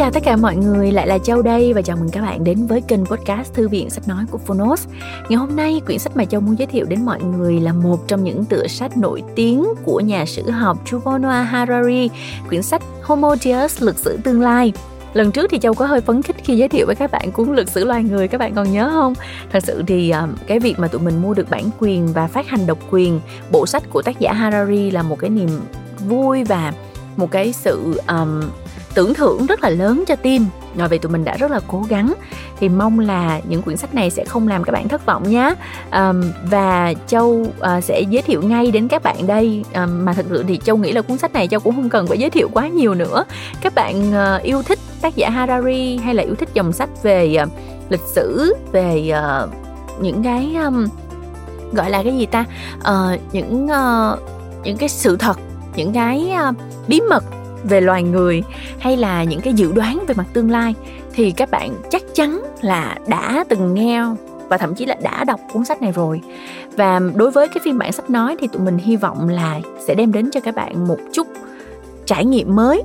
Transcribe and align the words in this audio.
chào 0.00 0.10
tất 0.10 0.22
cả 0.24 0.36
mọi 0.36 0.56
người, 0.56 0.92
lại 0.92 1.06
là 1.06 1.18
Châu 1.18 1.42
đây 1.42 1.72
và 1.72 1.82
chào 1.82 1.96
mừng 1.96 2.08
các 2.08 2.20
bạn 2.20 2.44
đến 2.44 2.66
với 2.66 2.80
kênh 2.80 3.06
podcast 3.06 3.54
Thư 3.54 3.68
viện 3.68 3.90
sách 3.90 4.08
nói 4.08 4.24
của 4.30 4.38
Phonos. 4.38 4.88
Ngày 5.28 5.36
hôm 5.36 5.56
nay, 5.56 5.80
quyển 5.86 5.98
sách 5.98 6.16
mà 6.16 6.24
Châu 6.24 6.40
muốn 6.40 6.58
giới 6.58 6.66
thiệu 6.66 6.86
đến 6.88 7.04
mọi 7.04 7.22
người 7.22 7.60
là 7.60 7.72
một 7.72 8.08
trong 8.08 8.24
những 8.24 8.44
tựa 8.44 8.66
sách 8.66 8.96
nổi 8.96 9.22
tiếng 9.34 9.64
của 9.84 10.00
nhà 10.00 10.26
sử 10.26 10.50
học 10.50 10.78
Yuval 10.92 11.20
Noah 11.20 11.48
Harari, 11.48 12.08
quyển 12.48 12.62
sách 12.62 12.82
Homo 13.02 13.36
Deus, 13.36 13.82
lực 13.82 13.98
sử 13.98 14.18
tương 14.24 14.40
lai. 14.40 14.72
Lần 15.12 15.32
trước 15.32 15.50
thì 15.50 15.58
Châu 15.58 15.74
có 15.74 15.86
hơi 15.86 16.00
phấn 16.00 16.22
khích 16.22 16.36
khi 16.44 16.56
giới 16.56 16.68
thiệu 16.68 16.86
với 16.86 16.94
các 16.94 17.10
bạn 17.10 17.32
cuốn 17.32 17.56
Lịch 17.56 17.68
sử 17.68 17.84
loài 17.84 18.02
người, 18.02 18.28
các 18.28 18.38
bạn 18.38 18.54
còn 18.54 18.72
nhớ 18.72 18.90
không? 18.92 19.14
Thật 19.52 19.64
sự 19.66 19.82
thì 19.86 20.10
à, 20.10 20.28
cái 20.46 20.58
việc 20.60 20.78
mà 20.78 20.88
tụi 20.88 21.00
mình 21.00 21.22
mua 21.22 21.34
được 21.34 21.50
bản 21.50 21.70
quyền 21.78 22.06
và 22.06 22.26
phát 22.26 22.48
hành 22.48 22.66
độc 22.66 22.78
quyền 22.90 23.20
bộ 23.52 23.66
sách 23.66 23.82
của 23.90 24.02
tác 24.02 24.18
giả 24.18 24.32
Harari 24.32 24.90
là 24.90 25.02
một 25.02 25.18
cái 25.18 25.30
niềm 25.30 25.50
vui 26.08 26.44
và 26.44 26.72
một 27.16 27.30
cái 27.30 27.52
sự 27.52 28.00
um, 28.08 28.40
tưởng 28.94 29.14
thưởng 29.14 29.46
rất 29.46 29.62
là 29.62 29.70
lớn 29.70 30.04
cho 30.06 30.16
team. 30.16 30.46
Rồi 30.76 30.88
vì 30.88 30.98
tụi 30.98 31.12
mình 31.12 31.24
đã 31.24 31.36
rất 31.36 31.50
là 31.50 31.60
cố 31.68 31.84
gắng 31.88 32.14
thì 32.60 32.68
mong 32.68 32.98
là 32.98 33.40
những 33.48 33.62
quyển 33.62 33.76
sách 33.76 33.94
này 33.94 34.10
sẽ 34.10 34.24
không 34.24 34.48
làm 34.48 34.64
các 34.64 34.72
bạn 34.72 34.88
thất 34.88 35.06
vọng 35.06 35.30
nhé 35.30 35.54
um, 35.92 36.22
và 36.50 36.94
châu 37.06 37.28
uh, 37.28 37.84
sẽ 37.84 38.00
giới 38.00 38.22
thiệu 38.22 38.42
ngay 38.42 38.70
đến 38.70 38.88
các 38.88 39.02
bạn 39.02 39.26
đây. 39.26 39.64
Um, 39.74 40.04
mà 40.04 40.12
thật 40.12 40.26
sự 40.28 40.44
thì 40.48 40.60
châu 40.64 40.76
nghĩ 40.76 40.92
là 40.92 41.02
cuốn 41.02 41.18
sách 41.18 41.32
này 41.32 41.48
châu 41.48 41.60
cũng 41.60 41.74
không 41.74 41.88
cần 41.88 42.06
phải 42.06 42.18
giới 42.18 42.30
thiệu 42.30 42.48
quá 42.52 42.68
nhiều 42.68 42.94
nữa. 42.94 43.24
Các 43.60 43.74
bạn 43.74 44.10
uh, 44.10 44.42
yêu 44.42 44.62
thích 44.62 44.78
tác 45.00 45.16
giả 45.16 45.30
harari 45.30 45.96
hay 45.96 46.14
là 46.14 46.22
yêu 46.22 46.34
thích 46.34 46.48
dòng 46.54 46.72
sách 46.72 47.02
về 47.02 47.36
uh, 47.42 47.48
lịch 47.88 48.04
sử 48.06 48.56
về 48.72 49.12
uh, 49.44 49.50
những 50.00 50.22
cái 50.22 50.56
um, 50.64 50.86
gọi 51.72 51.90
là 51.90 52.02
cái 52.02 52.18
gì 52.18 52.26
ta? 52.26 52.44
Uh, 52.78 53.20
những 53.32 53.64
uh, 53.66 54.18
những 54.64 54.76
cái 54.76 54.88
sự 54.88 55.16
thật 55.16 55.38
những 55.76 55.92
cái 55.92 56.32
uh, 56.48 56.56
bí 56.88 57.00
mật 57.00 57.24
về 57.64 57.80
loài 57.80 58.02
người 58.02 58.42
hay 58.78 58.96
là 58.96 59.24
những 59.24 59.40
cái 59.40 59.54
dự 59.54 59.72
đoán 59.72 60.04
về 60.08 60.14
mặt 60.14 60.26
tương 60.32 60.50
lai 60.50 60.74
thì 61.12 61.30
các 61.30 61.50
bạn 61.50 61.74
chắc 61.90 62.02
chắn 62.14 62.42
là 62.60 62.98
đã 63.08 63.44
từng 63.48 63.74
nghe 63.74 64.04
và 64.48 64.58
thậm 64.58 64.74
chí 64.74 64.86
là 64.86 64.96
đã 65.02 65.24
đọc 65.24 65.40
cuốn 65.52 65.64
sách 65.64 65.82
này 65.82 65.92
rồi. 65.92 66.20
Và 66.76 67.00
đối 67.14 67.30
với 67.30 67.48
cái 67.48 67.58
phiên 67.64 67.78
bản 67.78 67.92
sách 67.92 68.10
nói 68.10 68.36
thì 68.40 68.46
tụi 68.46 68.62
mình 68.62 68.78
hy 68.78 68.96
vọng 68.96 69.28
là 69.28 69.60
sẽ 69.86 69.94
đem 69.94 70.12
đến 70.12 70.30
cho 70.30 70.40
các 70.40 70.54
bạn 70.54 70.88
một 70.88 70.98
chút 71.12 71.26
trải 72.06 72.24
nghiệm 72.24 72.56
mới 72.56 72.82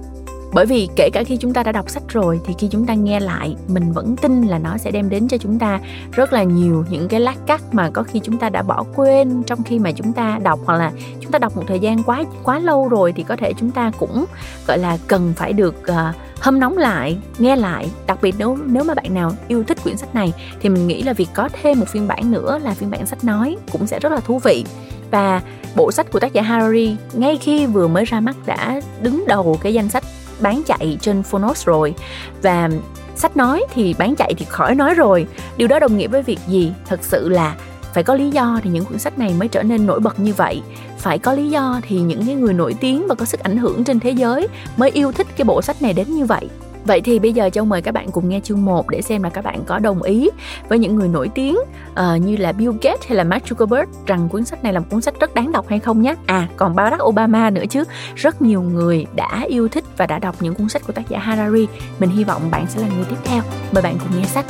bởi 0.55 0.65
vì 0.65 0.89
kể 0.95 1.09
cả 1.13 1.23
khi 1.23 1.37
chúng 1.37 1.53
ta 1.53 1.63
đã 1.63 1.71
đọc 1.71 1.89
sách 1.89 2.03
rồi 2.09 2.39
thì 2.45 2.53
khi 2.57 2.67
chúng 2.71 2.85
ta 2.85 2.93
nghe 2.93 3.19
lại 3.19 3.55
mình 3.67 3.91
vẫn 3.91 4.15
tin 4.15 4.41
là 4.41 4.59
nó 4.59 4.77
sẽ 4.77 4.91
đem 4.91 5.09
đến 5.09 5.27
cho 5.27 5.37
chúng 5.37 5.59
ta 5.59 5.79
rất 6.11 6.33
là 6.33 6.43
nhiều 6.43 6.85
những 6.89 7.07
cái 7.07 7.19
lát 7.19 7.35
cắt 7.47 7.61
mà 7.71 7.89
có 7.89 8.03
khi 8.03 8.19
chúng 8.23 8.37
ta 8.37 8.49
đã 8.49 8.61
bỏ 8.61 8.83
quên 8.95 9.43
trong 9.43 9.63
khi 9.63 9.79
mà 9.79 9.91
chúng 9.91 10.13
ta 10.13 10.39
đọc 10.43 10.59
hoặc 10.65 10.77
là 10.77 10.91
chúng 11.21 11.31
ta 11.31 11.39
đọc 11.39 11.57
một 11.57 11.63
thời 11.67 11.79
gian 11.79 12.03
quá 12.03 12.23
quá 12.43 12.59
lâu 12.59 12.87
rồi 12.87 13.13
thì 13.15 13.23
có 13.23 13.35
thể 13.35 13.53
chúng 13.59 13.71
ta 13.71 13.91
cũng 13.99 14.25
gọi 14.67 14.77
là 14.77 14.97
cần 15.07 15.33
phải 15.37 15.53
được 15.53 15.75
uh, 15.91 16.15
hâm 16.39 16.59
nóng 16.59 16.77
lại 16.77 17.17
nghe 17.37 17.55
lại. 17.55 17.89
Đặc 18.07 18.17
biệt 18.21 18.35
nếu 18.37 18.57
nếu 18.65 18.83
mà 18.83 18.93
bạn 18.93 19.13
nào 19.13 19.31
yêu 19.47 19.63
thích 19.63 19.77
quyển 19.83 19.97
sách 19.97 20.15
này 20.15 20.33
thì 20.61 20.69
mình 20.69 20.87
nghĩ 20.87 21.03
là 21.03 21.13
việc 21.13 21.29
có 21.33 21.49
thêm 21.61 21.79
một 21.79 21.87
phiên 21.89 22.07
bản 22.07 22.31
nữa 22.31 22.59
là 22.63 22.73
phiên 22.73 22.91
bản 22.91 23.05
sách 23.05 23.23
nói 23.23 23.57
cũng 23.71 23.87
sẽ 23.87 23.99
rất 23.99 24.11
là 24.11 24.19
thú 24.19 24.39
vị. 24.39 24.65
Và 25.11 25.41
bộ 25.75 25.91
sách 25.91 26.11
của 26.11 26.19
tác 26.19 26.33
giả 26.33 26.41
Harari 26.41 26.95
ngay 27.13 27.37
khi 27.37 27.65
vừa 27.65 27.87
mới 27.87 28.05
ra 28.05 28.19
mắt 28.19 28.35
đã 28.45 28.81
đứng 29.01 29.23
đầu 29.27 29.59
cái 29.61 29.73
danh 29.73 29.89
sách 29.89 30.03
bán 30.39 30.61
chạy 30.65 30.97
trên 31.01 31.23
Phonos 31.23 31.65
rồi. 31.65 31.93
Và 32.41 32.69
sách 33.15 33.37
nói 33.37 33.63
thì 33.73 33.95
bán 33.97 34.15
chạy 34.15 34.33
thì 34.37 34.45
khỏi 34.49 34.75
nói 34.75 34.93
rồi. 34.93 35.27
Điều 35.57 35.67
đó 35.67 35.79
đồng 35.79 35.97
nghĩa 35.97 36.07
với 36.07 36.23
việc 36.23 36.39
gì? 36.47 36.73
Thật 36.85 36.99
sự 37.03 37.29
là 37.29 37.55
phải 37.93 38.03
có 38.03 38.13
lý 38.13 38.29
do 38.29 38.59
thì 38.63 38.69
những 38.69 38.85
cuốn 38.85 38.99
sách 38.99 39.19
này 39.19 39.33
mới 39.39 39.47
trở 39.47 39.63
nên 39.63 39.85
nổi 39.85 39.99
bật 39.99 40.19
như 40.19 40.33
vậy. 40.33 40.61
Phải 40.97 41.19
có 41.19 41.33
lý 41.33 41.49
do 41.49 41.79
thì 41.87 41.99
những 41.99 42.25
cái 42.25 42.35
người 42.35 42.53
nổi 42.53 42.75
tiếng 42.79 43.07
và 43.07 43.15
có 43.15 43.25
sức 43.25 43.39
ảnh 43.39 43.57
hưởng 43.57 43.83
trên 43.83 43.99
thế 43.99 44.11
giới 44.11 44.47
mới 44.77 44.89
yêu 44.89 45.11
thích 45.11 45.27
cái 45.37 45.45
bộ 45.45 45.61
sách 45.61 45.81
này 45.81 45.93
đến 45.93 46.15
như 46.15 46.25
vậy. 46.25 46.49
Vậy 46.85 47.01
thì 47.01 47.19
bây 47.19 47.33
giờ 47.33 47.49
Châu 47.49 47.65
mời 47.65 47.81
các 47.81 47.91
bạn 47.91 48.11
cùng 48.11 48.29
nghe 48.29 48.39
chương 48.39 48.65
1 48.65 48.89
để 48.89 49.01
xem 49.01 49.23
là 49.23 49.29
các 49.29 49.43
bạn 49.43 49.63
có 49.65 49.79
đồng 49.79 50.01
ý 50.01 50.29
với 50.69 50.79
những 50.79 50.95
người 50.95 51.07
nổi 51.07 51.29
tiếng 51.35 51.57
uh, 51.91 52.21
như 52.21 52.37
là 52.37 52.51
Bill 52.51 52.71
Gates 52.81 53.07
hay 53.07 53.17
là 53.17 53.23
Mark 53.23 53.43
Zuckerberg 53.43 53.85
rằng 54.05 54.29
cuốn 54.29 54.45
sách 54.45 54.63
này 54.63 54.73
là 54.73 54.79
một 54.79 54.85
cuốn 54.89 55.01
sách 55.01 55.19
rất 55.19 55.33
đáng 55.35 55.51
đọc 55.51 55.67
hay 55.67 55.79
không 55.79 56.01
nhé. 56.01 56.15
À 56.25 56.47
còn 56.57 56.75
Barack 56.75 57.03
Obama 57.03 57.49
nữa 57.49 57.63
chứ. 57.69 57.83
Rất 58.15 58.41
nhiều 58.41 58.61
người 58.61 59.05
đã 59.15 59.45
yêu 59.47 59.67
thích 59.67 59.83
và 59.97 60.05
đã 60.05 60.19
đọc 60.19 60.35
những 60.39 60.55
cuốn 60.55 60.69
sách 60.69 60.81
của 60.87 60.93
tác 60.93 61.09
giả 61.09 61.19
Harari. 61.19 61.67
Mình 61.99 62.09
hy 62.09 62.23
vọng 62.23 62.51
bạn 62.51 62.65
sẽ 62.67 62.81
là 62.81 62.87
người 62.87 63.05
tiếp 63.09 63.17
theo. 63.23 63.43
Mời 63.71 63.83
bạn 63.83 63.97
cùng 63.99 64.19
nghe 64.19 64.25
sách. 64.25 64.45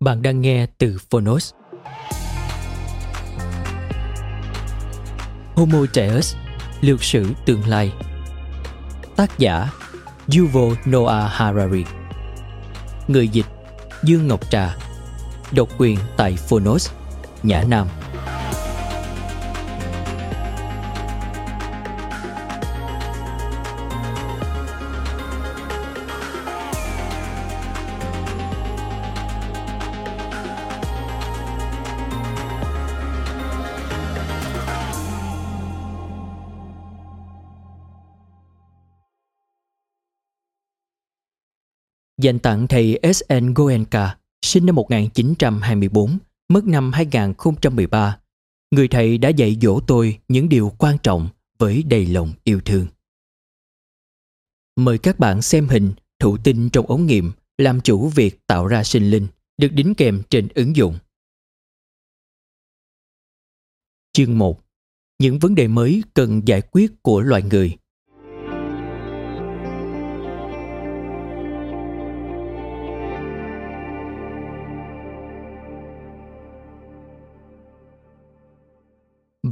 Bạn 0.00 0.22
đang 0.22 0.40
nghe 0.40 0.66
từ 0.78 0.96
Phonos. 1.10 1.52
Homo 5.54 5.78
Deus, 5.94 6.34
lược 6.80 7.04
sử 7.04 7.26
tương 7.46 7.68
lai. 7.68 7.92
Tác 9.16 9.38
giả 9.38 9.70
Yuval 10.36 10.78
Noah 10.90 11.30
Harari. 11.32 11.84
Người 13.08 13.28
dịch 13.28 13.46
Dương 14.02 14.28
Ngọc 14.28 14.50
Trà. 14.50 14.76
Độc 15.52 15.68
quyền 15.78 15.98
tại 16.16 16.36
Phonos, 16.48 16.90
Nhã 17.42 17.64
Nam. 17.68 17.86
Dành 42.24 42.38
tặng 42.38 42.68
thầy 42.68 43.00
S.N. 43.14 43.54
Goenka, 43.54 44.18
sinh 44.42 44.66
năm 44.66 44.74
1924, 44.74 46.18
mất 46.48 46.64
năm 46.64 46.92
2013. 46.92 48.18
Người 48.70 48.88
thầy 48.88 49.18
đã 49.18 49.28
dạy 49.28 49.56
dỗ 49.62 49.80
tôi 49.86 50.18
những 50.28 50.48
điều 50.48 50.72
quan 50.78 50.96
trọng 51.02 51.28
với 51.58 51.82
đầy 51.82 52.06
lòng 52.06 52.32
yêu 52.44 52.60
thương. 52.64 52.86
Mời 54.76 54.98
các 54.98 55.18
bạn 55.18 55.42
xem 55.42 55.68
hình 55.68 55.92
thụ 56.18 56.36
tinh 56.36 56.70
trong 56.70 56.86
ống 56.86 57.06
nghiệm 57.06 57.32
làm 57.58 57.80
chủ 57.80 58.08
việc 58.08 58.46
tạo 58.46 58.66
ra 58.66 58.84
sinh 58.84 59.10
linh 59.10 59.26
được 59.56 59.72
đính 59.72 59.94
kèm 59.94 60.22
trên 60.30 60.48
ứng 60.54 60.76
dụng. 60.76 60.98
Chương 64.12 64.38
1 64.38 64.60
Những 65.18 65.38
vấn 65.38 65.54
đề 65.54 65.68
mới 65.68 66.02
cần 66.14 66.42
giải 66.44 66.62
quyết 66.70 67.02
của 67.02 67.20
loài 67.20 67.42
người 67.42 67.76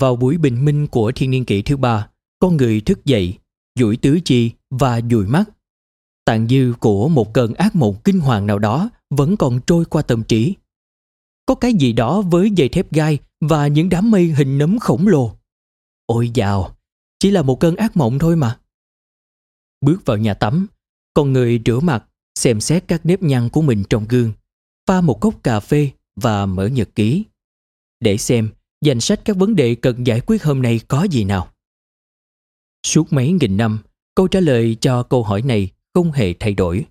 Vào 0.00 0.16
buổi 0.16 0.38
bình 0.38 0.64
minh 0.64 0.86
của 0.86 1.12
thiên 1.14 1.30
niên 1.30 1.44
kỷ 1.44 1.62
thứ 1.62 1.76
ba, 1.76 2.08
con 2.38 2.56
người 2.56 2.80
thức 2.80 3.04
dậy, 3.04 3.38
duỗi 3.78 3.96
tứ 3.96 4.20
chi 4.24 4.50
và 4.70 5.00
dụi 5.10 5.26
mắt. 5.26 5.44
Tàn 6.24 6.48
dư 6.48 6.72
của 6.80 7.08
một 7.08 7.34
cơn 7.34 7.54
ác 7.54 7.76
mộng 7.76 7.96
kinh 8.04 8.20
hoàng 8.20 8.46
nào 8.46 8.58
đó 8.58 8.90
vẫn 9.10 9.36
còn 9.36 9.60
trôi 9.66 9.84
qua 9.84 10.02
tâm 10.02 10.22
trí. 10.22 10.54
Có 11.46 11.54
cái 11.54 11.74
gì 11.74 11.92
đó 11.92 12.22
với 12.22 12.50
dây 12.50 12.68
thép 12.68 12.92
gai 12.92 13.18
và 13.40 13.66
những 13.66 13.88
đám 13.88 14.10
mây 14.10 14.26
hình 14.26 14.58
nấm 14.58 14.78
khổng 14.78 15.06
lồ. 15.06 15.36
Ôi 16.06 16.30
dào, 16.34 16.76
chỉ 17.18 17.30
là 17.30 17.42
một 17.42 17.60
cơn 17.60 17.76
ác 17.76 17.96
mộng 17.96 18.18
thôi 18.18 18.36
mà. 18.36 18.58
Bước 19.80 20.04
vào 20.04 20.16
nhà 20.16 20.34
tắm, 20.34 20.66
con 21.14 21.32
người 21.32 21.60
rửa 21.66 21.80
mặt, 21.80 22.04
xem 22.34 22.60
xét 22.60 22.84
các 22.88 23.06
nếp 23.06 23.22
nhăn 23.22 23.48
của 23.48 23.62
mình 23.62 23.84
trong 23.90 24.06
gương, 24.08 24.32
pha 24.86 25.00
một 25.00 25.20
cốc 25.20 25.34
cà 25.42 25.60
phê 25.60 25.90
và 26.16 26.46
mở 26.46 26.66
nhật 26.66 26.88
ký. 26.94 27.24
Để 28.00 28.16
xem 28.16 28.50
danh 28.82 29.00
sách 29.00 29.20
các 29.24 29.36
vấn 29.36 29.56
đề 29.56 29.74
cần 29.74 30.06
giải 30.06 30.20
quyết 30.26 30.44
hôm 30.44 30.62
nay 30.62 30.80
có 30.88 31.02
gì 31.02 31.24
nào? 31.24 31.48
Suốt 32.86 33.12
mấy 33.12 33.32
nghìn 33.32 33.56
năm, 33.56 33.78
câu 34.14 34.28
trả 34.28 34.40
lời 34.40 34.76
cho 34.80 35.02
câu 35.02 35.22
hỏi 35.22 35.42
này 35.42 35.70
không 35.94 36.12
hề 36.12 36.34
thay 36.40 36.54
đổi. 36.54 36.86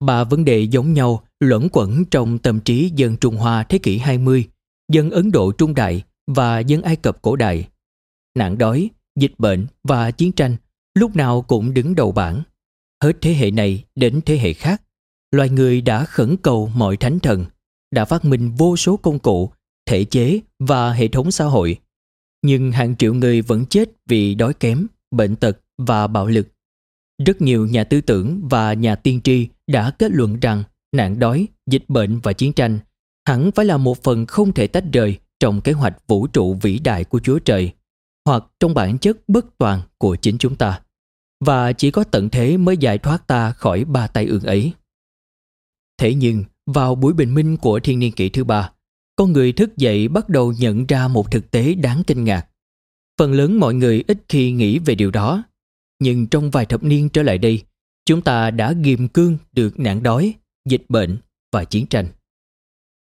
Ba 0.00 0.24
vấn 0.24 0.44
đề 0.44 0.62
giống 0.62 0.92
nhau 0.92 1.22
luẩn 1.40 1.68
quẩn 1.72 2.04
trong 2.04 2.38
tâm 2.38 2.60
trí 2.60 2.92
dân 2.94 3.16
Trung 3.16 3.36
Hoa 3.36 3.62
thế 3.62 3.78
kỷ 3.78 3.98
20, 3.98 4.44
dân 4.92 5.10
Ấn 5.10 5.30
Độ 5.30 5.52
Trung 5.52 5.74
Đại 5.74 6.02
và 6.26 6.58
dân 6.58 6.82
Ai 6.82 6.96
Cập 6.96 7.22
cổ 7.22 7.36
đại. 7.36 7.68
Nạn 8.34 8.58
đói, 8.58 8.90
dịch 9.18 9.32
bệnh 9.38 9.66
và 9.84 10.10
chiến 10.10 10.32
tranh 10.32 10.56
lúc 10.94 11.16
nào 11.16 11.42
cũng 11.42 11.74
đứng 11.74 11.94
đầu 11.94 12.12
bảng. 12.12 12.42
Hết 13.02 13.12
thế 13.20 13.34
hệ 13.34 13.50
này 13.50 13.84
đến 13.94 14.20
thế 14.26 14.38
hệ 14.38 14.52
khác, 14.52 14.82
loài 15.30 15.48
người 15.48 15.80
đã 15.80 16.04
khẩn 16.04 16.36
cầu 16.42 16.70
mọi 16.74 16.96
thánh 16.96 17.20
thần, 17.20 17.44
đã 17.90 18.04
phát 18.04 18.24
minh 18.24 18.50
vô 18.56 18.76
số 18.76 18.96
công 18.96 19.18
cụ 19.18 19.52
thể 19.88 20.04
chế 20.04 20.40
và 20.58 20.92
hệ 20.92 21.08
thống 21.08 21.30
xã 21.30 21.44
hội. 21.44 21.76
Nhưng 22.42 22.72
hàng 22.72 22.96
triệu 22.96 23.14
người 23.14 23.42
vẫn 23.42 23.66
chết 23.66 23.88
vì 24.06 24.34
đói 24.34 24.54
kém, 24.54 24.86
bệnh 25.10 25.36
tật 25.36 25.60
và 25.78 26.06
bạo 26.06 26.26
lực. 26.26 26.48
Rất 27.26 27.40
nhiều 27.40 27.66
nhà 27.66 27.84
tư 27.84 28.00
tưởng 28.00 28.48
và 28.48 28.72
nhà 28.72 28.96
tiên 28.96 29.20
tri 29.24 29.48
đã 29.66 29.90
kết 29.90 30.12
luận 30.12 30.40
rằng 30.40 30.64
nạn 30.92 31.18
đói, 31.18 31.46
dịch 31.70 31.84
bệnh 31.88 32.18
và 32.18 32.32
chiến 32.32 32.52
tranh 32.52 32.78
hẳn 33.28 33.50
phải 33.52 33.66
là 33.66 33.76
một 33.76 34.02
phần 34.02 34.26
không 34.26 34.52
thể 34.52 34.66
tách 34.66 34.84
rời 34.92 35.18
trong 35.40 35.60
kế 35.60 35.72
hoạch 35.72 36.08
vũ 36.08 36.26
trụ 36.26 36.54
vĩ 36.54 36.78
đại 36.78 37.04
của 37.04 37.20
Chúa 37.20 37.38
Trời 37.38 37.72
hoặc 38.26 38.44
trong 38.60 38.74
bản 38.74 38.98
chất 38.98 39.28
bất 39.28 39.58
toàn 39.58 39.80
của 39.98 40.16
chính 40.16 40.38
chúng 40.38 40.56
ta 40.56 40.80
và 41.44 41.72
chỉ 41.72 41.90
có 41.90 42.04
tận 42.04 42.28
thế 42.28 42.56
mới 42.56 42.76
giải 42.76 42.98
thoát 42.98 43.26
ta 43.26 43.52
khỏi 43.52 43.84
ba 43.84 44.06
tay 44.06 44.26
ương 44.26 44.42
ấy. 44.42 44.72
Thế 45.98 46.14
nhưng, 46.14 46.44
vào 46.66 46.94
buổi 46.94 47.12
bình 47.12 47.34
minh 47.34 47.56
của 47.56 47.80
thiên 47.80 47.98
niên 47.98 48.12
kỷ 48.12 48.28
thứ 48.28 48.44
ba, 48.44 48.72
con 49.18 49.32
người 49.32 49.52
thức 49.52 49.76
dậy 49.76 50.08
bắt 50.08 50.28
đầu 50.28 50.52
nhận 50.52 50.86
ra 50.86 51.08
một 51.08 51.30
thực 51.30 51.50
tế 51.50 51.74
đáng 51.74 52.02
kinh 52.06 52.24
ngạc. 52.24 52.46
Phần 53.18 53.32
lớn 53.32 53.60
mọi 53.60 53.74
người 53.74 54.04
ít 54.06 54.18
khi 54.28 54.52
nghĩ 54.52 54.78
về 54.78 54.94
điều 54.94 55.10
đó, 55.10 55.44
nhưng 55.98 56.26
trong 56.26 56.50
vài 56.50 56.66
thập 56.66 56.84
niên 56.84 57.08
trở 57.08 57.22
lại 57.22 57.38
đây, 57.38 57.62
chúng 58.06 58.22
ta 58.22 58.50
đã 58.50 58.72
ghim 58.72 59.08
cương 59.08 59.38
được 59.52 59.78
nạn 59.78 60.02
đói, 60.02 60.34
dịch 60.68 60.82
bệnh 60.88 61.18
và 61.52 61.64
chiến 61.64 61.86
tranh. 61.86 62.06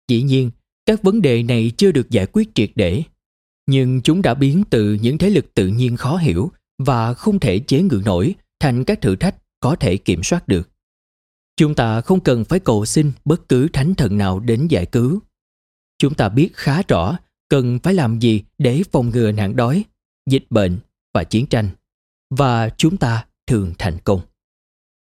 Dĩ 0.08 0.22
nhiên, 0.22 0.52
các 0.86 1.04
vấn 1.04 1.22
đề 1.22 1.44
này 1.44 1.72
chưa 1.78 1.92
được 1.92 2.10
giải 2.10 2.26
quyết 2.26 2.56
triệt 2.56 2.72
để, 2.76 3.04
nhưng 3.68 4.02
chúng 4.02 4.22
đã 4.22 4.34
biến 4.34 4.64
từ 4.70 4.94
những 4.94 5.18
thế 5.18 5.30
lực 5.30 5.54
tự 5.54 5.68
nhiên 5.68 5.98
khó 5.98 6.18
hiểu 6.18 6.52
và 6.78 7.14
không 7.14 7.40
thể 7.40 7.60
chế 7.60 7.82
ngự 7.82 8.02
nổi 8.06 8.36
thành 8.60 8.84
các 8.84 9.02
thử 9.02 9.16
thách 9.16 9.36
có 9.60 9.76
thể 9.76 9.98
kiểm 9.98 10.24
soát 10.24 10.48
được. 10.48 10.70
Chúng 11.58 11.76
ta 11.76 12.02
không 12.02 12.20
cần 12.20 12.46
phải 12.46 12.60
cầu 12.60 12.86
xin 12.86 13.12
bất 13.26 13.50
cứ 13.50 13.68
thánh 13.74 13.96
thần 13.96 14.18
nào 14.18 14.40
đến 14.40 14.68
giải 14.68 14.86
cứu. 14.86 15.20
Chúng 15.98 16.14
ta 16.14 16.30
biết 16.30 16.50
khá 16.54 16.82
rõ 16.88 17.18
cần 17.50 17.80
phải 17.84 17.94
làm 17.94 18.20
gì 18.20 18.44
để 18.58 18.84
phòng 18.92 19.10
ngừa 19.10 19.32
nạn 19.32 19.56
đói, 19.56 19.84
dịch 20.30 20.46
bệnh 20.50 20.80
và 21.14 21.24
chiến 21.24 21.46
tranh. 21.48 21.70
Và 22.30 22.70
chúng 22.70 22.98
ta 22.98 23.26
thường 23.48 23.74
thành 23.78 23.98
công. 24.04 24.22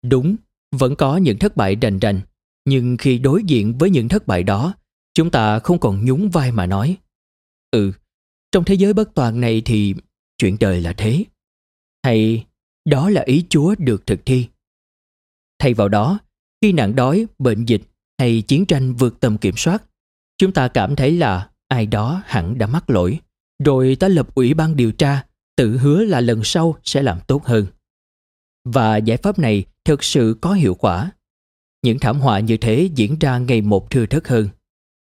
Đúng, 0.05 0.35
vẫn 0.71 0.95
có 0.95 1.17
những 1.17 1.39
thất 1.39 1.55
bại 1.55 1.75
đành 1.75 1.99
đành, 1.99 2.21
nhưng 2.65 2.97
khi 2.97 3.17
đối 3.17 3.43
diện 3.43 3.77
với 3.77 3.89
những 3.89 4.07
thất 4.07 4.27
bại 4.27 4.43
đó, 4.43 4.73
chúng 5.13 5.31
ta 5.31 5.59
không 5.59 5.79
còn 5.79 6.05
nhún 6.05 6.29
vai 6.29 6.51
mà 6.51 6.65
nói. 6.65 6.97
Ừ, 7.71 7.91
trong 8.51 8.63
thế 8.63 8.73
giới 8.73 8.93
bất 8.93 9.13
toàn 9.15 9.41
này 9.41 9.61
thì 9.65 9.95
chuyện 10.37 10.57
đời 10.59 10.81
là 10.81 10.93
thế. 10.93 11.23
Hay 12.03 12.45
đó 12.85 13.09
là 13.09 13.21
ý 13.21 13.45
Chúa 13.49 13.75
được 13.77 14.07
thực 14.07 14.25
thi. 14.25 14.47
Thay 15.59 15.73
vào 15.73 15.89
đó, 15.89 16.19
khi 16.61 16.71
nạn 16.71 16.95
đói, 16.95 17.25
bệnh 17.39 17.65
dịch 17.65 17.81
hay 18.19 18.41
chiến 18.41 18.65
tranh 18.65 18.93
vượt 18.93 19.19
tầm 19.19 19.37
kiểm 19.37 19.55
soát, 19.57 19.83
chúng 20.43 20.51
ta 20.51 20.67
cảm 20.67 20.95
thấy 20.95 21.11
là 21.11 21.49
ai 21.67 21.85
đó 21.85 22.21
hẳn 22.25 22.57
đã 22.57 22.67
mắc 22.67 22.89
lỗi, 22.89 23.19
rồi 23.63 23.97
ta 23.99 24.07
lập 24.07 24.35
ủy 24.35 24.53
ban 24.53 24.75
điều 24.75 24.91
tra, 24.91 25.25
tự 25.55 25.77
hứa 25.77 26.03
là 26.03 26.21
lần 26.21 26.43
sau 26.43 26.75
sẽ 26.83 27.03
làm 27.03 27.19
tốt 27.27 27.45
hơn. 27.45 27.65
Và 28.65 28.97
giải 28.97 29.17
pháp 29.17 29.39
này 29.39 29.63
thực 29.85 30.03
sự 30.03 30.37
có 30.41 30.53
hiệu 30.53 30.75
quả. 30.75 31.11
Những 31.83 31.99
thảm 31.99 32.19
họa 32.19 32.39
như 32.39 32.57
thế 32.57 32.89
diễn 32.95 33.19
ra 33.19 33.37
ngày 33.37 33.61
một 33.61 33.89
thưa 33.89 34.05
thớt 34.05 34.27
hơn. 34.27 34.49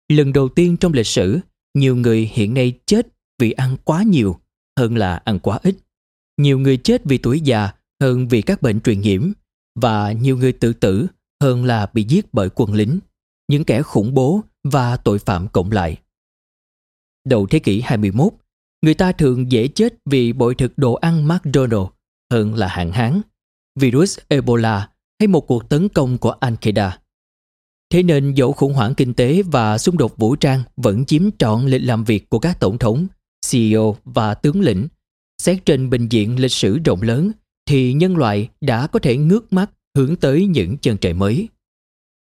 Lần 0.09 0.33
đầu 0.33 0.49
tiên 0.49 0.77
trong 0.77 0.93
lịch 0.93 1.07
sử, 1.07 1.39
nhiều 1.75 1.97
người 1.97 2.31
hiện 2.33 2.55
nay 2.55 2.73
chết 2.87 3.07
vì 3.39 3.53
ăn 3.53 3.77
quá 3.85 4.03
nhiều 4.03 4.41
hơn 4.79 4.97
là 4.97 5.17
ăn 5.17 5.39
quá 5.39 5.59
ít. 5.63 5.77
Nhiều 6.41 6.59
người 6.59 6.77
chết 6.77 7.05
vì 7.05 7.19
tuổi 7.19 7.41
già 7.41 7.71
hơn 8.03 8.29
vì 8.29 8.43
các 8.43 8.63
bệnh 8.63 8.81
truyền 8.81 9.01
nhiễm 9.01 9.33
và 9.81 10.13
nhiều 10.13 10.37
người 10.37 10.53
tự 10.53 10.73
tử 10.73 11.07
hơn 11.43 11.65
là 11.65 11.91
bị 11.93 12.05
giết 12.05 12.35
bởi 12.35 12.49
quân 12.55 12.75
lính, 12.75 12.99
những 13.49 13.65
kẻ 13.65 13.83
khủng 13.83 14.15
bố 14.15 14.43
và 14.65 14.97
tội 14.97 15.19
phạm 15.19 15.49
cộng 15.49 15.73
lại. 15.73 15.97
Đầu 17.25 17.47
thế 17.47 17.59
kỷ 17.59 17.81
21, 17.81 18.33
người 18.83 18.95
ta 18.95 19.13
thường 19.13 19.53
dễ 19.53 19.69
chết 19.69 19.95
vì 20.05 20.33
bội 20.33 20.55
thực 20.55 20.79
đồ 20.79 20.95
ăn 20.95 21.29
McDonald 21.29 21.87
hơn 22.33 22.55
là 22.55 22.69
hạn 22.69 22.93
hán, 22.93 23.21
virus 23.81 24.19
Ebola 24.29 24.89
hay 25.21 25.27
một 25.27 25.41
cuộc 25.41 25.69
tấn 25.69 25.89
công 25.89 26.19
của 26.19 26.35
Al-Qaeda. 26.41 26.91
Thế 27.91 28.03
nên 28.03 28.35
dẫu 28.35 28.53
khủng 28.53 28.73
hoảng 28.73 28.95
kinh 28.95 29.15
tế 29.15 29.43
và 29.43 29.79
xung 29.79 29.99
đột 29.99 30.17
vũ 30.17 30.37
trang 30.37 30.63
vẫn 30.77 31.05
chiếm 31.05 31.23
trọn 31.39 31.67
lịch 31.67 31.83
làm 31.85 32.05
việc 32.05 32.31
của 32.31 32.39
các 32.39 32.61
tổng 32.61 32.79
thống, 32.79 33.07
CEO 33.51 33.97
và 34.05 34.35
tướng 34.35 34.61
lĩnh, 34.61 34.89
xét 35.43 35.67
trên 35.67 35.91
bình 35.91 36.09
diện 36.11 36.41
lịch 36.41 36.53
sử 36.53 36.79
rộng 36.79 37.03
lớn 37.03 37.33
thì 37.67 37.93
nhân 37.93 38.17
loại 38.17 38.49
đã 38.61 38.87
có 38.87 38.99
thể 38.99 39.17
ngước 39.17 39.53
mắt 39.53 39.71
hướng 39.97 40.17
tới 40.17 40.47
những 40.47 40.79
chân 40.79 40.97
trời 40.99 41.13
mới. 41.13 41.49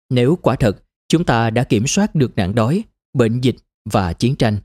Nếu 0.09 0.35
quả 0.35 0.55
thật 0.55 0.82
chúng 1.13 1.25
ta 1.25 1.49
đã 1.49 1.63
kiểm 1.63 1.87
soát 1.87 2.15
được 2.15 2.35
nạn 2.35 2.55
đói, 2.55 2.83
bệnh 3.13 3.41
dịch 3.41 3.55
và 3.89 4.13
chiến 4.13 4.35
tranh, 4.35 4.57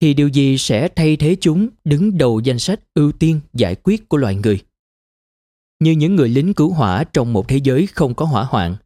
thì 0.00 0.14
điều 0.14 0.28
gì 0.28 0.58
sẽ 0.58 0.88
thay 0.88 1.16
thế 1.16 1.36
chúng 1.40 1.68
đứng 1.84 2.18
đầu 2.18 2.40
danh 2.40 2.58
sách 2.58 2.80
ưu 2.94 3.12
tiên 3.12 3.40
giải 3.54 3.76
quyết 3.82 4.08
của 4.08 4.16
loài 4.16 4.34
người? 4.34 4.60
Như 5.80 5.92
những 5.92 6.16
người 6.16 6.28
lính 6.28 6.54
cứu 6.54 6.70
hỏa 6.70 7.04
trong 7.04 7.32
một 7.32 7.48
thế 7.48 7.56
giới 7.56 7.86
không 7.86 8.14
có 8.14 8.24
hỏa 8.24 8.44
hoạn, 8.44 8.76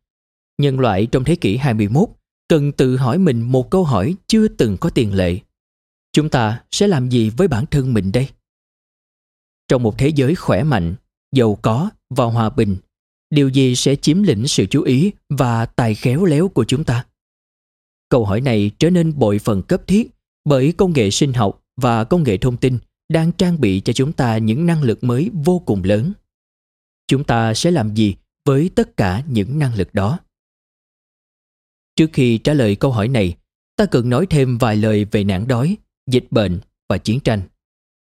nhân 0.62 0.80
loại 0.80 1.06
trong 1.06 1.24
thế 1.24 1.36
kỷ 1.36 1.56
21 1.56 2.08
cần 2.48 2.72
tự 2.72 2.96
hỏi 2.96 3.18
mình 3.18 3.40
một 3.40 3.70
câu 3.70 3.84
hỏi 3.84 4.14
chưa 4.26 4.48
từng 4.48 4.76
có 4.80 4.90
tiền 4.90 5.14
lệ. 5.14 5.38
Chúng 6.12 6.28
ta 6.28 6.62
sẽ 6.70 6.88
làm 6.88 7.08
gì 7.08 7.30
với 7.30 7.48
bản 7.48 7.66
thân 7.66 7.94
mình 7.94 8.12
đây? 8.12 8.28
Trong 9.68 9.82
một 9.82 9.98
thế 9.98 10.08
giới 10.08 10.34
khỏe 10.34 10.62
mạnh, 10.62 10.94
giàu 11.32 11.58
có 11.62 11.90
và 12.10 12.24
hòa 12.24 12.50
bình 12.50 12.76
điều 13.30 13.48
gì 13.48 13.76
sẽ 13.76 13.96
chiếm 13.96 14.22
lĩnh 14.22 14.48
sự 14.48 14.66
chú 14.66 14.82
ý 14.82 15.12
và 15.28 15.66
tài 15.66 15.94
khéo 15.94 16.24
léo 16.24 16.48
của 16.48 16.64
chúng 16.64 16.84
ta? 16.84 17.06
Câu 18.08 18.24
hỏi 18.24 18.40
này 18.40 18.70
trở 18.78 18.90
nên 18.90 19.18
bội 19.18 19.38
phần 19.38 19.62
cấp 19.62 19.86
thiết 19.86 20.10
bởi 20.44 20.72
công 20.72 20.92
nghệ 20.92 21.10
sinh 21.10 21.32
học 21.32 21.62
và 21.76 22.04
công 22.04 22.22
nghệ 22.22 22.36
thông 22.36 22.56
tin 22.56 22.78
đang 23.08 23.32
trang 23.32 23.60
bị 23.60 23.80
cho 23.80 23.92
chúng 23.92 24.12
ta 24.12 24.38
những 24.38 24.66
năng 24.66 24.82
lực 24.82 25.04
mới 25.04 25.30
vô 25.44 25.58
cùng 25.58 25.84
lớn. 25.84 26.12
Chúng 27.06 27.24
ta 27.24 27.54
sẽ 27.54 27.70
làm 27.70 27.94
gì 27.94 28.14
với 28.44 28.70
tất 28.74 28.96
cả 28.96 29.22
những 29.28 29.58
năng 29.58 29.74
lực 29.74 29.94
đó? 29.94 30.18
Trước 31.96 32.10
khi 32.12 32.38
trả 32.38 32.54
lời 32.54 32.76
câu 32.76 32.92
hỏi 32.92 33.08
này, 33.08 33.36
ta 33.76 33.86
cần 33.86 34.08
nói 34.08 34.26
thêm 34.30 34.58
vài 34.58 34.76
lời 34.76 35.04
về 35.04 35.24
nạn 35.24 35.48
đói, 35.48 35.76
dịch 36.06 36.26
bệnh 36.30 36.60
và 36.88 36.98
chiến 36.98 37.20
tranh. 37.20 37.42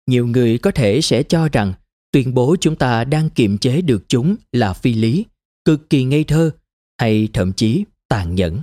Nhiều 0.07 0.27
người 0.27 0.57
có 0.57 0.71
thể 0.71 1.01
sẽ 1.01 1.23
cho 1.23 1.49
rằng 1.49 1.73
tuyên 2.13 2.33
bố 2.33 2.55
chúng 2.59 2.75
ta 2.75 3.03
đang 3.03 3.29
kiềm 3.29 3.57
chế 3.57 3.81
được 3.81 4.03
chúng 4.07 4.35
là 4.51 4.73
phi 4.73 4.93
lý, 4.93 5.25
cực 5.65 5.89
kỳ 5.89 6.03
ngây 6.03 6.23
thơ 6.23 6.51
hay 6.99 7.29
thậm 7.33 7.53
chí 7.53 7.83
tàn 8.09 8.35
nhẫn. 8.35 8.61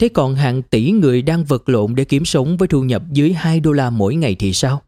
Thế 0.00 0.08
còn 0.08 0.34
hàng 0.34 0.62
tỷ 0.62 0.90
người 0.90 1.22
đang 1.22 1.44
vật 1.44 1.68
lộn 1.68 1.94
để 1.94 2.04
kiếm 2.04 2.24
sống 2.24 2.56
với 2.56 2.68
thu 2.68 2.84
nhập 2.84 3.02
dưới 3.12 3.32
2 3.32 3.60
đô 3.60 3.72
la 3.72 3.90
mỗi 3.90 4.14
ngày 4.14 4.36
thì 4.38 4.52
sao? 4.52 4.82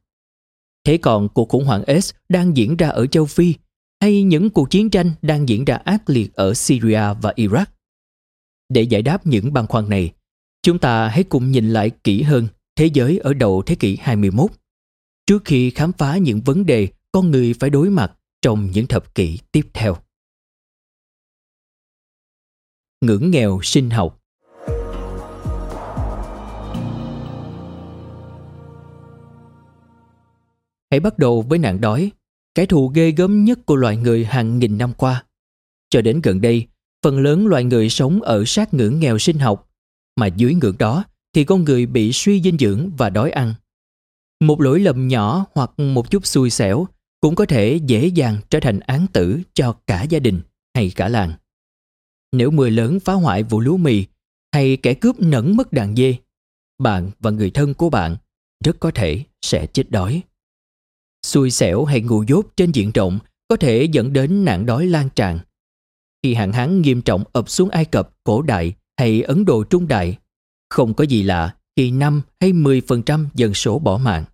Thế 0.85 0.99
còn 0.99 1.29
cuộc 1.29 1.49
khủng 1.49 1.65
hoảng 1.65 2.01
S 2.01 2.11
đang 2.29 2.57
diễn 2.57 2.77
ra 2.77 2.89
ở 2.89 3.07
châu 3.07 3.27
Phi 3.27 3.55
hay 4.01 4.23
những 4.23 4.51
cuộc 4.51 4.71
chiến 4.71 4.91
tranh 4.91 5.11
đang 5.23 5.49
diễn 5.49 5.65
ra 5.65 5.77
ác 5.77 6.11
liệt 6.11 6.35
ở 6.35 6.55
Syria 6.55 7.03
và 7.23 7.33
Iraq? 7.37 7.67
Để 8.69 8.83
giải 8.83 9.03
đáp 9.03 9.27
những 9.27 9.53
băn 9.53 9.67
khoăn 9.67 9.89
này, 9.89 10.13
chúng 10.63 10.79
ta 10.79 11.09
hãy 11.09 11.25
cùng 11.25 11.51
nhìn 11.51 11.71
lại 11.71 11.91
kỹ 12.05 12.23
hơn 12.23 12.49
thế 12.77 12.87
giới 12.87 13.19
ở 13.19 13.35
đầu 13.35 13.63
thế 13.67 13.75
kỷ 13.75 13.99
21 14.01 14.51
trước 15.27 15.45
khi 15.45 15.71
khám 15.71 15.93
phá 15.93 16.17
những 16.17 16.41
vấn 16.41 16.67
đề 16.67 16.89
con 17.17 17.31
người 17.31 17.55
phải 17.61 17.71
đối 17.71 17.91
mặt 17.91 18.13
trong 18.43 18.71
những 18.71 18.87
thập 18.87 19.15
kỷ 19.15 19.39
tiếp 19.53 19.63
theo. 19.75 19.97
Ngưỡng 23.01 23.31
nghèo 23.31 23.61
sinh 23.63 23.91
học 23.91 24.23
Hãy 30.91 31.01
bắt 31.01 31.19
đầu 31.19 31.43
với 31.43 31.59
nạn 31.59 31.81
đói, 31.81 32.13
kẻ 32.55 32.67
thù 32.67 32.89
ghê 32.89 33.11
gớm 33.11 33.45
nhất 33.45 33.59
của 33.67 33.77
loài 33.77 33.97
người 33.97 34.25
hàng 34.25 34.59
nghìn 34.59 34.79
năm 34.79 34.93
qua. 34.97 35.25
Cho 35.91 36.01
đến 36.01 36.21
gần 36.23 36.41
đây, 36.41 36.67
phần 37.03 37.19
lớn 37.19 37.47
loài 37.47 37.65
người 37.65 37.91
sống 37.91 38.23
ở 38.23 38.45
sát 38.47 38.75
ngưỡng 38.75 39.01
nghèo 39.01 39.19
sinh 39.19 39.39
học, 39.39 39.71
mà 40.17 40.27
dưới 40.27 40.55
ngưỡng 40.55 40.79
đó 40.79 41.05
thì 41.33 41.45
con 41.45 41.65
người 41.65 41.87
bị 41.87 42.13
suy 42.13 42.43
dinh 42.43 42.59
dưỡng 42.59 42.91
và 42.97 43.11
đói 43.11 43.31
ăn. 43.31 43.55
Một 44.41 44.61
lỗi 44.61 44.81
lầm 44.81 45.09
nhỏ 45.09 45.47
hoặc 45.55 45.79
một 45.79 46.11
chút 46.11 46.27
xui 46.27 46.51
xẻo 46.51 46.87
cũng 47.21 47.35
có 47.35 47.47
thể 47.47 47.81
dễ 47.87 48.07
dàng 48.07 48.37
trở 48.51 48.61
thành 48.61 48.81
án 48.81 49.07
tử 49.13 49.41
cho 49.55 49.77
cả 49.87 50.03
gia 50.03 50.19
đình 50.19 50.41
hay 50.75 50.93
cả 50.97 51.09
làng. 51.09 51.33
Nếu 52.33 52.51
mưa 52.51 52.69
lớn 52.69 53.01
phá 53.01 53.13
hoại 53.13 53.43
vụ 53.43 53.61
lúa 53.61 53.77
mì 53.77 54.05
hay 54.53 54.77
kẻ 54.77 54.95
cướp 54.95 55.21
nẫn 55.21 55.57
mất 55.57 55.73
đàn 55.73 55.97
dê, 55.97 56.17
bạn 56.79 57.11
và 57.21 57.31
người 57.31 57.51
thân 57.51 57.75
của 57.75 57.91
bạn 57.91 58.17
rất 58.65 58.77
có 58.81 58.91
thể 58.91 59.25
sẽ 59.43 59.67
chết 59.67 59.91
đói. 59.91 60.23
Xui 61.27 61.51
xẻo 61.51 61.85
hay 61.85 62.01
ngu 62.01 62.23
dốt 62.23 62.47
trên 62.57 62.73
diện 62.73 62.91
rộng 62.95 63.19
có 63.49 63.57
thể 63.57 63.89
dẫn 63.93 64.13
đến 64.13 64.45
nạn 64.45 64.67
đói 64.67 64.87
lan 64.87 65.09
tràn. 65.15 65.39
Khi 66.23 66.35
hạn 66.35 66.53
hán 66.53 66.83
nghiêm 66.83 67.03
trọng 67.03 67.25
ập 67.33 67.51
xuống 67.51 67.71
Ai 67.71 67.85
Cập 67.85 68.11
cổ 68.25 68.43
đại 68.43 68.75
hay 68.99 69.23
Ấn 69.23 69.45
Độ 69.45 69.65
trung 69.65 69.89
đại, 69.89 70.19
không 70.69 70.95
có 70.95 71.05
gì 71.05 71.23
lạ 71.23 71.57
khi 71.77 71.91
5 71.91 72.23
hay 72.41 72.53
10% 72.53 73.27
dân 73.35 73.55
số 73.55 73.79
bỏ 73.79 73.99
mạng. 73.99 74.25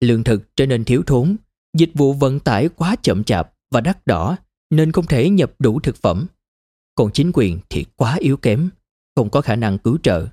Lương 0.00 0.24
thực 0.24 0.56
trở 0.56 0.66
nên 0.66 0.84
thiếu 0.84 1.02
thốn 1.06 1.36
Dịch 1.76 1.90
vụ 1.94 2.12
vận 2.12 2.40
tải 2.40 2.68
quá 2.68 2.96
chậm 3.02 3.24
chạp 3.24 3.52
và 3.70 3.80
đắt 3.80 4.06
đỏ 4.06 4.36
nên 4.70 4.92
không 4.92 5.06
thể 5.06 5.30
nhập 5.30 5.52
đủ 5.58 5.80
thực 5.80 5.96
phẩm. 5.96 6.26
Còn 6.94 7.12
chính 7.12 7.30
quyền 7.34 7.58
thì 7.70 7.84
quá 7.96 8.16
yếu 8.20 8.36
kém, 8.36 8.70
không 9.16 9.30
có 9.30 9.40
khả 9.40 9.56
năng 9.56 9.78
cứu 9.78 9.98
trợ. 10.02 10.26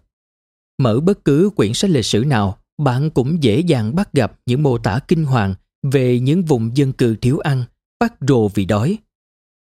Mở 0.77 0.99
bất 0.99 1.25
cứ 1.25 1.49
quyển 1.55 1.73
sách 1.73 1.91
lịch 1.91 2.05
sử 2.05 2.23
nào, 2.23 2.57
bạn 2.77 3.09
cũng 3.09 3.43
dễ 3.43 3.59
dàng 3.59 3.95
bắt 3.95 4.13
gặp 4.13 4.39
những 4.45 4.63
mô 4.63 4.77
tả 4.77 4.99
kinh 5.07 5.25
hoàng 5.25 5.55
về 5.91 6.19
những 6.19 6.43
vùng 6.43 6.77
dân 6.77 6.93
cư 6.93 7.15
thiếu 7.15 7.39
ăn, 7.39 7.63
bắt 7.99 8.13
rồ 8.27 8.47
vì 8.47 8.65
đói. 8.65 8.97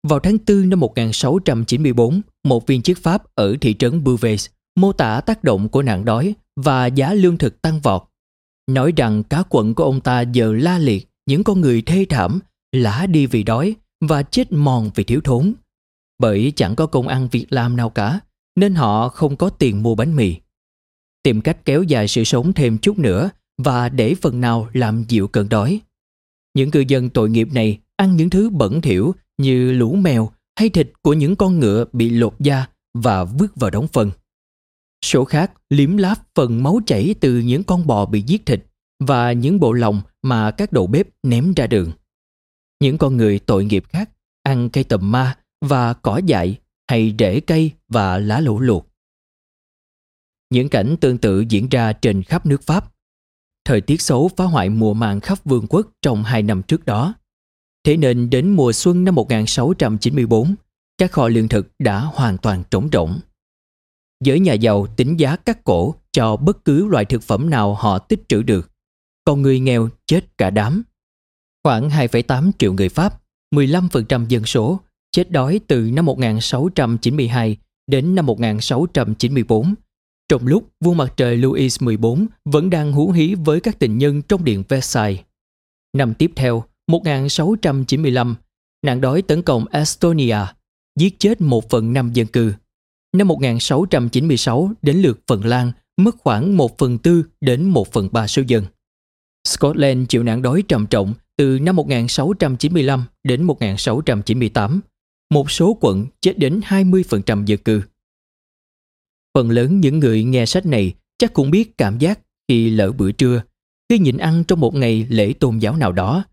Vào 0.08 0.18
tháng 0.18 0.38
4 0.46 0.68
năm 0.68 0.80
1694, 0.80 2.20
một 2.44 2.66
viên 2.66 2.82
chức 2.82 2.98
Pháp 2.98 3.22
ở 3.34 3.56
thị 3.60 3.74
trấn 3.74 4.04
Beauvais 4.04 4.46
mô 4.76 4.92
tả 4.92 5.20
tác 5.20 5.44
động 5.44 5.68
của 5.68 5.82
nạn 5.82 6.04
đói 6.04 6.34
và 6.56 6.86
giá 6.86 7.14
lương 7.14 7.38
thực 7.38 7.62
tăng 7.62 7.80
vọt 7.80 8.02
nói 8.66 8.92
rằng 8.96 9.22
cá 9.22 9.42
quận 9.48 9.74
của 9.74 9.84
ông 9.84 10.00
ta 10.00 10.20
giờ 10.20 10.52
la 10.52 10.78
liệt 10.78 11.08
những 11.26 11.44
con 11.44 11.60
người 11.60 11.82
thê 11.82 12.06
thảm, 12.08 12.40
lã 12.72 13.06
đi 13.06 13.26
vì 13.26 13.42
đói 13.42 13.76
và 14.00 14.22
chết 14.22 14.52
mòn 14.52 14.90
vì 14.94 15.04
thiếu 15.04 15.20
thốn. 15.24 15.54
Bởi 16.18 16.52
chẳng 16.56 16.76
có 16.76 16.86
công 16.86 17.08
ăn 17.08 17.28
việc 17.32 17.46
làm 17.50 17.76
nào 17.76 17.90
cả, 17.90 18.20
nên 18.56 18.74
họ 18.74 19.08
không 19.08 19.36
có 19.36 19.50
tiền 19.50 19.82
mua 19.82 19.94
bánh 19.94 20.16
mì. 20.16 20.36
Tìm 21.22 21.40
cách 21.40 21.64
kéo 21.64 21.82
dài 21.82 22.08
sự 22.08 22.24
sống 22.24 22.52
thêm 22.52 22.78
chút 22.78 22.98
nữa 22.98 23.30
và 23.58 23.88
để 23.88 24.14
phần 24.14 24.40
nào 24.40 24.68
làm 24.72 25.04
dịu 25.08 25.28
cơn 25.28 25.48
đói. 25.48 25.80
Những 26.54 26.70
cư 26.70 26.80
dân 26.88 27.10
tội 27.10 27.30
nghiệp 27.30 27.48
này 27.52 27.78
ăn 27.96 28.16
những 28.16 28.30
thứ 28.30 28.50
bẩn 28.50 28.80
thỉu 28.80 29.14
như 29.38 29.72
lũ 29.72 29.94
mèo 29.94 30.30
hay 30.58 30.68
thịt 30.68 30.92
của 31.02 31.12
những 31.12 31.36
con 31.36 31.60
ngựa 31.60 31.84
bị 31.92 32.10
lột 32.10 32.34
da 32.38 32.66
và 32.94 33.24
vứt 33.24 33.56
vào 33.56 33.70
đống 33.70 33.88
phân. 33.88 34.10
Số 35.04 35.24
khác 35.24 35.52
liếm 35.70 35.96
láp 35.96 36.18
phần 36.34 36.62
máu 36.62 36.80
chảy 36.86 37.14
từ 37.20 37.38
những 37.38 37.64
con 37.64 37.86
bò 37.86 38.06
bị 38.06 38.22
giết 38.22 38.46
thịt 38.46 38.64
và 39.06 39.32
những 39.32 39.60
bộ 39.60 39.72
lòng 39.72 40.02
mà 40.22 40.50
các 40.50 40.72
đầu 40.72 40.86
bếp 40.86 41.06
ném 41.22 41.54
ra 41.54 41.66
đường. 41.66 41.92
Những 42.80 42.98
con 42.98 43.16
người 43.16 43.38
tội 43.38 43.64
nghiệp 43.64 43.84
khác 43.88 44.10
ăn 44.42 44.70
cây 44.70 44.84
tầm 44.84 45.12
ma 45.12 45.38
và 45.60 45.92
cỏ 45.92 46.20
dại 46.26 46.58
hay 46.90 47.14
rễ 47.18 47.40
cây 47.40 47.70
và 47.88 48.18
lá 48.18 48.40
lũ 48.40 48.60
luộc. 48.60 48.86
Những 50.50 50.68
cảnh 50.68 50.96
tương 51.00 51.18
tự 51.18 51.40
diễn 51.40 51.68
ra 51.68 51.92
trên 51.92 52.22
khắp 52.22 52.46
nước 52.46 52.62
Pháp. 52.62 52.92
Thời 53.64 53.80
tiết 53.80 54.00
xấu 54.00 54.30
phá 54.36 54.44
hoại 54.44 54.68
mùa 54.68 54.94
màng 54.94 55.20
khắp 55.20 55.38
vương 55.44 55.66
quốc 55.68 55.88
trong 56.02 56.22
hai 56.22 56.42
năm 56.42 56.62
trước 56.62 56.84
đó. 56.84 57.14
Thế 57.84 57.96
nên 57.96 58.30
đến 58.30 58.50
mùa 58.50 58.72
xuân 58.72 59.04
năm 59.04 59.14
1694, 59.14 60.54
các 60.98 61.12
kho 61.12 61.28
lương 61.28 61.48
thực 61.48 61.68
đã 61.78 62.00
hoàn 62.00 62.38
toàn 62.38 62.62
trống 62.70 62.88
rỗng. 62.92 63.20
Giới 64.24 64.40
nhà 64.40 64.52
giàu 64.52 64.86
tính 64.86 65.16
giá 65.16 65.36
cắt 65.36 65.64
cổ 65.64 65.94
cho 66.12 66.36
bất 66.36 66.64
cứ 66.64 66.86
loại 66.86 67.04
thực 67.04 67.22
phẩm 67.22 67.50
nào 67.50 67.74
họ 67.74 67.98
tích 67.98 68.28
trữ 68.28 68.42
được. 68.42 68.73
Còn 69.24 69.42
người 69.42 69.60
nghèo 69.60 69.88
chết 70.06 70.38
cả 70.38 70.50
đám. 70.50 70.82
Khoảng 71.64 71.88
2,8 71.88 72.50
triệu 72.58 72.72
người 72.72 72.88
Pháp, 72.88 73.22
15% 73.54 74.26
dân 74.28 74.44
số, 74.44 74.80
chết 75.12 75.30
đói 75.30 75.60
từ 75.66 75.90
năm 75.92 76.04
1692 76.04 77.56
đến 77.86 78.14
năm 78.14 78.26
1694. 78.26 79.74
Trong 80.28 80.46
lúc 80.46 80.70
vua 80.80 80.94
mặt 80.94 81.12
trời 81.16 81.36
Louis 81.36 81.78
XIV 81.78 82.06
vẫn 82.44 82.70
đang 82.70 82.92
hú 82.92 83.10
hí 83.10 83.34
với 83.34 83.60
các 83.60 83.78
tình 83.78 83.98
nhân 83.98 84.22
trong 84.22 84.44
điện 84.44 84.62
Versailles. 84.68 85.20
Năm 85.96 86.14
tiếp 86.14 86.32
theo, 86.36 86.64
1695, 86.88 88.34
nạn 88.82 89.00
đói 89.00 89.22
tấn 89.22 89.42
công 89.42 89.66
Estonia, 89.68 90.38
giết 90.98 91.18
chết 91.18 91.40
một 91.40 91.70
phần 91.70 91.92
năm 91.92 92.12
dân 92.12 92.26
cư. 92.26 92.54
Năm 93.16 93.28
1696 93.28 94.70
đến 94.82 94.96
lượt 94.96 95.20
Phần 95.26 95.44
Lan 95.44 95.72
mất 95.96 96.16
khoảng 96.18 96.56
1 96.56 96.78
phần 96.78 96.98
tư 96.98 97.24
đến 97.40 97.68
1 97.68 97.92
phần 97.92 98.08
ba 98.12 98.26
số 98.26 98.42
dân. 98.46 98.64
Scotland 99.48 100.08
chịu 100.08 100.22
nạn 100.22 100.42
đói 100.42 100.62
trầm 100.68 100.86
trọng 100.86 101.14
từ 101.36 101.58
năm 101.58 101.76
1695 101.76 103.04
đến 103.24 103.42
1698. 103.42 104.80
Một 105.30 105.50
số 105.50 105.78
quận 105.80 106.06
chết 106.20 106.38
đến 106.38 106.60
20% 106.68 107.44
dân 107.44 107.58
cư. 107.58 107.82
Phần 109.34 109.50
lớn 109.50 109.80
những 109.80 109.98
người 109.98 110.24
nghe 110.24 110.46
sách 110.46 110.66
này 110.66 110.92
chắc 111.18 111.32
cũng 111.32 111.50
biết 111.50 111.78
cảm 111.78 111.98
giác 111.98 112.18
khi 112.48 112.70
lỡ 112.70 112.92
bữa 112.92 113.12
trưa, 113.12 113.42
khi 113.88 113.98
nhịn 113.98 114.16
ăn 114.16 114.44
trong 114.44 114.60
một 114.60 114.74
ngày 114.74 115.06
lễ 115.08 115.32
tôn 115.32 115.58
giáo 115.58 115.76
nào 115.76 115.92
đó, 115.92 116.24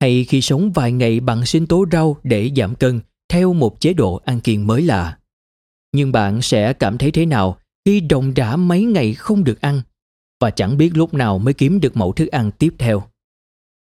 hay 0.00 0.24
khi 0.24 0.40
sống 0.40 0.72
vài 0.72 0.92
ngày 0.92 1.20
bằng 1.20 1.46
sinh 1.46 1.66
tố 1.66 1.86
rau 1.92 2.16
để 2.22 2.50
giảm 2.56 2.74
cân 2.74 3.00
theo 3.28 3.52
một 3.52 3.80
chế 3.80 3.92
độ 3.92 4.20
ăn 4.24 4.40
kiêng 4.40 4.66
mới 4.66 4.82
lạ. 4.82 5.18
Nhưng 5.92 6.12
bạn 6.12 6.42
sẽ 6.42 6.72
cảm 6.72 6.98
thấy 6.98 7.10
thế 7.10 7.26
nào 7.26 7.58
khi 7.84 8.00
đồng 8.00 8.34
rã 8.34 8.56
mấy 8.56 8.82
ngày 8.84 9.14
không 9.14 9.44
được 9.44 9.60
ăn 9.60 9.82
và 10.40 10.50
chẳng 10.50 10.76
biết 10.76 10.90
lúc 10.94 11.14
nào 11.14 11.38
mới 11.38 11.54
kiếm 11.54 11.80
được 11.80 11.96
mẫu 11.96 12.12
thức 12.12 12.26
ăn 12.26 12.50
tiếp 12.50 12.74
theo. 12.78 13.02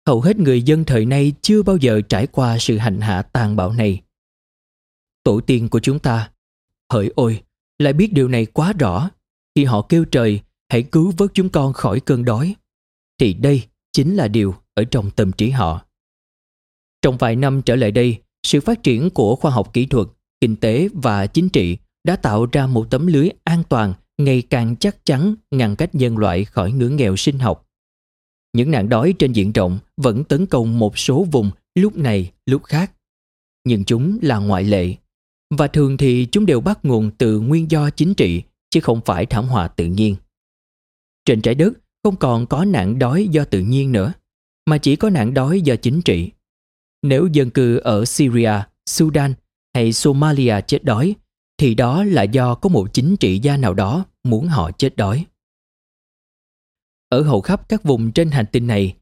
Hầu 0.06 0.20
hết 0.20 0.38
người 0.38 0.62
dân 0.62 0.84
thời 0.84 1.04
nay 1.04 1.32
chưa 1.42 1.62
bao 1.62 1.76
giờ 1.76 2.00
trải 2.08 2.26
qua 2.26 2.58
sự 2.58 2.78
hành 2.78 3.00
hạ 3.00 3.22
tàn 3.22 3.56
bạo 3.56 3.72
này. 3.72 4.00
Tổ 5.24 5.40
tiên 5.40 5.68
của 5.68 5.80
chúng 5.80 5.98
ta, 5.98 6.30
hỡi 6.92 7.10
ôi, 7.14 7.42
lại 7.78 7.92
biết 7.92 8.12
điều 8.12 8.28
này 8.28 8.46
quá 8.46 8.72
rõ 8.72 9.10
khi 9.54 9.64
họ 9.64 9.82
kêu 9.88 10.04
trời 10.04 10.40
hãy 10.68 10.82
cứu 10.82 11.12
vớt 11.16 11.30
chúng 11.34 11.48
con 11.48 11.72
khỏi 11.72 12.00
cơn 12.00 12.24
đói. 12.24 12.54
Thì 13.18 13.34
đây 13.34 13.62
chính 13.92 14.16
là 14.16 14.28
điều 14.28 14.54
ở 14.74 14.84
trong 14.84 15.10
tâm 15.10 15.32
trí 15.32 15.50
họ. 15.50 15.84
Trong 17.02 17.16
vài 17.16 17.36
năm 17.36 17.62
trở 17.62 17.76
lại 17.76 17.90
đây, 17.90 18.22
sự 18.46 18.60
phát 18.60 18.82
triển 18.82 19.10
của 19.10 19.36
khoa 19.36 19.50
học 19.50 19.72
kỹ 19.72 19.86
thuật, 19.86 20.08
kinh 20.40 20.56
tế 20.56 20.88
và 20.94 21.26
chính 21.26 21.48
trị 21.48 21.78
đã 22.04 22.16
tạo 22.16 22.46
ra 22.52 22.66
một 22.66 22.86
tấm 22.90 23.06
lưới 23.06 23.28
an 23.44 23.62
toàn 23.68 23.94
ngày 24.24 24.42
càng 24.42 24.76
chắc 24.76 25.04
chắn 25.04 25.34
ngăn 25.50 25.76
cách 25.76 25.94
nhân 25.94 26.18
loại 26.18 26.44
khỏi 26.44 26.72
ngưỡng 26.72 26.96
nghèo 26.96 27.16
sinh 27.16 27.38
học. 27.38 27.68
Những 28.52 28.70
nạn 28.70 28.88
đói 28.88 29.14
trên 29.18 29.32
diện 29.32 29.52
rộng 29.52 29.78
vẫn 29.96 30.24
tấn 30.24 30.46
công 30.46 30.78
một 30.78 30.98
số 30.98 31.26
vùng 31.32 31.50
lúc 31.74 31.96
này 31.96 32.30
lúc 32.46 32.64
khác. 32.64 32.92
Nhưng 33.64 33.84
chúng 33.84 34.18
là 34.22 34.38
ngoại 34.38 34.64
lệ. 34.64 34.94
Và 35.58 35.66
thường 35.66 35.96
thì 35.96 36.26
chúng 36.32 36.46
đều 36.46 36.60
bắt 36.60 36.78
nguồn 36.82 37.10
từ 37.18 37.40
nguyên 37.40 37.70
do 37.70 37.90
chính 37.90 38.14
trị 38.14 38.42
chứ 38.70 38.80
không 38.80 39.00
phải 39.04 39.26
thảm 39.26 39.44
họa 39.44 39.68
tự 39.68 39.86
nhiên. 39.86 40.16
Trên 41.24 41.42
trái 41.42 41.54
đất 41.54 41.72
không 42.02 42.16
còn 42.16 42.46
có 42.46 42.64
nạn 42.64 42.98
đói 42.98 43.28
do 43.30 43.44
tự 43.44 43.60
nhiên 43.60 43.92
nữa, 43.92 44.12
mà 44.66 44.78
chỉ 44.78 44.96
có 44.96 45.10
nạn 45.10 45.34
đói 45.34 45.60
do 45.60 45.76
chính 45.76 46.02
trị. 46.02 46.30
Nếu 47.02 47.28
dân 47.32 47.50
cư 47.50 47.76
ở 47.76 48.04
Syria, 48.04 48.52
Sudan 48.86 49.34
hay 49.74 49.92
Somalia 49.92 50.60
chết 50.66 50.84
đói, 50.84 51.14
thì 51.58 51.74
đó 51.74 52.04
là 52.04 52.22
do 52.22 52.54
có 52.54 52.68
một 52.68 52.94
chính 52.94 53.16
trị 53.16 53.38
gia 53.38 53.56
nào 53.56 53.74
đó 53.74 54.04
muốn 54.24 54.48
họ 54.48 54.70
chết 54.78 54.96
đói. 54.96 55.26
Ở 57.08 57.22
hầu 57.22 57.40
khắp 57.40 57.68
các 57.68 57.82
vùng 57.82 58.12
trên 58.12 58.30
hành 58.30 58.46
tinh 58.52 58.66
này, 58.66 58.94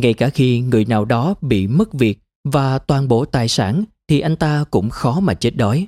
ngay 0.00 0.14
cả 0.14 0.28
khi 0.28 0.60
người 0.60 0.84
nào 0.84 1.04
đó 1.04 1.34
bị 1.40 1.66
mất 1.66 1.92
việc 1.92 2.18
và 2.44 2.78
toàn 2.78 3.08
bộ 3.08 3.24
tài 3.24 3.48
sản 3.48 3.84
thì 4.08 4.20
anh 4.20 4.36
ta 4.36 4.64
cũng 4.70 4.90
khó 4.90 5.20
mà 5.20 5.34
chết 5.34 5.56
đói. 5.56 5.86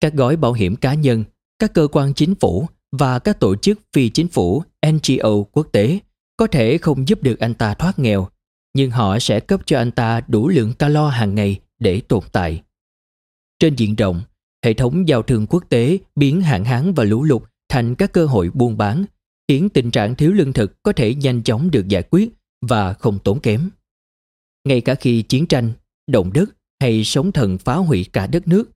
Các 0.00 0.14
gói 0.14 0.36
bảo 0.36 0.52
hiểm 0.52 0.76
cá 0.76 0.94
nhân, 0.94 1.24
các 1.58 1.74
cơ 1.74 1.88
quan 1.92 2.14
chính 2.14 2.34
phủ 2.34 2.66
và 2.92 3.18
các 3.18 3.40
tổ 3.40 3.56
chức 3.56 3.80
phi 3.92 4.08
chính 4.08 4.28
phủ 4.28 4.62
NGO 4.86 5.42
quốc 5.52 5.68
tế 5.72 5.98
có 6.36 6.46
thể 6.46 6.78
không 6.78 7.08
giúp 7.08 7.22
được 7.22 7.38
anh 7.38 7.54
ta 7.54 7.74
thoát 7.74 7.98
nghèo, 7.98 8.28
nhưng 8.74 8.90
họ 8.90 9.18
sẽ 9.18 9.40
cấp 9.40 9.60
cho 9.66 9.78
anh 9.78 9.90
ta 9.90 10.20
đủ 10.28 10.48
lượng 10.48 10.72
calo 10.72 11.08
hàng 11.08 11.34
ngày 11.34 11.60
để 11.78 12.00
tồn 12.00 12.24
tại. 12.32 12.62
Trên 13.58 13.76
diện 13.76 13.94
rộng, 13.94 14.22
hệ 14.64 14.74
thống 14.74 15.08
giao 15.08 15.22
thương 15.22 15.46
quốc 15.46 15.64
tế 15.68 15.98
biến 16.16 16.42
hạn 16.42 16.64
hán 16.64 16.94
và 16.94 17.04
lũ 17.04 17.22
lụt 17.22 17.42
thành 17.70 17.94
các 17.94 18.12
cơ 18.12 18.26
hội 18.26 18.50
buôn 18.54 18.76
bán, 18.76 19.04
khiến 19.48 19.68
tình 19.68 19.90
trạng 19.90 20.14
thiếu 20.14 20.32
lương 20.32 20.52
thực 20.52 20.82
có 20.82 20.92
thể 20.92 21.14
nhanh 21.14 21.42
chóng 21.42 21.70
được 21.70 21.88
giải 21.88 22.02
quyết 22.10 22.30
và 22.60 22.92
không 22.92 23.18
tốn 23.18 23.40
kém. 23.40 23.70
Ngay 24.64 24.80
cả 24.80 24.94
khi 24.94 25.22
chiến 25.22 25.46
tranh, 25.46 25.72
động 26.06 26.32
đất 26.32 26.50
hay 26.80 27.04
sóng 27.04 27.32
thần 27.32 27.58
phá 27.58 27.74
hủy 27.74 28.06
cả 28.12 28.26
đất 28.26 28.48
nước, 28.48 28.70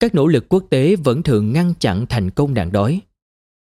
các 0.00 0.14
nỗ 0.14 0.26
lực 0.26 0.48
quốc 0.48 0.64
tế 0.70 0.96
vẫn 0.96 1.22
thường 1.22 1.52
ngăn 1.52 1.74
chặn 1.80 2.06
thành 2.08 2.30
công 2.30 2.54
nạn 2.54 2.72
đói. 2.72 3.00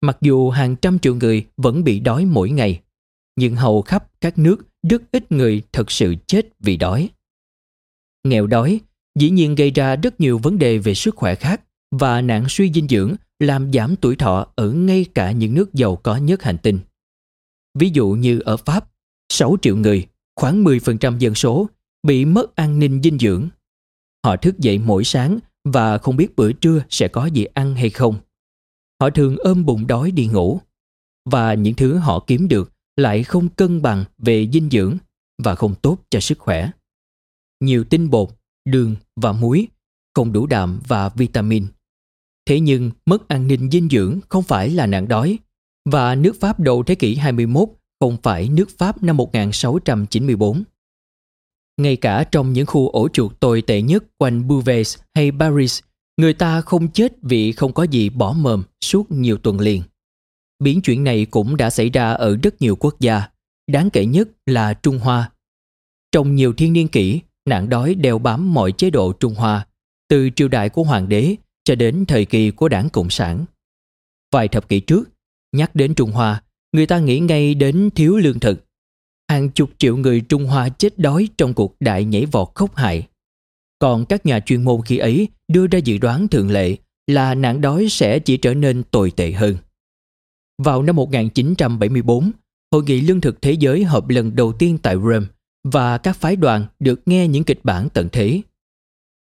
Mặc 0.00 0.18
dù 0.20 0.50
hàng 0.50 0.76
trăm 0.76 0.98
triệu 0.98 1.14
người 1.14 1.46
vẫn 1.56 1.84
bị 1.84 2.00
đói 2.00 2.24
mỗi 2.24 2.50
ngày, 2.50 2.80
nhưng 3.36 3.56
hầu 3.56 3.82
khắp 3.82 4.10
các 4.20 4.38
nước 4.38 4.66
rất 4.88 5.02
ít 5.12 5.32
người 5.32 5.62
thật 5.72 5.90
sự 5.90 6.14
chết 6.26 6.46
vì 6.58 6.76
đói. 6.76 7.08
Nghèo 8.24 8.46
đói 8.46 8.80
dĩ 9.18 9.30
nhiên 9.30 9.54
gây 9.54 9.70
ra 9.70 9.96
rất 9.96 10.20
nhiều 10.20 10.38
vấn 10.38 10.58
đề 10.58 10.78
về 10.78 10.94
sức 10.94 11.16
khỏe 11.16 11.34
khác 11.34 11.62
và 11.90 12.20
nạn 12.20 12.44
suy 12.48 12.72
dinh 12.72 12.88
dưỡng 12.88 13.14
làm 13.40 13.72
giảm 13.72 13.96
tuổi 13.96 14.16
thọ 14.16 14.46
ở 14.56 14.70
ngay 14.70 15.06
cả 15.14 15.32
những 15.32 15.54
nước 15.54 15.74
giàu 15.74 15.96
có 15.96 16.16
nhất 16.16 16.42
hành 16.42 16.58
tinh. 16.62 16.78
Ví 17.78 17.90
dụ 17.94 18.08
như 18.08 18.40
ở 18.40 18.56
Pháp, 18.56 18.90
6 19.32 19.56
triệu 19.62 19.76
người, 19.76 20.06
khoảng 20.36 20.64
10% 20.64 21.18
dân 21.18 21.34
số, 21.34 21.68
bị 22.02 22.24
mất 22.24 22.56
an 22.56 22.78
ninh 22.78 23.02
dinh 23.02 23.18
dưỡng. 23.18 23.48
Họ 24.24 24.36
thức 24.36 24.58
dậy 24.58 24.78
mỗi 24.78 25.04
sáng 25.04 25.38
và 25.64 25.98
không 25.98 26.16
biết 26.16 26.36
bữa 26.36 26.52
trưa 26.52 26.82
sẽ 26.90 27.08
có 27.08 27.26
gì 27.26 27.44
ăn 27.44 27.74
hay 27.74 27.90
không. 27.90 28.16
Họ 29.00 29.10
thường 29.10 29.36
ôm 29.38 29.64
bụng 29.64 29.86
đói 29.86 30.10
đi 30.10 30.26
ngủ. 30.26 30.60
Và 31.30 31.54
những 31.54 31.74
thứ 31.74 31.96
họ 31.96 32.24
kiếm 32.26 32.48
được 32.48 32.72
lại 32.96 33.22
không 33.22 33.48
cân 33.48 33.82
bằng 33.82 34.04
về 34.18 34.48
dinh 34.52 34.70
dưỡng 34.70 34.96
và 35.42 35.54
không 35.54 35.74
tốt 35.74 35.98
cho 36.10 36.20
sức 36.20 36.38
khỏe. 36.38 36.70
Nhiều 37.60 37.84
tinh 37.84 38.10
bột, 38.10 38.28
đường 38.64 38.96
và 39.16 39.32
muối, 39.32 39.68
không 40.14 40.32
đủ 40.32 40.46
đạm 40.46 40.80
và 40.88 41.08
vitamin– 41.08 41.66
Thế 42.50 42.60
nhưng 42.60 42.90
mất 43.06 43.28
an 43.28 43.46
ninh 43.46 43.70
dinh 43.70 43.88
dưỡng 43.88 44.20
không 44.28 44.42
phải 44.42 44.70
là 44.70 44.86
nạn 44.86 45.08
đói 45.08 45.38
và 45.90 46.14
nước 46.14 46.40
Pháp 46.40 46.60
đầu 46.60 46.82
thế 46.82 46.94
kỷ 46.94 47.14
21 47.14 47.68
không 48.00 48.16
phải 48.22 48.48
nước 48.48 48.70
Pháp 48.78 49.02
năm 49.02 49.16
1694. 49.16 50.62
Ngay 51.80 51.96
cả 51.96 52.24
trong 52.24 52.52
những 52.52 52.66
khu 52.66 52.88
ổ 52.88 53.08
chuột 53.08 53.40
tồi 53.40 53.62
tệ 53.62 53.82
nhất 53.82 54.04
quanh 54.18 54.48
Beauvais 54.48 54.98
hay 55.14 55.32
Paris, 55.38 55.80
người 56.16 56.34
ta 56.34 56.60
không 56.60 56.88
chết 56.92 57.12
vì 57.22 57.52
không 57.52 57.72
có 57.72 57.82
gì 57.82 58.08
bỏ 58.08 58.32
mồm 58.32 58.62
suốt 58.84 59.10
nhiều 59.10 59.38
tuần 59.38 59.60
liền. 59.60 59.82
Biến 60.64 60.82
chuyển 60.82 61.04
này 61.04 61.26
cũng 61.26 61.56
đã 61.56 61.70
xảy 61.70 61.90
ra 61.90 62.12
ở 62.12 62.36
rất 62.42 62.62
nhiều 62.62 62.76
quốc 62.76 63.00
gia, 63.00 63.22
đáng 63.72 63.90
kể 63.90 64.06
nhất 64.06 64.28
là 64.46 64.74
Trung 64.74 64.98
Hoa. 64.98 65.30
Trong 66.12 66.34
nhiều 66.34 66.52
thiên 66.52 66.72
niên 66.72 66.88
kỷ, 66.88 67.20
nạn 67.48 67.68
đói 67.68 67.94
đeo 67.94 68.18
bám 68.18 68.54
mọi 68.54 68.72
chế 68.72 68.90
độ 68.90 69.12
Trung 69.12 69.34
Hoa, 69.34 69.66
từ 70.08 70.30
triều 70.36 70.48
đại 70.48 70.68
của 70.68 70.82
hoàng 70.82 71.08
đế 71.08 71.36
cho 71.70 71.76
đến 71.76 72.04
thời 72.08 72.24
kỳ 72.24 72.50
của 72.50 72.68
đảng 72.68 72.88
Cộng 72.90 73.10
sản. 73.10 73.44
Vài 74.32 74.48
thập 74.48 74.68
kỷ 74.68 74.80
trước, 74.80 75.10
nhắc 75.52 75.74
đến 75.74 75.94
Trung 75.94 76.10
Hoa, 76.10 76.42
người 76.72 76.86
ta 76.86 76.98
nghĩ 76.98 77.18
ngay 77.18 77.54
đến 77.54 77.90
thiếu 77.94 78.16
lương 78.16 78.40
thực 78.40 78.64
hàng 79.28 79.50
chục 79.50 79.70
triệu 79.78 79.96
người 79.96 80.20
Trung 80.20 80.44
Hoa 80.44 80.68
chết 80.68 80.98
đói 80.98 81.28
trong 81.38 81.54
cuộc 81.54 81.76
đại 81.80 82.04
nhảy 82.04 82.26
vọt 82.26 82.48
khốc 82.54 82.76
hại. 82.76 83.08
Còn 83.78 84.04
các 84.04 84.26
nhà 84.26 84.40
chuyên 84.40 84.64
môn 84.64 84.80
khi 84.84 84.98
ấy 84.98 85.28
đưa 85.48 85.66
ra 85.66 85.78
dự 85.78 85.98
đoán 85.98 86.28
thường 86.28 86.50
lệ 86.50 86.76
là 87.06 87.34
nạn 87.34 87.60
đói 87.60 87.88
sẽ 87.90 88.18
chỉ 88.18 88.36
trở 88.36 88.54
nên 88.54 88.82
tồi 88.82 89.10
tệ 89.10 89.32
hơn. 89.32 89.56
Vào 90.62 90.82
năm 90.82 90.96
1974, 90.96 92.30
Hội 92.72 92.82
nghị 92.82 93.00
Lương 93.00 93.20
thực 93.20 93.42
Thế 93.42 93.52
giới 93.52 93.84
họp 93.84 94.08
lần 94.08 94.36
đầu 94.36 94.52
tiên 94.52 94.78
tại 94.82 94.96
Rome 94.96 95.26
và 95.64 95.98
các 95.98 96.16
phái 96.16 96.36
đoàn 96.36 96.66
được 96.78 97.00
nghe 97.06 97.28
những 97.28 97.44
kịch 97.44 97.60
bản 97.64 97.88
tận 97.94 98.08
thế. 98.12 98.42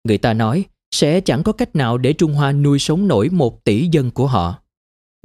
Người 0.03 0.17
ta 0.17 0.33
nói 0.33 0.65
sẽ 0.91 1.21
chẳng 1.21 1.43
có 1.43 1.51
cách 1.51 1.75
nào 1.75 1.97
để 1.97 2.13
Trung 2.13 2.33
Hoa 2.33 2.51
nuôi 2.51 2.79
sống 2.79 3.07
nổi 3.07 3.29
một 3.29 3.63
tỷ 3.63 3.87
dân 3.91 4.11
của 4.11 4.27
họ. 4.27 4.61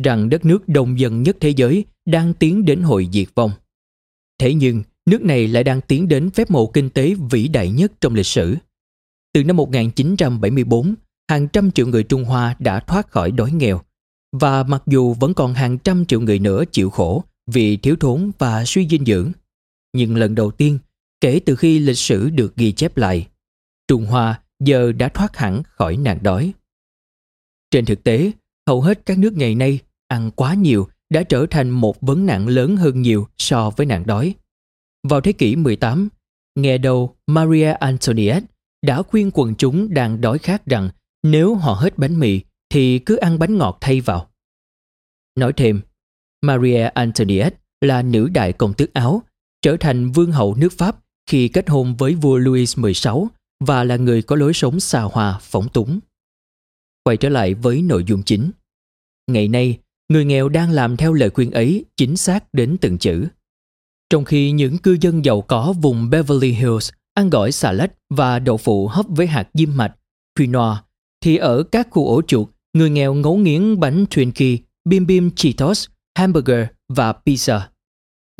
Rằng 0.02 0.28
đất 0.28 0.44
nước 0.44 0.68
đông 0.68 0.98
dân 0.98 1.22
nhất 1.22 1.36
thế 1.40 1.50
giới 1.50 1.84
đang 2.04 2.34
tiến 2.34 2.64
đến 2.64 2.82
hội 2.82 3.08
diệt 3.12 3.28
vong. 3.34 3.50
Thế 4.38 4.54
nhưng, 4.54 4.82
nước 5.06 5.22
này 5.22 5.48
lại 5.48 5.64
đang 5.64 5.80
tiến 5.80 6.08
đến 6.08 6.30
phép 6.30 6.50
màu 6.50 6.66
kinh 6.66 6.90
tế 6.90 7.14
vĩ 7.30 7.48
đại 7.48 7.70
nhất 7.70 7.92
trong 8.00 8.14
lịch 8.14 8.26
sử. 8.26 8.56
Từ 9.32 9.44
năm 9.44 9.56
1974, 9.56 10.94
hàng 11.30 11.48
trăm 11.48 11.70
triệu 11.70 11.86
người 11.86 12.02
Trung 12.02 12.24
Hoa 12.24 12.56
đã 12.58 12.80
thoát 12.80 13.10
khỏi 13.10 13.30
đói 13.30 13.52
nghèo. 13.52 13.80
Và 14.32 14.62
mặc 14.62 14.82
dù 14.86 15.14
vẫn 15.14 15.34
còn 15.34 15.54
hàng 15.54 15.78
trăm 15.78 16.06
triệu 16.06 16.20
người 16.20 16.38
nữa 16.38 16.64
chịu 16.72 16.90
khổ 16.90 17.24
vì 17.46 17.76
thiếu 17.76 17.96
thốn 18.00 18.30
và 18.38 18.64
suy 18.64 18.88
dinh 18.88 19.04
dưỡng, 19.04 19.32
nhưng 19.92 20.16
lần 20.16 20.34
đầu 20.34 20.50
tiên 20.50 20.78
kể 21.20 21.40
từ 21.46 21.56
khi 21.56 21.78
lịch 21.78 21.98
sử 21.98 22.30
được 22.30 22.56
ghi 22.56 22.72
chép 22.72 22.96
lại, 22.96 23.26
Trung 23.88 24.06
Hoa 24.06 24.40
giờ 24.64 24.92
đã 24.92 25.08
thoát 25.08 25.36
hẳn 25.36 25.62
khỏi 25.66 25.96
nạn 25.96 26.18
đói. 26.22 26.52
Trên 27.70 27.84
thực 27.84 28.04
tế, 28.04 28.32
hầu 28.68 28.82
hết 28.82 29.06
các 29.06 29.18
nước 29.18 29.32
ngày 29.32 29.54
nay 29.54 29.78
ăn 30.08 30.30
quá 30.30 30.54
nhiều 30.54 30.88
đã 31.10 31.22
trở 31.22 31.46
thành 31.50 31.70
một 31.70 32.00
vấn 32.00 32.26
nạn 32.26 32.48
lớn 32.48 32.76
hơn 32.76 33.02
nhiều 33.02 33.28
so 33.38 33.70
với 33.70 33.86
nạn 33.86 34.06
đói. 34.06 34.34
Vào 35.08 35.20
thế 35.20 35.32
kỷ 35.32 35.56
18, 35.56 36.08
nghe 36.54 36.78
đầu 36.78 37.16
Maria 37.26 37.72
Antoinette 37.72 38.46
đã 38.82 39.02
khuyên 39.02 39.30
quần 39.34 39.54
chúng 39.54 39.94
đang 39.94 40.20
đói 40.20 40.38
khát 40.38 40.66
rằng 40.66 40.90
nếu 41.22 41.54
họ 41.54 41.72
hết 41.72 41.98
bánh 41.98 42.20
mì 42.20 42.40
thì 42.70 42.98
cứ 42.98 43.16
ăn 43.16 43.38
bánh 43.38 43.58
ngọt 43.58 43.78
thay 43.80 44.00
vào. 44.00 44.30
Nói 45.38 45.52
thêm, 45.56 45.80
Maria 46.42 46.82
Antoinette 46.82 47.56
là 47.80 48.02
nữ 48.02 48.28
đại 48.28 48.52
công 48.52 48.74
tước 48.74 48.94
Áo, 48.94 49.22
trở 49.62 49.76
thành 49.80 50.12
vương 50.12 50.32
hậu 50.32 50.54
nước 50.54 50.72
Pháp 50.72 50.96
khi 51.30 51.48
kết 51.48 51.68
hôn 51.68 51.96
với 51.96 52.14
vua 52.14 52.36
Louis 52.36 52.76
XVI 52.76 53.12
và 53.66 53.84
là 53.84 53.96
người 53.96 54.22
có 54.22 54.36
lối 54.36 54.52
sống 54.54 54.80
xà 54.80 55.02
hòa, 55.02 55.38
phóng 55.42 55.68
túng. 55.68 56.00
Quay 57.04 57.16
trở 57.16 57.28
lại 57.28 57.54
với 57.54 57.82
nội 57.82 58.04
dung 58.04 58.22
chính. 58.22 58.50
Ngày 59.26 59.48
nay, 59.48 59.78
người 60.08 60.24
nghèo 60.24 60.48
đang 60.48 60.70
làm 60.70 60.96
theo 60.96 61.12
lời 61.12 61.30
khuyên 61.30 61.50
ấy 61.50 61.84
chính 61.96 62.16
xác 62.16 62.54
đến 62.54 62.76
từng 62.80 62.98
chữ. 62.98 63.26
Trong 64.10 64.24
khi 64.24 64.50
những 64.50 64.78
cư 64.78 64.96
dân 65.00 65.24
giàu 65.24 65.40
có 65.40 65.74
vùng 65.82 66.10
Beverly 66.10 66.50
Hills 66.52 66.90
ăn 67.14 67.30
gỏi 67.30 67.52
xà 67.52 67.72
lách 67.72 67.92
và 68.10 68.38
đậu 68.38 68.56
phụ 68.56 68.88
hấp 68.88 69.06
với 69.08 69.26
hạt 69.26 69.48
diêm 69.54 69.76
mạch, 69.76 69.94
quinoa, 70.36 70.84
thì 71.20 71.36
ở 71.36 71.62
các 71.62 71.88
khu 71.90 72.06
ổ 72.06 72.22
chuột, 72.22 72.48
người 72.72 72.90
nghèo 72.90 73.14
ngấu 73.14 73.36
nghiến 73.36 73.80
bánh 73.80 74.04
Twinkie, 74.04 74.58
bim 74.84 75.06
bim 75.06 75.30
Cheetos, 75.30 75.86
hamburger 76.18 76.66
và 76.88 77.14
pizza. 77.24 77.60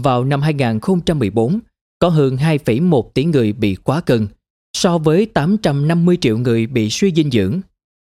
Vào 0.02 0.25
năm 0.25 0.43
2014, 0.43 1.59
có 1.99 2.09
hơn 2.09 2.37
2,1 2.37 3.11
tỷ 3.14 3.25
người 3.25 3.52
bị 3.52 3.75
quá 3.75 4.00
cân, 4.00 4.28
so 4.75 4.99
với 4.99 5.26
850 5.26 6.19
triệu 6.21 6.38
người 6.38 6.66
bị 6.66 6.90
suy 6.90 7.12
dinh 7.12 7.31
dưỡng. 7.31 7.61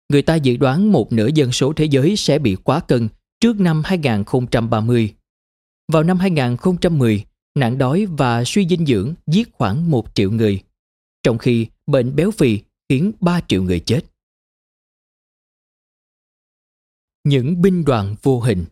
Người 0.09 0.23
ta 0.23 0.35
dự 0.35 0.57
đoán 0.57 0.93
một 0.93 1.13
nửa 1.13 1.29
dân 1.35 1.53
số 1.53 1.73
thế 1.73 1.85
giới 1.85 2.17
sẽ 2.17 2.39
bị 2.39 2.57
quá 2.65 2.81
cân 2.81 3.09
trước 3.41 3.61
năm 3.61 3.83
2030. 3.85 5.15
Vào 5.93 6.03
năm 6.03 6.19
2010, 6.19 7.25
nạn 7.55 7.79
đói 7.79 8.07
và 8.07 8.45
suy 8.45 8.69
dinh 8.69 8.87
dưỡng 8.87 9.15
giết 9.27 9.53
khoảng 9.53 9.91
1 9.91 10.15
triệu 10.15 10.31
người, 10.31 10.63
trong 11.23 11.39
khi 11.39 11.67
bệnh 11.87 12.17
béo 12.17 12.31
phì 12.31 12.61
khiến 12.89 13.13
3 13.21 13.41
triệu 13.49 13.63
người 13.63 13.81
chết. 13.81 14.01
Những 17.25 17.63
binh 17.63 17.85
đoàn 17.85 18.15
vô 18.23 18.41
hình 18.41 18.65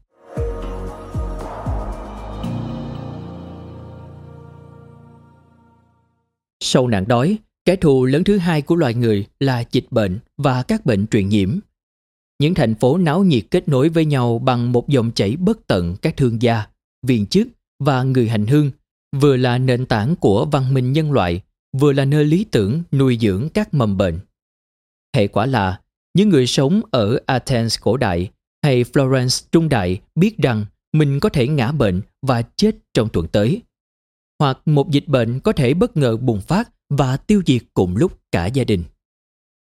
Sau 6.61 6.89
nạn 6.89 7.05
đói, 7.09 7.39
kẻ 7.65 7.77
thù 7.77 8.05
lớn 8.05 8.25
thứ 8.25 8.39
hai 8.39 8.63
của 8.63 8.77
loài 8.77 8.95
người 8.95 9.27
là 9.41 9.65
dịch 9.73 9.87
bệnh 9.91 10.19
và 10.37 10.63
các 10.63 10.87
bệnh 10.87 11.07
truyền 11.07 11.29
nhiễm. 11.29 11.59
Những 12.39 12.55
thành 12.55 12.75
phố 12.75 12.99
náo 12.99 13.25
nhiệt 13.25 13.45
kết 13.51 13.69
nối 13.69 13.89
với 13.89 14.05
nhau 14.05 14.39
bằng 14.39 14.73
một 14.73 14.89
dòng 14.89 15.11
chảy 15.15 15.37
bất 15.37 15.67
tận 15.67 15.97
các 16.03 16.17
thương 16.17 16.43
gia, 16.43 16.67
viên 17.07 17.27
chức 17.27 17.49
và 17.85 18.03
người 18.03 18.29
hành 18.29 18.47
hương, 18.47 18.71
vừa 19.17 19.37
là 19.37 19.59
nền 19.59 19.87
tảng 19.87 20.17
của 20.17 20.45
văn 20.45 20.75
minh 20.75 20.93
nhân 20.93 21.13
loại, 21.13 21.41
vừa 21.79 21.93
là 21.93 22.05
nơi 22.05 22.25
lý 22.25 22.45
tưởng 22.45 22.83
nuôi 22.93 23.19
dưỡng 23.21 23.49
các 23.55 23.75
mầm 23.75 23.97
bệnh. 23.97 24.19
Hệ 25.17 25.27
quả 25.27 25.47
là, 25.47 25.81
những 26.15 26.29
người 26.29 26.47
sống 26.47 26.83
ở 26.91 27.19
Athens 27.27 27.81
cổ 27.81 27.97
đại 27.97 28.31
hay 28.63 28.85
Florence 28.85 29.47
trung 29.53 29.69
đại 29.69 30.01
biết 30.15 30.39
rằng 30.39 30.67
mình 30.93 31.21
có 31.21 31.29
thể 31.29 31.49
ngã 31.49 31.73
bệnh 31.73 32.01
và 32.23 32.43
chết 32.43 32.77
trong 32.95 33.09
tuần 33.09 33.27
tới– 33.29 33.63
hoặc 34.39 34.59
một 34.65 34.91
dịch 34.91 35.09
bệnh 35.09 35.41
có 35.41 35.53
thể 35.53 35.75
bất 35.75 35.97
ngờ 35.97 36.17
bùng 36.17 36.41
phát 36.41 36.71
và 36.97 37.17
tiêu 37.17 37.43
diệt 37.47 37.63
cùng 37.75 37.97
lúc 37.97 38.19
cả 38.33 38.47
gia 38.47 38.65
đình. 38.65 38.85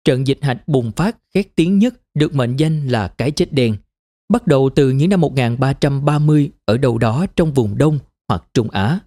Trận 0.06 0.28
dịch 0.28 0.39
hạch 0.41 0.67
bùng 0.67 0.91
phát 0.91 1.17
khét 1.34 1.56
tiếng 1.56 1.80
nhất 1.80 1.93
được 2.13 2.36
mệnh 2.36 2.56
danh 2.56 2.88
là 2.88 3.08
cái 3.08 3.32
chết 3.32 3.54
đen, 3.54 3.75
bắt 4.30 4.47
đầu 4.47 4.69
từ 4.75 4.89
những 4.89 5.10
năm 5.10 5.21
1330 5.21 6.51
ở 6.65 6.78
đâu 6.78 6.97
đó 6.97 7.25
trong 7.36 7.54
vùng 7.54 7.78
Đông 7.78 7.99
hoặc 8.28 8.43
Trung 8.54 8.69
Á, 8.69 8.99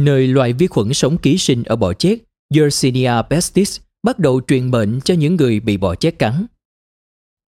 nơi 0.00 0.26
loài 0.26 0.52
vi 0.52 0.66
khuẩn 0.66 0.94
sống 0.94 1.18
ký 1.18 1.38
sinh 1.38 1.64
ở 1.64 1.76
bọ 1.76 1.92
chết 1.92 2.18
Yersinia 2.54 3.12
pestis 3.30 3.80
bắt 4.02 4.18
đầu 4.18 4.40
truyền 4.46 4.70
bệnh 4.70 5.00
cho 5.00 5.14
những 5.14 5.36
người 5.36 5.60
bị 5.60 5.76
bọ 5.76 5.94
chết 5.94 6.18
cắn. 6.18 6.46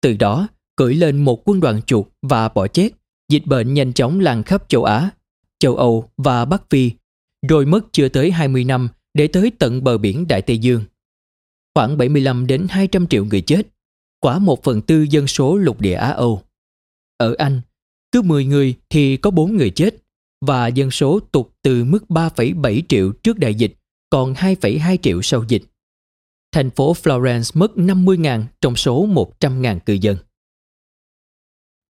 Từ 0.02 0.16
đó, 0.16 0.48
cưỡi 0.76 0.94
lên 0.94 1.16
một 1.24 1.48
quân 1.48 1.60
đoàn 1.60 1.82
chuột 1.82 2.06
và 2.22 2.48
bọ 2.48 2.66
chết, 2.66 2.90
dịch 3.28 3.46
bệnh 3.46 3.74
nhanh 3.74 3.92
chóng 3.92 4.20
lan 4.20 4.42
khắp 4.42 4.68
châu 4.68 4.84
Á, 4.84 5.10
châu 5.58 5.76
Âu 5.76 6.10
và 6.16 6.44
Bắc 6.44 6.70
Phi 6.70 6.90
rồi 7.48 7.66
mất 7.66 7.80
chưa 7.92 8.08
tới 8.08 8.30
20 8.30 8.64
năm 8.64 8.88
để 9.14 9.26
tới 9.26 9.52
tận 9.58 9.84
bờ 9.84 9.98
biển 9.98 10.28
Đại 10.28 10.42
Tây 10.42 10.58
Dương. 10.58 10.84
Khoảng 11.74 11.98
75 11.98 12.46
đến 12.46 12.66
200 12.70 13.06
triệu 13.06 13.24
người 13.24 13.40
chết, 13.40 13.62
quả 14.20 14.38
một 14.38 14.62
phần 14.62 14.82
tư 14.82 15.06
dân 15.10 15.26
số 15.26 15.56
lục 15.56 15.80
địa 15.80 15.94
Á 15.94 16.10
Âu. 16.10 16.42
Ở 17.16 17.34
Anh, 17.38 17.60
cứ 18.12 18.22
10 18.22 18.44
người 18.44 18.74
thì 18.90 19.16
có 19.16 19.30
4 19.30 19.56
người 19.56 19.70
chết 19.70 19.94
và 20.40 20.68
dân 20.68 20.90
số 20.90 21.20
tụt 21.20 21.46
từ 21.62 21.84
mức 21.84 22.04
3,7 22.08 22.82
triệu 22.88 23.12
trước 23.12 23.38
đại 23.38 23.54
dịch 23.54 23.74
còn 24.10 24.34
2,2 24.34 24.96
triệu 25.02 25.22
sau 25.22 25.44
dịch. 25.48 25.62
Thành 26.52 26.70
phố 26.70 26.92
Florence 26.92 27.60
mất 27.60 27.72
50.000 27.76 28.44
trong 28.60 28.76
số 28.76 29.06
100.000 29.06 29.78
cư 29.78 29.92
dân. 29.92 30.16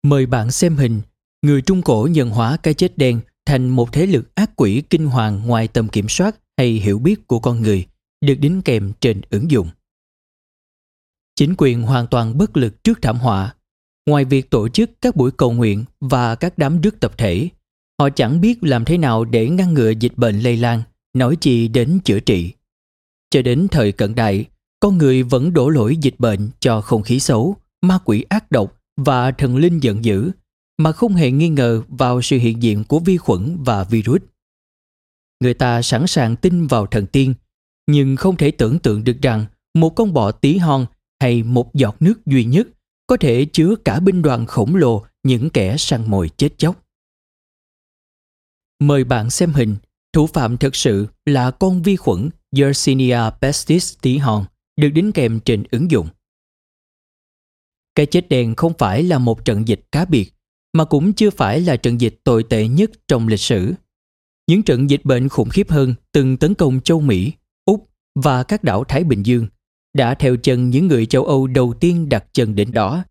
Mời 0.04 0.26
bạn 0.26 0.52
xem 0.52 0.76
hình 0.76 1.02
Người 1.41 1.62
Trung 1.62 1.82
Cổ 1.82 2.08
nhận 2.12 2.30
hóa 2.30 2.58
cái 2.63 2.73
chết 2.73 2.97
đen 2.97 3.19
thành 3.45 3.69
một 3.69 3.93
thế 3.93 4.06
lực 4.06 4.36
ác 4.36 4.52
quỷ 4.56 4.84
kinh 4.89 5.06
hoàng 5.06 5.41
ngoài 5.47 5.67
tầm 5.67 5.88
kiểm 5.88 6.10
soát 6.10 6.36
hay 6.58 6.72
hiểu 6.72 7.00
biết 7.00 7.28
của 7.28 7.39
con 7.39 7.62
người 7.62 7.86
được 8.22 8.36
đính 8.36 8.62
kèm 8.62 8.92
trên 9.02 9.22
ứng 9.30 9.52
dụng. 9.52 9.70
Chính 11.36 11.56
quyền 11.58 11.82
hoàn 11.82 12.08
toàn 12.08 12.38
bất 12.38 12.58
lực 12.58 12.84
trước 12.84 13.02
thảm 13.02 13.18
họa. 13.18 13.56
Ngoài 14.10 14.26
việc 14.26 14.50
tổ 14.50 14.70
chức 14.70 14.92
các 15.02 15.16
buổi 15.16 15.32
cầu 15.32 15.52
nguyện 15.52 15.86
và 16.00 16.36
các 16.36 16.58
đám 16.58 16.82
rước 16.82 17.00
tập 17.00 17.18
thể, 17.18 17.50
họ 18.00 18.10
chẳng 18.10 18.42
biết 18.42 18.63
làm 18.63 18.86
thế 18.86 18.98
nào 18.98 19.26
để 19.26 19.50
ngăn 19.50 19.74
ngừa 19.74 19.89
dịch 19.89 20.18
bệnh 20.18 20.39
lây 20.39 20.58
lan, 20.58 20.84
nói 21.13 21.36
chi 21.36 21.68
đến 21.68 22.00
chữa 22.04 22.20
trị. 22.20 22.54
Cho 23.30 23.42
đến 23.42 23.68
thời 23.72 23.92
cận 23.92 24.16
đại, 24.16 24.46
con 24.80 24.98
người 24.98 25.24
vẫn 25.24 25.54
đổ 25.54 25.70
lỗi 25.70 25.98
dịch 25.98 26.16
bệnh 26.20 26.50
cho 26.60 26.82
không 26.82 27.04
khí 27.04 27.20
xấu, 27.20 27.56
ma 27.82 28.00
quỷ 28.06 28.26
ác 28.30 28.52
độc 28.52 28.82
và 28.98 29.32
thần 29.32 29.58
linh 29.58 29.80
giận 29.80 30.06
dữ 30.06 30.32
mà 30.78 30.92
không 30.92 31.13
hề 31.13 31.32
nghi 31.32 31.50
ngờ 31.50 31.84
vào 31.88 32.22
sự 32.22 32.38
hiện 32.38 32.63
diện 32.63 32.84
của 32.84 33.00
vi 33.00 33.18
khuẩn 33.18 33.58
và 33.60 33.84
virus. 33.84 34.22
Người 35.43 35.53
ta 35.53 35.82
sẵn 35.82 36.08
sàng 36.08 36.36
tin 36.36 36.67
vào 36.67 36.86
thần 36.86 37.08
tiên, 37.08 37.34
nhưng 37.88 38.15
không 38.15 38.38
thể 38.38 38.51
tưởng 38.51 38.79
tượng 38.79 39.03
được 39.03 39.21
rằng 39.21 39.45
một 39.73 39.89
con 39.89 40.13
bọ 40.13 40.32
tí 40.32 40.58
hon 40.58 40.86
hay 41.21 41.43
một 41.43 41.73
giọt 41.73 41.95
nước 41.99 42.25
duy 42.25 42.45
nhất 42.45 42.67
có 43.08 43.17
thể 43.17 43.45
chứa 43.45 43.75
cả 43.86 43.99
binh 43.99 44.21
đoàn 44.21 44.45
khổng 44.45 44.75
lồ 44.75 45.06
những 45.23 45.49
kẻ 45.49 45.77
săn 45.77 46.10
mồi 46.10 46.29
chết 46.38 46.49
chóc. 46.58 46.86
Mời 48.79 49.03
bạn 49.03 49.29
xem 49.29 49.53
hình, 49.53 49.75
thủ 50.13 50.27
phạm 50.27 50.58
thực 50.58 50.75
sự 50.75 51.08
là 51.25 51.51
con 51.51 51.82
vi 51.82 51.95
khuẩn 51.95 52.29
Yersinia 52.58 53.19
pestis 53.41 53.93
tí 54.01 54.17
hon 54.17 54.45
được 54.75 54.89
đính 54.89 55.12
kèm 55.12 55.39
trên 55.39 55.63
ứng 55.71 55.91
dụng. 55.91 56.08
Cái 57.95 58.06
chết 58.06 58.29
đen 58.29 58.56
không 58.56 58.73
phải 58.77 59.03
là 59.03 59.17
một 59.17 59.45
trận 59.45 59.67
dịch 59.67 59.82
cá 59.91 60.06
biệt 60.06 60.34
mà 60.73 60.86
cũng 60.86 61.13
chưa 61.13 61.29
phải 61.29 61.62
là 61.62 61.75
trận 61.75 62.01
dịch 62.01 62.19
tồi 62.23 62.43
tệ 62.43 62.67
nhất 62.67 62.91
trong 63.08 63.27
lịch 63.27 63.39
sử. 63.39 63.73
Những 64.47 64.63
trận 64.63 64.89
dịch 64.89 65.06
bệnh 65.06 65.29
khủng 65.29 65.49
khiếp 65.49 65.69
hơn 65.69 65.95
từng 66.12 66.38
tấn 66.38 66.53
công 66.53 66.82
châu 66.82 66.99
Mỹ, 66.99 67.32
Úc 67.65 67.89
và 68.15 68.43
các 68.43 68.63
đảo 68.63 68.84
Thái 68.84 69.03
Bình 69.03 69.25
Dương 69.25 69.47
đã 69.93 70.13
theo 70.13 70.36
chân 70.36 70.69
những 70.69 70.88
người 70.88 71.06
châu 71.06 71.25
Âu 71.25 71.47
đầu 71.47 71.73
tiên 71.79 72.10
đặt 72.10 72.25
chân 72.34 72.56
đến 72.56 72.71
đó. 72.71 73.03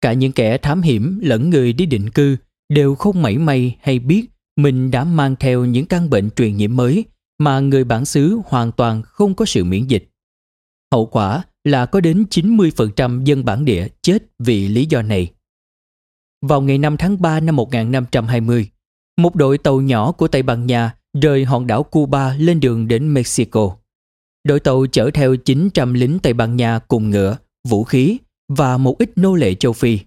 Cả 0.00 0.12
những 0.12 0.32
kẻ 0.32 0.58
thám 0.58 0.82
hiểm 0.82 1.18
lẫn 1.22 1.50
người 1.50 1.72
đi 1.72 1.86
định 1.86 2.10
cư 2.10 2.36
đều 2.68 2.94
không 2.94 3.22
mảy 3.22 3.38
may 3.38 3.76
hay 3.80 3.98
biết 3.98 4.26
mình 4.56 4.90
đã 4.90 5.04
mang 5.04 5.36
theo 5.36 5.64
những 5.64 5.86
căn 5.86 6.10
bệnh 6.10 6.30
truyền 6.30 6.56
nhiễm 6.56 6.76
mới 6.76 7.04
mà 7.38 7.60
người 7.60 7.84
bản 7.84 8.04
xứ 8.04 8.38
hoàn 8.46 8.72
toàn 8.72 9.02
không 9.02 9.34
có 9.34 9.44
sự 9.44 9.64
miễn 9.64 9.86
dịch. 9.86 10.08
Hậu 10.92 11.06
quả 11.06 11.44
là 11.64 11.86
có 11.86 12.00
đến 12.00 12.24
90% 12.30 13.24
dân 13.24 13.44
bản 13.44 13.64
địa 13.64 13.88
chết 14.02 14.18
vì 14.38 14.68
lý 14.68 14.86
do 14.86 15.02
này. 15.02 15.32
Vào 16.42 16.62
ngày 16.62 16.78
5 16.78 16.96
tháng 16.96 17.22
3 17.22 17.40
năm 17.40 17.56
1520, 17.56 18.70
một 19.16 19.34
đội 19.34 19.58
tàu 19.58 19.80
nhỏ 19.80 20.12
của 20.12 20.28
Tây 20.28 20.42
Ban 20.42 20.66
Nha 20.66 20.94
rời 21.20 21.44
hòn 21.44 21.66
đảo 21.66 21.82
Cuba 21.82 22.34
lên 22.38 22.60
đường 22.60 22.88
đến 22.88 23.14
Mexico. 23.14 23.76
Đội 24.44 24.60
tàu 24.60 24.86
chở 24.92 25.10
theo 25.14 25.36
900 25.36 25.94
lính 25.94 26.18
Tây 26.18 26.32
Ban 26.32 26.56
Nha 26.56 26.78
cùng 26.78 27.10
ngựa, 27.10 27.36
vũ 27.68 27.84
khí 27.84 28.18
và 28.48 28.78
một 28.78 28.98
ít 28.98 29.10
nô 29.16 29.34
lệ 29.34 29.54
châu 29.54 29.72
Phi. 29.72 29.98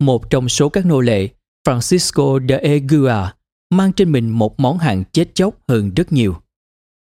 Một 0.00 0.30
trong 0.30 0.48
số 0.48 0.68
các 0.68 0.86
nô 0.86 1.00
lệ, 1.00 1.28
Francisco 1.68 2.48
de 2.48 2.58
Egua, 2.58 3.26
mang 3.70 3.92
trên 3.92 4.12
mình 4.12 4.28
một 4.28 4.60
món 4.60 4.78
hàng 4.78 5.04
chết 5.12 5.34
chóc 5.34 5.54
hơn 5.68 5.90
rất 5.96 6.12
nhiều. 6.12 6.34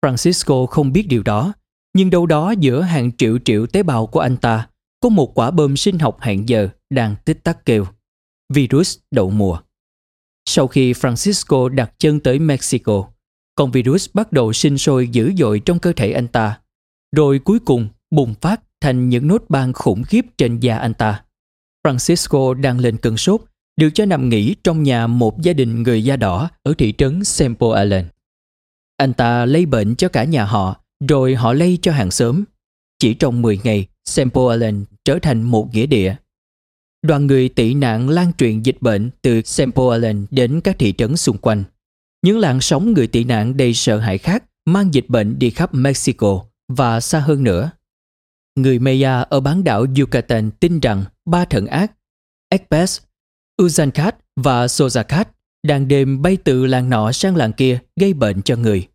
Francisco 0.06 0.66
không 0.66 0.92
biết 0.92 1.06
điều 1.08 1.22
đó, 1.22 1.52
nhưng 1.94 2.10
đâu 2.10 2.26
đó 2.26 2.50
giữa 2.50 2.82
hàng 2.82 3.10
triệu 3.16 3.38
triệu 3.44 3.66
tế 3.66 3.82
bào 3.82 4.06
của 4.06 4.20
anh 4.20 4.36
ta 4.36 4.68
có 5.00 5.08
một 5.08 5.38
quả 5.38 5.50
bơm 5.50 5.76
sinh 5.76 5.98
học 5.98 6.20
hẹn 6.20 6.48
giờ 6.48 6.68
đang 6.90 7.14
tích 7.24 7.44
tắc 7.44 7.64
kêu. 7.64 7.86
Virus 8.54 8.98
đậu 9.10 9.30
mùa. 9.30 9.58
Sau 10.46 10.66
khi 10.66 10.92
Francisco 10.92 11.68
đặt 11.68 11.92
chân 11.98 12.20
tới 12.20 12.38
Mexico, 12.38 13.04
con 13.54 13.70
virus 13.70 14.08
bắt 14.14 14.32
đầu 14.32 14.52
sinh 14.52 14.78
sôi 14.78 15.08
dữ 15.08 15.32
dội 15.38 15.60
trong 15.60 15.78
cơ 15.78 15.92
thể 15.92 16.12
anh 16.12 16.28
ta, 16.28 16.60
rồi 17.16 17.38
cuối 17.38 17.58
cùng 17.58 17.88
bùng 18.10 18.34
phát 18.40 18.60
thành 18.80 19.08
những 19.08 19.26
nốt 19.26 19.44
ban 19.48 19.72
khủng 19.72 20.02
khiếp 20.02 20.26
trên 20.38 20.60
da 20.60 20.78
anh 20.78 20.94
ta. 20.94 21.24
Francisco 21.84 22.54
đang 22.54 22.78
lên 22.78 22.96
cơn 22.96 23.16
sốt, 23.16 23.40
được 23.76 23.88
cho 23.94 24.06
nằm 24.06 24.28
nghỉ 24.28 24.54
trong 24.64 24.82
nhà 24.82 25.06
một 25.06 25.42
gia 25.42 25.52
đình 25.52 25.82
người 25.82 26.04
da 26.04 26.16
đỏ 26.16 26.50
ở 26.62 26.74
thị 26.78 26.94
trấn 26.98 27.24
Sempo 27.24 27.74
Island. 27.82 28.06
Anh 28.96 29.12
ta 29.12 29.44
lây 29.46 29.66
bệnh 29.66 29.96
cho 29.96 30.08
cả 30.08 30.24
nhà 30.24 30.44
họ, 30.44 30.76
rồi 31.08 31.34
họ 31.34 31.52
lây 31.52 31.78
cho 31.82 31.92
hàng 31.92 32.10
xóm. 32.10 32.44
Chỉ 32.98 33.14
trong 33.14 33.42
10 33.42 33.60
ngày, 33.64 33.86
Sempo 34.04 34.52
Island 34.52 34.84
trở 35.04 35.18
thành 35.22 35.42
một 35.42 35.68
nghĩa 35.74 35.86
địa. 35.86 36.14
Đoàn 37.02 37.26
người 37.26 37.48
tị 37.48 37.74
nạn 37.74 38.08
lan 38.08 38.32
truyền 38.38 38.62
dịch 38.62 38.76
bệnh 38.80 39.10
từ 39.22 39.42
Sempoalen 39.42 40.26
đến 40.30 40.60
các 40.64 40.78
thị 40.78 40.94
trấn 40.98 41.16
xung 41.16 41.38
quanh. 41.38 41.64
Những 42.22 42.38
làn 42.38 42.60
sóng 42.60 42.92
người 42.92 43.06
tị 43.06 43.24
nạn 43.24 43.56
đầy 43.56 43.74
sợ 43.74 43.98
hãi 43.98 44.18
khác 44.18 44.44
mang 44.64 44.94
dịch 44.94 45.08
bệnh 45.08 45.38
đi 45.38 45.50
khắp 45.50 45.74
Mexico 45.74 46.44
và 46.68 47.00
xa 47.00 47.18
hơn 47.18 47.44
nữa. 47.44 47.70
Người 48.56 48.78
Maya 48.78 49.20
ở 49.20 49.40
bán 49.40 49.64
đảo 49.64 49.86
Yucatan 49.98 50.50
tin 50.50 50.80
rằng 50.80 51.04
ba 51.24 51.44
thần 51.44 51.66
ác 51.66 51.92
Ekpes, 52.48 53.00
Uzankat 53.60 54.12
và 54.36 54.66
Sozakat 54.66 55.24
đang 55.62 55.88
đêm 55.88 56.22
bay 56.22 56.36
từ 56.44 56.66
làng 56.66 56.90
nọ 56.90 57.12
sang 57.12 57.36
làng 57.36 57.52
kia 57.52 57.78
gây 58.00 58.12
bệnh 58.12 58.42
cho 58.42 58.56
người. 58.56 58.88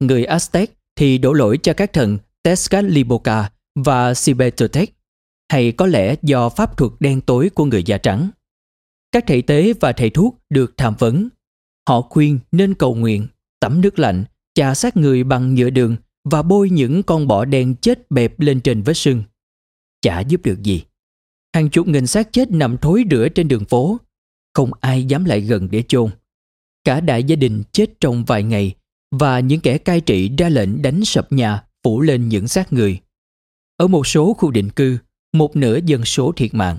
Người 0.00 0.24
Aztec 0.24 0.66
thì 0.96 1.18
đổ 1.18 1.32
lỗi 1.32 1.58
cho 1.62 1.72
các 1.74 1.92
thần 1.92 2.18
Tezcatlipoca 2.42 3.44
và 3.74 4.14
Sibetotec 4.14 4.90
hay 5.54 5.72
có 5.72 5.86
lẽ 5.86 6.14
do 6.22 6.48
pháp 6.48 6.76
thuật 6.76 6.92
đen 7.00 7.20
tối 7.20 7.50
của 7.54 7.64
người 7.64 7.82
da 7.82 7.98
trắng. 7.98 8.30
Các 9.12 9.24
thầy 9.26 9.42
tế 9.42 9.72
và 9.80 9.92
thầy 9.92 10.10
thuốc 10.10 10.38
được 10.50 10.74
tham 10.76 10.94
vấn. 10.98 11.28
Họ 11.88 12.00
khuyên 12.00 12.38
nên 12.52 12.74
cầu 12.74 12.94
nguyện, 12.94 13.26
tắm 13.60 13.80
nước 13.80 13.98
lạnh, 13.98 14.24
chà 14.54 14.74
sát 14.74 14.96
người 14.96 15.24
bằng 15.24 15.54
nhựa 15.54 15.70
đường 15.70 15.96
và 16.24 16.42
bôi 16.42 16.70
những 16.70 17.02
con 17.02 17.26
bọ 17.26 17.44
đen 17.44 17.74
chết 17.76 18.10
bẹp 18.10 18.40
lên 18.40 18.60
trên 18.60 18.82
vết 18.82 18.94
sưng. 18.94 19.22
Chả 20.02 20.20
giúp 20.20 20.40
được 20.44 20.62
gì. 20.62 20.82
Hàng 21.54 21.70
chục 21.70 21.88
nghìn 21.88 22.06
xác 22.06 22.32
chết 22.32 22.50
nằm 22.50 22.78
thối 22.78 23.04
rữa 23.10 23.28
trên 23.28 23.48
đường 23.48 23.64
phố. 23.64 23.98
Không 24.54 24.70
ai 24.80 25.04
dám 25.04 25.24
lại 25.24 25.40
gần 25.40 25.68
để 25.70 25.82
chôn. 25.88 26.10
Cả 26.84 27.00
đại 27.00 27.24
gia 27.24 27.36
đình 27.36 27.62
chết 27.72 28.00
trong 28.00 28.24
vài 28.24 28.42
ngày 28.42 28.74
và 29.10 29.40
những 29.40 29.60
kẻ 29.60 29.78
cai 29.78 30.00
trị 30.00 30.30
ra 30.38 30.48
lệnh 30.48 30.82
đánh 30.82 31.04
sập 31.04 31.32
nhà 31.32 31.64
phủ 31.82 32.00
lên 32.00 32.28
những 32.28 32.48
xác 32.48 32.72
người. 32.72 33.00
Ở 33.76 33.86
một 33.86 34.06
số 34.06 34.34
khu 34.34 34.50
định 34.50 34.70
cư, 34.70 34.98
một 35.34 35.56
nửa 35.56 35.78
dân 35.84 36.04
số 36.04 36.32
thiệt 36.32 36.54
mạng. 36.54 36.78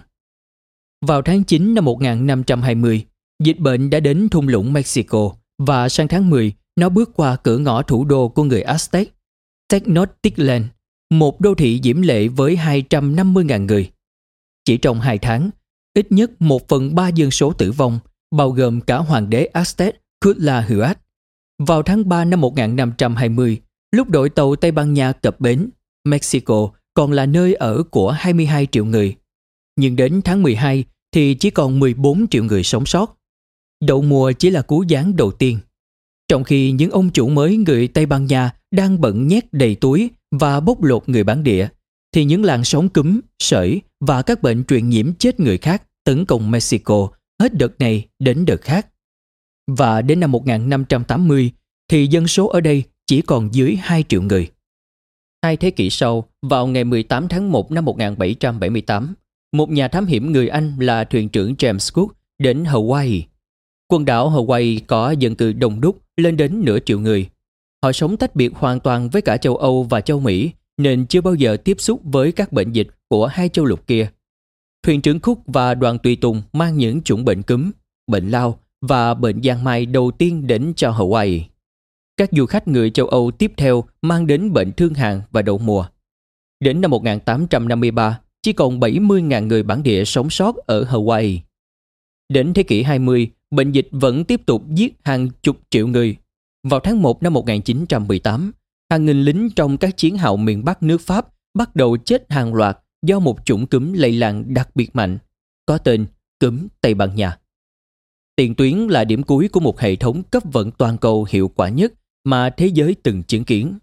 Vào 1.05 1.21
tháng 1.21 1.43
9 1.43 1.73
năm 1.73 1.85
1520, 1.85 3.05
dịch 3.43 3.59
bệnh 3.59 3.89
đã 3.89 3.99
đến 3.99 4.29
thung 4.29 4.47
lũng 4.47 4.73
Mexico 4.73 5.31
và 5.57 5.89
sang 5.89 6.07
tháng 6.07 6.29
10, 6.29 6.53
nó 6.75 6.89
bước 6.89 7.09
qua 7.15 7.35
cửa 7.35 7.57
ngõ 7.57 7.81
thủ 7.81 8.05
đô 8.05 8.29
của 8.29 8.43
người 8.43 8.63
Aztec, 8.63 9.05
Tenochtitlan, 9.67 10.67
một 11.09 11.41
đô 11.41 11.55
thị 11.55 11.79
diễm 11.83 12.01
lệ 12.01 12.27
với 12.27 12.55
250.000 12.55 13.65
người. 13.65 13.91
Chỉ 14.65 14.77
trong 14.77 14.99
hai 14.99 15.17
tháng, 15.17 15.49
ít 15.93 16.11
nhất 16.11 16.31
một 16.39 16.67
phần 16.67 16.95
ba 16.95 17.07
dân 17.07 17.31
số 17.31 17.53
tử 17.53 17.71
vong, 17.71 17.99
bao 18.35 18.51
gồm 18.51 18.81
cả 18.81 18.97
hoàng 18.97 19.29
đế 19.29 19.49
Aztec 19.53 19.91
Cuitlahuac. 20.25 20.99
Vào 21.67 21.83
tháng 21.83 22.09
3 22.09 22.25
năm 22.25 22.41
1520, 22.41 23.61
lúc 23.91 24.09
đội 24.09 24.29
tàu 24.29 24.55
Tây 24.55 24.71
Ban 24.71 24.93
Nha 24.93 25.11
cập 25.11 25.39
bến, 25.39 25.69
Mexico 26.03 26.71
còn 26.95 27.11
là 27.11 27.25
nơi 27.25 27.53
ở 27.53 27.83
của 27.83 28.11
22 28.11 28.67
triệu 28.71 28.85
người. 28.85 29.15
Nhưng 29.75 29.95
đến 29.95 30.21
tháng 30.25 30.43
12 30.43 30.83
thì 31.11 31.33
chỉ 31.33 31.49
còn 31.49 31.79
14 31.79 32.27
triệu 32.27 32.43
người 32.43 32.63
sống 32.63 32.85
sót. 32.85 33.17
Đậu 33.81 34.01
mùa 34.01 34.31
chỉ 34.31 34.49
là 34.49 34.61
cú 34.61 34.83
gián 34.83 35.15
đầu 35.15 35.31
tiên. 35.31 35.59
Trong 36.27 36.43
khi 36.43 36.71
những 36.71 36.91
ông 36.91 37.09
chủ 37.09 37.29
mới 37.29 37.57
người 37.57 37.87
Tây 37.87 38.05
Ban 38.05 38.25
Nha 38.25 38.51
đang 38.71 39.01
bận 39.01 39.27
nhét 39.27 39.53
đầy 39.53 39.75
túi 39.75 40.09
và 40.31 40.59
bốc 40.59 40.83
lột 40.83 41.09
người 41.09 41.23
bản 41.23 41.43
địa, 41.43 41.67
thì 42.13 42.25
những 42.25 42.43
làn 42.43 42.63
sóng 42.63 42.89
cúm, 42.89 43.19
sởi 43.39 43.81
và 43.99 44.21
các 44.21 44.41
bệnh 44.41 44.63
truyền 44.63 44.89
nhiễm 44.89 45.13
chết 45.13 45.39
người 45.39 45.57
khác 45.57 45.83
tấn 46.03 46.25
công 46.25 46.51
Mexico 46.51 47.09
hết 47.39 47.53
đợt 47.53 47.79
này 47.79 48.07
đến 48.19 48.45
đợt 48.45 48.61
khác. 48.61 48.87
Và 49.71 50.01
đến 50.01 50.19
năm 50.19 50.31
1580 50.31 51.51
thì 51.89 52.07
dân 52.07 52.27
số 52.27 52.47
ở 52.47 52.61
đây 52.61 52.83
chỉ 53.07 53.21
còn 53.21 53.53
dưới 53.53 53.75
2 53.75 54.03
triệu 54.07 54.21
người. 54.21 54.49
Hai 55.45 55.57
thế 55.57 55.71
kỷ 55.71 55.89
sau, 55.89 56.25
vào 56.41 56.67
ngày 56.67 56.83
18 56.83 57.27
tháng 57.27 57.51
1 57.51 57.71
năm 57.71 57.85
1778, 57.85 59.13
một 59.51 59.69
nhà 59.69 59.87
thám 59.87 60.05
hiểm 60.05 60.31
người 60.31 60.47
Anh 60.47 60.73
là 60.79 61.03
thuyền 61.03 61.29
trưởng 61.29 61.53
James 61.53 61.93
Cook 61.93 62.09
đến 62.39 62.63
Hawaii. 62.63 63.21
Quần 63.87 64.05
đảo 64.05 64.29
Hawaii 64.29 64.79
có 64.87 65.11
dân 65.11 65.35
cư 65.35 65.53
đông 65.53 65.81
đúc 65.81 66.01
lên 66.17 66.37
đến 66.37 66.61
nửa 66.65 66.79
triệu 66.79 66.99
người. 66.99 67.29
Họ 67.83 67.91
sống 67.91 68.17
tách 68.17 68.35
biệt 68.35 68.53
hoàn 68.55 68.79
toàn 68.79 69.09
với 69.09 69.21
cả 69.21 69.37
châu 69.37 69.57
Âu 69.57 69.83
và 69.83 70.01
châu 70.01 70.19
Mỹ 70.19 70.51
nên 70.77 71.05
chưa 71.05 71.21
bao 71.21 71.35
giờ 71.35 71.57
tiếp 71.57 71.75
xúc 71.79 72.01
với 72.03 72.31
các 72.31 72.51
bệnh 72.51 72.71
dịch 72.71 72.87
của 73.09 73.27
hai 73.27 73.49
châu 73.49 73.65
lục 73.65 73.87
kia. 73.87 74.07
Thuyền 74.83 75.01
trưởng 75.01 75.19
Cook 75.19 75.37
và 75.45 75.73
đoàn 75.73 75.99
tùy 75.99 76.15
tùng 76.15 76.41
mang 76.53 76.77
những 76.77 77.01
chủng 77.01 77.25
bệnh 77.25 77.41
cúm, 77.41 77.71
bệnh 78.07 78.29
lao 78.29 78.59
và 78.81 79.13
bệnh 79.13 79.43
giang 79.43 79.63
mai 79.63 79.85
đầu 79.85 80.11
tiên 80.11 80.47
đến 80.47 80.73
cho 80.75 80.91
Hawaii. 80.91 81.41
Các 82.17 82.29
du 82.31 82.45
khách 82.45 82.67
người 82.67 82.89
châu 82.89 83.07
Âu 83.07 83.31
tiếp 83.31 83.51
theo 83.57 83.83
mang 84.01 84.27
đến 84.27 84.53
bệnh 84.53 84.71
thương 84.71 84.93
hàn 84.93 85.21
và 85.31 85.41
đậu 85.41 85.57
mùa. 85.57 85.85
Đến 86.59 86.81
năm 86.81 86.91
1853, 86.91 88.19
chỉ 88.41 88.53
còn 88.53 88.79
70.000 88.79 89.47
người 89.47 89.63
bản 89.63 89.83
địa 89.83 90.05
sống 90.05 90.29
sót 90.29 90.55
ở 90.55 90.83
Hawaii. 90.83 91.39
Đến 92.29 92.53
thế 92.53 92.63
kỷ 92.63 92.83
20, 92.83 93.31
bệnh 93.51 93.71
dịch 93.71 93.87
vẫn 93.91 94.23
tiếp 94.23 94.41
tục 94.45 94.63
giết 94.69 94.93
hàng 95.03 95.29
chục 95.41 95.57
triệu 95.69 95.87
người. 95.87 96.17
Vào 96.63 96.79
tháng 96.79 97.01
1 97.01 97.23
năm 97.23 97.33
1918, 97.33 98.51
hàng 98.91 99.05
nghìn 99.05 99.21
lính 99.21 99.49
trong 99.55 99.77
các 99.77 99.97
chiến 99.97 100.17
hào 100.17 100.37
miền 100.37 100.65
Bắc 100.65 100.83
nước 100.83 101.01
Pháp 101.01 101.27
bắt 101.53 101.75
đầu 101.75 101.97
chết 101.97 102.31
hàng 102.31 102.53
loạt 102.53 102.77
do 103.05 103.19
một 103.19 103.45
chủng 103.45 103.67
cúm 103.67 103.93
lây 103.93 104.11
lan 104.11 104.53
đặc 104.53 104.69
biệt 104.75 104.95
mạnh, 104.95 105.17
có 105.65 105.77
tên 105.77 106.05
cúm 106.39 106.67
Tây 106.81 106.93
Ban 106.93 107.15
Nha. 107.15 107.37
Tiền 108.35 108.55
tuyến 108.55 108.77
là 108.77 109.03
điểm 109.03 109.23
cuối 109.23 109.47
của 109.47 109.59
một 109.59 109.79
hệ 109.79 109.95
thống 109.95 110.23
cấp 110.23 110.43
vận 110.51 110.71
toàn 110.71 110.97
cầu 110.97 111.27
hiệu 111.29 111.47
quả 111.47 111.69
nhất 111.69 111.93
mà 112.25 112.49
thế 112.49 112.67
giới 112.67 112.95
từng 113.03 113.23
chứng 113.23 113.43
kiến. 113.43 113.77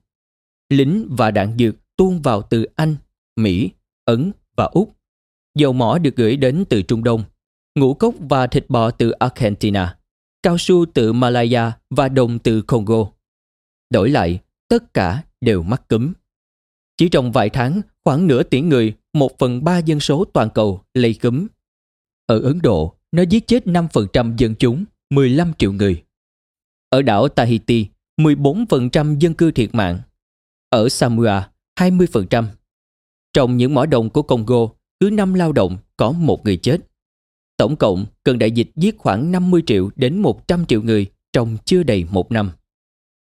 Lính 0.69 1.07
và 1.11 1.31
đạn 1.31 1.59
dược 1.59 1.75
tuôn 1.97 2.23
vào 2.23 2.43
từ 2.43 2.67
Anh, 2.77 2.97
Mỹ, 3.37 3.71
Ấn 4.05 4.33
và 4.57 4.65
Úc. 4.65 4.97
Dầu 5.59 5.73
mỏ 5.73 5.99
được 5.99 6.17
gửi 6.17 6.37
đến 6.37 6.65
từ 6.69 6.83
Trung 6.83 7.05
Đông, 7.05 7.25
ngũ 7.75 7.95
cốc 7.95 8.15
và 8.19 8.47
thịt 8.47 8.65
bò 8.69 8.91
từ 8.91 9.11
Argentina, 9.11 9.99
cao 10.43 10.59
su 10.59 10.85
từ 10.95 11.13
Malaya 11.13 11.73
và 11.91 12.09
đồng 12.09 12.39
từ 12.39 12.63
Congo. 12.63 13.07
Đổi 13.91 14.11
lại, 14.11 14.41
tất 14.69 14.95
cả 14.95 15.23
đều 15.41 15.63
mắc 15.63 15.89
cúm. 15.89 16.13
Chỉ 16.97 17.09
trong 17.09 17.33
vài 17.33 17.51
tháng, 17.51 17.81
khoảng 18.05 18.27
nửa 18.27 18.43
tỷ 18.43 18.61
người, 18.61 18.95
một 19.13 19.39
phần 19.39 19.65
ba 19.65 19.79
dân 19.79 20.01
số 20.01 20.25
toàn 20.25 20.49
cầu 20.55 20.83
lây 20.95 21.15
cúm. 21.15 21.47
Ở 22.27 22.41
Ấn 22.41 22.63
Độ, 22.63 22.97
nó 23.13 23.23
giết 23.23 23.47
chết 23.47 23.67
5% 23.67 24.37
dân 24.37 24.55
chúng, 24.59 24.85
15 25.11 25.53
triệu 25.59 25.73
người. 25.73 26.03
Ở 26.89 27.03
đảo 27.03 27.29
Tahiti, 27.29 27.87
14% 28.21 29.19
dân 29.19 29.35
cư 29.35 29.51
thiệt 29.51 29.75
mạng. 29.75 30.01
Ở 30.69 30.89
Samoa, 30.89 31.51
20%. 31.81 32.45
Trong 33.33 33.57
những 33.57 33.75
mỏ 33.75 33.87
đồng 33.87 34.11
của 34.11 34.23
Congo, 34.23 34.69
cứ 35.01 35.11
5 35.11 35.35
lao 35.35 35.53
động 35.53 35.77
có 35.97 36.13
một 36.13 36.45
người 36.45 36.57
chết. 36.57 36.81
Tổng 37.57 37.77
cộng, 37.77 38.07
cơn 38.25 38.39
đại 38.39 38.51
dịch 38.51 38.71
giết 38.77 38.99
khoảng 38.99 39.33
50 39.33 39.63
triệu 39.67 39.91
đến 39.97 40.19
100 40.19 40.67
triệu 40.67 40.83
người 40.83 41.07
trong 41.33 41.57
chưa 41.65 41.83
đầy 41.83 42.05
một 42.11 42.33
năm. 42.33 42.51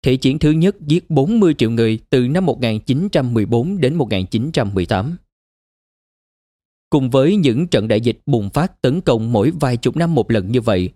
Thế 0.03 0.15
chiến 0.15 0.39
thứ 0.39 0.51
nhất 0.51 0.75
giết 0.81 1.09
40 1.09 1.53
triệu 1.53 1.71
người 1.71 1.99
từ 2.09 2.27
năm 2.27 2.45
1914 2.45 3.81
đến 3.81 3.95
1918. 3.95 5.17
Cùng 6.89 7.09
với 7.09 7.35
những 7.35 7.67
trận 7.67 7.87
đại 7.87 8.01
dịch 8.01 8.19
bùng 8.25 8.49
phát 8.49 8.81
tấn 8.81 9.01
công 9.01 9.31
mỗi 9.31 9.51
vài 9.51 9.77
chục 9.77 9.97
năm 9.97 10.15
một 10.15 10.31
lần 10.31 10.51
như 10.51 10.61
vậy, 10.61 10.89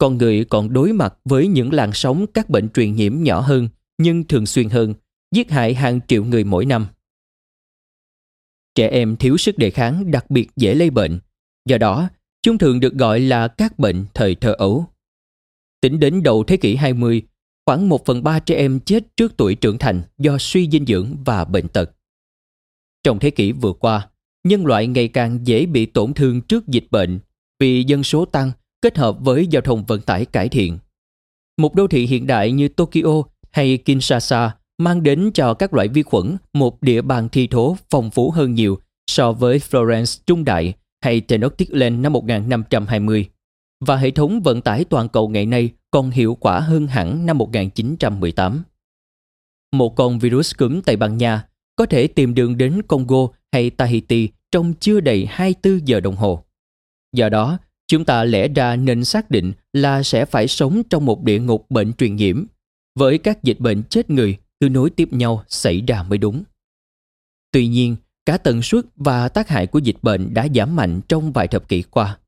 con 0.00 0.18
người 0.18 0.44
còn 0.44 0.72
đối 0.72 0.92
mặt 0.92 1.14
với 1.24 1.46
những 1.46 1.72
làn 1.72 1.92
sóng 1.92 2.26
các 2.34 2.50
bệnh 2.50 2.68
truyền 2.68 2.96
nhiễm 2.96 3.22
nhỏ 3.22 3.40
hơn 3.40 3.68
nhưng 3.98 4.24
thường 4.24 4.46
xuyên 4.46 4.68
hơn, 4.68 4.94
giết 5.34 5.50
hại 5.50 5.74
hàng 5.74 6.00
triệu 6.08 6.24
người 6.24 6.44
mỗi 6.44 6.66
năm. 6.66 6.86
Trẻ 8.74 8.88
em 8.88 9.16
thiếu 9.16 9.36
sức 9.36 9.58
đề 9.58 9.70
kháng 9.70 10.10
đặc 10.10 10.30
biệt 10.30 10.48
dễ 10.56 10.74
lây 10.74 10.90
bệnh, 10.90 11.20
do 11.66 11.78
đó 11.78 12.08
chúng 12.42 12.58
thường 12.58 12.80
được 12.80 12.94
gọi 12.94 13.20
là 13.20 13.48
các 13.48 13.78
bệnh 13.78 14.04
thời 14.14 14.34
thơ 14.34 14.52
ấu. 14.52 14.86
Tính 15.80 16.00
đến 16.00 16.22
đầu 16.22 16.44
thế 16.44 16.56
kỷ 16.56 16.76
20, 16.76 17.22
khoảng 17.66 17.88
1 17.88 18.04
phần 18.04 18.22
3 18.22 18.38
trẻ 18.38 18.54
em 18.54 18.80
chết 18.80 19.16
trước 19.16 19.36
tuổi 19.36 19.54
trưởng 19.54 19.78
thành 19.78 20.02
do 20.18 20.38
suy 20.38 20.70
dinh 20.70 20.86
dưỡng 20.86 21.16
và 21.24 21.44
bệnh 21.44 21.68
tật. 21.68 21.90
Trong 23.02 23.18
thế 23.18 23.30
kỷ 23.30 23.52
vừa 23.52 23.72
qua, 23.72 24.08
nhân 24.44 24.66
loại 24.66 24.86
ngày 24.86 25.08
càng 25.08 25.46
dễ 25.46 25.66
bị 25.66 25.86
tổn 25.86 26.14
thương 26.14 26.40
trước 26.40 26.68
dịch 26.68 26.86
bệnh 26.90 27.20
vì 27.58 27.84
dân 27.84 28.02
số 28.02 28.24
tăng 28.24 28.52
kết 28.82 28.98
hợp 28.98 29.16
với 29.20 29.46
giao 29.46 29.62
thông 29.62 29.84
vận 29.84 30.00
tải 30.00 30.24
cải 30.24 30.48
thiện. 30.48 30.78
Một 31.58 31.74
đô 31.74 31.86
thị 31.86 32.06
hiện 32.06 32.26
đại 32.26 32.52
như 32.52 32.68
Tokyo 32.68 33.22
hay 33.50 33.76
Kinshasa 33.76 34.56
mang 34.78 35.02
đến 35.02 35.30
cho 35.34 35.54
các 35.54 35.74
loại 35.74 35.88
vi 35.88 36.02
khuẩn 36.02 36.36
một 36.52 36.82
địa 36.82 37.02
bàn 37.02 37.28
thi 37.28 37.46
thố 37.46 37.76
phong 37.90 38.10
phú 38.10 38.30
hơn 38.30 38.54
nhiều 38.54 38.78
so 39.06 39.32
với 39.32 39.58
Florence 39.58 40.22
Trung 40.26 40.44
Đại 40.44 40.74
hay 41.04 41.20
Tenochtitlan 41.20 42.02
năm 42.02 42.12
1520 42.12 43.28
và 43.80 43.96
hệ 43.96 44.10
thống 44.10 44.40
vận 44.42 44.60
tải 44.60 44.84
toàn 44.84 45.08
cầu 45.08 45.28
ngày 45.28 45.46
nay 45.46 45.70
còn 45.90 46.10
hiệu 46.10 46.34
quả 46.34 46.60
hơn 46.60 46.86
hẳn 46.86 47.26
năm 47.26 47.38
1918. 47.38 48.62
Một 49.72 49.96
con 49.96 50.18
virus 50.18 50.54
cúm 50.58 50.80
Tây 50.80 50.96
Ban 50.96 51.16
Nha 51.16 51.46
có 51.76 51.86
thể 51.86 52.06
tìm 52.06 52.34
đường 52.34 52.58
đến 52.58 52.82
Congo 52.88 53.28
hay 53.52 53.70
Tahiti 53.70 54.28
trong 54.52 54.74
chưa 54.80 55.00
đầy 55.00 55.26
24 55.26 55.88
giờ 55.88 56.00
đồng 56.00 56.16
hồ. 56.16 56.44
Do 57.12 57.28
đó, 57.28 57.58
chúng 57.90 58.04
ta 58.04 58.24
lẽ 58.24 58.48
ra 58.48 58.76
nên 58.76 59.04
xác 59.04 59.30
định 59.30 59.52
là 59.72 60.02
sẽ 60.02 60.24
phải 60.24 60.48
sống 60.48 60.82
trong 60.90 61.04
một 61.04 61.22
địa 61.22 61.38
ngục 61.38 61.70
bệnh 61.70 61.92
truyền 61.92 62.16
nhiễm 62.16 62.44
với 62.98 63.18
các 63.18 63.42
dịch 63.42 63.60
bệnh 63.60 63.82
chết 63.82 64.10
người 64.10 64.36
cứ 64.60 64.68
nối 64.68 64.90
tiếp 64.90 65.12
nhau 65.12 65.44
xảy 65.48 65.80
ra 65.80 66.02
mới 66.02 66.18
đúng. 66.18 66.42
Tuy 67.52 67.66
nhiên, 67.66 67.96
cả 68.26 68.38
tần 68.38 68.62
suất 68.62 68.84
và 68.96 69.28
tác 69.28 69.48
hại 69.48 69.66
của 69.66 69.78
dịch 69.78 69.96
bệnh 70.02 70.34
đã 70.34 70.48
giảm 70.54 70.76
mạnh 70.76 71.00
trong 71.08 71.32
vài 71.32 71.48
thập 71.48 71.68
kỷ 71.68 71.82
qua. 71.82 72.18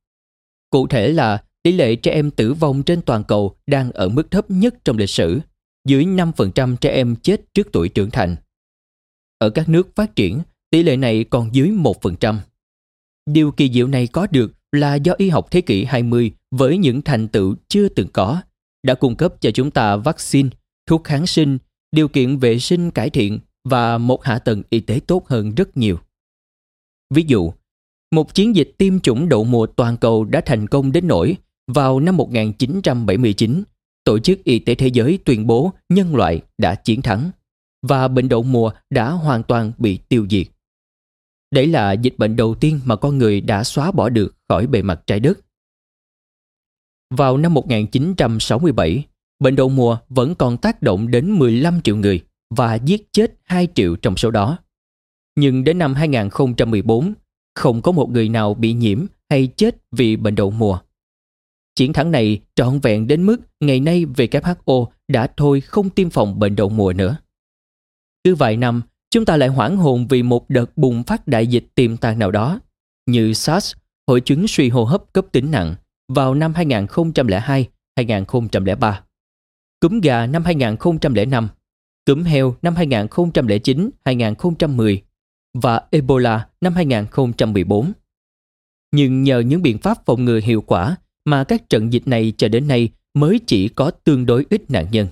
Cụ 0.71 0.87
thể 0.87 1.09
là 1.09 1.45
tỷ 1.63 1.73
lệ 1.73 1.97
trẻ 1.97 2.13
em 2.13 2.31
tử 2.31 2.55
vong 2.55 2.83
trên 2.83 3.03
toàn 3.03 3.25
cầu 3.25 3.57
đang 3.67 3.93
ở 3.93 4.09
mức 4.09 4.31
thấp 4.31 4.51
nhất 4.51 4.75
trong 4.85 4.97
lịch 4.97 5.11
sử, 5.11 5.41
dưới 5.89 6.05
5% 6.05 6.77
trẻ 6.77 6.91
em 6.91 7.17
chết 7.17 7.55
trước 7.55 7.69
tuổi 7.73 7.89
trưởng 7.89 8.11
thành. 8.11 8.37
Ở 9.39 9.51
các 9.51 9.69
nước 9.69 9.89
phát 9.97 10.17
triển, 10.17 10.41
tỷ 10.71 10.83
lệ 10.83 10.97
này 10.97 11.25
còn 11.25 11.55
dưới 11.55 11.71
1%. 11.71 12.37
Điều 13.27 13.53
kỳ 13.53 13.73
diệu 13.73 13.87
này 13.87 14.07
có 14.07 14.27
được 14.31 14.53
là 14.73 14.95
do 14.95 15.13
y 15.17 15.29
học 15.29 15.51
thế 15.51 15.61
kỷ 15.61 15.85
20 15.85 16.33
với 16.51 16.79
những 16.79 17.03
thành 17.03 17.29
tựu 17.29 17.55
chưa 17.69 17.89
từng 17.89 18.09
có 18.13 18.43
đã 18.83 18.95
cung 18.95 19.17
cấp 19.17 19.35
cho 19.41 19.51
chúng 19.51 19.71
ta 19.71 19.97
vaccine, 19.97 20.49
thuốc 20.87 21.05
kháng 21.05 21.27
sinh, 21.27 21.59
điều 21.93 22.09
kiện 22.09 22.39
vệ 22.39 22.59
sinh 22.59 22.91
cải 22.91 23.11
thiện 23.11 23.39
và 23.65 23.99
một 23.99 24.25
hạ 24.25 24.39
tầng 24.39 24.63
y 24.71 24.81
tế 24.81 25.01
tốt 25.07 25.29
hơn 25.29 25.55
rất 25.55 25.77
nhiều. 25.77 25.99
Ví 27.15 27.25
dụ, 27.27 27.53
một 28.15 28.35
chiến 28.35 28.57
dịch 28.57 28.75
tiêm 28.79 29.01
chủng 29.01 29.29
đậu 29.29 29.45
mùa 29.45 29.67
toàn 29.67 29.97
cầu 29.97 30.25
đã 30.25 30.41
thành 30.47 30.67
công 30.67 30.93
đến 30.93 31.07
nỗi 31.07 31.37
vào 31.67 32.01
năm 32.01 32.17
1979, 32.17 33.63
Tổ 34.05 34.19
chức 34.19 34.45
Y 34.45 34.59
tế 34.59 34.75
Thế 34.75 34.87
giới 34.87 35.19
tuyên 35.25 35.47
bố 35.47 35.73
nhân 35.89 36.17
loại 36.17 36.41
đã 36.59 36.75
chiến 36.75 37.03
thắng 37.03 37.31
và 37.83 38.09
bệnh 38.09 38.29
đậu 38.29 38.43
mùa 38.43 38.71
đã 38.91 39.11
hoàn 39.11 39.43
toàn 39.43 39.73
bị 39.79 39.99
tiêu 40.09 40.27
diệt. 40.31 40.47
Đấy 41.53 41.67
là 41.67 41.93
dịch 41.93 42.19
bệnh 42.19 42.37
đầu 42.37 42.55
tiên 42.55 42.81
mà 42.85 42.97
con 42.97 43.19
người 43.19 43.41
đã 43.41 43.65
xóa 43.65 43.93
bỏ 43.93 44.09
được 44.09 44.35
khỏi 44.49 44.67
bề 44.67 44.83
mặt 44.83 45.03
trái 45.07 45.21
đất. 45.21 45.41
Vào 47.11 47.37
năm 47.37 47.55
1967, 47.55 49.05
bệnh 49.39 49.57
đậu 49.57 49.69
mùa 49.69 49.99
vẫn 50.09 50.35
còn 50.35 50.57
tác 50.57 50.83
động 50.83 51.11
đến 51.11 51.39
15 51.39 51.81
triệu 51.83 51.97
người 51.97 52.21
và 52.51 52.75
giết 52.75 53.13
chết 53.13 53.35
2 53.45 53.69
triệu 53.75 53.97
trong 53.97 54.17
số 54.17 54.31
đó. 54.31 54.59
Nhưng 55.37 55.65
đến 55.65 55.79
năm 55.79 55.95
2014, 55.95 57.15
không 57.55 57.83
có 57.83 57.93
một 57.93 58.11
người 58.11 58.29
nào 58.29 58.55
bị 58.55 58.73
nhiễm 58.73 59.07
hay 59.31 59.49
chết 59.57 59.77
vì 59.91 60.17
bệnh 60.17 60.35
đậu 60.35 60.51
mùa. 60.51 60.79
Chiến 61.75 61.93
thắng 61.93 62.11
này 62.11 62.41
trọn 62.55 62.79
vẹn 62.79 63.07
đến 63.07 63.23
mức 63.23 63.37
ngày 63.61 63.81
nay 63.81 64.05
WHO 64.05 64.87
đã 65.09 65.27
thôi 65.37 65.61
không 65.61 65.91
tiêm 65.91 66.11
phòng 66.11 66.39
bệnh 66.39 66.57
đậu 66.57 66.69
mùa 66.69 66.93
nữa. 66.93 67.17
Cứ 68.25 68.35
vài 68.35 68.57
năm, 68.57 68.83
chúng 69.13 69.25
ta 69.25 69.37
lại 69.37 69.49
hoảng 69.49 69.77
hồn 69.77 70.07
vì 70.09 70.23
một 70.23 70.51
đợt 70.51 70.77
bùng 70.77 71.03
phát 71.03 71.29
đại 71.29 71.47
dịch 71.47 71.65
tiềm 71.75 71.97
tàng 71.97 72.19
nào 72.19 72.31
đó, 72.31 72.61
như 73.07 73.33
SARS, 73.33 73.75
hội 74.07 74.21
chứng 74.21 74.49
suy 74.49 74.69
hô 74.69 74.85
hấp 74.85 75.13
cấp 75.13 75.27
tính 75.33 75.51
nặng 75.51 75.75
vào 76.09 76.35
năm 76.35 76.53
2002-2003, 76.53 78.93
cúm 79.81 80.01
gà 80.01 80.27
năm 80.27 80.45
2005, 80.45 81.49
cúm 82.07 82.23
heo 82.23 82.57
năm 82.63 82.75
2009-2010 82.75 84.99
và 85.55 85.83
Ebola 85.91 86.49
năm 86.61 86.75
2014. 86.75 87.93
Nhưng 88.93 89.23
nhờ 89.23 89.41
những 89.41 89.63
biện 89.63 89.79
pháp 89.79 90.07
phòng 90.07 90.25
ngừa 90.25 90.41
hiệu 90.43 90.63
quả 90.63 90.97
mà 91.25 91.45
các 91.45 91.69
trận 91.69 91.93
dịch 91.93 92.07
này 92.07 92.33
cho 92.37 92.49
đến 92.49 92.69
nay 92.69 92.89
mới 93.15 93.41
chỉ 93.47 93.69
có 93.69 93.91
tương 93.91 94.27
đối 94.27 94.47
ít 94.51 94.71
nạn 94.71 94.87
nhân. 94.91 95.09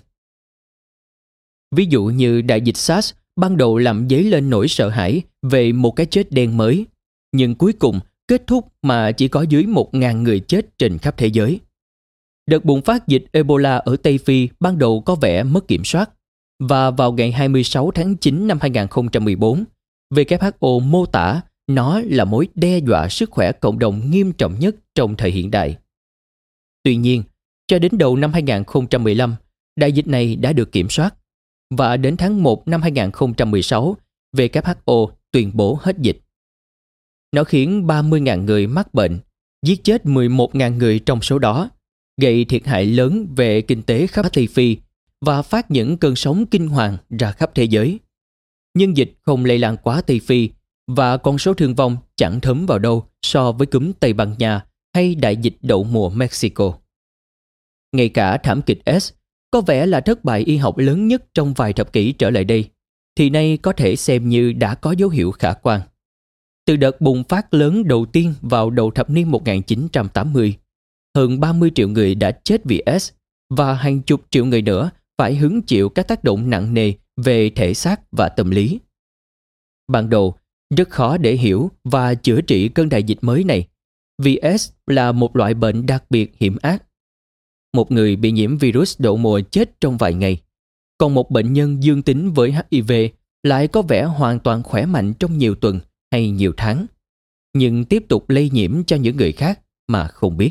Ví 1.77 1.87
dụ 1.91 2.05
như 2.05 2.43
đại 2.43 2.61
dịch 2.61 2.77
SARS 2.77 3.13
ban 3.37 3.57
đầu 3.57 3.79
làm 3.79 4.09
dấy 4.11 4.25
lên 4.25 4.51
nỗi 4.51 4.69
sợ 4.69 4.89
hãi 4.89 5.23
về 5.43 5.73
một 5.73 5.91
cái 5.91 6.07
chết 6.07 6.33
đen 6.33 6.57
mới, 6.57 6.87
nhưng 7.33 7.55
cuối 7.55 7.73
cùng 7.73 8.01
kết 8.29 8.47
thúc 8.47 8.73
mà 8.83 9.13
chỉ 9.13 9.29
có 9.29 9.43
dưới 9.43 9.65
1.000 9.65 10.23
người 10.23 10.41
chết 10.41 10.79
trên 10.79 10.99
khắp 10.99 11.15
thế 11.17 11.27
giới. 11.27 11.61
Đợt 12.47 12.65
bùng 12.65 12.83
phát 12.83 13.09
dịch 13.09 13.25
Ebola 13.33 13.77
ở 13.77 13.97
Tây 13.97 14.19
Phi 14.19 14.49
ban 14.61 14.79
đầu 14.79 15.01
có 15.01 15.15
vẻ 15.15 15.43
mất 15.43 15.69
kiểm 15.69 15.85
soát 15.85 16.11
và 16.59 16.91
vào 16.91 17.13
ngày 17.13 17.33
26 17.33 17.91
tháng 17.91 18.17
9 18.17 18.47
năm 18.47 18.59
2014, 18.61 19.65
WHO 20.15 20.81
mô 20.81 21.07
tả 21.07 21.41
nó 21.67 22.01
là 22.05 22.25
mối 22.25 22.49
đe 22.55 22.79
dọa 22.79 23.09
sức 23.09 23.31
khỏe 23.31 23.53
cộng 23.53 23.79
đồng 23.79 24.11
nghiêm 24.11 24.33
trọng 24.33 24.59
nhất 24.59 24.77
trong 24.95 25.17
thời 25.17 25.31
hiện 25.31 25.51
đại. 25.51 25.77
Tuy 26.83 26.97
nhiên, 26.97 27.23
cho 27.67 27.79
đến 27.79 27.99
đầu 27.99 28.17
năm 28.17 28.33
2015, 28.33 29.35
đại 29.77 29.93
dịch 29.93 30.07
này 30.07 30.37
đã 30.37 30.53
được 30.53 30.73
kiểm 30.73 30.89
soát 30.89 31.15
và 31.71 31.97
đến 31.97 32.17
tháng 32.17 32.43
1 32.43 32.69
năm 32.69 32.83
2016, 32.83 33.97
WHO 34.37 35.09
tuyên 35.33 35.51
bố 35.55 35.79
hết 35.81 35.99
dịch. 35.99 36.21
Nó 37.33 37.45
khiến 37.45 37.87
30.000 37.87 38.45
người 38.45 38.67
mắc 38.67 38.95
bệnh, 38.95 39.21
giết 39.67 39.85
chết 39.85 40.05
11.000 40.05 40.77
người 40.77 40.99
trong 40.99 41.23
số 41.23 41.39
đó, 41.39 41.71
gây 42.21 42.45
thiệt 42.45 42.67
hại 42.67 42.87
lớn 42.87 43.27
về 43.37 43.61
kinh 43.61 43.83
tế 43.83 44.07
khắp 44.07 44.27
Tây 44.33 44.47
Phi 44.47 44.77
và 45.21 45.43
phát 45.43 45.71
những 45.71 45.97
cơn 45.97 46.17
sóng 46.17 46.47
kinh 46.47 46.69
hoàng 46.69 46.97
ra 47.19 47.33
khắp 47.33 47.51
thế 47.55 47.65
giới. 47.65 47.99
Nhưng 48.75 48.97
dịch 48.97 49.13
không 49.23 49.45
lây 49.45 49.59
lan 49.59 49.77
quá 49.77 50.03
Tây 50.07 50.21
Phi 50.21 50.51
và 50.87 51.17
con 51.17 51.39
số 51.39 51.55
thương 51.55 51.75
vong 51.75 51.97
chẳng 52.17 52.41
thấm 52.41 52.67
vào 52.67 52.79
đâu 52.79 53.07
so 53.23 53.53
với 53.53 53.67
cúm 53.67 53.93
Tây 53.93 54.13
Ban 54.13 54.35
Nha 54.39 54.65
hay 54.95 55.15
đại 55.15 55.37
dịch 55.37 55.57
đậu 55.61 55.85
mùa 55.85 56.11
Mexico. 56.11 56.75
Ngay 57.93 58.09
cả 58.09 58.39
thảm 58.43 58.63
kịch 58.63 58.79
S 59.01 59.13
có 59.51 59.61
vẻ 59.61 59.87
là 59.87 60.01
thất 60.01 60.25
bại 60.25 60.41
y 60.41 60.57
học 60.57 60.79
lớn 60.79 61.09
nhất 61.09 61.25
trong 61.35 61.55
vài 61.55 61.73
thập 61.73 61.93
kỷ 61.93 62.13
trở 62.13 62.31
lại 62.31 62.45
đây, 62.45 62.69
thì 63.17 63.31
nay 63.31 63.59
có 63.63 63.73
thể 63.73 63.97
xem 63.97 64.29
như 64.29 64.53
đã 64.53 64.75
có 64.75 64.93
dấu 64.93 65.09
hiệu 65.09 65.33
khả 65.33 65.53
quan. 65.53 65.81
Từ 66.67 66.77
đợt 66.77 67.01
bùng 67.01 67.25
phát 67.25 67.55
lớn 67.55 67.89
đầu 67.89 68.07
tiên 68.07 68.35
vào 68.41 68.71
đầu 68.71 68.91
thập 68.91 69.11
niên 69.11 69.31
1980, 69.31 70.57
hơn 71.17 71.41
30 71.41 71.71
triệu 71.75 71.89
người 71.89 72.15
đã 72.15 72.31
chết 72.31 72.61
vì 72.65 72.83
S 73.01 73.11
và 73.51 73.75
hàng 73.75 74.03
chục 74.03 74.23
triệu 74.31 74.45
người 74.45 74.63
nữa 74.63 74.91
phải 75.19 75.35
hứng 75.35 75.63
chịu 75.63 75.89
các 75.89 76.09
tác 76.09 76.25
động 76.25 76.51
nặng 76.51 76.75
nề 76.75 76.93
về 77.17 77.51
thể 77.51 77.75
xác 77.75 78.01
và 78.13 78.29
tâm 78.29 78.51
lý. 78.51 78.81
Ban 79.89 80.11
đầu, 80.11 80.35
rất 80.77 80.91
khó 80.91 81.17
để 81.17 81.33
hiểu 81.33 81.71
và 81.85 82.15
chữa 82.15 82.41
trị 82.41 82.69
cơn 82.69 82.89
đại 82.89 83.03
dịch 83.03 83.19
mới 83.21 83.45
này 83.45 83.69
vì 84.23 84.41
S 84.59 84.71
là 84.87 85.13
một 85.13 85.37
loại 85.37 85.55
bệnh 85.55 85.87
đặc 85.87 86.05
biệt 86.11 86.33
hiểm 86.41 86.57
ác. 86.63 86.83
Một 87.73 87.91
người 87.91 88.17
bị 88.17 88.31
nhiễm 88.33 88.59
virus 88.59 89.01
đậu 89.01 89.17
mùa 89.17 89.41
chết 89.51 89.81
trong 89.81 89.99
vài 89.99 90.15
ngày, 90.15 90.41
còn 90.99 91.15
một 91.15 91.31
bệnh 91.31 91.53
nhân 91.53 91.83
dương 91.83 92.03
tính 92.03 92.33
với 92.33 92.55
HIV 92.71 92.93
lại 93.43 93.69
có 93.69 93.83
vẻ 93.83 94.05
hoàn 94.05 94.41
toàn 94.41 94.63
khỏe 94.63 94.87
mạnh 94.87 95.15
trong 95.15 95.39
nhiều 95.39 95.55
tuần 95.55 95.81
hay 96.13 96.31
nhiều 96.31 96.53
tháng, 96.57 96.87
nhưng 97.55 97.85
tiếp 97.85 98.05
tục 98.09 98.31
lây 98.31 98.51
nhiễm 98.51 98.85
cho 98.85 98.97
những 98.97 99.17
người 99.17 99.33
khác 99.33 99.61
mà 99.87 100.09
không 100.09 100.37
biết. 100.37 100.51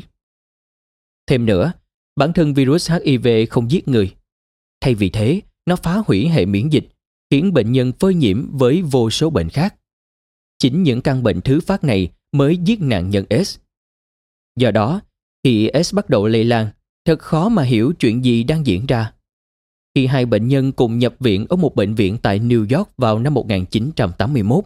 Thêm 1.26 1.46
nữa, 1.46 1.72
bản 2.16 2.32
thân 2.32 2.54
virus 2.54 2.90
HIV 2.90 3.28
không 3.50 3.70
giết 3.70 3.88
người. 3.88 4.14
Thay 4.80 4.94
vì 4.94 5.10
thế, 5.10 5.40
nó 5.66 5.76
phá 5.76 6.02
hủy 6.06 6.28
hệ 6.28 6.46
miễn 6.46 6.68
dịch, 6.68 6.88
khiến 7.30 7.52
bệnh 7.52 7.72
nhân 7.72 7.92
phơi 7.98 8.14
nhiễm 8.14 8.58
với 8.58 8.82
vô 8.82 9.10
số 9.10 9.30
bệnh 9.30 9.48
khác. 9.48 9.74
Chính 10.58 10.82
những 10.82 11.02
căn 11.02 11.22
bệnh 11.22 11.40
thứ 11.40 11.60
phát 11.60 11.84
này 11.84 12.08
mới 12.32 12.56
giết 12.56 12.80
nạn 12.80 13.10
nhân 13.10 13.24
S. 13.44 13.58
Do 14.56 14.70
đó, 14.70 15.00
khi 15.44 15.70
S 15.84 15.94
bắt 15.94 16.10
đầu 16.10 16.26
lây 16.26 16.44
lan, 16.44 16.70
thật 17.10 17.18
khó 17.18 17.48
mà 17.48 17.62
hiểu 17.62 17.92
chuyện 17.92 18.24
gì 18.24 18.44
đang 18.44 18.66
diễn 18.66 18.86
ra. 18.86 19.12
Khi 19.94 20.06
hai 20.06 20.26
bệnh 20.26 20.48
nhân 20.48 20.72
cùng 20.72 20.98
nhập 20.98 21.14
viện 21.20 21.46
ở 21.48 21.56
một 21.56 21.74
bệnh 21.74 21.94
viện 21.94 22.18
tại 22.22 22.40
New 22.40 22.76
York 22.78 22.90
vào 22.96 23.18
năm 23.18 23.34
1981, 23.34 24.64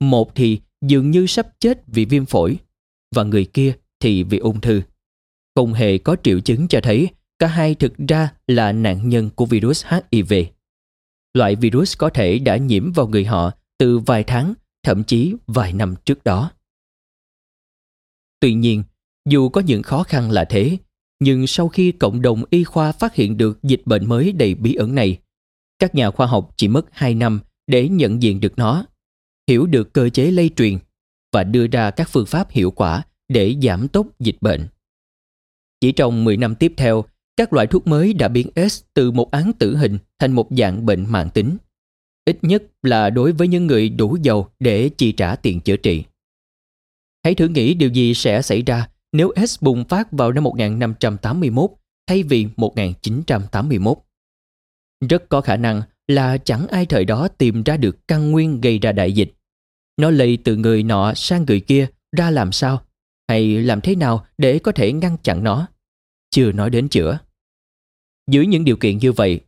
một 0.00 0.34
thì 0.34 0.60
dường 0.86 1.10
như 1.10 1.26
sắp 1.26 1.46
chết 1.60 1.82
vì 1.86 2.04
viêm 2.04 2.24
phổi 2.24 2.58
và 3.14 3.22
người 3.22 3.44
kia 3.44 3.72
thì 4.00 4.22
vì 4.22 4.38
ung 4.38 4.60
thư. 4.60 4.82
không 5.54 5.72
hề 5.74 5.98
có 5.98 6.16
triệu 6.22 6.40
chứng 6.40 6.68
cho 6.68 6.80
thấy 6.82 7.08
cả 7.38 7.46
hai 7.46 7.74
thực 7.74 7.92
ra 8.08 8.32
là 8.46 8.72
nạn 8.72 9.08
nhân 9.08 9.30
của 9.34 9.46
virus 9.46 9.84
HIV. 9.86 10.32
Loại 11.34 11.56
virus 11.56 11.96
có 11.98 12.10
thể 12.10 12.38
đã 12.38 12.56
nhiễm 12.56 12.92
vào 12.92 13.08
người 13.08 13.24
họ 13.24 13.50
từ 13.78 13.98
vài 13.98 14.24
tháng, 14.24 14.54
thậm 14.82 15.04
chí 15.04 15.34
vài 15.46 15.72
năm 15.72 15.94
trước 16.04 16.24
đó. 16.24 16.50
Tuy 18.40 18.54
nhiên, 18.54 18.82
dù 19.28 19.48
có 19.48 19.60
những 19.60 19.82
khó 19.82 20.02
khăn 20.02 20.30
là 20.30 20.44
thế, 20.44 20.78
nhưng 21.22 21.46
sau 21.46 21.68
khi 21.68 21.92
cộng 21.92 22.22
đồng 22.22 22.44
y 22.50 22.64
khoa 22.64 22.92
phát 22.92 23.14
hiện 23.14 23.36
được 23.36 23.62
dịch 23.62 23.82
bệnh 23.84 24.08
mới 24.08 24.32
đầy 24.32 24.54
bí 24.54 24.74
ẩn 24.74 24.94
này, 24.94 25.18
các 25.78 25.94
nhà 25.94 26.10
khoa 26.10 26.26
học 26.26 26.54
chỉ 26.56 26.68
mất 26.68 26.86
2 26.92 27.14
năm 27.14 27.40
để 27.66 27.88
nhận 27.88 28.22
diện 28.22 28.40
được 28.40 28.52
nó, 28.56 28.86
hiểu 29.48 29.66
được 29.66 29.92
cơ 29.92 30.08
chế 30.08 30.30
lây 30.30 30.50
truyền 30.56 30.78
và 31.32 31.44
đưa 31.44 31.66
ra 31.66 31.90
các 31.90 32.08
phương 32.08 32.26
pháp 32.26 32.50
hiệu 32.50 32.70
quả 32.70 33.02
để 33.28 33.56
giảm 33.62 33.88
tốc 33.88 34.06
dịch 34.18 34.36
bệnh. 34.40 34.68
Chỉ 35.80 35.92
trong 35.92 36.24
10 36.24 36.36
năm 36.36 36.54
tiếp 36.54 36.72
theo, 36.76 37.04
các 37.36 37.52
loại 37.52 37.66
thuốc 37.66 37.86
mới 37.86 38.12
đã 38.12 38.28
biến 38.28 38.50
S 38.70 38.82
từ 38.94 39.10
một 39.10 39.30
án 39.30 39.52
tử 39.58 39.76
hình 39.76 39.98
thành 40.18 40.32
một 40.32 40.48
dạng 40.50 40.86
bệnh 40.86 41.06
mạng 41.08 41.30
tính. 41.34 41.56
Ít 42.24 42.38
nhất 42.42 42.62
là 42.82 43.10
đối 43.10 43.32
với 43.32 43.48
những 43.48 43.66
người 43.66 43.88
đủ 43.88 44.16
giàu 44.22 44.52
để 44.60 44.88
chi 44.88 45.12
trả 45.12 45.36
tiền 45.36 45.60
chữa 45.60 45.76
trị. 45.76 46.04
Hãy 47.24 47.34
thử 47.34 47.48
nghĩ 47.48 47.74
điều 47.74 47.90
gì 47.90 48.14
sẽ 48.14 48.42
xảy 48.42 48.62
ra 48.62 48.88
nếu 49.12 49.32
S 49.46 49.62
bùng 49.62 49.84
phát 49.84 50.12
vào 50.12 50.32
năm 50.32 50.44
1581 50.44 51.70
thay 52.06 52.22
vì 52.22 52.46
1981. 52.56 53.98
Rất 55.08 55.28
có 55.28 55.40
khả 55.40 55.56
năng 55.56 55.82
là 56.08 56.38
chẳng 56.38 56.66
ai 56.68 56.86
thời 56.86 57.04
đó 57.04 57.28
tìm 57.28 57.62
ra 57.62 57.76
được 57.76 58.08
căn 58.08 58.30
nguyên 58.30 58.60
gây 58.60 58.78
ra 58.78 58.92
đại 58.92 59.12
dịch. 59.12 59.32
Nó 59.96 60.10
lây 60.10 60.38
từ 60.44 60.56
người 60.56 60.82
nọ 60.82 61.14
sang 61.14 61.44
người 61.44 61.60
kia 61.60 61.86
ra 62.16 62.30
làm 62.30 62.52
sao? 62.52 62.82
Hay 63.28 63.62
làm 63.62 63.80
thế 63.80 63.94
nào 63.94 64.26
để 64.38 64.58
có 64.58 64.72
thể 64.72 64.92
ngăn 64.92 65.16
chặn 65.22 65.44
nó? 65.44 65.68
Chưa 66.30 66.52
nói 66.52 66.70
đến 66.70 66.88
chữa. 66.88 67.18
Dưới 68.30 68.46
những 68.46 68.64
điều 68.64 68.76
kiện 68.76 68.98
như 68.98 69.12
vậy, 69.12 69.40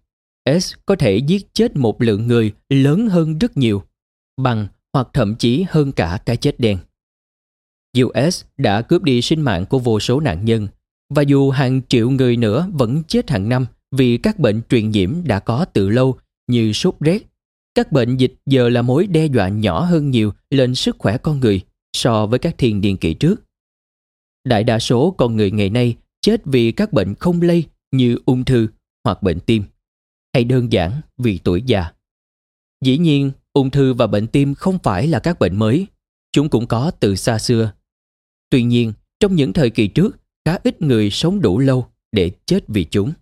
S 0.61 0.75
có 0.87 0.97
thể 0.97 1.17
giết 1.17 1.55
chết 1.55 1.77
một 1.77 2.03
lượng 2.03 2.27
người 2.27 2.53
lớn 2.69 3.09
hơn 3.09 3.39
rất 3.39 3.57
nhiều, 3.57 3.83
bằng 4.37 4.69
hoặc 4.93 5.09
thậm 5.13 5.37
chí 5.37 5.65
hơn 5.69 5.93
cả 5.93 6.19
cái 6.27 6.37
chết 6.37 6.61
đen. 6.61 6.79
US 8.03 8.45
đã 8.59 8.83
cướp 8.83 9.03
đi 9.03 9.23
sinh 9.23 9.41
mạng 9.41 9.67
của 9.67 9.79
vô 9.79 10.01
số 10.01 10.21
nạn 10.21 10.45
nhân 10.45 10.69
và 11.15 11.23
dù 11.23 11.51
hàng 11.51 11.81
triệu 11.89 12.11
người 12.11 12.37
nữa 12.37 12.69
vẫn 12.73 13.03
chết 13.09 13.31
hàng 13.31 13.49
năm 13.49 13.67
vì 13.97 14.17
các 14.17 14.39
bệnh 14.39 14.63
truyền 14.69 14.91
nhiễm 14.91 15.15
đã 15.25 15.41
có 15.41 15.65
từ 15.65 15.89
lâu 15.89 16.19
như 16.47 16.73
sốt 16.73 16.95
rét, 17.01 17.23
các 17.75 17.93
bệnh 17.93 18.17
dịch 18.17 18.35
giờ 18.47 18.69
là 18.69 18.83
mối 18.83 19.07
đe 19.07 19.27
dọa 19.27 19.49
nhỏ 19.49 19.85
hơn 19.85 20.11
nhiều 20.11 20.33
lên 20.51 20.75
sức 20.75 20.97
khỏe 20.99 21.19
con 21.19 21.41
người 21.41 21.61
so 21.93 22.27
với 22.27 22.39
các 22.39 22.59
thiên 22.59 22.81
niên 22.81 22.97
kỷ 22.97 23.15
trước. 23.15 23.43
Đại 24.45 24.65
đa 24.65 24.79
số 24.79 25.11
con 25.11 25.37
người 25.37 25.51
ngày 25.51 25.71
nay 25.71 25.97
chết 26.21 26.41
vì 26.45 26.73
các 26.73 26.93
bệnh 26.93 27.15
không 27.15 27.43
lây 27.43 27.65
như 27.93 28.19
ung 28.27 28.45
thư 28.45 28.69
hoặc 29.05 29.23
bệnh 29.23 29.41
tim, 29.41 29.65
hay 30.35 30.45
đơn 30.45 30.73
giản 30.73 31.01
vì 31.19 31.39
tuổi 31.39 31.63
già. 31.67 31.93
Dĩ 32.85 32.99
nhiên, 32.99 33.31
ung 33.53 33.71
thư 33.71 33.95
và 33.95 34.07
bệnh 34.07 34.27
tim 34.27 34.55
không 34.55 34.79
phải 34.83 35.07
là 35.07 35.19
các 35.19 35.39
bệnh 35.39 35.57
mới, 35.57 35.87
chúng 36.33 36.49
cũng 36.49 36.67
có 36.67 36.91
từ 37.01 37.17
xa 37.17 37.39
xưa 37.39 37.73
Tuy 38.51 38.63
nhiên, 38.63 38.93
trong 39.21 39.35
những 39.35 39.53
thời 39.53 39.71
kỳ 39.71 39.89
trước, 39.89 40.17
khá 40.45 40.59
ít 40.63 40.83
người 40.83 41.11
sống 41.11 41.41
đủ 41.41 41.59
lâu 41.59 41.87
để 42.13 42.31
chết 42.47 42.65
vì 42.69 42.85
chúng. 42.85 43.13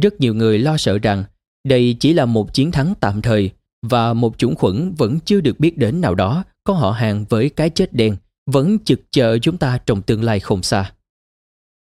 Rất 0.00 0.20
nhiều 0.20 0.34
người 0.34 0.58
lo 0.58 0.76
sợ 0.76 0.98
rằng 0.98 1.24
đây 1.68 1.96
chỉ 2.00 2.12
là 2.12 2.24
một 2.24 2.54
chiến 2.54 2.72
thắng 2.72 2.94
tạm 3.00 3.22
thời 3.22 3.50
và 3.82 4.14
một 4.14 4.38
chủng 4.38 4.54
khuẩn 4.54 4.94
vẫn 4.98 5.18
chưa 5.24 5.40
được 5.40 5.60
biết 5.60 5.78
đến 5.78 6.00
nào 6.00 6.14
đó 6.14 6.44
có 6.64 6.74
họ 6.74 6.90
hàng 6.90 7.24
với 7.28 7.50
cái 7.50 7.70
chết 7.70 7.92
đen 7.92 8.16
vẫn 8.46 8.78
chực 8.84 9.00
chờ 9.10 9.38
chúng 9.38 9.56
ta 9.56 9.78
trong 9.86 10.02
tương 10.02 10.22
lai 10.22 10.40
không 10.40 10.62
xa. 10.62 10.92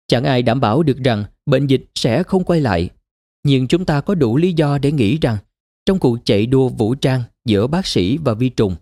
Chẳng 0.08 0.24
ai 0.24 0.42
đảm 0.42 0.60
bảo 0.60 0.84
được 0.84 0.98
rằng 0.98 1.26
bệnh 1.46 1.68
dịch 1.68 1.86
sẽ 1.96 2.24
không 2.24 2.44
quay 2.44 2.62
lại, 2.62 2.90
nhưng 3.44 3.68
chúng 3.68 3.86
ta 3.86 4.02
có 4.02 4.16
đủ 4.16 4.38
lý 4.38 4.54
do 4.54 4.78
để 4.78 4.92
nghĩ 4.92 5.18
rằng 5.22 5.38
trong 5.86 6.00
cuộc 6.00 6.18
chạy 6.26 6.46
đua 6.46 6.70
vũ 6.70 6.96
trang 6.96 7.24
giữa 7.46 7.68
bác 7.68 7.88
sĩ 7.88 8.18
và 8.18 8.34
vi 8.34 8.50
trùng, 8.50 8.76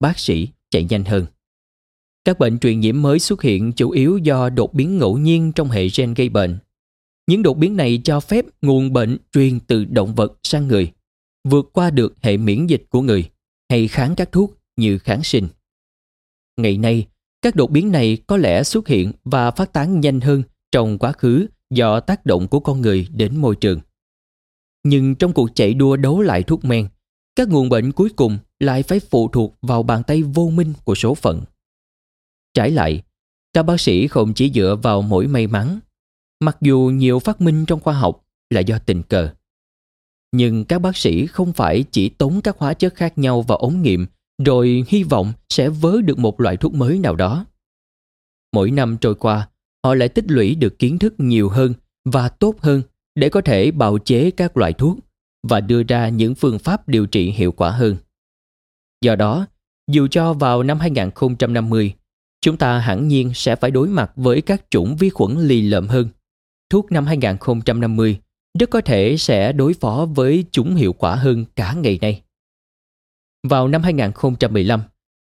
bác 0.00 0.18
sĩ 0.18 0.48
chạy 0.70 0.84
nhanh 0.84 1.04
hơn. 1.04 1.26
Các 2.24 2.38
bệnh 2.38 2.58
truyền 2.58 2.80
nhiễm 2.80 3.02
mới 3.02 3.18
xuất 3.18 3.42
hiện 3.42 3.72
chủ 3.72 3.90
yếu 3.90 4.18
do 4.18 4.48
đột 4.50 4.74
biến 4.74 4.98
ngẫu 4.98 5.18
nhiên 5.18 5.52
trong 5.52 5.70
hệ 5.70 5.88
gen 5.96 6.14
gây 6.14 6.28
bệnh. 6.28 6.58
Những 7.26 7.42
đột 7.42 7.54
biến 7.54 7.76
này 7.76 8.00
cho 8.04 8.20
phép 8.20 8.44
nguồn 8.62 8.92
bệnh 8.92 9.18
truyền 9.32 9.60
từ 9.60 9.84
động 9.84 10.14
vật 10.14 10.38
sang 10.42 10.68
người, 10.68 10.92
vượt 11.48 11.70
qua 11.72 11.90
được 11.90 12.14
hệ 12.22 12.36
miễn 12.36 12.66
dịch 12.66 12.84
của 12.90 13.02
người 13.02 13.30
hay 13.70 13.88
kháng 13.88 14.14
các 14.16 14.32
thuốc 14.32 14.58
như 14.76 14.98
kháng 14.98 15.22
sinh. 15.22 15.48
Ngày 16.56 16.78
nay, 16.78 17.06
các 17.42 17.56
đột 17.56 17.70
biến 17.70 17.92
này 17.92 18.18
có 18.26 18.36
lẽ 18.36 18.62
xuất 18.62 18.88
hiện 18.88 19.12
và 19.24 19.50
phát 19.50 19.72
tán 19.72 20.00
nhanh 20.00 20.20
hơn 20.20 20.42
trong 20.72 20.98
quá 20.98 21.12
khứ 21.12 21.46
do 21.70 22.00
tác 22.00 22.26
động 22.26 22.48
của 22.48 22.60
con 22.60 22.80
người 22.80 23.08
đến 23.14 23.36
môi 23.36 23.56
trường. 23.56 23.80
Nhưng 24.84 25.14
trong 25.14 25.32
cuộc 25.32 25.48
chạy 25.54 25.74
đua 25.74 25.96
đấu 25.96 26.20
lại 26.22 26.42
thuốc 26.42 26.64
men, 26.64 26.88
các 27.36 27.48
nguồn 27.48 27.68
bệnh 27.68 27.92
cuối 27.92 28.10
cùng 28.16 28.38
lại 28.60 28.82
phải 28.82 29.00
phụ 29.00 29.28
thuộc 29.28 29.58
vào 29.62 29.82
bàn 29.82 30.02
tay 30.06 30.22
vô 30.22 30.50
minh 30.50 30.72
của 30.84 30.94
số 30.94 31.14
phận. 31.14 31.42
Trái 32.54 32.70
lại, 32.70 33.02
các 33.52 33.62
bác 33.62 33.80
sĩ 33.80 34.06
không 34.06 34.34
chỉ 34.34 34.50
dựa 34.54 34.76
vào 34.82 35.02
mỗi 35.02 35.26
may 35.26 35.46
mắn, 35.46 35.80
mặc 36.40 36.56
dù 36.60 36.90
nhiều 36.94 37.18
phát 37.18 37.40
minh 37.40 37.66
trong 37.66 37.80
khoa 37.80 37.94
học 37.94 38.24
là 38.50 38.60
do 38.60 38.78
tình 38.78 39.02
cờ. 39.02 39.28
Nhưng 40.32 40.64
các 40.64 40.78
bác 40.78 40.96
sĩ 40.96 41.26
không 41.26 41.52
phải 41.52 41.84
chỉ 41.90 42.08
tốn 42.08 42.40
các 42.40 42.58
hóa 42.58 42.74
chất 42.74 42.94
khác 42.94 43.18
nhau 43.18 43.42
vào 43.42 43.58
ống 43.58 43.82
nghiệm 43.82 44.06
rồi 44.44 44.84
hy 44.88 45.02
vọng 45.02 45.32
sẽ 45.48 45.68
vớ 45.68 46.00
được 46.00 46.18
một 46.18 46.40
loại 46.40 46.56
thuốc 46.56 46.74
mới 46.74 46.98
nào 46.98 47.16
đó. 47.16 47.46
Mỗi 48.52 48.70
năm 48.70 48.96
trôi 49.00 49.14
qua, 49.14 49.48
họ 49.84 49.94
lại 49.94 50.08
tích 50.08 50.24
lũy 50.28 50.54
được 50.54 50.78
kiến 50.78 50.98
thức 50.98 51.14
nhiều 51.18 51.48
hơn 51.48 51.74
và 52.04 52.28
tốt 52.28 52.54
hơn 52.60 52.82
để 53.14 53.28
có 53.28 53.40
thể 53.40 53.70
bào 53.70 53.98
chế 53.98 54.30
các 54.30 54.56
loại 54.56 54.72
thuốc 54.72 54.98
và 55.48 55.60
đưa 55.60 55.82
ra 55.82 56.08
những 56.08 56.34
phương 56.34 56.58
pháp 56.58 56.88
điều 56.88 57.06
trị 57.06 57.30
hiệu 57.30 57.52
quả 57.52 57.70
hơn. 57.70 57.96
Do 59.00 59.16
đó, 59.16 59.46
dù 59.90 60.06
cho 60.10 60.32
vào 60.32 60.62
năm 60.62 60.80
2050 60.80 61.94
chúng 62.42 62.56
ta 62.56 62.78
hẳn 62.78 63.08
nhiên 63.08 63.34
sẽ 63.34 63.56
phải 63.56 63.70
đối 63.70 63.88
mặt 63.88 64.12
với 64.16 64.42
các 64.42 64.64
chủng 64.70 64.96
vi 64.96 65.10
khuẩn 65.10 65.38
lì 65.38 65.62
lợm 65.62 65.88
hơn. 65.88 66.08
Thuốc 66.70 66.92
năm 66.92 67.06
2050 67.06 68.18
rất 68.58 68.70
có 68.70 68.80
thể 68.80 69.16
sẽ 69.18 69.52
đối 69.52 69.74
phó 69.74 70.06
với 70.14 70.44
chúng 70.52 70.74
hiệu 70.74 70.92
quả 70.92 71.14
hơn 71.14 71.44
cả 71.56 71.72
ngày 71.72 71.98
nay. 72.02 72.22
Vào 73.48 73.68
năm 73.68 73.82
2015, 73.82 74.82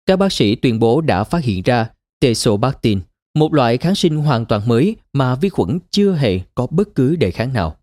các 0.05 0.19
bác 0.19 0.31
sĩ 0.31 0.55
tuyên 0.55 0.79
bố 0.79 1.01
đã 1.01 1.23
phát 1.23 1.43
hiện 1.43 1.61
ra 1.63 1.89
Tesobactin, 2.19 2.99
một 3.35 3.53
loại 3.53 3.77
kháng 3.77 3.95
sinh 3.95 4.17
hoàn 4.17 4.45
toàn 4.45 4.67
mới 4.67 4.95
mà 5.13 5.35
vi 5.35 5.49
khuẩn 5.49 5.79
chưa 5.91 6.13
hề 6.13 6.39
có 6.55 6.67
bất 6.67 6.95
cứ 6.95 7.15
đề 7.15 7.31
kháng 7.31 7.53
nào. 7.53 7.77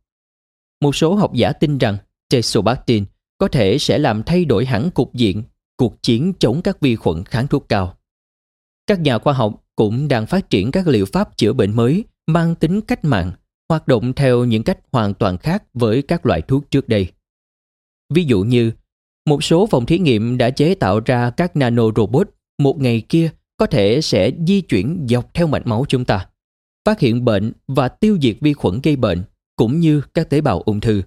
Một 0.81 0.97
số 0.97 1.15
học 1.15 1.35
giả 1.35 1.53
tin 1.53 1.79
rằng 1.79 1.97
Tesobactin 2.31 3.05
có 3.39 3.49
thể 3.49 3.79
sẽ 3.79 3.99
làm 3.99 4.23
thay 4.23 4.45
đổi 4.45 4.65
hẳn 4.65 4.91
cục 4.91 5.15
diện 5.15 5.43
cuộc 5.77 6.03
chiến 6.03 6.33
chống 6.39 6.63
các 6.63 6.81
vi 6.81 6.97
khuẩn 6.97 7.25
kháng 7.25 7.49
thuốc 7.49 7.69
cao. 7.69 7.97
Các 8.87 9.01
nhà 9.01 9.19
khoa 9.19 9.33
học 9.33 9.65
cũng 9.77 10.09
đang 10.09 10.27
phát 10.27 10.51
triển 10.51 10.71
các 10.71 10.87
liệu 10.87 11.07
pháp 11.07 11.37
chữa 11.37 11.53
bệnh 11.53 11.77
mới 11.77 12.05
mang 12.27 12.55
tính 12.55 12.81
cách 12.81 13.05
mạng, 13.05 13.33
hoạt 13.69 13.89
động 13.89 14.13
theo 14.13 14.45
những 14.45 14.63
cách 14.63 14.79
hoàn 14.93 15.15
toàn 15.15 15.39
khác 15.39 15.65
với 15.75 16.03
các 16.03 16.27
loại 16.27 16.43
thuốc 16.43 16.71
trước 16.71 16.89
đây. 16.89 17.13
Ví 18.15 18.25
dụ 18.25 18.43
như, 18.43 18.73
một 19.27 19.45
số 19.45 19.67
phòng 19.67 19.87
thí 19.87 19.99
nghiệm 19.99 20.39
đã 20.39 20.51
chế 20.51 20.75
tạo 20.75 21.01
ra 21.01 21.31
các 21.31 21.57
nano 21.57 21.83
robot 21.97 22.31
một 22.59 22.81
ngày 22.81 23.03
kia 23.09 23.31
có 23.57 23.67
thể 23.67 24.01
sẽ 24.01 24.31
di 24.47 24.61
chuyển 24.61 25.07
dọc 25.09 25.35
theo 25.35 25.47
mạch 25.47 25.67
máu 25.67 25.85
chúng 25.89 26.05
ta, 26.05 26.27
phát 26.85 27.01
hiện 27.01 27.25
bệnh 27.25 27.53
và 27.69 27.89
tiêu 27.89 28.19
diệt 28.23 28.37
vi 28.41 28.53
khuẩn 28.53 28.81
gây 28.83 28.97
bệnh, 28.97 29.23
cũng 29.57 29.81
như 29.81 30.03
các 30.15 30.31
tế 30.31 30.41
bào 30.41 30.61
ung 30.61 30.81
thư. 30.81 31.03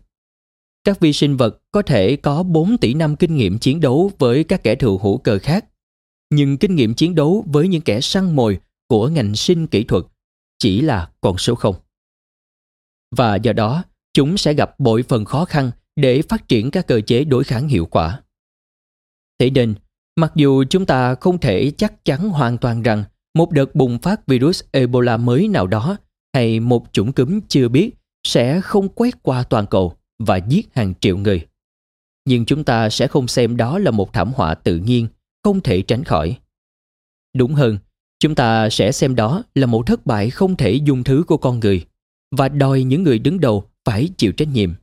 Các 0.84 1.00
vi 1.00 1.13
sinh 1.13 1.38
vật 1.38 1.62
có 1.72 1.82
thể 1.82 2.16
có 2.16 2.44
4 2.44 2.78
tỷ 2.78 2.94
năm 2.94 3.16
kinh 3.16 3.36
nghiệm 3.36 3.60
chiến 3.60 3.82
đấu 3.82 4.12
với 4.18 4.44
các 4.44 4.63
kẻ 4.63 4.76
thù 4.76 4.98
hữu 4.98 5.18
cơ 5.18 5.40
khác 5.40 5.66
nhưng 6.30 6.58
kinh 6.58 6.76
nghiệm 6.76 6.94
chiến 6.94 7.15
đấu 7.15 7.46
với 7.48 7.67
những 7.67 7.82
kẻ 7.82 8.02
săn 8.02 8.36
mồi 8.36 8.60
của 8.88 9.08
ngành 9.08 9.36
sinh 9.36 9.67
kỹ 9.67 9.84
thuật 9.84 10.04
chỉ 10.60 10.82
là 10.82 11.10
con 11.21 11.38
số 11.38 11.56
không. 11.56 11.75
Và 13.15 13.36
do 13.36 13.54
đó, 13.54 13.84
chúng 14.13 14.38
sẽ 14.38 14.54
gặp 14.54 14.80
bội 14.80 15.04
phần 15.04 15.25
khó 15.25 15.46
khăn 15.46 15.71
để 15.96 16.21
phát 16.21 16.48
triển 16.48 16.71
các 16.71 16.88
cơ 16.88 17.02
chế 17.02 17.23
đối 17.23 17.44
kháng 17.44 17.67
hiệu 17.67 17.86
quả. 17.86 18.21
Thế 19.40 19.50
nên, 19.50 19.75
mặc 20.15 20.32
dù 20.36 20.63
chúng 20.69 20.86
ta 20.86 21.15
không 21.15 21.40
thể 21.40 21.71
chắc 21.78 22.06
chắn 22.06 22.30
hoàn 22.30 22.58
toàn 22.58 22.82
rằng 22.82 23.04
một 23.34 23.52
đợt 23.52 23.75
bùng 23.75 24.00
phát 24.00 24.28
virus 24.28 24.63
Ebola 24.71 25.17
mới 25.17 25.48
nào 25.48 25.67
đó 25.67 25.98
hay 26.34 26.60
một 26.60 26.86
chủng 26.92 27.13
cúm 27.13 27.40
chưa 27.48 27.67
biết 27.67 27.92
sẽ 28.23 28.62
không 28.62 28.90
quét 28.90 29.23
qua 29.23 29.44
toàn 29.44 29.65
cầu 29.65 29.94
và 30.19 30.38
giết 30.38 30.67
hàng 30.73 30.94
triệu 31.00 31.17
người. 31.17 31.48
Nhưng 32.25 32.46
chúng 32.46 32.63
ta 32.63 32.90
sẽ 32.90 33.08
không 33.08 33.28
xem 33.28 33.58
đó 33.58 33.80
là 33.80 33.92
một 33.92 34.13
thảm 34.13 34.32
họa 34.36 34.56
tự 34.56 34.78
nhiên 34.78 35.08
không 35.44 35.62
thể 35.62 35.81
tránh 35.81 36.04
khỏi. 36.04 36.38
Đúng 37.35 37.54
hơn, 37.54 37.77
chúng 38.19 38.35
ta 38.35 38.69
sẽ 38.69 38.92
xem 38.92 39.15
đó 39.15 39.44
là 39.56 39.65
một 39.65 39.88
thất 39.88 40.06
bại 40.06 40.29
không 40.29 40.56
thể 40.56 40.73
dung 40.73 41.04
thứ 41.04 41.23
của 41.27 41.38
con 41.38 41.60
người 41.60 41.85
và 42.31 42.50
đòi 42.50 42.83
những 42.83 43.04
người 43.04 43.19
đứng 43.19 43.40
đầu 43.40 43.63
phải 43.85 44.10
chịu 44.17 44.31
trách 44.31 44.48
nhiệm. 44.48 44.73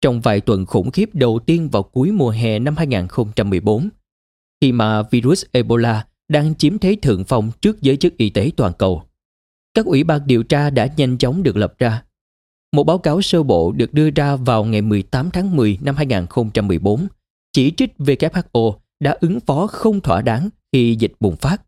Trong 0.00 0.20
vài 0.20 0.40
tuần 0.40 0.66
khủng 0.66 0.90
khiếp 0.90 1.14
đầu 1.14 1.38
tiên 1.46 1.68
vào 1.68 1.82
cuối 1.82 2.12
mùa 2.12 2.30
hè 2.30 2.58
năm 2.58 2.76
2014, 2.76 3.88
khi 4.60 4.72
mà 4.72 5.02
virus 5.02 5.44
Ebola 5.52 6.06
đang 6.28 6.54
chiếm 6.54 6.78
thế 6.78 6.96
thượng 7.02 7.24
phong 7.24 7.50
trước 7.60 7.82
giới 7.82 7.96
chức 7.96 8.16
y 8.16 8.30
tế 8.30 8.50
toàn 8.56 8.72
cầu, 8.78 9.02
các 9.74 9.86
ủy 9.86 10.04
ban 10.04 10.26
điều 10.26 10.42
tra 10.42 10.70
đã 10.70 10.88
nhanh 10.96 11.18
chóng 11.18 11.42
được 11.42 11.56
lập 11.56 11.74
ra. 11.78 12.02
Một 12.72 12.84
báo 12.84 12.98
cáo 12.98 13.22
sơ 13.22 13.42
bộ 13.42 13.72
được 13.72 13.94
đưa 13.94 14.10
ra 14.10 14.36
vào 14.36 14.64
ngày 14.64 14.82
18 14.82 15.30
tháng 15.30 15.56
10 15.56 15.78
năm 15.82 15.96
2014 15.96 17.06
chỉ 17.52 17.72
trích 17.76 17.92
WHO 17.98 18.78
đã 19.00 19.16
ứng 19.20 19.40
phó 19.40 19.66
không 19.66 20.00
thỏa 20.00 20.22
đáng 20.22 20.48
khi 20.72 20.96
dịch 20.98 21.12
bùng 21.20 21.36
phát, 21.36 21.62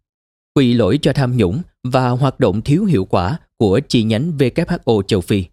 quy 0.54 0.74
lỗi 0.74 0.98
cho 1.02 1.12
tham 1.12 1.36
nhũng 1.36 1.62
và 1.84 2.08
hoạt 2.08 2.40
động 2.40 2.62
thiếu 2.62 2.84
hiệu 2.84 3.04
quả 3.04 3.38
của 3.58 3.80
chi 3.88 4.02
nhánh 4.02 4.32
WHO 4.38 5.02
châu 5.02 5.20
Phi. 5.20 5.44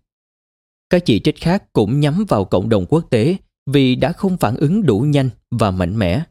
Các 0.89 1.05
chỉ 1.05 1.19
trích 1.19 1.41
khác 1.41 1.73
cũng 1.73 1.99
nhắm 1.99 2.26
vào 2.28 2.45
cộng 2.45 2.69
đồng 2.69 2.86
quốc 2.89 3.07
tế 3.09 3.38
vì 3.71 3.95
đã 3.95 4.11
không 4.11 4.38
phản 4.38 4.55
ứng 4.55 4.86
đủ 4.86 4.99
nhanh 4.99 5.30
và 5.51 5.71
mạnh 5.71 5.99
mẽ. 5.99 6.23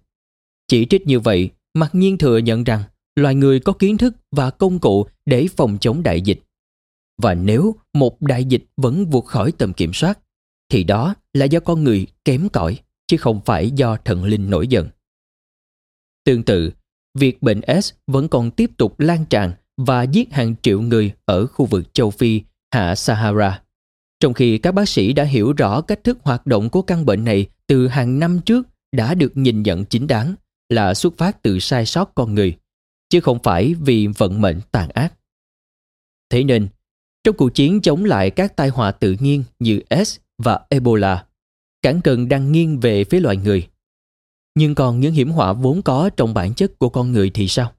Chỉ 0.68 0.86
trích 0.90 1.06
như 1.06 1.20
vậy, 1.20 1.50
mặc 1.74 1.94
nhiên 1.94 2.18
thừa 2.18 2.38
nhận 2.38 2.64
rằng 2.64 2.82
loài 3.16 3.34
người 3.34 3.60
có 3.60 3.72
kiến 3.72 3.98
thức 3.98 4.14
và 4.30 4.50
công 4.50 4.78
cụ 4.78 5.06
để 5.26 5.46
phòng 5.56 5.78
chống 5.80 6.02
đại 6.02 6.20
dịch. 6.20 6.40
Và 7.22 7.34
nếu 7.34 7.74
một 7.94 8.22
đại 8.22 8.44
dịch 8.44 8.64
vẫn 8.76 9.06
vượt 9.06 9.24
khỏi 9.24 9.52
tầm 9.52 9.72
kiểm 9.72 9.92
soát, 9.92 10.18
thì 10.72 10.84
đó 10.84 11.14
là 11.32 11.44
do 11.44 11.60
con 11.60 11.84
người 11.84 12.06
kém 12.24 12.48
cỏi, 12.48 12.78
chứ 13.06 13.16
không 13.16 13.40
phải 13.44 13.70
do 13.70 13.96
thần 14.04 14.24
linh 14.24 14.50
nổi 14.50 14.66
giận. 14.68 14.88
Tương 16.24 16.42
tự, 16.42 16.70
việc 17.18 17.42
bệnh 17.42 17.60
S 17.82 17.92
vẫn 18.06 18.28
còn 18.28 18.50
tiếp 18.50 18.70
tục 18.76 19.00
lan 19.00 19.24
tràn 19.30 19.52
và 19.76 20.02
giết 20.02 20.32
hàng 20.32 20.54
triệu 20.62 20.80
người 20.80 21.12
ở 21.24 21.46
khu 21.46 21.66
vực 21.66 21.94
châu 21.94 22.10
Phi, 22.10 22.40
hạ 22.70 22.94
Sahara. 22.94 23.62
Trong 24.20 24.34
khi 24.34 24.58
các 24.58 24.72
bác 24.72 24.88
sĩ 24.88 25.12
đã 25.12 25.24
hiểu 25.24 25.52
rõ 25.52 25.80
cách 25.80 26.04
thức 26.04 26.18
hoạt 26.22 26.46
động 26.46 26.70
của 26.70 26.82
căn 26.82 27.06
bệnh 27.06 27.24
này 27.24 27.46
từ 27.66 27.88
hàng 27.88 28.18
năm 28.18 28.40
trước 28.44 28.66
đã 28.92 29.14
được 29.14 29.36
nhìn 29.36 29.62
nhận 29.62 29.84
chính 29.84 30.06
đáng 30.06 30.34
là 30.68 30.94
xuất 30.94 31.16
phát 31.18 31.42
từ 31.42 31.58
sai 31.58 31.86
sót 31.86 32.14
con 32.14 32.34
người, 32.34 32.56
chứ 33.10 33.20
không 33.20 33.38
phải 33.42 33.74
vì 33.74 34.06
vận 34.06 34.40
mệnh 34.40 34.60
tàn 34.72 34.88
ác. 34.88 35.14
Thế 36.30 36.44
nên, 36.44 36.68
trong 37.24 37.36
cuộc 37.36 37.54
chiến 37.54 37.80
chống 37.80 38.04
lại 38.04 38.30
các 38.30 38.56
tai 38.56 38.68
họa 38.68 38.90
tự 38.90 39.16
nhiên 39.20 39.44
như 39.58 39.80
S 40.04 40.16
và 40.38 40.60
Ebola, 40.68 41.26
cản 41.82 42.00
cân 42.00 42.28
đang 42.28 42.52
nghiêng 42.52 42.80
về 42.80 43.04
phía 43.04 43.20
loài 43.20 43.36
người. 43.36 43.68
Nhưng 44.54 44.74
còn 44.74 45.00
những 45.00 45.14
hiểm 45.14 45.30
họa 45.30 45.52
vốn 45.52 45.82
có 45.82 46.10
trong 46.16 46.34
bản 46.34 46.54
chất 46.54 46.78
của 46.78 46.88
con 46.88 47.12
người 47.12 47.30
thì 47.34 47.48
sao? 47.48 47.72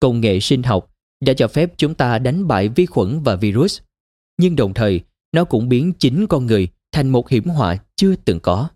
Công 0.00 0.20
nghệ 0.20 0.40
sinh 0.40 0.62
học 0.62 0.94
đã 1.20 1.32
cho 1.32 1.48
phép 1.48 1.72
chúng 1.76 1.94
ta 1.94 2.18
đánh 2.18 2.48
bại 2.48 2.68
vi 2.68 2.86
khuẩn 2.86 3.22
và 3.22 3.36
virus, 3.36 3.80
nhưng 4.38 4.56
đồng 4.56 4.74
thời 4.74 5.00
nó 5.32 5.44
cũng 5.44 5.68
biến 5.68 5.92
chính 5.98 6.26
con 6.26 6.46
người 6.46 6.68
thành 6.92 7.08
một 7.08 7.28
hiểm 7.28 7.44
họa 7.44 7.76
chưa 7.96 8.14
từng 8.16 8.40
có. 8.40 8.68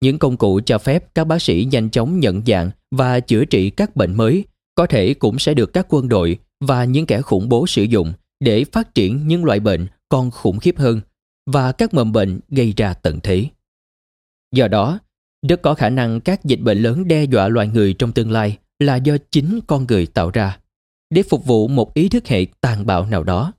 Những 0.00 0.18
công 0.18 0.36
cụ 0.36 0.60
cho 0.66 0.78
phép 0.78 1.14
các 1.14 1.24
bác 1.24 1.42
sĩ 1.42 1.68
nhanh 1.70 1.90
chóng 1.90 2.20
nhận 2.20 2.42
dạng 2.46 2.70
và 2.90 3.20
chữa 3.20 3.44
trị 3.44 3.70
các 3.70 3.96
bệnh 3.96 4.14
mới 4.14 4.44
có 4.74 4.86
thể 4.86 5.14
cũng 5.14 5.38
sẽ 5.38 5.54
được 5.54 5.72
các 5.72 5.86
quân 5.88 6.08
đội 6.08 6.38
và 6.60 6.84
những 6.84 7.06
kẻ 7.06 7.22
khủng 7.22 7.48
bố 7.48 7.66
sử 7.66 7.82
dụng 7.82 8.12
để 8.40 8.64
phát 8.72 8.94
triển 8.94 9.28
những 9.28 9.44
loại 9.44 9.60
bệnh 9.60 9.86
còn 10.08 10.30
khủng 10.30 10.58
khiếp 10.58 10.78
hơn 10.78 11.00
và 11.46 11.72
các 11.72 11.94
mầm 11.94 12.12
bệnh 12.12 12.40
gây 12.48 12.72
ra 12.76 12.94
tận 12.94 13.20
thế. 13.22 13.46
Do 14.54 14.68
đó, 14.68 14.98
rất 15.48 15.62
có 15.62 15.74
khả 15.74 15.88
năng 15.88 16.20
các 16.20 16.44
dịch 16.44 16.60
bệnh 16.60 16.78
lớn 16.78 17.08
đe 17.08 17.24
dọa 17.24 17.48
loài 17.48 17.68
người 17.68 17.94
trong 17.98 18.12
tương 18.12 18.30
lai 18.30 18.58
là 18.78 18.96
do 18.96 19.16
chính 19.30 19.60
con 19.66 19.86
người 19.88 20.06
tạo 20.06 20.30
ra, 20.30 20.58
để 21.10 21.22
phục 21.22 21.46
vụ 21.46 21.68
một 21.68 21.94
ý 21.94 22.08
thức 22.08 22.26
hệ 22.26 22.46
tàn 22.60 22.86
bạo 22.86 23.06
nào 23.06 23.24
đó. 23.24 23.52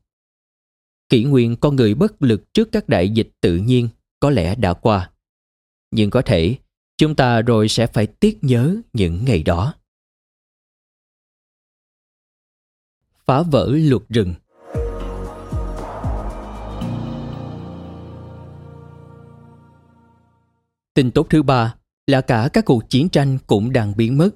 Kỷ 1.09 1.23
nguyên 1.23 1.55
con 1.55 1.75
người 1.75 1.95
bất 1.95 2.21
lực 2.21 2.53
trước 2.53 2.71
các 2.71 2.89
đại 2.89 3.09
dịch 3.09 3.29
tự 3.41 3.57
nhiên 3.57 3.89
có 4.19 4.29
lẽ 4.29 4.55
đã 4.55 4.73
qua. 4.73 5.11
Nhưng 5.91 6.09
có 6.09 6.21
thể, 6.21 6.55
chúng 6.97 7.15
ta 7.15 7.41
rồi 7.41 7.67
sẽ 7.67 7.87
phải 7.87 8.07
tiếc 8.07 8.43
nhớ 8.43 8.75
những 8.93 9.25
ngày 9.25 9.43
đó. 9.43 9.75
Phá 13.25 13.41
vỡ 13.41 13.71
luật 13.73 14.01
rừng 14.09 14.33
Tin 20.93 21.11
tốt 21.11 21.27
thứ 21.29 21.43
ba 21.43 21.75
là 22.07 22.21
cả 22.21 22.49
các 22.53 22.65
cuộc 22.65 22.89
chiến 22.89 23.09
tranh 23.09 23.37
cũng 23.47 23.73
đang 23.73 23.97
biến 23.97 24.17
mất. 24.17 24.29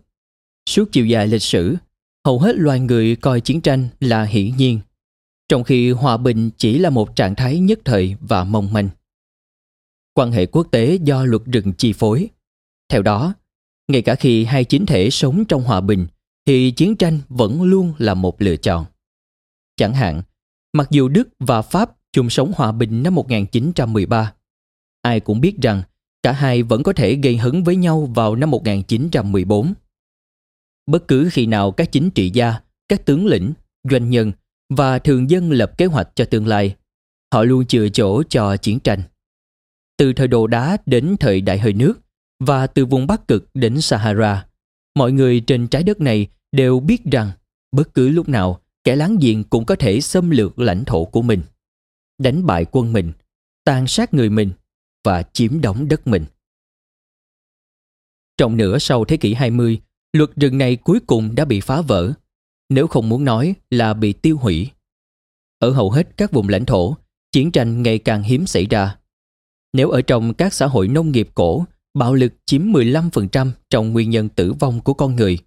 Suốt 0.70 0.90
chiều 0.92 1.06
dài 1.06 1.28
lịch 1.28 1.42
sử, 1.42 1.76
hầu 2.26 2.40
hết 2.40 2.56
loài 2.56 2.80
người 2.80 3.16
coi 3.16 3.42
chiến 3.42 3.62
tranh 3.62 3.88
là 4.00 4.24
hiển 4.24 4.58
nhiên, 4.58 4.80
trong 5.50 5.64
khi 5.64 5.92
hòa 5.92 6.18
bình 6.18 6.50
chỉ 6.58 6.80
là 6.80 6.90
một 6.90 7.16
trạng 7.16 7.36
thái 7.36 7.60
nhất 7.60 7.80
thời 7.86 8.16
và 8.20 8.44
mong 8.44 8.74
manh. 8.74 8.90
Quan 10.14 10.32
hệ 10.32 10.46
quốc 10.46 10.68
tế 10.72 10.98
do 11.04 11.26
luật 11.26 11.42
rừng 11.46 11.74
chi 11.78 11.94
phối. 11.94 12.30
Theo 12.90 13.02
đó, 13.02 13.34
ngay 13.88 14.02
cả 14.02 14.16
khi 14.16 14.46
hai 14.46 14.64
chính 14.64 14.86
thể 14.86 15.10
sống 15.10 15.46
trong 15.46 15.64
hòa 15.64 15.82
bình, 15.82 16.08
thì 16.46 16.72
chiến 16.72 16.96
tranh 16.96 17.20
vẫn 17.30 17.64
luôn 17.64 17.94
là 17.98 18.14
một 18.14 18.42
lựa 18.42 18.56
chọn. 18.56 18.86
Chẳng 19.76 19.94
hạn, 19.94 20.22
mặc 20.74 20.88
dù 20.92 21.08
Đức 21.08 21.30
và 21.40 21.62
Pháp 21.62 21.92
chung 22.12 22.30
sống 22.30 22.52
hòa 22.56 22.72
bình 22.72 23.04
năm 23.04 23.16
1913, 23.16 24.34
ai 25.02 25.20
cũng 25.20 25.42
biết 25.42 25.56
rằng 25.62 25.82
cả 26.24 26.32
hai 26.32 26.64
vẫn 26.64 26.84
có 26.84 26.94
thể 26.94 27.16
gây 27.16 27.38
hấn 27.38 27.64
với 27.64 27.76
nhau 27.76 28.12
vào 28.16 28.36
năm 28.36 28.52
1914. 28.52 29.74
Bất 30.88 31.08
cứ 31.08 31.30
khi 31.32 31.46
nào 31.46 31.72
các 31.72 31.92
chính 31.92 32.10
trị 32.12 32.30
gia, 32.30 32.60
các 32.90 33.06
tướng 33.06 33.26
lĩnh, 33.26 33.54
doanh 33.90 34.10
nhân 34.10 34.32
và 34.70 35.00
thường 35.00 35.30
dân 35.30 35.52
lập 35.52 35.78
kế 35.78 35.86
hoạch 35.86 36.10
cho 36.16 36.26
tương 36.26 36.48
lai, 36.48 36.76
họ 37.34 37.44
luôn 37.44 37.66
chừa 37.66 37.90
chỗ 37.90 38.24
cho 38.24 38.58
chiến 38.58 38.80
tranh. 38.80 39.02
Từ 39.98 40.14
thời 40.14 40.28
đồ 40.28 40.48
đá 40.48 40.78
đến 40.86 41.16
thời 41.20 41.42
đại 41.42 41.60
hơi 41.60 41.74
nước 41.74 41.94
và 42.40 42.68
từ 42.68 42.86
vùng 42.86 43.08
Bắc 43.08 43.28
Cực 43.28 43.50
đến 43.54 43.82
Sahara, 43.82 44.46
mọi 44.96 45.12
người 45.12 45.40
trên 45.40 45.68
trái 45.68 45.84
đất 45.84 46.02
này 46.02 46.28
đều 46.52 46.80
biết 46.80 47.04
rằng 47.12 47.32
bất 47.72 47.94
cứ 47.94 48.10
lúc 48.10 48.30
nào 48.30 48.62
kẻ 48.84 48.96
láng 48.96 49.18
giềng 49.22 49.44
cũng 49.44 49.66
có 49.66 49.76
thể 49.76 50.02
xâm 50.02 50.30
lược 50.30 50.60
lãnh 50.60 50.86
thổ 50.86 51.06
của 51.06 51.22
mình, 51.22 51.42
đánh 52.18 52.46
bại 52.46 52.66
quân 52.72 52.94
mình, 52.94 53.14
tàn 53.64 53.88
sát 53.88 54.14
người 54.14 54.30
mình 54.30 54.52
và 55.04 55.24
chiếm 55.34 55.62
đóng 55.62 55.88
đất 55.88 56.08
mình. 56.08 56.26
Trong 58.38 58.58
nửa 58.58 58.78
sau 58.78 59.06
thế 59.06 59.18
kỷ 59.18 59.34
20, 59.34 59.80
luật 60.14 60.30
rừng 60.36 60.58
này 60.58 60.76
cuối 60.76 61.00
cùng 61.08 61.36
đã 61.36 61.46
bị 61.46 61.62
phá 61.62 61.82
vỡ, 61.82 62.14
nếu 62.70 62.88
không 62.88 63.10
muốn 63.10 63.26
nói 63.26 63.56
là 63.70 63.94
bị 63.94 64.14
tiêu 64.14 64.38
hủy. 64.38 64.70
Ở 65.60 65.70
hầu 65.70 65.92
hết 65.92 66.18
các 66.18 66.32
vùng 66.32 66.50
lãnh 66.50 66.66
thổ, 66.66 66.98
chiến 67.32 67.52
tranh 67.52 67.84
ngày 67.84 68.00
càng 68.00 68.24
hiếm 68.24 68.48
xảy 68.48 68.66
ra. 68.66 68.98
Nếu 69.74 69.90
ở 69.90 70.02
trong 70.02 70.34
các 70.34 70.54
xã 70.54 70.68
hội 70.68 70.88
nông 70.88 71.12
nghiệp 71.12 71.30
cổ, 71.36 71.66
bạo 71.94 72.14
lực 72.14 72.34
chiếm 72.46 72.62
15% 72.62 73.52
trong 73.70 73.94
nguyên 73.94 74.10
nhân 74.10 74.30
tử 74.30 74.54
vong 74.54 74.82
của 74.82 74.94
con 74.94 75.16
người, 75.16 75.38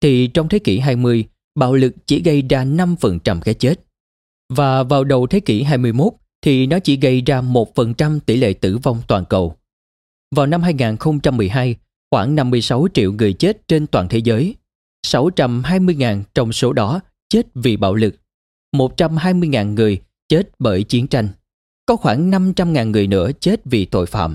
thì 0.00 0.26
trong 0.26 0.48
thế 0.48 0.58
kỷ 0.58 0.78
20, 0.78 1.24
bạo 1.54 1.74
lực 1.74 1.94
chỉ 2.06 2.22
gây 2.22 2.42
ra 2.42 2.64
5% 2.64 3.40
cái 3.40 3.54
chết. 3.54 3.74
Và 4.48 4.82
vào 4.82 5.04
đầu 5.04 5.26
thế 5.26 5.40
kỷ 5.40 5.62
21, 5.62 6.12
thì 6.42 6.66
nó 6.66 6.78
chỉ 6.78 6.96
gây 6.96 7.20
ra 7.20 7.40
1% 7.40 8.20
tỷ 8.20 8.36
lệ 8.36 8.52
tử 8.52 8.78
vong 8.78 9.02
toàn 9.08 9.24
cầu. 9.24 9.56
Vào 10.34 10.46
năm 10.46 10.62
2012, 10.62 11.76
khoảng 12.10 12.34
56 12.34 12.86
triệu 12.94 13.12
người 13.12 13.32
chết 13.32 13.68
trên 13.68 13.86
toàn 13.86 14.08
thế 14.08 14.18
giới. 14.18 14.54
620.000 15.06 16.22
trong 16.34 16.52
số 16.52 16.72
đó 16.72 17.00
chết 17.28 17.46
vì 17.54 17.76
bạo 17.76 17.94
lực. 17.94 18.14
120.000 18.76 19.74
người 19.74 20.02
chết 20.28 20.50
bởi 20.58 20.82
chiến 20.82 21.06
tranh. 21.06 21.28
Có 21.86 21.96
khoảng 21.96 22.30
500.000 22.30 22.90
người 22.90 23.06
nữa 23.06 23.30
chết 23.40 23.60
vì 23.64 23.84
tội 23.84 24.06
phạm. 24.06 24.34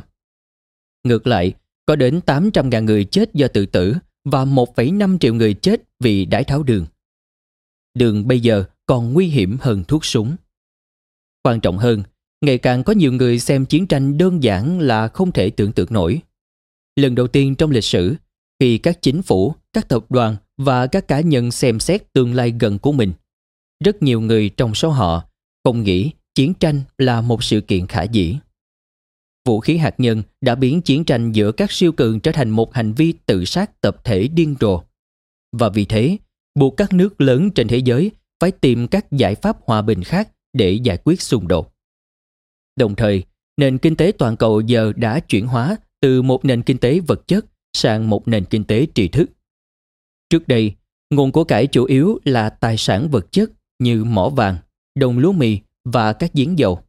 Ngược 1.04 1.28
lại, 1.28 1.54
có 1.86 1.95
đến 1.95 2.20
800.000 2.26 2.84
người 2.84 3.06
chết 3.06 3.34
do 3.34 3.47
tự 3.47 3.66
tử 3.66 3.95
và 4.26 4.45
1,5 4.45 5.18
triệu 5.18 5.34
người 5.34 5.54
chết 5.54 5.82
vì 5.99 6.26
đái 6.26 6.43
tháo 6.43 6.64
đường. 6.64 6.86
Đường 7.93 8.28
bây 8.28 8.39
giờ 8.39 8.64
còn 8.86 9.14
nguy 9.14 9.28
hiểm 9.28 9.58
hơn 9.62 9.84
thuốc 9.84 10.06
súng. 10.06 10.36
Quan 11.44 11.60
trọng 11.60 11.78
hơn, 11.78 12.04
ngày 12.46 12.58
càng 12.58 12.84
có 12.84 12.94
nhiều 12.94 13.14
người 13.14 13.39
xem 13.39 13.66
chiến 13.66 13.88
tranh 13.88 14.18
đơn 14.18 14.44
giản 14.44 14.80
là 14.80 15.08
không 15.08 15.32
thể 15.32 15.50
tưởng 15.50 15.72
tượng 15.72 15.94
nổi. 15.94 16.22
Lần 16.96 17.16
đầu 17.16 17.28
tiên 17.28 17.56
trong 17.56 17.72
lịch 17.72 17.84
sử, 17.84 18.16
khi 18.60 18.78
các 18.78 19.02
chính 19.02 19.22
phủ, 19.22 19.56
các 19.74 19.88
tập 19.89 20.06
đoàn 20.10 20.36
và 20.58 20.88
các 20.88 21.08
cá 21.08 21.22
nhân 21.22 21.52
xem 21.52 21.80
xét 21.80 22.14
tương 22.14 22.34
lai 22.34 22.54
gần 22.60 22.80
của 22.80 22.92
mình, 22.92 23.14
rất 23.84 24.04
nhiều 24.04 24.22
người 24.22 24.50
trong 24.50 24.76
số 24.76 24.89
họ 24.89 25.24
không 25.64 25.84
nghĩ 25.84 26.12
chiến 26.36 26.54
tranh 26.54 26.82
là 26.98 27.22
một 27.22 27.44
sự 27.44 27.62
kiện 27.62 27.88
khả 27.88 28.04
dĩ. 28.04 28.38
Vũ 29.46 29.60
khí 29.60 29.78
hạt 29.78 29.96
nhân 29.98 30.24
đã 30.42 30.56
biến 30.56 30.82
chiến 30.82 31.04
tranh 31.06 31.32
giữa 31.32 31.52
các 31.52 31.72
siêu 31.72 31.92
cường 31.92 32.20
trở 32.20 32.32
thành 32.32 32.50
một 32.50 32.74
hành 32.74 32.94
vi 32.94 33.14
tự 33.26 33.46
sát 33.46 33.82
tập 33.82 33.98
thể 34.04 34.28
điên 34.28 34.56
rồ. 34.60 34.82
Và 35.58 35.70
vì 35.70 35.86
thế, 35.86 36.18
buộc 36.60 36.78
các 36.78 36.94
nước 36.94 37.22
lớn 37.22 37.52
trên 37.52 37.68
thế 37.68 37.78
giới 37.78 38.12
phải 38.39 38.52
tìm 38.52 38.88
các 38.88 39.12
giải 39.12 39.36
pháp 39.36 39.58
hòa 39.66 39.82
bình 39.82 40.04
khác 40.04 40.30
để 40.54 40.72
giải 40.84 40.97
quyết 41.04 41.22
xung 41.22 41.47
đột. 41.47 41.74
Đồng 42.76 42.95
thời, 42.95 43.24
nền 43.58 43.78
kinh 43.78 43.95
tế 43.95 44.12
toàn 44.18 44.38
cầu 44.38 44.62
giờ 44.62 44.93
đã 44.95 45.20
chuyển 45.20 45.47
hóa 45.47 45.78
từ 45.99 46.22
một 46.22 46.45
nền 46.45 46.64
kinh 46.64 46.78
tế 46.78 46.99
vật 46.99 47.28
chất 47.28 47.45
sang 47.74 48.10
một 48.10 48.28
nền 48.28 48.45
kinh 48.45 48.64
tế 48.64 48.88
tri 48.95 49.08
thức. 49.08 49.30
Trước 50.30 50.47
đây, 50.47 50.76
nguồn 51.10 51.32
của 51.32 51.43
cải 51.43 51.68
chủ 51.68 51.86
yếu 51.86 52.20
là 52.24 52.49
tài 52.49 52.78
sản 52.78 53.10
vật 53.10 53.32
chất 53.32 53.52
như 53.80 54.04
mỏ 54.04 54.30
vàng, 54.30 54.58
đồng 54.95 55.20
lúa 55.20 55.32
mì 55.32 55.60
và 55.84 56.14
các 56.14 56.34
giếng 56.34 56.60
dầu. 56.60 56.84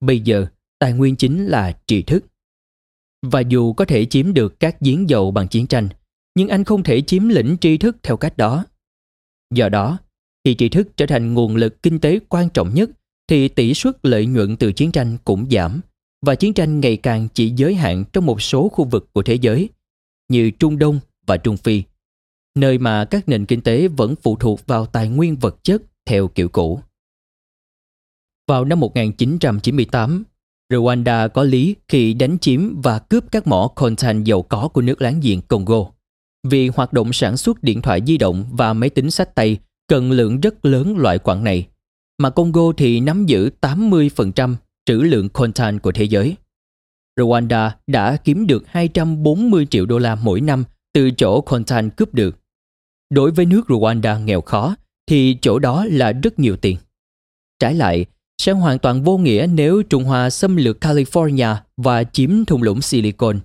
Bây 0.00 0.20
giờ, 0.20 0.46
tài 0.78 0.92
nguyên 0.92 1.16
chính 1.16 1.46
là 1.46 1.78
tri 1.86 2.02
thức. 2.02 2.24
Và 3.22 3.40
dù 3.40 3.72
có 3.72 3.84
thể 3.84 4.04
chiếm 4.04 4.34
được 4.34 4.60
các 4.60 4.80
giếng 4.80 5.08
dầu 5.08 5.30
bằng 5.30 5.48
chiến 5.48 5.66
tranh, 5.66 5.88
nhưng 6.34 6.48
anh 6.48 6.64
không 6.64 6.82
thể 6.82 7.00
chiếm 7.00 7.28
lĩnh 7.28 7.56
tri 7.60 7.78
thức 7.78 7.96
theo 8.02 8.16
cách 8.16 8.36
đó. 8.36 8.64
Do 9.54 9.68
đó, 9.68 9.98
khi 10.44 10.54
tri 10.54 10.68
thức 10.68 10.88
trở 10.96 11.06
thành 11.06 11.34
nguồn 11.34 11.56
lực 11.56 11.82
kinh 11.82 12.00
tế 12.00 12.18
quan 12.28 12.48
trọng 12.50 12.74
nhất 12.74 12.90
thì 13.28 13.48
tỷ 13.48 13.74
suất 13.74 13.96
lợi 14.02 14.26
nhuận 14.26 14.56
từ 14.56 14.72
chiến 14.72 14.92
tranh 14.92 15.16
cũng 15.24 15.46
giảm 15.50 15.80
và 16.26 16.34
chiến 16.34 16.54
tranh 16.54 16.80
ngày 16.80 16.96
càng 16.96 17.28
chỉ 17.34 17.52
giới 17.56 17.74
hạn 17.74 18.04
trong 18.12 18.26
một 18.26 18.42
số 18.42 18.68
khu 18.68 18.84
vực 18.84 19.08
của 19.12 19.22
thế 19.22 19.34
giới 19.34 19.68
như 20.28 20.50
Trung 20.50 20.78
Đông 20.78 21.00
và 21.26 21.36
Trung 21.36 21.56
Phi, 21.56 21.82
nơi 22.54 22.78
mà 22.78 23.04
các 23.04 23.28
nền 23.28 23.46
kinh 23.46 23.60
tế 23.60 23.88
vẫn 23.88 24.14
phụ 24.22 24.36
thuộc 24.36 24.66
vào 24.66 24.86
tài 24.86 25.08
nguyên 25.08 25.36
vật 25.36 25.56
chất 25.62 25.82
theo 26.06 26.28
kiểu 26.28 26.48
cũ. 26.48 26.80
Vào 28.48 28.64
năm 28.64 28.80
1998, 28.80 30.24
Rwanda 30.72 31.28
có 31.28 31.42
lý 31.42 31.74
khi 31.88 32.14
đánh 32.14 32.38
chiếm 32.38 32.80
và 32.82 32.98
cướp 32.98 33.24
các 33.32 33.46
mỏ 33.46 33.68
coltan 33.76 34.24
giàu 34.24 34.42
có 34.42 34.68
của 34.68 34.82
nước 34.82 35.02
láng 35.02 35.20
giềng 35.20 35.40
Congo. 35.42 35.90
Vì 36.46 36.68
hoạt 36.68 36.92
động 36.92 37.12
sản 37.12 37.36
xuất 37.36 37.62
điện 37.62 37.82
thoại 37.82 38.00
di 38.06 38.18
động 38.18 38.44
và 38.52 38.72
máy 38.72 38.90
tính 38.90 39.10
sách 39.10 39.34
tay 39.34 39.58
cần 39.88 40.10
lượng 40.10 40.40
rất 40.40 40.64
lớn 40.64 40.98
loại 40.98 41.18
quặng 41.18 41.44
này, 41.44 41.66
mà 42.18 42.30
Congo 42.30 42.72
thì 42.76 43.00
nắm 43.00 43.26
giữ 43.26 43.50
80% 43.60 44.54
trữ 44.86 44.94
lượng 44.94 45.28
coltan 45.28 45.78
của 45.78 45.92
thế 45.92 46.04
giới. 46.04 46.36
Rwanda 47.20 47.70
đã 47.86 48.16
kiếm 48.16 48.46
được 48.46 48.64
240 48.66 49.66
triệu 49.70 49.86
đô 49.86 49.98
la 49.98 50.14
mỗi 50.14 50.40
năm 50.40 50.64
từ 50.92 51.10
chỗ 51.10 51.40
coltan 51.40 51.90
cướp 51.90 52.14
được. 52.14 52.38
Đối 53.10 53.30
với 53.30 53.46
nước 53.46 53.62
Rwanda 53.68 54.24
nghèo 54.24 54.40
khó 54.40 54.76
thì 55.06 55.38
chỗ 55.40 55.58
đó 55.58 55.86
là 55.90 56.12
rất 56.12 56.38
nhiều 56.38 56.56
tiền. 56.56 56.76
Trái 57.58 57.74
lại, 57.74 58.06
sẽ 58.38 58.52
hoàn 58.52 58.78
toàn 58.78 59.02
vô 59.02 59.18
nghĩa 59.18 59.46
nếu 59.52 59.82
Trung 59.82 60.04
Hoa 60.04 60.30
xâm 60.30 60.56
lược 60.56 60.84
California 60.84 61.56
và 61.76 62.04
chiếm 62.04 62.44
thung 62.44 62.62
lũng 62.62 62.80
Silicon. 62.80 63.40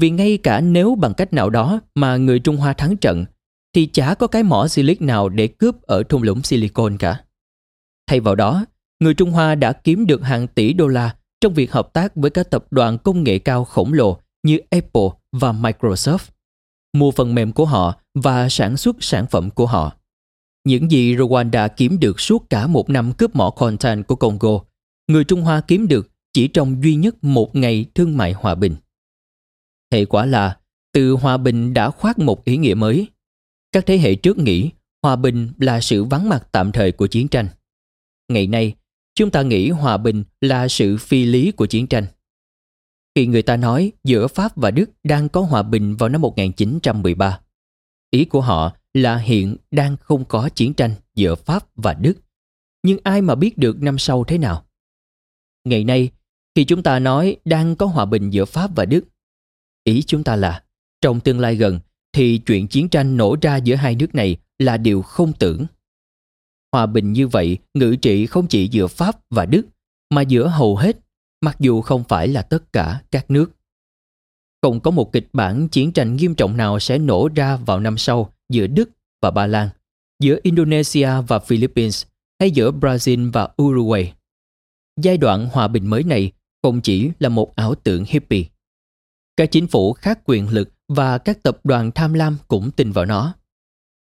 Vì 0.00 0.10
ngay 0.10 0.38
cả 0.42 0.60
nếu 0.60 0.94
bằng 0.94 1.14
cách 1.14 1.32
nào 1.32 1.50
đó 1.50 1.80
mà 1.94 2.16
người 2.16 2.38
Trung 2.38 2.56
Hoa 2.56 2.72
thắng 2.72 2.96
trận, 2.96 3.24
thì 3.74 3.86
chả 3.86 4.14
có 4.14 4.26
cái 4.26 4.42
mỏ 4.42 4.68
silic 4.68 5.02
nào 5.02 5.28
để 5.28 5.46
cướp 5.46 5.82
ở 5.82 6.02
thung 6.02 6.22
lũng 6.22 6.42
Silicon 6.42 6.98
cả. 6.98 7.24
Thay 8.06 8.20
vào 8.20 8.34
đó, 8.34 8.64
người 9.00 9.14
Trung 9.14 9.30
Hoa 9.30 9.54
đã 9.54 9.72
kiếm 9.72 10.06
được 10.06 10.22
hàng 10.22 10.46
tỷ 10.46 10.72
đô 10.72 10.86
la 10.86 11.16
trong 11.40 11.54
việc 11.54 11.72
hợp 11.72 11.92
tác 11.92 12.16
với 12.16 12.30
các 12.30 12.50
tập 12.50 12.66
đoàn 12.70 12.98
công 12.98 13.24
nghệ 13.24 13.38
cao 13.38 13.64
khổng 13.64 13.92
lồ 13.92 14.18
như 14.42 14.58
Apple 14.70 15.08
và 15.32 15.52
Microsoft, 15.52 16.30
mua 16.92 17.10
phần 17.10 17.34
mềm 17.34 17.52
của 17.52 17.64
họ 17.64 17.94
và 18.14 18.48
sản 18.48 18.76
xuất 18.76 18.96
sản 19.00 19.26
phẩm 19.30 19.50
của 19.50 19.66
họ. 19.66 19.92
Những 20.64 20.90
gì 20.90 21.16
Rwanda 21.16 21.68
kiếm 21.76 22.00
được 22.00 22.20
suốt 22.20 22.50
cả 22.50 22.66
một 22.66 22.90
năm 22.90 23.12
cướp 23.12 23.36
mỏ 23.36 23.50
content 23.50 24.06
của 24.06 24.16
Congo, 24.16 24.60
người 25.08 25.24
Trung 25.24 25.42
Hoa 25.42 25.60
kiếm 25.60 25.88
được 25.88 26.10
chỉ 26.32 26.48
trong 26.48 26.82
duy 26.82 26.94
nhất 26.94 27.24
một 27.24 27.56
ngày 27.56 27.86
thương 27.94 28.16
mại 28.16 28.32
hòa 28.32 28.54
bình. 28.54 28.76
Hệ 29.92 30.04
quả 30.04 30.26
là, 30.26 30.56
từ 30.92 31.12
hòa 31.12 31.36
bình 31.36 31.74
đã 31.74 31.90
khoác 31.90 32.18
một 32.18 32.44
ý 32.44 32.56
nghĩa 32.56 32.74
mới. 32.74 33.06
Các 33.74 33.86
thế 33.86 33.98
hệ 33.98 34.14
trước 34.14 34.38
nghĩ 34.38 34.70
hòa 35.02 35.16
bình 35.16 35.52
là 35.58 35.80
sự 35.80 36.04
vắng 36.04 36.28
mặt 36.28 36.48
tạm 36.52 36.72
thời 36.72 36.92
của 36.92 37.06
chiến 37.06 37.28
tranh. 37.28 37.48
Ngày 38.28 38.46
nay, 38.46 38.74
chúng 39.14 39.30
ta 39.30 39.42
nghĩ 39.42 39.70
hòa 39.70 39.96
bình 39.96 40.24
là 40.40 40.68
sự 40.68 40.96
phi 40.96 41.24
lý 41.24 41.52
của 41.52 41.66
chiến 41.66 41.86
tranh. 41.86 42.06
Khi 43.14 43.26
người 43.26 43.42
ta 43.42 43.56
nói 43.56 43.92
giữa 44.04 44.26
Pháp 44.26 44.56
và 44.56 44.70
Đức 44.70 44.90
đang 45.04 45.28
có 45.28 45.40
hòa 45.40 45.62
bình 45.62 45.96
vào 45.96 46.08
năm 46.08 46.20
1913, 46.20 47.40
ý 48.10 48.24
của 48.24 48.40
họ 48.40 48.76
là 48.94 49.16
hiện 49.16 49.56
đang 49.70 49.96
không 49.96 50.24
có 50.24 50.48
chiến 50.48 50.74
tranh 50.74 50.94
giữa 51.14 51.34
Pháp 51.34 51.66
và 51.76 51.94
Đức. 51.94 52.14
Nhưng 52.82 52.98
ai 53.02 53.22
mà 53.22 53.34
biết 53.34 53.58
được 53.58 53.82
năm 53.82 53.98
sau 53.98 54.24
thế 54.24 54.38
nào? 54.38 54.66
Ngày 55.64 55.84
nay, 55.84 56.10
khi 56.54 56.64
chúng 56.64 56.82
ta 56.82 56.98
nói 56.98 57.36
đang 57.44 57.76
có 57.76 57.86
hòa 57.86 58.04
bình 58.04 58.30
giữa 58.30 58.44
Pháp 58.44 58.76
và 58.76 58.84
Đức, 58.84 59.04
ý 59.84 60.02
chúng 60.02 60.24
ta 60.24 60.36
là 60.36 60.64
trong 61.00 61.20
tương 61.20 61.40
lai 61.40 61.56
gần 61.56 61.80
thì 62.14 62.38
chuyện 62.38 62.68
chiến 62.68 62.88
tranh 62.88 63.16
nổ 63.16 63.36
ra 63.42 63.56
giữa 63.56 63.74
hai 63.74 63.94
nước 63.94 64.14
này 64.14 64.36
là 64.58 64.76
điều 64.76 65.02
không 65.02 65.32
tưởng. 65.32 65.66
Hòa 66.72 66.86
bình 66.86 67.12
như 67.12 67.28
vậy 67.28 67.58
ngự 67.74 67.96
trị 67.96 68.26
không 68.26 68.46
chỉ 68.46 68.68
giữa 68.68 68.86
Pháp 68.86 69.16
và 69.30 69.46
Đức 69.46 69.62
mà 70.10 70.22
giữa 70.22 70.48
hầu 70.48 70.76
hết, 70.76 70.96
mặc 71.40 71.56
dù 71.60 71.80
không 71.80 72.04
phải 72.08 72.28
là 72.28 72.42
tất 72.42 72.72
cả 72.72 73.02
các 73.10 73.30
nước. 73.30 73.50
Không 74.62 74.80
có 74.80 74.90
một 74.90 75.12
kịch 75.12 75.28
bản 75.32 75.68
chiến 75.68 75.92
tranh 75.92 76.16
nghiêm 76.16 76.34
trọng 76.34 76.56
nào 76.56 76.80
sẽ 76.80 76.98
nổ 76.98 77.28
ra 77.34 77.56
vào 77.56 77.80
năm 77.80 77.98
sau 77.98 78.32
giữa 78.48 78.66
Đức 78.66 78.90
và 79.22 79.30
Ba 79.30 79.46
Lan, 79.46 79.68
giữa 80.20 80.38
Indonesia 80.42 81.10
và 81.28 81.38
Philippines 81.38 82.04
hay 82.40 82.50
giữa 82.50 82.70
Brazil 82.70 83.32
và 83.32 83.48
Uruguay. 83.62 84.12
Giai 85.00 85.16
đoạn 85.16 85.48
hòa 85.52 85.68
bình 85.68 85.86
mới 85.86 86.02
này 86.02 86.32
không 86.62 86.80
chỉ 86.80 87.10
là 87.18 87.28
một 87.28 87.56
ảo 87.56 87.74
tưởng 87.74 88.04
hippie. 88.08 88.44
Các 89.36 89.50
chính 89.50 89.66
phủ 89.66 89.92
khác 89.92 90.20
quyền 90.24 90.48
lực 90.48 90.73
và 90.88 91.18
các 91.18 91.42
tập 91.42 91.58
đoàn 91.64 91.90
tham 91.94 92.12
lam 92.12 92.36
cũng 92.48 92.70
tin 92.70 92.92
vào 92.92 93.04
nó. 93.04 93.34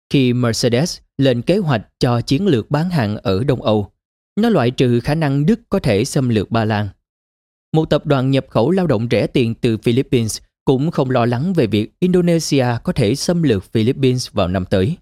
Khi 0.09 0.34
Mercedes 0.34 0.99
lên 1.18 1.41
kế 1.41 1.57
hoạch 1.57 1.88
cho 1.99 2.22
chiến 2.22 2.47
lược 2.47 2.72
bán 2.72 2.89
hàng 2.89 3.18
ở 3.18 3.43
Đông 3.43 3.61
Âu, 3.61 3.91
nó 4.36 4.49
loại 4.49 4.72
trừ 4.72 4.99
khả 4.99 5.16
năng 5.16 5.45
Đức 5.45 5.59
có 5.70 5.80
thể 5.80 6.05
xâm 6.05 6.30
lược 6.30 6.51
Ba 6.51 6.66
Lan. 6.66 6.89
Một 7.74 7.89
tập 7.89 8.05
đoàn 8.05 8.32
nhập 8.32 8.45
khẩu 8.49 8.72
lao 8.72 8.88
động 8.88 9.07
rẻ 9.11 9.28
tiền 9.28 9.55
từ 9.55 9.78
Philippines 9.78 10.41
cũng 10.66 10.91
không 10.91 11.09
lo 11.09 11.26
lắng 11.26 11.53
về 11.53 11.68
việc 11.68 11.91
Indonesia 11.99 12.66
có 12.84 12.93
thể 12.93 13.16
xâm 13.16 13.43
lược 13.43 13.63
Philippines 13.72 14.32
vào 14.32 14.47
năm 14.47 14.66
tới. 14.70 14.97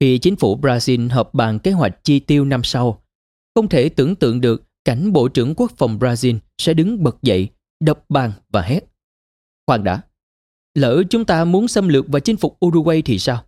Khi 0.00 0.18
chính 0.18 0.36
phủ 0.36 0.58
Brazil 0.60 1.10
họp 1.10 1.34
bàn 1.34 1.58
kế 1.58 1.70
hoạch 1.70 2.04
chi 2.04 2.20
tiêu 2.20 2.44
năm 2.44 2.64
sau, 2.64 3.02
không 3.54 3.68
thể 3.68 3.88
tưởng 3.88 4.16
tượng 4.16 4.40
được 4.40 4.62
cảnh 4.84 5.12
Bộ 5.12 5.28
trưởng 5.28 5.54
Quốc 5.54 5.72
phòng 5.76 5.98
Brazil 5.98 6.38
sẽ 6.58 6.74
đứng 6.74 7.02
bật 7.02 7.22
dậy, 7.22 7.48
đập 7.80 8.04
bàn 8.08 8.32
và 8.48 8.62
hét. 8.62 8.80
Khoan 9.66 9.84
đã, 9.84 10.00
lỡ 10.76 11.02
chúng 11.10 11.24
ta 11.24 11.44
muốn 11.44 11.68
xâm 11.68 11.88
lược 11.88 12.08
và 12.08 12.20
chinh 12.20 12.36
phục 12.36 12.58
Uruguay 12.66 13.02
thì 13.02 13.18
sao? 13.18 13.44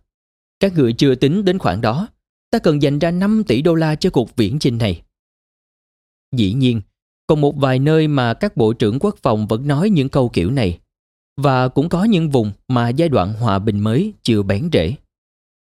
Các 0.59 0.73
người 0.73 0.93
chưa 0.93 1.15
tính 1.15 1.45
đến 1.45 1.59
khoản 1.59 1.81
đó, 1.81 2.07
ta 2.51 2.59
cần 2.59 2.81
dành 2.81 2.99
ra 2.99 3.11
5 3.11 3.43
tỷ 3.47 3.61
đô 3.61 3.75
la 3.75 3.95
cho 3.95 4.09
cuộc 4.09 4.35
viễn 4.35 4.59
chinh 4.59 4.77
này. 4.77 5.01
Dĩ 6.35 6.53
nhiên, 6.53 6.81
còn 7.27 7.41
một 7.41 7.55
vài 7.55 7.79
nơi 7.79 8.07
mà 8.07 8.33
các 8.33 8.57
bộ 8.57 8.73
trưởng 8.73 8.99
quốc 8.99 9.15
phòng 9.21 9.47
vẫn 9.47 9.67
nói 9.67 9.89
những 9.89 10.09
câu 10.09 10.29
kiểu 10.29 10.51
này. 10.51 10.79
Và 11.37 11.67
cũng 11.67 11.89
có 11.89 12.03
những 12.03 12.29
vùng 12.29 12.51
mà 12.67 12.89
giai 12.89 13.09
đoạn 13.09 13.33
hòa 13.33 13.59
bình 13.59 13.79
mới 13.79 14.13
chưa 14.23 14.43
bén 14.43 14.69
rễ. 14.73 14.95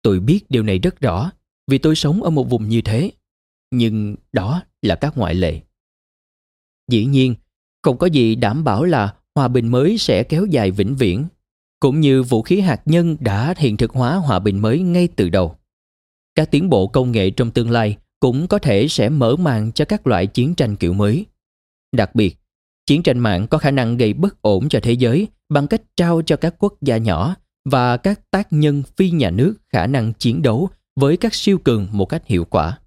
Tôi 0.01 0.19
biết 0.19 0.39
điều 0.49 0.63
này 0.63 0.79
rất 0.79 1.01
rõ 1.01 1.31
vì 1.67 1.77
tôi 1.77 1.95
sống 1.95 2.23
ở 2.23 2.29
một 2.29 2.49
vùng 2.49 2.69
như 2.69 2.81
thế. 2.81 3.11
Nhưng 3.71 4.15
đó 4.31 4.63
là 4.81 4.95
các 4.95 5.17
ngoại 5.17 5.35
lệ. 5.35 5.61
Dĩ 6.91 7.05
nhiên, 7.05 7.35
không 7.81 7.97
có 7.97 8.07
gì 8.07 8.35
đảm 8.35 8.63
bảo 8.63 8.83
là 8.83 9.15
hòa 9.35 9.47
bình 9.47 9.67
mới 9.67 9.97
sẽ 9.97 10.23
kéo 10.23 10.45
dài 10.45 10.71
vĩnh 10.71 10.95
viễn, 10.95 11.25
cũng 11.79 11.99
như 11.99 12.23
vũ 12.23 12.41
khí 12.41 12.59
hạt 12.59 12.81
nhân 12.85 13.17
đã 13.19 13.53
hiện 13.57 13.77
thực 13.77 13.91
hóa 13.91 14.15
hòa 14.15 14.39
bình 14.39 14.61
mới 14.61 14.79
ngay 14.79 15.07
từ 15.15 15.29
đầu. 15.29 15.55
Các 16.35 16.51
tiến 16.51 16.69
bộ 16.69 16.87
công 16.87 17.11
nghệ 17.11 17.29
trong 17.29 17.51
tương 17.51 17.71
lai 17.71 17.97
cũng 18.19 18.47
có 18.47 18.59
thể 18.59 18.87
sẽ 18.87 19.09
mở 19.09 19.35
màn 19.35 19.71
cho 19.71 19.85
các 19.85 20.07
loại 20.07 20.27
chiến 20.27 20.55
tranh 20.55 20.75
kiểu 20.75 20.93
mới. 20.93 21.25
Đặc 21.91 22.15
biệt, 22.15 22.37
chiến 22.85 23.03
tranh 23.03 23.19
mạng 23.19 23.47
có 23.47 23.57
khả 23.57 23.71
năng 23.71 23.97
gây 23.97 24.13
bất 24.13 24.41
ổn 24.41 24.69
cho 24.69 24.79
thế 24.83 24.93
giới 24.93 25.27
bằng 25.49 25.67
cách 25.67 25.81
trao 25.95 26.21
cho 26.25 26.35
các 26.35 26.55
quốc 26.59 26.73
gia 26.81 26.97
nhỏ 26.97 27.35
và 27.65 27.97
các 27.97 28.31
tác 28.31 28.47
nhân 28.53 28.83
phi 28.97 29.11
nhà 29.11 29.29
nước 29.29 29.55
khả 29.73 29.87
năng 29.87 30.13
chiến 30.13 30.41
đấu 30.41 30.69
với 30.95 31.17
các 31.17 31.33
siêu 31.33 31.57
cường 31.57 31.87
một 31.91 32.05
cách 32.05 32.25
hiệu 32.25 32.45
quả. 32.45 32.79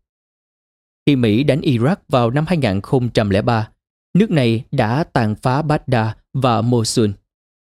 Khi 1.07 1.17
Mỹ 1.17 1.45
đánh 1.45 1.61
Iraq 1.61 1.97
vào 2.09 2.31
năm 2.31 2.45
2003, 2.49 3.69
nước 4.15 4.31
này 4.31 4.65
đã 4.73 5.05
tàn 5.05 5.35
phá 5.35 5.63
Baghdad 5.63 6.09
và 6.33 6.63
Mosul, 6.63 7.11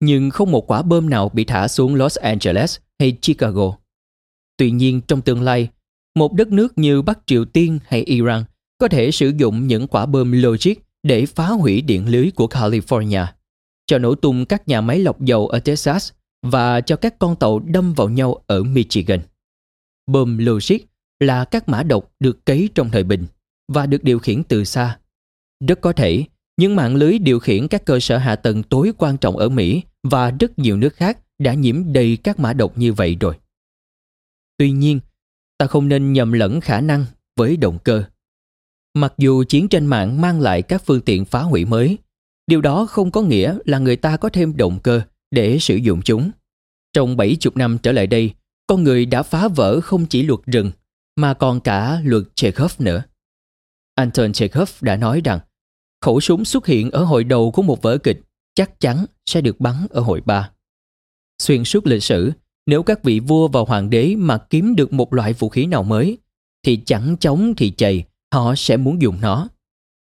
nhưng 0.02 0.30
không 0.30 0.50
một 0.50 0.70
quả 0.70 0.82
bom 0.82 1.10
nào 1.10 1.28
bị 1.28 1.44
thả 1.44 1.68
xuống 1.68 1.94
Los 1.94 2.18
Angeles 2.18 2.78
hay 2.98 3.12
Chicago. 3.22 3.76
Tuy 4.56 4.70
nhiên 4.70 5.00
trong 5.00 5.22
tương 5.22 5.42
lai, 5.42 5.68
một 6.14 6.32
đất 6.32 6.48
nước 6.48 6.78
như 6.78 7.02
Bắc 7.02 7.18
Triều 7.26 7.44
Tiên 7.44 7.78
hay 7.86 8.02
Iran 8.02 8.44
có 8.78 8.88
thể 8.88 9.10
sử 9.10 9.32
dụng 9.38 9.66
những 9.66 9.86
quả 9.86 10.06
bom 10.06 10.32
logic 10.32 10.72
để 11.02 11.26
phá 11.26 11.46
hủy 11.46 11.80
điện 11.80 12.08
lưới 12.08 12.30
của 12.30 12.46
California, 12.46 13.26
cho 13.86 13.98
nổ 13.98 14.14
tung 14.14 14.44
các 14.44 14.68
nhà 14.68 14.80
máy 14.80 14.98
lọc 14.98 15.20
dầu 15.20 15.48
ở 15.48 15.58
Texas 15.58 16.12
và 16.42 16.80
cho 16.80 16.96
các 16.96 17.18
con 17.18 17.36
tàu 17.36 17.58
đâm 17.58 17.94
vào 17.94 18.08
nhau 18.08 18.42
ở 18.46 18.62
Michigan. 18.62 19.20
Bom 20.06 20.38
logic 20.38 20.78
là 21.20 21.44
các 21.44 21.68
mã 21.68 21.82
độc 21.82 22.12
được 22.20 22.46
cấy 22.46 22.68
trong 22.74 22.90
thời 22.90 23.04
bình 23.04 23.26
và 23.72 23.86
được 23.86 24.04
điều 24.04 24.18
khiển 24.18 24.42
từ 24.44 24.64
xa. 24.64 24.98
Rất 25.68 25.80
có 25.80 25.92
thể, 25.92 26.24
những 26.56 26.76
mạng 26.76 26.96
lưới 26.96 27.18
điều 27.18 27.38
khiển 27.38 27.68
các 27.68 27.84
cơ 27.84 28.00
sở 28.00 28.18
hạ 28.18 28.36
tầng 28.36 28.62
tối 28.62 28.92
quan 28.98 29.16
trọng 29.16 29.36
ở 29.36 29.48
Mỹ 29.48 29.82
và 30.02 30.30
rất 30.30 30.58
nhiều 30.58 30.76
nước 30.76 30.94
khác 30.94 31.18
đã 31.38 31.54
nhiễm 31.54 31.92
đầy 31.92 32.18
các 32.24 32.40
mã 32.40 32.52
độc 32.52 32.78
như 32.78 32.92
vậy 32.92 33.16
rồi. 33.20 33.34
Tuy 34.56 34.70
nhiên, 34.70 35.00
ta 35.58 35.66
không 35.66 35.88
nên 35.88 36.12
nhầm 36.12 36.32
lẫn 36.32 36.60
khả 36.60 36.80
năng 36.80 37.04
với 37.36 37.56
động 37.56 37.78
cơ. 37.84 38.04
Mặc 38.94 39.14
dù 39.18 39.44
chiến 39.44 39.68
tranh 39.68 39.86
mạng 39.86 40.20
mang 40.20 40.40
lại 40.40 40.62
các 40.62 40.82
phương 40.86 41.00
tiện 41.00 41.24
phá 41.24 41.42
hủy 41.42 41.64
mới, 41.64 41.98
điều 42.46 42.60
đó 42.60 42.86
không 42.86 43.10
có 43.10 43.22
nghĩa 43.22 43.58
là 43.64 43.78
người 43.78 43.96
ta 43.96 44.16
có 44.16 44.28
thêm 44.28 44.56
động 44.56 44.78
cơ 44.82 45.02
để 45.30 45.58
sử 45.58 45.76
dụng 45.76 46.02
chúng. 46.02 46.30
Trong 46.92 47.16
70 47.16 47.36
năm 47.54 47.78
trở 47.82 47.92
lại 47.92 48.06
đây, 48.06 48.34
con 48.66 48.84
người 48.84 49.06
đã 49.06 49.22
phá 49.22 49.48
vỡ 49.48 49.80
không 49.80 50.06
chỉ 50.06 50.22
luật 50.22 50.40
rừng 50.46 50.70
mà 51.16 51.34
còn 51.34 51.60
cả 51.60 52.00
luật 52.04 52.22
Chekhov 52.34 52.72
nữa. 52.78 53.02
Anton 53.94 54.32
Chekhov 54.32 54.70
đã 54.80 54.96
nói 54.96 55.20
rằng 55.24 55.40
khẩu 56.00 56.20
súng 56.20 56.44
xuất 56.44 56.66
hiện 56.66 56.90
ở 56.90 57.04
hồi 57.04 57.24
đầu 57.24 57.50
của 57.50 57.62
một 57.62 57.82
vở 57.82 57.98
kịch 57.98 58.20
chắc 58.54 58.80
chắn 58.80 59.04
sẽ 59.26 59.40
được 59.40 59.60
bắn 59.60 59.86
ở 59.90 60.00
hội 60.00 60.20
ba. 60.20 60.50
Xuyên 61.42 61.64
suốt 61.64 61.86
lịch 61.86 62.02
sử, 62.02 62.32
nếu 62.66 62.82
các 62.82 63.04
vị 63.04 63.20
vua 63.20 63.48
và 63.48 63.60
hoàng 63.60 63.90
đế 63.90 64.14
mà 64.16 64.38
kiếm 64.38 64.76
được 64.76 64.92
một 64.92 65.14
loại 65.14 65.32
vũ 65.32 65.48
khí 65.48 65.66
nào 65.66 65.82
mới, 65.82 66.18
thì 66.62 66.80
chẳng 66.86 67.16
chống 67.20 67.54
thì 67.56 67.70
chày, 67.70 68.04
họ 68.34 68.54
sẽ 68.56 68.76
muốn 68.76 69.02
dùng 69.02 69.20
nó. 69.20 69.48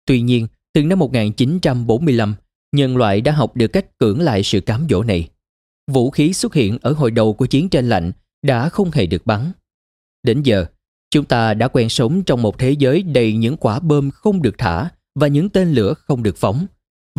Tuy 0.05 0.21
nhiên, 0.21 0.47
từ 0.73 0.83
năm 0.83 0.99
1945, 0.99 2.35
nhân 2.71 2.97
loại 2.97 3.21
đã 3.21 3.31
học 3.31 3.55
được 3.55 3.67
cách 3.67 3.97
cưỡng 3.97 4.21
lại 4.21 4.43
sự 4.43 4.61
cám 4.61 4.87
dỗ 4.89 5.03
này. 5.03 5.29
Vũ 5.91 6.11
khí 6.11 6.33
xuất 6.33 6.53
hiện 6.53 6.77
ở 6.81 6.91
hồi 6.93 7.11
đầu 7.11 7.33
của 7.33 7.45
chiến 7.45 7.69
tranh 7.69 7.89
lạnh 7.89 8.11
đã 8.41 8.69
không 8.69 8.91
hề 8.91 9.05
được 9.05 9.25
bắn. 9.25 9.51
Đến 10.23 10.43
giờ, 10.43 10.65
chúng 11.11 11.25
ta 11.25 11.53
đã 11.53 11.67
quen 11.67 11.89
sống 11.89 12.23
trong 12.23 12.41
một 12.41 12.59
thế 12.59 12.71
giới 12.71 13.03
đầy 13.03 13.33
những 13.33 13.57
quả 13.57 13.79
bom 13.79 14.11
không 14.11 14.41
được 14.41 14.55
thả 14.57 14.89
và 15.15 15.27
những 15.27 15.49
tên 15.49 15.71
lửa 15.71 15.93
không 15.93 16.23
được 16.23 16.37
phóng 16.37 16.65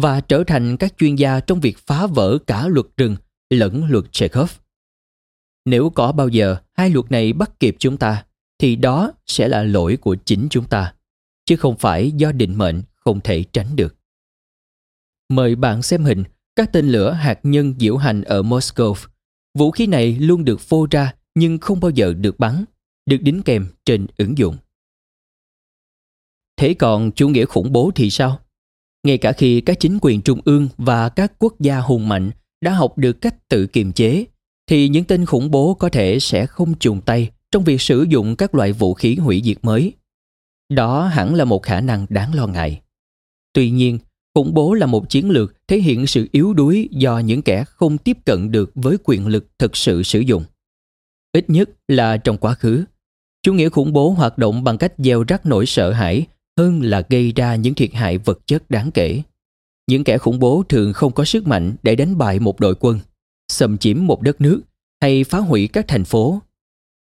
và 0.00 0.20
trở 0.20 0.44
thành 0.46 0.76
các 0.76 0.94
chuyên 0.98 1.16
gia 1.16 1.40
trong 1.40 1.60
việc 1.60 1.78
phá 1.78 2.06
vỡ 2.06 2.38
cả 2.46 2.68
luật 2.68 2.86
rừng 2.96 3.16
lẫn 3.50 3.84
luật 3.84 4.04
Chekhov. 4.12 4.50
Nếu 5.64 5.90
có 5.90 6.12
bao 6.12 6.28
giờ 6.28 6.56
hai 6.72 6.90
luật 6.90 7.10
này 7.10 7.32
bắt 7.32 7.60
kịp 7.60 7.76
chúng 7.78 7.96
ta, 7.96 8.24
thì 8.58 8.76
đó 8.76 9.12
sẽ 9.26 9.48
là 9.48 9.62
lỗi 9.62 9.96
của 9.96 10.16
chính 10.24 10.46
chúng 10.50 10.68
ta, 10.68 10.94
chứ 11.44 11.56
không 11.56 11.78
phải 11.78 12.10
do 12.10 12.32
định 12.32 12.58
mệnh 12.58 12.82
không 12.94 13.20
thể 13.20 13.44
tránh 13.52 13.76
được. 13.76 13.96
Mời 15.28 15.54
bạn 15.54 15.82
xem 15.82 16.04
hình 16.04 16.24
các 16.56 16.72
tên 16.72 16.88
lửa 16.88 17.12
hạt 17.12 17.40
nhân 17.42 17.74
diễu 17.78 17.96
hành 17.96 18.22
ở 18.22 18.42
Moscow. 18.42 18.94
Vũ 19.58 19.70
khí 19.70 19.86
này 19.86 20.18
luôn 20.18 20.44
được 20.44 20.60
phô 20.60 20.86
ra 20.90 21.14
nhưng 21.34 21.58
không 21.58 21.80
bao 21.80 21.90
giờ 21.90 22.14
được 22.14 22.38
bắn, 22.38 22.64
được 23.06 23.18
đính 23.20 23.42
kèm 23.42 23.66
trên 23.84 24.06
ứng 24.16 24.38
dụng. 24.38 24.56
Thế 26.56 26.74
còn 26.74 27.12
chủ 27.12 27.28
nghĩa 27.28 27.44
khủng 27.44 27.72
bố 27.72 27.90
thì 27.94 28.10
sao? 28.10 28.40
Ngay 29.06 29.18
cả 29.18 29.32
khi 29.32 29.60
các 29.60 29.80
chính 29.80 29.98
quyền 30.02 30.22
trung 30.22 30.40
ương 30.44 30.68
và 30.78 31.08
các 31.08 31.32
quốc 31.38 31.60
gia 31.60 31.78
hùng 31.78 32.08
mạnh 32.08 32.30
đã 32.60 32.72
học 32.72 32.98
được 32.98 33.20
cách 33.20 33.48
tự 33.48 33.66
kiềm 33.66 33.92
chế, 33.92 34.24
thì 34.66 34.88
những 34.88 35.04
tên 35.04 35.26
khủng 35.26 35.50
bố 35.50 35.74
có 35.74 35.88
thể 35.88 36.18
sẽ 36.20 36.46
không 36.46 36.74
chùng 36.78 37.00
tay 37.00 37.30
trong 37.50 37.64
việc 37.64 37.80
sử 37.80 38.06
dụng 38.08 38.36
các 38.36 38.54
loại 38.54 38.72
vũ 38.72 38.94
khí 38.94 39.16
hủy 39.16 39.42
diệt 39.44 39.56
mới. 39.62 39.92
Đó 40.68 41.06
hẳn 41.06 41.34
là 41.34 41.44
một 41.44 41.62
khả 41.62 41.80
năng 41.80 42.06
đáng 42.08 42.34
lo 42.34 42.46
ngại. 42.46 42.80
Tuy 43.52 43.70
nhiên, 43.70 43.98
khủng 44.34 44.54
bố 44.54 44.74
là 44.74 44.86
một 44.86 45.08
chiến 45.08 45.30
lược 45.30 45.54
thể 45.68 45.78
hiện 45.78 46.06
sự 46.06 46.28
yếu 46.32 46.54
đuối 46.54 46.88
do 46.92 47.18
những 47.18 47.42
kẻ 47.42 47.64
không 47.64 47.98
tiếp 47.98 48.16
cận 48.24 48.50
được 48.52 48.72
với 48.74 48.96
quyền 49.04 49.26
lực 49.26 49.46
thực 49.58 49.76
sự 49.76 50.02
sử 50.02 50.20
dụng. 50.20 50.44
Ít 51.32 51.50
nhất 51.50 51.70
là 51.88 52.16
trong 52.16 52.38
quá 52.38 52.54
khứ, 52.54 52.84
chủ 53.42 53.52
nghĩa 53.52 53.68
khủng 53.68 53.92
bố 53.92 54.10
hoạt 54.10 54.38
động 54.38 54.64
bằng 54.64 54.78
cách 54.78 54.92
gieo 54.98 55.24
rắc 55.28 55.46
nỗi 55.46 55.66
sợ 55.66 55.92
hãi 55.92 56.26
hơn 56.60 56.82
là 56.82 57.02
gây 57.08 57.32
ra 57.32 57.54
những 57.54 57.74
thiệt 57.74 57.92
hại 57.92 58.18
vật 58.18 58.38
chất 58.46 58.70
đáng 58.70 58.90
kể. 58.90 59.22
Những 59.86 60.04
kẻ 60.04 60.18
khủng 60.18 60.38
bố 60.38 60.62
thường 60.68 60.92
không 60.92 61.12
có 61.12 61.24
sức 61.24 61.46
mạnh 61.46 61.76
để 61.82 61.96
đánh 61.96 62.18
bại 62.18 62.38
một 62.38 62.60
đội 62.60 62.74
quân, 62.80 62.98
xâm 63.52 63.78
chiếm 63.78 64.06
một 64.06 64.22
đất 64.22 64.40
nước 64.40 64.60
hay 65.02 65.24
phá 65.24 65.38
hủy 65.38 65.68
các 65.68 65.88
thành 65.88 66.04
phố. 66.04 66.42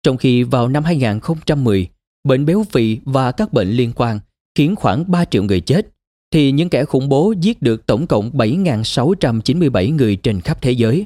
Trong 0.04 0.18
khi 0.18 0.44
vào 0.44 0.68
năm 0.68 0.84
2010, 0.84 1.88
bệnh 2.24 2.46
béo 2.46 2.64
phì 2.72 2.98
và 3.06 3.32
các 3.32 3.54
bệnh 3.54 3.70
liên 3.70 3.94
quan 3.96 4.20
khiến 4.56 4.76
khoảng 4.76 5.12
3 5.12 5.26
triệu 5.26 5.44
người 5.44 5.62
chết, 5.62 5.88
thì 6.34 6.52
những 6.52 6.70
kẻ 6.70 6.86
khủng 6.86 7.10
bố 7.10 7.34
giết 7.42 7.62
được 7.62 7.86
tổng 7.86 8.08
cộng 8.08 8.32
7.697 8.32 9.96
người 9.96 10.16
trên 10.16 10.42
khắp 10.42 10.62
thế 10.62 10.72
giới, 10.72 11.06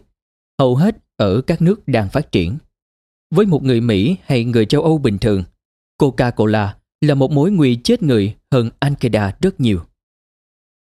hầu 0.60 0.76
hết 0.76 0.98
ở 1.18 1.42
các 1.42 1.62
nước 1.62 1.88
đang 1.88 2.10
phát 2.10 2.32
triển. 2.32 2.58
Với 3.36 3.46
một 3.46 3.64
người 3.64 3.82
Mỹ 3.82 4.16
hay 4.26 4.44
người 4.44 4.66
châu 4.66 4.82
Âu 4.82 4.98
bình 4.98 5.18
thường, 5.18 5.44
Coca-Cola 6.02 6.70
là 7.08 7.16
một 7.16 7.32
mối 7.32 7.52
nguy 7.52 7.76
chết 7.84 8.04
người 8.04 8.36
hơn 8.52 8.70
Al-Qaeda 8.80 9.32
rất 9.42 9.60
nhiều. 9.60 9.82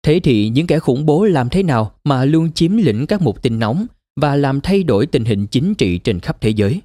Thế 0.04 0.20
thì 0.24 0.50
những 0.50 0.68
kẻ 0.68 0.80
khủng 0.80 1.06
bố 1.06 1.26
làm 1.26 1.50
thế 1.50 1.64
nào 1.64 1.96
mà 2.04 2.26
luôn 2.26 2.52
chiếm 2.52 2.78
lĩnh 2.78 3.08
các 3.08 3.22
mục 3.22 3.42
tin 3.42 3.60
nóng 3.60 3.86
và 4.16 4.36
làm 4.36 4.62
thay 4.62 4.84
đổi 4.84 5.06
tình 5.06 5.26
hình 5.26 5.48
chính 5.48 5.76
trị 5.76 5.98
trên 5.98 6.20
khắp 6.20 6.42
thế 6.42 6.50
giới? 6.50 6.82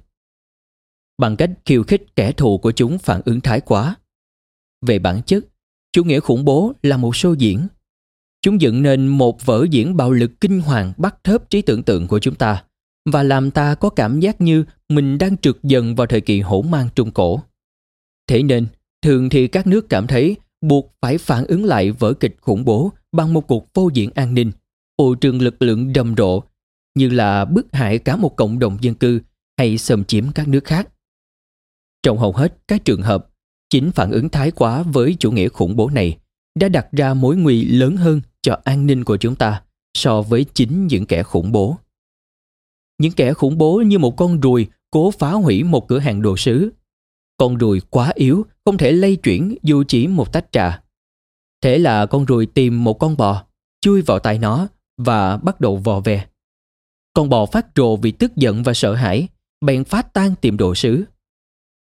Bằng 1.17 1.35
cách 1.35 1.51
khiêu 1.65 1.83
khích 1.83 2.15
kẻ 2.15 2.31
thù 2.31 2.57
của 2.57 2.71
chúng 2.71 2.97
phản 2.97 3.21
ứng 3.25 3.41
thái 3.41 3.61
quá. 3.61 3.95
Về 4.85 4.99
bản 4.99 5.21
chất, 5.25 5.45
chủ 5.91 6.03
nghĩa 6.03 6.19
khủng 6.19 6.45
bố 6.45 6.73
là 6.83 6.97
một 6.97 7.15
show 7.15 7.33
diễn. 7.33 7.67
Chúng 8.41 8.61
dựng 8.61 8.81
nên 8.81 9.07
một 9.07 9.45
vở 9.45 9.65
diễn 9.71 9.97
bạo 9.97 10.11
lực 10.11 10.31
kinh 10.41 10.61
hoàng 10.61 10.93
bắt 10.97 11.23
thớp 11.23 11.49
trí 11.49 11.61
tưởng 11.61 11.83
tượng 11.83 12.07
của 12.07 12.19
chúng 12.19 12.35
ta 12.35 12.63
và 13.11 13.23
làm 13.23 13.51
ta 13.51 13.75
có 13.75 13.89
cảm 13.89 14.19
giác 14.19 14.41
như 14.41 14.65
mình 14.89 15.17
đang 15.17 15.37
trượt 15.37 15.55
dần 15.63 15.95
vào 15.95 16.07
thời 16.07 16.21
kỳ 16.21 16.41
hỗn 16.41 16.71
mang 16.71 16.89
trung 16.95 17.11
cổ. 17.11 17.39
Thế 18.27 18.43
nên, 18.43 18.67
Thường 19.01 19.29
thì 19.29 19.47
các 19.47 19.67
nước 19.67 19.89
cảm 19.89 20.07
thấy 20.07 20.35
buộc 20.61 20.93
phải 21.01 21.17
phản 21.17 21.45
ứng 21.45 21.65
lại 21.65 21.91
vở 21.91 22.13
kịch 22.13 22.37
khủng 22.41 22.65
bố 22.65 22.91
bằng 23.11 23.33
một 23.33 23.47
cuộc 23.47 23.67
vô 23.73 23.89
diện 23.93 24.09
an 24.15 24.33
ninh, 24.33 24.51
ồ 24.95 25.15
trường 25.15 25.41
lực 25.41 25.61
lượng 25.61 25.93
đầm 25.93 26.15
rộ 26.17 26.41
như 26.95 27.09
là 27.09 27.45
bức 27.45 27.67
hại 27.71 27.99
cả 27.99 28.15
một 28.15 28.35
cộng 28.35 28.59
đồng 28.59 28.77
dân 28.81 28.95
cư 28.95 29.21
hay 29.57 29.77
xâm 29.77 30.03
chiếm 30.03 30.31
các 30.31 30.47
nước 30.47 30.63
khác. 30.63 30.89
Trong 32.03 32.17
hầu 32.17 32.31
hết 32.31 32.57
các 32.67 32.85
trường 32.85 33.01
hợp, 33.01 33.27
chính 33.69 33.91
phản 33.91 34.11
ứng 34.11 34.29
thái 34.29 34.51
quá 34.51 34.83
với 34.83 35.15
chủ 35.19 35.31
nghĩa 35.31 35.49
khủng 35.49 35.75
bố 35.75 35.89
này 35.89 36.17
đã 36.59 36.69
đặt 36.69 36.87
ra 36.91 37.13
mối 37.13 37.35
nguy 37.37 37.65
lớn 37.65 37.97
hơn 37.97 38.21
cho 38.41 38.59
an 38.63 38.85
ninh 38.85 39.03
của 39.03 39.17
chúng 39.17 39.35
ta 39.35 39.63
so 39.97 40.21
với 40.21 40.45
chính 40.53 40.87
những 40.87 41.05
kẻ 41.05 41.23
khủng 41.23 41.51
bố. 41.51 41.77
Những 43.01 43.11
kẻ 43.11 43.33
khủng 43.33 43.57
bố 43.57 43.81
như 43.85 43.99
một 43.99 44.17
con 44.17 44.39
ruồi 44.39 44.67
cố 44.91 45.11
phá 45.11 45.31
hủy 45.31 45.63
một 45.63 45.87
cửa 45.87 45.99
hàng 45.99 46.21
đồ 46.21 46.37
sứ 46.37 46.69
con 47.39 47.57
ruồi 47.57 47.81
quá 47.89 48.11
yếu, 48.15 48.45
không 48.65 48.77
thể 48.77 48.91
lay 48.91 49.15
chuyển 49.15 49.55
dù 49.63 49.83
chỉ 49.87 50.07
một 50.07 50.33
tách 50.33 50.51
trà. 50.51 50.81
Thế 51.61 51.77
là 51.77 52.05
con 52.05 52.25
ruồi 52.25 52.45
tìm 52.45 52.83
một 52.83 52.93
con 52.93 53.17
bò, 53.17 53.45
chui 53.81 54.01
vào 54.01 54.19
tay 54.19 54.39
nó 54.39 54.67
và 54.97 55.37
bắt 55.37 55.61
đầu 55.61 55.77
vò 55.77 55.99
ve. 55.99 56.25
Con 57.13 57.29
bò 57.29 57.45
phát 57.45 57.67
rồ 57.75 57.95
vì 57.95 58.11
tức 58.11 58.35
giận 58.35 58.63
và 58.63 58.73
sợ 58.73 58.93
hãi, 58.93 59.27
bèn 59.61 59.83
phát 59.83 60.13
tan 60.13 60.35
tiệm 60.41 60.57
đồ 60.57 60.75
sứ. 60.75 61.03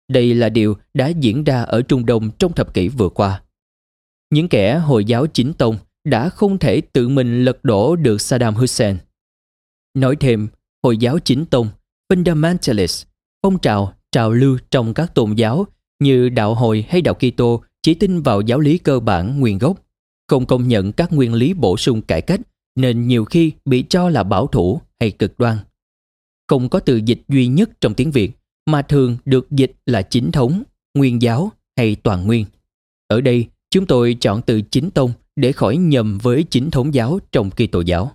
Đây 0.09 0.35
là 0.35 0.49
điều 0.49 0.77
đã 0.95 1.09
diễn 1.09 1.45
ra 1.45 1.63
ở 1.63 1.83
Trung 1.83 2.07
Đông 2.07 2.31
trong 2.39 2.53
thập 2.53 2.75
kỷ 2.75 2.89
vừa 2.89 3.09
qua. 3.09 3.43
Những 4.31 4.49
kẻ 4.49 4.79
Hồi 4.79 5.05
giáo 5.05 5.27
chính 5.27 5.53
tông 5.53 5.77
đã 6.05 6.29
không 6.29 6.59
thể 6.59 6.81
tự 6.81 7.09
mình 7.09 7.45
lật 7.45 7.65
đổ 7.65 7.97
được 7.97 8.21
Saddam 8.21 8.55
Hussein. 8.55 8.97
Nói 9.95 10.17
thêm, 10.21 10.49
Hồi 10.83 10.97
giáo 10.97 11.19
chính 11.19 11.47
tông, 11.47 11.69
fundamentalist, 12.13 13.05
phong 13.43 13.59
trào 13.59 13.95
trào 14.15 14.33
lưu 14.33 14.59
trong 14.71 14.95
các 14.95 15.15
tôn 15.15 15.35
giáo 15.35 15.67
như 16.03 16.29
đạo 16.29 16.55
hồi 16.55 16.85
hay 16.89 17.03
đạo 17.03 17.15
Kitô 17.15 17.63
chỉ 17.83 17.95
tin 17.95 18.23
vào 18.23 18.41
giáo 18.41 18.61
lý 18.61 18.79
cơ 18.79 19.01
bản 19.01 19.41
nguyên 19.41 19.59
gốc, 19.59 19.83
không 20.29 20.47
công 20.47 20.69
nhận 20.69 20.93
các 20.93 21.13
nguyên 21.13 21.35
lý 21.35 21.55
bổ 21.55 21.77
sung 21.77 22.03
cải 22.03 22.23
cách 22.23 22.41
nên 22.77 23.09
nhiều 23.09 23.25
khi 23.25 23.53
bị 23.65 23.85
cho 23.89 24.09
là 24.09 24.23
bảo 24.23 24.47
thủ 24.47 24.81
hay 25.01 25.11
cực 25.11 25.39
đoan. 25.39 25.59
Không 26.49 26.69
có 26.69 26.81
từ 26.81 26.97
dịch 26.97 27.23
duy 27.29 27.47
nhất 27.47 27.71
trong 27.81 27.95
tiếng 27.95 28.11
Việt 28.11 28.33
mà 28.67 28.83
thường 28.83 29.17
được 29.25 29.51
dịch 29.51 29.73
là 29.87 30.03
chính 30.03 30.33
thống, 30.33 30.63
nguyên 30.95 31.23
giáo 31.23 31.53
hay 31.77 31.95
toàn 31.95 32.27
nguyên. 32.27 32.47
Ở 33.09 33.21
đây, 33.21 33.47
chúng 33.71 33.87
tôi 33.87 34.17
chọn 34.21 34.43
từ 34.43 34.61
chính 34.61 34.91
tông 34.91 35.13
để 35.37 35.53
khỏi 35.53 35.77
nhầm 35.77 36.19
với 36.23 36.45
chính 36.51 36.71
thống 36.71 36.95
giáo 36.95 37.19
trong 37.33 37.51
Kitô 37.51 37.81
giáo. 37.81 38.13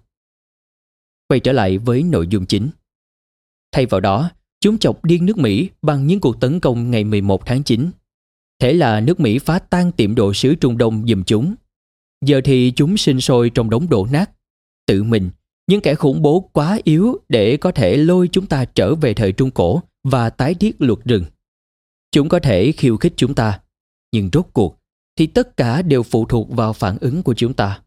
Quay 1.28 1.40
trở 1.40 1.52
lại 1.52 1.78
với 1.78 2.04
nội 2.04 2.28
dung 2.28 2.46
chính. 2.46 2.70
Thay 3.72 3.86
vào 3.86 4.02
đó, 4.02 4.32
Chúng 4.62 4.78
chọc 4.78 5.06
điên 5.06 5.26
nước 5.26 5.38
Mỹ 5.38 5.70
bằng 5.82 6.08
những 6.08 6.20
cuộc 6.20 6.40
tấn 6.40 6.60
công 6.60 6.92
ngày 6.92 7.04
11 7.04 7.46
tháng 7.46 7.64
9. 7.64 7.92
Thế 8.60 8.74
là 8.74 9.00
nước 9.00 9.20
Mỹ 9.20 9.40
phá 9.40 9.60
tan 9.60 9.92
tiệm 9.92 10.16
đồ 10.16 10.34
sứ 10.34 10.56
Trung 10.56 10.78
Đông 10.78 11.08
giùm 11.08 11.24
chúng. 11.24 11.56
Giờ 12.26 12.42
thì 12.44 12.74
chúng 12.76 12.98
sinh 12.98 13.22
sôi 13.22 13.50
trong 13.50 13.70
đống 13.70 13.90
đổ 13.90 14.08
nát. 14.12 14.32
Tự 14.88 15.04
mình, 15.04 15.30
những 15.68 15.82
kẻ 15.82 15.96
khủng 15.96 16.22
bố 16.22 16.50
quá 16.54 16.80
yếu 16.84 17.18
để 17.30 17.58
có 17.58 17.72
thể 17.72 17.98
lôi 17.98 18.30
chúng 18.32 18.46
ta 18.46 18.66
trở 18.66 18.96
về 18.96 19.14
thời 19.14 19.32
Trung 19.32 19.52
Cổ 19.52 19.82
và 20.04 20.30
tái 20.30 20.54
thiết 20.54 20.76
luật 20.80 21.00
rừng. 21.06 21.26
Chúng 22.12 22.30
có 22.30 22.40
thể 22.40 22.72
khiêu 22.72 22.98
khích 22.98 23.14
chúng 23.16 23.36
ta, 23.36 23.60
nhưng 24.12 24.30
rốt 24.34 24.46
cuộc 24.54 24.80
thì 25.16 25.28
tất 25.28 25.58
cả 25.58 25.82
đều 25.82 26.04
phụ 26.04 26.26
thuộc 26.26 26.50
vào 26.52 26.74
phản 26.74 26.98
ứng 27.02 27.24
của 27.24 27.34
chúng 27.34 27.54
ta. 27.54 27.82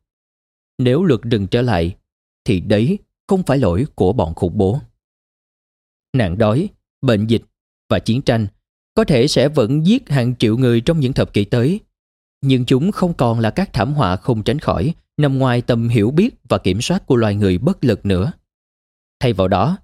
Nếu 0.78 1.04
luật 1.04 1.22
rừng 1.22 1.46
trở 1.46 1.62
lại, 1.62 1.96
thì 2.44 2.60
đấy 2.60 2.98
không 3.28 3.42
phải 3.42 3.58
lỗi 3.58 3.86
của 3.94 4.12
bọn 4.12 4.34
khủng 4.34 4.58
bố 4.58 4.80
nạn 6.12 6.38
đói, 6.38 6.68
bệnh 7.02 7.26
dịch 7.26 7.42
và 7.88 7.98
chiến 7.98 8.22
tranh 8.22 8.46
có 8.94 9.04
thể 9.04 9.28
sẽ 9.28 9.48
vẫn 9.48 9.86
giết 9.86 10.08
hàng 10.08 10.36
triệu 10.36 10.56
người 10.56 10.80
trong 10.80 11.00
những 11.00 11.12
thập 11.12 11.32
kỷ 11.32 11.44
tới. 11.44 11.80
Nhưng 12.40 12.64
chúng 12.64 12.92
không 12.92 13.14
còn 13.14 13.40
là 13.40 13.50
các 13.50 13.72
thảm 13.72 13.94
họa 13.94 14.16
không 14.16 14.42
tránh 14.42 14.58
khỏi, 14.58 14.94
nằm 15.16 15.38
ngoài 15.38 15.62
tầm 15.62 15.88
hiểu 15.88 16.10
biết 16.10 16.34
và 16.48 16.58
kiểm 16.58 16.80
soát 16.80 17.06
của 17.06 17.16
loài 17.16 17.34
người 17.34 17.58
bất 17.58 17.84
lực 17.84 18.06
nữa. 18.06 18.32
Thay 19.20 19.32
vào 19.32 19.48
đó, 19.48 19.78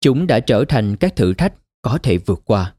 chúng 0.00 0.26
đã 0.26 0.40
trở 0.40 0.64
thành 0.68 0.96
các 0.96 1.16
thử 1.16 1.34
thách 1.34 1.54
có 1.82 1.98
thể 2.02 2.18
vượt 2.18 2.42
qua. 2.44 2.74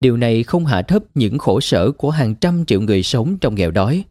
Điều 0.00 0.16
này 0.16 0.42
không 0.42 0.66
hạ 0.66 0.82
thấp 0.82 1.04
những 1.14 1.38
khổ 1.38 1.60
sở 1.60 1.92
của 1.92 2.10
hàng 2.10 2.34
trăm 2.34 2.64
triệu 2.64 2.80
người 2.80 3.02
sống 3.02 3.38
trong 3.38 3.54
nghèo 3.54 3.70
đói, 3.70 4.04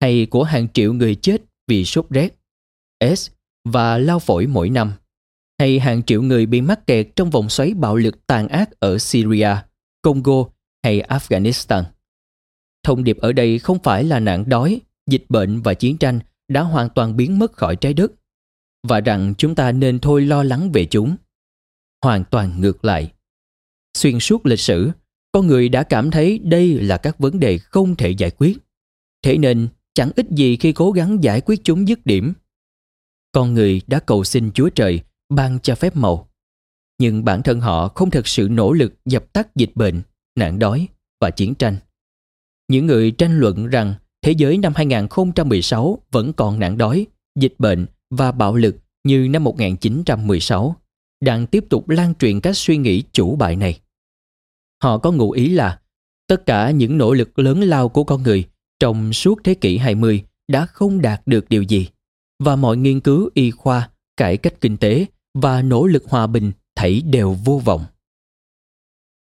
hay 0.00 0.26
của 0.26 0.44
hàng 0.44 0.68
triệu 0.74 0.92
người 0.92 1.14
chết 1.14 1.42
vì 1.68 1.84
sốt 1.84 2.06
rét, 2.10 2.34
S 3.14 3.30
và 3.64 3.98
lao 3.98 4.18
phổi 4.18 4.46
mỗi 4.46 4.70
năm 4.70 4.92
hay 5.58 5.78
hàng 5.78 6.02
triệu 6.02 6.22
người 6.22 6.46
bị 6.46 6.60
mắc 6.60 6.86
kẹt 6.86 7.08
trong 7.16 7.30
vòng 7.30 7.48
xoáy 7.48 7.74
bạo 7.74 7.96
lực 7.96 8.26
tàn 8.26 8.48
ác 8.48 8.80
ở 8.80 8.98
Syria, 8.98 9.56
Congo 10.02 10.44
hay 10.82 11.00
Afghanistan. 11.00 11.84
Thông 12.82 13.04
điệp 13.04 13.18
ở 13.18 13.32
đây 13.32 13.58
không 13.58 13.78
phải 13.82 14.04
là 14.04 14.20
nạn 14.20 14.44
đói, 14.48 14.80
dịch 15.06 15.24
bệnh 15.28 15.60
và 15.60 15.74
chiến 15.74 15.98
tranh 15.98 16.20
đã 16.48 16.60
hoàn 16.60 16.88
toàn 16.94 17.16
biến 17.16 17.38
mất 17.38 17.52
khỏi 17.52 17.76
trái 17.76 17.94
đất 17.94 18.12
và 18.84 19.00
rằng 19.00 19.34
chúng 19.38 19.54
ta 19.54 19.72
nên 19.72 19.98
thôi 19.98 20.20
lo 20.20 20.42
lắng 20.42 20.72
về 20.72 20.86
chúng. 20.86 21.16
hoàn 22.02 22.24
toàn 22.24 22.60
ngược 22.60 22.84
lại. 22.84 23.12
Xuyên 23.98 24.20
suốt 24.20 24.46
lịch 24.46 24.60
sử, 24.60 24.90
con 25.32 25.46
người 25.46 25.68
đã 25.68 25.82
cảm 25.82 26.10
thấy 26.10 26.38
đây 26.38 26.74
là 26.74 26.96
các 26.96 27.18
vấn 27.18 27.40
đề 27.40 27.58
không 27.58 27.96
thể 27.96 28.10
giải 28.10 28.30
quyết. 28.30 28.58
Thế 29.22 29.38
nên 29.38 29.68
chẳng 29.94 30.10
ích 30.16 30.26
gì 30.30 30.56
khi 30.56 30.72
cố 30.72 30.92
gắng 30.92 31.24
giải 31.24 31.40
quyết 31.40 31.60
chúng 31.64 31.88
dứt 31.88 32.06
điểm. 32.06 32.32
Con 33.32 33.54
người 33.54 33.80
đã 33.86 34.00
cầu 34.00 34.24
xin 34.24 34.52
Chúa 34.52 34.68
Trời 34.68 35.00
ban 35.34 35.58
cho 35.62 35.74
phép 35.74 35.96
màu. 35.96 36.28
Nhưng 36.98 37.24
bản 37.24 37.42
thân 37.42 37.60
họ 37.60 37.88
không 37.88 38.10
thực 38.10 38.28
sự 38.28 38.48
nỗ 38.50 38.72
lực 38.72 38.94
dập 39.04 39.32
tắt 39.32 39.56
dịch 39.56 39.70
bệnh, 39.74 40.02
nạn 40.38 40.58
đói 40.58 40.88
và 41.20 41.30
chiến 41.30 41.54
tranh. 41.54 41.76
Những 42.68 42.86
người 42.86 43.10
tranh 43.10 43.38
luận 43.38 43.66
rằng 43.66 43.94
thế 44.22 44.32
giới 44.32 44.58
năm 44.58 44.72
2016 44.76 45.98
vẫn 46.10 46.32
còn 46.32 46.58
nạn 46.58 46.78
đói, 46.78 47.06
dịch 47.38 47.54
bệnh 47.58 47.86
và 48.10 48.32
bạo 48.32 48.56
lực 48.56 48.76
như 49.04 49.28
năm 49.30 49.44
1916 49.44 50.76
đang 51.20 51.46
tiếp 51.46 51.64
tục 51.70 51.88
lan 51.88 52.14
truyền 52.14 52.40
các 52.40 52.56
suy 52.56 52.76
nghĩ 52.76 53.02
chủ 53.12 53.36
bại 53.36 53.56
này. 53.56 53.80
Họ 54.82 54.98
có 54.98 55.12
ngụ 55.12 55.30
ý 55.30 55.48
là 55.48 55.80
tất 56.26 56.46
cả 56.46 56.70
những 56.70 56.98
nỗ 56.98 57.14
lực 57.14 57.38
lớn 57.38 57.60
lao 57.60 57.88
của 57.88 58.04
con 58.04 58.22
người 58.22 58.44
trong 58.80 59.12
suốt 59.12 59.40
thế 59.44 59.54
kỷ 59.54 59.78
20 59.78 60.24
đã 60.48 60.66
không 60.66 61.00
đạt 61.00 61.22
được 61.26 61.48
điều 61.48 61.62
gì 61.62 61.88
và 62.38 62.56
mọi 62.56 62.76
nghiên 62.76 63.00
cứu 63.00 63.30
y 63.34 63.50
khoa, 63.50 63.90
cải 64.16 64.36
cách 64.36 64.60
kinh 64.60 64.76
tế 64.76 65.06
và 65.34 65.62
nỗ 65.62 65.86
lực 65.86 66.04
hòa 66.08 66.26
bình 66.26 66.52
thảy 66.76 67.00
đều 67.00 67.36
vô 67.44 67.62
vọng. 67.64 67.84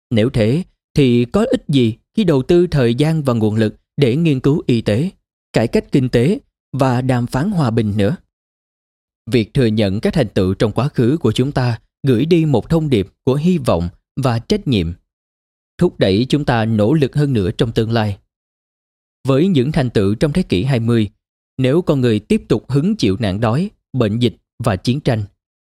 Nếu 0.09 0.29
thế 0.29 0.63
thì 0.93 1.25
có 1.25 1.45
ích 1.51 1.63
gì 1.67 1.95
khi 2.13 2.23
đầu 2.23 2.43
tư 2.43 2.67
thời 2.67 2.95
gian 2.95 3.23
và 3.23 3.33
nguồn 3.33 3.55
lực 3.55 3.75
để 3.97 4.15
nghiên 4.15 4.39
cứu 4.39 4.63
y 4.65 4.81
tế, 4.81 5.09
cải 5.53 5.67
cách 5.67 5.91
kinh 5.91 6.09
tế 6.09 6.39
và 6.73 7.01
đàm 7.01 7.27
phán 7.27 7.51
hòa 7.51 7.71
bình 7.71 7.93
nữa? 7.97 8.15
Việc 9.31 9.53
thừa 9.53 9.65
nhận 9.65 9.99
các 9.99 10.13
thành 10.13 10.29
tựu 10.29 10.53
trong 10.53 10.71
quá 10.71 10.87
khứ 10.87 11.17
của 11.19 11.31
chúng 11.31 11.51
ta 11.51 11.79
gửi 12.07 12.25
đi 12.25 12.45
một 12.45 12.69
thông 12.69 12.89
điệp 12.89 13.07
của 13.23 13.35
hy 13.35 13.57
vọng 13.57 13.89
và 14.15 14.39
trách 14.39 14.67
nhiệm 14.67 14.93
thúc 15.77 15.99
đẩy 15.99 16.25
chúng 16.29 16.45
ta 16.45 16.65
nỗ 16.65 16.93
lực 16.93 17.15
hơn 17.15 17.33
nữa 17.33 17.51
trong 17.51 17.71
tương 17.71 17.91
lai. 17.91 18.17
Với 19.27 19.47
những 19.47 19.71
thành 19.71 19.89
tựu 19.89 20.15
trong 20.15 20.33
thế 20.33 20.43
kỷ 20.43 20.63
20, 20.63 21.09
nếu 21.57 21.81
con 21.81 22.01
người 22.01 22.19
tiếp 22.19 22.43
tục 22.47 22.71
hứng 22.71 22.95
chịu 22.95 23.17
nạn 23.19 23.39
đói, 23.39 23.69
bệnh 23.93 24.19
dịch 24.19 24.35
và 24.63 24.75
chiến 24.75 24.99
tranh, 24.99 25.23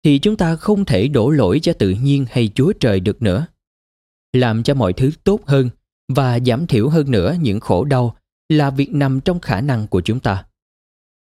thì 0.05 0.19
chúng 0.19 0.37
ta 0.37 0.57
không 0.57 0.85
thể 0.85 1.09
đổ 1.09 1.31
lỗi 1.31 1.61
cho 1.63 1.73
tự 1.73 1.91
nhiên 1.91 2.27
hay 2.31 2.51
Chúa 2.55 2.73
Trời 2.73 3.01
được 3.01 3.23
nữa. 3.23 3.47
Làm 4.33 4.63
cho 4.63 4.75
mọi 4.75 4.93
thứ 4.93 5.11
tốt 5.25 5.41
hơn 5.47 5.71
và 6.09 6.39
giảm 6.47 6.67
thiểu 6.67 6.89
hơn 6.89 7.11
nữa 7.11 7.37
những 7.41 7.61
khổ 7.61 7.85
đau 7.85 8.17
là 8.49 8.71
việc 8.71 8.93
nằm 8.93 9.21
trong 9.21 9.41
khả 9.41 9.61
năng 9.61 9.87
của 9.87 10.01
chúng 10.01 10.21
ta. 10.21 10.45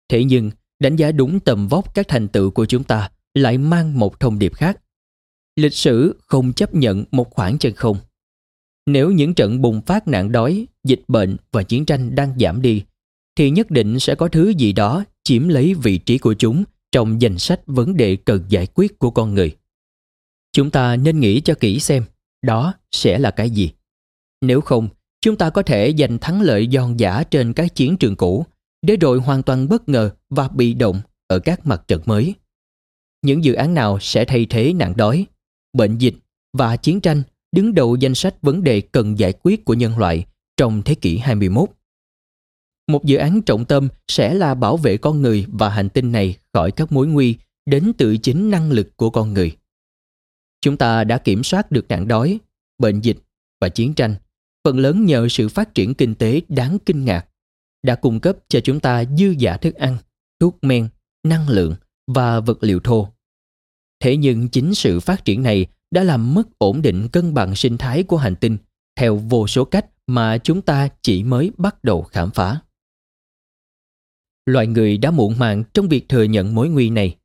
Thế 0.10 0.24
nhưng, 0.24 0.52
đánh 0.80 0.96
giá 0.96 1.12
đúng 1.12 1.40
tầm 1.40 1.68
vóc 1.68 1.94
các 1.94 2.08
thành 2.08 2.28
tựu 2.28 2.52
của 2.52 2.66
chúng 2.66 2.84
ta 2.84 3.12
lại 3.34 3.58
mang 3.58 4.00
một 4.00 4.20
thông 4.20 4.40
điệp 4.40 4.54
khác. 4.54 4.82
Lịch 5.56 5.74
sử 5.74 6.16
không 6.28 6.54
chấp 6.54 6.76
nhận 6.76 7.06
một 7.12 7.30
khoảng 7.32 7.58
chân 7.58 7.74
không. 7.74 7.98
Nếu 8.86 9.12
những 9.12 9.34
trận 9.34 9.62
bùng 9.62 9.82
phát 9.82 10.08
nạn 10.08 10.32
đói, 10.32 10.68
dịch 10.84 11.02
bệnh 11.08 11.38
và 11.52 11.64
chiến 11.64 11.86
tranh 11.86 12.16
đang 12.16 12.40
giảm 12.40 12.62
đi, 12.62 12.84
thì 13.36 13.50
nhất 13.50 13.72
định 13.72 14.00
sẽ 14.00 14.16
có 14.16 14.28
thứ 14.28 14.50
gì 14.50 14.74
đó 14.74 15.04
chiếm 15.24 15.48
lấy 15.48 15.74
vị 15.74 15.98
trí 15.98 16.18
của 16.18 16.34
chúng 16.34 16.64
trong 16.92 17.22
danh 17.22 17.38
sách 17.40 17.62
vấn 17.66 17.98
đề 17.98 18.16
cần 18.16 18.46
giải 18.50 18.68
quyết 18.74 19.00
của 19.00 19.12
con 19.12 19.34
người. 19.34 19.56
Chúng 20.52 20.72
ta 20.72 20.96
nên 20.96 21.20
nghĩ 21.20 21.42
cho 21.42 21.54
kỹ 21.60 21.80
xem 21.80 22.04
đó 22.42 22.74
sẽ 22.92 23.20
là 23.20 23.32
cái 23.32 23.50
gì. 23.50 23.72
Nếu 24.42 24.62
không, 24.62 24.90
chúng 25.22 25.36
ta 25.36 25.50
có 25.50 25.62
thể 25.62 25.94
giành 25.98 26.18
thắng 26.20 26.42
lợi 26.42 26.68
giòn 26.72 26.98
giả 26.98 27.24
trên 27.24 27.54
các 27.54 27.76
chiến 27.76 27.98
trường 27.98 28.16
cũ 28.16 28.46
để 28.82 28.96
rồi 28.96 29.20
hoàn 29.20 29.44
toàn 29.44 29.70
bất 29.70 29.90
ngờ 29.90 30.12
và 30.30 30.48
bị 30.48 30.74
động 30.74 31.02
ở 31.28 31.40
các 31.40 31.66
mặt 31.66 31.84
trận 31.88 32.02
mới. 32.06 32.34
Những 33.22 33.44
dự 33.44 33.54
án 33.54 33.74
nào 33.74 34.00
sẽ 34.02 34.26
thay 34.26 34.46
thế 34.50 34.74
nạn 34.74 34.94
đói, 34.98 35.26
bệnh 35.74 35.98
dịch 35.98 36.16
và 36.54 36.78
chiến 36.78 37.02
tranh 37.02 37.24
đứng 37.52 37.74
đầu 37.74 37.96
danh 37.96 38.16
sách 38.16 38.42
vấn 38.42 38.64
đề 38.64 38.82
cần 38.82 39.20
giải 39.20 39.34
quyết 39.44 39.66
của 39.66 39.74
nhân 39.74 39.98
loại 39.98 40.26
trong 40.58 40.82
thế 40.86 40.96
kỷ 40.96 41.18
21. 41.18 41.70
Một 42.88 43.06
dự 43.06 43.18
án 43.18 43.42
trọng 43.42 43.66
tâm 43.66 43.88
sẽ 44.08 44.34
là 44.34 44.56
bảo 44.56 44.78
vệ 44.78 44.98
con 44.98 45.22
người 45.22 45.46
và 45.52 45.70
hành 45.70 45.90
tinh 45.90 46.12
này 46.12 46.38
khỏi 46.54 46.72
các 46.72 46.92
mối 46.92 47.08
nguy 47.08 47.36
đến 47.66 47.92
từ 47.98 48.18
chính 48.18 48.50
năng 48.50 48.72
lực 48.72 48.98
của 48.98 49.10
con 49.10 49.34
người. 49.34 49.58
Chúng 50.62 50.78
ta 50.78 51.04
đã 51.04 51.18
kiểm 51.18 51.44
soát 51.44 51.72
được 51.72 51.88
nạn 51.88 52.08
đói, 52.08 52.40
bệnh 52.80 53.02
dịch 53.02 53.18
và 53.62 53.70
chiến 53.70 53.94
tranh, 53.94 54.16
phần 54.64 54.80
lớn 54.80 55.06
nhờ 55.06 55.28
sự 55.30 55.50
phát 55.50 55.76
triển 55.76 55.94
kinh 55.94 56.16
tế 56.16 56.42
đáng 56.48 56.78
kinh 56.86 57.06
ngạc, 57.06 57.26
đã 57.84 57.96
cung 57.96 58.20
cấp 58.20 58.38
cho 58.48 58.60
chúng 58.60 58.80
ta 58.80 59.04
dư 59.18 59.30
giả 59.38 59.58
thức 59.58 59.76
ăn, 59.76 59.98
thuốc 60.40 60.58
men, 60.62 60.90
năng 61.24 61.50
lượng 61.50 61.76
và 62.08 62.40
vật 62.40 62.58
liệu 62.64 62.80
thô. 62.80 63.08
Thế 64.00 64.18
nhưng 64.18 64.50
chính 64.50 64.76
sự 64.76 65.00
phát 65.00 65.26
triển 65.26 65.44
này 65.44 65.66
đã 65.92 66.04
làm 66.04 66.34
mất 66.34 66.48
ổn 66.58 66.82
định 66.82 67.08
cân 67.12 67.34
bằng 67.34 67.56
sinh 67.56 67.78
thái 67.78 68.04
của 68.04 68.18
hành 68.18 68.36
tinh 68.36 68.58
theo 68.96 69.16
vô 69.16 69.48
số 69.48 69.66
cách 69.66 69.86
mà 70.08 70.38
chúng 70.38 70.62
ta 70.62 70.90
chỉ 71.02 71.24
mới 71.24 71.52
bắt 71.58 71.84
đầu 71.84 72.04
khám 72.04 72.32
phá. 72.32 72.62
Loài 74.48 74.68
người 74.68 74.98
đã 74.98 75.12
muộn 75.12 75.40
màng 75.40 75.64
trong 75.74 75.88
việc 75.88 76.10
thừa 76.10 76.24
nhận 76.24 76.56
mối 76.56 76.70
nguy 76.70 76.90
này 76.90 77.16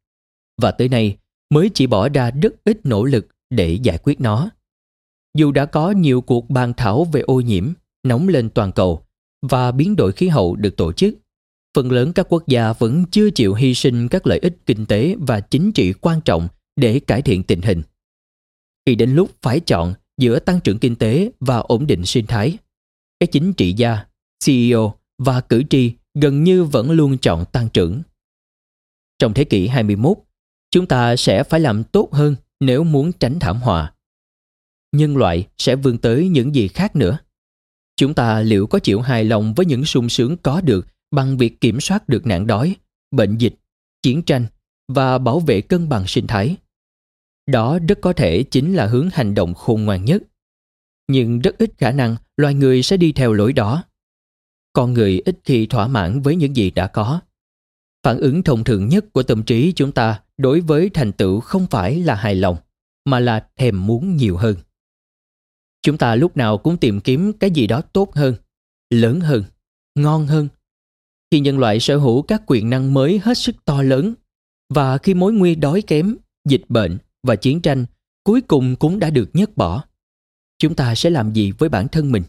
và 0.62 0.70
tới 0.70 0.88
nay 0.88 1.16
mới 1.50 1.70
chỉ 1.74 1.86
bỏ 1.86 2.08
ra 2.08 2.30
rất 2.30 2.64
ít 2.64 2.86
nỗ 2.86 3.04
lực 3.04 3.26
để 3.50 3.78
giải 3.82 3.98
quyết 4.02 4.20
nó. 4.20 4.50
Dù 5.38 5.52
đã 5.52 5.66
có 5.66 5.90
nhiều 5.90 6.20
cuộc 6.20 6.50
bàn 6.50 6.72
thảo 6.76 7.04
về 7.04 7.20
ô 7.20 7.40
nhiễm, 7.40 7.72
nóng 8.02 8.28
lên 8.28 8.50
toàn 8.50 8.72
cầu 8.72 9.04
và 9.42 9.72
biến 9.72 9.96
đổi 9.96 10.12
khí 10.12 10.28
hậu 10.28 10.56
được 10.56 10.76
tổ 10.76 10.92
chức, 10.92 11.14
phần 11.74 11.92
lớn 11.92 12.12
các 12.12 12.26
quốc 12.28 12.46
gia 12.46 12.72
vẫn 12.72 13.04
chưa 13.10 13.30
chịu 13.30 13.54
hy 13.54 13.74
sinh 13.74 14.08
các 14.08 14.26
lợi 14.26 14.38
ích 14.38 14.56
kinh 14.66 14.86
tế 14.86 15.16
và 15.18 15.40
chính 15.40 15.72
trị 15.72 15.92
quan 15.92 16.20
trọng 16.20 16.48
để 16.76 17.00
cải 17.00 17.22
thiện 17.22 17.42
tình 17.42 17.62
hình 17.62 17.82
khi 18.86 18.94
đến 18.94 19.14
lúc 19.14 19.30
phải 19.42 19.60
chọn 19.60 19.94
giữa 20.18 20.38
tăng 20.38 20.60
trưởng 20.60 20.78
kinh 20.78 20.96
tế 20.96 21.30
và 21.40 21.56
ổn 21.56 21.86
định 21.86 22.06
sinh 22.06 22.26
thái. 22.26 22.58
Các 23.20 23.32
chính 23.32 23.52
trị 23.52 23.72
gia, 23.72 24.06
CEO 24.44 24.94
và 25.18 25.40
cử 25.40 25.62
tri 25.70 25.92
gần 26.14 26.44
như 26.44 26.64
vẫn 26.64 26.90
luôn 26.90 27.18
chọn 27.18 27.44
tăng 27.52 27.68
trưởng. 27.68 28.02
Trong 29.18 29.34
thế 29.34 29.44
kỷ 29.44 29.66
21, 29.66 30.18
chúng 30.70 30.86
ta 30.86 31.16
sẽ 31.16 31.42
phải 31.42 31.60
làm 31.60 31.84
tốt 31.84 32.08
hơn 32.12 32.36
nếu 32.60 32.84
muốn 32.84 33.12
tránh 33.12 33.38
thảm 33.40 33.60
họa. 33.60 33.94
Nhân 34.92 35.16
loại 35.16 35.48
sẽ 35.58 35.76
vươn 35.76 35.98
tới 35.98 36.28
những 36.28 36.54
gì 36.54 36.68
khác 36.68 36.96
nữa. 36.96 37.18
Chúng 37.96 38.14
ta 38.14 38.40
liệu 38.40 38.66
có 38.66 38.78
chịu 38.78 39.00
hài 39.00 39.24
lòng 39.24 39.54
với 39.54 39.66
những 39.66 39.84
sung 39.84 40.08
sướng 40.08 40.36
có 40.36 40.60
được 40.60 40.86
bằng 41.10 41.36
việc 41.36 41.60
kiểm 41.60 41.80
soát 41.80 42.08
được 42.08 42.26
nạn 42.26 42.46
đói, 42.46 42.76
bệnh 43.10 43.38
dịch, 43.38 43.54
chiến 44.02 44.22
tranh 44.22 44.46
và 44.88 45.18
bảo 45.18 45.40
vệ 45.40 45.60
cân 45.60 45.88
bằng 45.88 46.06
sinh 46.06 46.26
thái? 46.26 46.56
Đó 47.46 47.78
rất 47.88 47.98
có 48.00 48.12
thể 48.12 48.42
chính 48.42 48.74
là 48.74 48.86
hướng 48.86 49.08
hành 49.12 49.34
động 49.34 49.54
khôn 49.54 49.84
ngoan 49.84 50.04
nhất. 50.04 50.22
Nhưng 51.08 51.40
rất 51.40 51.58
ít 51.58 51.70
khả 51.78 51.90
năng 51.90 52.16
loài 52.36 52.54
người 52.54 52.82
sẽ 52.82 52.96
đi 52.96 53.12
theo 53.12 53.32
lối 53.32 53.52
đó. 53.52 53.84
Con 54.72 54.92
người 54.92 55.22
ít 55.24 55.38
khi 55.44 55.66
thỏa 55.66 55.86
mãn 55.86 56.22
với 56.22 56.36
những 56.36 56.56
gì 56.56 56.70
đã 56.70 56.86
có. 56.86 57.20
Phản 58.02 58.18
ứng 58.18 58.42
thông 58.42 58.64
thường 58.64 58.88
nhất 58.88 59.04
của 59.12 59.22
tâm 59.22 59.42
trí 59.42 59.72
chúng 59.76 59.92
ta 59.92 60.22
đối 60.36 60.60
với 60.60 60.90
thành 60.94 61.12
tựu 61.12 61.40
không 61.40 61.66
phải 61.70 62.00
là 62.00 62.14
hài 62.14 62.34
lòng, 62.34 62.56
mà 63.04 63.20
là 63.20 63.48
thèm 63.56 63.86
muốn 63.86 64.16
nhiều 64.16 64.36
hơn. 64.36 64.56
Chúng 65.82 65.98
ta 65.98 66.14
lúc 66.14 66.36
nào 66.36 66.58
cũng 66.58 66.76
tìm 66.76 67.00
kiếm 67.00 67.32
cái 67.32 67.50
gì 67.50 67.66
đó 67.66 67.80
tốt 67.80 68.14
hơn, 68.14 68.34
lớn 68.90 69.20
hơn, 69.20 69.44
ngon 69.94 70.26
hơn. 70.26 70.48
Khi 71.30 71.40
nhân 71.40 71.58
loại 71.58 71.80
sở 71.80 71.96
hữu 71.96 72.22
các 72.22 72.42
quyền 72.46 72.70
năng 72.70 72.94
mới 72.94 73.20
hết 73.24 73.38
sức 73.38 73.64
to 73.64 73.82
lớn 73.82 74.14
và 74.74 74.98
khi 74.98 75.14
mối 75.14 75.32
nguy 75.32 75.54
đói 75.54 75.82
kém, 75.82 76.16
dịch 76.48 76.64
bệnh 76.68 76.98
và 77.22 77.36
chiến 77.36 77.60
tranh 77.60 77.86
cuối 78.24 78.40
cùng 78.40 78.76
cũng 78.76 78.98
đã 78.98 79.10
được 79.10 79.30
nhấc 79.32 79.56
bỏ. 79.56 79.84
Chúng 80.58 80.74
ta 80.74 80.94
sẽ 80.94 81.10
làm 81.10 81.32
gì 81.32 81.52
với 81.52 81.68
bản 81.68 81.88
thân 81.88 82.12
mình? 82.12 82.22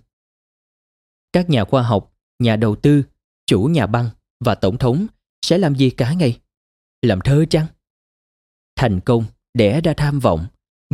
Các 1.34 1.50
nhà 1.50 1.66
khoa 1.66 1.82
học, 1.82 2.13
nhà 2.44 2.56
đầu 2.56 2.76
tư, 2.76 3.04
chủ 3.48 3.64
nhà 3.64 3.88
băng 3.88 4.10
và 4.46 4.56
tổng 4.56 4.78
thống 4.78 5.08
sẽ 5.46 5.58
làm 5.58 5.76
gì 5.76 5.90
cả 5.90 6.14
ngày? 6.14 6.40
Làm 7.02 7.22
thơ 7.22 7.46
chăng? 7.50 7.66
Thành 8.76 9.00
công 9.00 9.26
đẻ 9.54 9.82
ra 9.82 9.94
tham 9.98 10.20
vọng 10.20 10.46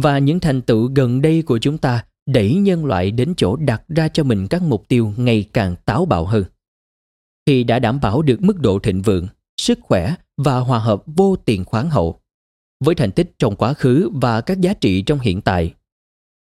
và 0.01 0.19
những 0.19 0.39
thành 0.39 0.61
tựu 0.61 0.91
gần 0.95 1.21
đây 1.21 1.41
của 1.41 1.57
chúng 1.57 1.77
ta 1.77 2.05
đẩy 2.25 2.55
nhân 2.55 2.85
loại 2.85 3.11
đến 3.11 3.33
chỗ 3.37 3.55
đặt 3.55 3.83
ra 3.87 4.07
cho 4.07 4.23
mình 4.23 4.47
các 4.47 4.61
mục 4.61 4.87
tiêu 4.87 5.13
ngày 5.17 5.49
càng 5.53 5.75
táo 5.85 6.05
bạo 6.05 6.25
hơn. 6.25 6.43
Khi 7.45 7.63
đã 7.63 7.79
đảm 7.79 7.99
bảo 7.99 8.21
được 8.21 8.41
mức 8.41 8.59
độ 8.59 8.79
thịnh 8.79 9.01
vượng, 9.01 9.27
sức 9.61 9.79
khỏe 9.81 10.15
và 10.37 10.59
hòa 10.59 10.79
hợp 10.79 11.03
vô 11.05 11.35
tiền 11.35 11.65
khoáng 11.65 11.89
hậu, 11.89 12.21
với 12.85 12.95
thành 12.95 13.11
tích 13.11 13.31
trong 13.39 13.55
quá 13.55 13.73
khứ 13.73 14.09
và 14.13 14.41
các 14.41 14.61
giá 14.61 14.73
trị 14.73 15.01
trong 15.01 15.19
hiện 15.19 15.41
tại. 15.41 15.73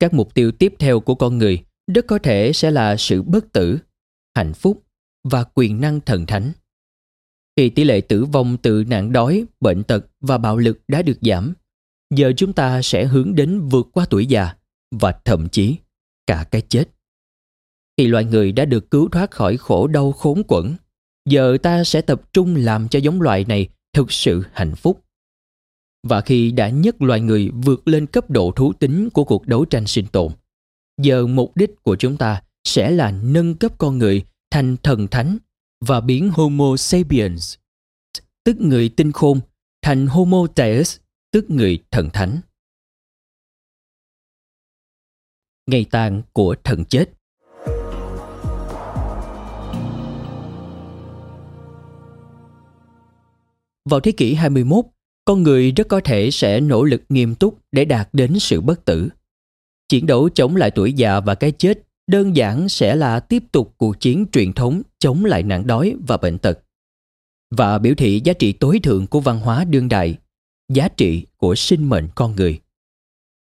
Các 0.01 0.15
mục 0.15 0.35
tiêu 0.35 0.53
tiếp 0.53 0.75
theo 0.79 1.01
của 1.01 1.15
con 1.15 1.39
người 1.39 1.65
rất 1.95 2.07
có 2.07 2.19
thể 2.19 2.53
sẽ 2.53 2.71
là 2.71 2.97
sự 2.97 3.23
bất 3.23 3.53
tử, 3.53 3.79
hạnh 4.37 4.55
phúc 4.55 4.83
và 5.25 5.45
quyền 5.55 5.81
năng 5.81 6.01
thần 6.01 6.27
thánh. 6.27 6.53
Khi 7.57 7.69
tỷ 7.69 7.85
lệ 7.85 8.01
tử 8.01 8.25
vong 8.25 8.57
từ 8.63 8.85
nạn 8.85 9.13
đói, 9.13 9.45
bệnh 9.61 9.83
tật 9.83 10.07
và 10.21 10.39
bạo 10.39 10.57
lực 10.57 10.81
đã 10.89 11.03
được 11.03 11.19
giảm, 11.23 11.55
giờ 12.15 12.33
chúng 12.37 12.53
ta 12.53 12.83
sẽ 12.83 13.05
hướng 13.05 13.35
đến 13.35 13.61
vượt 13.61 13.89
qua 13.93 14.07
tuổi 14.11 14.27
già 14.27 14.55
và 14.91 15.13
thậm 15.25 15.49
chí 15.49 15.77
cả 16.27 16.47
cái 16.51 16.63
chết. 16.69 16.85
Khi 17.97 18.07
loài 18.07 18.25
người 18.25 18.53
đã 18.53 18.65
được 18.65 18.91
cứu 18.91 19.09
thoát 19.09 19.31
khỏi 19.31 19.57
khổ 19.57 19.87
đau 19.87 20.13
khốn 20.13 20.43
quẫn, 20.43 20.77
giờ 21.29 21.57
ta 21.63 21.85
sẽ 21.85 22.01
tập 22.01 22.23
trung 22.33 22.57
làm 22.57 22.89
cho 22.89 22.99
giống 22.99 23.21
loài 23.21 23.45
này 23.45 23.69
thực 23.93 24.13
sự 24.13 24.43
hạnh 24.53 24.75
phúc 24.75 25.03
và 26.03 26.21
khi 26.21 26.51
đã 26.51 26.69
nhất 26.69 27.03
loài 27.03 27.21
người 27.21 27.51
vượt 27.65 27.89
lên 27.89 28.07
cấp 28.07 28.31
độ 28.31 28.53
thú 28.57 28.73
tính 28.73 29.09
của 29.11 29.25
cuộc 29.25 29.47
đấu 29.47 29.65
tranh 29.65 29.87
sinh 29.87 30.07
tồn, 30.07 30.33
giờ 31.01 31.27
mục 31.27 31.57
đích 31.57 31.83
của 31.83 31.97
chúng 31.97 32.17
ta 32.17 32.43
sẽ 32.65 32.91
là 32.91 33.11
nâng 33.11 33.55
cấp 33.55 33.79
con 33.79 33.99
người 33.99 34.23
thành 34.53 34.77
thần 34.83 35.09
thánh 35.09 35.39
và 35.81 36.01
biến 36.01 36.31
Homo 36.31 36.77
sapiens, 36.77 37.57
tức 38.45 38.57
người 38.61 38.89
tinh 38.89 39.13
khôn, 39.13 39.41
thành 39.83 40.07
Homo 40.07 40.47
deus, 40.57 40.99
tức 41.31 41.51
người 41.51 41.79
thần 41.91 42.11
thánh. 42.13 42.41
Ngày 45.67 45.87
tàn 45.91 46.23
của 46.33 46.55
thần 46.65 46.85
chết 46.85 47.05
Vào 53.85 54.01
thế 54.01 54.13
kỷ 54.13 54.35
21, 54.35 54.85
con 55.25 55.43
người 55.43 55.73
rất 55.73 55.89
có 55.89 56.01
thể 56.05 56.31
sẽ 56.31 56.61
nỗ 56.61 56.85
lực 56.85 57.03
nghiêm 57.09 57.35
túc 57.35 57.59
để 57.73 57.85
đạt 57.85 58.09
đến 58.13 58.39
sự 58.39 58.61
bất 58.61 58.85
tử. 58.85 59.09
Chiến 59.89 60.07
đấu 60.07 60.29
chống 60.29 60.57
lại 60.57 60.71
tuổi 60.71 60.93
già 60.93 61.21
và 61.21 61.35
cái 61.35 61.53
chết 61.53 61.79
đơn 62.13 62.37
giản 62.37 62.69
sẽ 62.69 62.97
là 62.97 63.21
tiếp 63.21 63.43
tục 63.53 63.75
cuộc 63.79 64.01
chiến 64.01 64.27
truyền 64.33 64.53
thống 64.53 64.83
chống 64.99 65.25
lại 65.25 65.43
nạn 65.43 65.67
đói 65.67 65.97
và 66.07 66.17
bệnh 66.17 66.39
tật 66.39 66.59
và 67.57 67.79
biểu 67.79 67.95
thị 67.95 68.21
giá 68.25 68.33
trị 68.33 68.53
tối 68.53 68.81
thượng 68.83 69.07
của 69.07 69.21
văn 69.21 69.41
hóa 69.41 69.65
đương 69.65 69.89
đại, 69.89 70.19
giá 70.69 70.89
trị 70.89 71.27
của 71.37 71.55
sinh 71.55 71.89
mệnh 71.89 72.09
con 72.15 72.37
người. 72.37 72.61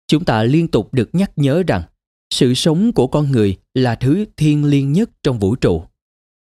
Chúng 0.07 0.25
ta 0.25 0.43
liên 0.43 0.69
tục 0.69 0.95
được 0.95 1.11
nhắc 1.13 1.31
nhớ 1.37 1.63
rằng 1.67 1.83
sự 2.31 2.55
sống 2.55 2.93
của 2.93 3.07
con 3.07 3.31
người 3.31 3.57
là 3.75 3.95
thứ 3.95 4.25
thiêng 4.37 4.65
liêng 4.65 4.93
nhất 4.93 5.11
trong 5.23 5.39
vũ 5.39 5.57
trụ. 5.57 5.85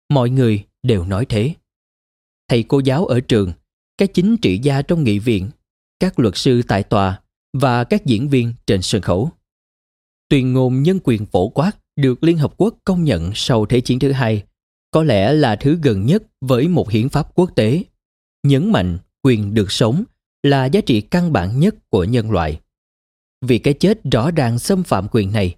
Mọi 0.09 0.29
người 0.29 0.63
đều 0.83 1.05
nói 1.05 1.25
thế. 1.25 1.53
Thầy 2.47 2.63
cô 2.63 2.79
giáo 2.79 3.05
ở 3.05 3.19
trường, 3.19 3.51
các 3.97 4.09
chính 4.13 4.37
trị 4.37 4.59
gia 4.63 4.81
trong 4.81 5.03
nghị 5.03 5.19
viện, 5.19 5.49
các 5.99 6.19
luật 6.19 6.37
sư 6.37 6.61
tại 6.67 6.83
tòa 6.83 7.21
và 7.53 7.83
các 7.83 8.05
diễn 8.05 8.29
viên 8.29 8.53
trên 8.67 8.81
sân 8.81 9.01
khấu. 9.01 9.29
Tuyên 10.29 10.53
ngôn 10.53 10.83
nhân 10.83 10.99
quyền 11.03 11.25
phổ 11.25 11.49
quát 11.49 11.78
được 12.01 12.23
Liên 12.23 12.37
Hợp 12.37 12.53
Quốc 12.57 12.75
công 12.85 13.03
nhận 13.03 13.31
sau 13.35 13.65
Thế 13.65 13.81
chiến 13.81 13.99
thứ 13.99 14.11
hai 14.11 14.43
có 14.91 15.03
lẽ 15.03 15.33
là 15.33 15.55
thứ 15.55 15.79
gần 15.83 16.05
nhất 16.05 16.23
với 16.41 16.67
một 16.67 16.89
hiến 16.89 17.09
pháp 17.09 17.35
quốc 17.35 17.51
tế. 17.55 17.83
Nhấn 18.43 18.71
mạnh 18.71 18.97
quyền 19.23 19.53
được 19.53 19.71
sống 19.71 20.03
là 20.43 20.65
giá 20.65 20.81
trị 20.81 21.01
căn 21.01 21.33
bản 21.33 21.59
nhất 21.59 21.75
của 21.89 22.03
nhân 22.03 22.31
loại. 22.31 22.59
Vì 23.41 23.59
cái 23.59 23.73
chết 23.73 23.99
rõ 24.11 24.31
ràng 24.31 24.59
xâm 24.59 24.83
phạm 24.83 25.07
quyền 25.11 25.31
này, 25.31 25.55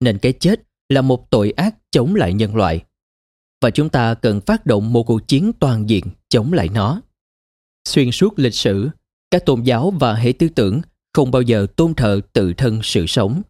nên 0.00 0.18
cái 0.18 0.32
chết 0.32 0.60
là 0.88 1.02
một 1.02 1.30
tội 1.30 1.50
ác 1.50 1.74
chống 1.90 2.14
lại 2.14 2.32
nhân 2.32 2.56
loại. 2.56 2.84
Và 3.62 3.70
chúng 3.70 3.88
ta 3.88 4.14
cần 4.14 4.40
phát 4.40 4.66
động 4.66 4.92
một 4.92 5.02
cuộc 5.02 5.28
chiến 5.28 5.52
toàn 5.60 5.88
diện 5.88 6.04
chống 6.28 6.52
lại 6.52 6.68
nó. 6.68 7.02
Xuyên 7.88 8.12
suốt 8.12 8.38
lịch 8.38 8.54
sử, 8.54 8.88
các 9.30 9.46
tôn 9.46 9.62
giáo 9.62 9.90
và 9.90 10.14
hệ 10.14 10.32
tư 10.32 10.48
tưởng 10.48 10.80
không 11.12 11.30
bao 11.30 11.42
giờ 11.42 11.66
tôn 11.76 11.94
thờ 11.94 12.20
tự 12.32 12.52
thân 12.56 12.80
sự 12.82 13.06
sống. 13.06 13.42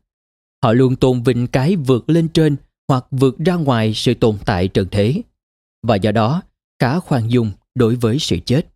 Họ 0.65 0.73
luôn 0.73 0.97
tôn 0.97 1.23
vinh 1.23 1.47
cái 1.47 1.77
vượt 1.77 2.11
lên 2.11 2.29
trên 2.29 2.57
hoặc 2.89 3.07
vượt 3.11 3.39
ra 3.39 3.55
ngoài 3.55 3.95
sự 3.95 4.15
tồn 4.15 4.39
tại 4.45 4.69
trần 4.69 4.87
thế 4.91 5.23
và 5.83 5.97
do 5.97 6.13
đó 6.13 6.43
khá 6.79 7.01
khoan 7.01 7.31
dung 7.31 7.51
đối 7.75 7.97
với 7.97 8.19
sự 8.19 8.39
chết. 8.47 8.67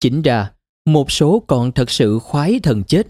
Chính 0.00 0.22
ra, 0.22 0.50
một 0.86 1.10
số 1.10 1.42
còn 1.46 1.72
thật 1.72 1.90
sự 1.90 2.18
khoái 2.18 2.60
thần 2.62 2.84
chết 2.84 3.06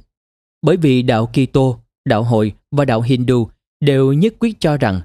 bởi 0.63 0.77
vì 0.77 1.03
đạo 1.03 1.27
Kitô, 1.33 1.79
đạo 2.05 2.23
Hội 2.23 2.53
và 2.71 2.85
đạo 2.85 3.01
Hindu 3.01 3.49
đều 3.81 4.13
nhất 4.13 4.35
quyết 4.39 4.61
cho 4.61 4.77
rằng 4.77 5.01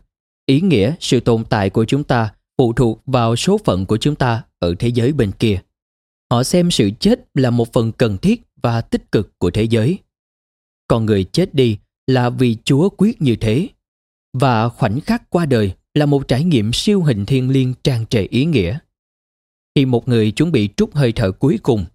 ý 0.46 0.62
nghĩa 0.62 0.96
sự 1.00 1.20
tồn 1.20 1.44
tại 1.50 1.70
của 1.70 1.86
chúng 1.86 2.04
ta 2.04 2.34
phụ 2.58 2.74
thuộc 2.74 3.02
vào 3.06 3.36
số 3.36 3.58
phận 3.66 3.86
của 3.86 3.98
chúng 3.98 4.16
ta 4.16 4.44
ở 4.60 4.76
thế 4.80 4.88
giới 4.88 5.14
bên 5.14 5.32
kia. 5.32 5.62
Họ 6.32 6.44
xem 6.44 6.72
sự 6.72 6.92
chết 7.00 7.20
là 7.34 7.50
một 7.50 7.74
phần 7.74 7.92
cần 7.92 8.18
thiết 8.18 8.42
và 8.64 8.82
tích 8.82 9.12
cực 9.12 9.40
của 9.40 9.52
thế 9.52 9.64
giới. 9.64 10.00
Còn 10.88 11.06
người 11.06 11.24
chết 11.24 11.56
đi 11.56 11.78
là 12.08 12.30
vì 12.30 12.58
Chúa 12.66 12.90
quyết 12.90 13.22
như 13.22 13.36
thế 13.36 13.70
và 14.34 14.70
khoảnh 14.70 15.02
khắc 15.02 15.30
qua 15.30 15.46
đời 15.46 15.74
là 15.94 16.06
một 16.06 16.28
trải 16.28 16.44
nghiệm 16.44 16.74
siêu 16.74 17.04
hình 17.04 17.26
thiên 17.26 17.50
liêng 17.50 17.74
tràn 17.84 18.06
trề 18.06 18.22
ý 18.22 18.46
nghĩa. 18.46 18.80
Khi 19.76 19.86
một 19.86 20.08
người 20.08 20.32
chuẩn 20.32 20.52
bị 20.52 20.70
trút 20.78 20.94
hơi 20.94 21.12
thở 21.12 21.32
cuối 21.32 21.60
cùng, 21.64 21.86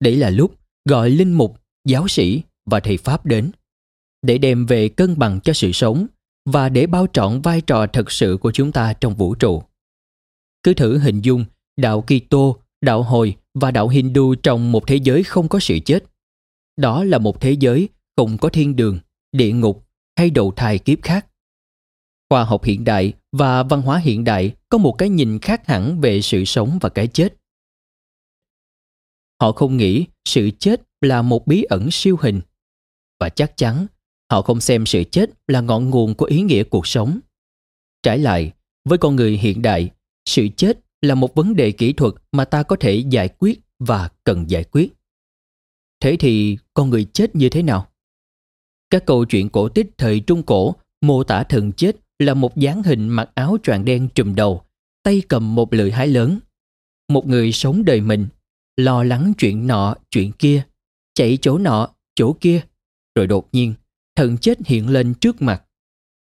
đấy 0.00 0.16
là 0.16 0.30
lúc 0.30 0.54
gọi 0.88 1.10
linh 1.10 1.32
mục, 1.32 1.60
giáo 1.84 2.08
sĩ 2.08 2.42
và 2.70 2.80
thầy 2.80 2.96
Pháp 2.96 3.26
đến 3.26 3.50
để 4.22 4.38
đem 4.38 4.66
về 4.66 4.88
cân 4.88 5.18
bằng 5.18 5.40
cho 5.40 5.52
sự 5.52 5.72
sống 5.72 6.06
và 6.44 6.68
để 6.68 6.86
bao 6.86 7.06
trọn 7.12 7.40
vai 7.40 7.60
trò 7.60 7.86
thật 7.86 8.10
sự 8.10 8.38
của 8.40 8.52
chúng 8.52 8.72
ta 8.72 8.92
trong 8.92 9.14
vũ 9.14 9.34
trụ. 9.34 9.62
Cứ 10.62 10.74
thử 10.74 10.98
hình 10.98 11.20
dung 11.20 11.44
đạo 11.76 12.04
Kitô, 12.06 12.56
đạo 12.80 13.02
Hồi 13.02 13.36
và 13.54 13.70
đạo 13.70 13.88
Hindu 13.88 14.34
trong 14.34 14.72
một 14.72 14.86
thế 14.86 14.96
giới 14.96 15.22
không 15.22 15.48
có 15.48 15.60
sự 15.60 15.78
chết. 15.84 16.04
Đó 16.76 17.04
là 17.04 17.18
một 17.18 17.40
thế 17.40 17.52
giới 17.52 17.88
không 18.16 18.38
có 18.38 18.48
thiên 18.48 18.76
đường, 18.76 18.98
địa 19.32 19.52
ngục 19.52 19.88
hay 20.16 20.30
đầu 20.30 20.52
thai 20.56 20.78
kiếp 20.78 21.02
khác. 21.02 21.26
Khoa 22.30 22.44
học 22.44 22.64
hiện 22.64 22.84
đại 22.84 23.12
và 23.32 23.62
văn 23.62 23.82
hóa 23.82 23.98
hiện 23.98 24.24
đại 24.24 24.54
có 24.68 24.78
một 24.78 24.94
cái 24.98 25.08
nhìn 25.08 25.38
khác 25.38 25.66
hẳn 25.66 26.00
về 26.00 26.22
sự 26.22 26.44
sống 26.44 26.78
và 26.80 26.88
cái 26.88 27.06
chết. 27.06 27.34
Họ 29.40 29.52
không 29.52 29.76
nghĩ 29.76 30.06
sự 30.24 30.50
chết 30.58 30.82
là 31.00 31.22
một 31.22 31.46
bí 31.46 31.62
ẩn 31.62 31.88
siêu 31.90 32.16
hình 32.20 32.40
và 33.20 33.28
chắc 33.28 33.56
chắn 33.56 33.86
họ 34.30 34.42
không 34.42 34.60
xem 34.60 34.86
sự 34.86 35.04
chết 35.04 35.30
là 35.46 35.60
ngọn 35.60 35.90
nguồn 35.90 36.14
của 36.14 36.26
ý 36.26 36.42
nghĩa 36.42 36.64
cuộc 36.64 36.86
sống. 36.86 37.20
Trái 38.02 38.18
lại, 38.18 38.52
với 38.84 38.98
con 38.98 39.16
người 39.16 39.36
hiện 39.36 39.62
đại, 39.62 39.90
sự 40.24 40.48
chết 40.56 40.78
là 41.02 41.14
một 41.14 41.34
vấn 41.34 41.56
đề 41.56 41.72
kỹ 41.72 41.92
thuật 41.92 42.14
mà 42.32 42.44
ta 42.44 42.62
có 42.62 42.76
thể 42.80 43.04
giải 43.10 43.28
quyết 43.38 43.60
và 43.78 44.10
cần 44.24 44.50
giải 44.50 44.64
quyết. 44.64 44.92
Thế 46.00 46.16
thì 46.20 46.58
con 46.74 46.90
người 46.90 47.04
chết 47.04 47.36
như 47.36 47.48
thế 47.48 47.62
nào? 47.62 47.88
Các 48.90 49.06
câu 49.06 49.24
chuyện 49.24 49.48
cổ 49.48 49.68
tích 49.68 49.86
thời 49.98 50.20
Trung 50.20 50.42
Cổ 50.42 50.74
mô 51.00 51.24
tả 51.24 51.42
thần 51.42 51.72
chết 51.72 51.96
là 52.18 52.34
một 52.34 52.56
dáng 52.56 52.82
hình 52.82 53.08
mặc 53.08 53.30
áo 53.34 53.56
choàng 53.62 53.84
đen 53.84 54.08
trùm 54.14 54.34
đầu, 54.34 54.62
tay 55.02 55.22
cầm 55.28 55.54
một 55.54 55.74
lưỡi 55.74 55.90
hái 55.90 56.08
lớn. 56.08 56.38
Một 57.08 57.26
người 57.26 57.52
sống 57.52 57.84
đời 57.84 58.00
mình, 58.00 58.26
lo 58.76 59.02
lắng 59.02 59.32
chuyện 59.38 59.66
nọ, 59.66 59.94
chuyện 60.10 60.32
kia, 60.32 60.62
chạy 61.14 61.38
chỗ 61.42 61.58
nọ, 61.58 61.88
chỗ 62.14 62.36
kia, 62.40 62.60
rồi 63.14 63.26
đột 63.26 63.48
nhiên, 63.52 63.74
thần 64.16 64.38
chết 64.38 64.58
hiện 64.66 64.88
lên 64.88 65.14
trước 65.14 65.42
mặt. 65.42 65.62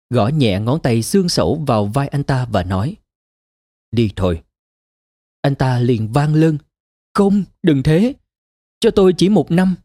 Gõ 0.09 0.27
nhẹ 0.27 0.59
ngón 0.59 0.79
tay 0.79 1.01
xương 1.01 1.29
sẩu 1.29 1.63
vào 1.67 1.85
vai 1.85 2.07
anh 2.07 2.23
ta 2.23 2.47
và 2.51 2.63
nói 2.63 2.95
Đi 3.91 4.09
thôi. 4.15 4.41
Anh 5.41 5.55
ta 5.55 5.79
liền 5.79 6.11
vang 6.11 6.33
lưng 6.33 6.57
Không, 7.13 7.43
đừng 7.63 7.83
thế. 7.83 8.13
Cho 8.79 8.91
tôi 8.91 9.13
chỉ 9.17 9.29
một 9.29 9.51
năm, 9.51 9.75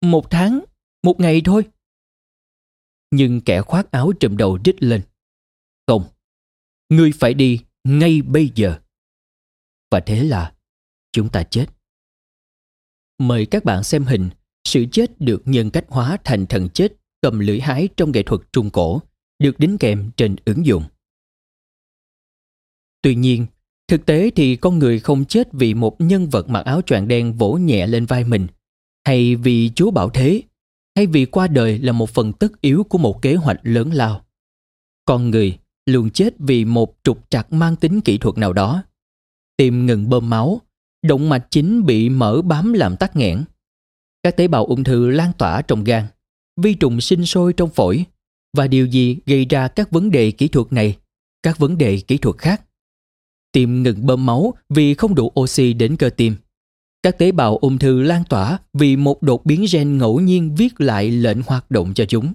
một 0.00 0.30
tháng, 0.30 0.60
một 1.02 1.20
ngày 1.20 1.42
thôi. 1.44 1.64
Nhưng 3.12 3.40
kẻ 3.40 3.62
khoác 3.62 3.90
áo 3.90 4.12
trùm 4.20 4.36
đầu 4.36 4.58
rít 4.64 4.82
lên 4.82 5.02
không, 5.86 6.04
ngươi 6.88 7.12
phải 7.12 7.34
đi 7.34 7.60
ngay 7.84 8.22
bây 8.22 8.50
giờ. 8.54 8.78
Và 9.90 10.00
thế 10.00 10.24
là 10.24 10.54
chúng 11.12 11.28
ta 11.28 11.42
chết. 11.42 11.66
Mời 13.18 13.46
các 13.46 13.64
bạn 13.64 13.84
xem 13.84 14.04
hình 14.04 14.30
sự 14.68 14.86
chết 14.92 15.20
được 15.20 15.42
nhân 15.44 15.70
cách 15.70 15.84
hóa 15.88 16.16
thành 16.24 16.46
thần 16.46 16.68
chết 16.68 16.92
cầm 17.20 17.38
lưỡi 17.38 17.60
hái 17.60 17.88
trong 17.96 18.12
nghệ 18.12 18.22
thuật 18.22 18.40
Trung 18.52 18.70
Cổ 18.70 19.02
được 19.38 19.58
đính 19.58 19.78
kèm 19.78 20.10
trên 20.16 20.36
ứng 20.44 20.66
dụng. 20.66 20.84
Tuy 23.02 23.14
nhiên, 23.14 23.46
thực 23.88 24.06
tế 24.06 24.30
thì 24.36 24.56
con 24.56 24.78
người 24.78 25.00
không 25.00 25.24
chết 25.24 25.48
vì 25.52 25.74
một 25.74 25.96
nhân 25.98 26.28
vật 26.28 26.48
mặc 26.48 26.60
áo 26.60 26.82
choàng 26.82 27.08
đen 27.08 27.32
vỗ 27.32 27.52
nhẹ 27.52 27.86
lên 27.86 28.06
vai 28.06 28.24
mình, 28.24 28.46
hay 29.04 29.36
vì 29.36 29.70
Chúa 29.74 29.90
bảo 29.90 30.10
thế, 30.10 30.42
hay 30.96 31.06
vì 31.06 31.24
qua 31.24 31.46
đời 31.46 31.78
là 31.78 31.92
một 31.92 32.10
phần 32.10 32.32
tất 32.32 32.60
yếu 32.60 32.84
của 32.84 32.98
một 32.98 33.22
kế 33.22 33.34
hoạch 33.34 33.60
lớn 33.62 33.92
lao. 33.92 34.24
Con 35.04 35.30
người 35.30 35.58
luôn 35.86 36.10
chết 36.10 36.34
vì 36.38 36.64
một 36.64 36.94
trục 37.04 37.30
trặc 37.30 37.52
mang 37.52 37.76
tính 37.76 38.00
kỹ 38.00 38.18
thuật 38.18 38.38
nào 38.38 38.52
đó. 38.52 38.82
Tim 39.56 39.86
ngừng 39.86 40.08
bơm 40.08 40.30
máu, 40.30 40.60
động 41.02 41.28
mạch 41.28 41.46
chính 41.50 41.86
bị 41.86 42.08
mở 42.08 42.42
bám 42.42 42.72
làm 42.72 42.96
tắc 42.96 43.16
nghẽn. 43.16 43.44
Các 44.22 44.36
tế 44.36 44.48
bào 44.48 44.66
ung 44.66 44.84
thư 44.84 45.10
lan 45.10 45.32
tỏa 45.38 45.62
trong 45.62 45.84
gan, 45.84 46.06
vi 46.56 46.74
trùng 46.74 47.00
sinh 47.00 47.26
sôi 47.26 47.52
trong 47.52 47.70
phổi 47.70 48.04
và 48.56 48.66
điều 48.66 48.86
gì 48.86 49.18
gây 49.26 49.44
ra 49.44 49.68
các 49.68 49.90
vấn 49.90 50.10
đề 50.10 50.30
kỹ 50.30 50.48
thuật 50.48 50.72
này, 50.72 50.98
các 51.42 51.58
vấn 51.58 51.78
đề 51.78 52.00
kỹ 52.00 52.18
thuật 52.18 52.38
khác. 52.38 52.62
Tim 53.52 53.82
ngừng 53.82 54.06
bơm 54.06 54.26
máu 54.26 54.54
vì 54.68 54.94
không 54.94 55.14
đủ 55.14 55.32
oxy 55.40 55.72
đến 55.72 55.96
cơ 55.96 56.10
tim. 56.10 56.34
Các 57.02 57.18
tế 57.18 57.32
bào 57.32 57.56
ung 57.56 57.78
thư 57.78 58.02
lan 58.02 58.24
tỏa 58.28 58.58
vì 58.72 58.96
một 58.96 59.22
đột 59.22 59.44
biến 59.46 59.66
gen 59.72 59.98
ngẫu 59.98 60.20
nhiên 60.20 60.54
viết 60.54 60.80
lại 60.80 61.10
lệnh 61.10 61.42
hoạt 61.42 61.70
động 61.70 61.94
cho 61.94 62.04
chúng 62.04 62.32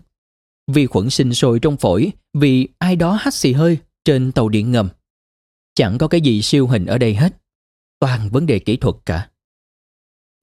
vi 0.68 0.86
khuẩn 0.86 1.09
sinh 1.09 1.34
sôi 1.34 1.59
trong 1.59 1.78
phổi 1.78 2.11
vì 2.34 2.68
ai 2.78 2.95
đó 2.95 3.18
hắt 3.22 3.34
xì 3.34 3.53
hơi 3.53 3.78
trên 4.05 4.32
tàu 4.32 4.49
điện 4.49 4.72
ngầm. 4.72 4.89
Chẳng 5.76 5.97
có 5.97 6.07
cái 6.07 6.22
gì 6.22 6.41
siêu 6.41 6.68
hình 6.68 6.86
ở 6.86 6.97
đây 6.97 7.15
hết. 7.15 7.34
Toàn 7.99 8.30
vấn 8.30 8.45
đề 8.45 8.59
kỹ 8.59 8.78
thuật 8.78 8.95
cả. 9.05 9.30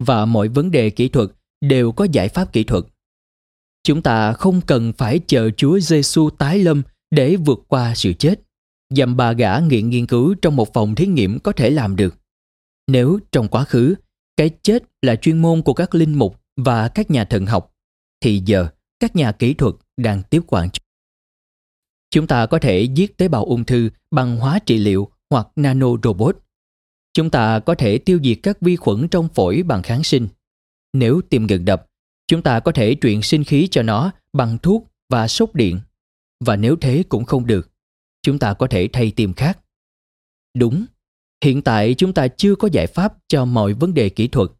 Và 0.04 0.24
mọi 0.24 0.48
vấn 0.48 0.70
đề 0.70 0.90
kỹ 0.90 1.08
thuật 1.08 1.30
đều 1.60 1.92
có 1.92 2.06
giải 2.12 2.28
pháp 2.28 2.52
kỹ 2.52 2.64
thuật. 2.64 2.84
Chúng 3.82 4.02
ta 4.02 4.32
không 4.32 4.60
cần 4.60 4.92
phải 4.92 5.20
chờ 5.26 5.50
Chúa 5.56 5.78
Giêsu 5.78 6.30
tái 6.30 6.58
lâm 6.58 6.82
để 7.10 7.36
vượt 7.36 7.64
qua 7.68 7.94
sự 7.94 8.12
chết. 8.12 8.40
Dầm 8.90 9.16
bà 9.16 9.32
gã 9.32 9.58
nghiện 9.58 9.90
nghiên 9.90 10.06
cứu 10.06 10.34
trong 10.42 10.56
một 10.56 10.72
phòng 10.74 10.94
thí 10.94 11.06
nghiệm 11.06 11.38
có 11.38 11.52
thể 11.52 11.70
làm 11.70 11.96
được. 11.96 12.14
Nếu 12.86 13.18
trong 13.32 13.48
quá 13.48 13.64
khứ, 13.64 13.94
cái 14.36 14.50
chết 14.62 14.82
là 15.02 15.16
chuyên 15.16 15.42
môn 15.42 15.62
của 15.62 15.74
các 15.74 15.94
linh 15.94 16.18
mục, 16.18 16.40
và 16.56 16.88
các 16.88 17.10
nhà 17.10 17.24
thần 17.24 17.46
học, 17.46 17.74
thì 18.20 18.42
giờ 18.46 18.68
các 19.00 19.16
nhà 19.16 19.32
kỹ 19.32 19.54
thuật 19.54 19.74
đang 19.96 20.22
tiếp 20.22 20.40
quản. 20.46 20.68
Chúng 22.10 22.26
ta 22.26 22.46
có 22.46 22.58
thể 22.58 22.82
giết 22.82 23.16
tế 23.16 23.28
bào 23.28 23.44
ung 23.44 23.64
thư 23.64 23.90
bằng 24.10 24.36
hóa 24.36 24.58
trị 24.58 24.78
liệu 24.78 25.10
hoặc 25.30 25.48
nano 25.56 25.88
robot. 26.02 26.36
Chúng 27.12 27.30
ta 27.30 27.60
có 27.60 27.74
thể 27.74 27.98
tiêu 27.98 28.18
diệt 28.24 28.38
các 28.42 28.60
vi 28.60 28.76
khuẩn 28.76 29.08
trong 29.08 29.28
phổi 29.28 29.62
bằng 29.62 29.82
kháng 29.82 30.04
sinh. 30.04 30.28
Nếu 30.92 31.20
tim 31.30 31.46
ngừng 31.46 31.64
đập, 31.64 31.86
chúng 32.26 32.42
ta 32.42 32.60
có 32.60 32.72
thể 32.72 32.96
truyền 33.00 33.22
sinh 33.22 33.44
khí 33.44 33.68
cho 33.70 33.82
nó 33.82 34.12
bằng 34.32 34.58
thuốc 34.58 34.90
và 35.08 35.28
sốc 35.28 35.54
điện. 35.54 35.80
Và 36.44 36.56
nếu 36.56 36.76
thế 36.76 37.04
cũng 37.08 37.24
không 37.24 37.46
được, 37.46 37.70
chúng 38.22 38.38
ta 38.38 38.54
có 38.54 38.66
thể 38.66 38.88
thay 38.92 39.12
tim 39.16 39.32
khác. 39.32 39.58
Đúng, 40.54 40.84
hiện 41.44 41.62
tại 41.62 41.94
chúng 41.94 42.12
ta 42.12 42.28
chưa 42.28 42.54
có 42.54 42.68
giải 42.72 42.86
pháp 42.86 43.14
cho 43.28 43.44
mọi 43.44 43.72
vấn 43.72 43.94
đề 43.94 44.08
kỹ 44.08 44.28
thuật. 44.28 44.50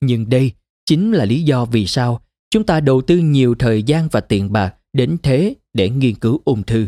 Nhưng 0.00 0.30
đây 0.30 0.52
chính 0.86 1.12
là 1.12 1.24
lý 1.24 1.42
do 1.42 1.64
vì 1.64 1.86
sao 1.86 2.20
chúng 2.50 2.66
ta 2.66 2.80
đầu 2.80 3.02
tư 3.02 3.18
nhiều 3.18 3.54
thời 3.58 3.82
gian 3.82 4.08
và 4.12 4.20
tiền 4.20 4.52
bạc 4.52 4.74
đến 4.92 5.16
thế 5.22 5.54
để 5.72 5.90
nghiên 5.90 6.14
cứu 6.14 6.40
ung 6.44 6.62
thư, 6.62 6.86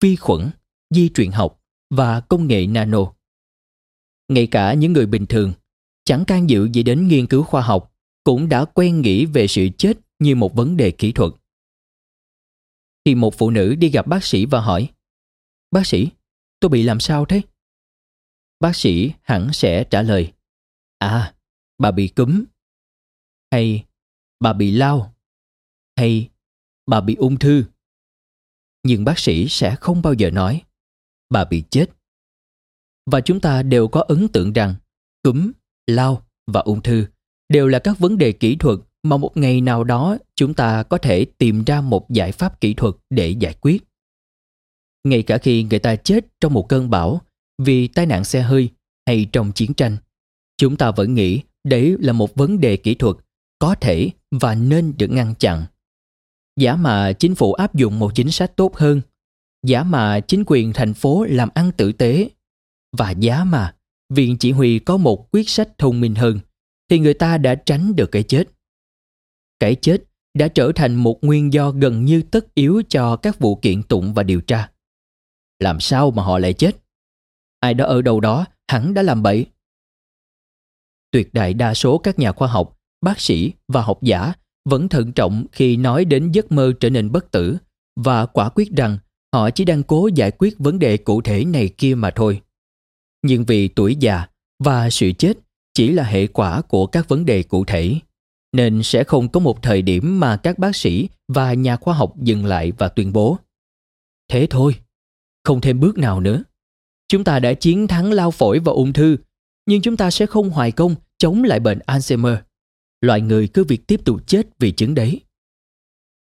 vi 0.00 0.16
khuẩn, 0.16 0.50
di 0.90 1.08
truyền 1.08 1.30
học 1.30 1.62
và 1.90 2.20
công 2.20 2.46
nghệ 2.46 2.66
nano. 2.66 3.12
Ngay 4.28 4.46
cả 4.46 4.74
những 4.74 4.92
người 4.92 5.06
bình 5.06 5.26
thường, 5.26 5.52
chẳng 6.04 6.24
can 6.24 6.50
dự 6.50 6.68
gì 6.72 6.82
đến 6.82 7.08
nghiên 7.08 7.26
cứu 7.26 7.42
khoa 7.42 7.62
học, 7.62 7.94
cũng 8.24 8.48
đã 8.48 8.64
quen 8.64 9.00
nghĩ 9.00 9.26
về 9.26 9.46
sự 9.46 9.68
chết 9.78 9.98
như 10.18 10.34
một 10.34 10.54
vấn 10.54 10.76
đề 10.76 10.90
kỹ 10.90 11.12
thuật. 11.12 11.32
Khi 13.04 13.14
một 13.14 13.34
phụ 13.38 13.50
nữ 13.50 13.74
đi 13.74 13.88
gặp 13.88 14.06
bác 14.06 14.24
sĩ 14.24 14.46
và 14.46 14.60
hỏi 14.60 14.88
Bác 15.70 15.86
sĩ, 15.86 16.08
tôi 16.60 16.68
bị 16.68 16.82
làm 16.82 17.00
sao 17.00 17.24
thế? 17.24 17.42
Bác 18.60 18.76
sĩ 18.76 19.12
hẳn 19.22 19.52
sẽ 19.52 19.84
trả 19.84 20.02
lời 20.02 20.32
À, 20.98 21.34
bà 21.78 21.90
bị 21.90 22.08
cúm 22.08 22.44
Hay 23.50 23.84
bà 24.40 24.52
bị 24.52 24.70
lao 24.70 25.14
Hay 25.96 26.30
bà 26.86 27.00
bị 27.00 27.14
ung 27.14 27.38
thư 27.38 27.64
Nhưng 28.82 29.04
bác 29.04 29.18
sĩ 29.18 29.48
sẽ 29.48 29.76
không 29.80 30.02
bao 30.02 30.12
giờ 30.12 30.30
nói 30.30 30.62
Bà 31.28 31.44
bị 31.44 31.64
chết 31.70 31.86
Và 33.06 33.20
chúng 33.20 33.40
ta 33.40 33.62
đều 33.62 33.88
có 33.88 34.00
ấn 34.00 34.28
tượng 34.28 34.52
rằng 34.52 34.74
Cúm, 35.22 35.52
lao 35.86 36.26
và 36.46 36.60
ung 36.60 36.82
thư 36.82 37.06
đều 37.48 37.68
là 37.68 37.78
các 37.78 37.98
vấn 37.98 38.18
đề 38.18 38.32
kỹ 38.32 38.56
thuật 38.56 38.78
mà 39.02 39.16
một 39.16 39.36
ngày 39.36 39.60
nào 39.60 39.84
đó 39.84 40.16
chúng 40.34 40.54
ta 40.54 40.82
có 40.82 40.98
thể 40.98 41.24
tìm 41.38 41.64
ra 41.64 41.80
một 41.80 42.10
giải 42.10 42.32
pháp 42.32 42.60
kỹ 42.60 42.74
thuật 42.74 42.94
để 43.10 43.30
giải 43.30 43.54
quyết. 43.60 43.84
Ngay 45.04 45.22
cả 45.22 45.38
khi 45.38 45.62
người 45.62 45.78
ta 45.78 45.96
chết 45.96 46.26
trong 46.40 46.54
một 46.54 46.68
cơn 46.68 46.90
bão 46.90 47.20
vì 47.64 47.88
tai 47.88 48.06
nạn 48.06 48.24
xe 48.24 48.42
hơi 48.42 48.68
hay 49.06 49.26
trong 49.32 49.52
chiến 49.52 49.74
tranh, 49.74 49.96
chúng 50.56 50.76
ta 50.76 50.90
vẫn 50.90 51.14
nghĩ 51.14 51.42
đấy 51.64 51.96
là 52.00 52.12
một 52.12 52.34
vấn 52.34 52.60
đề 52.60 52.76
kỹ 52.76 52.94
thuật 52.94 53.16
có 53.58 53.74
thể 53.74 54.10
và 54.30 54.54
nên 54.54 54.94
được 54.96 55.10
ngăn 55.10 55.34
chặn. 55.38 55.64
Giả 56.56 56.76
mà 56.76 57.12
chính 57.12 57.34
phủ 57.34 57.52
áp 57.52 57.74
dụng 57.74 57.98
một 57.98 58.14
chính 58.14 58.30
sách 58.30 58.56
tốt 58.56 58.76
hơn, 58.76 59.00
giả 59.66 59.82
mà 59.82 60.20
chính 60.20 60.44
quyền 60.46 60.72
thành 60.72 60.94
phố 60.94 61.24
làm 61.28 61.48
ăn 61.54 61.72
tử 61.72 61.92
tế, 61.92 62.30
và 62.96 63.10
giá 63.10 63.44
mà 63.44 63.74
viện 64.14 64.36
chỉ 64.38 64.52
huy 64.52 64.78
có 64.78 64.96
một 64.96 65.32
quyết 65.32 65.48
sách 65.48 65.68
thông 65.78 66.00
minh 66.00 66.14
hơn, 66.14 66.40
thì 66.90 66.98
người 66.98 67.14
ta 67.14 67.38
đã 67.38 67.54
tránh 67.54 67.96
được 67.96 68.12
cái 68.12 68.22
chết 68.22 68.48
cái 69.60 69.74
chết 69.74 70.02
đã 70.34 70.48
trở 70.48 70.72
thành 70.74 70.94
một 70.94 71.24
nguyên 71.24 71.52
do 71.52 71.70
gần 71.70 72.04
như 72.04 72.22
tất 72.22 72.54
yếu 72.54 72.82
cho 72.88 73.16
các 73.16 73.38
vụ 73.38 73.54
kiện 73.54 73.82
tụng 73.82 74.14
và 74.14 74.22
điều 74.22 74.40
tra. 74.40 74.70
Làm 75.58 75.80
sao 75.80 76.10
mà 76.10 76.22
họ 76.22 76.38
lại 76.38 76.52
chết? 76.52 76.76
Ai 77.60 77.74
đó 77.74 77.84
ở 77.84 78.02
đâu 78.02 78.20
đó 78.20 78.46
hẳn 78.68 78.94
đã 78.94 79.02
làm 79.02 79.22
bậy. 79.22 79.46
Tuyệt 81.10 81.34
đại 81.34 81.54
đa 81.54 81.74
số 81.74 81.98
các 81.98 82.18
nhà 82.18 82.32
khoa 82.32 82.48
học, 82.48 82.78
bác 83.00 83.20
sĩ 83.20 83.52
và 83.68 83.82
học 83.82 84.02
giả 84.02 84.32
vẫn 84.64 84.88
thận 84.88 85.12
trọng 85.12 85.46
khi 85.52 85.76
nói 85.76 86.04
đến 86.04 86.32
giấc 86.32 86.52
mơ 86.52 86.72
trở 86.80 86.90
nên 86.90 87.12
bất 87.12 87.30
tử 87.30 87.56
và 88.00 88.26
quả 88.26 88.48
quyết 88.48 88.70
rằng 88.76 88.98
họ 89.34 89.50
chỉ 89.50 89.64
đang 89.64 89.82
cố 89.82 90.08
giải 90.14 90.30
quyết 90.30 90.58
vấn 90.58 90.78
đề 90.78 90.96
cụ 90.96 91.22
thể 91.22 91.44
này 91.44 91.68
kia 91.68 91.94
mà 91.94 92.10
thôi. 92.10 92.40
Nhưng 93.22 93.44
vì 93.44 93.68
tuổi 93.68 93.96
già 94.00 94.26
và 94.64 94.90
sự 94.90 95.12
chết 95.18 95.38
chỉ 95.74 95.92
là 95.92 96.04
hệ 96.04 96.26
quả 96.26 96.62
của 96.62 96.86
các 96.86 97.08
vấn 97.08 97.24
đề 97.24 97.42
cụ 97.42 97.64
thể 97.64 98.00
nên 98.52 98.82
sẽ 98.82 99.04
không 99.04 99.28
có 99.28 99.40
một 99.40 99.62
thời 99.62 99.82
điểm 99.82 100.20
mà 100.20 100.36
các 100.36 100.58
bác 100.58 100.76
sĩ 100.76 101.08
và 101.28 101.54
nhà 101.54 101.76
khoa 101.76 101.94
học 101.94 102.14
dừng 102.16 102.44
lại 102.44 102.72
và 102.78 102.88
tuyên 102.88 103.12
bố 103.12 103.38
thế 104.30 104.46
thôi 104.50 104.74
không 105.44 105.60
thêm 105.60 105.80
bước 105.80 105.98
nào 105.98 106.20
nữa 106.20 106.42
chúng 107.10 107.24
ta 107.24 107.38
đã 107.38 107.54
chiến 107.54 107.86
thắng 107.86 108.12
lao 108.12 108.30
phổi 108.30 108.58
và 108.58 108.72
ung 108.72 108.92
thư 108.92 109.16
nhưng 109.66 109.82
chúng 109.82 109.96
ta 109.96 110.10
sẽ 110.10 110.26
không 110.26 110.50
hoài 110.50 110.72
công 110.72 110.94
chống 111.18 111.44
lại 111.44 111.60
bệnh 111.60 111.78
alzheimer 111.86 112.36
loại 113.00 113.20
người 113.20 113.48
cứ 113.48 113.64
việc 113.64 113.86
tiếp 113.86 114.00
tục 114.04 114.26
chết 114.26 114.46
vì 114.58 114.72
chứng 114.72 114.94
đấy 114.94 115.20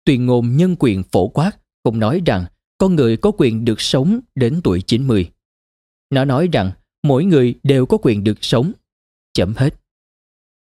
tuyên 0.06 0.26
ngôn 0.26 0.58
nhân 0.58 0.76
quyền 0.80 1.04
phổ 1.04 1.28
quát 1.28 1.52
cũng 1.84 2.00
nói 2.00 2.22
rằng 2.26 2.46
con 2.78 2.96
người 2.96 3.18
có 3.18 3.32
quyền 3.38 3.66
được 3.66 3.82
sống 3.82 4.20
đến 4.36 4.62
tuổi 4.64 4.82
90. 4.82 5.30
Nó 6.10 6.26
nói 6.26 6.50
rằng 6.52 6.72
mỗi 7.04 7.26
người 7.26 7.56
đều 7.64 7.86
có 7.86 7.98
quyền 8.02 8.24
được 8.24 8.38
sống. 8.42 8.72
chấm 9.34 9.54
hết. 9.58 9.74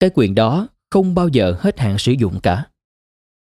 Cái 0.01 0.11
quyền 0.15 0.35
đó 0.35 0.69
không 0.91 1.15
bao 1.15 1.29
giờ 1.29 1.57
hết 1.61 1.81
hạn 1.81 1.99
sử 1.99 2.13
dụng 2.13 2.41
cả. 2.41 2.67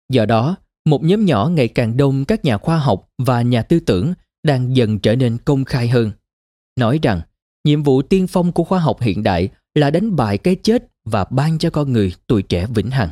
Do 0.10 0.26
đó, 0.26 0.56
một 0.86 1.04
nhóm 1.04 1.26
nhỏ 1.26 1.50
ngày 1.50 1.68
càng 1.68 1.98
đông 1.98 2.26
các 2.26 2.46
nhà 2.46 2.58
khoa 2.58 2.78
học 2.78 3.10
và 3.18 3.42
nhà 3.42 3.64
tư 3.64 3.80
tưởng 3.80 4.14
đang 4.44 4.76
dần 4.76 5.00
trở 5.00 5.16
nên 5.16 5.38
công 5.38 5.66
khai 5.66 5.88
hơn. 5.88 6.12
Nói 6.76 7.00
rằng, 7.02 7.22
nhiệm 7.64 7.84
vụ 7.84 8.02
tiên 8.02 8.28
phong 8.28 8.52
của 8.52 8.64
khoa 8.64 8.80
học 8.80 9.02
hiện 9.02 9.24
đại 9.24 9.50
là 9.76 9.90
đánh 9.90 10.16
bại 10.16 10.38
cái 10.38 10.56
chết 10.56 10.84
và 11.06 11.26
ban 11.30 11.60
cho 11.60 11.70
con 11.70 11.94
người 11.94 12.14
tuổi 12.28 12.42
trẻ 12.42 12.68
vĩnh 12.76 12.92
hằng. 12.92 13.10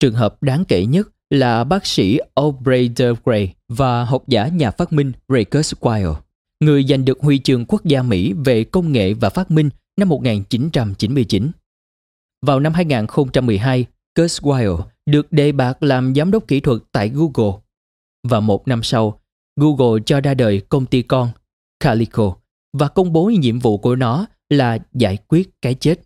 Trường 0.00 0.14
hợp 0.14 0.42
đáng 0.42 0.64
kể 0.64 0.86
nhất 0.86 1.08
là 1.30 1.64
bác 1.64 1.86
sĩ 1.86 2.18
Aubrey 2.34 2.90
de 2.96 3.06
Grey 3.24 3.52
và 3.68 4.04
học 4.04 4.28
giả 4.28 4.48
nhà 4.48 4.70
phát 4.70 4.92
minh 4.92 5.12
Ray 5.28 5.44
Kurzweil, 5.44 6.14
người 6.60 6.84
giành 6.84 7.04
được 7.04 7.20
huy 7.20 7.38
chương 7.38 7.66
quốc 7.66 7.84
gia 7.84 8.02
Mỹ 8.02 8.32
về 8.44 8.64
công 8.64 8.92
nghệ 8.92 9.14
và 9.14 9.30
phát 9.30 9.50
minh 9.50 9.70
năm 9.96 10.08
1999. 10.08 11.50
Vào 12.46 12.60
năm 12.60 12.72
2012, 12.72 13.86
Kurzweil 14.18 14.82
được 15.06 15.32
đề 15.32 15.52
bạt 15.52 15.76
làm 15.80 16.14
giám 16.14 16.30
đốc 16.30 16.48
kỹ 16.48 16.60
thuật 16.60 16.82
tại 16.92 17.08
Google. 17.14 17.60
Và 18.28 18.40
một 18.40 18.68
năm 18.68 18.82
sau, 18.82 19.20
Google 19.60 20.02
cho 20.06 20.20
ra 20.20 20.34
đời 20.34 20.60
công 20.68 20.86
ty 20.86 21.02
con 21.02 21.28
Calico 21.80 22.36
và 22.78 22.88
công 22.88 23.12
bố 23.12 23.24
nhiệm 23.24 23.58
vụ 23.58 23.78
của 23.78 23.96
nó 23.96 24.26
là 24.48 24.78
giải 24.92 25.18
quyết 25.28 25.50
cái 25.62 25.74
chết. 25.74 26.00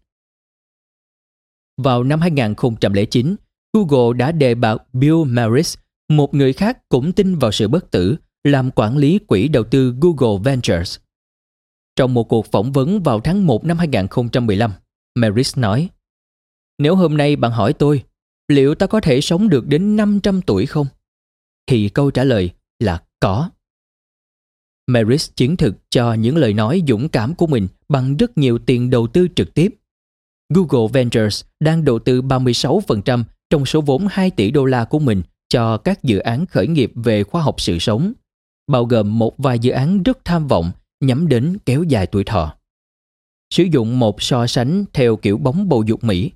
Vào 1.82 2.04
năm 2.04 2.20
2009, 2.20 3.36
Google 3.72 4.18
đã 4.18 4.32
đề 4.32 4.54
bạt 4.54 4.76
Bill 4.92 5.24
Maris, 5.26 5.76
một 6.08 6.34
người 6.34 6.52
khác 6.52 6.88
cũng 6.88 7.12
tin 7.12 7.36
vào 7.36 7.52
sự 7.52 7.68
bất 7.68 7.90
tử, 7.90 8.16
làm 8.44 8.70
quản 8.70 8.96
lý 8.96 9.18
quỹ 9.18 9.48
đầu 9.48 9.64
tư 9.64 9.94
Google 10.00 10.42
Ventures. 10.44 10.98
Trong 11.96 12.14
một 12.14 12.24
cuộc 12.24 12.46
phỏng 12.46 12.72
vấn 12.72 13.02
vào 13.02 13.20
tháng 13.20 13.46
1 13.46 13.64
năm 13.64 13.78
2015, 13.78 14.72
Maris 15.14 15.58
nói 15.58 15.90
nếu 16.78 16.96
hôm 16.96 17.16
nay 17.16 17.36
bạn 17.36 17.52
hỏi 17.52 17.72
tôi, 17.72 18.04
liệu 18.48 18.74
ta 18.74 18.86
có 18.86 19.00
thể 19.00 19.20
sống 19.20 19.48
được 19.48 19.66
đến 19.66 19.96
500 19.96 20.42
tuổi 20.42 20.66
không? 20.66 20.86
Thì 21.66 21.88
câu 21.88 22.10
trả 22.10 22.24
lời 22.24 22.50
là 22.78 23.02
có. 23.20 23.50
Maris 24.88 25.30
chứng 25.36 25.56
thực 25.56 25.74
cho 25.90 26.12
những 26.12 26.36
lời 26.36 26.52
nói 26.52 26.82
dũng 26.88 27.08
cảm 27.08 27.34
của 27.34 27.46
mình 27.46 27.68
bằng 27.88 28.16
rất 28.16 28.38
nhiều 28.38 28.58
tiền 28.58 28.90
đầu 28.90 29.06
tư 29.06 29.28
trực 29.36 29.54
tiếp. 29.54 29.74
Google 30.54 30.88
Ventures 30.92 31.44
đang 31.60 31.84
đầu 31.84 31.98
tư 31.98 32.22
36% 32.22 33.24
trong 33.50 33.66
số 33.66 33.80
vốn 33.80 34.06
2 34.10 34.30
tỷ 34.30 34.50
đô 34.50 34.64
la 34.64 34.84
của 34.84 34.98
mình 34.98 35.22
cho 35.48 35.76
các 35.76 36.02
dự 36.02 36.18
án 36.18 36.46
khởi 36.46 36.66
nghiệp 36.66 36.92
về 36.94 37.24
khoa 37.24 37.42
học 37.42 37.60
sự 37.60 37.78
sống, 37.78 38.12
bao 38.66 38.84
gồm 38.84 39.18
một 39.18 39.38
vài 39.38 39.58
dự 39.58 39.70
án 39.70 40.02
rất 40.02 40.18
tham 40.24 40.46
vọng 40.46 40.70
nhắm 41.00 41.28
đến 41.28 41.56
kéo 41.66 41.82
dài 41.82 42.06
tuổi 42.06 42.24
thọ. 42.24 42.54
Sử 43.54 43.64
dụng 43.64 43.98
một 43.98 44.22
so 44.22 44.46
sánh 44.46 44.84
theo 44.92 45.16
kiểu 45.16 45.38
bóng 45.38 45.68
bầu 45.68 45.82
dục 45.82 46.04
Mỹ, 46.04 46.32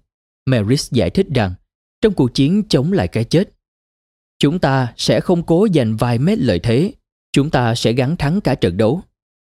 Maris 0.46 0.92
giải 0.92 1.10
thích 1.10 1.26
rằng 1.34 1.54
trong 2.02 2.14
cuộc 2.14 2.34
chiến 2.34 2.62
chống 2.68 2.92
lại 2.92 3.08
cái 3.08 3.24
chết, 3.24 3.50
chúng 4.38 4.58
ta 4.58 4.92
sẽ 4.96 5.20
không 5.20 5.42
cố 5.42 5.66
giành 5.74 5.96
vài 5.96 6.18
mét 6.18 6.38
lợi 6.38 6.58
thế, 6.58 6.92
chúng 7.32 7.50
ta 7.50 7.74
sẽ 7.74 7.92
gắn 7.92 8.16
thắng 8.16 8.40
cả 8.40 8.54
trận 8.54 8.76
đấu. 8.76 9.02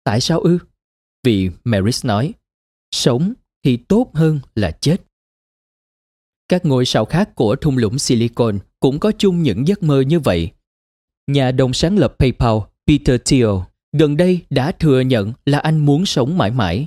Tại 0.05 0.21
sao 0.21 0.41
ư? 0.41 0.59
Vì 1.23 1.51
Maris 1.65 2.07
nói, 2.07 2.35
sống 2.91 3.33
thì 3.65 3.77
tốt 3.77 4.11
hơn 4.15 4.41
là 4.55 4.71
chết. 4.71 4.97
Các 6.49 6.65
ngôi 6.65 6.85
sao 6.85 7.05
khác 7.05 7.35
của 7.35 7.57
thung 7.57 7.77
lũng 7.77 7.99
Silicon 7.99 8.59
cũng 8.81 9.01
có 9.01 9.13
chung 9.19 9.43
những 9.43 9.69
giấc 9.69 9.83
mơ 9.83 10.01
như 10.01 10.21
vậy. 10.21 10.51
Nhà 11.27 11.51
đồng 11.51 11.73
sáng 11.73 11.99
lập 11.99 12.15
PayPal, 12.19 12.57
Peter 12.87 13.21
Thiel, 13.25 13.51
gần 13.93 14.17
đây 14.17 14.41
đã 14.51 14.73
thừa 14.73 15.01
nhận 15.01 15.33
là 15.47 15.59
anh 15.59 15.79
muốn 15.79 16.07
sống 16.07 16.39
mãi 16.39 16.51
mãi. 16.51 16.87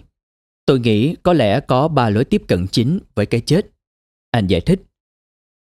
Tôi 0.66 0.80
nghĩ 0.80 1.16
có 1.24 1.34
lẽ 1.34 1.60
có 1.60 1.88
ba 1.88 2.10
lối 2.10 2.26
tiếp 2.26 2.44
cận 2.48 2.68
chính 2.68 3.00
với 3.16 3.26
cái 3.26 3.42
chết. 3.42 3.66
Anh 4.32 4.48
giải 4.48 4.62
thích. 4.62 4.82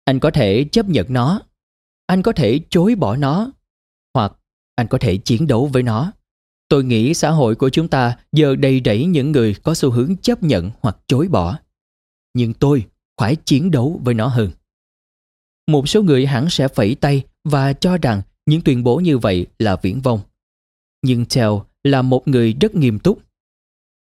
Anh 0.05 0.21
có 0.21 0.31
thể 0.31 0.65
chấp 0.73 0.89
nhận 0.89 1.07
nó, 1.09 1.41
anh 2.07 2.23
có 2.23 2.33
thể 2.33 2.61
chối 2.71 2.95
bỏ 2.95 3.17
nó, 3.17 3.53
hoặc 4.15 4.33
anh 4.79 4.87
có 4.89 4.99
thể 4.99 5.17
chiến 5.17 5.47
đấu 5.47 5.67
với 5.67 5.83
nó. 5.83 6.13
Tôi 6.69 6.85
nghĩ 6.85 7.15
xã 7.15 7.31
hội 7.31 7.55
của 7.55 7.71
chúng 7.71 7.89
ta 7.89 8.17
giờ 8.33 8.57
đầy 8.57 8.83
rẫy 8.85 9.07
những 9.07 9.33
người 9.33 9.55
có 9.63 9.75
xu 9.75 9.91
hướng 9.91 10.17
chấp 10.17 10.43
nhận 10.43 10.71
hoặc 10.81 10.97
chối 11.07 11.29
bỏ. 11.29 11.59
Nhưng 12.35 12.55
tôi 12.55 12.87
phải 13.21 13.37
chiến 13.37 13.71
đấu 13.71 14.01
với 14.05 14.15
nó 14.15 14.27
hơn. 14.27 14.51
một 15.67 15.89
số 15.89 16.03
người 16.03 16.27
hẳn 16.27 16.51
sẽ 16.51 16.69
phẩy 16.69 16.95
tay 16.95 17.25
và 17.45 17.73
cho 17.73 17.97
rằng 17.97 18.23
những 18.47 18.61
tuyên 18.61 18.85
bố 18.85 18.97
như 18.97 19.19
vậy 19.19 19.47
là 19.59 19.77
viễn 19.83 20.01
vông. 20.01 20.21
Nhưng 21.03 21.25
Tell 21.25 21.53
là 21.85 22.03
một 22.03 22.29
người 22.29 22.53
rất 22.61 22.75
nghiêm 22.75 22.99
túc. 22.99 23.23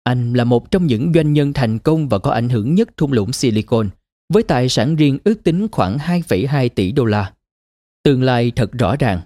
Anh 0.05 0.33
là 0.33 0.45
một 0.45 0.71
trong 0.71 0.87
những 0.87 1.13
doanh 1.15 1.33
nhân 1.33 1.53
thành 1.53 1.79
công 1.79 2.09
và 2.09 2.19
có 2.19 2.31
ảnh 2.31 2.49
hưởng 2.49 2.75
nhất 2.75 2.97
thung 2.97 3.13
lũng 3.13 3.33
Silicon, 3.33 3.89
với 4.33 4.43
tài 4.43 4.69
sản 4.69 4.97
riêng 4.97 5.19
ước 5.25 5.45
tính 5.45 5.69
khoảng 5.73 5.99
2,2 5.99 6.69
tỷ 6.69 6.93
đô 6.93 7.05
la. 7.05 7.33
Tương 8.03 8.23
lai 8.23 8.53
thật 8.57 8.73
rõ 8.73 8.97
ràng, 8.97 9.21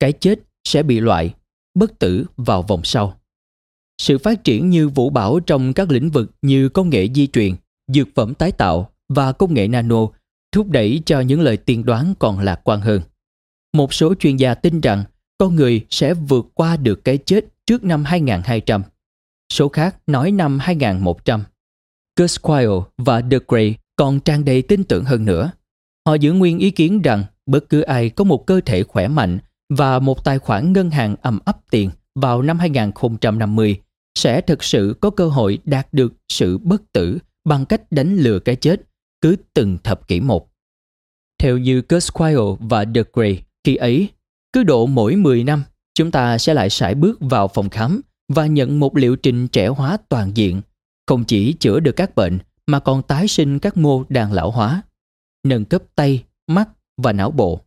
cái 0.00 0.12
chết 0.12 0.45
sẽ 0.66 0.82
bị 0.82 1.00
loại, 1.00 1.34
bất 1.74 1.98
tử 1.98 2.26
vào 2.36 2.62
vòng 2.62 2.80
sau. 2.84 3.20
Sự 4.02 4.18
phát 4.18 4.44
triển 4.44 4.70
như 4.70 4.88
vũ 4.88 5.10
bảo 5.10 5.40
trong 5.40 5.72
các 5.72 5.90
lĩnh 5.90 6.10
vực 6.10 6.30
như 6.42 6.68
công 6.68 6.90
nghệ 6.90 7.08
di 7.14 7.26
truyền, 7.26 7.54
dược 7.92 8.08
phẩm 8.14 8.34
tái 8.34 8.52
tạo 8.52 8.90
và 9.08 9.32
công 9.32 9.54
nghệ 9.54 9.68
nano 9.68 10.06
thúc 10.52 10.70
đẩy 10.70 11.02
cho 11.06 11.20
những 11.20 11.40
lời 11.40 11.56
tiên 11.56 11.84
đoán 11.84 12.14
còn 12.18 12.38
lạc 12.38 12.60
quan 12.64 12.80
hơn. 12.80 13.00
Một 13.72 13.94
số 13.94 14.14
chuyên 14.14 14.36
gia 14.36 14.54
tin 14.54 14.80
rằng 14.80 15.04
con 15.38 15.56
người 15.56 15.86
sẽ 15.90 16.14
vượt 16.14 16.46
qua 16.54 16.76
được 16.76 17.04
cái 17.04 17.18
chết 17.18 17.44
trước 17.66 17.84
năm 17.84 18.04
2200. 18.04 18.82
Số 19.52 19.68
khác 19.68 19.96
nói 20.06 20.30
năm 20.30 20.58
2100. 20.58 21.44
Kurzweil 22.18 22.82
và 22.98 23.22
De 23.30 23.38
Grey 23.48 23.74
còn 23.96 24.20
tràn 24.20 24.44
đầy 24.44 24.62
tin 24.62 24.84
tưởng 24.84 25.04
hơn 25.04 25.24
nữa. 25.24 25.50
Họ 26.06 26.14
giữ 26.14 26.32
nguyên 26.32 26.58
ý 26.58 26.70
kiến 26.70 27.02
rằng 27.02 27.24
bất 27.46 27.68
cứ 27.68 27.80
ai 27.80 28.10
có 28.10 28.24
một 28.24 28.46
cơ 28.46 28.60
thể 28.60 28.82
khỏe 28.82 29.08
mạnh 29.08 29.38
và 29.68 29.98
một 29.98 30.24
tài 30.24 30.38
khoản 30.38 30.72
ngân 30.72 30.90
hàng 30.90 31.16
ầm 31.22 31.38
ấp 31.44 31.58
tiền 31.70 31.90
vào 32.14 32.42
năm 32.42 32.58
2050 32.58 33.80
sẽ 34.18 34.40
thực 34.40 34.64
sự 34.64 34.94
có 35.00 35.10
cơ 35.10 35.28
hội 35.28 35.58
đạt 35.64 35.88
được 35.92 36.12
sự 36.28 36.58
bất 36.58 36.92
tử 36.92 37.18
bằng 37.44 37.66
cách 37.66 37.92
đánh 37.92 38.16
lừa 38.16 38.38
cái 38.38 38.56
chết 38.56 38.80
cứ 39.20 39.36
từng 39.54 39.78
thập 39.84 40.08
kỷ 40.08 40.20
một. 40.20 40.50
Theo 41.38 41.58
như 41.58 41.82
Kurzweil 41.88 42.56
và 42.60 42.84
De 42.94 43.02
Grey, 43.12 43.42
khi 43.64 43.76
ấy, 43.76 44.08
cứ 44.52 44.62
độ 44.62 44.86
mỗi 44.86 45.16
10 45.16 45.44
năm, 45.44 45.62
chúng 45.94 46.10
ta 46.10 46.38
sẽ 46.38 46.54
lại 46.54 46.70
sải 46.70 46.94
bước 46.94 47.18
vào 47.20 47.48
phòng 47.48 47.70
khám 47.70 48.00
và 48.28 48.46
nhận 48.46 48.80
một 48.80 48.96
liệu 48.96 49.16
trình 49.16 49.48
trẻ 49.48 49.68
hóa 49.68 49.96
toàn 50.08 50.36
diện, 50.36 50.62
không 51.06 51.24
chỉ 51.24 51.52
chữa 51.52 51.80
được 51.80 51.96
các 51.96 52.14
bệnh 52.14 52.38
mà 52.66 52.80
còn 52.80 53.02
tái 53.02 53.28
sinh 53.28 53.58
các 53.58 53.76
mô 53.76 54.04
đang 54.08 54.32
lão 54.32 54.50
hóa, 54.50 54.82
nâng 55.44 55.64
cấp 55.64 55.82
tay, 55.94 56.24
mắt 56.46 56.68
và 56.96 57.12
não 57.12 57.30
bộ. 57.30 57.60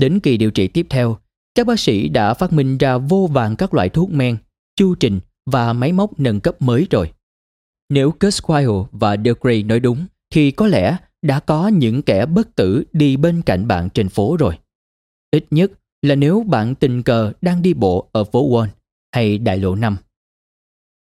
Đến 0.00 0.20
kỳ 0.20 0.36
điều 0.36 0.50
trị 0.50 0.68
tiếp 0.68 0.86
theo, 0.90 1.18
các 1.54 1.66
bác 1.66 1.80
sĩ 1.80 2.08
đã 2.08 2.34
phát 2.34 2.52
minh 2.52 2.78
ra 2.78 2.98
vô 2.98 3.28
vàng 3.32 3.56
các 3.56 3.74
loại 3.74 3.88
thuốc 3.88 4.10
men, 4.10 4.36
chu 4.76 4.94
trình 4.94 5.20
và 5.46 5.72
máy 5.72 5.92
móc 5.92 6.20
nâng 6.20 6.40
cấp 6.40 6.62
mới 6.62 6.86
rồi. 6.90 7.12
Nếu 7.88 8.14
Kurzweil 8.20 8.86
và 8.92 9.16
De 9.24 9.30
Grey 9.40 9.62
nói 9.62 9.80
đúng, 9.80 10.06
thì 10.30 10.50
có 10.50 10.66
lẽ 10.66 10.96
đã 11.22 11.40
có 11.40 11.68
những 11.68 12.02
kẻ 12.02 12.26
bất 12.26 12.54
tử 12.54 12.84
đi 12.92 13.16
bên 13.16 13.42
cạnh 13.42 13.68
bạn 13.68 13.88
trên 13.90 14.08
phố 14.08 14.36
rồi. 14.36 14.58
Ít 15.30 15.46
nhất 15.50 15.72
là 16.02 16.14
nếu 16.14 16.44
bạn 16.48 16.74
tình 16.74 17.02
cờ 17.02 17.32
đang 17.40 17.62
đi 17.62 17.74
bộ 17.74 18.08
ở 18.12 18.24
phố 18.24 18.50
Wall 18.50 18.68
hay 19.12 19.38
đại 19.38 19.58
lộ 19.58 19.74
5. 19.74 19.96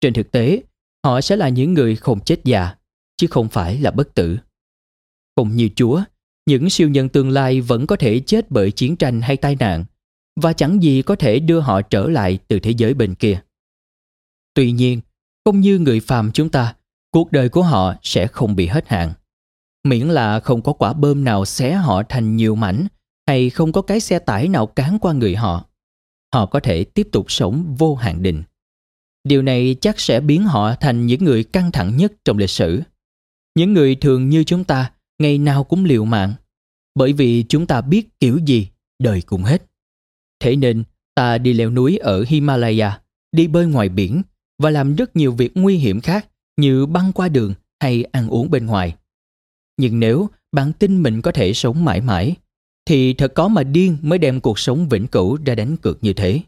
Trên 0.02 0.14
thực 0.14 0.32
tế, 0.32 0.64
họ 1.06 1.22
sẽ 1.22 1.36
là 1.36 1.50
những 1.50 1.74
người 1.74 1.96
không 1.96 2.20
chết 2.20 2.40
già, 2.44 2.76
chứ 3.18 3.28
không 3.28 3.50
phải 3.50 3.80
là 3.80 3.92
bất 3.92 4.14
tử. 4.16 4.38
Không 5.36 5.56
như 5.56 5.70
Chúa, 5.76 6.04
những 6.48 6.70
siêu 6.70 6.89
nhân 6.89 7.10
tương 7.10 7.30
lai 7.30 7.62
vẫn 7.62 7.88
có 7.88 7.95
thể 7.95 8.20
chết 8.20 8.52
bởi 8.52 8.72
chiến 8.72 8.95
tranh 8.95 9.22
hay 9.22 9.38
tai 9.38 9.56
nạn 9.56 9.86
và 10.41 10.54
chẳng 10.54 10.84
gì 10.84 11.02
có 11.02 11.16
thể 11.16 11.39
đưa 11.39 11.60
họ 11.60 11.82
trở 11.82 12.08
lại 12.08 12.39
từ 12.48 12.60
thế 12.60 12.72
giới 12.78 12.93
bên 12.93 13.16
kia. 13.16 13.41
Tuy 14.54 14.72
nhiên, 14.72 15.02
không 15.45 15.60
như 15.60 15.80
người 15.80 16.00
phàm 16.00 16.32
chúng 16.32 16.50
ta, 16.50 16.76
cuộc 17.12 17.32
đời 17.32 17.50
của 17.50 17.64
họ 17.64 17.95
sẽ 18.04 18.28
không 18.28 18.56
bị 18.56 18.68
hết 18.68 18.88
hạn. 18.88 19.14
Miễn 19.84 20.08
là 20.08 20.39
không 20.39 20.62
có 20.62 20.74
quả 20.74 20.93
bơm 20.93 21.24
nào 21.24 21.45
xé 21.45 21.74
họ 21.74 22.04
thành 22.10 22.36
nhiều 22.36 22.56
mảnh 22.56 22.88
hay 23.28 23.50
không 23.50 23.72
có 23.72 23.82
cái 23.82 24.00
xe 24.00 24.20
tải 24.20 24.48
nào 24.48 24.68
cán 24.68 24.98
qua 25.02 25.14
người 25.14 25.36
họ, 25.36 25.66
họ 26.34 26.45
có 26.45 26.60
thể 26.60 26.84
tiếp 26.84 27.08
tục 27.12 27.32
sống 27.32 27.76
vô 27.78 27.95
hạn 27.95 28.24
định. 28.24 28.43
Điều 29.24 29.41
này 29.41 29.76
chắc 29.82 30.00
sẽ 30.00 30.20
biến 30.20 30.43
họ 30.43 30.76
thành 30.76 31.06
những 31.06 31.24
người 31.24 31.43
căng 31.43 31.72
thẳng 31.72 31.98
nhất 31.98 32.14
trong 32.26 32.38
lịch 32.38 32.50
sử. 32.50 32.82
Những 33.56 33.74
người 33.74 33.95
thường 33.95 34.30
như 34.30 34.43
chúng 34.43 34.64
ta 34.64 34.91
ngày 35.20 35.38
nào 35.38 35.63
cũng 35.63 35.86
liều 35.86 36.05
mạng 36.05 36.34
bởi 36.95 37.13
vì 37.13 37.45
chúng 37.49 37.68
ta 37.68 37.82
biết 37.82 38.20
kiểu 38.20 38.38
gì 38.38 38.68
đời 38.99 39.22
cũng 39.22 39.43
hết. 39.43 39.63
Thế 40.39 40.55
nên 40.55 40.84
ta 41.15 41.38
đi 41.38 41.53
leo 41.53 41.70
núi 41.70 41.97
ở 41.97 42.26
Himalaya, 42.28 43.01
đi 43.32 43.47
bơi 43.47 43.68
ngoài 43.68 43.89
biển 43.89 44.22
và 44.59 44.70
làm 44.70 44.95
rất 44.95 45.15
nhiều 45.15 45.32
việc 45.32 45.51
nguy 45.55 45.78
hiểm 45.78 46.01
khác 46.01 46.28
như 46.57 46.86
băng 46.86 47.11
qua 47.13 47.30
đường 47.30 47.53
hay 47.80 48.03
ăn 48.03 48.30
uống 48.30 48.49
bên 48.51 48.65
ngoài. 48.65 48.95
Nhưng 49.78 49.99
nếu 49.99 50.30
bạn 50.51 50.74
tin 50.74 51.03
mình 51.03 51.22
có 51.22 51.32
thể 51.32 51.53
sống 51.53 51.86
mãi 51.86 52.01
mãi, 52.01 52.36
thì 52.86 53.13
thật 53.13 53.32
có 53.36 53.47
mà 53.47 53.63
điên 53.63 53.97
mới 54.01 54.20
đem 54.20 54.41
cuộc 54.41 54.59
sống 54.59 54.89
vĩnh 54.89 55.07
cửu 55.07 55.38
ra 55.45 55.55
đánh 55.55 55.78
cược 55.78 56.03
như 56.03 56.13
thế. 56.13 56.41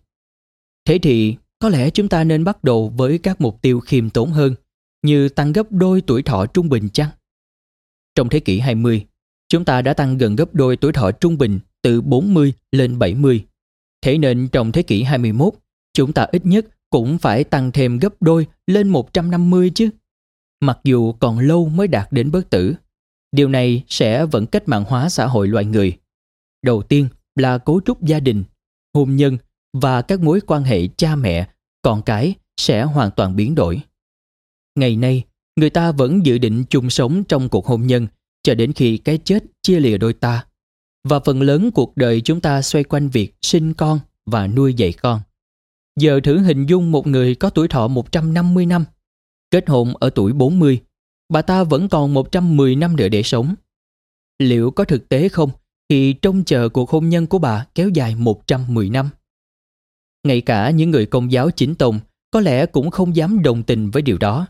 Thế 0.85 0.99
thì 0.99 1.35
có 1.59 1.69
lẽ 1.69 1.89
chúng 1.89 2.09
ta 2.09 2.23
nên 2.23 2.43
bắt 2.43 2.63
đầu 2.63 2.93
với 2.97 3.17
các 3.17 3.41
mục 3.41 3.61
tiêu 3.61 3.79
khiêm 3.79 4.09
tốn 4.09 4.31
hơn, 4.31 4.55
như 5.03 5.29
tăng 5.29 5.53
gấp 5.53 5.71
đôi 5.71 6.01
tuổi 6.01 6.23
thọ 6.23 6.45
trung 6.45 6.69
bình 6.69 6.89
chăng? 6.93 7.09
Trong 8.19 8.29
thế 8.29 8.39
kỷ 8.39 8.59
20, 8.59 9.05
chúng 9.49 9.65
ta 9.65 9.81
đã 9.81 9.93
tăng 9.93 10.17
gần 10.17 10.35
gấp 10.35 10.55
đôi 10.55 10.77
tuổi 10.77 10.93
thọ 10.93 11.11
trung 11.11 11.37
bình 11.37 11.59
từ 11.81 12.01
40 12.01 12.53
lên 12.71 12.99
70. 12.99 13.45
Thế 14.01 14.17
nên 14.17 14.47
trong 14.51 14.71
thế 14.71 14.81
kỷ 14.81 15.03
21, 15.03 15.53
chúng 15.93 16.13
ta 16.13 16.27
ít 16.31 16.45
nhất 16.45 16.65
cũng 16.89 17.17
phải 17.17 17.43
tăng 17.43 17.71
thêm 17.71 17.99
gấp 17.99 18.13
đôi 18.19 18.47
lên 18.67 18.89
150 18.89 19.71
chứ. 19.75 19.89
Mặc 20.61 20.79
dù 20.83 21.13
còn 21.13 21.39
lâu 21.39 21.69
mới 21.69 21.87
đạt 21.87 22.07
đến 22.11 22.31
bất 22.31 22.49
tử, 22.49 22.75
điều 23.31 23.49
này 23.49 23.83
sẽ 23.87 24.25
vẫn 24.25 24.45
cách 24.45 24.67
mạng 24.67 24.83
hóa 24.87 25.09
xã 25.09 25.25
hội 25.25 25.47
loài 25.47 25.65
người. 25.65 25.97
Đầu 26.65 26.81
tiên 26.81 27.07
là 27.35 27.57
cấu 27.57 27.81
trúc 27.85 28.03
gia 28.03 28.19
đình, 28.19 28.43
hôn 28.93 29.15
nhân 29.15 29.37
và 29.73 30.01
các 30.01 30.19
mối 30.19 30.41
quan 30.47 30.63
hệ 30.63 30.87
cha 30.87 31.15
mẹ, 31.15 31.47
con 31.81 32.01
cái 32.01 32.33
sẽ 32.57 32.83
hoàn 32.83 33.11
toàn 33.11 33.35
biến 33.35 33.55
đổi. 33.55 33.81
Ngày 34.75 34.95
nay, 34.95 35.23
người 35.59 35.69
ta 35.69 35.91
vẫn 35.91 36.25
dự 36.25 36.37
định 36.37 36.63
chung 36.69 36.89
sống 36.89 37.23
trong 37.23 37.49
cuộc 37.49 37.65
hôn 37.65 37.87
nhân 37.87 38.07
cho 38.43 38.55
đến 38.55 38.73
khi 38.73 38.97
cái 38.97 39.17
chết 39.17 39.43
chia 39.61 39.79
lìa 39.79 39.97
đôi 39.97 40.13
ta. 40.13 40.45
Và 41.03 41.19
phần 41.19 41.41
lớn 41.41 41.71
cuộc 41.71 41.97
đời 41.97 42.21
chúng 42.21 42.41
ta 42.41 42.61
xoay 42.61 42.83
quanh 42.83 43.09
việc 43.09 43.35
sinh 43.41 43.73
con 43.73 43.99
và 44.25 44.47
nuôi 44.47 44.73
dạy 44.73 44.93
con. 44.93 45.21
Giờ 45.99 46.19
thử 46.23 46.37
hình 46.37 46.65
dung 46.65 46.91
một 46.91 47.07
người 47.07 47.35
có 47.35 47.49
tuổi 47.49 47.67
thọ 47.67 47.87
150 47.87 48.65
năm, 48.65 48.85
kết 49.51 49.69
hôn 49.69 49.93
ở 49.99 50.09
tuổi 50.09 50.33
40, 50.33 50.81
bà 51.29 51.41
ta 51.41 51.63
vẫn 51.63 51.89
còn 51.89 52.13
110 52.13 52.75
năm 52.75 52.95
nữa 52.95 53.09
để 53.09 53.23
sống. 53.23 53.55
Liệu 54.39 54.71
có 54.71 54.83
thực 54.83 55.09
tế 55.09 55.29
không 55.29 55.49
khi 55.89 56.13
trông 56.13 56.43
chờ 56.43 56.69
cuộc 56.69 56.89
hôn 56.89 57.09
nhân 57.09 57.27
của 57.27 57.39
bà 57.39 57.65
kéo 57.75 57.89
dài 57.89 58.15
110 58.15 58.89
năm? 58.89 59.09
Ngay 60.27 60.41
cả 60.41 60.69
những 60.69 60.91
người 60.91 61.05
công 61.05 61.31
giáo 61.31 61.51
chính 61.51 61.75
tông 61.75 61.99
có 62.31 62.39
lẽ 62.39 62.65
cũng 62.65 62.91
không 62.91 63.15
dám 63.15 63.41
đồng 63.41 63.63
tình 63.63 63.91
với 63.91 64.01
điều 64.01 64.17
đó. 64.17 64.47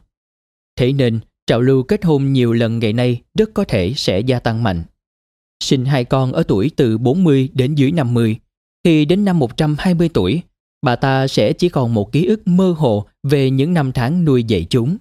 Thế 0.80 0.94
nên, 0.94 1.20
trào 1.48 1.62
lưu 1.62 1.84
kết 1.84 2.06
hôn 2.06 2.34
nhiều 2.34 2.54
lần 2.54 2.80
ngày 2.80 2.94
nay 2.94 3.22
rất 3.38 3.50
có 3.54 3.64
thể 3.64 3.94
sẽ 3.96 4.20
gia 4.20 4.40
tăng 4.40 4.64
mạnh. 4.64 4.84
Sinh 5.64 5.86
hai 5.86 6.06
con 6.06 6.34
ở 6.34 6.44
tuổi 6.44 6.72
từ 6.76 6.98
40 6.98 7.50
đến 7.54 7.76
dưới 7.76 7.92
50, 7.92 8.38
thì 8.84 9.06
đến 9.06 9.26
năm 9.26 9.40
120 9.40 10.10
tuổi, 10.14 10.42
bà 10.82 10.96
ta 10.96 11.28
sẽ 11.28 11.54
chỉ 11.54 11.70
còn 11.70 11.94
một 11.94 12.12
ký 12.12 12.26
ức 12.26 12.48
mơ 12.48 12.76
hồ 12.78 13.06
về 13.24 13.50
những 13.50 13.74
năm 13.74 13.92
tháng 13.92 14.26
nuôi 14.26 14.44
dạy 14.44 14.66
chúng. 14.70 14.98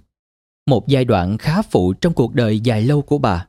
Một 0.67 0.87
giai 0.87 1.05
đoạn 1.05 1.37
khá 1.37 1.61
phụ 1.61 1.93
trong 1.93 2.13
cuộc 2.13 2.33
đời 2.33 2.59
dài 2.59 2.81
lâu 2.81 3.01
của 3.01 3.17
bà. 3.17 3.47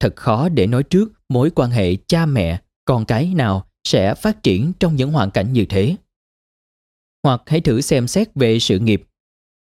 Thật 0.00 0.16
khó 0.16 0.48
để 0.48 0.66
nói 0.66 0.82
trước 0.82 1.12
mối 1.28 1.50
quan 1.54 1.70
hệ 1.70 1.96
cha 2.06 2.26
mẹ, 2.26 2.60
con 2.84 3.04
cái 3.04 3.34
nào 3.34 3.66
sẽ 3.84 4.14
phát 4.14 4.42
triển 4.42 4.72
trong 4.80 4.96
những 4.96 5.12
hoàn 5.12 5.30
cảnh 5.30 5.52
như 5.52 5.64
thế. 5.68 5.96
Hoặc 7.22 7.42
hãy 7.46 7.60
thử 7.60 7.80
xem 7.80 8.06
xét 8.06 8.34
về 8.34 8.58
sự 8.58 8.78
nghiệp. 8.78 9.02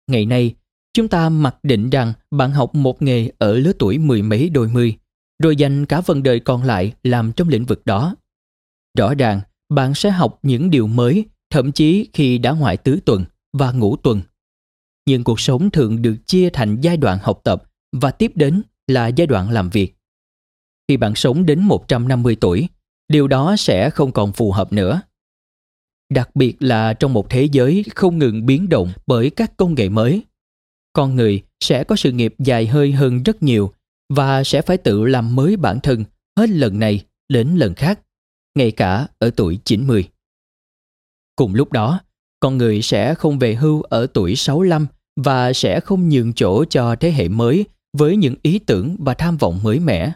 Ngày 0.08 0.26
nay, 0.26 0.56
chúng 0.94 1.08
ta 1.08 1.30
mặc 1.30 1.56
định 1.64 1.90
rằng 1.90 2.14
bạn 2.32 2.52
học 2.52 2.76
một 2.76 3.02
nghề 3.02 3.32
ở 3.38 3.54
lứa 3.54 3.72
tuổi 3.80 3.98
mười 3.98 4.22
mấy 4.22 4.50
đôi 4.50 4.68
mươi, 4.68 4.98
rồi 5.44 5.56
dành 5.56 5.86
cả 5.86 6.02
phần 6.02 6.24
đời 6.24 6.40
còn 6.40 6.64
lại 6.64 6.94
làm 7.04 7.32
trong 7.32 7.48
lĩnh 7.50 7.66
vực 7.66 7.86
đó. 7.86 8.16
Rõ 8.98 9.14
ràng, 9.14 9.42
bạn 9.70 9.94
sẽ 9.94 10.10
học 10.10 10.40
những 10.44 10.70
điều 10.70 10.88
mới 10.88 11.26
thậm 11.50 11.72
chí 11.72 12.10
khi 12.14 12.38
đã 12.38 12.52
ngoại 12.52 12.78
tứ 12.78 13.00
tuần 13.06 13.26
và 13.54 13.72
ngũ 13.72 13.96
tuần. 13.96 14.22
Nhưng 15.06 15.24
cuộc 15.24 15.40
sống 15.40 15.72
thường 15.72 16.02
được 16.02 16.16
chia 16.26 16.50
thành 16.50 16.82
giai 16.82 16.98
đoạn 16.98 17.20
học 17.22 17.42
tập 17.44 17.64
và 17.92 18.12
tiếp 18.12 18.32
đến 18.36 18.62
là 18.88 19.08
giai 19.08 19.28
đoạn 19.28 19.50
làm 19.50 19.70
việc. 19.70 19.96
Khi 20.88 20.98
bạn 20.98 21.16
sống 21.16 21.46
đến 21.46 21.60
150 21.60 22.38
tuổi, 22.42 22.68
điều 23.08 23.28
đó 23.28 23.56
sẽ 23.58 23.90
không 23.90 24.12
còn 24.12 24.34
phù 24.34 24.52
hợp 24.52 24.74
nữa. 24.74 25.02
Đặc 26.10 26.36
biệt 26.36 26.56
là 26.60 26.94
trong 26.94 27.14
một 27.14 27.30
thế 27.30 27.44
giới 27.52 27.84
không 27.96 28.20
ngừng 28.20 28.46
biến 28.46 28.70
động 28.70 28.94
bởi 29.08 29.30
các 29.30 29.58
công 29.58 29.76
nghệ 29.76 29.90
mới. 29.90 30.24
Con 30.94 31.16
người 31.16 31.42
sẽ 31.64 31.84
có 31.84 31.96
sự 31.96 32.12
nghiệp 32.12 32.36
dài 32.40 32.68
hơi 32.68 32.92
hơn 32.92 33.24
rất 33.24 33.44
nhiều 33.44 33.74
và 34.10 34.44
sẽ 34.44 34.62
phải 34.62 34.78
tự 34.78 35.06
làm 35.06 35.36
mới 35.36 35.58
bản 35.58 35.80
thân 35.80 36.04
hết 36.38 36.50
lần 36.50 36.80
này 36.80 37.06
đến 37.30 37.56
lần 37.56 37.74
khác, 37.74 38.00
ngay 38.56 38.72
cả 38.72 39.08
ở 39.20 39.32
tuổi 39.36 39.60
90. 39.66 40.10
Cùng 41.36 41.56
lúc 41.56 41.72
đó, 41.72 42.00
con 42.40 42.58
người 42.58 42.82
sẽ 42.82 43.16
không 43.16 43.40
về 43.40 43.56
hưu 43.56 43.82
ở 43.82 44.08
tuổi 44.14 44.36
65 44.36 44.88
và 45.16 45.54
sẽ 45.54 45.80
không 45.80 46.10
nhường 46.10 46.34
chỗ 46.34 46.66
cho 46.66 46.96
thế 46.96 47.12
hệ 47.12 47.28
mới 47.28 47.66
với 47.98 48.18
những 48.18 48.36
ý 48.42 48.60
tưởng 48.60 48.96
và 49.00 49.14
tham 49.14 49.38
vọng 49.38 49.60
mới 49.64 49.80
mẻ. 49.80 50.12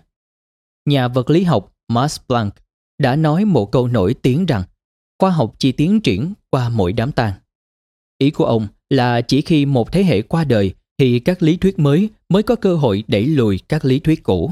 Nhà 0.86 1.08
vật 1.08 1.30
lý 1.30 1.44
học 1.44 1.74
Max 1.88 2.20
Planck 2.28 2.58
đã 3.02 3.16
nói 3.16 3.46
một 3.46 3.72
câu 3.72 3.88
nổi 3.88 4.14
tiếng 4.14 4.46
rằng 4.46 4.64
khoa 5.20 5.30
học 5.30 5.56
chỉ 5.60 5.72
tiến 5.72 6.02
triển 6.02 6.34
qua 6.50 6.70
mỗi 6.70 6.94
đám 6.94 7.12
tang. 7.12 7.34
Ý 8.18 8.32
của 8.32 8.46
ông 8.46 8.68
là 8.90 9.22
chỉ 9.22 9.42
khi 9.42 9.66
một 9.66 9.92
thế 9.92 10.04
hệ 10.04 10.22
qua 10.22 10.44
đời 10.44 10.74
thì 10.98 11.20
các 11.20 11.44
lý 11.44 11.58
thuyết 11.58 11.80
mới 11.80 12.10
mới 12.30 12.44
có 12.44 12.56
cơ 12.56 12.76
hội 12.76 13.04
đẩy 13.08 13.26
lùi 13.26 13.60
các 13.60 13.86
lý 13.86 14.00
thuyết 14.00 14.24
cũ. 14.24 14.52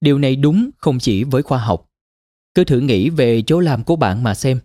Điều 0.00 0.18
này 0.18 0.36
đúng 0.36 0.70
không 0.78 0.98
chỉ 0.98 1.24
với 1.24 1.42
khoa 1.42 1.58
học. 1.58 1.90
Cứ 2.54 2.64
thử 2.64 2.80
nghĩ 2.80 3.10
về 3.10 3.42
chỗ 3.42 3.60
làm 3.60 3.84
của 3.84 3.96
bạn 3.96 4.22
mà 4.22 4.34
xem. 4.34 4.60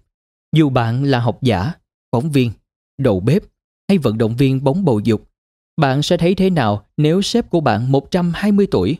Dù 0.56 0.70
bạn 0.70 1.04
là 1.04 1.20
học 1.20 1.38
giả, 1.42 1.74
phóng 2.12 2.32
viên, 2.32 2.52
đầu 2.98 3.20
bếp 3.20 3.44
hay 3.90 3.98
vận 3.98 4.18
động 4.18 4.36
viên 4.36 4.64
bóng 4.64 4.86
bầu 4.86 5.00
dục, 5.00 5.30
bạn 5.78 6.04
sẽ 6.04 6.18
thấy 6.18 6.36
thế 6.36 6.50
nào 6.50 6.86
nếu 6.98 7.22
sếp 7.22 7.50
của 7.50 7.62
bạn 7.62 7.92
120 7.92 8.68
tuổi? 8.72 8.98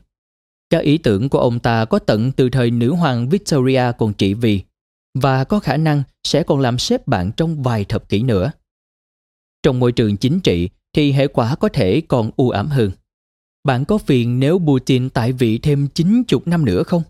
Các 0.70 0.80
ý 0.80 0.98
tưởng 0.98 1.30
của 1.30 1.40
ông 1.40 1.60
ta 1.60 1.86
có 1.86 2.00
tận 2.00 2.32
từ 2.32 2.50
thời 2.50 2.72
nữ 2.72 2.94
hoàng 2.94 3.30
Victoria 3.30 3.84
còn 3.98 4.14
trị 4.14 4.34
vì 4.34 4.62
và 5.20 5.44
có 5.44 5.60
khả 5.60 5.78
năng 5.78 6.04
sẽ 6.24 6.44
còn 6.44 6.60
làm 6.60 6.78
sếp 6.78 7.08
bạn 7.08 7.32
trong 7.38 7.64
vài 7.64 7.86
thập 7.86 8.10
kỷ 8.10 8.24
nữa. 8.24 8.52
Trong 9.66 9.80
môi 9.80 9.92
trường 9.92 10.18
chính 10.18 10.40
trị 10.40 10.70
thì 10.94 11.12
hệ 11.12 11.28
quả 11.28 11.56
có 11.56 11.70
thể 11.70 12.02
còn 12.08 12.32
u 12.36 12.50
ám 12.50 12.68
hơn. 12.68 12.92
Bạn 13.64 13.86
có 13.86 13.98
phiền 13.98 14.40
nếu 14.40 14.60
Putin 14.60 15.10
tại 15.10 15.32
vị 15.32 15.58
thêm 15.58 15.88
90 15.88 16.40
năm 16.46 16.66
nữa 16.66 16.84
không? 16.84 17.04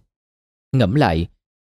Ngẫm 0.72 0.95
lại, 0.95 1.27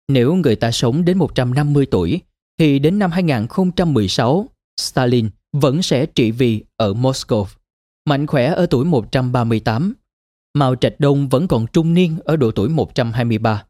nếu 0.08 0.34
người 0.34 0.56
ta 0.56 0.70
sống 0.70 1.04
đến 1.04 1.18
150 1.18 1.86
tuổi 1.86 2.20
thì 2.58 2.78
đến 2.78 2.98
năm 2.98 3.10
2016, 3.10 4.46
Stalin 4.80 5.30
vẫn 5.52 5.82
sẽ 5.82 6.06
trị 6.06 6.30
vì 6.30 6.64
ở 6.76 6.92
Moscow. 6.92 7.46
Mạnh 8.08 8.26
khỏe 8.26 8.46
ở 8.46 8.66
tuổi 8.66 8.84
138. 8.84 9.94
Mao 10.54 10.76
Trạch 10.76 11.00
Đông 11.00 11.28
vẫn 11.28 11.48
còn 11.48 11.66
trung 11.72 11.94
niên 11.94 12.18
ở 12.24 12.36
độ 12.36 12.50
tuổi 12.50 12.68
123. 12.68 13.64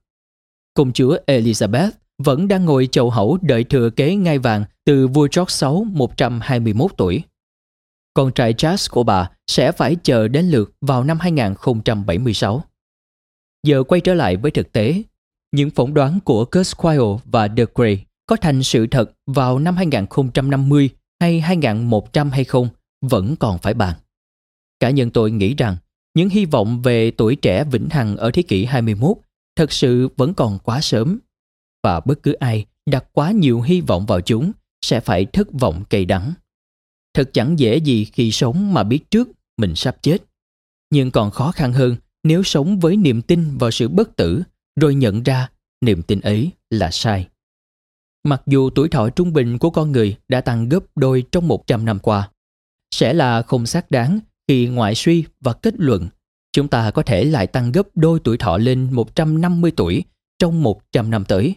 Công 0.75 0.93
chúa 0.93 1.17
Elizabeth 1.27 1.91
vẫn 2.19 2.49
đang 2.49 2.65
ngồi 2.65 2.89
chầu 2.93 3.11
hậu 3.11 3.39
đợi 3.43 3.65
thừa 3.65 3.91
kế 3.91 4.15
ngai 4.15 4.39
vàng 4.39 4.65
từ 4.85 5.09
vua 5.09 5.29
George 5.37 5.55
VI 5.61 5.85
121 5.93 6.91
tuổi. 6.97 7.23
Con 8.15 8.33
trai 8.33 8.53
Charles 8.53 8.91
của 8.91 9.03
bà 9.03 9.31
sẽ 9.47 9.73
phải 9.73 9.97
chờ 10.03 10.29
đến 10.29 10.45
lượt 10.45 10.73
vào 10.81 11.05
năm 11.05 11.19
2076. 11.21 12.65
Giờ 13.67 13.83
quay 13.83 14.01
trở 14.01 14.15
lại 14.15 14.37
với 14.37 14.51
thực 14.51 14.73
tế, 14.73 15.03
những 15.53 15.71
phỏng 15.71 15.95
đoán 15.95 16.19
của 16.25 16.45
Kurzweil 16.51 17.19
và 17.25 17.49
De 17.57 17.65
Grey 17.75 18.05
có 18.27 18.37
thành 18.37 18.63
sự 18.63 18.87
thật 18.87 19.13
vào 19.27 19.59
năm 19.59 19.77
2050 19.77 20.91
hay 21.21 21.41
2100 21.41 22.31
hay 22.31 22.45
không 22.45 22.69
vẫn 23.01 23.37
còn 23.37 23.59
phải 23.59 23.75
bàn. 23.75 23.97
Cả 24.81 24.91
nhân 24.91 25.11
tôi 25.11 25.31
nghĩ 25.31 25.55
rằng 25.55 25.77
những 26.15 26.29
hy 26.29 26.45
vọng 26.45 26.83
về 26.83 27.11
tuổi 27.11 27.37
trẻ 27.37 27.65
vĩnh 27.65 27.89
hằng 27.91 28.17
ở 28.17 28.31
thế 28.31 28.43
kỷ 28.43 28.65
21 28.65 29.17
thật 29.57 29.73
sự 29.73 30.09
vẫn 30.17 30.35
còn 30.35 30.59
quá 30.59 30.81
sớm 30.81 31.19
và 31.83 32.01
bất 32.01 32.23
cứ 32.23 32.33
ai 32.33 32.67
đặt 32.91 33.05
quá 33.13 33.31
nhiều 33.31 33.61
hy 33.61 33.81
vọng 33.81 34.07
vào 34.07 34.21
chúng 34.21 34.53
sẽ 34.83 35.01
phải 35.01 35.27
thất 35.27 35.53
vọng 35.53 35.85
cay 35.91 36.05
đắng. 36.05 36.33
Thật 37.15 37.31
chẳng 37.33 37.59
dễ 37.59 37.77
gì 37.77 38.05
khi 38.05 38.33
sống 38.33 38.75
mà 38.75 38.83
biết 38.83 39.11
trước 39.11 39.29
mình 39.57 39.75
sắp 39.75 39.97
chết. 40.03 40.19
Nhưng 40.91 41.11
còn 41.11 41.31
khó 41.31 41.53
khăn 41.53 41.73
hơn 41.73 41.97
nếu 42.25 42.43
sống 42.43 42.81
với 42.81 42.97
niềm 42.97 43.23
tin 43.23 43.59
vào 43.59 43.71
sự 43.71 43.89
bất 43.89 44.17
tử 44.17 44.43
rồi 44.81 44.95
nhận 44.95 45.23
ra 45.23 45.49
niềm 45.81 46.03
tin 46.03 46.21
ấy 46.21 46.51
là 46.71 46.91
sai. 46.91 47.29
Mặc 48.25 48.43
dù 48.47 48.71
tuổi 48.71 48.89
thọ 48.89 49.11
trung 49.11 49.33
bình 49.33 49.59
của 49.59 49.71
con 49.71 49.93
người 49.93 50.17
đã 50.29 50.41
tăng 50.41 50.69
gấp 50.69 50.85
đôi 50.97 51.25
trong 51.33 51.49
100 51.49 51.85
năm 51.85 51.99
qua, 51.99 52.31
sẽ 52.95 53.13
là 53.13 53.43
không 53.43 53.67
xác 53.67 53.91
đáng 53.91 54.21
khi 54.49 54.67
ngoại 54.67 54.95
suy 54.95 55.25
và 55.41 55.53
kết 55.53 55.75
luận 55.79 56.09
chúng 56.53 56.69
ta 56.69 56.91
có 56.91 57.03
thể 57.03 57.25
lại 57.25 57.47
tăng 57.47 57.73
gấp 57.73 57.87
đôi 57.95 58.21
tuổi 58.25 58.39
thọ 58.39 58.59
lên 58.59 58.89
150 58.93 59.73
tuổi 59.77 60.05
trong 60.39 60.63
100 60.63 61.11
năm 61.11 61.25
tới. 61.25 61.55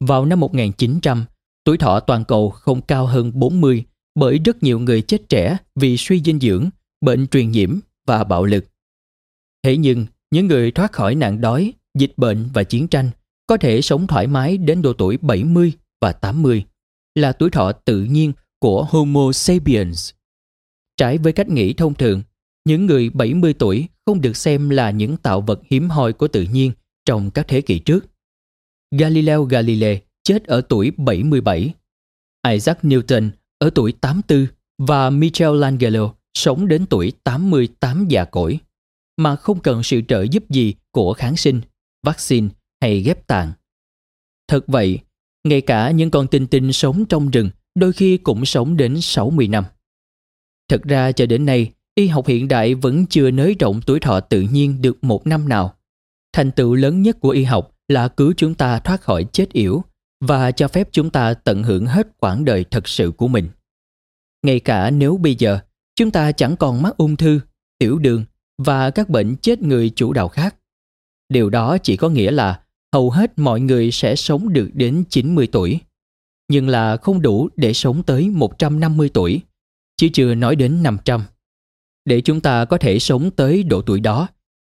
Vào 0.00 0.24
năm 0.24 0.40
1900, 0.40 1.24
tuổi 1.66 1.78
thọ 1.78 2.00
toàn 2.00 2.24
cầu 2.24 2.50
không 2.50 2.82
cao 2.82 3.06
hơn 3.06 3.32
40 3.34 3.84
bởi 4.14 4.38
rất 4.38 4.62
nhiều 4.62 4.78
người 4.78 5.02
chết 5.02 5.28
trẻ 5.28 5.56
vì 5.74 5.96
suy 5.96 6.22
dinh 6.24 6.40
dưỡng, 6.40 6.70
bệnh 7.00 7.26
truyền 7.26 7.50
nhiễm 7.50 7.78
và 8.06 8.24
bạo 8.24 8.44
lực. 8.44 8.64
Thế 9.62 9.76
nhưng, 9.76 10.06
những 10.30 10.46
người 10.46 10.70
thoát 10.70 10.92
khỏi 10.92 11.14
nạn 11.14 11.40
đói, 11.40 11.72
dịch 11.98 12.12
bệnh 12.16 12.48
và 12.54 12.62
chiến 12.62 12.88
tranh 12.88 13.10
có 13.46 13.56
thể 13.56 13.82
sống 13.82 14.06
thoải 14.06 14.26
mái 14.26 14.56
đến 14.56 14.82
độ 14.82 14.92
tuổi 14.92 15.16
70 15.16 15.72
và 16.00 16.12
80 16.12 16.64
là 17.14 17.32
tuổi 17.32 17.50
thọ 17.50 17.72
tự 17.72 18.04
nhiên 18.04 18.32
của 18.58 18.84
Homo 18.84 19.32
sapiens. 19.32 20.10
Trái 20.96 21.18
với 21.18 21.32
cách 21.32 21.48
nghĩ 21.48 21.74
thông 21.74 21.94
thường, 21.94 22.22
những 22.64 22.86
người 22.86 23.10
70 23.10 23.54
tuổi 23.54 23.88
không 24.06 24.20
được 24.20 24.36
xem 24.36 24.70
là 24.70 24.90
những 24.90 25.16
tạo 25.16 25.40
vật 25.40 25.60
hiếm 25.70 25.90
hoi 25.90 26.12
của 26.12 26.28
tự 26.28 26.42
nhiên 26.42 26.72
trong 27.06 27.30
các 27.30 27.48
thế 27.48 27.60
kỷ 27.60 27.78
trước. 27.78 28.06
Galileo 28.90 29.44
Galilei 29.44 30.05
chết 30.26 30.44
ở 30.44 30.60
tuổi 30.60 30.90
77. 30.96 31.74
Isaac 32.48 32.78
Newton 32.82 33.30
ở 33.58 33.70
tuổi 33.74 33.92
84 33.92 34.46
và 34.78 35.10
Michelangelo 35.10 36.14
sống 36.34 36.68
đến 36.68 36.86
tuổi 36.86 37.12
88 37.24 38.06
già 38.08 38.24
cỗi 38.24 38.58
mà 39.16 39.36
không 39.36 39.60
cần 39.60 39.82
sự 39.82 40.00
trợ 40.08 40.22
giúp 40.22 40.50
gì 40.50 40.74
của 40.90 41.12
kháng 41.12 41.36
sinh, 41.36 41.60
vaccine 42.06 42.48
hay 42.80 43.00
ghép 43.00 43.26
tạng. 43.26 43.52
Thật 44.48 44.64
vậy, 44.66 44.98
ngay 45.48 45.60
cả 45.60 45.90
những 45.90 46.10
con 46.10 46.26
tinh 46.26 46.46
tinh 46.46 46.72
sống 46.72 47.04
trong 47.04 47.30
rừng 47.30 47.50
đôi 47.74 47.92
khi 47.92 48.16
cũng 48.16 48.44
sống 48.44 48.76
đến 48.76 49.00
60 49.00 49.48
năm. 49.48 49.64
Thật 50.68 50.82
ra 50.82 51.12
cho 51.12 51.26
đến 51.26 51.46
nay, 51.46 51.72
y 51.94 52.06
học 52.06 52.26
hiện 52.26 52.48
đại 52.48 52.74
vẫn 52.74 53.06
chưa 53.06 53.30
nới 53.30 53.56
rộng 53.58 53.80
tuổi 53.86 54.00
thọ 54.00 54.20
tự 54.20 54.40
nhiên 54.40 54.82
được 54.82 55.04
một 55.04 55.26
năm 55.26 55.48
nào. 55.48 55.76
Thành 56.32 56.50
tựu 56.50 56.74
lớn 56.74 57.02
nhất 57.02 57.20
của 57.20 57.30
y 57.30 57.44
học 57.44 57.74
là 57.88 58.08
cứu 58.08 58.32
chúng 58.36 58.54
ta 58.54 58.78
thoát 58.78 59.00
khỏi 59.00 59.26
chết 59.32 59.52
yểu 59.52 59.82
và 60.26 60.50
cho 60.50 60.68
phép 60.68 60.88
chúng 60.92 61.10
ta 61.10 61.34
tận 61.34 61.62
hưởng 61.62 61.86
hết 61.86 62.08
quãng 62.20 62.44
đời 62.44 62.64
thật 62.70 62.88
sự 62.88 63.12
của 63.16 63.28
mình. 63.28 63.48
Ngay 64.42 64.60
cả 64.60 64.90
nếu 64.90 65.16
bây 65.16 65.34
giờ 65.34 65.58
chúng 65.96 66.10
ta 66.10 66.32
chẳng 66.32 66.56
còn 66.56 66.82
mắc 66.82 66.96
ung 66.96 67.16
thư, 67.16 67.40
tiểu 67.78 67.98
đường 67.98 68.24
và 68.58 68.90
các 68.90 69.08
bệnh 69.08 69.36
chết 69.36 69.62
người 69.62 69.90
chủ 69.96 70.12
đạo 70.12 70.28
khác. 70.28 70.56
Điều 71.28 71.50
đó 71.50 71.78
chỉ 71.78 71.96
có 71.96 72.08
nghĩa 72.08 72.30
là 72.30 72.60
hầu 72.92 73.10
hết 73.10 73.38
mọi 73.38 73.60
người 73.60 73.90
sẽ 73.90 74.16
sống 74.16 74.52
được 74.52 74.70
đến 74.74 75.04
90 75.10 75.46
tuổi, 75.52 75.80
nhưng 76.48 76.68
là 76.68 76.96
không 76.96 77.22
đủ 77.22 77.48
để 77.56 77.72
sống 77.72 78.02
tới 78.02 78.30
150 78.30 79.10
tuổi, 79.14 79.40
chứ 79.96 80.08
chưa 80.12 80.34
nói 80.34 80.56
đến 80.56 80.82
500. 80.82 81.22
Để 82.04 82.20
chúng 82.20 82.40
ta 82.40 82.64
có 82.64 82.78
thể 82.78 82.98
sống 82.98 83.30
tới 83.30 83.62
độ 83.62 83.82
tuổi 83.82 84.00
đó, 84.00 84.28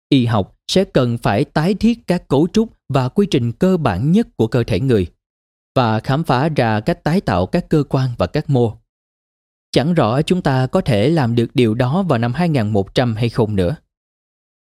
y 0.09 0.27
học 0.27 0.57
sẽ 0.69 0.85
cần 0.85 1.19
phải 1.19 1.45
tái 1.45 1.75
thiết 1.75 2.07
các 2.07 2.29
cấu 2.29 2.49
trúc 2.53 2.73
và 2.89 3.09
quy 3.09 3.27
trình 3.31 3.53
cơ 3.53 3.77
bản 3.77 4.13
nhất 4.13 4.29
của 4.37 4.47
cơ 4.47 4.65
thể 4.65 4.81
người 4.81 5.07
và 5.79 6.01
khám 6.01 6.25
phá 6.25 6.49
ra 6.49 6.81
cách 6.81 7.05
tái 7.05 7.21
tạo 7.21 7.47
các 7.47 7.69
cơ 7.69 7.85
quan 7.89 8.11
và 8.19 8.27
các 8.27 8.51
mô. 8.51 8.73
Chẳng 9.73 9.95
rõ 9.95 10.23
chúng 10.23 10.43
ta 10.43 10.67
có 10.67 10.81
thể 10.81 11.11
làm 11.11 11.35
được 11.35 11.51
điều 11.55 11.75
đó 11.75 12.03
vào 12.03 12.19
năm 12.19 12.33
2100 12.35 13.17
hay 13.17 13.29
không 13.29 13.57
nữa. 13.57 13.77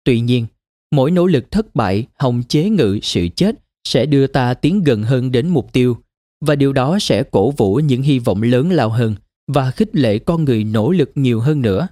Tuy 0.05 0.20
nhiên, 0.20 0.47
mỗi 0.90 1.10
nỗ 1.10 1.26
lực 1.26 1.51
thất 1.51 1.74
bại 1.74 2.06
hòng 2.18 2.43
chế 2.48 2.70
ngự 2.70 2.98
sự 3.02 3.28
chết 3.36 3.55
sẽ 3.88 4.06
đưa 4.06 4.26
ta 4.26 4.55
tiến 4.55 4.82
gần 4.84 5.02
hơn 5.02 5.32
đến 5.32 5.48
mục 5.48 5.72
tiêu 5.72 5.97
và 6.40 6.55
điều 6.55 6.72
đó 6.72 6.98
sẽ 7.01 7.22
cổ 7.22 7.51
vũ 7.51 7.74
những 7.74 8.02
hy 8.02 8.18
vọng 8.18 8.43
lớn 8.43 8.70
lao 8.70 8.88
hơn 8.88 9.14
và 9.52 9.70
khích 9.70 9.97
lệ 9.97 10.18
con 10.18 10.44
người 10.44 10.64
nỗ 10.64 10.90
lực 10.90 11.10
nhiều 11.14 11.40
hơn 11.40 11.62
nữa. 11.62 11.88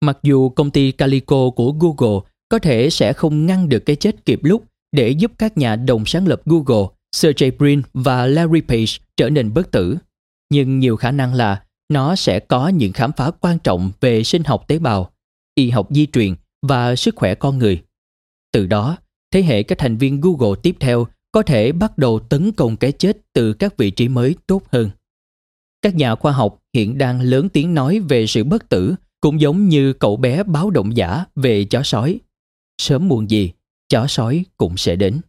Mặc 0.00 0.18
dù 0.22 0.48
công 0.48 0.70
ty 0.70 0.92
Calico 0.92 1.50
của 1.50 1.72
Google 1.72 2.20
có 2.48 2.58
thể 2.58 2.90
sẽ 2.90 3.12
không 3.12 3.46
ngăn 3.46 3.68
được 3.68 3.80
cái 3.86 3.96
chết 3.96 4.24
kịp 4.24 4.40
lúc 4.42 4.64
để 4.92 5.08
giúp 5.08 5.32
các 5.38 5.58
nhà 5.58 5.76
đồng 5.76 6.06
sáng 6.06 6.26
lập 6.26 6.42
Google, 6.44 6.95
Sergey 7.16 7.50
Brin 7.50 7.82
và 7.94 8.26
Larry 8.26 8.60
Page 8.60 8.92
trở 9.16 9.30
nên 9.30 9.54
bất 9.54 9.70
tử. 9.70 9.96
Nhưng 10.50 10.78
nhiều 10.78 10.96
khả 10.96 11.10
năng 11.10 11.34
là 11.34 11.62
nó 11.88 12.16
sẽ 12.16 12.40
có 12.40 12.68
những 12.68 12.92
khám 12.92 13.12
phá 13.16 13.30
quan 13.40 13.58
trọng 13.58 13.92
về 14.00 14.24
sinh 14.24 14.44
học 14.44 14.64
tế 14.68 14.78
bào, 14.78 15.12
y 15.54 15.70
học 15.70 15.88
di 15.90 16.06
truyền 16.06 16.34
và 16.62 16.96
sức 16.96 17.16
khỏe 17.16 17.34
con 17.34 17.58
người. 17.58 17.82
Từ 18.52 18.66
đó, 18.66 18.96
thế 19.30 19.42
hệ 19.42 19.62
các 19.62 19.78
thành 19.78 19.96
viên 19.96 20.20
Google 20.20 20.60
tiếp 20.62 20.76
theo 20.80 21.06
có 21.32 21.42
thể 21.42 21.72
bắt 21.72 21.98
đầu 21.98 22.18
tấn 22.18 22.52
công 22.52 22.76
cái 22.76 22.92
chết 22.92 23.16
từ 23.32 23.52
các 23.52 23.76
vị 23.76 23.90
trí 23.90 24.08
mới 24.08 24.34
tốt 24.46 24.62
hơn. 24.72 24.90
Các 25.82 25.94
nhà 25.94 26.14
khoa 26.14 26.32
học 26.32 26.62
hiện 26.74 26.98
đang 26.98 27.20
lớn 27.20 27.48
tiếng 27.48 27.74
nói 27.74 28.00
về 28.08 28.26
sự 28.26 28.44
bất 28.44 28.68
tử 28.68 28.94
cũng 29.20 29.40
giống 29.40 29.68
như 29.68 29.92
cậu 29.92 30.16
bé 30.16 30.42
báo 30.42 30.70
động 30.70 30.96
giả 30.96 31.24
về 31.34 31.64
chó 31.64 31.82
sói. 31.82 32.20
Sớm 32.82 33.08
muộn 33.08 33.30
gì, 33.30 33.52
chó 33.88 34.06
sói 34.06 34.44
cũng 34.56 34.76
sẽ 34.76 34.96
đến. 34.96 35.20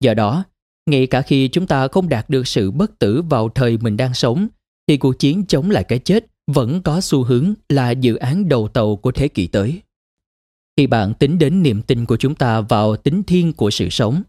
Do 0.00 0.14
đó, 0.14 0.44
ngay 0.86 1.06
cả 1.06 1.22
khi 1.22 1.48
chúng 1.48 1.66
ta 1.66 1.88
không 1.88 2.08
đạt 2.08 2.30
được 2.30 2.46
sự 2.46 2.70
bất 2.70 2.98
tử 2.98 3.22
vào 3.22 3.48
thời 3.48 3.78
mình 3.78 3.96
đang 3.96 4.14
sống, 4.14 4.48
thì 4.86 4.96
cuộc 4.96 5.18
chiến 5.18 5.44
chống 5.48 5.70
lại 5.70 5.84
cái 5.84 5.98
chết 5.98 6.26
vẫn 6.46 6.82
có 6.82 7.00
xu 7.00 7.24
hướng 7.24 7.54
là 7.68 7.90
dự 7.90 8.16
án 8.16 8.48
đầu 8.48 8.68
tàu 8.68 8.96
của 8.96 9.12
thế 9.12 9.28
kỷ 9.28 9.46
tới. 9.46 9.82
Khi 10.76 10.86
bạn 10.86 11.14
tính 11.14 11.38
đến 11.38 11.62
niềm 11.62 11.82
tin 11.82 12.04
của 12.04 12.16
chúng 12.16 12.34
ta 12.34 12.60
vào 12.60 12.96
tính 12.96 13.22
thiên 13.22 13.52
của 13.52 13.70
sự 13.70 13.88
sống, 13.90 14.22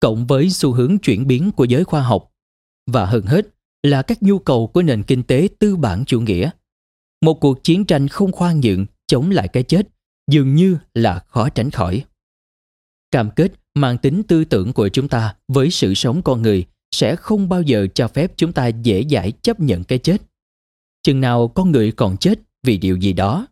cộng 0.00 0.26
với 0.26 0.50
xu 0.50 0.72
hướng 0.72 0.98
chuyển 0.98 1.26
biến 1.26 1.52
của 1.52 1.64
giới 1.64 1.84
khoa 1.84 2.02
học, 2.02 2.32
và 2.86 3.06
hơn 3.06 3.22
hết 3.22 3.46
là 3.82 4.02
các 4.02 4.22
nhu 4.22 4.38
cầu 4.38 4.66
của 4.66 4.82
nền 4.82 5.02
kinh 5.02 5.22
tế 5.22 5.48
tư 5.58 5.76
bản 5.76 6.04
chủ 6.04 6.20
nghĩa, 6.20 6.50
một 7.24 7.34
cuộc 7.34 7.64
chiến 7.64 7.84
tranh 7.84 8.08
không 8.08 8.32
khoan 8.32 8.60
nhượng 8.60 8.86
chống 9.06 9.30
lại 9.30 9.48
cái 9.48 9.62
chết 9.62 9.88
dường 10.30 10.54
như 10.54 10.76
là 10.94 11.24
khó 11.28 11.48
tránh 11.48 11.70
khỏi. 11.70 12.04
Cam 13.10 13.30
kết 13.30 13.52
mang 13.74 13.98
tính 13.98 14.22
tư 14.28 14.44
tưởng 14.44 14.72
của 14.72 14.88
chúng 14.88 15.08
ta 15.08 15.34
với 15.48 15.70
sự 15.70 15.94
sống 15.94 16.22
con 16.22 16.42
người 16.42 16.64
sẽ 16.90 17.16
không 17.16 17.48
bao 17.48 17.62
giờ 17.62 17.86
cho 17.94 18.08
phép 18.08 18.32
chúng 18.36 18.52
ta 18.52 18.66
dễ 18.66 19.04
dãi 19.10 19.32
chấp 19.42 19.60
nhận 19.60 19.84
cái 19.84 19.98
chết. 19.98 20.22
Chừng 21.02 21.20
nào 21.20 21.48
con 21.48 21.72
người 21.72 21.92
còn 21.92 22.16
chết 22.16 22.38
vì 22.62 22.78
điều 22.78 22.96
gì 22.96 23.12
đó, 23.12 23.46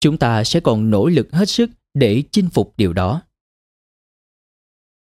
chúng 0.00 0.18
ta 0.18 0.44
sẽ 0.44 0.60
còn 0.60 0.90
nỗ 0.90 1.06
lực 1.06 1.32
hết 1.32 1.48
sức 1.48 1.70
để 1.94 2.22
chinh 2.30 2.48
phục 2.48 2.74
điều 2.76 2.92
đó. 2.92 3.22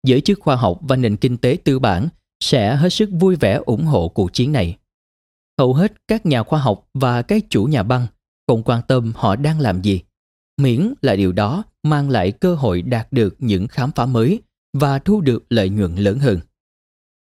Giới 0.08 0.22
chức 0.22 0.40
khoa 0.40 0.56
học 0.56 0.80
và 0.82 0.96
nền 0.96 1.18
kinh 1.18 1.38
tế 1.38 1.58
tư 1.64 1.80
bản 1.80 2.08
sẽ 2.40 2.76
hết 2.76 2.90
sức 2.90 3.10
vui 3.12 3.36
vẻ 3.36 3.60
ủng 3.66 3.86
hộ 3.86 4.10
cuộc 4.10 4.34
chiến 4.34 4.52
này. 4.52 4.78
Hầu 5.60 5.74
hết 5.74 6.08
các 6.08 6.26
nhà 6.26 6.44
khoa 6.44 6.60
học 6.60 6.90
và 6.94 7.22
các 7.22 7.44
chủ 7.50 7.64
nhà 7.64 7.84
băng 7.84 8.08
không 8.48 8.64
quan 8.64 8.82
tâm 8.88 9.14
họ 9.16 9.36
đang 9.36 9.60
làm 9.60 9.82
gì, 9.82 10.02
miễn 10.58 10.94
là 11.02 11.16
điều 11.16 11.32
đó 11.32 11.64
mang 11.84 12.10
lại 12.10 12.32
cơ 12.32 12.56
hội 12.56 12.82
đạt 12.82 13.08
được 13.12 13.36
những 13.40 13.68
khám 13.68 13.92
phá 13.92 14.06
mới 14.06 14.42
và 14.74 15.00
thu 15.00 15.22
được 15.22 15.44
lợi 15.50 15.70
nhuận 15.70 15.96
lớn 15.96 16.20
hơn. 16.20 16.40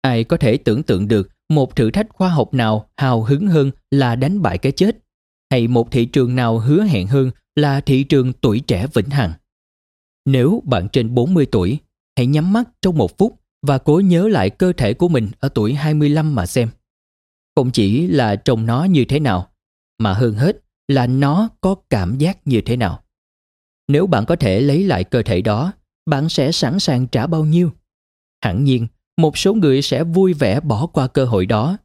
Ai 0.02 0.24
có 0.24 0.38
thể 0.38 0.58
tưởng 0.58 0.84
tượng 0.84 1.08
được 1.08 1.30
một 1.50 1.76
thử 1.76 1.92
thách 1.92 2.08
khoa 2.10 2.30
học 2.30 2.54
nào 2.54 2.90
hào 2.98 3.24
hứng 3.24 3.48
hơn 3.48 3.72
là 3.92 4.16
đánh 4.16 4.42
bại 4.42 4.58
cái 4.58 4.72
chết, 4.72 4.98
hay 5.52 5.68
một 5.68 5.92
thị 5.92 6.06
trường 6.06 6.36
nào 6.36 6.60
hứa 6.60 6.84
hẹn 6.84 7.08
hơn 7.08 7.32
là 7.56 7.82
thị 7.82 8.04
trường 8.04 8.34
tuổi 8.34 8.60
trẻ 8.60 8.88
vĩnh 8.94 9.10
hằng. 9.10 9.34
Nếu 10.26 10.62
bạn 10.66 10.88
trên 10.90 11.14
40 11.14 11.46
tuổi, 11.46 11.78
hãy 12.18 12.28
nhắm 12.28 12.54
mắt 12.54 12.70
trong 12.82 12.98
một 12.98 13.18
phút 13.18 13.40
và 13.68 13.78
cố 13.78 14.00
nhớ 14.00 14.28
lại 14.28 14.50
cơ 14.50 14.74
thể 14.78 14.94
của 14.94 15.08
mình 15.08 15.30
ở 15.40 15.50
tuổi 15.50 15.74
25 15.74 16.36
mà 16.36 16.46
xem. 16.46 16.70
Không 17.56 17.72
chỉ 17.72 18.08
là 18.08 18.36
trông 18.36 18.66
nó 18.66 18.84
như 18.84 19.06
thế 19.06 19.20
nào, 19.20 19.50
mà 19.98 20.14
hơn 20.14 20.34
hết 20.34 20.58
là 20.88 21.08
nó 21.08 21.50
có 21.62 21.76
cảm 21.90 22.18
giác 22.18 22.48
như 22.48 22.62
thế 22.62 22.78
nào. 22.78 23.03
Nếu 23.88 24.07
bạn 24.07 24.26
có 24.26 24.35
thể 24.35 24.61
lấy 24.61 24.84
lại 24.84 25.03
cơ 25.03 25.22
thể 25.22 25.41
đó, 25.41 25.73
bạn 26.05 26.30
sẽ 26.30 26.51
sẵn 26.51 26.80
sàng 26.80 27.07
trả 27.07 27.27
bao 27.27 27.45
nhiêu? 27.45 27.72
Hẳn 28.43 28.64
nhiên, 28.64 28.88
một 29.18 29.38
số 29.38 29.53
người 29.53 29.81
sẽ 29.81 30.03
vui 30.03 30.34
vẻ 30.34 30.60
bỏ 30.60 30.88
qua 30.88 31.07
cơ 31.07 31.26
hội 31.26 31.45
đó. 31.45 31.77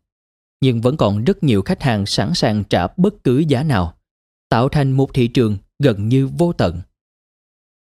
Nhưng 0.60 0.80
vẫn 0.80 0.96
còn 0.96 1.24
rất 1.24 1.42
nhiều 1.42 1.62
khách 1.62 1.82
hàng 1.82 2.06
sẵn 2.06 2.34
sàng 2.34 2.64
trả 2.64 2.86
bất 2.96 3.24
cứ 3.24 3.38
giá 3.38 3.62
nào, 3.62 3.94
tạo 4.48 4.68
thành 4.68 4.92
một 4.92 5.14
thị 5.14 5.28
trường 5.28 5.56
gần 5.78 6.08
như 6.08 6.26
vô 6.26 6.52
tận. 6.52 6.80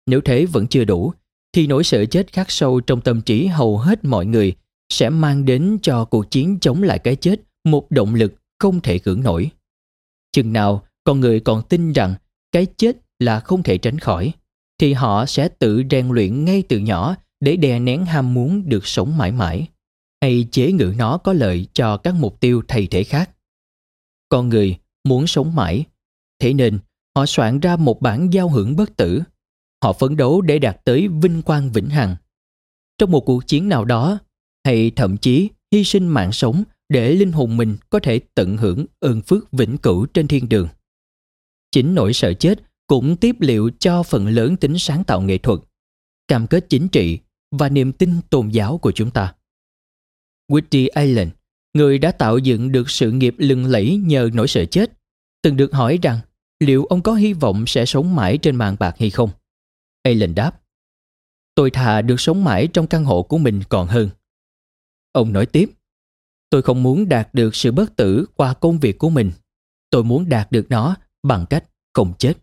Nếu 0.06 0.22
thế 0.22 0.46
vẫn 0.46 0.68
chưa 0.68 0.84
đủ, 0.84 1.14
thì 1.54 1.68
nỗi 1.68 1.84
sợ 1.84 2.06
chết 2.06 2.34
khắc 2.34 2.52
sâu 2.52 2.80
trong 2.80 3.02
tâm 3.02 3.22
trí 3.22 3.48
hầu 3.48 3.78
hết 3.78 4.06
mọi 4.06 4.26
người 4.26 4.56
sẽ 4.90 5.10
mang 5.10 5.46
đến 5.46 5.78
cho 5.82 6.06
cuộc 6.06 6.32
chiến 6.32 6.58
chống 6.62 6.84
lại 6.84 7.00
cái 7.00 7.16
chết 7.16 7.36
một 7.64 7.92
động 7.92 8.16
lực 8.16 8.34
không 8.60 8.82
thể 8.82 9.00
cưỡng 9.00 9.24
nổi. 9.24 9.50
Chừng 10.32 10.54
nào 10.54 10.84
con 11.04 11.20
người 11.20 11.40
còn 11.40 11.64
tin 11.70 11.92
rằng 11.92 12.16
cái 12.52 12.68
chết 12.78 12.98
là 13.26 13.40
không 13.40 13.64
thể 13.64 13.78
tránh 13.78 14.00
khỏi, 14.00 14.34
thì 14.80 14.94
họ 14.94 15.26
sẽ 15.26 15.48
tự 15.48 15.84
rèn 15.92 16.10
luyện 16.10 16.46
ngay 16.46 16.64
từ 16.70 16.78
nhỏ 16.80 17.16
để 17.40 17.56
đè 17.56 17.80
nén 17.80 18.06
ham 18.06 18.34
muốn 18.34 18.70
được 18.70 18.88
sống 18.88 19.18
mãi 19.18 19.32
mãi, 19.32 19.68
hay 20.22 20.48
chế 20.52 20.72
ngự 20.72 20.94
nó 20.98 21.18
có 21.18 21.34
lợi 21.34 21.68
cho 21.74 21.98
các 21.98 22.16
mục 22.16 22.40
tiêu 22.40 22.62
thay 22.68 22.88
thể 22.88 23.04
khác. 23.04 23.30
Con 24.30 24.50
người 24.50 24.78
muốn 25.04 25.28
sống 25.28 25.56
mãi, 25.56 25.86
thế 26.40 26.54
nên 26.54 26.80
họ 27.16 27.26
soạn 27.26 27.60
ra 27.60 27.76
một 27.76 28.02
bản 28.02 28.34
giao 28.34 28.50
hưởng 28.50 28.76
bất 28.76 28.98
tử. 28.98 29.22
Họ 29.84 29.94
phấn 29.94 30.18
đấu 30.18 30.42
để 30.42 30.60
đạt 30.60 30.86
tới 30.86 31.08
vinh 31.08 31.42
quang 31.42 31.72
vĩnh 31.72 31.90
hằng. 31.90 32.16
Trong 32.98 33.12
một 33.12 33.20
cuộc 33.20 33.48
chiến 33.48 33.70
nào 33.70 33.86
đó, 33.86 34.20
hay 34.66 34.92
thậm 34.96 35.18
chí 35.18 35.50
hy 35.72 35.84
sinh 35.84 36.08
mạng 36.08 36.32
sống 36.32 36.64
để 36.90 37.14
linh 37.14 37.32
hồn 37.32 37.58
mình 37.58 37.78
có 37.90 38.00
thể 38.00 38.20
tận 38.36 38.58
hưởng 38.58 38.86
ơn 39.00 39.22
phước 39.22 39.52
vĩnh 39.52 39.78
cửu 39.78 40.06
trên 40.06 40.28
thiên 40.28 40.50
đường. 40.50 40.68
Chính 41.72 41.96
nỗi 41.96 42.14
sợ 42.14 42.34
chết 42.34 42.60
cũng 42.94 43.18
tiếp 43.18 43.36
liệu 43.40 43.72
cho 43.80 44.04
phần 44.04 44.28
lớn 44.28 44.58
tính 44.58 44.78
sáng 44.78 45.04
tạo 45.04 45.22
nghệ 45.22 45.38
thuật, 45.38 45.60
cam 46.28 46.48
kết 46.48 46.66
chính 46.70 46.88
trị 46.88 47.20
và 47.52 47.70
niềm 47.70 47.92
tin 47.92 48.22
tôn 48.30 48.50
giáo 48.50 48.78
của 48.78 48.92
chúng 48.92 49.12
ta. 49.12 49.36
Woody 50.52 50.88
Allen, 50.94 51.30
người 51.74 51.98
đã 51.98 52.12
tạo 52.12 52.38
dựng 52.38 52.72
được 52.72 52.90
sự 52.90 53.12
nghiệp 53.12 53.36
lừng 53.38 53.66
lẫy 53.66 53.96
nhờ 53.96 54.30
nỗi 54.34 54.48
sợ 54.48 54.66
chết, 54.66 54.92
từng 55.42 55.58
được 55.58 55.74
hỏi 55.74 56.00
rằng 56.02 56.20
liệu 56.60 56.86
ông 56.86 57.02
có 57.02 57.14
hy 57.14 57.34
vọng 57.34 57.64
sẽ 57.68 57.86
sống 57.86 58.16
mãi 58.16 58.38
trên 58.38 58.56
màn 58.56 58.76
bạc 58.80 58.96
hay 59.00 59.10
không? 59.10 59.30
Allen 60.04 60.36
đáp, 60.36 60.62
tôi 61.56 61.72
thà 61.72 62.02
được 62.02 62.22
sống 62.22 62.44
mãi 62.44 62.68
trong 62.74 62.88
căn 62.88 63.06
hộ 63.06 63.24
của 63.24 63.38
mình 63.38 63.62
còn 63.70 63.88
hơn. 63.88 64.10
Ông 65.12 65.34
nói 65.34 65.46
tiếp, 65.46 65.70
tôi 66.50 66.62
không 66.62 66.84
muốn 66.84 67.10
đạt 67.10 67.34
được 67.34 67.56
sự 67.56 67.72
bất 67.72 67.96
tử 67.96 68.26
qua 68.36 68.54
công 68.54 68.80
việc 68.80 68.98
của 68.98 69.10
mình. 69.10 69.32
Tôi 69.90 70.04
muốn 70.04 70.30
đạt 70.30 70.52
được 70.52 70.66
nó 70.70 70.96
bằng 71.24 71.46
cách 71.50 71.66
không 71.94 72.14
chết. 72.20 72.34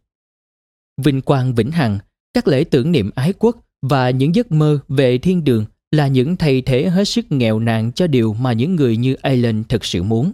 Vinh 1.02 1.20
quang 1.20 1.54
vĩnh 1.54 1.70
hằng, 1.70 1.98
các 2.34 2.48
lễ 2.48 2.64
tưởng 2.64 2.92
niệm 2.92 3.10
ái 3.14 3.32
quốc 3.38 3.56
và 3.82 4.10
những 4.10 4.34
giấc 4.34 4.52
mơ 4.52 4.78
về 4.88 5.18
thiên 5.18 5.44
đường 5.44 5.64
là 5.90 6.06
những 6.06 6.36
thay 6.36 6.60
thế 6.60 6.88
hết 6.88 7.04
sức 7.04 7.32
nghèo 7.32 7.58
nàn 7.58 7.92
cho 7.92 8.06
điều 8.06 8.32
mà 8.32 8.52
những 8.52 8.76
người 8.76 8.96
như 8.96 9.14
Alan 9.14 9.64
thực 9.64 9.84
sự 9.84 10.02
muốn. 10.02 10.32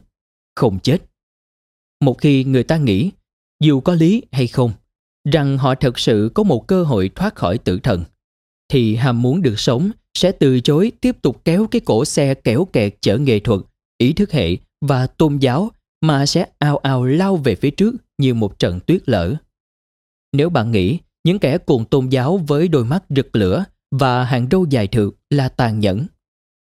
Không 0.57 0.79
chết. 0.79 0.99
Một 2.01 2.19
khi 2.21 2.45
người 2.45 2.63
ta 2.63 2.77
nghĩ, 2.77 3.11
dù 3.61 3.81
có 3.81 3.95
lý 3.95 4.23
hay 4.33 4.47
không, 4.47 4.73
rằng 5.33 5.59
họ 5.59 5.75
thực 5.75 5.99
sự 5.99 6.31
có 6.35 6.43
một 6.43 6.67
cơ 6.67 6.85
hội 6.85 7.11
thoát 7.15 7.35
khỏi 7.35 7.59
tử 7.59 7.79
thần, 7.83 8.05
thì 8.69 8.97
ham 8.97 9.23
muốn 9.23 9.43
được 9.43 9.61
sống 9.61 9.91
sẽ 10.19 10.33
từ 10.33 10.61
chối 10.61 10.93
tiếp 11.01 11.17
tục 11.23 11.45
kéo 11.45 11.67
cái 11.71 11.81
cổ 11.81 12.05
xe 12.05 12.35
kéo 12.35 12.65
kẹt 12.65 12.95
chở 13.01 13.19
nghệ 13.19 13.41
thuật, 13.41 13.61
ý 13.99 14.13
thức 14.13 14.33
hệ 14.33 14.57
và 14.81 15.07
tôn 15.07 15.39
giáo 15.39 15.71
mà 16.01 16.27
sẽ 16.27 16.47
ao 16.59 16.77
ao 16.77 17.05
lao 17.05 17.37
về 17.37 17.55
phía 17.55 17.71
trước 17.71 17.95
như 18.19 18.35
một 18.35 18.59
trận 18.59 18.81
tuyết 18.81 19.09
lở. 19.09 19.35
Nếu 20.37 20.51
bạn 20.51 20.73
nghĩ 20.73 20.99
những 21.25 21.39
kẻ 21.39 21.59
cùng 21.59 21.85
tôn 21.85 22.09
giáo 22.09 22.39
với 22.39 22.69
đôi 22.69 22.85
mắt 22.85 23.05
rực 23.09 23.37
lửa 23.37 23.65
và 23.91 24.25
hàng 24.25 24.47
râu 24.51 24.67
dài 24.71 24.87
thượt 24.87 25.13
là 25.31 25.49
tàn 25.49 25.81
nhẫn, 25.81 26.07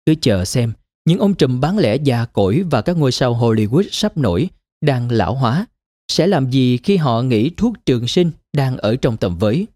cứ 0.07 0.15
chờ 0.21 0.45
xem 0.45 0.73
những 1.05 1.19
ông 1.19 1.35
trùm 1.35 1.61
bán 1.61 1.79
lẻ 1.79 1.97
già 1.97 2.25
cỗi 2.25 2.65
và 2.71 2.83
các 2.83 2.97
ngôi 2.97 3.13
sao 3.13 3.35
Hollywood 3.35 3.89
sắp 3.91 4.17
nổi 4.17 4.49
đang 4.85 5.11
lão 5.11 5.35
hóa 5.35 5.67
sẽ 6.13 6.27
làm 6.27 6.51
gì 6.51 6.77
khi 6.77 6.97
họ 6.97 7.23
nghĩ 7.23 7.51
thuốc 7.57 7.75
trường 7.87 8.09
sinh 8.09 8.31
đang 8.57 8.77
ở 8.77 8.97
trong 8.97 9.17
tầm 9.17 9.39
với. 9.39 9.67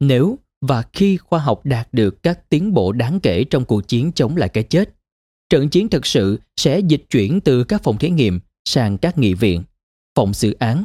Nếu 0.00 0.38
và 0.66 0.82
khi 0.92 1.16
khoa 1.16 1.38
học 1.38 1.60
đạt 1.64 1.88
được 1.92 2.22
các 2.22 2.48
tiến 2.48 2.74
bộ 2.74 2.92
đáng 2.92 3.20
kể 3.20 3.44
trong 3.44 3.64
cuộc 3.64 3.88
chiến 3.88 4.12
chống 4.14 4.36
lại 4.36 4.48
cái 4.48 4.64
chết, 4.64 4.94
trận 5.50 5.68
chiến 5.68 5.88
thực 5.88 6.06
sự 6.06 6.40
sẽ 6.56 6.80
dịch 6.80 7.04
chuyển 7.10 7.40
từ 7.40 7.64
các 7.64 7.82
phòng 7.82 7.98
thí 7.98 8.10
nghiệm 8.10 8.40
sang 8.64 8.98
các 8.98 9.18
nghị 9.18 9.34
viện, 9.34 9.62
phòng 10.14 10.34
xử 10.34 10.52
án 10.52 10.84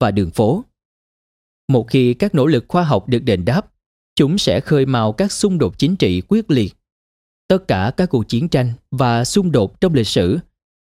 và 0.00 0.10
đường 0.10 0.30
phố. 0.30 0.64
Một 1.68 1.86
khi 1.90 2.14
các 2.14 2.34
nỗ 2.34 2.46
lực 2.46 2.64
khoa 2.68 2.82
học 2.84 3.08
được 3.08 3.18
đền 3.18 3.44
đáp, 3.44 3.72
chúng 4.14 4.38
sẽ 4.38 4.60
khơi 4.60 4.86
mào 4.86 5.12
các 5.12 5.32
xung 5.32 5.58
đột 5.58 5.78
chính 5.78 5.96
trị 5.96 6.22
quyết 6.28 6.50
liệt. 6.50 6.74
Tất 7.48 7.68
cả 7.68 7.92
các 7.96 8.10
cuộc 8.10 8.28
chiến 8.28 8.48
tranh 8.48 8.72
và 8.90 9.24
xung 9.24 9.52
đột 9.52 9.80
trong 9.80 9.94
lịch 9.94 10.06
sử 10.06 10.38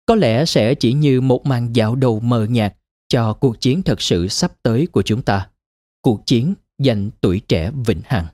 có 0.06 0.14
lẽ 0.14 0.44
sẽ 0.44 0.74
chỉ 0.74 0.92
như 0.92 1.20
một 1.20 1.46
màn 1.46 1.76
dạo 1.76 1.96
đầu 1.96 2.20
mờ 2.20 2.46
nhạt 2.46 2.76
cho 3.08 3.32
cuộc 3.34 3.60
chiến 3.60 3.82
thật 3.82 4.00
sự 4.00 4.28
sắp 4.28 4.52
tới 4.62 4.86
của 4.86 5.02
chúng 5.02 5.22
ta. 5.22 5.50
Cuộc 6.02 6.26
chiến 6.26 6.54
dành 6.78 7.10
tuổi 7.20 7.40
trẻ 7.40 7.70
vĩnh 7.86 8.00
hằng. 8.04 8.26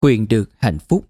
Quyền 0.00 0.28
được 0.28 0.50
hạnh 0.58 0.78
phúc 0.78 1.09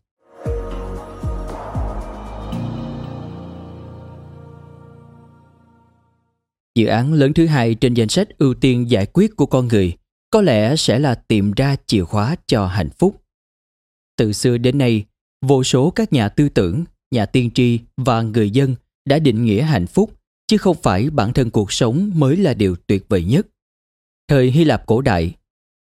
Dự 6.80 6.86
án 6.86 7.12
lớn 7.12 7.32
thứ 7.34 7.46
hai 7.46 7.74
trên 7.74 7.94
danh 7.94 8.08
sách 8.08 8.38
ưu 8.38 8.54
tiên 8.54 8.90
giải 8.90 9.06
quyết 9.06 9.36
của 9.36 9.46
con 9.46 9.68
người 9.68 9.92
có 10.30 10.42
lẽ 10.42 10.76
sẽ 10.76 10.98
là 10.98 11.14
tìm 11.14 11.52
ra 11.52 11.76
chìa 11.86 12.04
khóa 12.04 12.36
cho 12.46 12.66
hạnh 12.66 12.90
phúc. 12.98 13.22
Từ 14.16 14.32
xưa 14.32 14.58
đến 14.58 14.78
nay, 14.78 15.04
vô 15.46 15.64
số 15.64 15.90
các 15.90 16.12
nhà 16.12 16.28
tư 16.28 16.48
tưởng, 16.48 16.84
nhà 17.10 17.26
tiên 17.26 17.50
tri 17.50 17.78
và 17.96 18.22
người 18.22 18.50
dân 18.50 18.74
đã 19.04 19.18
định 19.18 19.44
nghĩa 19.44 19.62
hạnh 19.62 19.86
phúc 19.86 20.12
chứ 20.46 20.58
không 20.58 20.76
phải 20.82 21.10
bản 21.10 21.32
thân 21.32 21.50
cuộc 21.50 21.72
sống 21.72 22.10
mới 22.14 22.36
là 22.36 22.54
điều 22.54 22.76
tuyệt 22.86 23.08
vời 23.08 23.24
nhất. 23.24 23.46
Thời 24.28 24.50
Hy 24.50 24.64
Lạp 24.64 24.86
cổ 24.86 25.00
đại, 25.00 25.34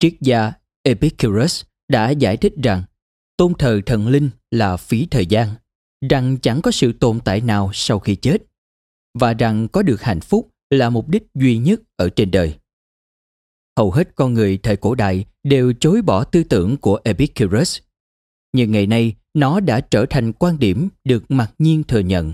triết 0.00 0.14
gia 0.20 0.52
Epicurus 0.82 1.62
đã 1.88 2.10
giải 2.10 2.36
thích 2.36 2.52
rằng 2.62 2.82
tôn 3.36 3.54
thờ 3.58 3.80
thần 3.86 4.08
linh 4.08 4.30
là 4.50 4.76
phí 4.76 5.06
thời 5.10 5.26
gian, 5.26 5.48
rằng 6.10 6.38
chẳng 6.42 6.62
có 6.62 6.70
sự 6.70 6.92
tồn 6.92 7.20
tại 7.24 7.40
nào 7.40 7.70
sau 7.74 7.98
khi 7.98 8.16
chết, 8.16 8.42
và 9.18 9.34
rằng 9.34 9.68
có 9.68 9.82
được 9.82 10.02
hạnh 10.02 10.20
phúc 10.20 10.50
là 10.70 10.90
mục 10.90 11.08
đích 11.08 11.22
duy 11.34 11.58
nhất 11.58 11.80
ở 11.96 12.08
trên 12.08 12.30
đời. 12.30 12.58
Hầu 13.78 13.90
hết 13.90 14.14
con 14.14 14.34
người 14.34 14.58
thời 14.58 14.76
cổ 14.76 14.94
đại 14.94 15.24
đều 15.44 15.72
chối 15.80 16.02
bỏ 16.02 16.24
tư 16.24 16.44
tưởng 16.44 16.76
của 16.76 17.00
Epicurus. 17.04 17.78
Nhưng 18.52 18.72
ngày 18.72 18.86
nay, 18.86 19.14
nó 19.34 19.60
đã 19.60 19.80
trở 19.80 20.06
thành 20.10 20.32
quan 20.32 20.58
điểm 20.58 20.88
được 21.04 21.30
mặc 21.30 21.54
nhiên 21.58 21.84
thừa 21.84 22.00
nhận. 22.00 22.32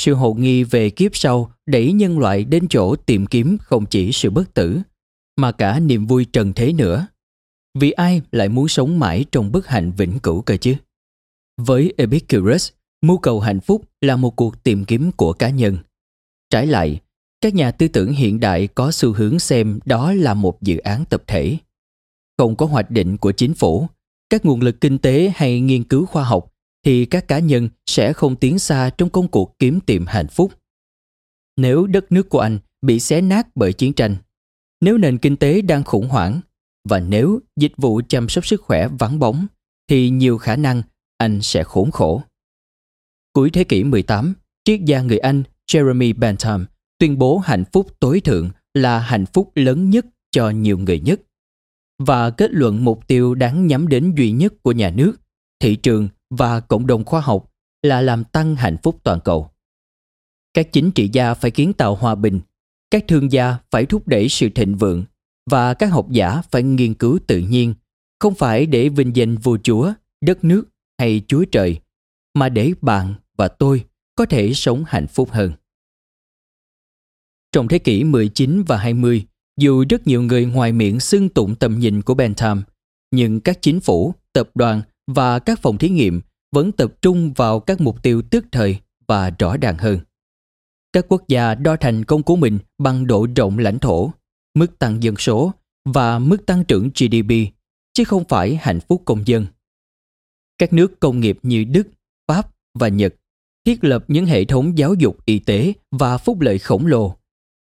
Sự 0.00 0.14
hồ 0.14 0.34
nghi 0.34 0.64
về 0.64 0.90
kiếp 0.90 1.16
sau 1.16 1.52
đẩy 1.66 1.92
nhân 1.92 2.18
loại 2.18 2.44
đến 2.44 2.68
chỗ 2.68 2.96
tìm 2.96 3.26
kiếm 3.26 3.56
không 3.60 3.86
chỉ 3.86 4.12
sự 4.12 4.30
bất 4.30 4.54
tử, 4.54 4.80
mà 5.36 5.52
cả 5.52 5.80
niềm 5.80 6.06
vui 6.06 6.24
trần 6.24 6.52
thế 6.52 6.72
nữa. 6.72 7.06
Vì 7.78 7.90
ai 7.90 8.22
lại 8.32 8.48
muốn 8.48 8.68
sống 8.68 8.98
mãi 8.98 9.24
trong 9.32 9.52
bất 9.52 9.66
hạnh 9.66 9.92
vĩnh 9.96 10.18
cửu 10.18 10.42
cơ 10.42 10.56
chứ? 10.56 10.74
Với 11.56 11.94
Epicurus, 11.96 12.70
mưu 13.02 13.18
cầu 13.18 13.40
hạnh 13.40 13.60
phúc 13.60 13.82
là 14.00 14.16
một 14.16 14.36
cuộc 14.36 14.62
tìm 14.62 14.84
kiếm 14.84 15.10
của 15.12 15.32
cá 15.32 15.50
nhân. 15.50 15.78
Trái 16.50 16.66
lại, 16.66 17.00
các 17.44 17.54
nhà 17.54 17.70
tư 17.70 17.88
tưởng 17.88 18.12
hiện 18.12 18.40
đại 18.40 18.66
có 18.66 18.90
xu 18.92 19.12
hướng 19.12 19.38
xem 19.38 19.78
đó 19.84 20.12
là 20.12 20.34
một 20.34 20.62
dự 20.62 20.78
án 20.78 21.04
tập 21.04 21.22
thể 21.26 21.58
không 22.38 22.56
có 22.56 22.66
hoạch 22.66 22.90
định 22.90 23.16
của 23.16 23.32
chính 23.32 23.54
phủ, 23.54 23.88
các 24.30 24.44
nguồn 24.44 24.60
lực 24.60 24.80
kinh 24.80 24.98
tế 24.98 25.32
hay 25.36 25.60
nghiên 25.60 25.84
cứu 25.84 26.06
khoa 26.06 26.24
học 26.24 26.52
thì 26.84 27.06
các 27.06 27.28
cá 27.28 27.38
nhân 27.38 27.68
sẽ 27.86 28.12
không 28.12 28.36
tiến 28.36 28.58
xa 28.58 28.90
trong 28.98 29.10
công 29.10 29.28
cuộc 29.28 29.58
kiếm 29.58 29.80
tìm 29.80 30.06
hạnh 30.06 30.28
phúc. 30.28 30.52
Nếu 31.56 31.86
đất 31.86 32.12
nước 32.12 32.28
của 32.28 32.38
anh 32.40 32.58
bị 32.82 33.00
xé 33.00 33.20
nát 33.20 33.46
bởi 33.54 33.72
chiến 33.72 33.92
tranh, 33.92 34.16
nếu 34.80 34.98
nền 34.98 35.18
kinh 35.18 35.36
tế 35.36 35.62
đang 35.62 35.84
khủng 35.84 36.08
hoảng 36.08 36.40
và 36.88 37.00
nếu 37.00 37.40
dịch 37.56 37.72
vụ 37.76 38.00
chăm 38.08 38.28
sóc 38.28 38.46
sức 38.46 38.62
khỏe 38.62 38.88
vắng 38.98 39.18
bóng 39.18 39.46
thì 39.88 40.10
nhiều 40.10 40.38
khả 40.38 40.56
năng 40.56 40.82
anh 41.18 41.42
sẽ 41.42 41.64
khốn 41.64 41.90
khổ. 41.90 42.22
Cuối 43.32 43.50
thế 43.50 43.64
kỷ 43.64 43.84
18, 43.84 44.34
triết 44.64 44.80
gia 44.80 45.00
người 45.00 45.18
Anh 45.18 45.42
Jeremy 45.70 46.18
Bentham 46.18 46.66
tuyên 46.98 47.18
bố 47.18 47.38
hạnh 47.38 47.64
phúc 47.72 48.00
tối 48.00 48.20
thượng 48.20 48.50
là 48.74 48.98
hạnh 48.98 49.26
phúc 49.26 49.52
lớn 49.54 49.90
nhất 49.90 50.06
cho 50.30 50.50
nhiều 50.50 50.78
người 50.78 51.00
nhất 51.00 51.20
và 51.98 52.30
kết 52.30 52.50
luận 52.52 52.84
mục 52.84 53.06
tiêu 53.06 53.34
đáng 53.34 53.66
nhắm 53.66 53.88
đến 53.88 54.14
duy 54.16 54.32
nhất 54.32 54.54
của 54.62 54.72
nhà 54.72 54.90
nước, 54.90 55.12
thị 55.60 55.76
trường 55.76 56.08
và 56.30 56.60
cộng 56.60 56.86
đồng 56.86 57.04
khoa 57.04 57.20
học 57.20 57.50
là 57.82 58.00
làm 58.00 58.24
tăng 58.24 58.56
hạnh 58.56 58.76
phúc 58.82 59.00
toàn 59.02 59.20
cầu. 59.24 59.50
Các 60.54 60.72
chính 60.72 60.90
trị 60.90 61.10
gia 61.12 61.34
phải 61.34 61.50
kiến 61.50 61.72
tạo 61.72 61.94
hòa 61.94 62.14
bình, 62.14 62.40
các 62.90 63.04
thương 63.08 63.32
gia 63.32 63.56
phải 63.70 63.86
thúc 63.86 64.08
đẩy 64.08 64.28
sự 64.28 64.48
thịnh 64.48 64.76
vượng 64.76 65.04
và 65.50 65.74
các 65.74 65.86
học 65.86 66.10
giả 66.10 66.42
phải 66.50 66.62
nghiên 66.62 66.94
cứu 66.94 67.18
tự 67.26 67.38
nhiên, 67.38 67.74
không 68.20 68.34
phải 68.34 68.66
để 68.66 68.88
vinh 68.88 69.16
danh 69.16 69.36
vua 69.36 69.58
chúa, 69.62 69.92
đất 70.20 70.44
nước 70.44 70.64
hay 70.98 71.22
chúa 71.28 71.44
trời, 71.44 71.80
mà 72.34 72.48
để 72.48 72.72
bạn 72.80 73.14
và 73.36 73.48
tôi 73.48 73.84
có 74.16 74.26
thể 74.26 74.54
sống 74.54 74.84
hạnh 74.86 75.06
phúc 75.06 75.30
hơn. 75.30 75.52
Trong 77.54 77.68
thế 77.68 77.78
kỷ 77.78 78.04
19 78.04 78.62
và 78.66 78.76
20, 78.76 79.24
dù 79.60 79.84
rất 79.88 80.06
nhiều 80.06 80.22
người 80.22 80.46
ngoài 80.46 80.72
miệng 80.72 81.00
xưng 81.00 81.28
tụng 81.28 81.54
tầm 81.54 81.78
nhìn 81.78 82.02
của 82.02 82.14
Bentham, 82.14 82.62
nhưng 83.10 83.40
các 83.40 83.58
chính 83.62 83.80
phủ, 83.80 84.14
tập 84.32 84.50
đoàn 84.54 84.82
và 85.06 85.38
các 85.38 85.58
phòng 85.62 85.78
thí 85.78 85.88
nghiệm 85.88 86.20
vẫn 86.52 86.72
tập 86.72 86.94
trung 87.02 87.32
vào 87.32 87.60
các 87.60 87.80
mục 87.80 88.02
tiêu 88.02 88.22
tức 88.30 88.46
thời 88.52 88.78
và 89.06 89.30
rõ 89.38 89.56
ràng 89.56 89.78
hơn. 89.78 89.98
Các 90.92 91.06
quốc 91.08 91.28
gia 91.28 91.54
đo 91.54 91.76
thành 91.76 92.04
công 92.04 92.22
của 92.22 92.36
mình 92.36 92.58
bằng 92.78 93.06
độ 93.06 93.26
rộng 93.36 93.58
lãnh 93.58 93.78
thổ, 93.78 94.12
mức 94.54 94.78
tăng 94.78 95.02
dân 95.02 95.16
số 95.16 95.52
và 95.84 96.18
mức 96.18 96.46
tăng 96.46 96.64
trưởng 96.64 96.90
GDP, 96.90 97.32
chứ 97.92 98.04
không 98.04 98.24
phải 98.28 98.56
hạnh 98.56 98.80
phúc 98.80 99.02
công 99.04 99.26
dân. 99.26 99.46
Các 100.58 100.72
nước 100.72 101.00
công 101.00 101.20
nghiệp 101.20 101.38
như 101.42 101.64
Đức, 101.64 101.88
Pháp 102.28 102.50
và 102.78 102.88
Nhật 102.88 103.14
thiết 103.66 103.84
lập 103.84 104.04
những 104.08 104.26
hệ 104.26 104.44
thống 104.44 104.78
giáo 104.78 104.94
dục 104.94 105.16
y 105.24 105.38
tế 105.38 105.72
và 105.90 106.18
phúc 106.18 106.40
lợi 106.40 106.58
khổng 106.58 106.86
lồ. 106.86 107.16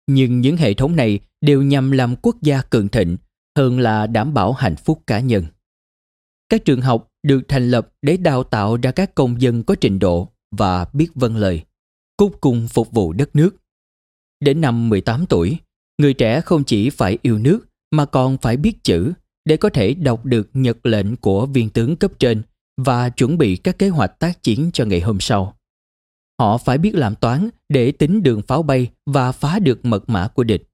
Nhưng 0.06 0.40
những 0.40 0.56
hệ 0.56 0.74
thống 0.74 0.96
này 0.96 1.20
đều 1.40 1.62
nhằm 1.62 1.90
làm 1.90 2.16
quốc 2.16 2.36
gia 2.42 2.62
cường 2.62 2.88
thịnh 2.88 3.16
hơn 3.58 3.80
là 3.80 4.06
đảm 4.06 4.34
bảo 4.34 4.52
hạnh 4.52 4.76
phúc 4.76 5.02
cá 5.06 5.20
nhân. 5.20 5.44
Các 6.48 6.64
trường 6.64 6.80
học 6.80 7.08
được 7.22 7.40
thành 7.48 7.70
lập 7.70 7.92
để 8.02 8.16
đào 8.16 8.44
tạo 8.44 8.76
ra 8.76 8.90
các 8.90 9.14
công 9.14 9.40
dân 9.42 9.62
có 9.62 9.74
trình 9.80 9.98
độ 9.98 10.28
và 10.56 10.86
biết 10.92 11.08
vâng 11.14 11.36
lời, 11.36 11.62
cúc 12.16 12.40
cùng 12.40 12.68
phục 12.68 12.92
vụ 12.92 13.12
đất 13.12 13.36
nước. 13.36 13.56
Đến 14.40 14.60
năm 14.60 14.88
18 14.88 15.26
tuổi, 15.26 15.58
người 15.98 16.14
trẻ 16.14 16.40
không 16.40 16.64
chỉ 16.64 16.90
phải 16.90 17.18
yêu 17.22 17.38
nước 17.38 17.60
mà 17.90 18.04
còn 18.04 18.38
phải 18.38 18.56
biết 18.56 18.84
chữ 18.84 19.12
để 19.44 19.56
có 19.56 19.68
thể 19.68 19.94
đọc 19.94 20.24
được 20.24 20.50
nhật 20.54 20.86
lệnh 20.86 21.16
của 21.16 21.46
viên 21.46 21.70
tướng 21.70 21.96
cấp 21.96 22.12
trên 22.18 22.42
và 22.76 23.08
chuẩn 23.08 23.38
bị 23.38 23.56
các 23.56 23.78
kế 23.78 23.88
hoạch 23.88 24.18
tác 24.18 24.42
chiến 24.42 24.70
cho 24.72 24.84
ngày 24.84 25.00
hôm 25.00 25.20
sau. 25.20 25.56
Họ 26.38 26.58
phải 26.58 26.78
biết 26.78 26.94
làm 26.94 27.14
toán 27.14 27.48
để 27.68 27.92
tính 27.92 28.22
đường 28.22 28.42
pháo 28.42 28.62
bay 28.62 28.90
và 29.06 29.32
phá 29.32 29.58
được 29.58 29.84
mật 29.84 30.08
mã 30.08 30.28
của 30.28 30.44
địch. 30.44 30.68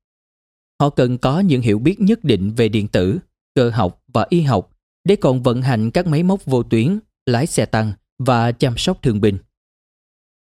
Họ 0.80 0.90
cần 0.90 1.18
có 1.18 1.40
những 1.40 1.62
hiểu 1.62 1.78
biết 1.78 2.00
nhất 2.00 2.24
định 2.24 2.50
về 2.50 2.68
điện 2.68 2.88
tử, 2.88 3.18
cơ 3.54 3.70
học 3.70 4.02
và 4.12 4.26
y 4.28 4.40
học 4.40 4.76
để 5.04 5.16
còn 5.16 5.42
vận 5.42 5.62
hành 5.62 5.90
các 5.90 6.06
máy 6.06 6.22
móc 6.22 6.44
vô 6.44 6.62
tuyến, 6.62 6.98
lái 7.26 7.46
xe 7.46 7.66
tăng 7.66 7.92
và 8.18 8.52
chăm 8.52 8.76
sóc 8.76 9.02
thương 9.02 9.20
binh. 9.20 9.38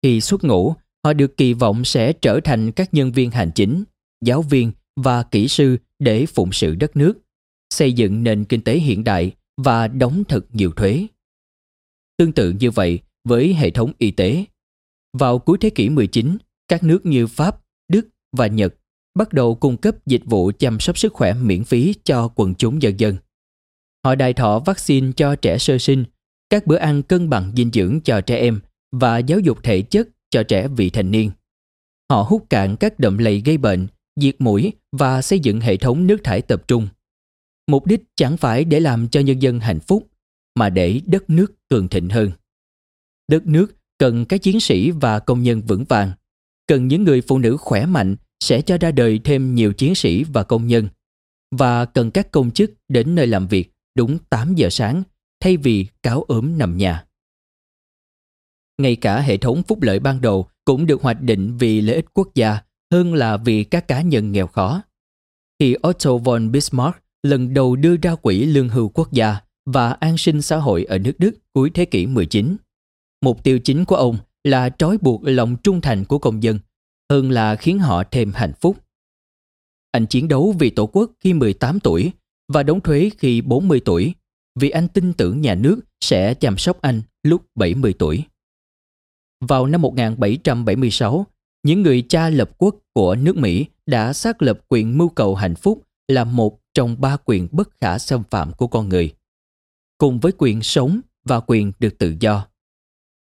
Khi 0.03 0.21
xuất 0.21 0.43
ngũ, 0.43 0.75
họ 1.03 1.13
được 1.13 1.37
kỳ 1.37 1.53
vọng 1.53 1.85
sẽ 1.85 2.13
trở 2.13 2.39
thành 2.43 2.71
các 2.71 2.93
nhân 2.93 3.11
viên 3.11 3.31
hành 3.31 3.51
chính, 3.55 3.83
giáo 4.21 4.41
viên 4.41 4.71
và 4.95 5.23
kỹ 5.23 5.47
sư 5.47 5.77
để 5.99 6.25
phụng 6.25 6.51
sự 6.51 6.75
đất 6.75 6.97
nước, 6.97 7.13
xây 7.69 7.93
dựng 7.93 8.23
nền 8.23 8.45
kinh 8.45 8.61
tế 8.61 8.77
hiện 8.77 9.03
đại 9.03 9.31
và 9.57 9.87
đóng 9.87 10.23
thật 10.27 10.45
nhiều 10.53 10.71
thuế. 10.71 11.07
Tương 12.17 12.31
tự 12.31 12.53
như 12.59 12.71
vậy 12.71 12.99
với 13.23 13.53
hệ 13.53 13.69
thống 13.69 13.91
y 13.97 14.11
tế. 14.11 14.45
Vào 15.19 15.39
cuối 15.39 15.57
thế 15.61 15.69
kỷ 15.69 15.89
19, 15.89 16.37
các 16.67 16.83
nước 16.83 17.05
như 17.05 17.27
Pháp, 17.27 17.61
Đức 17.87 18.07
và 18.37 18.47
Nhật 18.47 18.75
bắt 19.15 19.33
đầu 19.33 19.55
cung 19.55 19.77
cấp 19.77 19.95
dịch 20.05 20.21
vụ 20.25 20.51
chăm 20.59 20.79
sóc 20.79 20.97
sức 20.97 21.13
khỏe 21.13 21.33
miễn 21.33 21.63
phí 21.63 21.93
cho 22.03 22.27
quần 22.35 22.55
chúng 22.55 22.81
dân 22.81 22.99
dân. 22.99 23.15
Họ 24.05 24.15
đài 24.15 24.33
thọ 24.33 24.59
vaccine 24.59 25.11
cho 25.15 25.35
trẻ 25.35 25.57
sơ 25.57 25.77
sinh, 25.77 26.05
các 26.49 26.67
bữa 26.67 26.75
ăn 26.75 27.03
cân 27.03 27.29
bằng 27.29 27.53
dinh 27.55 27.71
dưỡng 27.73 27.99
cho 28.03 28.21
trẻ 28.21 28.37
em 28.37 28.59
và 28.91 29.17
giáo 29.17 29.39
dục 29.39 29.63
thể 29.63 29.81
chất 29.81 30.07
cho 30.29 30.43
trẻ 30.43 30.67
vị 30.67 30.89
thành 30.89 31.11
niên. 31.11 31.31
Họ 32.11 32.21
hút 32.21 32.45
cạn 32.49 32.75
các 32.77 32.99
đậm 32.99 33.17
lầy 33.17 33.41
gây 33.45 33.57
bệnh, 33.57 33.87
diệt 34.21 34.35
mũi 34.39 34.73
và 34.91 35.21
xây 35.21 35.39
dựng 35.39 35.61
hệ 35.61 35.77
thống 35.77 36.07
nước 36.07 36.17
thải 36.23 36.41
tập 36.41 36.63
trung. 36.67 36.87
Mục 37.67 37.85
đích 37.85 38.03
chẳng 38.15 38.37
phải 38.37 38.63
để 38.63 38.79
làm 38.79 39.07
cho 39.07 39.19
nhân 39.19 39.41
dân 39.41 39.59
hạnh 39.59 39.79
phúc, 39.79 40.07
mà 40.55 40.69
để 40.69 41.01
đất 41.05 41.29
nước 41.29 41.53
cường 41.69 41.87
thịnh 41.87 42.09
hơn. 42.09 42.31
Đất 43.27 43.47
nước 43.47 43.76
cần 43.97 44.25
các 44.25 44.41
chiến 44.41 44.59
sĩ 44.59 44.91
và 44.91 45.19
công 45.19 45.43
nhân 45.43 45.61
vững 45.61 45.83
vàng, 45.83 46.11
cần 46.67 46.87
những 46.87 47.03
người 47.03 47.21
phụ 47.21 47.39
nữ 47.39 47.57
khỏe 47.57 47.85
mạnh 47.85 48.15
sẽ 48.39 48.61
cho 48.61 48.77
ra 48.77 48.91
đời 48.91 49.19
thêm 49.23 49.55
nhiều 49.55 49.73
chiến 49.73 49.95
sĩ 49.95 50.23
và 50.23 50.43
công 50.43 50.67
nhân 50.67 50.87
và 51.51 51.85
cần 51.85 52.11
các 52.11 52.31
công 52.31 52.51
chức 52.51 52.71
đến 52.87 53.15
nơi 53.15 53.27
làm 53.27 53.47
việc 53.47 53.71
đúng 53.95 54.17
8 54.29 54.55
giờ 54.55 54.69
sáng 54.69 55.03
thay 55.39 55.57
vì 55.57 55.87
cáo 56.03 56.21
ốm 56.21 56.57
nằm 56.57 56.77
nhà. 56.77 57.05
Ngay 58.77 58.95
cả 58.95 59.19
hệ 59.21 59.37
thống 59.37 59.63
phúc 59.63 59.81
lợi 59.81 59.99
ban 59.99 60.21
đầu 60.21 60.47
cũng 60.65 60.85
được 60.85 61.01
hoạch 61.01 61.21
định 61.21 61.57
vì 61.57 61.81
lợi 61.81 61.95
ích 61.95 62.05
quốc 62.13 62.35
gia 62.35 62.57
hơn 62.91 63.13
là 63.13 63.37
vì 63.37 63.63
các 63.63 63.87
cá 63.87 64.01
nhân 64.01 64.31
nghèo 64.31 64.47
khó. 64.47 64.81
Khi 65.59 65.75
Otto 65.87 66.17
von 66.17 66.51
Bismarck 66.51 66.97
lần 67.23 67.53
đầu 67.53 67.75
đưa 67.75 67.95
ra 67.97 68.15
quỹ 68.15 68.45
lương 68.45 68.69
hưu 68.69 68.89
quốc 68.89 69.11
gia 69.11 69.37
và 69.65 69.91
an 69.91 70.17
sinh 70.17 70.41
xã 70.41 70.57
hội 70.57 70.83
ở 70.83 70.97
nước 70.97 71.13
Đức 71.17 71.31
cuối 71.53 71.69
thế 71.73 71.85
kỷ 71.85 72.05
19, 72.05 72.57
mục 73.21 73.43
tiêu 73.43 73.59
chính 73.59 73.85
của 73.85 73.95
ông 73.95 74.17
là 74.43 74.69
trói 74.69 74.97
buộc 74.97 75.21
lòng 75.23 75.55
trung 75.63 75.81
thành 75.81 76.05
của 76.05 76.19
công 76.19 76.43
dân 76.43 76.59
hơn 77.11 77.31
là 77.31 77.55
khiến 77.55 77.79
họ 77.79 78.03
thêm 78.11 78.31
hạnh 78.35 78.53
phúc. 78.61 78.77
Anh 79.91 80.07
chiến 80.07 80.27
đấu 80.27 80.55
vì 80.59 80.69
Tổ 80.69 80.87
quốc 80.87 81.11
khi 81.19 81.33
18 81.33 81.79
tuổi 81.79 82.11
và 82.53 82.63
đóng 82.63 82.81
thuế 82.81 83.09
khi 83.17 83.41
40 83.41 83.81
tuổi 83.85 84.13
vì 84.59 84.69
anh 84.69 84.87
tin 84.87 85.13
tưởng 85.13 85.41
nhà 85.41 85.55
nước 85.55 85.79
sẽ 86.01 86.33
chăm 86.33 86.57
sóc 86.57 86.81
anh 86.81 87.01
lúc 87.23 87.45
70 87.55 87.93
tuổi. 87.99 88.23
Vào 89.41 89.65
năm 89.65 89.81
1776, 89.81 91.25
những 91.63 91.81
người 91.81 92.05
cha 92.09 92.29
lập 92.29 92.51
quốc 92.57 92.75
của 92.93 93.15
nước 93.15 93.37
Mỹ 93.37 93.65
đã 93.85 94.13
xác 94.13 94.41
lập 94.41 94.59
quyền 94.67 94.97
mưu 94.97 95.09
cầu 95.09 95.35
hạnh 95.35 95.55
phúc 95.55 95.83
là 96.07 96.23
một 96.23 96.59
trong 96.73 97.01
ba 97.01 97.17
quyền 97.25 97.47
bất 97.51 97.69
khả 97.81 97.97
xâm 97.97 98.23
phạm 98.29 98.53
của 98.53 98.67
con 98.67 98.89
người, 98.89 99.13
cùng 99.97 100.19
với 100.19 100.31
quyền 100.37 100.61
sống 100.61 101.01
và 101.25 101.39
quyền 101.39 101.71
được 101.79 101.97
tự 101.97 102.15
do. 102.19 102.47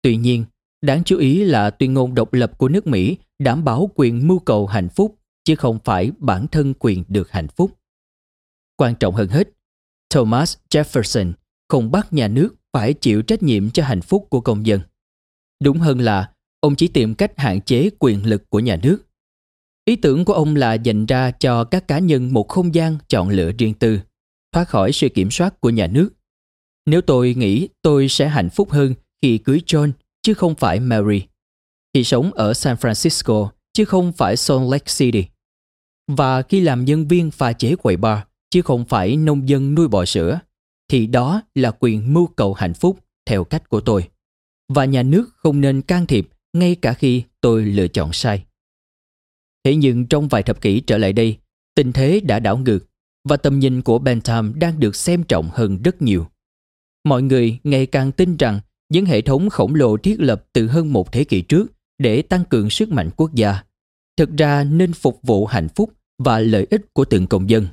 Tuy 0.05 0.17
nhiên, 0.17 0.45
đáng 0.83 1.05
chú 1.05 1.19
ý 1.19 1.45
là 1.45 1.71
tuyên 1.71 1.95
ngôn 1.95 2.15
độc 2.15 2.33
lập 2.33 2.59
của 2.59 2.69
nước 2.69 2.87
Mỹ 2.87 3.17
đảm 3.39 3.65
bảo 3.65 3.91
quyền 3.95 4.29
mưu 4.29 4.39
cầu 4.39 4.67
hạnh 4.67 4.89
phúc 4.89 5.19
chứ 5.45 5.57
không 5.57 5.79
phải 5.85 6.11
bản 6.19 6.47
thân 6.49 6.75
quyền 6.79 7.05
được 7.09 7.31
hạnh 7.31 7.49
phúc. 7.49 7.71
Quan 8.77 8.95
trọng 8.95 9.15
hơn 9.15 9.29
hết, 9.29 9.49
Thomas 10.11 10.57
Jefferson 10.71 11.33
không 11.69 11.91
bắt 11.91 12.13
nhà 12.13 12.29
nước 12.29 12.55
phải 12.73 12.95
chịu 12.95 13.23
trách 13.23 13.43
nhiệm 13.43 13.71
cho 13.71 13.85
hạnh 13.85 14.01
phúc 14.01 14.27
của 14.31 14.41
công 14.41 14.67
dân. 14.67 14.81
Đúng 15.63 15.79
hơn 15.79 16.01
là 16.01 16.33
ông 16.61 16.77
chỉ 16.77 16.89
tìm 16.89 17.15
cách 17.15 17.33
hạn 17.37 17.61
chế 17.61 17.91
quyền 17.99 18.27
lực 18.27 18.51
của 18.51 18.61
nhà 18.61 18.77
nước. 18.83 18.99
Ý 19.85 19.97
tưởng 19.97 20.25
của 20.25 20.35
ông 20.35 20.57
là 20.57 20.75
dành 20.75 21.07
ra 21.07 21.31
cho 21.31 21.65
các 21.65 21.89
cá 21.89 21.99
nhân 21.99 22.33
một 22.33 22.49
không 22.49 22.75
gian 22.75 22.99
chọn 23.09 23.29
lựa 23.29 23.53
riêng 23.59 23.75
tư, 23.75 24.01
thoát 24.53 24.69
khỏi 24.69 24.93
sự 24.93 25.09
kiểm 25.09 25.31
soát 25.31 25.61
của 25.61 25.71
nhà 25.71 25.87
nước. 25.87 26.11
Nếu 26.87 27.01
tôi 27.01 27.35
nghĩ 27.35 27.69
tôi 27.83 28.09
sẽ 28.09 28.29
hạnh 28.29 28.51
phúc 28.51 28.71
hơn 28.71 28.95
khi 29.25 29.39
cưới 29.39 29.61
John 29.67 29.93
chứ 30.23 30.35
không 30.35 30.55
phải 30.55 30.81
Mary, 30.81 31.23
thì 31.95 32.05
sống 32.05 32.33
ở 32.33 32.55
San 32.55 32.77
Francisco 32.77 33.49
chứ 33.73 33.85
không 33.85 34.13
phải 34.13 34.37
Salt 34.37 34.71
Lake 34.71 34.85
City. 34.87 35.25
Và 36.09 36.43
khi 36.43 36.61
làm 36.61 36.85
nhân 36.85 37.09
viên 37.09 37.31
pha 37.31 37.53
chế 37.53 37.77
quầy 37.77 37.97
bar 37.97 38.19
chứ 38.51 38.63
không 38.63 38.85
phải 38.85 39.17
nông 39.17 39.49
dân 39.49 39.75
nuôi 39.75 39.89
bò 39.89 40.05
sữa, 40.05 40.41
thì 40.89 41.07
đó 41.07 41.43
là 41.55 41.71
quyền 41.81 42.15
mưu 42.15 42.27
cầu 42.27 42.55
hạnh 42.55 42.75
phúc 42.75 42.99
theo 43.27 43.45
cách 43.45 43.69
của 43.69 43.81
tôi. 43.81 44.09
Và 44.69 44.85
nhà 44.85 45.03
nước 45.03 45.31
không 45.37 45.61
nên 45.61 45.83
can 45.83 46.07
thiệp 46.07 46.29
ngay 46.53 46.75
cả 46.75 46.93
khi 46.93 47.23
tôi 47.41 47.65
lựa 47.65 47.89
chọn 47.89 48.13
sai. 48.13 48.45
Thế 49.65 49.77
nhưng 49.77 50.07
trong 50.07 50.29
vài 50.29 50.43
thập 50.43 50.61
kỷ 50.61 50.81
trở 50.81 50.99
lại 50.99 51.13
đây, 51.13 51.39
tình 51.75 51.93
thế 51.93 52.21
đã 52.21 52.39
đảo 52.39 52.57
ngược 52.57 52.79
và 53.29 53.37
tầm 53.37 53.59
nhìn 53.59 53.83
của 53.83 53.99
Bentham 53.99 54.59
đang 54.59 54.81
được 54.81 54.97
xem 54.97 55.23
trọng 55.23 55.49
hơn 55.53 55.83
rất 55.83 56.03
nhiều. 56.03 56.27
Mọi 57.05 57.23
người 57.23 57.59
ngày 57.65 57.87
càng 57.87 58.13
tin 58.13 58.37
rằng 58.37 58.61
những 58.89 59.07
hệ 59.07 59.21
thống 59.21 59.51
khổng 59.51 59.75
lồ 59.75 59.97
thiết 59.97 60.17
lập 60.21 60.45
từ 60.53 60.67
hơn 60.69 60.93
một 60.93 61.13
thế 61.13 61.25
kỷ 61.25 61.41
trước 61.41 61.67
để 61.99 62.23
tăng 62.23 62.45
cường 62.45 62.71
sức 62.71 62.89
mạnh 62.89 63.11
quốc 63.17 63.35
gia 63.35 63.63
thực 64.17 64.37
ra 64.37 64.65
nên 64.65 64.93
phục 64.93 65.21
vụ 65.23 65.47
hạnh 65.47 65.69
phúc 65.69 65.93
và 66.19 66.39
lợi 66.39 66.67
ích 66.71 66.95
của 66.95 67.05
từng 67.05 67.27
công 67.27 67.51
dân 67.51 67.67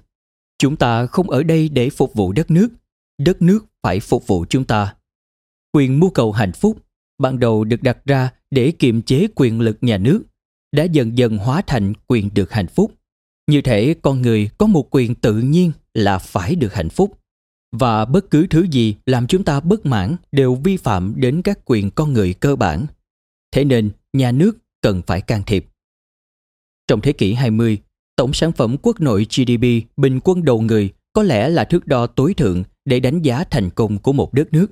Chúng 0.61 0.75
ta 0.75 1.05
không 1.05 1.29
ở 1.29 1.43
đây 1.43 1.69
để 1.69 1.89
phục 1.89 2.13
vụ 2.13 2.31
đất 2.31 2.51
nước, 2.51 2.67
đất 3.17 3.41
nước 3.41 3.65
phải 3.83 3.99
phục 3.99 4.27
vụ 4.27 4.45
chúng 4.49 4.65
ta. 4.65 4.95
Quyền 5.73 5.99
mưu 5.99 6.09
cầu 6.09 6.31
hạnh 6.31 6.51
phúc 6.51 6.77
ban 7.17 7.39
đầu 7.39 7.63
được 7.63 7.83
đặt 7.83 7.97
ra 8.05 8.29
để 8.51 8.71
kiềm 8.71 9.01
chế 9.01 9.27
quyền 9.35 9.61
lực 9.61 9.77
nhà 9.81 9.97
nước 9.97 10.23
đã 10.75 10.83
dần 10.83 11.17
dần 11.17 11.37
hóa 11.37 11.61
thành 11.67 11.93
quyền 12.07 12.29
được 12.33 12.51
hạnh 12.51 12.67
phúc. 12.67 12.93
Như 13.47 13.61
thể 13.61 13.95
con 14.01 14.21
người 14.21 14.49
có 14.57 14.65
một 14.65 14.95
quyền 14.95 15.15
tự 15.15 15.37
nhiên 15.37 15.71
là 15.93 16.17
phải 16.17 16.55
được 16.55 16.73
hạnh 16.73 16.89
phúc 16.89 17.19
và 17.71 18.05
bất 18.05 18.29
cứ 18.29 18.47
thứ 18.49 18.67
gì 18.71 18.95
làm 19.05 19.27
chúng 19.27 19.43
ta 19.43 19.59
bất 19.59 19.85
mãn 19.85 20.15
đều 20.31 20.55
vi 20.55 20.77
phạm 20.77 21.13
đến 21.17 21.41
các 21.41 21.59
quyền 21.65 21.91
con 21.91 22.13
người 22.13 22.33
cơ 22.33 22.55
bản. 22.55 22.85
Thế 23.51 23.63
nên, 23.63 23.89
nhà 24.13 24.31
nước 24.31 24.57
cần 24.81 25.01
phải 25.07 25.21
can 25.21 25.43
thiệp. 25.43 25.65
Trong 26.87 27.01
thế 27.01 27.13
kỷ 27.13 27.33
20, 27.33 27.77
tổng 28.15 28.33
sản 28.33 28.51
phẩm 28.51 28.75
quốc 28.81 28.99
nội 28.99 29.27
GDP 29.29 29.97
bình 29.97 30.19
quân 30.23 30.45
đầu 30.45 30.61
người 30.61 30.89
có 31.13 31.23
lẽ 31.23 31.49
là 31.49 31.63
thước 31.63 31.87
đo 31.87 32.07
tối 32.07 32.33
thượng 32.33 32.63
để 32.85 32.99
đánh 32.99 33.21
giá 33.21 33.43
thành 33.43 33.69
công 33.69 33.97
của 33.97 34.13
một 34.13 34.33
đất 34.33 34.53
nước. 34.53 34.67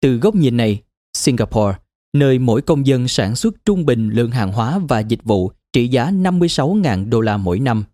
Từ 0.00 0.16
góc 0.16 0.34
nhìn 0.34 0.56
này, 0.56 0.82
Singapore, 1.16 1.78
nơi 2.12 2.38
mỗi 2.38 2.62
công 2.62 2.86
dân 2.86 3.08
sản 3.08 3.36
xuất 3.36 3.64
trung 3.64 3.86
bình 3.86 4.10
lượng 4.10 4.30
hàng 4.30 4.52
hóa 4.52 4.78
và 4.78 5.00
dịch 5.00 5.24
vụ 5.24 5.50
trị 5.72 5.88
giá 5.88 6.10
56.000 6.10 7.10
đô 7.10 7.20
la 7.20 7.36
mỗi 7.36 7.60
năm, 7.60 7.84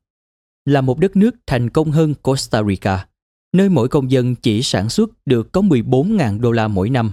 là 0.65 0.81
một 0.81 0.99
đất 0.99 1.17
nước 1.17 1.35
thành 1.47 1.71
công 1.71 1.91
hơn 1.91 2.15
Costa 2.15 2.63
Rica, 2.63 3.07
nơi 3.53 3.69
mỗi 3.69 3.89
công 3.89 4.11
dân 4.11 4.35
chỉ 4.35 4.63
sản 4.63 4.89
xuất 4.89 5.11
được 5.27 5.53
có 5.53 5.61
14.000 5.61 6.41
đô 6.41 6.53
la 6.53 6.69
mỗi 6.69 6.91
năm. 6.91 7.13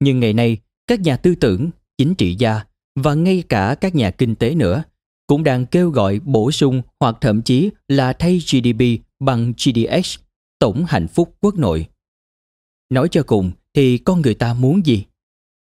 Nhưng 0.00 0.20
ngày 0.20 0.32
nay, 0.32 0.58
các 0.86 1.00
nhà 1.00 1.16
tư 1.16 1.34
tưởng, 1.34 1.70
chính 1.98 2.14
trị 2.14 2.34
gia 2.34 2.60
và 2.96 3.14
ngay 3.14 3.42
cả 3.48 3.76
các 3.80 3.94
nhà 3.94 4.10
kinh 4.10 4.34
tế 4.34 4.54
nữa 4.54 4.84
cũng 5.26 5.44
đang 5.44 5.66
kêu 5.66 5.90
gọi 5.90 6.20
bổ 6.20 6.50
sung 6.50 6.82
hoặc 7.00 7.16
thậm 7.20 7.42
chí 7.42 7.70
là 7.88 8.12
thay 8.12 8.38
GDP 8.38 9.04
bằng 9.20 9.52
GDX, 9.52 10.18
tổng 10.58 10.84
hạnh 10.88 11.08
phúc 11.08 11.36
quốc 11.40 11.58
nội. 11.58 11.88
Nói 12.90 13.08
cho 13.10 13.22
cùng 13.22 13.52
thì 13.74 13.98
con 13.98 14.22
người 14.22 14.34
ta 14.34 14.54
muốn 14.54 14.86
gì? 14.86 15.04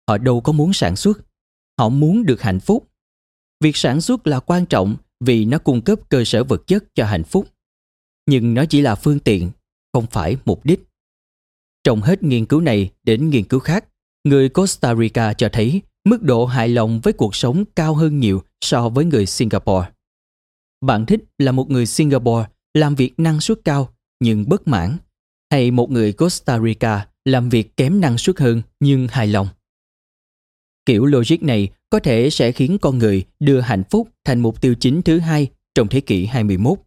Họ 0.08 0.18
đâu 0.18 0.42
có 0.42 0.52
muốn 0.52 0.74
sản 0.74 0.96
xuất, 0.96 1.20
họ 1.80 1.90
muốn 1.90 2.26
được 2.26 2.42
hạnh 2.42 2.60
phúc. 2.60 2.88
Việc 3.64 3.78
sản 3.78 4.02
xuất 4.02 4.28
là 4.28 4.40
quan 4.40 4.66
trọng 4.66 4.96
vì 5.20 5.46
nó 5.46 5.58
cung 5.58 5.82
cấp 5.82 6.00
cơ 6.10 6.24
sở 6.26 6.44
vật 6.44 6.68
chất 6.68 6.84
cho 6.96 7.06
hạnh 7.06 7.24
phúc. 7.24 7.48
Nhưng 8.26 8.54
nó 8.54 8.66
chỉ 8.66 8.82
là 8.82 8.96
phương 8.96 9.20
tiện, 9.20 9.52
không 9.94 10.06
phải 10.12 10.38
mục 10.46 10.66
đích. 10.66 10.80
Trong 11.84 12.02
hết 12.02 12.24
nghiên 12.24 12.46
cứu 12.46 12.62
này 12.62 12.90
đến 13.04 13.30
nghiên 13.30 13.44
cứu 13.44 13.60
khác, 13.60 13.86
người 14.24 14.50
Costa 14.50 14.96
Rica 14.96 15.34
cho 15.34 15.50
thấy 15.52 15.82
mức 16.06 16.22
độ 16.22 16.46
hài 16.46 16.70
lòng 16.70 17.00
với 17.04 17.14
cuộc 17.14 17.36
sống 17.36 17.64
cao 17.76 17.94
hơn 17.96 18.20
nhiều 18.20 18.44
so 18.62 18.90
với 18.90 19.06
người 19.06 19.26
Singapore. 19.26 19.90
Bạn 20.82 21.06
thích 21.06 21.24
là 21.38 21.52
một 21.52 21.70
người 21.70 21.86
Singapore 21.86 22.48
làm 22.74 22.96
việc 22.96 23.14
năng 23.20 23.42
suất 23.42 23.60
cao 23.66 23.90
nhưng 24.20 24.50
bất 24.50 24.68
mãn, 24.68 24.98
hay 25.52 25.72
một 25.72 25.92
người 25.92 26.14
Costa 26.14 26.60
Rica 26.60 27.08
làm 27.26 27.50
việc 27.50 27.78
kém 27.78 28.02
năng 28.02 28.18
suất 28.18 28.40
hơn 28.40 28.62
nhưng 28.80 29.08
hài 29.08 29.28
lòng. 29.28 29.48
Kiểu 30.86 31.06
logic 31.06 31.44
này 31.44 31.70
có 31.90 32.00
thể 32.00 32.30
sẽ 32.30 32.52
khiến 32.52 32.78
con 32.82 32.98
người 32.98 33.24
đưa 33.40 33.60
hạnh 33.60 33.84
phúc 33.90 34.10
thành 34.24 34.40
mục 34.40 34.62
tiêu 34.62 34.76
chính 34.80 35.02
thứ 35.02 35.20
hai 35.20 35.48
trong 35.76 35.88
thế 35.88 36.02
kỷ 36.02 36.26
21. 36.26 36.78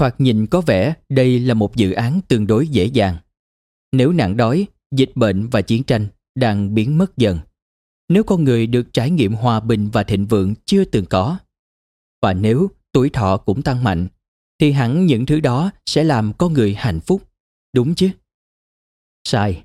Thoạt 0.00 0.20
nhìn 0.20 0.46
có 0.46 0.60
vẻ 0.60 0.94
đây 1.08 1.40
là 1.40 1.54
một 1.54 1.76
dự 1.76 1.92
án 1.92 2.20
tương 2.28 2.46
đối 2.46 2.68
dễ 2.68 2.84
dàng. 2.84 3.16
Nếu 3.92 4.12
nạn 4.12 4.36
đói, 4.36 4.66
dịch 4.94 5.10
bệnh 5.14 5.48
và 5.48 5.62
chiến 5.62 5.84
tranh 5.84 6.06
đang 6.34 6.74
biến 6.74 6.98
mất 6.98 7.16
dần, 7.16 7.38
nếu 8.08 8.24
con 8.24 8.44
người 8.44 8.66
được 8.66 8.92
trải 8.92 9.10
nghiệm 9.10 9.32
hòa 9.34 9.60
bình 9.60 9.88
và 9.92 10.02
thịnh 10.02 10.26
vượng 10.26 10.54
chưa 10.64 10.84
từng 10.84 11.06
có, 11.06 11.38
và 12.22 12.32
nếu 12.32 12.70
tuổi 12.92 13.10
thọ 13.10 13.36
cũng 13.36 13.62
tăng 13.62 13.84
mạnh, 13.84 14.08
thì 14.60 14.72
hẳn 14.72 15.06
những 15.06 15.26
thứ 15.26 15.40
đó 15.40 15.70
sẽ 15.86 16.04
làm 16.04 16.32
con 16.38 16.52
người 16.52 16.74
hạnh 16.74 17.00
phúc, 17.00 17.22
đúng 17.72 17.94
chứ? 17.94 18.10
Sai. 19.24 19.64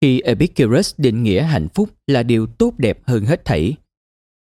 Khi 0.00 0.20
Epicurus 0.20 0.94
định 0.98 1.22
nghĩa 1.22 1.42
hạnh 1.42 1.68
phúc 1.74 1.90
là 2.06 2.22
điều 2.22 2.46
tốt 2.46 2.74
đẹp 2.78 2.98
hơn 3.06 3.24
hết 3.24 3.44
thảy, 3.44 3.74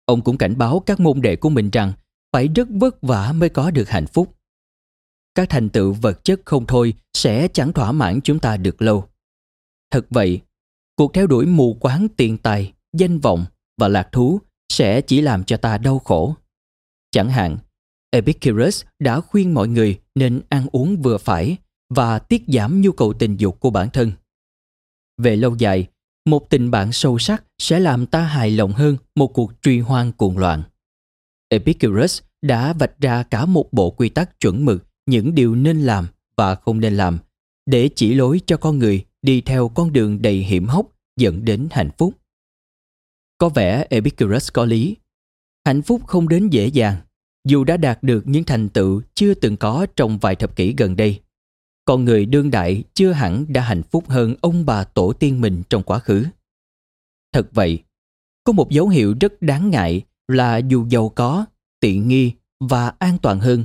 ông 0.06 0.22
cũng 0.22 0.38
cảnh 0.38 0.57
báo 0.57 0.80
các 0.80 0.99
môn 0.99 1.22
đệ 1.22 1.35
của 1.35 1.49
mình 1.49 1.69
rằng 1.69 1.94
phải 2.34 2.48
rất 2.48 2.68
vất 2.72 3.02
vả 3.02 3.31
mới 3.31 3.49
có 3.49 3.72
được 3.72 3.89
hạnh 3.89 4.07
phúc. 4.07 4.36
Các 5.38 5.49
thành 5.49 5.69
tựu 5.69 5.93
vật 5.93 6.23
chất 6.23 6.41
không 6.45 6.65
thôi 6.65 6.93
sẽ 7.14 7.47
chẳng 7.47 7.73
thỏa 7.73 7.91
mãn 7.91 8.22
chúng 8.22 8.39
ta 8.39 8.57
được 8.57 8.81
lâu. 8.81 9.09
Thật 9.91 10.05
vậy, 10.09 10.41
cuộc 10.95 11.14
theo 11.14 11.27
đuổi 11.27 11.45
mù 11.45 11.73
quáng 11.73 12.07
tiền 12.18 12.38
tài, 12.38 12.73
danh 12.93 13.19
vọng 13.19 13.45
và 13.77 13.88
lạc 13.88 14.09
thú 14.11 14.41
sẽ 14.73 15.01
chỉ 15.01 15.22
làm 15.22 15.43
cho 15.43 15.57
ta 15.57 15.77
đau 15.77 15.99
khổ. 15.99 16.35
Chẳng 17.11 17.30
hạn, 17.30 17.57
Epicurus 18.11 18.84
đã 18.99 19.22
khuyên 19.22 19.53
mọi 19.53 19.68
người 19.68 19.99
nên 20.15 20.41
ăn 20.49 20.68
uống 20.72 21.01
vừa 21.01 21.18
phải 21.18 21.57
và 21.89 22.19
tiết 22.19 22.43
giảm 22.47 22.81
nhu 22.81 22.91
cầu 22.91 23.14
tình 23.14 23.38
dục 23.38 23.59
của 23.59 23.69
bản 23.69 23.89
thân. 23.89 24.11
Về 25.18 25.35
lâu 25.35 25.55
dài, 25.55 25.88
một 26.26 26.49
tình 26.49 26.72
bạn 26.72 26.91
sâu 26.91 27.19
sắc 27.19 27.43
sẽ 27.61 27.80
làm 27.80 28.05
ta 28.05 28.22
hài 28.22 28.51
lòng 28.51 28.72
hơn 28.72 28.97
một 29.15 29.27
cuộc 29.27 29.51
truy 29.61 29.80
hoang 29.80 30.11
cuồng 30.11 30.38
loạn. 30.38 30.64
Epicurus 31.49 32.22
đã 32.41 32.73
vạch 32.73 32.99
ra 32.99 33.23
cả 33.23 33.45
một 33.45 33.73
bộ 33.73 33.91
quy 33.91 34.09
tắc 34.09 34.39
chuẩn 34.39 34.65
mực 34.65 34.86
những 35.08 35.36
điều 35.36 35.56
nên 35.56 35.82
làm 35.82 36.08
và 36.36 36.56
không 36.56 36.80
nên 36.80 36.98
làm 36.98 37.18
để 37.66 37.90
chỉ 37.96 38.14
lối 38.14 38.42
cho 38.46 38.58
con 38.58 38.80
người 38.80 39.06
đi 39.22 39.42
theo 39.42 39.70
con 39.70 39.94
đường 39.94 40.22
đầy 40.22 40.38
hiểm 40.38 40.68
hóc 40.68 40.86
dẫn 41.20 41.46
đến 41.46 41.68
hạnh 41.72 41.90
phúc. 41.98 42.14
Có 43.38 43.50
vẻ 43.50 43.88
Epicurus 43.90 44.52
có 44.54 44.66
lý. 44.66 44.96
Hạnh 45.66 45.82
phúc 45.82 46.02
không 46.08 46.30
đến 46.30 46.50
dễ 46.50 46.68
dàng, 46.68 46.96
dù 47.48 47.64
đã 47.64 47.78
đạt 47.78 48.04
được 48.04 48.28
những 48.28 48.44
thành 48.44 48.70
tựu 48.70 49.02
chưa 49.14 49.34
từng 49.34 49.58
có 49.58 49.88
trong 49.96 50.18
vài 50.18 50.36
thập 50.36 50.56
kỷ 50.56 50.74
gần 50.78 50.96
đây 50.96 51.20
con 51.88 52.06
người 52.06 52.26
đương 52.26 52.52
đại 52.52 52.84
chưa 52.94 53.12
hẳn 53.12 53.46
đã 53.50 53.62
hạnh 53.62 53.84
phúc 53.84 54.10
hơn 54.10 54.36
ông 54.42 54.66
bà 54.66 54.84
tổ 54.84 55.14
tiên 55.14 55.42
mình 55.42 55.64
trong 55.70 55.84
quá 55.84 56.00
khứ. 56.00 56.26
Thật 57.34 57.48
vậy, 57.52 57.84
có 58.44 58.54
một 58.54 58.70
dấu 58.70 58.88
hiệu 58.88 59.16
rất 59.20 59.42
đáng 59.42 59.70
ngại 59.70 60.02
là 60.28 60.58
dù 60.58 60.86
giàu 60.90 61.10
có, 61.10 61.46
tiện 61.80 62.08
nghi 62.08 62.32
và 62.60 62.94
an 63.00 63.18
toàn 63.22 63.40
hơn, 63.40 63.64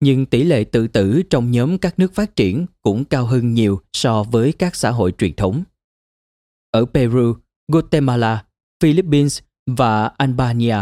nhưng 0.00 0.26
tỷ 0.26 0.44
lệ 0.44 0.64
tự 0.64 0.88
tử 0.88 1.22
trong 1.30 1.50
nhóm 1.50 1.78
các 1.78 1.98
nước 1.98 2.14
phát 2.14 2.36
triển 2.36 2.66
cũng 2.82 3.04
cao 3.04 3.26
hơn 3.26 3.54
nhiều 3.54 3.80
so 3.92 4.22
với 4.22 4.52
các 4.52 4.76
xã 4.76 4.90
hội 4.90 5.12
truyền 5.18 5.34
thống. 5.34 5.62
Ở 6.70 6.84
Peru, 6.84 7.34
Guatemala, 7.72 8.44
Philippines 8.82 9.40
và 9.66 10.06
Albania, 10.06 10.76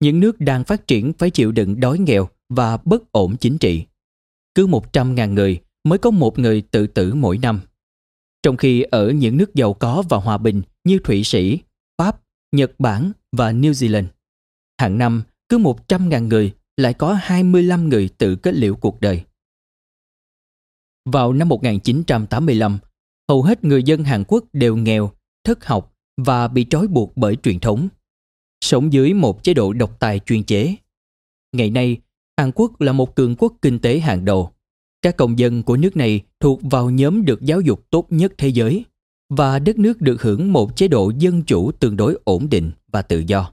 những 0.00 0.20
nước 0.20 0.40
đang 0.40 0.64
phát 0.64 0.86
triển 0.86 1.12
phải 1.12 1.30
chịu 1.30 1.52
đựng 1.52 1.80
đói 1.80 1.98
nghèo 1.98 2.28
và 2.48 2.76
bất 2.76 3.12
ổn 3.12 3.36
chính 3.36 3.58
trị. 3.58 3.84
Cứ 4.54 4.66
100.000 4.66 5.32
người 5.32 5.60
mới 5.84 5.98
có 5.98 6.10
một 6.10 6.38
người 6.38 6.62
tự 6.70 6.86
tử 6.86 7.14
mỗi 7.14 7.38
năm. 7.38 7.60
Trong 8.42 8.56
khi 8.56 8.82
ở 8.82 9.10
những 9.10 9.36
nước 9.36 9.54
giàu 9.54 9.74
có 9.74 10.02
và 10.08 10.16
hòa 10.16 10.38
bình 10.38 10.62
như 10.84 10.98
Thụy 11.04 11.24
Sĩ, 11.24 11.58
Pháp, 11.98 12.20
Nhật 12.52 12.72
Bản 12.78 13.12
và 13.32 13.52
New 13.52 13.72
Zealand, 13.72 14.06
hàng 14.80 14.98
năm 14.98 15.22
cứ 15.48 15.58
100.000 15.58 16.28
người 16.28 16.52
lại 16.76 16.94
có 16.94 17.18
25 17.22 17.88
người 17.88 18.08
tự 18.18 18.36
kết 18.36 18.54
liễu 18.54 18.74
cuộc 18.74 19.00
đời. 19.00 19.24
Vào 21.04 21.32
năm 21.32 21.48
1985, 21.48 22.78
hầu 23.28 23.42
hết 23.42 23.64
người 23.64 23.82
dân 23.82 24.04
Hàn 24.04 24.24
Quốc 24.28 24.44
đều 24.52 24.76
nghèo, 24.76 25.10
thất 25.44 25.64
học 25.66 25.94
và 26.16 26.48
bị 26.48 26.66
trói 26.70 26.86
buộc 26.86 27.16
bởi 27.16 27.36
truyền 27.36 27.60
thống. 27.60 27.88
Sống 28.60 28.92
dưới 28.92 29.14
một 29.14 29.44
chế 29.44 29.54
độ 29.54 29.72
độc 29.72 30.00
tài 30.00 30.20
chuyên 30.26 30.44
chế. 30.44 30.74
Ngày 31.52 31.70
nay, 31.70 31.96
Hàn 32.36 32.50
Quốc 32.54 32.80
là 32.80 32.92
một 32.92 33.16
cường 33.16 33.36
quốc 33.36 33.54
kinh 33.62 33.78
tế 33.78 33.98
hàng 33.98 34.24
đầu. 34.24 34.50
Các 35.02 35.16
công 35.16 35.38
dân 35.38 35.62
của 35.62 35.76
nước 35.76 35.96
này 35.96 36.20
thuộc 36.40 36.60
vào 36.62 36.90
nhóm 36.90 37.24
được 37.24 37.42
giáo 37.42 37.60
dục 37.60 37.86
tốt 37.90 38.06
nhất 38.10 38.32
thế 38.38 38.48
giới 38.48 38.84
và 39.28 39.58
đất 39.58 39.78
nước 39.78 40.00
được 40.00 40.22
hưởng 40.22 40.52
một 40.52 40.76
chế 40.76 40.88
độ 40.88 41.12
dân 41.18 41.42
chủ 41.42 41.72
tương 41.72 41.96
đối 41.96 42.18
ổn 42.24 42.48
định 42.50 42.72
và 42.92 43.02
tự 43.02 43.18
do. 43.18 43.52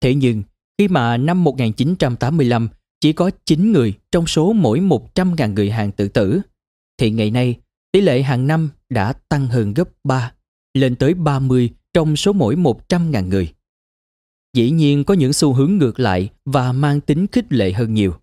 Thế 0.00 0.14
nhưng, 0.14 0.42
khi 0.78 0.88
mà 0.88 1.16
năm 1.16 1.44
1985 1.44 2.68
chỉ 3.00 3.12
có 3.12 3.30
9 3.46 3.72
người 3.72 3.94
trong 4.12 4.26
số 4.26 4.52
mỗi 4.52 4.80
100.000 4.80 5.54
người 5.54 5.70
Hàn 5.70 5.92
tự 5.92 6.08
tử, 6.08 6.40
thì 6.98 7.10
ngày 7.10 7.30
nay 7.30 7.56
tỷ 7.92 8.00
lệ 8.00 8.22
hàng 8.22 8.46
năm 8.46 8.70
đã 8.88 9.12
tăng 9.12 9.46
hơn 9.46 9.74
gấp 9.74 9.88
3, 10.04 10.32
lên 10.74 10.96
tới 10.96 11.14
30 11.14 11.70
trong 11.92 12.16
số 12.16 12.32
mỗi 12.32 12.56
100.000 12.56 13.28
người. 13.28 13.52
Dĩ 14.54 14.70
nhiên 14.70 15.04
có 15.04 15.14
những 15.14 15.32
xu 15.32 15.52
hướng 15.52 15.78
ngược 15.78 16.00
lại 16.00 16.30
và 16.44 16.72
mang 16.72 17.00
tính 17.00 17.26
khích 17.32 17.52
lệ 17.52 17.72
hơn 17.72 17.94
nhiều. 17.94 18.14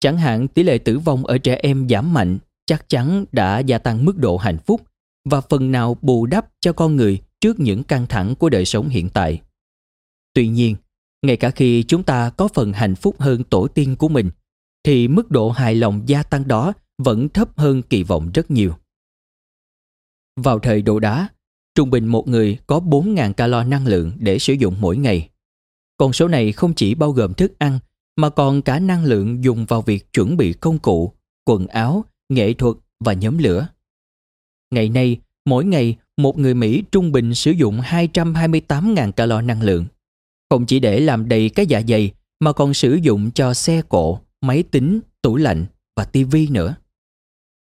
Chẳng 0.00 0.18
hạn 0.18 0.48
tỷ 0.48 0.62
lệ 0.62 0.78
tử 0.78 0.98
vong 0.98 1.26
ở 1.26 1.38
trẻ 1.38 1.58
em 1.62 1.88
giảm 1.88 2.14
mạnh 2.14 2.38
chắc 2.66 2.88
chắn 2.88 3.24
đã 3.32 3.58
gia 3.58 3.78
tăng 3.78 4.04
mức 4.04 4.18
độ 4.18 4.36
hạnh 4.36 4.58
phúc 4.66 4.82
và 5.24 5.40
phần 5.40 5.72
nào 5.72 5.96
bù 6.02 6.26
đắp 6.26 6.46
cho 6.60 6.72
con 6.72 6.96
người 6.96 7.20
trước 7.40 7.60
những 7.60 7.82
căng 7.82 8.06
thẳng 8.06 8.34
của 8.34 8.48
đời 8.48 8.64
sống 8.64 8.88
hiện 8.88 9.08
tại. 9.08 9.40
Tuy 10.34 10.48
nhiên, 10.48 10.76
ngay 11.22 11.36
cả 11.36 11.50
khi 11.50 11.82
chúng 11.82 12.02
ta 12.02 12.30
có 12.30 12.48
phần 12.48 12.72
hạnh 12.72 12.94
phúc 12.94 13.20
hơn 13.20 13.44
tổ 13.44 13.66
tiên 13.68 13.96
của 13.96 14.08
mình, 14.08 14.30
thì 14.84 15.08
mức 15.08 15.30
độ 15.30 15.50
hài 15.50 15.74
lòng 15.74 16.02
gia 16.06 16.22
tăng 16.22 16.48
đó 16.48 16.72
vẫn 16.98 17.28
thấp 17.28 17.58
hơn 17.58 17.82
kỳ 17.82 18.02
vọng 18.02 18.30
rất 18.34 18.50
nhiều. 18.50 18.74
Vào 20.36 20.58
thời 20.58 20.82
đồ 20.82 20.98
đá, 20.98 21.28
trung 21.74 21.90
bình 21.90 22.06
một 22.06 22.28
người 22.28 22.58
có 22.66 22.80
4.000 22.80 23.32
calo 23.32 23.64
năng 23.64 23.86
lượng 23.86 24.12
để 24.18 24.38
sử 24.38 24.52
dụng 24.52 24.74
mỗi 24.80 24.96
ngày. 24.96 25.28
Con 25.96 26.12
số 26.12 26.28
này 26.28 26.52
không 26.52 26.74
chỉ 26.74 26.94
bao 26.94 27.12
gồm 27.12 27.34
thức 27.34 27.58
ăn 27.58 27.78
mà 28.16 28.30
còn 28.30 28.62
cả 28.62 28.78
năng 28.78 29.04
lượng 29.04 29.44
dùng 29.44 29.66
vào 29.66 29.82
việc 29.82 30.12
chuẩn 30.12 30.36
bị 30.36 30.52
công 30.52 30.78
cụ, 30.78 31.12
quần 31.44 31.66
áo, 31.66 32.04
nghệ 32.28 32.52
thuật 32.52 32.76
và 33.00 33.12
nhóm 33.12 33.38
lửa. 33.38 33.68
Ngày 34.70 34.88
nay, 34.88 35.20
mỗi 35.44 35.64
ngày 35.64 35.96
một 36.16 36.38
người 36.38 36.54
Mỹ 36.54 36.82
trung 36.92 37.12
bình 37.12 37.34
sử 37.34 37.50
dụng 37.50 37.80
228.000 37.80 39.12
calo 39.12 39.40
năng 39.40 39.62
lượng. 39.62 39.86
Không 40.52 40.66
chỉ 40.66 40.80
để 40.80 41.00
làm 41.00 41.28
đầy 41.28 41.50
cái 41.50 41.66
dạ 41.66 41.82
dày 41.88 42.10
mà 42.40 42.52
còn 42.52 42.74
sử 42.74 42.94
dụng 42.94 43.30
cho 43.30 43.54
xe 43.54 43.82
cộ, 43.88 44.20
máy 44.40 44.62
tính, 44.62 45.00
tủ 45.22 45.36
lạnh 45.36 45.66
và 45.96 46.04
tivi 46.04 46.48
nữa. 46.48 46.74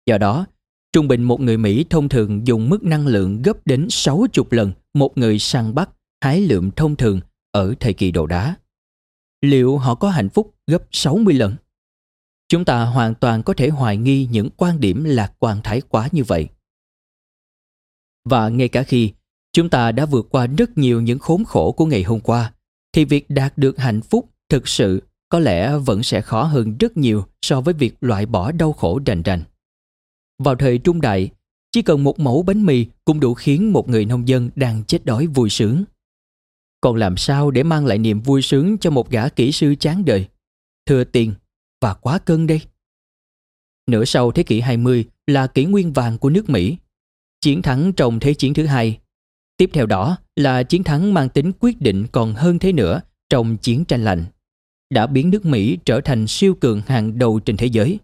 Do 0.06 0.18
đó, 0.18 0.46
trung 0.92 1.08
bình 1.08 1.22
một 1.22 1.40
người 1.40 1.56
Mỹ 1.56 1.84
thông 1.90 2.08
thường 2.08 2.46
dùng 2.46 2.68
mức 2.68 2.84
năng 2.84 3.06
lượng 3.06 3.42
gấp 3.42 3.66
đến 3.66 3.86
60 3.90 4.28
lần 4.50 4.72
một 4.94 5.18
người 5.18 5.38
săn 5.38 5.74
bắt, 5.74 5.90
hái 6.20 6.40
lượm 6.40 6.70
thông 6.70 6.96
thường 6.96 7.20
ở 7.52 7.74
thời 7.80 7.92
kỳ 7.92 8.10
đồ 8.10 8.26
đá. 8.26 8.54
Liệu 9.40 9.78
họ 9.78 9.94
có 9.94 10.10
hạnh 10.10 10.28
phúc 10.28 10.54
gấp 10.66 10.82
60 10.90 11.34
lần? 11.34 11.56
Chúng 12.48 12.64
ta 12.64 12.84
hoàn 12.84 13.14
toàn 13.14 13.42
có 13.42 13.54
thể 13.54 13.68
hoài 13.68 13.96
nghi 13.96 14.28
những 14.30 14.50
quan 14.56 14.80
điểm 14.80 15.04
lạc 15.04 15.32
quan 15.38 15.60
thái 15.64 15.80
quá 15.80 16.08
như 16.12 16.24
vậy. 16.24 16.48
Và 18.24 18.48
ngay 18.48 18.68
cả 18.68 18.82
khi 18.82 19.12
chúng 19.52 19.70
ta 19.70 19.92
đã 19.92 20.06
vượt 20.06 20.26
qua 20.30 20.46
rất 20.46 20.78
nhiều 20.78 21.00
những 21.00 21.18
khốn 21.18 21.44
khổ 21.44 21.72
của 21.72 21.86
ngày 21.86 22.02
hôm 22.02 22.20
qua, 22.20 22.52
thì 22.96 23.04
việc 23.04 23.30
đạt 23.30 23.58
được 23.58 23.78
hạnh 23.78 24.00
phúc 24.00 24.28
thực 24.48 24.68
sự 24.68 25.02
có 25.28 25.38
lẽ 25.38 25.76
vẫn 25.76 26.02
sẽ 26.02 26.20
khó 26.20 26.42
hơn 26.42 26.76
rất 26.78 26.96
nhiều 26.96 27.24
so 27.42 27.60
với 27.60 27.74
việc 27.74 27.94
loại 28.00 28.26
bỏ 28.26 28.52
đau 28.52 28.72
khổ 28.72 29.00
rành 29.06 29.22
rành. 29.22 29.42
Vào 30.38 30.56
thời 30.56 30.78
trung 30.78 31.00
đại, 31.00 31.30
chỉ 31.72 31.82
cần 31.82 32.04
một 32.04 32.20
mẫu 32.20 32.42
bánh 32.42 32.66
mì 32.66 32.86
cũng 33.04 33.20
đủ 33.20 33.34
khiến 33.34 33.72
một 33.72 33.88
người 33.88 34.04
nông 34.04 34.28
dân 34.28 34.50
đang 34.56 34.84
chết 34.84 35.04
đói 35.04 35.26
vui 35.26 35.50
sướng. 35.50 35.84
Còn 36.80 36.96
làm 36.96 37.16
sao 37.16 37.50
để 37.50 37.62
mang 37.62 37.86
lại 37.86 37.98
niềm 37.98 38.20
vui 38.20 38.42
sướng 38.42 38.78
cho 38.78 38.90
một 38.90 39.10
gã 39.10 39.28
kỹ 39.28 39.52
sư 39.52 39.74
chán 39.80 40.04
đời, 40.04 40.28
thừa 40.86 41.04
tiền 41.04 41.34
và 41.80 41.94
quá 41.94 42.18
cân 42.18 42.46
đây? 42.46 42.60
Nửa 43.86 44.04
sau 44.04 44.32
thế 44.32 44.42
kỷ 44.42 44.60
20 44.60 45.04
là 45.26 45.46
kỷ 45.46 45.64
nguyên 45.64 45.92
vàng 45.92 46.18
của 46.18 46.30
nước 46.30 46.50
Mỹ. 46.50 46.76
Chiến 47.40 47.62
thắng 47.62 47.92
trong 47.92 48.20
Thế 48.20 48.34
chiến 48.34 48.54
thứ 48.54 48.66
hai. 48.66 48.98
Tiếp 49.56 49.70
theo 49.72 49.86
đó 49.86 50.18
là 50.36 50.62
chiến 50.62 50.84
thắng 50.84 51.14
mang 51.14 51.28
tính 51.28 51.52
quyết 51.60 51.80
định 51.80 52.06
còn 52.12 52.34
hơn 52.34 52.58
thế 52.58 52.72
nữa 52.72 53.00
trong 53.30 53.56
chiến 53.56 53.84
tranh 53.84 54.04
lạnh. 54.04 54.24
Đã 54.90 55.06
biến 55.06 55.30
nước 55.30 55.44
Mỹ 55.44 55.78
trở 55.84 56.00
thành 56.00 56.26
siêu 56.26 56.54
cường 56.54 56.82
hàng 56.86 57.18
đầu 57.18 57.40
trên 57.40 57.56
thế 57.56 57.66
giới. 57.66 57.98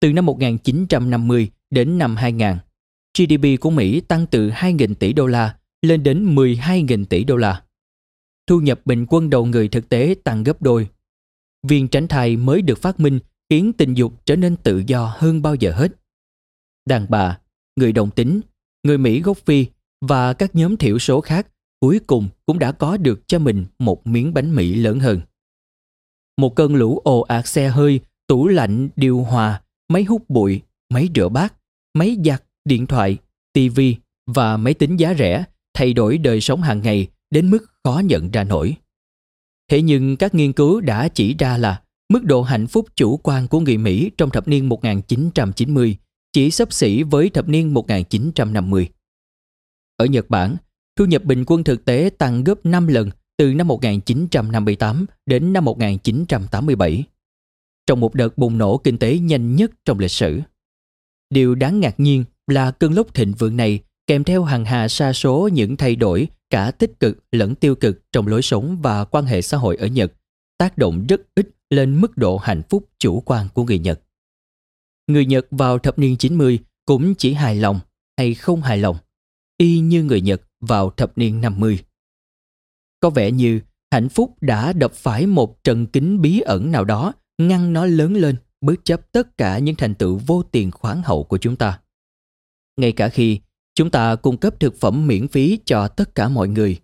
Từ 0.00 0.12
năm 0.12 0.26
1950 0.26 1.50
đến 1.70 1.98
năm 1.98 2.16
2000, 2.16 2.56
GDP 3.18 3.60
của 3.60 3.70
Mỹ 3.70 4.00
tăng 4.00 4.26
từ 4.26 4.50
2.000 4.50 4.94
tỷ 4.94 5.12
đô 5.12 5.26
la 5.26 5.56
lên 5.82 6.02
đến 6.02 6.34
12.000 6.34 7.04
tỷ 7.04 7.24
đô 7.24 7.36
la. 7.36 7.62
Thu 8.46 8.60
nhập 8.60 8.80
bình 8.84 9.06
quân 9.08 9.30
đầu 9.30 9.46
người 9.46 9.68
thực 9.68 9.88
tế 9.88 10.14
tăng 10.24 10.44
gấp 10.44 10.62
đôi. 10.62 10.88
Viên 11.62 11.88
tránh 11.88 12.08
thai 12.08 12.36
mới 12.36 12.62
được 12.62 12.78
phát 12.78 13.00
minh 13.00 13.18
khiến 13.50 13.72
tình 13.72 13.94
dục 13.94 14.12
trở 14.24 14.36
nên 14.36 14.56
tự 14.56 14.82
do 14.86 15.14
hơn 15.16 15.42
bao 15.42 15.54
giờ 15.54 15.72
hết. 15.72 15.92
Đàn 16.84 17.06
bà, 17.08 17.38
người 17.76 17.92
đồng 17.92 18.10
tính, 18.10 18.40
người 18.82 18.98
Mỹ 18.98 19.20
gốc 19.20 19.38
Phi 19.38 19.66
và 20.00 20.32
các 20.32 20.54
nhóm 20.54 20.76
thiểu 20.76 20.98
số 20.98 21.20
khác 21.20 21.46
cuối 21.80 22.00
cùng 22.06 22.28
cũng 22.46 22.58
đã 22.58 22.72
có 22.72 22.96
được 22.96 23.28
cho 23.28 23.38
mình 23.38 23.66
một 23.78 24.06
miếng 24.06 24.34
bánh 24.34 24.54
Mỹ 24.54 24.74
lớn 24.74 25.00
hơn. 25.00 25.20
Một 26.36 26.56
cơn 26.56 26.74
lũ 26.74 27.00
ồ 27.04 27.20
ạt 27.20 27.46
xe 27.46 27.68
hơi, 27.68 28.00
tủ 28.26 28.48
lạnh, 28.48 28.88
điều 28.96 29.22
hòa, 29.22 29.62
máy 29.88 30.04
hút 30.04 30.30
bụi, 30.30 30.62
máy 30.88 31.08
rửa 31.14 31.28
bát, 31.28 31.54
máy 31.94 32.16
giặt, 32.24 32.42
điện 32.64 32.86
thoại, 32.86 33.16
tivi 33.52 33.96
và 34.26 34.56
máy 34.56 34.74
tính 34.74 34.96
giá 34.96 35.14
rẻ 35.14 35.44
thay 35.74 35.92
đổi 35.92 36.18
đời 36.18 36.40
sống 36.40 36.62
hàng 36.62 36.82
ngày 36.82 37.06
đến 37.30 37.50
mức 37.50 37.64
khó 37.84 38.02
nhận 38.04 38.30
ra 38.30 38.44
nổi. 38.44 38.76
Thế 39.70 39.82
nhưng 39.82 40.16
các 40.16 40.34
nghiên 40.34 40.52
cứu 40.52 40.80
đã 40.80 41.08
chỉ 41.08 41.34
ra 41.38 41.56
là 41.56 41.82
mức 42.08 42.24
độ 42.24 42.42
hạnh 42.42 42.66
phúc 42.66 42.86
chủ 42.96 43.16
quan 43.16 43.48
của 43.48 43.60
người 43.60 43.76
Mỹ 43.76 44.10
trong 44.18 44.30
thập 44.30 44.48
niên 44.48 44.68
1990 44.68 45.96
chỉ 46.32 46.50
sấp 46.50 46.72
xỉ 46.72 47.02
với 47.02 47.30
thập 47.30 47.48
niên 47.48 47.74
1950. 47.74 48.88
Ở 50.00 50.06
Nhật 50.06 50.30
Bản, 50.30 50.56
thu 50.96 51.04
nhập 51.04 51.24
bình 51.24 51.44
quân 51.46 51.64
thực 51.64 51.84
tế 51.84 52.10
tăng 52.18 52.44
gấp 52.44 52.66
5 52.66 52.86
lần 52.86 53.10
từ 53.36 53.54
năm 53.54 53.68
1958 53.68 55.06
đến 55.26 55.52
năm 55.52 55.64
1987 55.64 57.04
trong 57.86 58.00
một 58.00 58.14
đợt 58.14 58.38
bùng 58.38 58.58
nổ 58.58 58.76
kinh 58.76 58.98
tế 58.98 59.18
nhanh 59.18 59.56
nhất 59.56 59.70
trong 59.84 59.98
lịch 59.98 60.10
sử. 60.10 60.40
Điều 61.30 61.54
đáng 61.54 61.80
ngạc 61.80 62.00
nhiên 62.00 62.24
là 62.46 62.70
cơn 62.70 62.92
lốc 62.92 63.14
thịnh 63.14 63.32
vượng 63.32 63.56
này 63.56 63.80
kèm 64.06 64.24
theo 64.24 64.44
hàng 64.44 64.64
hà 64.64 64.88
sa 64.88 65.12
số 65.12 65.48
những 65.52 65.76
thay 65.76 65.96
đổi 65.96 66.28
cả 66.50 66.70
tích 66.70 67.00
cực 67.00 67.18
lẫn 67.32 67.54
tiêu 67.54 67.74
cực 67.74 68.02
trong 68.12 68.26
lối 68.26 68.42
sống 68.42 68.78
và 68.82 69.04
quan 69.04 69.24
hệ 69.24 69.42
xã 69.42 69.56
hội 69.56 69.76
ở 69.76 69.86
Nhật, 69.86 70.12
tác 70.58 70.78
động 70.78 71.06
rất 71.08 71.20
ít 71.34 71.48
lên 71.70 72.00
mức 72.00 72.16
độ 72.16 72.36
hạnh 72.36 72.62
phúc 72.68 72.88
chủ 72.98 73.20
quan 73.20 73.46
của 73.54 73.64
người 73.64 73.78
Nhật. 73.78 74.00
Người 75.06 75.26
Nhật 75.26 75.46
vào 75.50 75.78
thập 75.78 75.98
niên 75.98 76.16
90 76.16 76.58
cũng 76.86 77.14
chỉ 77.14 77.32
hài 77.32 77.56
lòng 77.56 77.80
hay 78.18 78.34
không 78.34 78.62
hài 78.62 78.78
lòng, 78.78 78.96
y 79.60 79.80
như 79.80 80.02
người 80.02 80.20
Nhật 80.20 80.42
vào 80.60 80.90
thập 80.90 81.18
niên 81.18 81.40
50. 81.40 81.78
Có 83.00 83.10
vẻ 83.10 83.30
như 83.30 83.60
hạnh 83.90 84.08
phúc 84.08 84.36
đã 84.40 84.72
đập 84.72 84.92
phải 84.92 85.26
một 85.26 85.64
trận 85.64 85.86
kính 85.86 86.20
bí 86.20 86.40
ẩn 86.40 86.70
nào 86.70 86.84
đó 86.84 87.12
ngăn 87.38 87.72
nó 87.72 87.86
lớn 87.86 88.14
lên 88.14 88.36
bất 88.60 88.74
chấp 88.84 89.12
tất 89.12 89.38
cả 89.38 89.58
những 89.58 89.74
thành 89.74 89.94
tựu 89.94 90.20
vô 90.26 90.42
tiền 90.42 90.70
khoáng 90.70 91.02
hậu 91.02 91.24
của 91.24 91.38
chúng 91.38 91.56
ta. 91.56 91.80
Ngay 92.76 92.92
cả 92.92 93.08
khi 93.08 93.40
chúng 93.74 93.90
ta 93.90 94.14
cung 94.16 94.36
cấp 94.36 94.60
thực 94.60 94.80
phẩm 94.80 95.06
miễn 95.06 95.28
phí 95.28 95.58
cho 95.64 95.88
tất 95.88 96.14
cả 96.14 96.28
mọi 96.28 96.48
người, 96.48 96.80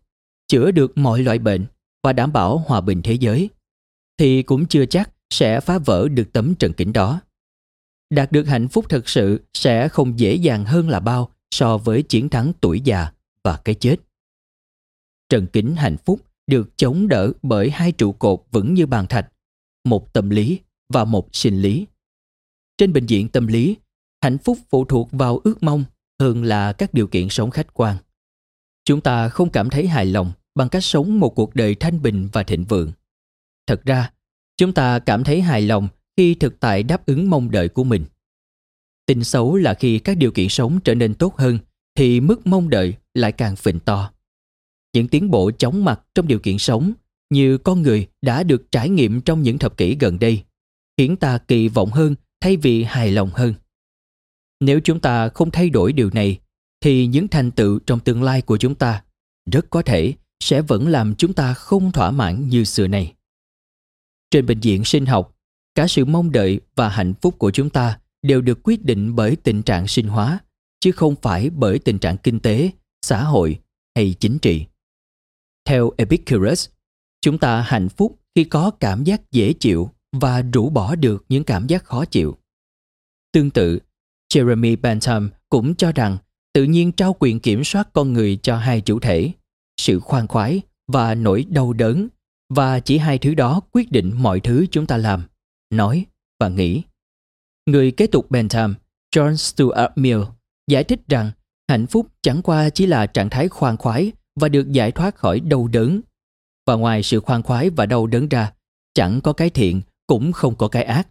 chữa 0.48 0.70
được 0.70 0.98
mọi 0.98 1.22
loại 1.22 1.38
bệnh 1.38 1.66
và 2.02 2.12
đảm 2.12 2.32
bảo 2.32 2.58
hòa 2.58 2.80
bình 2.80 3.02
thế 3.02 3.12
giới, 3.12 3.50
thì 4.18 4.42
cũng 4.42 4.66
chưa 4.66 4.86
chắc 4.86 5.10
sẽ 5.30 5.60
phá 5.60 5.78
vỡ 5.78 6.08
được 6.08 6.32
tấm 6.32 6.54
trần 6.54 6.72
kính 6.72 6.92
đó. 6.92 7.20
Đạt 8.10 8.32
được 8.32 8.46
hạnh 8.46 8.68
phúc 8.68 8.88
thực 8.88 9.08
sự 9.08 9.40
sẽ 9.54 9.88
không 9.88 10.18
dễ 10.18 10.34
dàng 10.34 10.64
hơn 10.64 10.88
là 10.88 11.00
bao 11.00 11.35
so 11.50 11.78
với 11.78 12.02
chiến 12.02 12.28
thắng 12.28 12.52
tuổi 12.60 12.80
già 12.80 13.12
và 13.44 13.60
cái 13.64 13.74
chết. 13.74 13.96
Trần 15.28 15.46
kính 15.46 15.76
hạnh 15.76 15.96
phúc 15.96 16.20
được 16.46 16.76
chống 16.76 17.08
đỡ 17.08 17.32
bởi 17.42 17.70
hai 17.70 17.92
trụ 17.92 18.12
cột 18.12 18.42
vững 18.52 18.74
như 18.74 18.86
bàn 18.86 19.06
thạch, 19.06 19.32
một 19.84 20.12
tâm 20.12 20.30
lý 20.30 20.60
và 20.88 21.04
một 21.04 21.28
sinh 21.32 21.62
lý. 21.62 21.86
Trên 22.78 22.92
bệnh 22.92 23.06
viện 23.06 23.28
tâm 23.28 23.46
lý, 23.46 23.76
hạnh 24.22 24.38
phúc 24.38 24.58
phụ 24.70 24.84
thuộc 24.84 25.08
vào 25.12 25.40
ước 25.44 25.62
mong 25.62 25.84
hơn 26.20 26.44
là 26.44 26.72
các 26.72 26.94
điều 26.94 27.06
kiện 27.06 27.28
sống 27.28 27.50
khách 27.50 27.74
quan. 27.74 27.96
Chúng 28.84 29.00
ta 29.00 29.28
không 29.28 29.50
cảm 29.50 29.70
thấy 29.70 29.86
hài 29.86 30.06
lòng 30.06 30.32
bằng 30.54 30.68
cách 30.68 30.84
sống 30.84 31.20
một 31.20 31.34
cuộc 31.34 31.54
đời 31.54 31.74
thanh 31.74 32.02
bình 32.02 32.28
và 32.32 32.42
thịnh 32.42 32.64
vượng. 32.64 32.92
Thật 33.66 33.84
ra, 33.84 34.12
chúng 34.56 34.72
ta 34.72 34.98
cảm 34.98 35.24
thấy 35.24 35.40
hài 35.40 35.62
lòng 35.62 35.88
khi 36.16 36.34
thực 36.34 36.60
tại 36.60 36.82
đáp 36.82 37.06
ứng 37.06 37.30
mong 37.30 37.50
đợi 37.50 37.68
của 37.68 37.84
mình. 37.84 38.04
Tin 39.06 39.24
xấu 39.24 39.56
là 39.56 39.74
khi 39.74 39.98
các 39.98 40.16
điều 40.16 40.30
kiện 40.30 40.48
sống 40.48 40.80
trở 40.84 40.94
nên 40.94 41.14
tốt 41.14 41.36
hơn 41.36 41.58
thì 41.94 42.20
mức 42.20 42.46
mong 42.46 42.70
đợi 42.70 42.94
lại 43.14 43.32
càng 43.32 43.56
phình 43.56 43.80
to. 43.80 44.10
Những 44.92 45.08
tiến 45.08 45.30
bộ 45.30 45.50
chóng 45.50 45.84
mặt 45.84 46.00
trong 46.14 46.28
điều 46.28 46.38
kiện 46.38 46.58
sống 46.58 46.92
như 47.30 47.58
con 47.58 47.82
người 47.82 48.06
đã 48.22 48.42
được 48.42 48.72
trải 48.72 48.88
nghiệm 48.88 49.20
trong 49.20 49.42
những 49.42 49.58
thập 49.58 49.76
kỷ 49.76 49.96
gần 50.00 50.18
đây 50.18 50.42
khiến 50.98 51.16
ta 51.16 51.38
kỳ 51.38 51.68
vọng 51.68 51.90
hơn 51.90 52.14
thay 52.40 52.56
vì 52.56 52.82
hài 52.82 53.10
lòng 53.10 53.30
hơn. 53.34 53.54
Nếu 54.60 54.80
chúng 54.84 55.00
ta 55.00 55.28
không 55.28 55.50
thay 55.50 55.70
đổi 55.70 55.92
điều 55.92 56.10
này 56.12 56.38
thì 56.80 57.06
những 57.06 57.28
thành 57.28 57.50
tựu 57.50 57.78
trong 57.78 58.00
tương 58.00 58.22
lai 58.22 58.42
của 58.42 58.56
chúng 58.56 58.74
ta 58.74 59.02
rất 59.50 59.70
có 59.70 59.82
thể 59.82 60.14
sẽ 60.40 60.62
vẫn 60.62 60.88
làm 60.88 61.14
chúng 61.14 61.32
ta 61.32 61.54
không 61.54 61.92
thỏa 61.92 62.10
mãn 62.10 62.48
như 62.48 62.64
xưa 62.64 62.86
này. 62.86 63.14
Trên 64.30 64.46
bệnh 64.46 64.60
viện 64.60 64.84
sinh 64.84 65.06
học, 65.06 65.36
cả 65.74 65.86
sự 65.86 66.04
mong 66.04 66.32
đợi 66.32 66.60
và 66.76 66.88
hạnh 66.88 67.14
phúc 67.22 67.38
của 67.38 67.50
chúng 67.50 67.70
ta 67.70 67.98
đều 68.22 68.40
được 68.40 68.58
quyết 68.62 68.84
định 68.84 69.14
bởi 69.14 69.36
tình 69.36 69.62
trạng 69.62 69.86
sinh 69.86 70.08
hóa, 70.08 70.38
chứ 70.80 70.92
không 70.92 71.14
phải 71.22 71.50
bởi 71.50 71.78
tình 71.78 71.98
trạng 71.98 72.16
kinh 72.16 72.40
tế, 72.40 72.70
xã 73.02 73.22
hội 73.22 73.60
hay 73.96 74.14
chính 74.20 74.38
trị. 74.38 74.66
Theo 75.64 75.90
Epicurus, 75.96 76.68
chúng 77.20 77.38
ta 77.38 77.60
hạnh 77.60 77.88
phúc 77.88 78.20
khi 78.34 78.44
có 78.44 78.70
cảm 78.70 79.04
giác 79.04 79.32
dễ 79.32 79.52
chịu 79.52 79.90
và 80.12 80.42
rũ 80.42 80.70
bỏ 80.70 80.94
được 80.94 81.24
những 81.28 81.44
cảm 81.44 81.66
giác 81.66 81.84
khó 81.84 82.04
chịu. 82.04 82.36
Tương 83.32 83.50
tự, 83.50 83.78
Jeremy 84.34 84.76
Bentham 84.80 85.30
cũng 85.48 85.74
cho 85.74 85.92
rằng 85.92 86.16
tự 86.52 86.64
nhiên 86.64 86.92
trao 86.92 87.16
quyền 87.18 87.40
kiểm 87.40 87.64
soát 87.64 87.88
con 87.92 88.12
người 88.12 88.38
cho 88.42 88.56
hai 88.56 88.80
chủ 88.80 89.00
thể, 89.00 89.30
sự 89.80 90.00
khoan 90.00 90.26
khoái 90.26 90.60
và 90.92 91.14
nỗi 91.14 91.44
đau 91.48 91.72
đớn 91.72 92.08
và 92.48 92.80
chỉ 92.80 92.98
hai 92.98 93.18
thứ 93.18 93.34
đó 93.34 93.60
quyết 93.72 93.92
định 93.92 94.12
mọi 94.14 94.40
thứ 94.40 94.66
chúng 94.70 94.86
ta 94.86 94.96
làm, 94.96 95.22
nói 95.70 96.06
và 96.40 96.48
nghĩ. 96.48 96.82
Người 97.66 97.90
kế 97.90 98.06
tục 98.06 98.30
Bentham, 98.30 98.74
John 99.16 99.36
Stuart 99.36 99.90
Mill, 99.96 100.20
giải 100.66 100.84
thích 100.84 101.00
rằng 101.08 101.30
hạnh 101.68 101.86
phúc 101.86 102.06
chẳng 102.22 102.42
qua 102.42 102.70
chỉ 102.70 102.86
là 102.86 103.06
trạng 103.06 103.30
thái 103.30 103.48
khoan 103.48 103.76
khoái 103.76 104.12
và 104.40 104.48
được 104.48 104.72
giải 104.72 104.92
thoát 104.92 105.16
khỏi 105.16 105.40
đau 105.40 105.68
đớn. 105.68 106.00
Và 106.66 106.74
ngoài 106.74 107.02
sự 107.02 107.20
khoan 107.20 107.42
khoái 107.42 107.70
và 107.70 107.86
đau 107.86 108.06
đớn 108.06 108.28
ra, 108.28 108.52
chẳng 108.94 109.20
có 109.20 109.32
cái 109.32 109.50
thiện 109.50 109.82
cũng 110.06 110.32
không 110.32 110.54
có 110.54 110.68
cái 110.68 110.84
ác. 110.84 111.08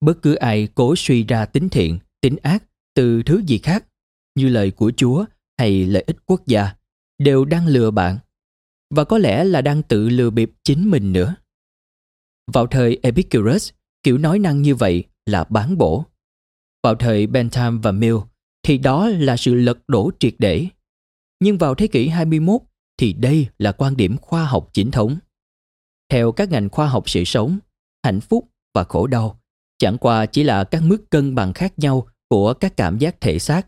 Bất 0.00 0.22
cứ 0.22 0.34
ai 0.34 0.68
cố 0.74 0.96
suy 0.96 1.24
ra 1.24 1.46
tính 1.46 1.68
thiện, 1.68 1.98
tính 2.20 2.36
ác 2.42 2.64
từ 2.94 3.22
thứ 3.22 3.42
gì 3.46 3.58
khác, 3.58 3.84
như 4.34 4.48
lời 4.48 4.70
của 4.70 4.92
Chúa 4.96 5.24
hay 5.58 5.84
lợi 5.84 6.04
ích 6.06 6.16
quốc 6.26 6.46
gia, 6.46 6.74
đều 7.18 7.44
đang 7.44 7.66
lừa 7.66 7.90
bạn. 7.90 8.18
Và 8.94 9.04
có 9.04 9.18
lẽ 9.18 9.44
là 9.44 9.60
đang 9.60 9.82
tự 9.82 10.08
lừa 10.08 10.30
bịp 10.30 10.50
chính 10.64 10.90
mình 10.90 11.12
nữa. 11.12 11.34
Vào 12.52 12.66
thời 12.66 12.98
Epicurus, 13.02 13.70
kiểu 14.02 14.18
nói 14.18 14.38
năng 14.38 14.62
như 14.62 14.74
vậy 14.74 15.04
là 15.26 15.44
bán 15.44 15.78
bổ. 15.78 16.04
Vào 16.82 16.94
thời 16.94 17.26
Bentham 17.26 17.80
và 17.80 17.92
Mill 17.92 18.16
thì 18.62 18.78
đó 18.78 19.08
là 19.08 19.36
sự 19.36 19.54
lật 19.54 19.78
đổ 19.88 20.10
triệt 20.18 20.34
để. 20.38 20.66
Nhưng 21.40 21.58
vào 21.58 21.74
thế 21.74 21.86
kỷ 21.86 22.08
21 22.08 22.60
thì 22.98 23.12
đây 23.12 23.46
là 23.58 23.72
quan 23.72 23.96
điểm 23.96 24.16
khoa 24.18 24.44
học 24.44 24.68
chính 24.72 24.90
thống. 24.90 25.16
Theo 26.08 26.32
các 26.32 26.50
ngành 26.50 26.68
khoa 26.68 26.86
học 26.86 27.10
sự 27.10 27.24
sống, 27.24 27.58
hạnh 28.04 28.20
phúc 28.20 28.48
và 28.74 28.84
khổ 28.84 29.06
đau 29.06 29.42
chẳng 29.78 29.98
qua 29.98 30.26
chỉ 30.26 30.42
là 30.42 30.64
các 30.64 30.82
mức 30.82 31.10
cân 31.10 31.34
bằng 31.34 31.52
khác 31.52 31.78
nhau 31.78 32.06
của 32.28 32.54
các 32.54 32.76
cảm 32.76 32.98
giác 32.98 33.20
thể 33.20 33.38
xác. 33.38 33.66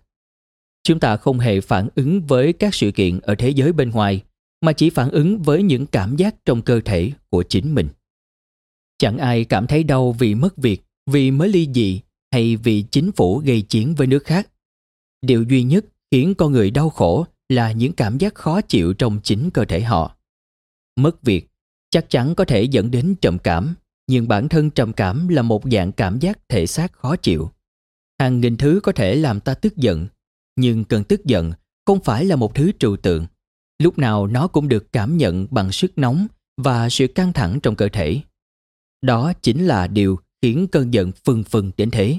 Chúng 0.82 1.00
ta 1.00 1.16
không 1.16 1.38
hề 1.38 1.60
phản 1.60 1.88
ứng 1.94 2.22
với 2.22 2.52
các 2.52 2.74
sự 2.74 2.90
kiện 2.90 3.20
ở 3.20 3.34
thế 3.34 3.50
giới 3.50 3.72
bên 3.72 3.90
ngoài 3.90 4.22
mà 4.60 4.72
chỉ 4.72 4.90
phản 4.90 5.10
ứng 5.10 5.42
với 5.42 5.62
những 5.62 5.86
cảm 5.86 6.16
giác 6.16 6.34
trong 6.44 6.62
cơ 6.62 6.80
thể 6.84 7.12
của 7.30 7.42
chính 7.42 7.74
mình. 7.74 7.88
Chẳng 8.98 9.18
ai 9.18 9.44
cảm 9.44 9.66
thấy 9.66 9.84
đau 9.84 10.12
vì 10.12 10.34
mất 10.34 10.56
việc, 10.56 10.82
vì 11.06 11.30
mới 11.30 11.48
ly 11.48 11.68
dị 11.74 12.00
hay 12.32 12.56
vì 12.56 12.82
chính 12.90 13.12
phủ 13.12 13.38
gây 13.38 13.62
chiến 13.62 13.94
với 13.94 14.06
nước 14.06 14.24
khác. 14.24 14.50
Điều 15.22 15.42
duy 15.42 15.62
nhất 15.62 15.84
khiến 16.10 16.34
con 16.34 16.52
người 16.52 16.70
đau 16.70 16.90
khổ 16.90 17.26
là 17.48 17.72
những 17.72 17.92
cảm 17.92 18.18
giác 18.18 18.34
khó 18.34 18.60
chịu 18.60 18.94
trong 18.94 19.20
chính 19.22 19.50
cơ 19.50 19.64
thể 19.64 19.80
họ. 19.80 20.16
Mất 20.96 21.22
việc 21.22 21.50
chắc 21.90 22.10
chắn 22.10 22.34
có 22.34 22.44
thể 22.44 22.62
dẫn 22.62 22.90
đến 22.90 23.14
trầm 23.20 23.38
cảm, 23.38 23.74
nhưng 24.06 24.28
bản 24.28 24.48
thân 24.48 24.70
trầm 24.70 24.92
cảm 24.92 25.28
là 25.28 25.42
một 25.42 25.62
dạng 25.72 25.92
cảm 25.92 26.18
giác 26.18 26.38
thể 26.48 26.66
xác 26.66 26.92
khó 26.92 27.16
chịu. 27.16 27.50
Hàng 28.20 28.40
nghìn 28.40 28.56
thứ 28.56 28.80
có 28.82 28.92
thể 28.92 29.14
làm 29.14 29.40
ta 29.40 29.54
tức 29.54 29.76
giận, 29.76 30.06
nhưng 30.56 30.84
cơn 30.84 31.04
tức 31.04 31.24
giận 31.24 31.52
không 31.86 32.00
phải 32.00 32.24
là 32.24 32.36
một 32.36 32.54
thứ 32.54 32.72
trừu 32.78 32.96
tượng. 32.96 33.26
Lúc 33.78 33.98
nào 33.98 34.26
nó 34.26 34.48
cũng 34.48 34.68
được 34.68 34.92
cảm 34.92 35.16
nhận 35.16 35.46
bằng 35.50 35.72
sức 35.72 35.98
nóng 35.98 36.26
và 36.56 36.88
sự 36.88 37.06
căng 37.06 37.32
thẳng 37.32 37.60
trong 37.62 37.76
cơ 37.76 37.88
thể. 37.88 38.20
Đó 39.02 39.32
chính 39.42 39.66
là 39.66 39.86
điều 39.86 40.18
khiến 40.44 40.66
cơn 40.72 40.94
giận 40.94 41.12
phừng 41.24 41.44
phừng 41.44 41.70
đến 41.76 41.90
thế. 41.90 42.18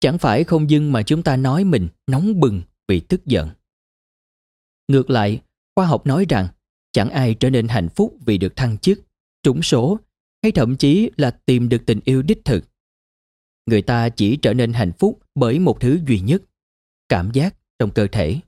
Chẳng 0.00 0.18
phải 0.18 0.44
không 0.44 0.70
dưng 0.70 0.92
mà 0.92 1.02
chúng 1.02 1.22
ta 1.22 1.36
nói 1.36 1.64
mình 1.64 1.88
nóng 2.06 2.40
bừng 2.40 2.62
vì 2.88 3.00
tức 3.00 3.26
giận. 3.26 3.50
Ngược 4.88 5.10
lại, 5.10 5.40
khoa 5.76 5.86
học 5.86 6.06
nói 6.06 6.26
rằng 6.28 6.48
chẳng 6.92 7.10
ai 7.10 7.34
trở 7.34 7.50
nên 7.50 7.68
hạnh 7.68 7.88
phúc 7.88 8.16
vì 8.26 8.38
được 8.38 8.56
thăng 8.56 8.78
chức, 8.78 9.00
trúng 9.42 9.62
số 9.62 9.98
hay 10.42 10.52
thậm 10.52 10.76
chí 10.76 11.10
là 11.16 11.30
tìm 11.30 11.68
được 11.68 11.82
tình 11.86 12.00
yêu 12.04 12.22
đích 12.22 12.44
thực. 12.44 12.64
Người 13.66 13.82
ta 13.82 14.08
chỉ 14.08 14.36
trở 14.36 14.54
nên 14.54 14.72
hạnh 14.72 14.92
phúc 14.98 15.20
bởi 15.34 15.58
một 15.58 15.80
thứ 15.80 15.98
duy 16.06 16.20
nhất, 16.20 16.42
cảm 17.08 17.30
giác 17.32 17.54
trong 17.78 17.90
cơ 17.90 18.06
thể. 18.12 18.40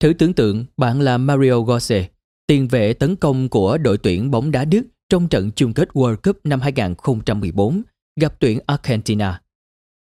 Thử 0.00 0.12
tưởng 0.12 0.34
tượng 0.34 0.64
bạn 0.76 1.00
là 1.00 1.18
Mario 1.18 1.52
Götze, 1.52 2.04
tiền 2.46 2.68
vệ 2.68 2.92
tấn 2.92 3.16
công 3.16 3.48
của 3.48 3.78
đội 3.78 3.98
tuyển 3.98 4.30
bóng 4.30 4.50
đá 4.50 4.64
Đức 4.64 4.82
trong 5.08 5.28
trận 5.28 5.50
chung 5.56 5.74
kết 5.74 5.88
World 5.92 6.16
Cup 6.16 6.46
năm 6.46 6.60
2014 6.60 7.82
gặp 8.20 8.34
tuyển 8.40 8.58
Argentina. 8.66 9.40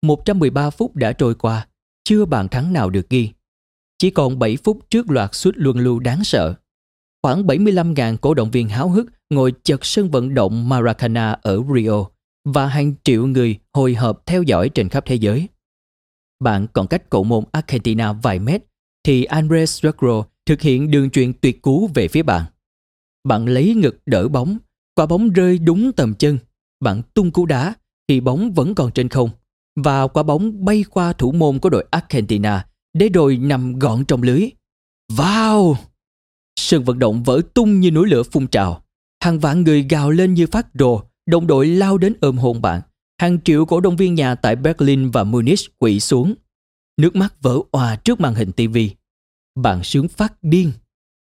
113 0.01 0.69
phút 0.69 0.95
đã 0.95 1.11
trôi 1.13 1.35
qua, 1.35 1.67
chưa 2.03 2.25
bàn 2.25 2.47
thắng 2.49 2.73
nào 2.73 2.89
được 2.89 3.09
ghi. 3.09 3.31
Chỉ 3.97 4.09
còn 4.09 4.39
7 4.39 4.57
phút 4.57 4.79
trước 4.89 5.11
loạt 5.11 5.35
sút 5.35 5.53
luân 5.57 5.77
lưu 5.77 5.99
đáng 5.99 6.23
sợ. 6.23 6.53
Khoảng 7.23 7.43
75.000 7.43 8.17
cổ 8.17 8.33
động 8.33 8.51
viên 8.51 8.69
háo 8.69 8.89
hức 8.89 9.07
ngồi 9.29 9.53
chật 9.63 9.85
sân 9.85 10.11
vận 10.11 10.33
động 10.33 10.69
Maracana 10.69 11.31
ở 11.41 11.63
Rio 11.75 12.05
và 12.45 12.67
hàng 12.67 12.93
triệu 13.03 13.27
người 13.27 13.59
hồi 13.73 13.93
hộp 13.93 14.25
theo 14.25 14.43
dõi 14.43 14.69
trên 14.69 14.89
khắp 14.89 15.03
thế 15.07 15.15
giới. 15.15 15.47
Bạn 16.39 16.67
còn 16.73 16.87
cách 16.87 17.09
cầu 17.09 17.23
môn 17.23 17.43
Argentina 17.51 18.13
vài 18.13 18.39
mét 18.39 18.63
thì 19.03 19.23
Andres 19.23 19.83
Rugro 19.83 20.23
thực 20.45 20.61
hiện 20.61 20.91
đường 20.91 21.09
truyền 21.09 21.33
tuyệt 21.33 21.61
cú 21.61 21.89
về 21.93 22.07
phía 22.07 22.23
bạn. 22.23 22.45
Bạn 23.23 23.45
lấy 23.45 23.75
ngực 23.75 23.97
đỡ 24.05 24.27
bóng, 24.27 24.57
quả 24.95 25.05
bóng 25.05 25.29
rơi 25.29 25.57
đúng 25.57 25.91
tầm 25.91 26.15
chân. 26.15 26.37
Bạn 26.79 27.01
tung 27.13 27.31
cú 27.31 27.45
đá 27.45 27.73
thì 28.07 28.19
bóng 28.19 28.53
vẫn 28.53 28.75
còn 28.75 28.91
trên 28.91 29.09
không 29.09 29.29
và 29.75 30.07
quả 30.07 30.23
bóng 30.23 30.65
bay 30.65 30.85
qua 30.89 31.13
thủ 31.13 31.31
môn 31.31 31.59
của 31.59 31.69
đội 31.69 31.85
Argentina 31.91 32.67
để 32.93 33.09
rồi 33.09 33.37
nằm 33.37 33.79
gọn 33.79 34.05
trong 34.05 34.23
lưới. 34.23 34.49
Wow! 35.11 35.75
Sân 36.59 36.83
vận 36.83 36.99
động 36.99 37.23
vỡ 37.23 37.41
tung 37.53 37.79
như 37.79 37.91
núi 37.91 38.09
lửa 38.09 38.23
phun 38.23 38.47
trào. 38.47 38.83
Hàng 39.23 39.39
vạn 39.39 39.63
người 39.63 39.83
gào 39.89 40.11
lên 40.11 40.33
như 40.33 40.47
phát 40.47 40.67
rồ, 40.73 41.01
đồng 41.25 41.47
đội 41.47 41.67
lao 41.67 41.97
đến 41.97 42.13
ôm 42.21 42.37
hôn 42.37 42.61
bạn. 42.61 42.81
Hàng 43.21 43.41
triệu 43.41 43.65
cổ 43.65 43.79
động 43.79 43.95
viên 43.95 44.15
nhà 44.15 44.35
tại 44.35 44.55
Berlin 44.55 45.11
và 45.11 45.23
Munich 45.23 45.79
quỵ 45.79 45.99
xuống. 45.99 46.33
Nước 46.97 47.15
mắt 47.15 47.41
vỡ 47.41 47.59
òa 47.71 47.95
trước 47.95 48.19
màn 48.19 48.35
hình 48.35 48.51
TV. 48.51 48.77
Bạn 49.55 49.83
sướng 49.83 50.07
phát 50.07 50.33
điên. 50.41 50.71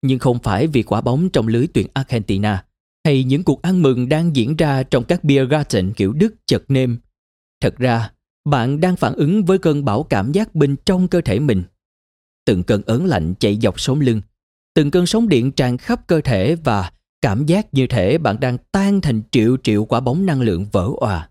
Nhưng 0.02 0.20
không 0.20 0.40
phải 0.40 0.68
vì 0.68 0.84
quả 0.84 1.02
bóng 1.02 1.30
trong 1.30 1.48
lưới 1.48 1.68
tuyển 1.74 1.88
Argentina 1.94 2.65
hay 3.06 3.24
những 3.24 3.44
cuộc 3.44 3.62
ăn 3.62 3.82
mừng 3.82 4.10
đang 4.10 4.36
diễn 4.36 4.56
ra 4.56 4.84
trong 4.84 5.04
các 5.04 5.24
beer 5.24 5.50
garden 5.50 5.94
kiểu 5.94 6.14
Đức 6.14 6.36
chật 6.46 6.64
nêm. 6.68 6.98
Thật 7.62 7.78
ra, 7.78 8.12
bạn 8.46 8.80
đang 8.80 8.96
phản 8.96 9.14
ứng 9.14 9.46
với 9.46 9.58
cơn 9.58 9.86
bão 9.86 10.04
cảm 10.04 10.32
giác 10.32 10.56
bên 10.56 10.76
trong 10.86 11.08
cơ 11.08 11.22
thể 11.22 11.40
mình. 11.40 11.64
Từng 12.46 12.64
cơn 12.64 12.82
ớn 12.86 13.06
lạnh 13.06 13.34
chạy 13.40 13.60
dọc 13.62 13.80
sống 13.80 14.00
lưng, 14.00 14.22
từng 14.74 14.92
cơn 14.92 15.06
sóng 15.06 15.30
điện 15.30 15.52
tràn 15.52 15.78
khắp 15.78 16.08
cơ 16.08 16.22
thể 16.22 16.56
và 16.56 16.92
cảm 17.22 17.46
giác 17.46 17.74
như 17.74 17.88
thể 17.88 18.18
bạn 18.18 18.40
đang 18.40 18.58
tan 18.72 19.02
thành 19.02 19.22
triệu 19.32 19.58
triệu 19.64 19.86
quả 19.86 20.00
bóng 20.00 20.26
năng 20.26 20.42
lượng 20.42 20.66
vỡ 20.72 20.90
òa. 20.98 21.30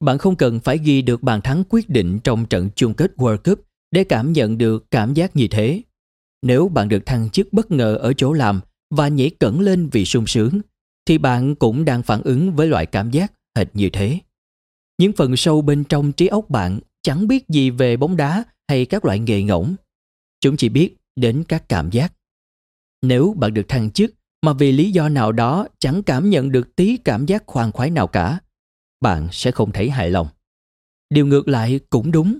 Bạn 0.00 0.18
không 0.18 0.36
cần 0.36 0.60
phải 0.60 0.78
ghi 0.78 1.02
được 1.02 1.22
bàn 1.22 1.40
thắng 1.40 1.64
quyết 1.68 1.88
định 1.88 2.18
trong 2.24 2.46
trận 2.46 2.70
chung 2.74 2.94
kết 2.94 3.12
World 3.16 3.36
Cup 3.36 3.60
để 3.90 4.04
cảm 4.04 4.32
nhận 4.32 4.58
được 4.58 4.90
cảm 4.90 5.14
giác 5.14 5.36
như 5.36 5.48
thế. 5.48 5.82
Nếu 6.42 6.68
bạn 6.68 6.88
được 6.88 7.06
thăng 7.06 7.30
chức 7.30 7.52
bất 7.52 7.70
ngờ 7.70 7.96
ở 7.96 8.12
chỗ 8.12 8.32
làm 8.32 8.60
và 8.90 9.08
nhảy 9.08 9.30
cẩn 9.30 9.60
lên 9.60 9.88
vì 9.92 10.04
sung 10.04 10.26
sướng, 10.26 10.60
thì 11.06 11.18
bạn 11.18 11.54
cũng 11.54 11.84
đang 11.84 12.02
phản 12.02 12.22
ứng 12.22 12.54
với 12.54 12.66
loại 12.66 12.86
cảm 12.86 13.10
giác 13.10 13.32
hệt 13.56 13.68
như 13.74 13.90
thế. 13.92 14.20
Những 14.98 15.12
phần 15.12 15.36
sâu 15.36 15.62
bên 15.62 15.84
trong 15.84 16.12
trí 16.12 16.26
óc 16.26 16.50
bạn 16.50 16.80
chẳng 17.02 17.28
biết 17.28 17.48
gì 17.48 17.70
về 17.70 17.96
bóng 17.96 18.16
đá 18.16 18.44
hay 18.68 18.86
các 18.86 19.04
loại 19.04 19.18
nghề 19.18 19.42
ngỗng. 19.42 19.74
Chúng 20.40 20.56
chỉ 20.56 20.68
biết 20.68 20.96
đến 21.16 21.44
các 21.48 21.68
cảm 21.68 21.90
giác. 21.90 22.12
Nếu 23.02 23.34
bạn 23.38 23.54
được 23.54 23.68
thăng 23.68 23.90
chức 23.90 24.14
mà 24.42 24.52
vì 24.52 24.72
lý 24.72 24.90
do 24.90 25.08
nào 25.08 25.32
đó 25.32 25.66
chẳng 25.78 26.02
cảm 26.02 26.30
nhận 26.30 26.52
được 26.52 26.76
tí 26.76 26.96
cảm 26.96 27.26
giác 27.26 27.42
khoan 27.46 27.72
khoái 27.72 27.90
nào 27.90 28.06
cả, 28.06 28.40
bạn 29.00 29.28
sẽ 29.32 29.50
không 29.50 29.72
thấy 29.72 29.90
hài 29.90 30.10
lòng. 30.10 30.28
Điều 31.10 31.26
ngược 31.26 31.48
lại 31.48 31.80
cũng 31.90 32.10
đúng. 32.10 32.38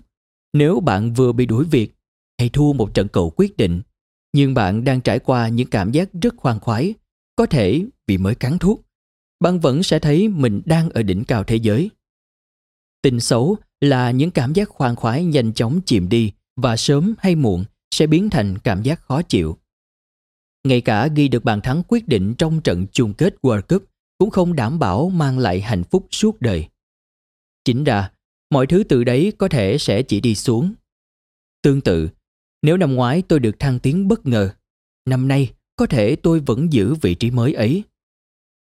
Nếu 0.53 0.81
bạn 0.81 1.13
vừa 1.13 1.33
bị 1.33 1.47
đuổi 1.47 1.65
việc 1.71 1.95
hay 2.39 2.49
thua 2.49 2.73
một 2.73 2.95
trận 2.95 3.09
cầu 3.09 3.33
quyết 3.37 3.57
định, 3.57 3.83
nhưng 4.33 4.55
bạn 4.55 4.85
đang 4.85 5.01
trải 5.01 5.19
qua 5.19 5.49
những 5.49 5.71
cảm 5.71 5.93
giác 5.93 6.09
rất 6.23 6.35
khoan 6.37 6.61
khoái, 6.61 6.95
có 7.37 7.47
thể 7.47 7.85
vì 8.07 8.19
mới 8.19 8.35
cắn 8.35 8.59
thuốc, 8.59 8.83
bạn 9.41 9.61
vẫn 9.61 9.83
sẽ 9.83 9.99
thấy 9.99 10.29
mình 10.29 10.63
đang 10.65 10.91
ở 10.91 11.03
đỉnh 11.03 11.25
cao 11.25 11.45
thế 11.45 11.57
giới. 11.57 11.91
Tin 13.03 13.21
xấu 13.21 13.57
là 13.81 14.11
những 14.11 14.31
cảm 14.31 14.53
giác 14.53 14.69
khoan 14.69 14.97
khoái 14.97 15.25
nhanh 15.25 15.53
chóng 15.53 15.81
chìm 15.87 16.09
đi 16.09 16.33
và 16.57 16.77
sớm 16.77 17.15
hay 17.19 17.35
muộn 17.35 17.65
sẽ 17.91 18.07
biến 18.07 18.31
thành 18.31 18.59
cảm 18.59 18.83
giác 18.83 19.01
khó 19.01 19.23
chịu. 19.23 19.59
Ngay 20.65 20.81
cả 20.81 21.07
ghi 21.07 21.29
được 21.29 21.45
bàn 21.45 21.61
thắng 21.61 21.83
quyết 21.89 22.09
định 22.09 22.35
trong 22.39 22.61
trận 22.61 22.87
chung 22.93 23.15
kết 23.15 23.35
World 23.43 23.63
Cup 23.63 23.85
cũng 24.19 24.31
không 24.31 24.57
đảm 24.57 24.79
bảo 24.79 25.09
mang 25.09 25.39
lại 25.39 25.61
hạnh 25.61 25.85
phúc 25.85 26.07
suốt 26.11 26.41
đời. 26.41 26.69
Chính 27.65 27.85
ra, 27.85 28.11
mọi 28.51 28.67
thứ 28.67 28.85
từ 28.89 29.05
đấy 29.05 29.33
có 29.39 29.49
thể 29.49 29.79
sẽ 29.79 30.03
chỉ 30.03 30.21
đi 30.21 30.35
xuống. 30.35 30.75
Tương 31.63 31.81
tự, 31.81 32.09
nếu 32.63 32.77
năm 32.77 32.95
ngoái 32.95 33.23
tôi 33.23 33.41
được 33.41 33.59
thăng 33.59 33.79
tiến 33.79 34.09
bất 34.09 34.27
ngờ, 34.27 34.55
năm 35.07 35.29
nay 35.29 35.53
có 35.77 35.87
thể 35.87 36.17
tôi 36.17 36.41
vẫn 36.41 36.73
giữ 36.73 36.95
vị 36.95 37.15
trí 37.15 37.31
mới 37.31 37.53
ấy. 37.53 37.83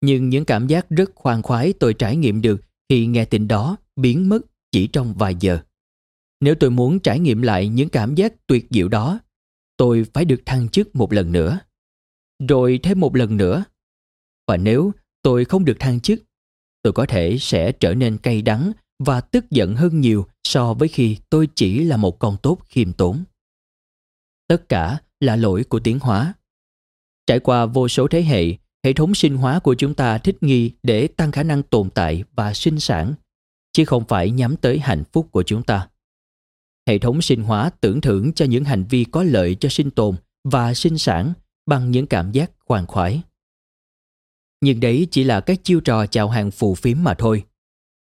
Nhưng 0.02 0.30
những 0.30 0.46
cảm 0.46 0.68
giác 0.68 0.90
rất 0.90 1.12
khoan 1.16 1.42
khoái 1.42 1.74
tôi 1.74 1.94
trải 1.94 2.16
nghiệm 2.16 2.42
được 2.42 2.62
khi 2.90 3.06
nghe 3.06 3.26
tin 3.26 3.48
đó 3.48 3.78
biến 3.96 4.30
mất 4.30 4.40
chỉ 4.72 4.88
trong 4.88 5.14
vài 5.14 5.36
giờ. 5.40 5.60
Nếu 6.40 6.56
tôi 6.60 6.70
muốn 6.70 7.00
trải 7.00 7.20
nghiệm 7.20 7.42
lại 7.42 7.68
những 7.68 7.90
cảm 7.90 8.16
giác 8.16 8.48
tuyệt 8.48 8.68
diệu 8.70 8.88
đó, 8.88 9.20
tôi 9.78 10.06
phải 10.14 10.26
được 10.26 10.42
thăng 10.46 10.70
chức 10.70 10.96
một 10.96 11.14
lần 11.14 11.32
nữa. 11.32 11.60
Rồi 12.50 12.80
thêm 12.84 13.00
một 13.00 13.16
lần 13.16 13.38
nữa. 13.38 13.64
Và 14.48 14.58
nếu 14.58 14.92
tôi 15.22 15.46
không 15.46 15.66
được 15.66 15.78
thăng 15.80 16.00
chức, 16.00 16.24
tôi 16.82 16.94
có 16.94 17.06
thể 17.06 17.38
sẽ 17.40 17.72
trở 17.72 17.94
nên 17.94 18.18
cay 18.18 18.42
đắng 18.42 18.72
và 19.00 19.22
tức 19.22 19.50
giận 19.50 19.76
hơn 19.76 20.02
nhiều 20.02 20.28
so 20.44 20.74
với 20.74 20.88
khi 20.88 21.18
tôi 21.30 21.48
chỉ 21.56 21.84
là 21.84 21.98
một 21.98 22.20
con 22.20 22.38
tốt 22.44 22.60
khiêm 22.66 22.94
tốn. 22.94 23.24
Tất 24.48 24.70
cả 24.70 25.00
là 25.20 25.36
lỗi 25.36 25.64
của 25.64 25.80
tiến 25.80 26.00
hóa. 26.00 26.34
Trải 27.28 27.40
qua 27.40 27.66
vô 27.66 27.88
số 27.88 28.08
thế 28.08 28.22
hệ, 28.24 28.46
hệ 28.86 28.94
thống 28.94 29.16
sinh 29.16 29.38
hóa 29.38 29.60
của 29.60 29.76
chúng 29.76 29.94
ta 29.94 30.18
thích 30.18 30.38
nghi 30.42 30.72
để 30.84 31.08
tăng 31.08 31.32
khả 31.32 31.44
năng 31.44 31.64
tồn 31.64 31.90
tại 31.90 32.24
và 32.36 32.54
sinh 32.54 32.80
sản, 32.80 33.14
chứ 33.74 33.86
không 33.86 34.06
phải 34.08 34.32
nhắm 34.32 34.56
tới 34.56 34.80
hạnh 34.80 35.04
phúc 35.14 35.28
của 35.32 35.44
chúng 35.44 35.64
ta. 35.64 35.88
Hệ 36.88 36.98
thống 37.00 37.22
sinh 37.22 37.44
hóa 37.44 37.70
tưởng 37.82 38.02
thưởng 38.02 38.34
cho 38.34 38.46
những 38.46 38.64
hành 38.64 38.84
vi 38.90 39.04
có 39.04 39.24
lợi 39.24 39.56
cho 39.56 39.70
sinh 39.70 39.92
tồn 39.92 40.16
và 40.44 40.74
sinh 40.74 40.98
sản 40.98 41.34
bằng 41.66 41.92
những 41.92 42.08
cảm 42.08 42.32
giác 42.32 42.52
khoan 42.66 42.86
khoái. 42.86 43.22
Nhưng 44.62 44.80
đấy 44.80 45.08
chỉ 45.12 45.24
là 45.24 45.42
các 45.42 45.64
chiêu 45.64 45.80
trò 45.80 46.06
chào 46.06 46.30
hàng 46.30 46.52
phù 46.52 46.76
phiếm 46.76 46.98
mà 47.04 47.14
thôi. 47.14 47.44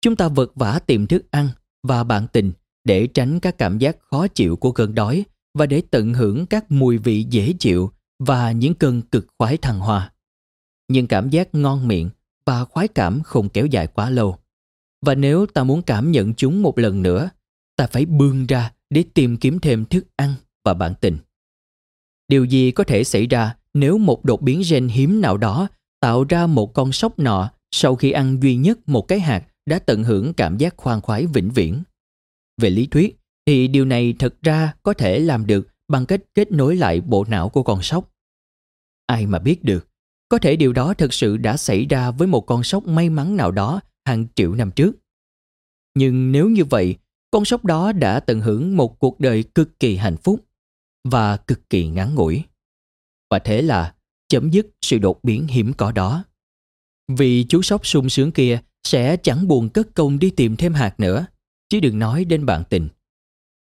Chúng 0.01 0.17
ta 0.17 0.29
vật 0.29 0.53
vã 0.55 0.79
tìm 0.87 1.07
thức 1.07 1.31
ăn 1.31 1.49
và 1.83 2.05
bạn 2.05 2.27
tình 2.33 2.53
để 2.85 3.07
tránh 3.07 3.41
các 3.41 3.59
cảm 3.59 3.79
giác 3.79 3.97
khó 4.01 4.29
chịu 4.29 4.57
của 4.57 4.73
cơn 4.73 4.95
đói 4.95 5.25
và 5.55 5.67
để 5.67 5.83
tận 5.91 6.15
hưởng 6.15 6.47
các 6.47 6.71
mùi 6.71 6.99
vị 6.99 7.27
dễ 7.31 7.55
chịu 7.59 7.91
và 8.27 8.53
những 8.53 8.75
cơn 8.75 9.03
cực 9.03 9.27
khoái 9.39 9.57
thăng 9.57 9.79
hoa. 9.79 10.13
Nhưng 10.89 11.07
cảm 11.07 11.31
giác 11.31 11.55
ngon 11.55 11.89
miệng 11.89 12.11
và 12.47 12.65
khoái 12.65 12.89
cảm 12.89 13.23
không 13.23 13.49
kéo 13.49 13.67
dài 13.67 13.87
quá 13.87 14.11
lâu. 14.11 14.39
Và 15.07 15.15
nếu 15.15 15.47
ta 15.47 15.65
muốn 15.65 15.83
cảm 15.83 16.13
nhận 16.13 16.35
chúng 16.35 16.63
một 16.63 16.79
lần 16.79 17.03
nữa, 17.03 17.31
ta 17.77 17.87
phải 17.87 18.07
bươn 18.07 18.47
ra 18.47 18.73
để 18.91 19.05
tìm 19.15 19.37
kiếm 19.37 19.59
thêm 19.59 19.85
thức 19.85 20.07
ăn 20.17 20.35
và 20.65 20.75
bản 20.75 20.95
tình. 21.01 21.19
Điều 22.29 22.45
gì 22.45 22.71
có 22.71 22.85
thể 22.85 23.05
xảy 23.05 23.27
ra 23.27 23.57
nếu 23.75 23.99
một 23.99 24.25
đột 24.25 24.43
biến 24.43 24.63
gen 24.71 24.89
hiếm 24.89 25.21
nào 25.21 25.37
đó 25.37 25.69
tạo 26.01 26.25
ra 26.25 26.47
một 26.47 26.75
con 26.75 26.93
sóc 26.93 27.19
nọ 27.19 27.51
sau 27.75 27.97
khi 27.97 28.11
ăn 28.11 28.43
duy 28.43 28.57
nhất 28.57 28.79
một 28.89 29.09
cái 29.09 29.21
hạt 29.21 29.45
đã 29.67 29.79
tận 29.79 30.05
hưởng 30.05 30.35
cảm 30.35 30.57
giác 30.57 30.75
khoan 30.77 31.01
khoái 31.01 31.27
vĩnh 31.27 31.51
viễn? 31.51 31.83
Về 32.61 32.71
lý 32.71 32.87
thuyết 32.87 33.19
thì 33.47 33.69
điều 33.69 33.85
này 33.85 34.15
thật 34.19 34.35
ra 34.43 34.75
có 34.83 34.95
thể 34.95 35.19
làm 35.19 35.47
được 35.47 35.69
bằng 35.89 36.07
cách 36.07 36.21
kết 36.35 36.53
nối 36.53 36.77
lại 36.77 37.01
bộ 37.01 37.25
não 37.29 37.49
của 37.49 37.63
con 37.63 37.83
sóc. 37.83 38.12
Ai 39.07 39.27
mà 39.27 39.39
biết 39.39 39.65
được, 39.65 39.89
có 40.29 40.39
thể 40.39 40.57
điều 40.57 40.73
đó 40.73 40.95
thực 40.95 41.13
sự 41.13 41.37
đã 41.37 41.57
xảy 41.57 41.87
ra 41.87 42.11
với 42.11 42.29
một 42.29 42.41
con 42.41 42.65
sóc 42.65 42.87
may 42.87 43.11
mắn 43.11 43.37
nào 43.37 43.51
đó 43.51 43.81
hàng 44.05 44.27
triệu 44.35 44.55
năm 44.55 44.71
trước. 44.71 44.97
Nhưng 45.95 46.33
nếu 46.33 46.49
như 46.49 46.65
vậy, 46.65 46.97
con 47.31 47.45
sóc 47.45 47.65
đó 47.65 47.93
đã 47.93 48.21
tận 48.21 48.41
hưởng 48.41 48.77
một 48.77 48.99
cuộc 48.99 49.21
đời 49.21 49.43
cực 49.43 49.81
kỳ 49.81 49.97
hạnh 49.97 50.17
phúc 50.17 50.41
và 51.05 51.37
cực 51.37 51.71
kỳ 51.71 51.87
ngắn 51.87 52.15
ngủi. 52.15 52.43
Và 53.31 53.39
thế 53.39 53.63
là 53.63 53.95
chấm 54.29 54.51
dứt 54.51 54.67
sự 54.81 54.99
đột 54.99 55.25
biến 55.25 55.47
hiếm 55.47 55.73
có 55.73 55.93
đó. 55.93 56.25
Vì 57.09 57.45
chú 57.49 57.63
sóc 57.63 57.87
sung 57.87 58.09
sướng 58.09 58.33
kia 58.33 58.61
sẽ 58.85 59.17
chẳng 59.17 59.49
buồn 59.49 59.69
cất 59.69 59.95
công 59.95 60.19
đi 60.19 60.31
tìm 60.31 60.57
thêm 60.57 60.75
hạt 60.75 61.01
nữa, 61.01 61.27
chứ 61.69 61.81
đừng 61.81 61.99
nói 61.99 62.25
đến 62.25 62.47
bạn 62.47 62.63
tình. 62.71 62.89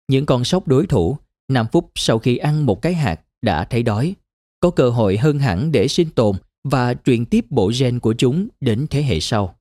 Những 0.07 0.25
con 0.25 0.43
sóc 0.43 0.67
đối 0.67 0.87
thủ, 0.87 1.17
5 1.47 1.65
phút 1.71 1.91
sau 1.95 2.19
khi 2.19 2.37
ăn 2.37 2.65
một 2.65 2.81
cái 2.81 2.93
hạt 2.93 3.21
đã 3.41 3.65
thấy 3.65 3.83
đói, 3.83 4.15
có 4.61 4.71
cơ 4.71 4.89
hội 4.89 5.17
hơn 5.17 5.39
hẳn 5.39 5.71
để 5.71 5.87
sinh 5.87 6.09
tồn 6.09 6.35
và 6.63 6.93
truyền 6.93 7.25
tiếp 7.25 7.45
bộ 7.49 7.71
gen 7.79 7.99
của 7.99 8.13
chúng 8.17 8.47
đến 8.59 8.87
thế 8.89 9.03
hệ 9.03 9.19
sau. 9.19 9.55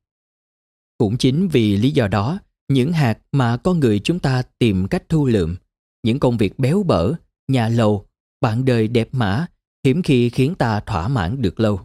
Cũng 0.99 1.19
chính 1.19 1.49
vì 1.49 1.77
lý 1.77 1.91
do 1.91 2.09
đó, 2.09 2.39
những 2.69 2.93
hạt 2.93 3.19
mà 3.33 3.57
con 3.57 3.81
người 3.81 3.99
chúng 3.99 4.19
ta 4.19 4.43
tìm 4.59 4.89
cách 4.89 5.09
thu 5.09 5.27
lượm, 5.27 5.57
những 6.03 6.21
công 6.21 6.37
việc 6.37 6.59
béo 6.59 6.83
bở, 6.83 7.13
nhà 7.49 7.69
lầu, 7.69 8.07
bạn 8.41 8.65
đời 8.65 8.89
đẹp 8.89 9.09
mã, 9.13 9.47
hiếm 9.85 10.03
khi 10.03 10.31
khiến 10.31 10.55
ta 10.55 10.81
thỏa 10.81 11.09
mãn 11.09 11.43
được 11.43 11.61
lâu. 11.61 11.81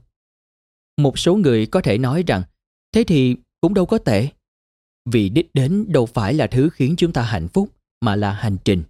Một 0.98 1.20
số 1.20 1.36
người 1.36 1.66
có 1.66 1.82
thể 1.82 1.98
nói 1.98 2.24
rằng, 2.28 2.44
thế 2.92 3.04
thì 3.04 3.36
cũng 3.62 3.74
đâu 3.74 3.86
có 3.86 3.98
tệ. 3.98 4.28
Vì 5.06 5.30
đích 5.30 5.50
đến 5.54 5.86
đâu 5.88 6.06
phải 6.06 6.34
là 6.34 6.48
thứ 6.48 6.70
khiến 6.70 6.96
chúng 6.98 7.14
ta 7.14 7.22
hạnh 7.22 7.48
phúc, 7.48 7.70
mà 8.02 8.16
là 8.16 8.32
hành 8.32 8.58
trình. 8.66 8.84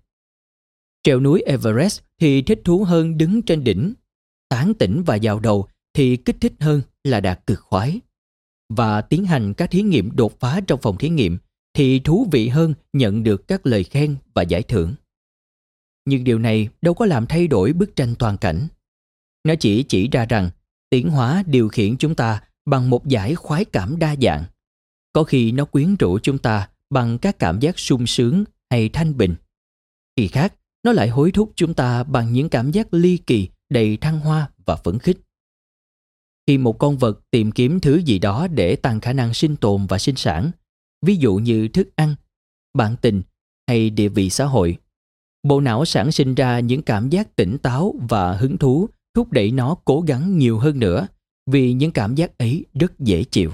Trèo 1.04 1.20
núi 1.20 1.42
Everest 1.46 2.02
thì 2.20 2.42
thích 2.42 2.62
thú 2.64 2.84
hơn 2.84 3.18
đứng 3.18 3.42
trên 3.42 3.64
đỉnh. 3.64 3.94
Tán 4.50 4.74
tỉnh 4.74 5.04
và 5.06 5.18
vào 5.22 5.40
đầu 5.40 5.68
thì 5.94 6.18
kích 6.18 6.38
thích 6.42 6.54
hơn 6.60 6.82
là 7.04 7.20
đạt 7.20 7.48
cực 7.48 7.60
khoái. 7.60 8.00
Và 8.70 9.02
tiến 9.02 9.26
hành 9.26 9.54
các 9.54 9.72
thí 9.72 9.82
nghiệm 9.82 10.16
đột 10.16 10.40
phá 10.40 10.62
trong 10.68 10.82
phòng 10.82 10.98
thí 10.98 11.10
nghiệm 11.10 11.38
thì 11.74 12.00
thú 12.00 12.28
vị 12.32 12.48
hơn 12.48 12.74
nhận 12.94 13.24
được 13.24 13.48
các 13.48 13.66
lời 13.66 13.84
khen 13.84 14.16
và 14.34 14.42
giải 14.42 14.64
thưởng. 14.64 14.96
Nhưng 16.06 16.24
điều 16.24 16.40
này 16.40 16.70
đâu 16.82 16.94
có 16.94 17.06
làm 17.06 17.26
thay 17.28 17.48
đổi 17.48 17.74
bức 17.74 17.96
tranh 17.96 18.16
toàn 18.20 18.38
cảnh. 18.38 18.68
Nó 19.44 19.56
chỉ 19.60 19.84
chỉ 19.84 20.10
ra 20.12 20.26
rằng 20.26 20.50
tiến 20.90 21.10
hóa 21.10 21.44
điều 21.48 21.70
khiển 21.70 21.98
chúng 21.98 22.16
ta 22.16 22.42
bằng 22.66 22.90
một 22.90 23.08
giải 23.08 23.36
khoái 23.36 23.66
cảm 23.66 24.00
đa 24.00 24.16
dạng. 24.22 24.44
Có 25.14 25.24
khi 25.24 25.52
nó 25.52 25.66
quyến 25.66 25.96
rũ 25.96 26.20
chúng 26.24 26.38
ta 26.38 26.70
bằng 26.90 27.18
các 27.18 27.40
cảm 27.40 27.60
giác 27.60 27.80
sung 27.80 28.08
sướng 28.08 28.44
hay 28.70 28.90
thanh 28.90 29.18
bình. 29.18 29.36
Khi 30.18 30.28
khác, 30.28 30.54
nó 30.84 30.92
lại 30.92 31.10
hối 31.10 31.32
thúc 31.32 31.52
chúng 31.56 31.74
ta 31.74 32.04
bằng 32.04 32.34
những 32.34 32.50
cảm 32.50 32.72
giác 32.72 32.94
ly 32.94 33.18
kỳ 33.18 33.50
đầy 33.76 33.98
thăng 33.98 34.20
hoa 34.20 34.50
và 34.66 34.76
phấn 34.76 35.00
khích. 35.00 35.18
Khi 36.48 36.58
một 36.58 36.80
con 36.80 36.98
vật 36.98 37.20
tìm 37.32 37.52
kiếm 37.52 37.80
thứ 37.80 37.98
gì 37.98 38.20
đó 38.20 38.48
để 38.48 38.76
tăng 38.76 39.00
khả 39.00 39.14
năng 39.14 39.34
sinh 39.34 39.56
tồn 39.56 39.86
và 39.86 39.98
sinh 39.98 40.16
sản, 40.16 40.52
ví 41.06 41.16
dụ 41.16 41.36
như 41.36 41.68
thức 41.68 41.96
ăn, 41.96 42.16
bạn 42.74 42.96
tình 43.02 43.22
hay 43.68 43.90
địa 43.90 44.10
vị 44.10 44.30
xã 44.30 44.46
hội, 44.46 44.78
bộ 45.44 45.62
não 45.62 45.86
sản 45.86 46.12
sinh 46.12 46.36
ra 46.36 46.60
những 46.60 46.82
cảm 46.82 47.10
giác 47.10 47.36
tỉnh 47.36 47.58
táo 47.58 47.96
và 48.10 48.34
hứng 48.34 48.58
thú 48.58 48.90
thúc 49.14 49.32
đẩy 49.32 49.52
nó 49.52 49.76
cố 49.86 50.02
gắng 50.02 50.38
nhiều 50.38 50.60
hơn 50.60 50.80
nữa 50.80 51.08
vì 51.52 51.74
những 51.74 51.92
cảm 51.92 52.16
giác 52.16 52.38
ấy 52.38 52.66
rất 52.74 53.00
dễ 53.00 53.24
chịu. 53.24 53.52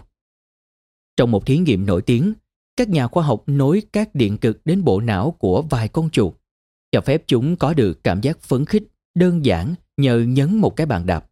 Trong 1.18 1.32
một 1.32 1.46
thí 1.46 1.58
nghiệm 1.58 1.86
nổi 1.86 2.02
tiếng, 2.02 2.34
các 2.76 2.90
nhà 2.90 3.08
khoa 3.08 3.24
học 3.24 3.44
nối 3.48 3.82
các 3.94 4.16
điện 4.16 4.38
cực 4.38 4.66
đến 4.66 4.84
bộ 4.84 5.02
não 5.02 5.32
của 5.32 5.62
vài 5.62 5.88
con 5.88 6.10
chuột, 6.10 6.34
cho 6.92 7.02
phép 7.02 7.24
chúng 7.28 7.56
có 7.56 7.74
được 7.74 8.04
cảm 8.04 8.22
giác 8.22 8.40
phấn 8.40 8.66
khích 8.66 8.84
đơn 9.16 9.46
giản 9.46 9.76
nhờ 9.98 10.20
nhấn 10.20 10.58
một 10.58 10.76
cái 10.76 10.86
bàn 10.86 11.06
đạp. 11.06 11.30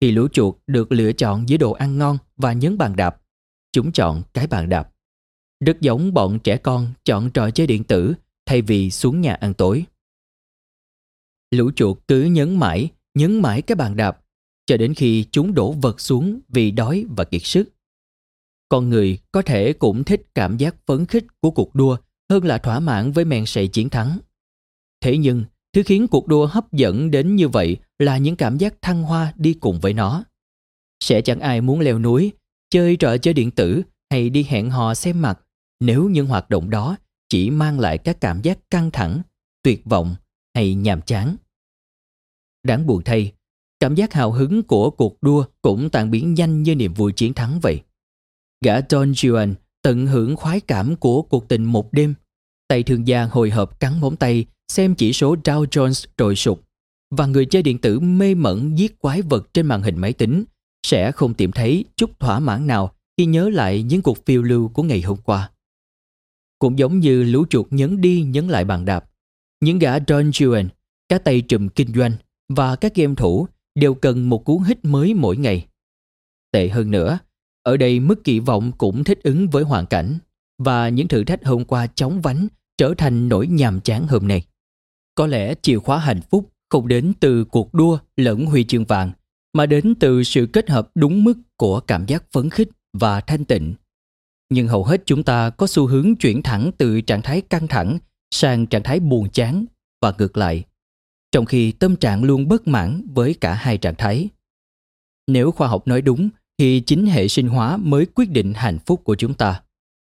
Khi 0.00 0.10
lũ 0.10 0.28
chuột 0.28 0.54
được 0.66 0.92
lựa 0.92 1.12
chọn 1.12 1.48
giữa 1.48 1.56
đồ 1.56 1.72
ăn 1.72 1.98
ngon 1.98 2.18
và 2.36 2.52
nhấn 2.52 2.78
bàn 2.78 2.96
đạp, 2.96 3.22
chúng 3.72 3.92
chọn 3.92 4.22
cái 4.32 4.46
bàn 4.46 4.68
đạp. 4.68 4.92
Rất 5.64 5.80
giống 5.80 6.14
bọn 6.14 6.38
trẻ 6.38 6.56
con 6.56 6.92
chọn 7.04 7.30
trò 7.30 7.50
chơi 7.50 7.66
điện 7.66 7.84
tử 7.84 8.14
thay 8.46 8.62
vì 8.62 8.90
xuống 8.90 9.20
nhà 9.20 9.34
ăn 9.34 9.54
tối. 9.54 9.84
Lũ 11.50 11.70
chuột 11.76 11.98
cứ 12.08 12.22
nhấn 12.22 12.56
mãi, 12.56 12.90
nhấn 13.14 13.42
mãi 13.42 13.62
cái 13.62 13.76
bàn 13.76 13.96
đạp 13.96 14.24
cho 14.66 14.76
đến 14.76 14.94
khi 14.94 15.26
chúng 15.30 15.54
đổ 15.54 15.72
vật 15.72 16.00
xuống 16.00 16.40
vì 16.48 16.70
đói 16.70 17.06
và 17.16 17.24
kiệt 17.24 17.42
sức. 17.44 17.68
Con 18.68 18.88
người 18.88 19.18
có 19.32 19.42
thể 19.42 19.72
cũng 19.72 20.04
thích 20.04 20.22
cảm 20.34 20.56
giác 20.56 20.76
phấn 20.86 21.06
khích 21.06 21.24
của 21.40 21.50
cuộc 21.50 21.74
đua 21.74 21.96
hơn 22.30 22.44
là 22.44 22.58
thỏa 22.58 22.80
mãn 22.80 23.12
với 23.12 23.24
men 23.24 23.46
sậy 23.46 23.68
chiến 23.68 23.88
thắng. 23.88 24.18
Thế 25.00 25.16
nhưng, 25.16 25.44
thứ 25.72 25.82
khiến 25.86 26.08
cuộc 26.08 26.26
đua 26.26 26.46
hấp 26.46 26.72
dẫn 26.72 27.10
đến 27.10 27.36
như 27.36 27.48
vậy 27.48 27.76
là 27.98 28.18
những 28.18 28.36
cảm 28.36 28.58
giác 28.58 28.74
thăng 28.82 29.02
hoa 29.02 29.32
đi 29.36 29.54
cùng 29.54 29.80
với 29.80 29.92
nó. 29.92 30.24
Sẽ 31.00 31.22
chẳng 31.22 31.40
ai 31.40 31.60
muốn 31.60 31.80
leo 31.80 31.98
núi, 31.98 32.32
chơi 32.70 32.96
trò 32.96 33.16
chơi 33.16 33.34
điện 33.34 33.50
tử 33.50 33.82
hay 34.10 34.30
đi 34.30 34.42
hẹn 34.42 34.70
hò 34.70 34.94
xem 34.94 35.22
mặt 35.22 35.40
nếu 35.80 36.08
những 36.08 36.26
hoạt 36.26 36.50
động 36.50 36.70
đó 36.70 36.96
chỉ 37.28 37.50
mang 37.50 37.80
lại 37.80 37.98
các 37.98 38.20
cảm 38.20 38.42
giác 38.42 38.58
căng 38.70 38.90
thẳng, 38.90 39.22
tuyệt 39.62 39.84
vọng 39.84 40.14
hay 40.54 40.74
nhàm 40.74 41.00
chán. 41.02 41.36
Đáng 42.62 42.86
buồn 42.86 43.02
thay, 43.04 43.32
cảm 43.80 43.94
giác 43.94 44.12
hào 44.12 44.32
hứng 44.32 44.62
của 44.62 44.90
cuộc 44.90 45.22
đua 45.22 45.44
cũng 45.62 45.90
tan 45.90 46.10
biến 46.10 46.34
nhanh 46.34 46.62
như 46.62 46.74
niềm 46.74 46.94
vui 46.94 47.12
chiến 47.12 47.34
thắng 47.34 47.60
vậy. 47.60 47.82
Gã 48.64 48.80
Don 48.88 49.12
Juan 49.12 49.54
tận 49.82 50.06
hưởng 50.06 50.36
khoái 50.36 50.60
cảm 50.60 50.96
của 50.96 51.22
cuộc 51.22 51.48
tình 51.48 51.64
một 51.64 51.92
đêm. 51.92 52.14
Tay 52.68 52.82
thương 52.82 53.06
gia 53.06 53.24
hồi 53.24 53.50
hộp 53.50 53.80
cắn 53.80 54.00
móng 54.00 54.16
tay 54.16 54.46
xem 54.72 54.94
chỉ 54.94 55.12
số 55.12 55.36
Dow 55.44 55.64
Jones 55.64 56.06
trồi 56.16 56.36
sụp 56.36 56.60
và 57.10 57.26
người 57.26 57.46
chơi 57.46 57.62
điện 57.62 57.78
tử 57.78 58.00
mê 58.00 58.34
mẩn 58.34 58.78
giết 58.78 58.98
quái 58.98 59.22
vật 59.22 59.54
trên 59.54 59.66
màn 59.66 59.82
hình 59.82 59.98
máy 59.98 60.12
tính 60.12 60.44
sẽ 60.86 61.12
không 61.12 61.34
tìm 61.34 61.52
thấy 61.52 61.84
chút 61.96 62.20
thỏa 62.20 62.38
mãn 62.38 62.66
nào 62.66 62.94
khi 63.16 63.26
nhớ 63.26 63.48
lại 63.48 63.82
những 63.82 64.02
cuộc 64.02 64.26
phiêu 64.26 64.42
lưu 64.42 64.68
của 64.68 64.82
ngày 64.82 65.00
hôm 65.02 65.18
qua. 65.24 65.50
Cũng 66.58 66.78
giống 66.78 66.98
như 66.98 67.22
lũ 67.22 67.44
chuột 67.50 67.66
nhấn 67.70 68.00
đi 68.00 68.22
nhấn 68.22 68.48
lại 68.48 68.64
bàn 68.64 68.84
đạp, 68.84 69.04
những 69.60 69.78
gã 69.78 69.98
Don 70.08 70.30
Juan, 70.30 70.68
các 71.08 71.24
tay 71.24 71.40
trùm 71.40 71.68
kinh 71.68 71.94
doanh 71.94 72.12
và 72.48 72.76
các 72.76 72.94
game 72.94 73.14
thủ 73.14 73.46
đều 73.74 73.94
cần 73.94 74.28
một 74.28 74.44
cú 74.44 74.60
hít 74.60 74.84
mới 74.84 75.14
mỗi 75.14 75.36
ngày. 75.36 75.66
Tệ 76.52 76.68
hơn 76.68 76.90
nữa, 76.90 77.18
ở 77.62 77.76
đây 77.76 78.00
mức 78.00 78.24
kỳ 78.24 78.38
vọng 78.38 78.72
cũng 78.78 79.04
thích 79.04 79.18
ứng 79.22 79.48
với 79.48 79.64
hoàn 79.64 79.86
cảnh 79.86 80.18
và 80.58 80.88
những 80.88 81.08
thử 81.08 81.24
thách 81.24 81.44
hôm 81.44 81.64
qua 81.64 81.86
chóng 81.86 82.20
vánh 82.20 82.48
trở 82.78 82.94
thành 82.98 83.28
nỗi 83.28 83.46
nhàm 83.46 83.80
chán 83.80 84.06
hôm 84.06 84.28
nay. 84.28 84.44
Có 85.14 85.26
lẽ 85.26 85.54
chìa 85.62 85.78
khóa 85.78 85.98
hạnh 85.98 86.20
phúc 86.30 86.52
không 86.70 86.88
đến 86.88 87.12
từ 87.20 87.44
cuộc 87.44 87.74
đua 87.74 87.98
lẫn 88.16 88.46
huy 88.46 88.64
chương 88.64 88.84
vàng 88.84 89.12
mà 89.52 89.66
đến 89.66 89.94
từ 90.00 90.22
sự 90.22 90.46
kết 90.52 90.70
hợp 90.70 90.90
đúng 90.94 91.24
mức 91.24 91.34
của 91.56 91.80
cảm 91.80 92.06
giác 92.06 92.32
phấn 92.32 92.50
khích 92.50 92.68
và 92.92 93.20
thanh 93.20 93.44
tịnh. 93.44 93.74
Nhưng 94.50 94.68
hầu 94.68 94.84
hết 94.84 95.02
chúng 95.06 95.22
ta 95.22 95.50
có 95.50 95.66
xu 95.66 95.86
hướng 95.86 96.16
chuyển 96.16 96.42
thẳng 96.42 96.70
từ 96.78 97.00
trạng 97.00 97.22
thái 97.22 97.40
căng 97.40 97.68
thẳng 97.68 97.98
sang 98.30 98.66
trạng 98.66 98.82
thái 98.82 99.00
buồn 99.00 99.28
chán 99.30 99.64
và 100.02 100.14
ngược 100.18 100.36
lại, 100.36 100.64
trong 101.32 101.44
khi 101.44 101.72
tâm 101.72 101.96
trạng 101.96 102.24
luôn 102.24 102.48
bất 102.48 102.68
mãn 102.68 103.02
với 103.14 103.34
cả 103.34 103.54
hai 103.54 103.78
trạng 103.78 103.94
thái. 103.94 104.28
Nếu 105.26 105.50
khoa 105.50 105.68
học 105.68 105.88
nói 105.88 106.02
đúng 106.02 106.28
thì 106.58 106.80
chính 106.80 107.06
hệ 107.06 107.28
sinh 107.28 107.48
hóa 107.48 107.76
mới 107.76 108.06
quyết 108.14 108.30
định 108.30 108.52
hạnh 108.54 108.78
phúc 108.86 109.00
của 109.04 109.14
chúng 109.14 109.34
ta 109.34 109.62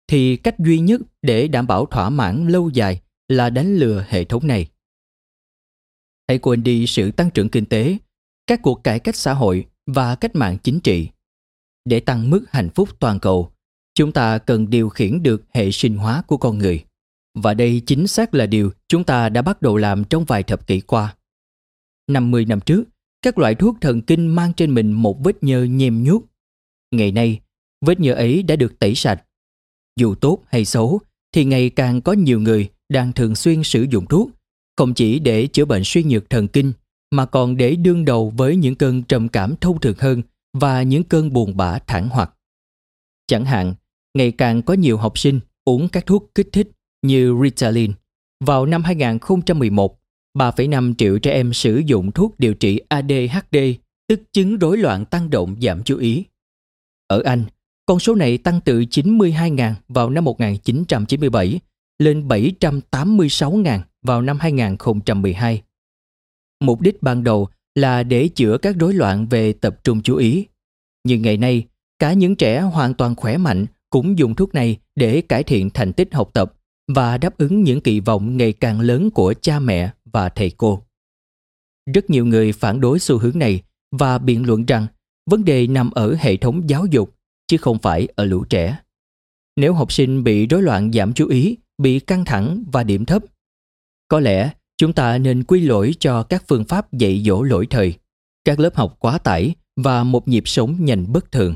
thì 0.09 0.37
cách 0.37 0.59
duy 0.59 0.79
nhất 0.79 1.01
để 1.23 1.49
đảm 1.49 1.67
bảo 1.67 1.87
thỏa 1.87 2.11
mãn 2.11 2.49
lâu 2.49 2.71
dài 2.71 3.01
là 3.29 3.51
đánh 3.51 3.77
lừa 3.77 4.05
hệ 4.09 4.25
thống 4.25 4.47
này 4.47 4.67
hãy 6.29 6.39
quên 6.39 6.63
đi 6.63 6.87
sự 6.87 7.11
tăng 7.11 7.31
trưởng 7.31 7.49
kinh 7.49 7.65
tế 7.65 7.99
các 8.47 8.63
cuộc 8.63 8.85
cải 8.85 9.01
cách 9.01 9.17
xã 9.17 9.33
hội 9.33 9.67
và 9.87 10.15
cách 10.15 10.35
mạng 10.35 10.59
chính 10.63 10.81
trị 10.81 11.09
để 11.85 12.01
tăng 12.01 12.31
mức 12.31 12.45
hạnh 12.51 12.69
phúc 12.75 12.89
toàn 13.01 13.21
cầu 13.21 13.51
chúng 13.95 14.13
ta 14.13 14.39
cần 14.39 14.71
điều 14.71 14.89
khiển 14.89 15.23
được 15.23 15.43
hệ 15.53 15.71
sinh 15.71 15.97
hóa 15.97 16.23
của 16.27 16.37
con 16.37 16.59
người 16.59 16.85
và 17.35 17.55
đây 17.55 17.83
chính 17.87 18.07
xác 18.07 18.35
là 18.35 18.47
điều 18.47 18.71
chúng 18.89 19.05
ta 19.05 19.29
đã 19.29 19.43
bắt 19.43 19.63
đầu 19.63 19.77
làm 19.77 20.05
trong 20.05 20.25
vài 20.25 20.43
thập 20.43 20.67
kỷ 20.67 20.81
qua. 20.81 21.17
50 22.11 22.45
năm 22.45 22.61
trước, 22.61 22.85
các 23.23 23.39
loại 23.39 23.55
thuốc 23.55 23.77
thần 23.81 24.03
kinh 24.03 24.27
mang 24.27 24.53
trên 24.53 24.75
mình 24.75 24.93
một 24.93 25.25
vết 25.25 25.43
nhơ 25.43 25.65
nhem 25.65 26.05
nhuốc 26.05 26.25
Ngày 26.91 27.13
nay, 27.13 27.41
vết 27.87 28.01
nhơ 28.01 28.15
ấy 28.15 28.43
đã 28.43 28.57
được 28.57 28.79
tẩy 28.79 28.95
sạch. 28.95 29.25
Dù 29.97 30.15
tốt 30.15 30.43
hay 30.47 30.65
xấu, 30.65 31.01
thì 31.33 31.45
ngày 31.45 31.71
càng 31.71 32.01
có 32.01 32.13
nhiều 32.13 32.41
người 32.41 32.71
đang 32.89 33.13
thường 33.13 33.35
xuyên 33.35 33.63
sử 33.63 33.87
dụng 33.91 34.07
thuốc, 34.07 34.31
không 34.77 34.95
chỉ 34.95 35.19
để 35.19 35.47
chữa 35.47 35.65
bệnh 35.65 35.83
suy 35.85 36.05
nhược 36.05 36.31
thần 36.31 36.49
kinh, 36.49 36.73
mà 37.11 37.27
còn 37.27 37.57
để 37.57 37.77
đương 37.77 38.05
đầu 38.05 38.33
với 38.37 38.57
những 38.57 38.75
cơn 38.75 39.03
trầm 39.03 39.29
cảm 39.29 39.57
thông 39.57 39.81
thường 39.81 39.97
hơn 39.99 40.23
và 40.53 40.83
những 40.83 41.05
cơn 41.05 41.33
buồn 41.33 41.57
bã 41.57 41.79
thẳng 41.79 42.09
hoặc. 42.09 42.35
Chẳng 43.27 43.45
hạn, 43.45 43.75
ngày 44.15 44.31
càng 44.31 44.63
có 44.63 44.75
nhiều 44.75 44.97
học 44.97 45.19
sinh 45.19 45.41
uống 45.65 45.89
các 45.89 46.07
thuốc 46.07 46.31
kích 46.35 46.49
thích 46.53 46.71
như 47.03 47.35
Ritalin. 47.43 47.93
Vào 48.45 48.67
năm 48.67 48.83
2011, 48.83 49.99
3,5 50.39 50.95
triệu 50.95 51.19
trẻ 51.19 51.33
em 51.33 51.53
sử 51.53 51.83
dụng 51.87 52.13
thuốc 52.13 52.39
điều 52.39 52.55
trị 52.55 52.81
ADHD, 52.89 53.57
tức 54.09 54.21
chứng 54.33 54.59
rối 54.59 54.79
loạn 54.79 55.05
tăng 55.05 55.31
động 55.31 55.57
giảm 55.63 55.83
chú 55.85 55.99
ý. 55.99 56.25
Ở 57.07 57.23
Anh, 57.25 57.45
con 57.87 57.99
số 57.99 58.15
này 58.15 58.39
tăng 58.39 58.61
từ 58.65 58.81
92.000 58.81 59.75
vào 59.89 60.11
năm 60.11 60.25
1997 60.25 61.61
lên 61.99 62.29
786.000 62.29 63.81
vào 64.05 64.23
năm 64.23 64.39
2012. 64.41 65.63
Mục 66.61 66.81
đích 66.81 67.03
ban 67.03 67.25
đầu 67.25 67.49
là 67.75 68.03
để 68.03 68.29
chữa 68.29 68.59
các 68.59 68.77
rối 68.79 68.95
loạn 68.95 69.27
về 69.27 69.53
tập 69.53 69.85
trung 69.85 70.03
chú 70.03 70.17
ý. 70.17 70.47
Nhưng 71.05 71.23
ngày 71.23 71.37
nay, 71.37 71.65
cả 71.99 72.13
những 72.13 72.37
trẻ 72.37 72.61
hoàn 72.61 72.95
toàn 72.95 73.15
khỏe 73.15 73.37
mạnh 73.37 73.67
cũng 73.91 74.19
dùng 74.19 74.35
thuốc 74.35 74.55
này 74.55 74.79
để 74.95 75.21
cải 75.21 75.43
thiện 75.43 75.71
thành 75.71 75.93
tích 75.93 76.15
học 76.15 76.31
tập 76.33 76.55
và 76.89 77.19
đáp 77.19 77.39
ứng 77.39 77.63
những 77.63 77.81
kỳ 77.81 78.01
vọng 78.01 78.37
ngày 78.37 78.53
càng 78.53 78.81
lớn 78.81 79.11
của 79.11 79.35
cha 79.41 79.59
mẹ 79.59 79.91
và 80.05 80.29
thầy 80.29 80.51
cô. 80.51 80.83
Rất 81.95 82.11
nhiều 82.11 82.27
người 82.27 82.53
phản 82.53 82.81
đối 82.81 82.99
xu 82.99 83.19
hướng 83.19 83.39
này 83.39 83.63
và 83.93 84.19
biện 84.19 84.47
luận 84.47 84.65
rằng 84.65 84.87
vấn 85.31 85.45
đề 85.45 85.67
nằm 85.67 85.91
ở 85.91 86.17
hệ 86.19 86.37
thống 86.37 86.69
giáo 86.71 86.87
dục 86.87 87.15
chứ 87.47 87.57
không 87.57 87.79
phải 87.79 88.09
ở 88.17 88.25
lũ 88.25 88.45
trẻ. 88.45 88.79
Nếu 89.57 89.75
học 89.75 89.93
sinh 89.93 90.25
bị 90.25 90.47
rối 90.47 90.63
loạn 90.63 90.93
giảm 90.93 91.13
chú 91.13 91.29
ý, 91.29 91.57
bị 91.79 92.01
căng 92.01 92.25
thẳng 92.25 92.65
và 92.73 92.85
điểm 92.85 93.05
thấp, 93.05 93.25
có 94.09 94.21
lẽ 94.21 94.51
chúng 94.77 94.93
ta 94.93 95.19
nên 95.19 95.45
quy 95.45 95.61
lỗi 95.61 95.95
cho 96.01 96.23
các 96.23 96.45
phương 96.49 96.65
pháp 96.65 96.93
dạy 96.93 97.23
dỗ 97.27 97.43
lỗi 97.43 97.67
thời, 97.71 97.95
các 98.45 98.61
lớp 98.61 98.75
học 98.75 98.97
quá 98.99 99.19
tải 99.19 99.55
và 99.77 100.05
một 100.05 100.29
nhịp 100.29 100.49
sống 100.49 100.77
nhanh 100.85 101.13
bất 101.13 101.33
thường. 101.33 101.55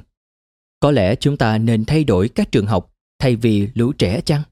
Có 0.81 0.91
lẽ 0.91 1.15
chúng 1.15 1.37
ta 1.37 1.59
nên 1.59 1.85
thay 1.85 2.05
đổi 2.05 2.29
các 2.29 2.53
trường 2.53 2.67
học 2.67 2.95
thay 3.19 3.37
vì 3.37 3.69
lũ 3.75 3.93
trẻ 3.93 4.21
chăng? 4.21 4.43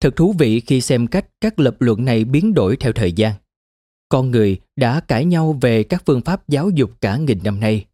Thật 0.00 0.16
thú 0.16 0.34
vị 0.38 0.60
khi 0.60 0.80
xem 0.80 1.06
cách 1.06 1.26
các 1.40 1.60
lập 1.60 1.76
luận 1.80 2.04
này 2.04 2.24
biến 2.24 2.54
đổi 2.54 2.76
theo 2.76 2.92
thời 2.92 3.12
gian. 3.12 3.34
Con 4.08 4.30
người 4.30 4.60
đã 4.76 5.00
cãi 5.00 5.24
nhau 5.24 5.58
về 5.60 5.82
các 5.82 6.02
phương 6.06 6.20
pháp 6.20 6.48
giáo 6.48 6.70
dục 6.70 6.90
cả 7.00 7.16
nghìn 7.16 7.38
năm 7.44 7.60
nay. 7.60 7.84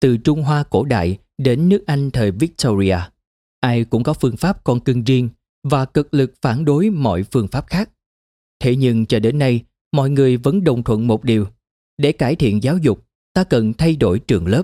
Từ 0.00 0.16
Trung 0.16 0.42
Hoa 0.42 0.62
cổ 0.62 0.84
đại 0.84 1.18
đến 1.38 1.68
nước 1.68 1.86
Anh 1.86 2.10
thời 2.10 2.30
Victoria, 2.30 2.98
ai 3.60 3.84
cũng 3.84 4.02
có 4.02 4.12
phương 4.12 4.36
pháp 4.36 4.64
con 4.64 4.80
cưng 4.80 5.04
riêng 5.04 5.28
và 5.62 5.84
cực 5.84 6.14
lực 6.14 6.34
phản 6.42 6.64
đối 6.64 6.90
mọi 6.90 7.22
phương 7.22 7.48
pháp 7.48 7.66
khác. 7.66 7.90
Thế 8.60 8.76
nhưng 8.76 9.06
cho 9.06 9.18
đến 9.18 9.38
nay, 9.38 9.64
mọi 9.92 10.10
người 10.10 10.36
vẫn 10.36 10.64
đồng 10.64 10.82
thuận 10.82 11.06
một 11.06 11.24
điều. 11.24 11.46
Để 11.98 12.12
cải 12.12 12.36
thiện 12.36 12.62
giáo 12.62 12.78
dục, 12.78 13.06
ta 13.32 13.44
cần 13.44 13.72
thay 13.72 13.96
đổi 13.96 14.18
trường 14.18 14.46
lớp. 14.46 14.62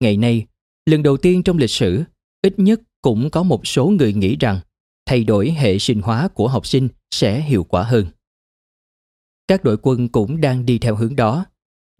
Ngày 0.00 0.16
nay, 0.16 0.46
lần 0.86 1.02
đầu 1.02 1.16
tiên 1.16 1.42
trong 1.42 1.58
lịch 1.58 1.70
sử, 1.70 2.02
ít 2.42 2.58
nhất 2.58 2.80
cũng 3.02 3.30
có 3.30 3.42
một 3.42 3.66
số 3.66 3.86
người 3.86 4.12
nghĩ 4.12 4.36
rằng 4.36 4.60
thay 5.06 5.24
đổi 5.24 5.50
hệ 5.50 5.78
sinh 5.78 6.02
hóa 6.02 6.28
của 6.28 6.48
học 6.48 6.66
sinh 6.66 6.88
sẽ 7.10 7.40
hiệu 7.40 7.64
quả 7.64 7.82
hơn. 7.82 8.06
Các 9.48 9.64
đội 9.64 9.76
quân 9.82 10.08
cũng 10.08 10.40
đang 10.40 10.66
đi 10.66 10.78
theo 10.78 10.96
hướng 10.96 11.16
đó. 11.16 11.44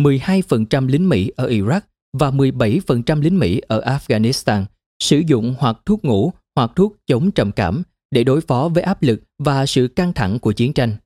12% 0.02 0.86
lính 0.86 1.09
Mỹ 1.09 1.31
ở 1.36 1.48
Iraq 1.48 1.81
và 2.12 2.31
17% 2.31 3.20
lính 3.20 3.39
Mỹ 3.39 3.60
ở 3.68 3.81
Afghanistan 3.81 4.64
sử 5.02 5.23
dụng 5.27 5.55
hoặc 5.59 5.77
thuốc 5.86 6.05
ngủ 6.05 6.32
hoặc 6.56 6.70
thuốc 6.77 6.97
chống 7.06 7.31
trầm 7.31 7.52
cảm 7.52 7.82
để 8.10 8.24
đối 8.24 8.40
phó 8.40 8.68
với 8.68 8.82
áp 8.82 9.02
lực 9.02 9.22
và 9.38 9.66
sự 9.66 9.88
căng 9.88 10.12
thẳng 10.12 10.38
của 10.38 10.52
chiến 10.52 10.72
tranh. 10.72 10.96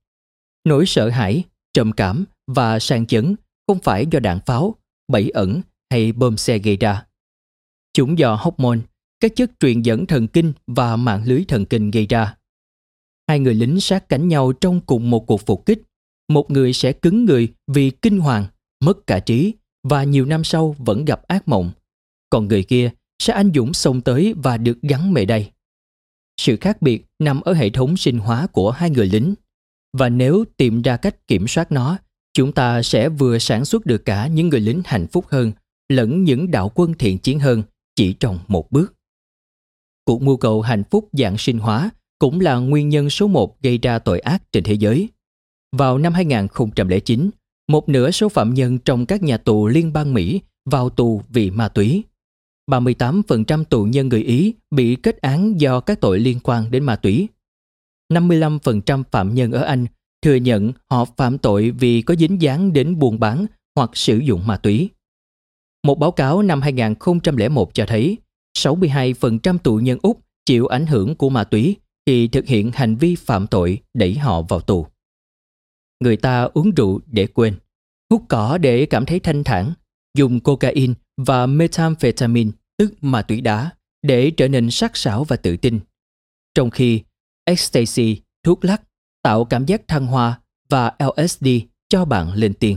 Nỗi 0.65 0.87
sợ 0.87 1.09
hãi, 1.09 1.45
trầm 1.73 1.93
cảm 1.93 2.25
và 2.47 2.79
sang 2.79 3.07
chấn 3.07 3.35
không 3.67 3.79
phải 3.79 4.07
do 4.11 4.21
đạn 4.21 4.39
pháo, 4.47 4.75
bẫy 5.09 5.31
ẩn 5.31 5.61
hay 5.91 6.13
bơm 6.13 6.37
xe 6.37 6.59
gây 6.59 6.77
ra. 6.77 7.07
Chúng 7.93 8.19
do 8.19 8.35
hormone, 8.35 8.79
các 9.21 9.33
chất 9.37 9.51
truyền 9.61 9.83
dẫn 9.83 10.07
thần 10.07 10.29
kinh 10.29 10.53
và 10.67 10.97
mạng 10.97 11.23
lưới 11.27 11.45
thần 11.49 11.65
kinh 11.65 11.91
gây 11.91 12.07
ra. 12.07 12.37
Hai 13.29 13.41
người 13.41 13.55
lính 13.55 13.81
sát 13.81 14.09
cánh 14.09 14.29
nhau 14.29 14.53
trong 14.53 14.81
cùng 14.81 15.11
một 15.11 15.27
cuộc 15.27 15.47
phục 15.47 15.67
kích. 15.67 15.83
Một 16.29 16.51
người 16.51 16.73
sẽ 16.73 16.93
cứng 16.93 17.25
người 17.25 17.49
vì 17.67 17.91
kinh 17.91 18.19
hoàng, 18.19 18.47
mất 18.81 19.07
cả 19.07 19.21
trí 19.21 19.55
và 19.83 20.05
nhiều 20.05 20.25
năm 20.25 20.45
sau 20.45 20.77
vẫn 20.79 21.05
gặp 21.05 21.23
ác 21.23 21.49
mộng. 21.49 21.71
Còn 22.31 22.49
người 22.49 22.63
kia 22.63 22.91
sẽ 23.23 23.33
anh 23.33 23.51
dũng 23.55 23.75
xông 23.75 24.01
tới 24.01 24.35
và 24.37 24.57
được 24.57 24.79
gắn 24.83 25.13
mề 25.13 25.25
đây. 25.25 25.51
Sự 26.41 26.57
khác 26.61 26.83
biệt 26.83 27.07
nằm 27.19 27.41
ở 27.41 27.53
hệ 27.53 27.71
thống 27.71 27.97
sinh 27.97 28.19
hóa 28.19 28.47
của 28.47 28.71
hai 28.71 28.91
người 28.91 29.07
lính. 29.07 29.35
Và 29.99 30.09
nếu 30.09 30.45
tìm 30.57 30.83
ra 30.83 30.97
cách 30.97 31.27
kiểm 31.27 31.49
soát 31.49 31.73
nó, 31.73 31.99
chúng 32.35 32.53
ta 32.53 32.83
sẽ 32.83 33.09
vừa 33.09 33.39
sản 33.39 33.65
xuất 33.65 33.87
được 33.87 34.05
cả 34.05 34.27
những 34.27 34.49
người 34.49 34.61
lính 34.61 34.83
hạnh 34.85 35.07
phúc 35.07 35.25
hơn 35.29 35.53
lẫn 35.89 36.25
những 36.25 36.51
đạo 36.51 36.73
quân 36.75 36.95
thiện 36.99 37.19
chiến 37.19 37.39
hơn 37.39 37.63
chỉ 37.97 38.13
trong 38.13 38.39
một 38.49 38.71
bước. 38.71 38.95
Cuộc 40.05 40.23
mưu 40.23 40.37
cầu 40.37 40.63
hạnh 40.63 40.83
phúc 40.91 41.09
dạng 41.13 41.39
sinh 41.39 41.59
hóa 41.59 41.91
cũng 42.19 42.41
là 42.41 42.57
nguyên 42.57 42.89
nhân 42.89 43.11
số 43.11 43.27
một 43.27 43.63
gây 43.63 43.79
ra 43.79 43.99
tội 43.99 44.21
ác 44.21 44.53
trên 44.53 44.65
thế 44.65 44.75
giới. 44.75 45.09
Vào 45.77 45.99
năm 45.99 46.13
2009, 46.13 47.31
một 47.69 47.89
nửa 47.89 48.11
số 48.11 48.29
phạm 48.29 48.55
nhân 48.55 48.79
trong 48.79 49.07
các 49.07 49.23
nhà 49.23 49.37
tù 49.37 49.67
liên 49.67 49.93
bang 49.93 50.15
Mỹ 50.15 50.41
vào 50.71 50.91
tù 50.91 51.23
vì 51.29 51.51
ma 51.51 51.69
túy. 51.69 52.05
38% 52.71 53.65
tù 53.65 53.85
nhân 53.85 54.09
người 54.09 54.23
Ý 54.23 54.55
bị 54.71 54.97
kết 54.97 55.21
án 55.21 55.61
do 55.61 55.81
các 55.81 56.01
tội 56.01 56.19
liên 56.19 56.39
quan 56.43 56.71
đến 56.71 56.85
ma 56.85 56.97
túy. 56.97 57.29
55% 58.13 59.03
phạm 59.11 59.35
nhân 59.35 59.53
ở 59.53 59.63
Anh 59.63 59.87
thừa 60.23 60.35
nhận 60.35 60.73
họ 60.91 61.05
phạm 61.05 61.39
tội 61.39 61.71
vì 61.71 62.03
có 62.03 62.15
dính 62.15 62.43
dáng 62.43 62.73
đến 62.73 62.99
buôn 62.99 63.21
bán 63.21 63.47
hoặc 63.77 63.91
sử 63.95 64.19
dụng 64.19 64.47
ma 64.47 64.57
túy. 64.57 64.91
Một 65.85 65.99
báo 65.99 66.11
cáo 66.11 66.43
năm 66.43 66.63
2001 66.63 67.75
cho 67.75 67.87
thấy 67.87 68.17
62% 68.59 69.59
tù 69.59 69.77
nhân 69.77 69.99
Úc 70.03 70.21
chịu 70.47 70.67
ảnh 70.67 70.87
hưởng 70.87 71.15
của 71.15 71.29
ma 71.29 71.45
túy 71.45 71.77
khi 72.07 72.29
thực 72.29 72.47
hiện 72.47 72.71
hành 72.75 72.97
vi 72.97 73.15
phạm 73.15 73.47
tội 73.47 73.79
đẩy 73.95 74.15
họ 74.15 74.43
vào 74.43 74.61
tù. 74.61 74.87
Người 76.01 76.17
ta 76.17 76.43
uống 76.43 76.71
rượu 76.71 77.01
để 77.07 77.27
quên, 77.27 77.55
hút 78.11 78.23
cỏ 78.29 78.59
để 78.59 78.87
cảm 78.87 79.07
thấy 79.07 79.21
thanh 79.21 79.45
thản, 79.45 79.73
dùng 80.17 80.41
cocaine 80.41 80.95
và 81.17 81.47
methamphetamine 81.47 82.51
tức 82.81 82.95
ma 83.01 83.23
túy 83.23 83.41
đá 83.41 83.71
để 84.03 84.31
trở 84.37 84.49
nên 84.49 84.71
sắc 84.71 84.97
sảo 84.97 85.25
và 85.25 85.37
tự 85.37 85.57
tin. 85.57 85.81
Trong 86.55 86.71
khi 86.71 87.03
ecstasy, 87.45 88.21
thuốc 88.43 88.65
lắc 88.65 88.83
tạo 89.23 89.45
cảm 89.45 89.67
giác 89.67 89.89
thăng 89.89 90.07
hoa 90.07 90.41
và 90.69 90.97
LSD 90.99 91.47
cho 91.89 92.05
bạn 92.05 92.33
lên 92.33 92.55
tiền. 92.55 92.77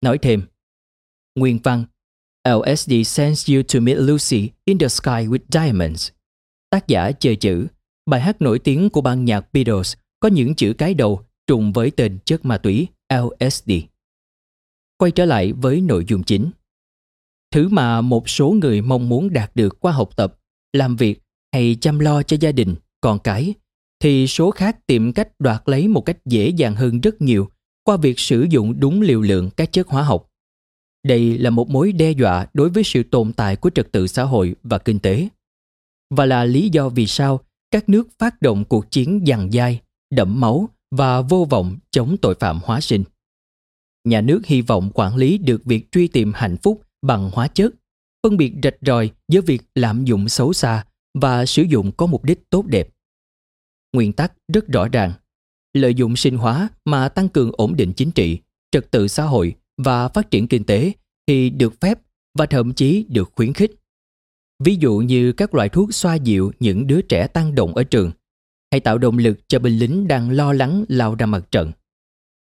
Nói 0.00 0.18
thêm, 0.18 0.42
nguyên 1.34 1.58
văn 1.62 1.84
LSD 2.48 2.92
sends 3.06 3.50
you 3.50 3.62
to 3.74 3.80
meet 3.80 3.96
Lucy 3.98 4.50
in 4.64 4.78
the 4.78 4.88
sky 4.88 5.26
with 5.26 5.38
diamonds. 5.48 6.10
Tác 6.70 6.88
giả 6.88 7.12
chơi 7.12 7.36
chữ, 7.36 7.66
bài 8.06 8.20
hát 8.20 8.42
nổi 8.42 8.58
tiếng 8.58 8.90
của 8.90 9.00
ban 9.00 9.24
nhạc 9.24 9.52
Beatles 9.52 9.94
có 10.20 10.28
những 10.28 10.54
chữ 10.54 10.72
cái 10.78 10.94
đầu 10.94 11.24
trùng 11.46 11.72
với 11.72 11.90
tên 11.90 12.18
chất 12.24 12.44
ma 12.44 12.58
túy 12.58 12.88
LSD. 13.12 13.70
Quay 14.96 15.10
trở 15.10 15.24
lại 15.24 15.52
với 15.52 15.80
nội 15.80 16.04
dung 16.08 16.22
chính. 16.22 16.50
Thứ 17.50 17.68
mà 17.68 18.00
một 18.00 18.28
số 18.28 18.50
người 18.50 18.82
mong 18.82 19.08
muốn 19.08 19.32
đạt 19.32 19.56
được 19.56 19.80
qua 19.80 19.92
học 19.92 20.16
tập, 20.16 20.38
làm 20.72 20.96
việc 20.96 21.22
hay 21.52 21.76
chăm 21.80 21.98
lo 21.98 22.22
cho 22.22 22.36
gia 22.40 22.52
đình, 22.52 22.74
con 23.00 23.18
cái, 23.18 23.54
thì 24.00 24.26
số 24.26 24.50
khác 24.50 24.86
tìm 24.86 25.12
cách 25.12 25.28
đoạt 25.38 25.62
lấy 25.66 25.88
một 25.88 26.00
cách 26.00 26.18
dễ 26.24 26.48
dàng 26.48 26.74
hơn 26.74 27.00
rất 27.00 27.22
nhiều 27.22 27.48
qua 27.84 27.96
việc 27.96 28.18
sử 28.18 28.46
dụng 28.50 28.80
đúng 28.80 29.00
liều 29.00 29.20
lượng 29.20 29.50
các 29.56 29.72
chất 29.72 29.88
hóa 29.88 30.02
học. 30.02 30.30
Đây 31.06 31.38
là 31.38 31.50
một 31.50 31.70
mối 31.70 31.92
đe 31.92 32.10
dọa 32.10 32.46
đối 32.54 32.68
với 32.68 32.84
sự 32.84 33.02
tồn 33.02 33.32
tại 33.32 33.56
của 33.56 33.70
trật 33.70 33.92
tự 33.92 34.06
xã 34.06 34.22
hội 34.22 34.54
và 34.62 34.78
kinh 34.78 34.98
tế. 34.98 35.28
Và 36.10 36.26
là 36.26 36.44
lý 36.44 36.68
do 36.72 36.88
vì 36.88 37.06
sao 37.06 37.40
các 37.70 37.88
nước 37.88 38.08
phát 38.18 38.42
động 38.42 38.64
cuộc 38.64 38.90
chiến 38.90 39.26
dằn 39.26 39.50
dai, 39.50 39.80
đẫm 40.10 40.40
máu 40.40 40.68
và 40.90 41.20
vô 41.20 41.46
vọng 41.50 41.76
chống 41.90 42.16
tội 42.22 42.34
phạm 42.40 42.60
hóa 42.64 42.80
sinh. 42.80 43.04
Nhà 44.04 44.20
nước 44.20 44.46
hy 44.46 44.60
vọng 44.60 44.90
quản 44.94 45.16
lý 45.16 45.38
được 45.38 45.64
việc 45.64 45.92
truy 45.92 46.08
tìm 46.08 46.32
hạnh 46.34 46.56
phúc 46.62 46.82
bằng 47.02 47.30
hóa 47.32 47.48
chất, 47.48 47.74
phân 48.22 48.36
biệt 48.36 48.52
rạch 48.62 48.76
ròi 48.86 49.10
giữa 49.28 49.40
việc 49.40 49.62
lạm 49.74 50.04
dụng 50.04 50.28
xấu 50.28 50.52
xa 50.52 50.84
và 51.14 51.46
sử 51.46 51.62
dụng 51.62 51.92
có 51.92 52.06
mục 52.06 52.24
đích 52.24 52.50
tốt 52.50 52.66
đẹp. 52.66 52.88
Nguyên 53.92 54.12
tắc 54.12 54.32
rất 54.52 54.66
rõ 54.66 54.88
ràng, 54.88 55.12
lợi 55.72 55.94
dụng 55.94 56.16
sinh 56.16 56.36
hóa 56.36 56.68
mà 56.84 57.08
tăng 57.08 57.28
cường 57.28 57.50
ổn 57.52 57.76
định 57.76 57.92
chính 57.92 58.10
trị, 58.10 58.38
trật 58.70 58.90
tự 58.90 59.08
xã 59.08 59.24
hội 59.24 59.54
và 59.76 60.08
phát 60.08 60.30
triển 60.30 60.48
kinh 60.48 60.64
tế 60.64 60.92
thì 61.26 61.50
được 61.50 61.80
phép 61.80 61.98
và 62.38 62.46
thậm 62.46 62.74
chí 62.74 63.06
được 63.08 63.32
khuyến 63.36 63.52
khích. 63.52 63.72
Ví 64.64 64.76
dụ 64.76 64.98
như 64.98 65.32
các 65.32 65.54
loại 65.54 65.68
thuốc 65.68 65.94
xoa 65.94 66.14
dịu 66.14 66.52
những 66.60 66.86
đứa 66.86 67.00
trẻ 67.02 67.26
tăng 67.26 67.54
động 67.54 67.74
ở 67.74 67.82
trường, 67.82 68.10
hay 68.70 68.80
tạo 68.80 68.98
động 68.98 69.18
lực 69.18 69.48
cho 69.48 69.58
binh 69.58 69.78
lính 69.78 70.08
đang 70.08 70.30
lo 70.30 70.52
lắng 70.52 70.84
lao 70.88 71.14
ra 71.14 71.26
mặt 71.26 71.50
trận. 71.50 71.72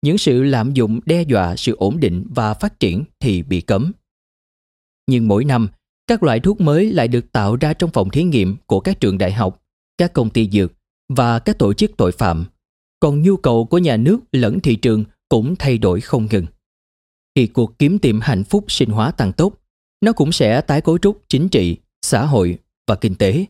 Những 0.02 0.18
sự 0.18 0.42
lạm 0.42 0.74
dụng 0.74 1.00
đe 1.06 1.22
dọa 1.22 1.56
sự 1.56 1.76
ổn 1.76 2.00
định 2.00 2.26
và 2.34 2.54
phát 2.54 2.80
triển 2.80 3.04
thì 3.20 3.42
bị 3.42 3.60
cấm. 3.60 3.92
Nhưng 5.06 5.28
mỗi 5.28 5.44
năm, 5.44 5.68
các 6.06 6.22
loại 6.22 6.40
thuốc 6.40 6.60
mới 6.60 6.92
lại 6.92 7.08
được 7.08 7.32
tạo 7.32 7.56
ra 7.56 7.74
trong 7.74 7.90
phòng 7.90 8.10
thí 8.10 8.22
nghiệm 8.22 8.56
của 8.66 8.80
các 8.80 9.00
trường 9.00 9.18
đại 9.18 9.32
học, 9.32 9.62
các 9.98 10.12
công 10.12 10.30
ty 10.30 10.48
dược 10.50 10.72
và 11.08 11.38
các 11.38 11.58
tổ 11.58 11.74
chức 11.74 11.96
tội 11.96 12.12
phạm. 12.12 12.44
Còn 13.00 13.22
nhu 13.22 13.36
cầu 13.36 13.64
của 13.64 13.78
nhà 13.78 13.96
nước 13.96 14.18
lẫn 14.32 14.60
thị 14.60 14.76
trường 14.76 15.04
cũng 15.28 15.56
thay 15.56 15.78
đổi 15.78 16.00
không 16.00 16.28
ngừng. 16.30 16.46
Khi 17.34 17.46
cuộc 17.46 17.78
kiếm 17.78 17.98
tìm 17.98 18.20
hạnh 18.20 18.44
phúc 18.44 18.64
sinh 18.68 18.90
hóa 18.90 19.10
tăng 19.10 19.32
tốc, 19.32 19.54
nó 20.00 20.12
cũng 20.12 20.32
sẽ 20.32 20.60
tái 20.60 20.80
cấu 20.80 20.98
trúc 20.98 21.22
chính 21.28 21.48
trị, 21.48 21.76
xã 22.02 22.24
hội 22.24 22.58
và 22.86 22.94
kinh 22.94 23.14
tế 23.14 23.46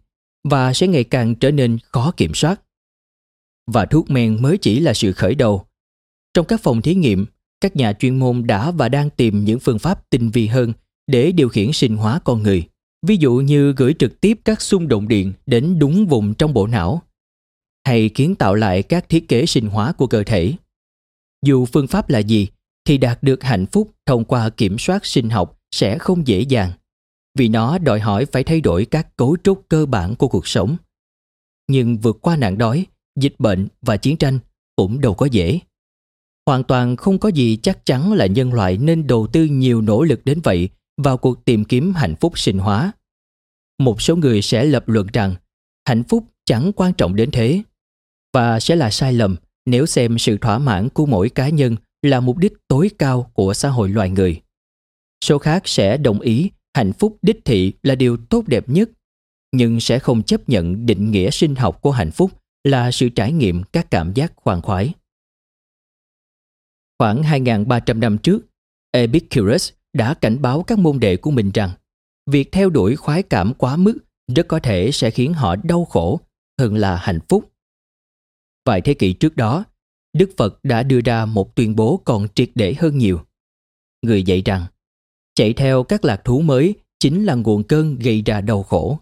và 0.48 0.72
sẽ 0.72 0.86
ngày 0.86 1.04
càng 1.04 1.34
trở 1.34 1.50
nên 1.50 1.78
khó 1.82 2.12
kiểm 2.16 2.34
soát. 2.34 2.60
Và 3.66 3.86
thuốc 3.86 4.10
men 4.10 4.42
mới 4.42 4.58
chỉ 4.58 4.80
là 4.80 4.94
sự 4.94 5.12
khởi 5.12 5.34
đầu. 5.34 5.66
Trong 6.34 6.46
các 6.46 6.60
phòng 6.60 6.82
thí 6.82 6.94
nghiệm, 6.94 7.26
các 7.60 7.76
nhà 7.76 7.92
chuyên 7.92 8.18
môn 8.18 8.46
đã 8.46 8.70
và 8.70 8.88
đang 8.88 9.10
tìm 9.10 9.44
những 9.44 9.60
phương 9.60 9.78
pháp 9.78 10.10
tinh 10.10 10.30
vi 10.30 10.46
hơn 10.46 10.72
để 11.06 11.32
điều 11.32 11.48
khiển 11.48 11.72
sinh 11.72 11.96
hóa 11.96 12.20
con 12.24 12.42
người. 12.42 12.68
Ví 13.06 13.16
dụ 13.16 13.34
như 13.34 13.72
gửi 13.72 13.94
trực 13.98 14.20
tiếp 14.20 14.40
các 14.44 14.62
xung 14.62 14.88
động 14.88 15.08
điện 15.08 15.32
đến 15.46 15.78
đúng 15.78 16.06
vùng 16.06 16.34
trong 16.34 16.54
bộ 16.54 16.66
não 16.66 17.02
hay 17.84 18.08
kiến 18.08 18.34
tạo 18.34 18.54
lại 18.54 18.82
các 18.82 19.08
thiết 19.08 19.28
kế 19.28 19.46
sinh 19.46 19.68
hóa 19.68 19.92
của 19.92 20.06
cơ 20.06 20.22
thể. 20.24 20.54
Dù 21.46 21.66
phương 21.66 21.86
pháp 21.86 22.10
là 22.10 22.18
gì 22.18 22.48
thì 22.84 22.98
đạt 22.98 23.22
được 23.22 23.42
hạnh 23.42 23.66
phúc 23.66 23.90
thông 24.06 24.24
qua 24.24 24.50
kiểm 24.50 24.78
soát 24.78 25.06
sinh 25.06 25.30
học 25.30 25.58
sẽ 25.70 25.98
không 25.98 26.26
dễ 26.26 26.40
dàng 26.40 26.72
vì 27.38 27.48
nó 27.48 27.78
đòi 27.78 28.00
hỏi 28.00 28.26
phải 28.26 28.44
thay 28.44 28.60
đổi 28.60 28.84
các 28.84 29.16
cấu 29.16 29.36
trúc 29.44 29.68
cơ 29.68 29.86
bản 29.86 30.16
của 30.16 30.28
cuộc 30.28 30.48
sống. 30.48 30.76
Nhưng 31.68 31.98
vượt 31.98 32.18
qua 32.20 32.36
nạn 32.36 32.58
đói, 32.58 32.86
dịch 33.20 33.34
bệnh 33.38 33.68
và 33.82 33.96
chiến 33.96 34.16
tranh 34.16 34.38
cũng 34.76 35.00
đâu 35.00 35.14
có 35.14 35.26
dễ. 35.26 35.60
Hoàn 36.46 36.64
toàn 36.64 36.96
không 36.96 37.18
có 37.18 37.28
gì 37.28 37.58
chắc 37.62 37.86
chắn 37.86 38.12
là 38.12 38.26
nhân 38.26 38.52
loại 38.52 38.78
nên 38.78 39.06
đầu 39.06 39.26
tư 39.26 39.44
nhiều 39.44 39.80
nỗ 39.80 40.02
lực 40.02 40.24
đến 40.24 40.40
vậy 40.40 40.68
vào 40.96 41.16
cuộc 41.16 41.44
tìm 41.44 41.64
kiếm 41.64 41.94
hạnh 41.94 42.14
phúc 42.20 42.38
sinh 42.38 42.58
hóa. 42.58 42.92
Một 43.78 44.02
số 44.02 44.16
người 44.16 44.42
sẽ 44.42 44.64
lập 44.64 44.88
luận 44.88 45.06
rằng 45.12 45.34
hạnh 45.88 46.02
phúc 46.04 46.24
chẳng 46.44 46.72
quan 46.76 46.92
trọng 46.94 47.16
đến 47.16 47.30
thế 47.30 47.62
và 48.32 48.60
sẽ 48.60 48.76
là 48.76 48.90
sai 48.90 49.12
lầm 49.12 49.36
nếu 49.66 49.86
xem 49.86 50.18
sự 50.18 50.38
thỏa 50.38 50.58
mãn 50.58 50.88
của 50.88 51.06
mỗi 51.06 51.28
cá 51.28 51.48
nhân 51.48 51.76
là 52.02 52.20
mục 52.20 52.38
đích 52.38 52.52
tối 52.68 52.90
cao 52.98 53.30
của 53.34 53.54
xã 53.54 53.68
hội 53.68 53.88
loài 53.88 54.10
người. 54.10 54.40
Số 55.24 55.38
khác 55.38 55.62
sẽ 55.68 55.96
đồng 55.96 56.20
ý 56.20 56.50
hạnh 56.74 56.92
phúc 56.92 57.18
đích 57.22 57.44
thị 57.44 57.72
là 57.82 57.94
điều 57.94 58.16
tốt 58.16 58.44
đẹp 58.46 58.68
nhất, 58.68 58.90
nhưng 59.52 59.80
sẽ 59.80 59.98
không 59.98 60.22
chấp 60.22 60.48
nhận 60.48 60.86
định 60.86 61.10
nghĩa 61.10 61.30
sinh 61.30 61.54
học 61.54 61.82
của 61.82 61.90
hạnh 61.90 62.10
phúc 62.10 62.30
là 62.64 62.90
sự 62.90 63.08
trải 63.08 63.32
nghiệm 63.32 63.62
các 63.62 63.90
cảm 63.90 64.12
giác 64.14 64.32
khoan 64.36 64.62
khoái. 64.62 64.94
Khoảng 66.98 67.22
2.300 67.22 67.98
năm 67.98 68.18
trước, 68.18 68.46
Epicurus 68.90 69.72
đã 69.94 70.14
cảnh 70.14 70.42
báo 70.42 70.62
các 70.62 70.78
môn 70.78 71.00
đệ 71.00 71.16
của 71.16 71.30
mình 71.30 71.50
rằng 71.54 71.70
việc 72.30 72.52
theo 72.52 72.70
đuổi 72.70 72.96
khoái 72.96 73.22
cảm 73.22 73.54
quá 73.54 73.76
mức 73.76 73.98
rất 74.34 74.48
có 74.48 74.58
thể 74.58 74.90
sẽ 74.92 75.10
khiến 75.10 75.34
họ 75.34 75.56
đau 75.56 75.84
khổ 75.84 76.20
hơn 76.60 76.74
là 76.76 76.96
hạnh 76.96 77.20
phúc. 77.28 77.52
Vài 78.64 78.80
thế 78.80 78.94
kỷ 78.94 79.12
trước 79.12 79.36
đó, 79.36 79.64
Đức 80.12 80.30
Phật 80.36 80.64
đã 80.64 80.82
đưa 80.82 81.00
ra 81.00 81.26
một 81.26 81.56
tuyên 81.56 81.76
bố 81.76 82.02
còn 82.04 82.28
triệt 82.34 82.50
để 82.54 82.74
hơn 82.78 82.98
nhiều. 82.98 83.20
Người 84.02 84.22
dạy 84.22 84.42
rằng, 84.44 84.66
chạy 85.34 85.52
theo 85.52 85.82
các 85.82 86.04
lạc 86.04 86.24
thú 86.24 86.40
mới 86.40 86.74
chính 87.00 87.24
là 87.24 87.34
nguồn 87.34 87.62
cơn 87.64 87.98
gây 87.98 88.22
ra 88.22 88.40
đau 88.40 88.62
khổ. 88.62 88.98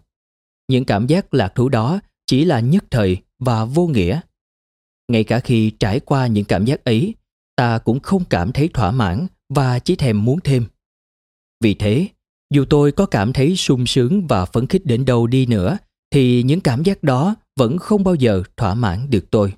Những 0.67 0.85
cảm 0.85 1.07
giác 1.07 1.33
lạc 1.33 1.55
thú 1.55 1.69
đó 1.69 1.99
chỉ 2.25 2.45
là 2.45 2.59
nhất 2.59 2.85
thời 2.91 3.17
và 3.39 3.65
vô 3.65 3.87
nghĩa. 3.87 4.19
Ngay 5.07 5.23
cả 5.23 5.39
khi 5.39 5.71
trải 5.79 5.99
qua 5.99 6.27
những 6.27 6.45
cảm 6.45 6.65
giác 6.65 6.83
ấy, 6.83 7.15
ta 7.55 7.77
cũng 7.77 7.99
không 7.99 8.23
cảm 8.29 8.51
thấy 8.51 8.67
thỏa 8.73 8.91
mãn 8.91 9.27
và 9.49 9.79
chỉ 9.79 9.95
thèm 9.95 10.25
muốn 10.25 10.39
thêm. 10.39 10.65
Vì 11.63 11.73
thế, 11.73 12.07
dù 12.53 12.65
tôi 12.69 12.91
có 12.91 13.05
cảm 13.05 13.33
thấy 13.33 13.55
sung 13.55 13.85
sướng 13.85 14.27
và 14.27 14.45
phấn 14.45 14.67
khích 14.67 14.85
đến 14.85 15.05
đâu 15.05 15.27
đi 15.27 15.45
nữa, 15.45 15.77
thì 16.11 16.43
những 16.43 16.61
cảm 16.61 16.83
giác 16.83 17.03
đó 17.03 17.35
vẫn 17.59 17.77
không 17.77 18.03
bao 18.03 18.15
giờ 18.15 18.43
thỏa 18.57 18.73
mãn 18.73 19.09
được 19.09 19.31
tôi. 19.31 19.53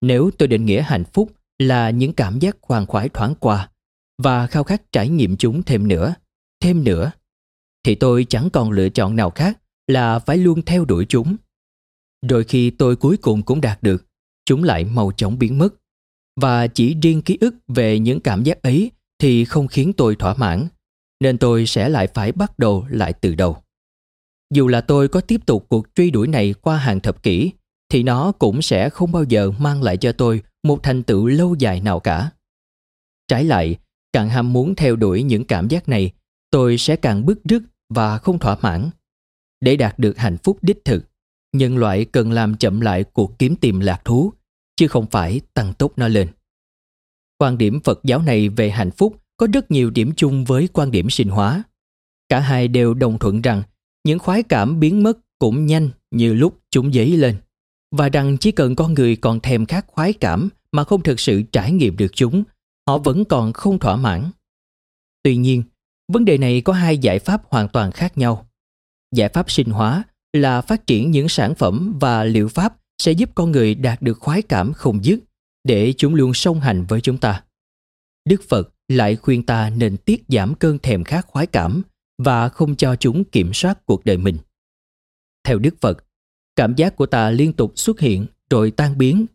Nếu 0.00 0.30
tôi 0.38 0.48
định 0.48 0.64
nghĩa 0.64 0.82
hạnh 0.82 1.04
phúc 1.12 1.32
là 1.58 1.90
những 1.90 2.12
cảm 2.12 2.38
giác 2.38 2.56
khoan 2.60 2.86
khoái 2.86 3.08
thoáng 3.08 3.34
qua 3.40 3.70
và 4.22 4.46
khao 4.46 4.64
khát 4.64 4.92
trải 4.92 5.08
nghiệm 5.08 5.36
chúng 5.36 5.62
thêm 5.62 5.88
nữa, 5.88 6.14
thêm 6.62 6.84
nữa, 6.84 7.10
thì 7.84 7.94
tôi 7.94 8.26
chẳng 8.28 8.50
còn 8.50 8.70
lựa 8.70 8.88
chọn 8.88 9.16
nào 9.16 9.30
khác 9.30 9.58
là 9.86 10.18
phải 10.18 10.36
luôn 10.36 10.62
theo 10.62 10.84
đuổi 10.84 11.06
chúng. 11.08 11.36
Rồi 12.28 12.44
khi 12.44 12.70
tôi 12.70 12.96
cuối 12.96 13.16
cùng 13.16 13.42
cũng 13.42 13.60
đạt 13.60 13.82
được, 13.82 14.06
chúng 14.44 14.64
lại 14.64 14.84
mau 14.84 15.12
chóng 15.16 15.38
biến 15.38 15.58
mất. 15.58 15.74
Và 16.40 16.66
chỉ 16.66 16.96
riêng 17.02 17.22
ký 17.22 17.38
ức 17.40 17.54
về 17.68 17.98
những 17.98 18.20
cảm 18.20 18.42
giác 18.42 18.62
ấy 18.62 18.90
thì 19.18 19.44
không 19.44 19.68
khiến 19.68 19.92
tôi 19.92 20.16
thỏa 20.16 20.34
mãn, 20.34 20.68
nên 21.20 21.38
tôi 21.38 21.66
sẽ 21.66 21.88
lại 21.88 22.06
phải 22.14 22.32
bắt 22.32 22.58
đầu 22.58 22.86
lại 22.90 23.12
từ 23.12 23.34
đầu. 23.34 23.56
Dù 24.54 24.68
là 24.68 24.80
tôi 24.80 25.08
có 25.08 25.20
tiếp 25.20 25.40
tục 25.46 25.66
cuộc 25.68 25.86
truy 25.94 26.10
đuổi 26.10 26.26
này 26.26 26.54
qua 26.60 26.76
hàng 26.76 27.00
thập 27.00 27.22
kỷ, 27.22 27.52
thì 27.88 28.02
nó 28.02 28.32
cũng 28.32 28.62
sẽ 28.62 28.90
không 28.90 29.12
bao 29.12 29.24
giờ 29.24 29.50
mang 29.58 29.82
lại 29.82 29.96
cho 29.96 30.12
tôi 30.12 30.42
một 30.62 30.82
thành 30.82 31.02
tựu 31.02 31.26
lâu 31.26 31.54
dài 31.58 31.80
nào 31.80 32.00
cả. 32.00 32.30
Trái 33.28 33.44
lại, 33.44 33.76
càng 34.12 34.28
ham 34.28 34.52
muốn 34.52 34.74
theo 34.74 34.96
đuổi 34.96 35.22
những 35.22 35.44
cảm 35.44 35.68
giác 35.68 35.88
này, 35.88 36.10
tôi 36.50 36.78
sẽ 36.78 36.96
càng 36.96 37.26
bức 37.26 37.38
rứt 37.44 37.62
và 37.88 38.18
không 38.18 38.38
thỏa 38.38 38.56
mãn. 38.62 38.90
Để 39.60 39.76
đạt 39.76 39.98
được 39.98 40.18
hạnh 40.18 40.36
phúc 40.38 40.58
đích 40.62 40.84
thực, 40.84 41.04
nhân 41.52 41.76
loại 41.76 42.04
cần 42.04 42.32
làm 42.32 42.56
chậm 42.56 42.80
lại 42.80 43.04
cuộc 43.04 43.38
kiếm 43.38 43.56
tìm 43.56 43.80
lạc 43.80 44.04
thú, 44.04 44.32
chứ 44.76 44.88
không 44.88 45.06
phải 45.06 45.40
tăng 45.54 45.74
tốc 45.74 45.92
nó 45.96 46.08
lên. 46.08 46.28
Quan 47.38 47.58
điểm 47.58 47.80
Phật 47.84 48.00
giáo 48.04 48.22
này 48.22 48.48
về 48.48 48.70
hạnh 48.70 48.90
phúc 48.90 49.22
có 49.36 49.46
rất 49.52 49.70
nhiều 49.70 49.90
điểm 49.90 50.12
chung 50.16 50.44
với 50.44 50.68
quan 50.72 50.90
điểm 50.90 51.10
sinh 51.10 51.28
hóa. 51.28 51.62
Cả 52.28 52.40
hai 52.40 52.68
đều 52.68 52.94
đồng 52.94 53.18
thuận 53.18 53.42
rằng 53.42 53.62
những 54.04 54.18
khoái 54.18 54.42
cảm 54.42 54.80
biến 54.80 55.02
mất 55.02 55.18
cũng 55.38 55.66
nhanh 55.66 55.90
như 56.10 56.34
lúc 56.34 56.60
chúng 56.70 56.92
dấy 56.92 57.16
lên 57.16 57.36
và 57.90 58.08
rằng 58.08 58.36
chỉ 58.38 58.52
cần 58.52 58.76
con 58.76 58.94
người 58.94 59.16
còn 59.16 59.40
thèm 59.40 59.66
khát 59.66 59.86
khoái 59.86 60.12
cảm 60.12 60.48
mà 60.72 60.84
không 60.84 61.02
thực 61.02 61.20
sự 61.20 61.42
trải 61.52 61.72
nghiệm 61.72 61.96
được 61.96 62.10
chúng, 62.14 62.44
họ 62.88 62.98
vẫn 62.98 63.24
còn 63.24 63.52
không 63.52 63.78
thỏa 63.78 63.96
mãn. 63.96 64.30
Tuy 65.22 65.36
nhiên, 65.36 65.62
vấn 66.12 66.24
đề 66.24 66.38
này 66.38 66.60
có 66.60 66.72
hai 66.72 66.98
giải 66.98 67.18
pháp 67.18 67.42
hoàn 67.48 67.68
toàn 67.68 67.92
khác 67.92 68.18
nhau. 68.18 68.48
Giải 69.14 69.28
pháp 69.28 69.50
sinh 69.50 69.70
hóa 69.70 70.04
là 70.32 70.60
phát 70.60 70.86
triển 70.86 71.10
những 71.10 71.28
sản 71.28 71.54
phẩm 71.54 71.98
và 72.00 72.24
liệu 72.24 72.48
pháp 72.48 72.76
sẽ 73.02 73.12
giúp 73.12 73.30
con 73.34 73.52
người 73.52 73.74
đạt 73.74 74.02
được 74.02 74.18
khoái 74.18 74.42
cảm 74.42 74.72
không 74.72 75.04
dứt 75.04 75.20
để 75.64 75.94
chúng 75.96 76.14
luôn 76.14 76.34
song 76.34 76.60
hành 76.60 76.84
với 76.88 77.00
chúng 77.00 77.18
ta. 77.18 77.44
Đức 78.28 78.42
Phật 78.48 78.74
lại 78.88 79.16
khuyên 79.16 79.42
ta 79.42 79.70
nên 79.70 79.96
tiết 79.96 80.24
giảm 80.28 80.54
cơn 80.54 80.78
thèm 80.78 81.04
khát 81.04 81.26
khoái 81.26 81.46
cảm 81.46 81.82
và 82.18 82.48
không 82.48 82.76
cho 82.76 82.96
chúng 82.96 83.24
kiểm 83.24 83.50
soát 83.54 83.86
cuộc 83.86 84.04
đời 84.04 84.16
mình. 84.16 84.36
Theo 85.44 85.58
Đức 85.58 85.74
Phật, 85.80 86.04
cảm 86.56 86.74
giác 86.74 86.96
của 86.96 87.06
ta 87.06 87.30
liên 87.30 87.52
tục 87.52 87.72
xuất 87.76 88.00
hiện 88.00 88.26
rồi 88.50 88.70
tan 88.70 88.98
biến. 88.98 89.26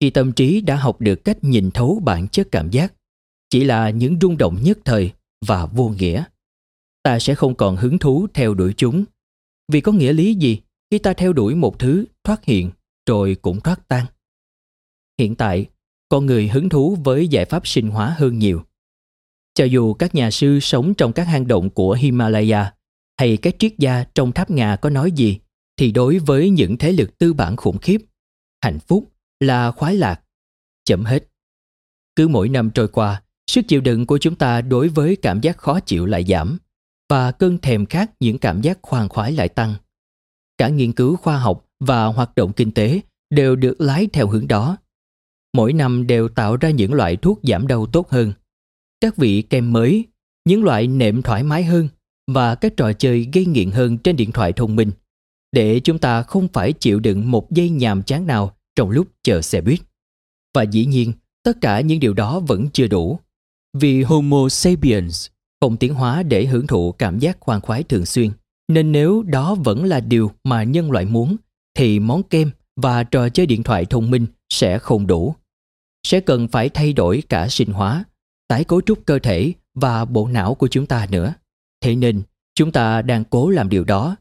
Khi 0.00 0.10
tâm 0.10 0.32
trí 0.32 0.60
đã 0.60 0.76
học 0.76 1.00
được 1.00 1.24
cách 1.24 1.44
nhìn 1.44 1.70
thấu 1.70 2.00
bản 2.04 2.28
chất 2.28 2.48
cảm 2.50 2.70
giác 2.70 2.92
chỉ 3.50 3.64
là 3.64 3.90
những 3.90 4.18
rung 4.20 4.38
động 4.38 4.58
nhất 4.62 4.78
thời 4.84 5.12
và 5.46 5.66
vô 5.66 5.88
nghĩa. 5.88 6.24
Ta 7.02 7.18
sẽ 7.18 7.34
không 7.34 7.54
còn 7.54 7.76
hứng 7.76 7.98
thú 7.98 8.26
theo 8.34 8.54
đuổi 8.54 8.74
chúng. 8.76 9.04
Vì 9.72 9.80
có 9.80 9.92
nghĩa 9.92 10.12
lý 10.12 10.34
gì 10.34 10.60
khi 10.90 10.98
ta 10.98 11.12
theo 11.12 11.32
đuổi 11.32 11.54
một 11.54 11.78
thứ 11.78 12.04
thoát 12.24 12.44
hiện 12.44 12.70
rồi 13.06 13.36
cũng 13.42 13.60
thoát 13.60 13.88
tan? 13.88 14.06
Hiện 15.18 15.34
tại 15.34 15.66
con 16.08 16.26
người 16.26 16.48
hứng 16.48 16.68
thú 16.68 16.96
với 17.04 17.28
giải 17.28 17.44
pháp 17.44 17.66
sinh 17.66 17.90
hóa 17.90 18.14
hơn 18.18 18.38
nhiều 18.38 18.62
cho 19.54 19.64
dù 19.64 19.94
các 19.94 20.14
nhà 20.14 20.30
sư 20.30 20.60
sống 20.60 20.94
trong 20.94 21.12
các 21.12 21.24
hang 21.24 21.48
động 21.48 21.70
của 21.70 21.92
himalaya 21.92 22.72
hay 23.18 23.36
các 23.36 23.56
triết 23.58 23.72
gia 23.78 24.04
trong 24.14 24.32
tháp 24.32 24.50
ngà 24.50 24.76
có 24.76 24.90
nói 24.90 25.12
gì 25.12 25.38
thì 25.76 25.92
đối 25.92 26.18
với 26.18 26.50
những 26.50 26.78
thế 26.78 26.92
lực 26.92 27.18
tư 27.18 27.32
bản 27.32 27.56
khủng 27.56 27.78
khiếp, 27.78 28.00
hạnh 28.60 28.78
phúc 28.78 29.12
là 29.40 29.70
khoái 29.70 29.94
lạc. 29.94 30.20
Chậm 30.84 31.04
hết. 31.04 31.28
Cứ 32.16 32.28
mỗi 32.28 32.48
năm 32.48 32.70
trôi 32.70 32.88
qua, 32.88 33.22
sức 33.46 33.64
chịu 33.68 33.80
đựng 33.80 34.06
của 34.06 34.18
chúng 34.18 34.34
ta 34.34 34.60
đối 34.60 34.88
với 34.88 35.16
cảm 35.16 35.40
giác 35.40 35.58
khó 35.58 35.80
chịu 35.80 36.06
lại 36.06 36.24
giảm 36.24 36.58
và 37.08 37.32
cơn 37.32 37.58
thèm 37.58 37.86
khát 37.86 38.10
những 38.20 38.38
cảm 38.38 38.60
giác 38.60 38.78
khoan 38.82 39.08
khoái 39.08 39.32
lại 39.32 39.48
tăng. 39.48 39.74
Cả 40.58 40.68
nghiên 40.68 40.92
cứu 40.92 41.16
khoa 41.16 41.38
học 41.38 41.66
và 41.80 42.04
hoạt 42.04 42.34
động 42.34 42.52
kinh 42.52 42.72
tế 42.72 43.00
đều 43.30 43.56
được 43.56 43.80
lái 43.80 44.06
theo 44.12 44.28
hướng 44.28 44.48
đó. 44.48 44.76
Mỗi 45.52 45.72
năm 45.72 46.06
đều 46.06 46.28
tạo 46.28 46.56
ra 46.56 46.70
những 46.70 46.92
loại 46.92 47.16
thuốc 47.16 47.40
giảm 47.42 47.66
đau 47.66 47.86
tốt 47.86 48.10
hơn. 48.10 48.32
Các 49.00 49.16
vị 49.16 49.42
kem 49.42 49.72
mới, 49.72 50.04
những 50.44 50.64
loại 50.64 50.86
nệm 50.86 51.22
thoải 51.22 51.42
mái 51.42 51.64
hơn 51.64 51.88
và 52.26 52.54
các 52.54 52.76
trò 52.76 52.92
chơi 52.92 53.28
gây 53.32 53.46
nghiện 53.46 53.70
hơn 53.70 53.98
trên 53.98 54.16
điện 54.16 54.32
thoại 54.32 54.52
thông 54.52 54.76
minh– 54.76 54.90
để 55.54 55.80
chúng 55.80 55.98
ta 55.98 56.22
không 56.22 56.48
phải 56.52 56.72
chịu 56.72 57.00
đựng 57.00 57.30
một 57.30 57.50
giây 57.50 57.70
nhàm 57.70 58.02
chán 58.02 58.26
nào 58.26 58.56
trong 58.76 58.90
lúc 58.90 59.06
chờ 59.22 59.42
xe 59.42 59.60
buýt. 59.60 59.80
Và 60.54 60.62
dĩ 60.62 60.86
nhiên, 60.86 61.12
tất 61.44 61.60
cả 61.60 61.80
những 61.80 62.00
điều 62.00 62.14
đó 62.14 62.40
vẫn 62.40 62.68
chưa 62.72 62.86
đủ. 62.86 63.18
Vì 63.78 64.02
Homo 64.02 64.48
sapiens 64.48 65.26
không 65.60 65.76
tiến 65.76 65.94
hóa 65.94 66.22
để 66.22 66.46
hưởng 66.46 66.66
thụ 66.66 66.92
cảm 66.92 67.18
giác 67.18 67.36
khoan 67.40 67.60
khoái 67.60 67.82
thường 67.82 68.06
xuyên. 68.06 68.30
Nên 68.68 68.92
nếu 68.92 69.22
đó 69.22 69.54
vẫn 69.54 69.84
là 69.84 70.00
điều 70.00 70.30
mà 70.44 70.62
nhân 70.62 70.90
loại 70.90 71.04
muốn, 71.04 71.36
thì 71.76 71.98
món 71.98 72.22
kem 72.22 72.50
và 72.76 73.04
trò 73.04 73.28
chơi 73.28 73.46
điện 73.46 73.62
thoại 73.62 73.84
thông 73.84 74.10
minh 74.10 74.26
sẽ 74.52 74.78
không 74.78 75.06
đủ. 75.06 75.34
Sẽ 76.06 76.20
cần 76.20 76.48
phải 76.48 76.68
thay 76.68 76.92
đổi 76.92 77.22
cả 77.28 77.48
sinh 77.48 77.72
hóa, 77.72 78.04
tái 78.48 78.64
cấu 78.64 78.80
trúc 78.80 79.06
cơ 79.06 79.18
thể 79.18 79.52
và 79.74 80.04
bộ 80.04 80.28
não 80.28 80.54
của 80.54 80.68
chúng 80.68 80.86
ta 80.86 81.06
nữa. 81.10 81.34
Thế 81.80 81.96
nên, 81.96 82.22
chúng 82.54 82.72
ta 82.72 83.02
đang 83.02 83.24
cố 83.24 83.50
làm 83.50 83.68
điều 83.68 83.84
đó. 83.84 84.16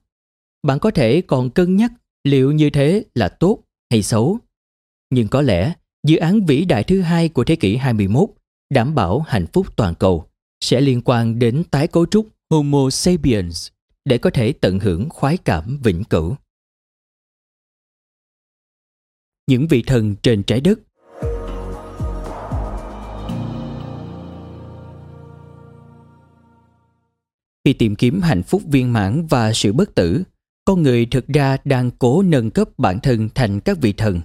Bạn 0.63 0.79
có 0.79 0.91
thể 0.91 1.21
còn 1.21 1.49
cân 1.49 1.75
nhắc 1.75 1.91
liệu 2.23 2.51
như 2.51 2.69
thế 2.69 3.03
là 3.15 3.29
tốt 3.29 3.59
hay 3.91 4.03
xấu. 4.03 4.39
Nhưng 5.09 5.27
có 5.27 5.41
lẽ, 5.41 5.73
dự 6.07 6.17
án 6.17 6.45
vĩ 6.45 6.65
đại 6.65 6.83
thứ 6.83 7.01
hai 7.01 7.29
của 7.29 7.43
thế 7.43 7.55
kỷ 7.55 7.75
21 7.75 8.29
đảm 8.69 8.95
bảo 8.95 9.19
hạnh 9.19 9.45
phúc 9.53 9.75
toàn 9.75 9.95
cầu 9.95 10.25
sẽ 10.61 10.81
liên 10.81 11.01
quan 11.05 11.39
đến 11.39 11.63
tái 11.71 11.87
cấu 11.87 12.05
trúc 12.05 12.27
Homo 12.49 12.89
sapiens 12.89 13.69
để 14.05 14.17
có 14.17 14.29
thể 14.29 14.53
tận 14.53 14.79
hưởng 14.79 15.09
khoái 15.09 15.37
cảm 15.37 15.79
vĩnh 15.83 16.03
cửu. 16.03 16.35
Những 19.47 19.67
vị 19.67 19.83
thần 19.87 20.15
trên 20.15 20.43
trái 20.43 20.61
đất 20.61 20.79
Khi 27.65 27.73
tìm 27.73 27.95
kiếm 27.95 28.21
hạnh 28.21 28.43
phúc 28.43 28.61
viên 28.65 28.93
mãn 28.93 29.25
và 29.29 29.53
sự 29.53 29.73
bất 29.73 29.95
tử, 29.95 30.23
con 30.65 30.83
người 30.83 31.05
thực 31.05 31.27
ra 31.27 31.57
đang 31.65 31.91
cố 31.91 32.21
nâng 32.21 32.51
cấp 32.51 32.69
bản 32.77 32.99
thân 32.99 33.29
thành 33.35 33.59
các 33.59 33.77
vị 33.81 33.93
thần. 33.93 34.21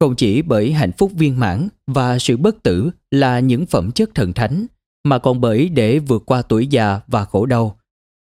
Không 0.00 0.16
chỉ 0.16 0.42
bởi 0.42 0.72
hạnh 0.72 0.92
phúc 0.92 1.12
viên 1.14 1.40
mãn 1.40 1.68
và 1.86 2.18
sự 2.18 2.36
bất 2.36 2.62
tử 2.62 2.90
là 3.10 3.40
những 3.40 3.66
phẩm 3.66 3.90
chất 3.92 4.10
thần 4.14 4.32
thánh, 4.32 4.66
mà 5.04 5.18
còn 5.18 5.40
bởi 5.40 5.68
để 5.68 5.98
vượt 5.98 6.22
qua 6.26 6.42
tuổi 6.42 6.66
già 6.66 7.00
và 7.06 7.24
khổ 7.24 7.46
đau. 7.46 7.78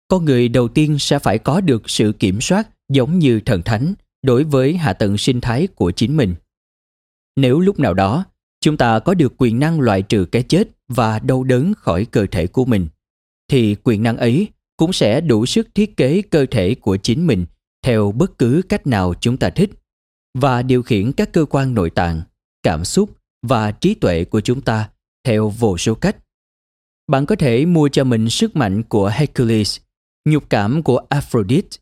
Con 0.09 0.25
người 0.25 0.49
đầu 0.49 0.69
tiên 0.69 0.99
sẽ 0.99 1.19
phải 1.19 1.39
có 1.39 1.61
được 1.61 1.91
sự 1.91 2.13
kiểm 2.13 2.41
soát 2.41 2.69
giống 2.89 3.19
như 3.19 3.41
thần 3.41 3.63
thánh 3.63 3.95
đối 4.23 4.45
với 4.45 4.77
hạ 4.77 4.93
tầng 4.93 5.19
sinh 5.19 5.41
thái 5.41 5.67
của 5.67 5.91
chính 5.91 6.17
mình. 6.17 6.35
Nếu 7.37 7.61
lúc 7.61 7.79
nào 7.79 7.95
đó 7.95 8.25
chúng 8.61 8.77
ta 8.77 8.99
có 8.99 9.15
được 9.15 9.35
quyền 9.39 9.59
năng 9.59 9.81
loại 9.81 10.03
trừ 10.03 10.25
cái 10.25 10.43
chết 10.43 10.69
và 10.89 11.19
đau 11.19 11.45
đớn 11.45 11.73
khỏi 11.77 12.05
cơ 12.05 12.27
thể 12.31 12.47
của 12.47 12.65
mình, 12.65 12.87
thì 13.49 13.75
quyền 13.75 14.03
năng 14.03 14.17
ấy 14.17 14.49
cũng 14.77 14.93
sẽ 14.93 15.21
đủ 15.21 15.47
sức 15.47 15.69
thiết 15.75 15.97
kế 15.97 16.23
cơ 16.23 16.47
thể 16.51 16.75
của 16.75 16.97
chính 16.97 17.27
mình 17.27 17.47
theo 17.83 18.13
bất 18.13 18.39
cứ 18.39 18.63
cách 18.69 18.87
nào 18.87 19.15
chúng 19.21 19.37
ta 19.37 19.51
thích 19.51 19.71
và 20.39 20.63
điều 20.63 20.83
khiển 20.83 21.13
các 21.13 21.33
cơ 21.33 21.45
quan 21.45 21.75
nội 21.75 21.91
tạng, 21.91 22.23
cảm 22.63 22.85
xúc 22.85 23.11
và 23.43 23.71
trí 23.71 23.95
tuệ 23.95 24.25
của 24.25 24.41
chúng 24.41 24.61
ta 24.61 24.91
theo 25.25 25.49
vô 25.49 25.79
số 25.79 25.95
cách. 25.95 26.17
Bạn 27.09 27.27
có 27.27 27.37
thể 27.37 27.67
mua 27.67 27.89
cho 27.89 28.05
mình 28.05 28.31
sức 28.31 28.57
mạnh 28.57 28.83
của 28.83 29.09
Hercules, 29.09 29.79
nhục 30.25 30.51
cảm 30.51 30.83
của 30.83 31.01
Aphrodite, 31.09 31.79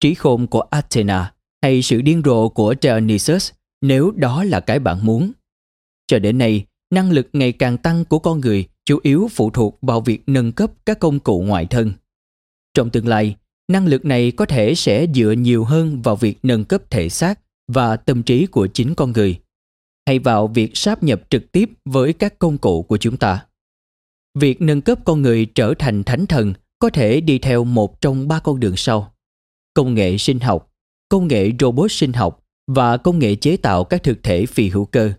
trí 0.00 0.14
khôn 0.14 0.46
của 0.46 0.60
Athena 0.60 1.32
hay 1.62 1.82
sự 1.82 2.00
điên 2.00 2.22
rồ 2.24 2.48
của 2.48 2.74
Dionysus 2.82 3.52
nếu 3.82 4.10
đó 4.10 4.44
là 4.44 4.60
cái 4.60 4.78
bạn 4.78 5.06
muốn. 5.06 5.32
Cho 6.06 6.18
đến 6.18 6.38
nay, 6.38 6.64
năng 6.90 7.10
lực 7.10 7.28
ngày 7.32 7.52
càng 7.52 7.78
tăng 7.78 8.04
của 8.04 8.18
con 8.18 8.40
người 8.40 8.66
chủ 8.88 8.98
yếu 9.02 9.28
phụ 9.30 9.50
thuộc 9.50 9.78
vào 9.82 10.00
việc 10.00 10.22
nâng 10.26 10.52
cấp 10.52 10.72
các 10.86 10.98
công 10.98 11.20
cụ 11.20 11.42
ngoại 11.42 11.66
thân. 11.66 11.92
Trong 12.74 12.90
tương 12.90 13.08
lai, 13.08 13.36
năng 13.72 13.86
lực 13.86 14.04
này 14.04 14.30
có 14.30 14.46
thể 14.46 14.74
sẽ 14.74 15.06
dựa 15.14 15.30
nhiều 15.30 15.64
hơn 15.64 16.02
vào 16.02 16.16
việc 16.16 16.38
nâng 16.42 16.64
cấp 16.64 16.82
thể 16.90 17.08
xác 17.08 17.40
và 17.72 17.96
tâm 17.96 18.22
trí 18.22 18.46
của 18.46 18.66
chính 18.66 18.94
con 18.94 19.12
người, 19.12 19.40
hay 20.06 20.18
vào 20.18 20.48
việc 20.48 20.76
sáp 20.76 21.02
nhập 21.02 21.22
trực 21.30 21.52
tiếp 21.52 21.70
với 21.84 22.12
các 22.12 22.38
công 22.38 22.58
cụ 22.58 22.82
của 22.82 22.96
chúng 22.96 23.16
ta. 23.16 23.46
Việc 24.38 24.60
nâng 24.60 24.80
cấp 24.80 24.98
con 25.04 25.22
người 25.22 25.46
trở 25.46 25.74
thành 25.78 26.04
thánh 26.04 26.26
thần 26.26 26.52
có 26.78 26.90
thể 26.90 27.20
đi 27.20 27.38
theo 27.38 27.64
một 27.64 28.00
trong 28.00 28.28
ba 28.28 28.40
con 28.40 28.60
đường 28.60 28.76
sau. 28.76 29.14
Công 29.74 29.94
nghệ 29.94 30.18
sinh 30.18 30.40
học, 30.40 30.72
công 31.08 31.28
nghệ 31.28 31.50
robot 31.60 31.92
sinh 31.92 32.12
học 32.12 32.44
và 32.66 32.96
công 32.96 33.18
nghệ 33.18 33.34
chế 33.34 33.56
tạo 33.56 33.84
các 33.84 34.02
thực 34.02 34.22
thể 34.22 34.46
phi 34.46 34.68
hữu 34.68 34.84
cơ. 34.84 35.12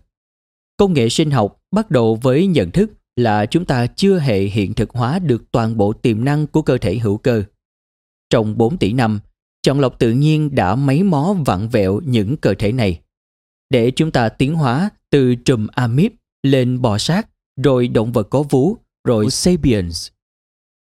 Công 0.76 0.92
nghệ 0.92 1.08
sinh 1.08 1.30
học 1.30 1.62
bắt 1.70 1.90
đầu 1.90 2.18
với 2.22 2.46
nhận 2.46 2.70
thức 2.70 2.90
là 3.22 3.46
chúng 3.46 3.64
ta 3.64 3.86
chưa 3.86 4.18
hề 4.18 4.40
hiện 4.40 4.74
thực 4.74 4.90
hóa 4.90 5.18
được 5.18 5.50
toàn 5.50 5.76
bộ 5.76 5.92
tiềm 5.92 6.24
năng 6.24 6.46
của 6.46 6.62
cơ 6.62 6.78
thể 6.78 6.98
hữu 6.98 7.16
cơ. 7.16 7.42
Trong 8.30 8.58
4 8.58 8.78
tỷ 8.78 8.92
năm, 8.92 9.20
chọn 9.62 9.80
lọc 9.80 9.98
tự 9.98 10.12
nhiên 10.12 10.54
đã 10.54 10.74
mấy 10.74 11.02
mó 11.02 11.36
vặn 11.46 11.68
vẹo 11.68 12.00
những 12.04 12.36
cơ 12.36 12.54
thể 12.58 12.72
này. 12.72 13.00
Để 13.70 13.90
chúng 13.90 14.10
ta 14.10 14.28
tiến 14.28 14.54
hóa 14.54 14.90
từ 15.10 15.34
trùm 15.34 15.66
amip 15.66 16.12
lên 16.42 16.80
bò 16.80 16.98
sát, 16.98 17.28
rồi 17.62 17.88
động 17.88 18.12
vật 18.12 18.30
có 18.30 18.42
vú, 18.42 18.76
rồi 19.04 19.30
sapiens. 19.30 20.08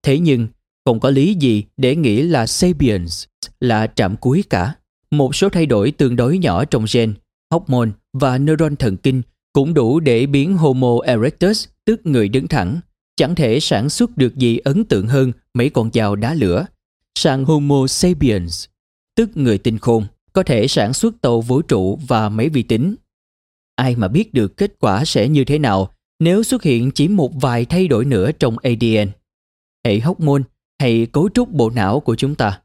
Thế 0.03 0.19
nhưng, 0.19 0.49
không 0.85 1.01
có 1.01 1.11
lý 1.11 1.35
gì 1.35 1.65
để 1.77 1.97
nghĩ 1.97 2.23
là 2.23 2.47
sapiens 2.47 3.25
là 3.61 3.87
trạm 3.87 4.17
cuối 4.17 4.45
cả. 4.51 4.75
Một 5.11 5.35
số 5.35 5.49
thay 5.49 5.67
đổi 5.67 5.91
tương 5.91 6.17
đối 6.17 6.39
nhỏ 6.39 6.65
trong 6.65 6.85
gen, 6.93 7.15
hormone 7.51 7.91
và 8.13 8.39
neuron 8.39 8.77
thần 8.77 8.97
kinh 8.97 9.23
cũng 9.59 9.75
đủ 9.75 10.01
để 10.01 10.27
biến 10.27 10.57
Homo 10.57 10.99
erectus, 11.05 11.69
tức 11.85 12.07
người 12.07 12.29
đứng 12.29 12.49
thẳng, 12.49 12.81
chẳng 13.17 13.35
thể 13.35 13.61
sản 13.61 13.89
xuất 13.89 14.17
được 14.17 14.37
gì 14.37 14.59
ấn 14.59 14.85
tượng 14.85 15.07
hơn 15.07 15.33
mấy 15.55 15.71
con 15.71 15.91
dao 15.93 16.17
đá 16.17 16.35
lửa, 16.35 16.67
sang 17.15 17.45
Homo 17.45 17.87
sapiens, 17.87 18.67
tức 19.17 19.37
người 19.37 19.59
tinh 19.59 19.79
khôn, 19.79 20.07
có 20.33 20.43
thể 20.43 20.69
sản 20.69 20.93
xuất 20.93 21.15
tàu 21.21 21.41
vũ 21.41 21.63
trụ 21.63 21.99
và 22.09 22.29
máy 22.29 22.49
vi 22.49 22.63
tính. 22.63 22.95
Ai 23.77 23.97
mà 23.97 24.09
biết 24.09 24.35
được 24.35 24.57
kết 24.57 24.73
quả 24.81 25.05
sẽ 25.05 25.29
như 25.29 25.45
thế 25.45 25.59
nào 25.59 25.93
nếu 26.19 26.43
xuất 26.43 26.63
hiện 26.63 26.91
chỉ 26.91 27.09
một 27.09 27.33
vài 27.41 27.65
thay 27.65 27.89
đổi 27.89 28.05
nữa 28.05 28.33
trong 28.33 28.57
ADN, 28.59 29.11
hệ 29.87 30.01
hormone 30.01 30.43
hay 30.81 31.07
cấu 31.07 31.29
trúc 31.35 31.53
bộ 31.53 31.71
não 31.71 32.01
của 32.01 32.17
chúng 32.17 32.35
ta. 32.35 32.61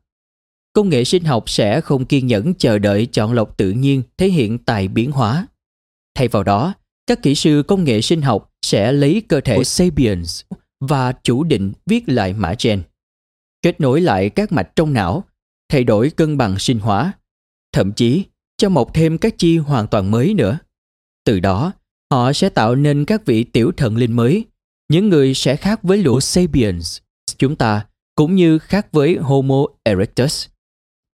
Công 0.73 0.89
nghệ 0.89 1.03
sinh 1.03 1.23
học 1.23 1.49
sẽ 1.49 1.81
không 1.81 2.05
kiên 2.05 2.27
nhẫn 2.27 2.53
chờ 2.53 2.79
đợi 2.79 3.05
chọn 3.05 3.33
lọc 3.33 3.57
tự 3.57 3.71
nhiên 3.71 4.03
thể 4.17 4.27
hiện 4.27 4.57
tài 4.57 4.87
biến 4.87 5.11
hóa. 5.11 5.47
Thay 6.15 6.27
vào 6.27 6.43
đó, 6.43 6.73
các 7.07 7.21
kỹ 7.21 7.35
sư 7.35 7.63
công 7.67 7.83
nghệ 7.83 8.01
sinh 8.01 8.21
học 8.21 8.51
sẽ 8.61 8.91
lấy 8.91 9.21
cơ 9.27 9.41
thể 9.41 9.63
sapiens 9.63 10.41
và 10.79 11.13
chủ 11.23 11.43
định 11.43 11.73
viết 11.85 12.09
lại 12.09 12.33
mã 12.33 12.53
gen, 12.63 12.83
kết 13.61 13.81
nối 13.81 14.01
lại 14.01 14.29
các 14.29 14.51
mạch 14.51 14.75
trong 14.75 14.93
não, 14.93 15.23
thay 15.69 15.83
đổi 15.83 16.09
cân 16.09 16.37
bằng 16.37 16.59
sinh 16.59 16.79
hóa, 16.79 17.13
thậm 17.73 17.91
chí 17.91 18.25
cho 18.57 18.69
mọc 18.69 18.93
thêm 18.93 19.17
các 19.17 19.35
chi 19.37 19.57
hoàn 19.57 19.87
toàn 19.87 20.11
mới 20.11 20.33
nữa. 20.33 20.57
Từ 21.25 21.39
đó, 21.39 21.71
họ 22.11 22.33
sẽ 22.33 22.49
tạo 22.49 22.75
nên 22.75 23.05
các 23.05 23.25
vị 23.25 23.43
tiểu 23.43 23.71
thần 23.77 23.97
linh 23.97 24.15
mới, 24.15 24.45
những 24.89 25.09
người 25.09 25.33
sẽ 25.33 25.55
khác 25.55 25.83
với 25.83 25.97
lũ 25.97 26.19
sapiens, 26.19 26.97
chúng 27.37 27.55
ta 27.55 27.85
cũng 28.15 28.35
như 28.35 28.59
khác 28.59 28.87
với 28.91 29.15
Homo 29.15 29.65
erectus. 29.83 30.47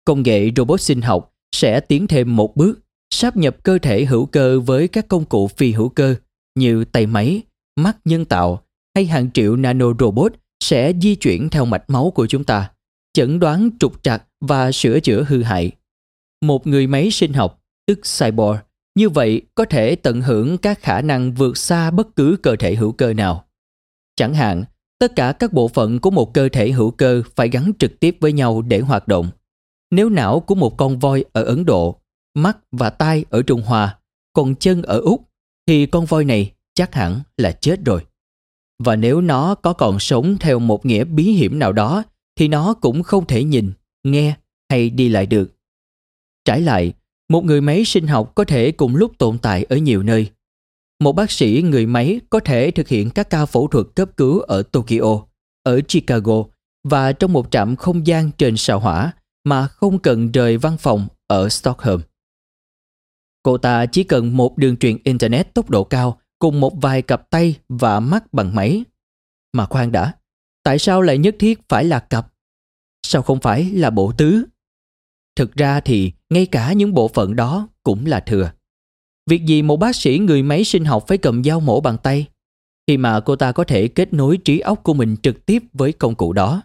Công 0.05 0.23
nghệ 0.23 0.49
robot 0.55 0.81
sinh 0.81 1.01
học 1.01 1.33
sẽ 1.55 1.79
tiến 1.79 2.07
thêm 2.07 2.35
một 2.35 2.55
bước 2.55 2.79
sáp 3.09 3.37
nhập 3.37 3.57
cơ 3.63 3.77
thể 3.77 4.05
hữu 4.05 4.25
cơ 4.25 4.59
với 4.59 4.87
các 4.87 5.07
công 5.07 5.25
cụ 5.25 5.47
phi 5.47 5.71
hữu 5.71 5.89
cơ 5.89 6.15
như 6.55 6.85
tay 6.85 7.05
máy, 7.05 7.41
mắt 7.75 7.97
nhân 8.05 8.25
tạo 8.25 8.63
hay 8.95 9.05
hàng 9.05 9.31
triệu 9.31 9.55
nano 9.55 9.85
robot 9.99 10.33
sẽ 10.63 10.93
di 11.01 11.15
chuyển 11.15 11.49
theo 11.49 11.65
mạch 11.65 11.89
máu 11.89 12.11
của 12.15 12.27
chúng 12.27 12.43
ta, 12.43 12.71
chẩn 13.13 13.39
đoán 13.39 13.69
trục 13.79 14.03
trặc 14.03 14.23
và 14.41 14.71
sửa 14.71 14.99
chữa 14.99 15.23
hư 15.27 15.43
hại. 15.43 15.71
Một 16.41 16.67
người 16.67 16.87
máy 16.87 17.11
sinh 17.11 17.33
học, 17.33 17.61
tức 17.87 17.99
cyborg, 18.19 18.57
như 18.95 19.09
vậy 19.09 19.41
có 19.55 19.65
thể 19.65 19.95
tận 19.95 20.21
hưởng 20.21 20.57
các 20.57 20.81
khả 20.81 21.01
năng 21.01 21.33
vượt 21.33 21.57
xa 21.57 21.91
bất 21.91 22.15
cứ 22.15 22.37
cơ 22.43 22.55
thể 22.55 22.75
hữu 22.75 22.91
cơ 22.91 23.13
nào. 23.13 23.45
Chẳng 24.15 24.33
hạn, 24.33 24.63
tất 24.99 25.15
cả 25.15 25.31
các 25.31 25.53
bộ 25.53 25.67
phận 25.67 25.99
của 25.99 26.09
một 26.09 26.33
cơ 26.33 26.49
thể 26.49 26.71
hữu 26.71 26.91
cơ 26.91 27.23
phải 27.35 27.49
gắn 27.49 27.71
trực 27.79 27.99
tiếp 27.99 28.17
với 28.19 28.33
nhau 28.33 28.61
để 28.61 28.79
hoạt 28.79 29.07
động. 29.07 29.29
Nếu 29.91 30.09
não 30.09 30.39
của 30.39 30.55
một 30.55 30.77
con 30.77 30.99
voi 30.99 31.25
ở 31.33 31.43
Ấn 31.43 31.65
Độ 31.65 32.01
mắt 32.33 32.57
và 32.71 32.89
tai 32.89 33.25
ở 33.29 33.41
Trung 33.41 33.61
Hoa, 33.61 33.99
còn 34.33 34.55
chân 34.55 34.81
ở 34.81 34.99
Úc, 34.99 35.29
thì 35.67 35.85
con 35.85 36.05
voi 36.05 36.25
này 36.25 36.51
chắc 36.73 36.95
hẳn 36.95 37.21
là 37.37 37.51
chết 37.51 37.79
rồi. 37.85 38.05
Và 38.83 38.95
nếu 38.95 39.21
nó 39.21 39.55
có 39.55 39.73
còn 39.73 39.99
sống 39.99 40.37
theo 40.39 40.59
một 40.59 40.85
nghĩa 40.85 41.03
bí 41.03 41.23
hiểm 41.23 41.59
nào 41.59 41.73
đó, 41.73 42.03
thì 42.35 42.47
nó 42.47 42.73
cũng 42.73 43.03
không 43.03 43.25
thể 43.25 43.43
nhìn, 43.43 43.71
nghe 44.03 44.35
hay 44.69 44.89
đi 44.89 45.09
lại 45.09 45.25
được. 45.25 45.55
Trái 46.45 46.61
lại, 46.61 46.93
một 47.29 47.45
người 47.45 47.61
máy 47.61 47.85
sinh 47.85 48.07
học 48.07 48.31
có 48.35 48.43
thể 48.43 48.71
cùng 48.71 48.95
lúc 48.95 49.17
tồn 49.17 49.37
tại 49.37 49.63
ở 49.63 49.77
nhiều 49.77 50.03
nơi. 50.03 50.31
Một 50.99 51.13
bác 51.13 51.31
sĩ 51.31 51.61
người 51.65 51.85
máy 51.85 52.19
có 52.29 52.39
thể 52.39 52.71
thực 52.71 52.87
hiện 52.87 53.09
các 53.09 53.29
ca 53.29 53.45
phẫu 53.45 53.67
thuật 53.67 53.85
cấp 53.95 54.09
cứu 54.17 54.39
ở 54.39 54.63
Tokyo, 54.63 55.21
ở 55.63 55.81
Chicago 55.87 56.43
và 56.83 57.11
trong 57.11 57.33
một 57.33 57.51
trạm 57.51 57.75
không 57.75 58.07
gian 58.07 58.31
trên 58.31 58.57
sao 58.57 58.79
hỏa 58.79 59.13
mà 59.43 59.67
không 59.67 59.99
cần 59.99 60.31
rời 60.31 60.57
văn 60.57 60.77
phòng 60.79 61.07
ở 61.27 61.49
Stockholm. 61.49 62.01
Cô 63.47 63.57
ta 63.57 63.85
chỉ 63.85 64.03
cần 64.03 64.37
một 64.37 64.57
đường 64.57 64.77
truyền 64.77 64.97
Internet 65.03 65.53
tốc 65.53 65.69
độ 65.69 65.83
cao 65.83 66.19
cùng 66.39 66.59
một 66.59 66.73
vài 66.81 67.01
cặp 67.01 67.29
tay 67.29 67.55
và 67.69 67.99
mắt 67.99 68.33
bằng 68.33 68.55
máy. 68.55 68.83
Mà 69.53 69.65
khoan 69.65 69.91
đã, 69.91 70.13
tại 70.63 70.79
sao 70.79 71.01
lại 71.01 71.17
nhất 71.17 71.35
thiết 71.39 71.59
phải 71.69 71.85
là 71.85 71.99
cặp? 71.99 72.33
Sao 73.03 73.21
không 73.21 73.39
phải 73.39 73.65
là 73.65 73.89
bộ 73.89 74.11
tứ? 74.17 74.43
Thực 75.35 75.55
ra 75.55 75.79
thì 75.79 76.11
ngay 76.29 76.45
cả 76.45 76.73
những 76.73 76.93
bộ 76.93 77.07
phận 77.07 77.35
đó 77.35 77.67
cũng 77.83 78.05
là 78.05 78.19
thừa. 78.19 78.51
Việc 79.29 79.45
gì 79.45 79.61
một 79.61 79.77
bác 79.77 79.95
sĩ 79.95 80.19
người 80.19 80.43
máy 80.43 80.63
sinh 80.63 80.85
học 80.85 81.03
phải 81.07 81.17
cầm 81.17 81.43
dao 81.43 81.59
mổ 81.59 81.81
bằng 81.81 81.97
tay 81.97 82.27
khi 82.87 82.97
mà 82.97 83.19
cô 83.19 83.35
ta 83.35 83.51
có 83.51 83.63
thể 83.63 83.87
kết 83.87 84.13
nối 84.13 84.37
trí 84.37 84.59
óc 84.59 84.83
của 84.83 84.93
mình 84.93 85.15
trực 85.23 85.45
tiếp 85.45 85.63
với 85.73 85.91
công 85.91 86.15
cụ 86.15 86.33
đó. 86.33 86.61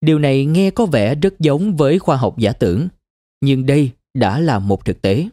Điều 0.00 0.18
này 0.18 0.44
nghe 0.44 0.70
có 0.70 0.86
vẻ 0.86 1.14
rất 1.14 1.40
giống 1.40 1.76
với 1.76 1.98
khoa 1.98 2.16
học 2.16 2.38
giả 2.38 2.52
tưởng, 2.52 2.88
nhưng 3.40 3.66
đây 3.66 3.90
đã 4.14 4.40
là 4.40 4.58
một 4.58 4.84
thực 4.84 5.02
tế. 5.02 5.28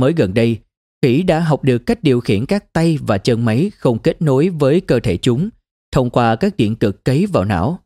Mới 0.00 0.12
gần 0.12 0.34
đây, 0.34 0.58
khỉ 1.02 1.22
đã 1.22 1.40
học 1.40 1.64
được 1.64 1.78
cách 1.78 2.02
điều 2.02 2.20
khiển 2.20 2.46
các 2.46 2.72
tay 2.72 2.98
và 3.06 3.18
chân 3.18 3.44
máy 3.44 3.70
không 3.76 3.98
kết 3.98 4.22
nối 4.22 4.48
với 4.48 4.80
cơ 4.80 5.00
thể 5.00 5.16
chúng 5.16 5.48
thông 5.92 6.10
qua 6.10 6.36
các 6.36 6.56
điện 6.56 6.76
cực 6.76 7.04
cấy 7.04 7.26
vào 7.26 7.44
não. 7.44 7.78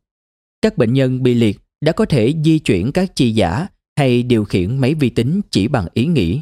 Các 0.62 0.78
bệnh 0.78 0.92
nhân 0.92 1.22
bị 1.22 1.34
liệt 1.34 1.60
đã 1.80 1.92
có 1.92 2.04
thể 2.04 2.34
di 2.44 2.58
chuyển 2.58 2.92
các 2.92 3.16
chi 3.16 3.32
giả 3.32 3.66
hay 3.98 4.22
điều 4.22 4.44
khiển 4.44 4.78
máy 4.78 4.94
vi 4.94 5.10
tính 5.10 5.40
chỉ 5.50 5.68
bằng 5.68 5.86
ý 5.94 6.06
nghĩ. 6.06 6.40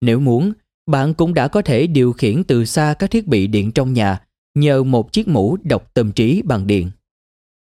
Nếu 0.00 0.20
muốn, 0.20 0.52
bạn 0.86 1.14
cũng 1.14 1.34
đã 1.34 1.48
có 1.48 1.62
thể 1.62 1.86
điều 1.86 2.12
khiển 2.12 2.44
từ 2.44 2.64
xa 2.64 2.94
các 2.98 3.10
thiết 3.10 3.26
bị 3.26 3.46
điện 3.46 3.72
trong 3.72 3.92
nhà 3.92 4.20
nhờ 4.54 4.82
một 4.82 5.12
chiếc 5.12 5.28
mũ 5.28 5.56
đọc 5.62 5.90
tâm 5.94 6.12
trí 6.12 6.42
bằng 6.42 6.66
điện. 6.66 6.90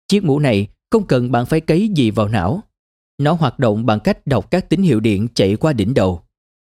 Chiếc 0.08 0.24
mũ 0.24 0.38
này 0.38 0.68
không 0.90 1.06
cần 1.06 1.30
bạn 1.32 1.46
phải 1.46 1.60
cấy 1.60 1.88
gì 1.88 2.10
vào 2.10 2.28
não. 2.28 2.62
Nó 3.18 3.32
hoạt 3.32 3.58
động 3.58 3.86
bằng 3.86 4.00
cách 4.00 4.26
đọc 4.26 4.50
các 4.50 4.68
tín 4.68 4.82
hiệu 4.82 5.00
điện 5.00 5.28
chạy 5.34 5.56
qua 5.56 5.72
đỉnh 5.72 5.94
đầu. 5.94 6.22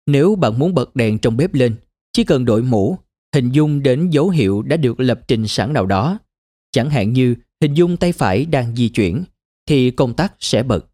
Nếu 0.06 0.36
bạn 0.36 0.58
muốn 0.58 0.74
bật 0.74 0.96
đèn 0.96 1.18
trong 1.18 1.36
bếp 1.36 1.54
lên, 1.54 1.76
chỉ 2.12 2.24
cần 2.24 2.44
đổi 2.44 2.62
mũ, 2.62 2.98
hình 3.34 3.50
dung 3.50 3.82
đến 3.82 4.10
dấu 4.10 4.30
hiệu 4.30 4.62
đã 4.62 4.76
được 4.76 5.00
lập 5.00 5.20
trình 5.28 5.48
sẵn 5.48 5.72
nào 5.72 5.86
đó. 5.86 6.18
Chẳng 6.72 6.90
hạn 6.90 7.12
như 7.12 7.34
hình 7.60 7.74
dung 7.74 7.96
tay 7.96 8.12
phải 8.12 8.44
đang 8.44 8.76
di 8.76 8.88
chuyển, 8.88 9.24
thì 9.66 9.90
công 9.90 10.14
tắc 10.14 10.34
sẽ 10.38 10.62
bật. 10.62 10.86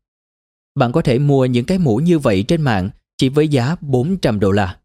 Bạn 0.75 0.93
có 0.93 1.03
thể 1.03 1.19
mua 1.19 1.47
những 1.47 1.65
cái 1.65 1.79
mũ 1.79 1.97
như 1.97 2.19
vậy 2.19 2.43
trên 2.43 2.63
mạng 2.63 2.91
chỉ 3.19 3.29
với 3.29 3.49
giá 3.49 3.77
400 3.81 4.41
đô 4.41 4.51
la. 4.51 4.79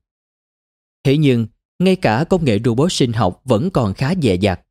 Thế 1.03 1.18
nhưng, 1.18 1.48
ngay 1.80 1.95
cả 1.95 2.23
công 2.30 2.45
nghệ 2.45 2.60
robot 2.65 2.91
sinh 2.91 3.14
học 3.14 3.41
vẫn 3.45 3.69
còn 3.69 3.93
khá 3.93 4.14
dè 4.22 4.35
dặt. 4.35 4.61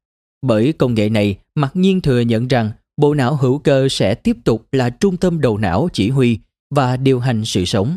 Bởi 0.42 0.72
công 0.72 0.94
nghệ 0.94 1.08
này 1.08 1.38
mặc 1.54 1.70
nhiên 1.74 2.00
thừa 2.00 2.20
nhận 2.20 2.48
rằng 2.48 2.70
bộ 2.96 3.14
não 3.14 3.36
hữu 3.36 3.58
cơ 3.58 3.88
sẽ 3.90 4.14
tiếp 4.14 4.36
tục 4.44 4.68
là 4.72 4.90
trung 4.90 5.16
tâm 5.16 5.40
đầu 5.40 5.58
não 5.58 5.88
chỉ 5.92 6.10
huy 6.10 6.38
và 6.70 6.96
điều 6.96 7.20
hành 7.20 7.44
sự 7.44 7.64
sống. 7.64 7.96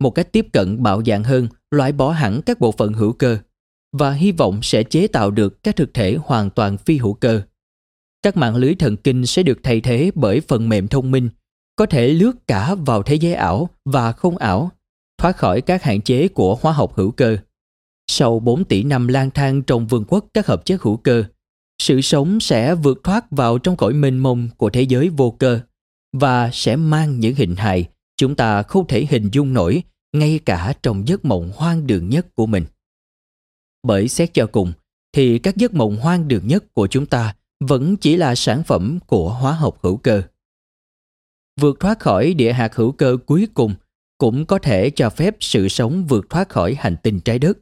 Một 0.00 0.10
cách 0.10 0.32
tiếp 0.32 0.46
cận 0.52 0.82
bạo 0.82 1.02
dạng 1.06 1.24
hơn 1.24 1.48
loại 1.70 1.92
bỏ 1.92 2.10
hẳn 2.10 2.42
các 2.42 2.60
bộ 2.60 2.72
phận 2.72 2.92
hữu 2.92 3.12
cơ 3.12 3.38
và 3.98 4.10
hy 4.10 4.32
vọng 4.32 4.60
sẽ 4.62 4.82
chế 4.82 5.06
tạo 5.06 5.30
được 5.30 5.62
các 5.62 5.76
thực 5.76 5.94
thể 5.94 6.16
hoàn 6.24 6.50
toàn 6.50 6.78
phi 6.78 6.98
hữu 6.98 7.14
cơ. 7.14 7.42
Các 8.22 8.36
mạng 8.36 8.56
lưới 8.56 8.74
thần 8.74 8.96
kinh 8.96 9.26
sẽ 9.26 9.42
được 9.42 9.58
thay 9.62 9.80
thế 9.80 10.10
bởi 10.14 10.40
phần 10.40 10.68
mềm 10.68 10.88
thông 10.88 11.10
minh, 11.10 11.28
có 11.76 11.86
thể 11.86 12.08
lướt 12.08 12.32
cả 12.46 12.74
vào 12.74 13.02
thế 13.02 13.14
giới 13.14 13.34
ảo 13.34 13.68
và 13.84 14.12
không 14.12 14.36
ảo, 14.36 14.70
thoát 15.18 15.36
khỏi 15.36 15.60
các 15.60 15.82
hạn 15.82 16.00
chế 16.00 16.28
của 16.28 16.54
hóa 16.54 16.72
học 16.72 16.92
hữu 16.94 17.10
cơ. 17.10 17.36
Sau 18.10 18.40
4 18.40 18.64
tỷ 18.64 18.82
năm 18.82 19.08
lang 19.08 19.30
thang 19.30 19.62
trong 19.62 19.86
vương 19.86 20.04
quốc 20.08 20.26
các 20.34 20.46
hợp 20.46 20.64
chất 20.64 20.82
hữu 20.82 20.96
cơ, 20.96 21.24
sự 21.82 22.00
sống 22.00 22.40
sẽ 22.40 22.74
vượt 22.74 23.00
thoát 23.04 23.30
vào 23.30 23.58
trong 23.58 23.76
cõi 23.76 23.92
mênh 23.92 24.18
mông 24.18 24.48
của 24.56 24.70
thế 24.70 24.82
giới 24.82 25.08
vô 25.08 25.30
cơ 25.30 25.60
và 26.12 26.50
sẽ 26.52 26.76
mang 26.76 27.20
những 27.20 27.34
hình 27.34 27.56
hài 27.56 27.88
chúng 28.16 28.34
ta 28.34 28.62
không 28.62 28.86
thể 28.86 29.06
hình 29.10 29.28
dung 29.32 29.52
nổi 29.52 29.82
ngay 30.12 30.40
cả 30.44 30.74
trong 30.82 31.08
giấc 31.08 31.24
mộng 31.24 31.52
hoang 31.54 31.86
đường 31.86 32.08
nhất 32.08 32.26
của 32.34 32.46
mình. 32.46 32.64
Bởi 33.82 34.08
xét 34.08 34.34
cho 34.34 34.46
cùng, 34.46 34.72
thì 35.12 35.38
các 35.38 35.56
giấc 35.56 35.74
mộng 35.74 35.96
hoang 35.96 36.28
đường 36.28 36.46
nhất 36.46 36.64
của 36.74 36.86
chúng 36.86 37.06
ta 37.06 37.34
vẫn 37.60 37.96
chỉ 37.96 38.16
là 38.16 38.34
sản 38.34 38.62
phẩm 38.64 38.98
của 39.06 39.30
hóa 39.30 39.52
học 39.52 39.78
hữu 39.82 39.96
cơ. 39.96 40.22
Vượt 41.60 41.80
thoát 41.80 42.00
khỏi 42.00 42.34
địa 42.34 42.52
hạt 42.52 42.74
hữu 42.74 42.92
cơ 42.92 43.16
cuối 43.26 43.48
cùng 43.54 43.74
cũng 44.18 44.46
có 44.46 44.58
thể 44.58 44.90
cho 44.90 45.10
phép 45.10 45.36
sự 45.40 45.68
sống 45.68 46.06
vượt 46.06 46.30
thoát 46.30 46.48
khỏi 46.48 46.74
hành 46.78 46.96
tinh 47.02 47.20
trái 47.20 47.38
đất. 47.38 47.58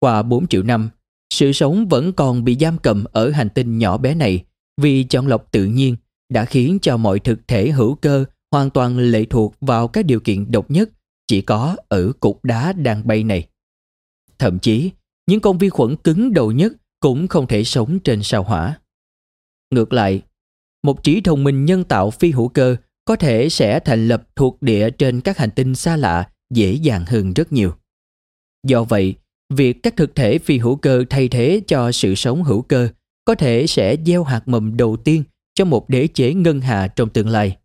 Qua 0.00 0.22
4 0.22 0.46
triệu 0.46 0.62
năm, 0.62 0.90
sự 1.34 1.52
sống 1.52 1.88
vẫn 1.88 2.12
còn 2.12 2.44
bị 2.44 2.56
giam 2.60 2.78
cầm 2.78 3.04
ở 3.12 3.30
hành 3.30 3.48
tinh 3.50 3.78
nhỏ 3.78 3.98
bé 3.98 4.14
này 4.14 4.44
vì 4.80 5.04
chọn 5.04 5.26
lọc 5.26 5.52
tự 5.52 5.64
nhiên 5.64 5.96
đã 6.28 6.44
khiến 6.44 6.78
cho 6.82 6.96
mọi 6.96 7.18
thực 7.18 7.48
thể 7.48 7.70
hữu 7.70 7.94
cơ 7.94 8.24
hoàn 8.54 8.70
toàn 8.70 8.98
lệ 8.98 9.24
thuộc 9.24 9.54
vào 9.60 9.88
các 9.88 10.04
điều 10.04 10.20
kiện 10.20 10.50
độc 10.50 10.70
nhất 10.70 10.90
chỉ 11.26 11.40
có 11.40 11.76
ở 11.88 12.12
cục 12.20 12.44
đá 12.44 12.72
đang 12.72 13.06
bay 13.06 13.24
này. 13.24 13.48
Thậm 14.38 14.58
chí, 14.58 14.90
những 15.26 15.40
con 15.40 15.58
vi 15.58 15.68
khuẩn 15.68 15.96
cứng 15.96 16.32
đầu 16.32 16.52
nhất 16.52 16.72
cũng 17.00 17.28
không 17.28 17.46
thể 17.46 17.64
sống 17.64 17.98
trên 17.98 18.22
sao 18.22 18.42
hỏa. 18.42 18.78
Ngược 19.70 19.92
lại, 19.92 20.22
một 20.82 21.02
trí 21.02 21.20
thông 21.20 21.44
minh 21.44 21.64
nhân 21.64 21.84
tạo 21.84 22.10
phi 22.10 22.30
hữu 22.30 22.48
cơ 22.48 22.76
có 23.04 23.16
thể 23.16 23.48
sẽ 23.48 23.80
thành 23.80 24.08
lập 24.08 24.28
thuộc 24.36 24.62
địa 24.62 24.90
trên 24.90 25.20
các 25.20 25.38
hành 25.38 25.50
tinh 25.50 25.74
xa 25.74 25.96
lạ 25.96 26.28
dễ 26.54 26.72
dàng 26.72 27.04
hơn 27.06 27.32
rất 27.32 27.52
nhiều. 27.52 27.72
Do 28.66 28.84
vậy, 28.84 29.14
việc 29.54 29.82
các 29.82 29.96
thực 29.96 30.14
thể 30.14 30.38
phi 30.38 30.58
hữu 30.58 30.76
cơ 30.76 31.04
thay 31.10 31.28
thế 31.28 31.60
cho 31.66 31.92
sự 31.92 32.14
sống 32.14 32.42
hữu 32.42 32.62
cơ 32.62 32.88
có 33.24 33.34
thể 33.34 33.66
sẽ 33.66 33.96
gieo 34.06 34.24
hạt 34.24 34.48
mầm 34.48 34.76
đầu 34.76 34.96
tiên 34.96 35.24
cho 35.54 35.64
một 35.64 35.88
đế 35.88 36.06
chế 36.06 36.34
ngân 36.34 36.60
hà 36.60 36.88
trong 36.88 37.08
tương 37.08 37.28
lai. 37.28 37.56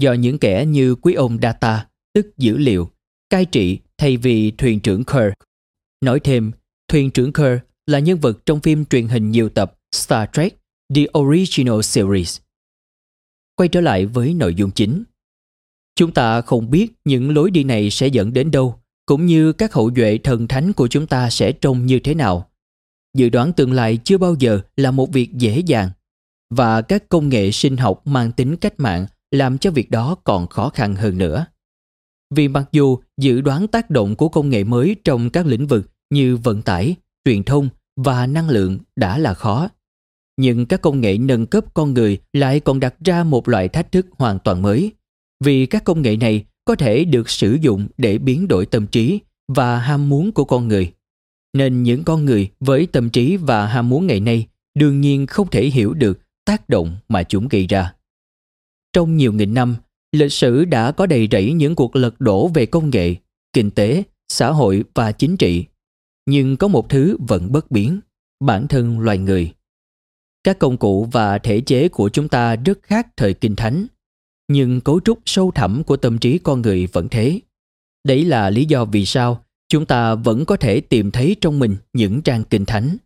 Do 0.00 0.12
những 0.12 0.38
kẻ 0.38 0.66
như 0.66 0.94
quý 0.94 1.14
ông 1.14 1.38
data, 1.42 1.86
tức 2.14 2.38
dữ 2.38 2.56
liệu, 2.56 2.90
cai 3.30 3.44
trị 3.44 3.78
thay 3.98 4.16
vì 4.16 4.50
thuyền 4.50 4.80
trưởng 4.80 5.04
Kirk. 5.04 5.34
Nói 6.00 6.20
thêm, 6.20 6.52
thuyền 6.88 7.10
trưởng 7.10 7.32
Kirk 7.32 7.66
là 7.86 7.98
nhân 7.98 8.18
vật 8.18 8.46
trong 8.46 8.60
phim 8.60 8.84
truyền 8.84 9.08
hình 9.08 9.30
nhiều 9.30 9.48
tập 9.48 9.78
Star 9.94 10.28
Trek 10.32 10.56
The 10.94 11.02
Original 11.18 11.80
Series. 11.82 12.38
Quay 13.56 13.68
trở 13.68 13.80
lại 13.80 14.06
với 14.06 14.34
nội 14.34 14.54
dung 14.54 14.70
chính. 14.70 15.04
Chúng 15.96 16.12
ta 16.12 16.40
không 16.40 16.70
biết 16.70 16.92
những 17.04 17.34
lối 17.34 17.50
đi 17.50 17.64
này 17.64 17.90
sẽ 17.90 18.06
dẫn 18.06 18.32
đến 18.32 18.50
đâu, 18.50 18.80
cũng 19.06 19.26
như 19.26 19.52
các 19.52 19.72
hậu 19.72 19.90
duệ 19.96 20.18
thần 20.24 20.48
thánh 20.48 20.72
của 20.72 20.88
chúng 20.88 21.06
ta 21.06 21.30
sẽ 21.30 21.52
trông 21.52 21.86
như 21.86 21.98
thế 21.98 22.14
nào. 22.14 22.50
Dự 23.16 23.28
đoán 23.28 23.52
tương 23.52 23.72
lai 23.72 23.98
chưa 24.04 24.18
bao 24.18 24.34
giờ 24.38 24.60
là 24.76 24.90
một 24.90 25.12
việc 25.12 25.32
dễ 25.32 25.62
dàng, 25.66 25.90
và 26.50 26.82
các 26.82 27.08
công 27.08 27.28
nghệ 27.28 27.50
sinh 27.50 27.76
học 27.76 28.06
mang 28.06 28.32
tính 28.32 28.56
cách 28.56 28.80
mạng 28.80 29.06
làm 29.30 29.58
cho 29.58 29.70
việc 29.70 29.90
đó 29.90 30.16
còn 30.24 30.46
khó 30.46 30.68
khăn 30.68 30.94
hơn 30.94 31.18
nữa. 31.18 31.46
Vì 32.34 32.48
mặc 32.48 32.68
dù 32.72 32.98
dự 33.20 33.40
đoán 33.40 33.66
tác 33.66 33.90
động 33.90 34.16
của 34.16 34.28
công 34.28 34.50
nghệ 34.50 34.64
mới 34.64 34.96
trong 35.04 35.30
các 35.30 35.46
lĩnh 35.46 35.66
vực 35.66 35.90
như 36.10 36.36
vận 36.36 36.62
tải, 36.62 36.94
truyền 37.24 37.42
thông 37.42 37.68
và 37.96 38.26
năng 38.26 38.48
lượng 38.48 38.78
đã 38.96 39.18
là 39.18 39.34
khó, 39.34 39.68
nhưng 40.36 40.66
các 40.66 40.82
công 40.82 41.00
nghệ 41.00 41.18
nâng 41.18 41.46
cấp 41.46 41.74
con 41.74 41.94
người 41.94 42.18
lại 42.32 42.60
còn 42.60 42.80
đặt 42.80 42.94
ra 43.04 43.24
một 43.24 43.48
loại 43.48 43.68
thách 43.68 43.92
thức 43.92 44.06
hoàn 44.18 44.38
toàn 44.38 44.62
mới. 44.62 44.92
Vì 45.44 45.66
các 45.66 45.84
công 45.84 46.02
nghệ 46.02 46.16
này 46.16 46.44
có 46.64 46.74
thể 46.74 47.04
được 47.04 47.30
sử 47.30 47.58
dụng 47.60 47.88
để 47.98 48.18
biến 48.18 48.48
đổi 48.48 48.66
tâm 48.66 48.86
trí 48.86 49.20
và 49.48 49.78
ham 49.78 50.08
muốn 50.08 50.32
của 50.32 50.44
con 50.44 50.68
người. 50.68 50.92
Nên 51.52 51.82
những 51.82 52.04
con 52.04 52.24
người 52.24 52.50
với 52.60 52.86
tâm 52.86 53.10
trí 53.10 53.36
và 53.36 53.66
ham 53.66 53.88
muốn 53.88 54.06
ngày 54.06 54.20
nay 54.20 54.46
đương 54.74 55.00
nhiên 55.00 55.26
không 55.26 55.50
thể 55.50 55.66
hiểu 55.66 55.94
được 55.94 56.18
tác 56.44 56.68
động 56.68 56.96
mà 57.08 57.22
chúng 57.22 57.48
gây 57.48 57.66
ra. 57.66 57.94
Trong 58.92 59.16
nhiều 59.16 59.32
nghìn 59.32 59.54
năm, 59.54 59.76
lịch 60.12 60.32
sử 60.32 60.64
đã 60.64 60.92
có 60.92 61.06
đầy 61.06 61.28
rẫy 61.30 61.52
những 61.52 61.74
cuộc 61.74 61.96
lật 61.96 62.20
đổ 62.20 62.48
về 62.48 62.66
công 62.66 62.90
nghệ, 62.90 63.14
kinh 63.52 63.70
tế, 63.70 64.02
xã 64.28 64.50
hội 64.50 64.84
và 64.94 65.12
chính 65.12 65.36
trị. 65.36 65.64
Nhưng 66.26 66.56
có 66.56 66.68
một 66.68 66.88
thứ 66.88 67.16
vẫn 67.28 67.52
bất 67.52 67.70
biến, 67.70 68.00
bản 68.44 68.68
thân 68.68 69.00
loài 69.00 69.18
người. 69.18 69.52
Các 70.44 70.58
công 70.58 70.76
cụ 70.76 71.04
và 71.12 71.38
thể 71.38 71.60
chế 71.60 71.88
của 71.88 72.08
chúng 72.08 72.28
ta 72.28 72.56
rất 72.56 72.82
khác 72.82 73.06
thời 73.16 73.34
kinh 73.34 73.56
thánh, 73.56 73.86
nhưng 74.48 74.80
cấu 74.80 75.00
trúc 75.00 75.18
sâu 75.24 75.50
thẳm 75.50 75.84
của 75.84 75.96
tâm 75.96 76.18
trí 76.18 76.38
con 76.38 76.62
người 76.62 76.86
vẫn 76.86 77.08
thế. 77.08 77.40
Đấy 78.04 78.24
là 78.24 78.50
lý 78.50 78.64
do 78.64 78.84
vì 78.84 79.06
sao 79.06 79.44
chúng 79.68 79.86
ta 79.86 80.14
vẫn 80.14 80.44
có 80.44 80.56
thể 80.56 80.80
tìm 80.80 81.10
thấy 81.10 81.36
trong 81.40 81.58
mình 81.58 81.76
những 81.92 82.22
trang 82.22 82.44
kinh 82.44 82.64
thánh. 82.64 82.96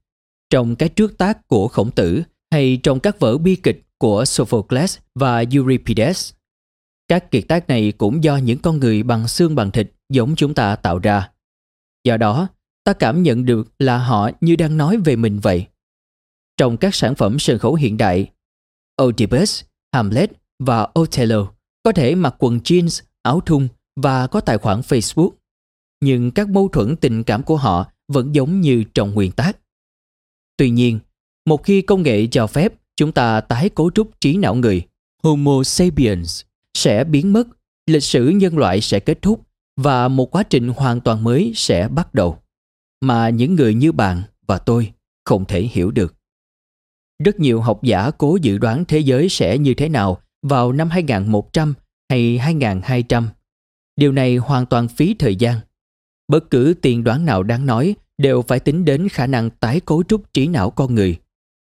Trong 0.50 0.76
cái 0.76 0.88
trước 0.88 1.18
tác 1.18 1.48
của 1.48 1.68
khổng 1.68 1.90
tử 1.90 2.22
hay 2.50 2.80
trong 2.82 3.00
các 3.00 3.20
vở 3.20 3.38
bi 3.38 3.56
kịch 3.56 3.82
của 4.04 4.24
Sophocles 4.24 4.98
và 5.14 5.44
Euripides. 5.52 6.32
Các 7.08 7.30
kiệt 7.30 7.44
tác 7.48 7.68
này 7.68 7.92
cũng 7.92 8.24
do 8.24 8.36
những 8.36 8.58
con 8.58 8.80
người 8.80 9.02
bằng 9.02 9.28
xương 9.28 9.54
bằng 9.54 9.70
thịt 9.70 9.92
giống 10.12 10.36
chúng 10.36 10.54
ta 10.54 10.76
tạo 10.76 10.98
ra. 10.98 11.30
Do 12.04 12.16
đó, 12.16 12.48
ta 12.84 12.92
cảm 12.92 13.22
nhận 13.22 13.44
được 13.44 13.72
là 13.78 13.98
họ 13.98 14.30
như 14.40 14.56
đang 14.56 14.76
nói 14.76 14.96
về 15.04 15.16
mình 15.16 15.40
vậy. 15.40 15.66
Trong 16.56 16.76
các 16.76 16.94
sản 16.94 17.14
phẩm 17.14 17.38
sân 17.38 17.58
khấu 17.58 17.74
hiện 17.74 17.96
đại, 17.96 18.30
Oedipus, 19.02 19.62
Hamlet 19.92 20.30
và 20.58 20.88
Othello 21.00 21.52
có 21.82 21.92
thể 21.92 22.14
mặc 22.14 22.34
quần 22.38 22.58
jeans, 22.58 23.02
áo 23.22 23.40
thun 23.40 23.68
và 23.96 24.26
có 24.26 24.40
tài 24.40 24.58
khoản 24.58 24.80
Facebook. 24.80 25.30
Nhưng 26.00 26.30
các 26.30 26.48
mâu 26.48 26.68
thuẫn 26.68 26.96
tình 26.96 27.24
cảm 27.24 27.42
của 27.42 27.56
họ 27.56 27.86
vẫn 28.08 28.34
giống 28.34 28.60
như 28.60 28.84
trong 28.94 29.14
nguyên 29.14 29.32
tác. 29.32 29.58
Tuy 30.56 30.70
nhiên, 30.70 30.98
một 31.46 31.64
khi 31.64 31.82
công 31.82 32.02
nghệ 32.02 32.26
cho 32.30 32.46
phép 32.46 32.72
chúng 32.96 33.12
ta 33.12 33.40
tái 33.40 33.68
cấu 33.68 33.90
trúc 33.90 34.20
trí 34.20 34.36
não 34.36 34.54
người, 34.54 34.82
Homo 35.22 35.62
sapiens 35.64 36.42
sẽ 36.74 37.04
biến 37.04 37.32
mất, 37.32 37.48
lịch 37.86 38.02
sử 38.02 38.28
nhân 38.28 38.58
loại 38.58 38.80
sẽ 38.80 39.00
kết 39.00 39.22
thúc 39.22 39.40
và 39.76 40.08
một 40.08 40.30
quá 40.30 40.42
trình 40.42 40.68
hoàn 40.68 41.00
toàn 41.00 41.24
mới 41.24 41.52
sẽ 41.54 41.88
bắt 41.88 42.14
đầu 42.14 42.38
mà 43.00 43.28
những 43.28 43.54
người 43.54 43.74
như 43.74 43.92
bạn 43.92 44.22
và 44.46 44.58
tôi 44.58 44.92
không 45.24 45.44
thể 45.44 45.62
hiểu 45.62 45.90
được. 45.90 46.14
Rất 47.24 47.40
nhiều 47.40 47.60
học 47.60 47.82
giả 47.82 48.10
cố 48.10 48.38
dự 48.42 48.58
đoán 48.58 48.84
thế 48.84 48.98
giới 48.98 49.28
sẽ 49.28 49.58
như 49.58 49.74
thế 49.74 49.88
nào 49.88 50.20
vào 50.42 50.72
năm 50.72 50.90
2100 50.90 51.74
hay 52.10 52.38
2200. 52.38 53.28
Điều 53.96 54.12
này 54.12 54.36
hoàn 54.36 54.66
toàn 54.66 54.88
phí 54.88 55.14
thời 55.14 55.36
gian. 55.36 55.60
Bất 56.28 56.50
cứ 56.50 56.74
tiền 56.82 57.04
đoán 57.04 57.24
nào 57.24 57.42
đáng 57.42 57.66
nói 57.66 57.94
đều 58.18 58.42
phải 58.42 58.60
tính 58.60 58.84
đến 58.84 59.08
khả 59.08 59.26
năng 59.26 59.50
tái 59.50 59.80
cấu 59.80 60.02
trúc 60.02 60.32
trí 60.32 60.46
não 60.46 60.70
con 60.70 60.94
người. 60.94 61.16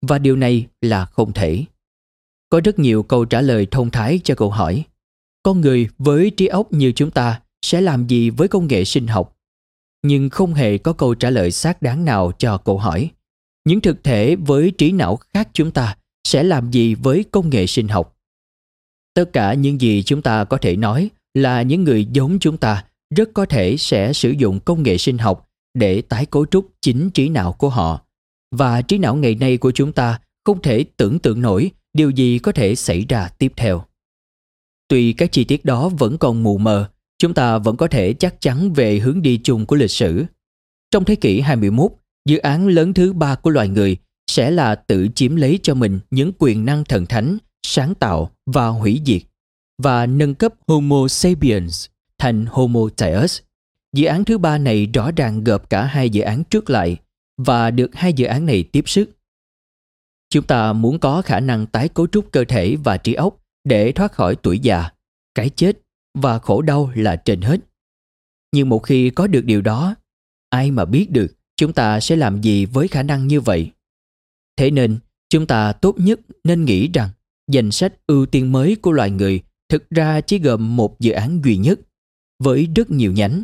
Và 0.02 0.20
điều 0.20 0.36
này 0.36 0.68
là 0.82 1.06
không 1.06 1.34
thể. 1.34 1.64
Có 2.50 2.62
rất 2.64 2.80
nhiều 2.80 3.04
câu 3.04 3.26
trả 3.26 3.42
lời 3.42 3.68
thông 3.72 3.92
thái 3.92 4.20
cho 4.24 4.36
câu 4.36 4.50
hỏi. 4.50 4.86
Con 5.44 5.62
người 5.62 5.88
với 5.98 6.30
trí 6.30 6.48
óc 6.48 6.74
như 6.74 6.92
chúng 6.96 7.12
ta 7.12 7.42
sẽ 7.62 7.82
làm 7.82 8.08
gì 8.08 8.30
với 8.30 8.48
công 8.48 8.68
nghệ 8.68 8.86
sinh 8.86 9.08
học? 9.08 9.38
Nhưng 10.04 10.30
không 10.30 10.54
hề 10.54 10.78
có 10.78 10.94
câu 10.94 11.16
trả 11.16 11.30
lời 11.30 11.52
xác 11.52 11.82
đáng 11.82 12.06
nào 12.06 12.32
cho 12.38 12.58
câu 12.58 12.78
hỏi. 12.78 13.10
Những 13.66 13.82
thực 13.82 14.04
thể 14.04 14.36
với 14.36 14.72
trí 14.78 14.92
não 14.92 15.16
khác 15.16 15.50
chúng 15.54 15.72
ta 15.72 15.98
sẽ 16.24 16.44
làm 16.44 16.72
gì 16.72 16.96
với 16.96 17.26
công 17.32 17.50
nghệ 17.50 17.68
sinh 17.68 17.88
học? 17.88 18.18
Tất 19.14 19.34
cả 19.34 19.54
những 19.54 19.82
gì 19.82 20.04
chúng 20.04 20.22
ta 20.22 20.44
có 20.44 20.58
thể 20.58 20.76
nói 20.76 21.10
là 21.34 21.62
những 21.62 21.84
người 21.84 22.06
giống 22.06 22.40
chúng 22.40 22.58
ta 22.58 22.86
rất 23.16 23.30
có 23.34 23.46
thể 23.46 23.78
sẽ 23.78 24.14
sử 24.14 24.32
dụng 24.32 24.60
công 24.60 24.84
nghệ 24.84 24.98
sinh 24.98 25.18
học 25.18 25.50
để 25.74 26.02
tái 26.02 26.26
cấu 26.26 26.46
trúc 26.46 26.68
chính 26.82 27.10
trí 27.10 27.30
não 27.30 27.54
của 27.54 27.70
họ. 27.70 28.02
Và 28.56 28.82
trí 28.82 28.98
não 28.98 29.16
ngày 29.16 29.36
nay 29.36 29.58
của 29.58 29.72
chúng 29.72 29.92
ta 29.92 30.20
không 30.46 30.62
thể 30.62 30.86
tưởng 30.98 31.20
tượng 31.20 31.42
nổi 31.42 31.72
điều 31.94 32.10
gì 32.10 32.40
có 32.40 32.52
thể 32.52 32.76
xảy 32.76 33.06
ra 33.10 33.30
tiếp 33.38 33.54
theo. 33.56 33.84
Tuy 34.88 35.14
các 35.14 35.32
chi 35.32 35.44
tiết 35.44 35.66
đó 35.66 35.90
vẫn 35.90 36.18
còn 36.18 36.44
mù 36.44 36.58
mờ, 36.58 36.90
chúng 37.18 37.34
ta 37.34 37.58
vẫn 37.58 37.78
có 37.78 37.88
thể 37.88 38.14
chắc 38.14 38.42
chắn 38.42 38.74
về 38.74 39.00
hướng 39.00 39.22
đi 39.22 39.40
chung 39.44 39.66
của 39.66 39.76
lịch 39.76 39.92
sử. 39.92 40.26
Trong 40.92 41.06
thế 41.06 41.16
kỷ 41.16 41.42
21, 41.42 41.92
dự 42.26 42.38
án 42.38 42.68
lớn 42.68 42.94
thứ 42.94 43.14
ba 43.14 43.36
của 43.36 43.50
loài 43.50 43.70
người 43.70 43.98
sẽ 44.28 44.52
là 44.52 44.76
tự 44.76 45.08
chiếm 45.16 45.36
lấy 45.36 45.60
cho 45.64 45.74
mình 45.74 46.00
những 46.12 46.32
quyền 46.40 46.66
năng 46.66 46.84
thần 46.86 47.06
thánh, 47.06 47.38
sáng 47.64 47.96
tạo 47.96 48.32
và 48.46 48.68
hủy 48.68 49.02
diệt 49.06 49.22
và 49.84 50.06
nâng 50.06 50.36
cấp 50.36 50.54
Homo 50.68 51.08
sapiens 51.08 51.86
thành 52.18 52.46
Homo 52.50 52.80
Deus. 52.98 53.40
Dự 53.96 54.06
án 54.06 54.26
thứ 54.26 54.38
ba 54.38 54.58
này 54.58 54.86
rõ 54.86 55.12
ràng 55.12 55.44
gộp 55.44 55.70
cả 55.70 55.86
hai 55.86 56.10
dự 56.10 56.22
án 56.22 56.44
trước 56.44 56.70
lại 56.70 56.98
và 57.46 57.72
được 57.72 57.96
hai 57.96 58.14
dự 58.14 58.26
án 58.26 58.46
này 58.46 58.64
tiếp 58.64 58.84
sức. 58.86 59.10
Chúng 60.30 60.46
ta 60.46 60.74
muốn 60.74 61.00
có 61.00 61.22
khả 61.22 61.40
năng 61.40 61.68
tái 61.68 61.90
cấu 61.90 62.08
trúc 62.08 62.32
cơ 62.32 62.44
thể 62.44 62.76
và 62.76 62.98
trí 62.98 63.14
óc 63.14 63.38
để 63.64 63.92
thoát 63.92 64.12
khỏi 64.12 64.36
tuổi 64.36 64.60
già, 64.60 64.90
cái 65.36 65.50
chết 65.50 65.78
và 66.14 66.40
khổ 66.40 66.62
đau 66.62 66.92
là 66.96 67.16
trên 67.16 67.42
hết. 67.42 67.60
Nhưng 68.54 68.70
một 68.70 68.80
khi 68.80 69.10
có 69.10 69.28
được 69.28 69.46
điều 69.46 69.62
đó, 69.62 69.96
ai 70.50 70.72
mà 70.72 70.86
biết 70.86 71.12
được 71.12 71.28
chúng 71.58 71.74
ta 71.74 72.00
sẽ 72.00 72.16
làm 72.16 72.42
gì 72.42 72.66
với 72.66 72.88
khả 72.88 73.04
năng 73.04 73.28
như 73.28 73.42
vậy? 73.42 73.72
Thế 74.58 74.72
nên, 74.72 75.00
chúng 75.30 75.48
ta 75.48 75.74
tốt 75.74 75.96
nhất 76.00 76.20
nên 76.44 76.66
nghĩ 76.66 76.90
rằng 76.94 77.10
danh 77.52 77.72
sách 77.72 77.94
ưu 78.08 78.26
tiên 78.26 78.52
mới 78.52 78.76
của 78.76 78.92
loài 78.92 79.12
người 79.12 79.42
thực 79.70 79.90
ra 79.90 80.22
chỉ 80.22 80.40
gồm 80.40 80.76
một 80.76 81.00
dự 81.00 81.12
án 81.12 81.42
duy 81.44 81.58
nhất 81.58 81.80
với 82.44 82.68
rất 82.76 82.92
nhiều 82.92 83.12
nhánh 83.12 83.44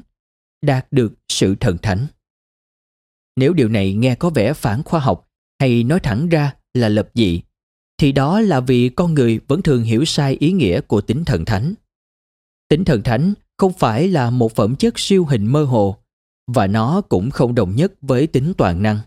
đạt 0.62 0.88
được 0.92 1.14
sự 1.30 1.56
thần 1.56 1.78
thánh. 1.78 2.08
Nếu 3.38 3.54
điều 3.54 3.70
này 3.70 3.94
nghe 3.94 4.16
có 4.16 4.30
vẻ 4.30 4.54
phản 4.54 4.84
khoa 4.84 5.00
học 5.00 5.28
hay 5.60 5.84
nói 5.84 6.00
thẳng 6.00 6.30
ra 6.30 6.54
là 6.74 6.90
lập 6.90 7.10
dị, 7.14 7.42
thì 7.98 8.12
đó 8.12 8.40
là 8.40 8.60
vì 8.60 8.90
con 8.90 9.14
người 9.14 9.40
vẫn 9.48 9.62
thường 9.62 9.84
hiểu 9.84 10.06
sai 10.06 10.38
ý 10.40 10.52
nghĩa 10.52 10.82
của 10.82 11.02
tính 11.02 11.26
thần 11.26 11.46
thánh. 11.46 11.74
Tính 12.70 12.86
thần 12.86 13.04
thánh 13.04 13.34
không 13.58 13.74
phải 13.74 14.08
là 14.08 14.30
một 14.30 14.56
phẩm 14.56 14.76
chất 14.76 15.00
siêu 15.00 15.26
hình 15.26 15.46
mơ 15.46 15.64
hồ 15.64 15.98
và 16.48 16.68
nó 16.68 17.02
cũng 17.02 17.30
không 17.32 17.56
đồng 17.56 17.76
nhất 17.76 17.94
với 18.02 18.28
tính 18.28 18.54
toàn 18.58 18.82
năng. 18.82 19.00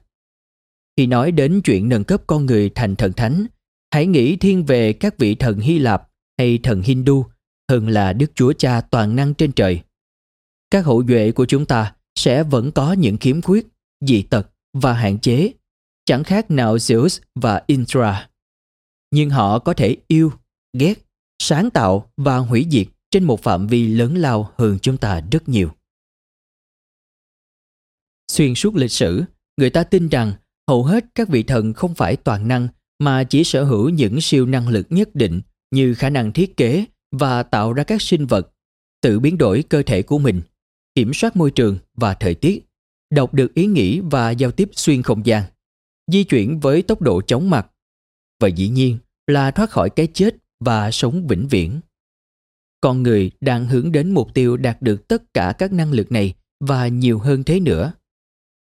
Khi 0.96 1.06
nói 1.06 1.32
đến 1.32 1.60
chuyện 1.64 1.88
nâng 1.88 2.04
cấp 2.04 2.22
con 2.26 2.46
người 2.46 2.70
thành 2.70 2.96
thần 2.96 3.12
thánh, 3.12 3.46
hãy 3.94 4.06
nghĩ 4.06 4.36
thiên 4.36 4.64
về 4.64 4.92
các 4.92 5.18
vị 5.18 5.34
thần 5.34 5.58
Hy 5.58 5.78
Lạp 5.78 6.08
hay 6.38 6.58
thần 6.62 6.82
Hindu 6.82 7.24
hơn 7.70 7.88
là 7.88 8.12
Đức 8.12 8.32
Chúa 8.34 8.52
Cha 8.52 8.80
toàn 8.80 9.16
năng 9.16 9.34
trên 9.34 9.52
trời. 9.52 9.80
Các 10.70 10.84
hậu 10.84 11.02
duệ 11.08 11.32
của 11.32 11.46
chúng 11.46 11.66
ta 11.66 11.94
sẽ 12.18 12.42
vẫn 12.42 12.72
có 12.72 12.92
những 12.92 13.16
khiếm 13.16 13.42
khuyết, 13.42 13.66
dị 14.00 14.22
tật 14.22 14.50
và 14.72 14.92
hạn 14.92 15.18
chế, 15.18 15.52
chẳng 16.04 16.24
khác 16.24 16.50
nào 16.50 16.76
Zeus 16.76 17.20
và 17.34 17.62
Indra. 17.66 18.30
Nhưng 19.10 19.30
họ 19.30 19.58
có 19.58 19.74
thể 19.74 19.96
yêu, 20.08 20.32
ghét, 20.78 20.94
sáng 21.42 21.70
tạo 21.70 22.12
và 22.16 22.38
hủy 22.38 22.66
diệt 22.70 22.86
trên 23.10 23.24
một 23.24 23.42
phạm 23.42 23.66
vi 23.66 23.86
lớn 23.86 24.16
lao 24.16 24.52
hơn 24.58 24.78
chúng 24.82 24.96
ta 24.96 25.20
rất 25.32 25.48
nhiều. 25.48 25.70
Xuyên 28.32 28.54
suốt 28.54 28.74
lịch 28.74 28.92
sử, 28.92 29.24
người 29.56 29.70
ta 29.70 29.84
tin 29.84 30.08
rằng 30.08 30.32
hầu 30.68 30.84
hết 30.84 31.04
các 31.14 31.28
vị 31.28 31.42
thần 31.42 31.72
không 31.72 31.94
phải 31.94 32.16
toàn 32.16 32.48
năng 32.48 32.68
mà 32.98 33.24
chỉ 33.24 33.44
sở 33.44 33.64
hữu 33.64 33.88
những 33.88 34.20
siêu 34.20 34.46
năng 34.46 34.68
lực 34.68 34.86
nhất 34.90 35.14
định 35.14 35.40
như 35.70 35.94
khả 35.94 36.10
năng 36.10 36.32
thiết 36.32 36.56
kế 36.56 36.84
và 37.12 37.42
tạo 37.42 37.72
ra 37.72 37.84
các 37.84 38.02
sinh 38.02 38.26
vật, 38.26 38.52
tự 39.00 39.20
biến 39.20 39.38
đổi 39.38 39.62
cơ 39.62 39.82
thể 39.82 40.02
của 40.02 40.18
mình, 40.18 40.40
kiểm 40.94 41.14
soát 41.14 41.36
môi 41.36 41.50
trường 41.50 41.78
và 41.94 42.14
thời 42.14 42.34
tiết, 42.34 42.69
đọc 43.10 43.34
được 43.34 43.54
ý 43.54 43.66
nghĩ 43.66 44.00
và 44.00 44.30
giao 44.30 44.50
tiếp 44.50 44.68
xuyên 44.72 45.02
không 45.02 45.26
gian, 45.26 45.44
di 46.12 46.24
chuyển 46.24 46.60
với 46.60 46.82
tốc 46.82 47.02
độ 47.02 47.22
chóng 47.22 47.50
mặt 47.50 47.70
và 48.40 48.48
dĩ 48.48 48.68
nhiên 48.68 48.98
là 49.26 49.50
thoát 49.50 49.70
khỏi 49.70 49.90
cái 49.90 50.06
chết 50.06 50.36
và 50.60 50.90
sống 50.90 51.26
vĩnh 51.26 51.48
viễn. 51.48 51.80
Con 52.80 53.02
người 53.02 53.30
đang 53.40 53.66
hướng 53.66 53.92
đến 53.92 54.10
mục 54.10 54.34
tiêu 54.34 54.56
đạt 54.56 54.82
được 54.82 55.08
tất 55.08 55.34
cả 55.34 55.54
các 55.58 55.72
năng 55.72 55.92
lực 55.92 56.12
này 56.12 56.34
và 56.60 56.88
nhiều 56.88 57.18
hơn 57.18 57.44
thế 57.44 57.60
nữa. 57.60 57.92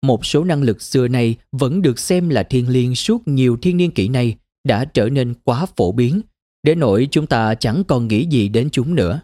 Một 0.02 0.26
số 0.26 0.44
năng 0.44 0.62
lực 0.62 0.82
xưa 0.82 1.08
nay 1.08 1.36
vẫn 1.52 1.82
được 1.82 1.98
xem 1.98 2.28
là 2.28 2.42
thiên 2.42 2.68
liêng 2.68 2.94
suốt 2.94 3.28
nhiều 3.28 3.56
thiên 3.62 3.76
niên 3.76 3.90
kỷ 3.90 4.08
này 4.08 4.36
đã 4.64 4.84
trở 4.84 5.08
nên 5.08 5.34
quá 5.44 5.66
phổ 5.76 5.92
biến 5.92 6.20
để 6.62 6.74
nỗi 6.74 7.08
chúng 7.10 7.26
ta 7.26 7.54
chẳng 7.54 7.82
còn 7.88 8.08
nghĩ 8.08 8.26
gì 8.26 8.48
đến 8.48 8.68
chúng 8.72 8.94
nữa. 8.94 9.20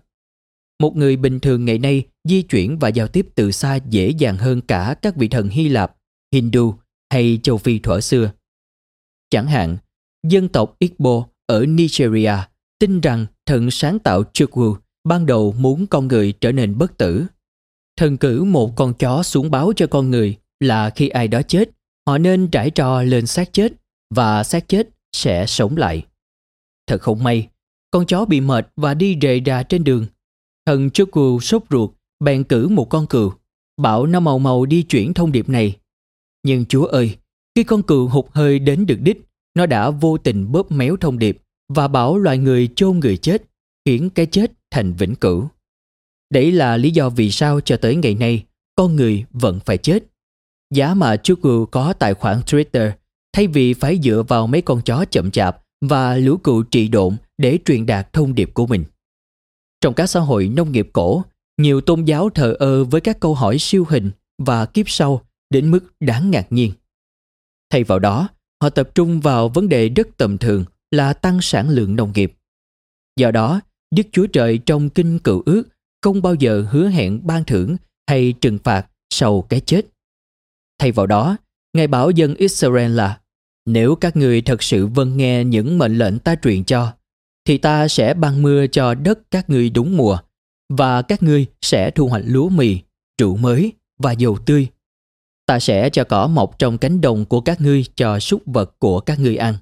Một 0.80 0.96
người 0.96 1.16
bình 1.16 1.40
thường 1.40 1.64
ngày 1.64 1.78
nay 1.78 2.06
di 2.28 2.42
chuyển 2.42 2.78
và 2.78 2.88
giao 2.88 3.08
tiếp 3.08 3.28
từ 3.34 3.50
xa 3.50 3.74
dễ 3.74 4.10
dàng 4.10 4.36
hơn 4.36 4.60
cả 4.60 4.96
các 5.02 5.16
vị 5.16 5.28
thần 5.28 5.48
Hy 5.48 5.68
Lạp, 5.68 5.96
Hindu 6.32 6.74
hay 7.12 7.40
châu 7.42 7.58
Phi 7.58 7.78
thuở 7.78 8.00
xưa. 8.00 8.30
Chẳng 9.30 9.46
hạn, 9.46 9.76
dân 10.28 10.48
tộc 10.48 10.76
Igbo 10.78 11.26
ở 11.46 11.66
Nigeria 11.66 12.34
tin 12.78 13.00
rằng 13.00 13.26
thần 13.46 13.70
sáng 13.70 13.98
tạo 13.98 14.22
Chukwu 14.32 14.76
ban 15.04 15.26
đầu 15.26 15.54
muốn 15.58 15.86
con 15.86 16.08
người 16.08 16.32
trở 16.32 16.52
nên 16.52 16.78
bất 16.78 16.98
tử. 16.98 17.26
Thần 17.96 18.16
cử 18.16 18.44
một 18.44 18.76
con 18.76 18.94
chó 18.94 19.22
xuống 19.22 19.50
báo 19.50 19.72
cho 19.76 19.86
con 19.86 20.10
người 20.10 20.36
là 20.60 20.90
khi 20.90 21.08
ai 21.08 21.28
đó 21.28 21.42
chết, 21.42 21.70
họ 22.06 22.18
nên 22.18 22.48
trải 22.48 22.70
trò 22.70 23.02
lên 23.02 23.26
xác 23.26 23.52
chết 23.52 23.72
và 24.14 24.44
xác 24.44 24.68
chết 24.68 24.88
sẽ 25.12 25.46
sống 25.46 25.76
lại. 25.76 26.06
Thật 26.86 27.00
không 27.00 27.24
may, 27.24 27.48
con 27.90 28.06
chó 28.06 28.24
bị 28.24 28.40
mệt 28.40 28.68
và 28.76 28.94
đi 28.94 29.18
rề 29.22 29.40
rà 29.46 29.62
trên 29.62 29.84
đường. 29.84 30.06
Thần 30.66 30.88
Chukwu 30.88 31.40
sốt 31.40 31.62
ruột, 31.70 31.90
bèn 32.20 32.44
cử 32.44 32.68
một 32.68 32.84
con 32.84 33.06
cừu, 33.06 33.32
bảo 33.82 34.06
nó 34.06 34.20
màu 34.20 34.38
màu 34.38 34.66
đi 34.66 34.82
chuyển 34.82 35.14
thông 35.14 35.32
điệp 35.32 35.48
này. 35.48 35.76
Nhưng 36.42 36.66
chúa 36.66 36.84
ơi, 36.84 37.16
khi 37.54 37.64
con 37.64 37.82
cừu 37.82 38.08
hụt 38.08 38.24
hơi 38.30 38.58
đến 38.58 38.86
được 38.86 38.98
đích, 39.00 39.20
nó 39.54 39.66
đã 39.66 39.90
vô 39.90 40.18
tình 40.18 40.52
bóp 40.52 40.72
méo 40.72 40.96
thông 40.96 41.18
điệp 41.18 41.38
và 41.68 41.88
bảo 41.88 42.18
loài 42.18 42.38
người 42.38 42.68
chôn 42.76 42.98
người 42.98 43.16
chết, 43.16 43.42
khiến 43.84 44.10
cái 44.10 44.26
chết 44.26 44.52
thành 44.70 44.92
vĩnh 44.92 45.14
cửu. 45.14 45.48
Đấy 46.30 46.52
là 46.52 46.76
lý 46.76 46.90
do 46.90 47.10
vì 47.10 47.30
sao 47.30 47.60
cho 47.60 47.76
tới 47.76 47.96
ngày 47.96 48.14
nay 48.14 48.44
con 48.74 48.96
người 48.96 49.24
vẫn 49.30 49.60
phải 49.64 49.78
chết. 49.78 50.04
Giá 50.74 50.94
mà 50.94 51.16
chú 51.16 51.34
cừu 51.34 51.66
có 51.66 51.92
tài 51.92 52.14
khoản 52.14 52.40
Twitter 52.40 52.90
thay 53.32 53.46
vì 53.46 53.74
phải 53.74 53.98
dựa 54.02 54.22
vào 54.28 54.46
mấy 54.46 54.62
con 54.62 54.82
chó 54.82 55.04
chậm 55.10 55.30
chạp 55.30 55.62
và 55.80 56.16
lũ 56.16 56.36
cừu 56.36 56.62
trị 56.62 56.88
độn 56.88 57.16
để 57.38 57.58
truyền 57.64 57.86
đạt 57.86 58.12
thông 58.12 58.34
điệp 58.34 58.50
của 58.54 58.66
mình. 58.66 58.84
Trong 59.80 59.94
các 59.94 60.06
xã 60.06 60.20
hội 60.20 60.48
nông 60.48 60.72
nghiệp 60.72 60.88
cổ, 60.92 61.22
nhiều 61.58 61.80
tôn 61.80 62.04
giáo 62.04 62.30
thờ 62.30 62.56
ơ 62.58 62.84
với 62.84 63.00
các 63.00 63.20
câu 63.20 63.34
hỏi 63.34 63.56
siêu 63.58 63.86
hình 63.88 64.10
và 64.38 64.66
kiếp 64.66 64.88
sau 64.88 65.22
đến 65.50 65.70
mức 65.70 65.80
đáng 66.00 66.30
ngạc 66.30 66.46
nhiên. 66.50 66.72
Thay 67.70 67.84
vào 67.84 67.98
đó, 67.98 68.28
họ 68.62 68.70
tập 68.70 68.90
trung 68.94 69.20
vào 69.20 69.48
vấn 69.48 69.68
đề 69.68 69.88
rất 69.88 70.08
tầm 70.16 70.38
thường 70.38 70.64
là 70.90 71.12
tăng 71.12 71.38
sản 71.42 71.68
lượng 71.68 71.96
nông 71.96 72.12
nghiệp. 72.14 72.32
Do 73.16 73.30
đó, 73.30 73.60
Đức 73.90 74.06
Chúa 74.12 74.26
Trời 74.26 74.58
trong 74.58 74.90
kinh 74.90 75.18
cựu 75.18 75.42
ước 75.46 75.62
không 76.02 76.22
bao 76.22 76.34
giờ 76.34 76.66
hứa 76.70 76.88
hẹn 76.88 77.26
ban 77.26 77.44
thưởng 77.44 77.76
hay 78.08 78.34
trừng 78.40 78.58
phạt 78.64 78.86
sau 79.10 79.42
cái 79.42 79.60
chết. 79.60 79.86
Thay 80.78 80.92
vào 80.92 81.06
đó, 81.06 81.36
Ngài 81.72 81.86
bảo 81.86 82.10
dân 82.10 82.34
Israel 82.34 82.90
là 82.90 83.20
nếu 83.66 83.94
các 83.94 84.16
người 84.16 84.42
thật 84.42 84.62
sự 84.62 84.86
vâng 84.86 85.16
nghe 85.16 85.44
những 85.44 85.78
mệnh 85.78 85.98
lệnh 85.98 86.18
ta 86.18 86.34
truyền 86.42 86.64
cho, 86.64 86.92
thì 87.44 87.58
ta 87.58 87.88
sẽ 87.88 88.14
ban 88.14 88.42
mưa 88.42 88.66
cho 88.66 88.94
đất 88.94 89.18
các 89.30 89.50
ngươi 89.50 89.70
đúng 89.70 89.96
mùa, 89.96 90.18
và 90.68 91.02
các 91.02 91.22
ngươi 91.22 91.46
sẽ 91.62 91.90
thu 91.90 92.08
hoạch 92.08 92.22
lúa 92.26 92.48
mì, 92.48 92.78
rượu 93.20 93.36
mới 93.36 93.72
và 93.98 94.12
dầu 94.12 94.38
tươi. 94.46 94.68
Ta 95.46 95.58
sẽ 95.58 95.90
cho 95.90 96.04
cỏ 96.04 96.26
mọc 96.26 96.58
trong 96.58 96.78
cánh 96.78 97.00
đồng 97.00 97.24
của 97.24 97.40
các 97.40 97.60
ngươi 97.60 97.84
cho 97.96 98.18
súc 98.18 98.42
vật 98.46 98.74
của 98.78 99.00
các 99.00 99.18
ngươi 99.20 99.36
ăn. 99.36 99.54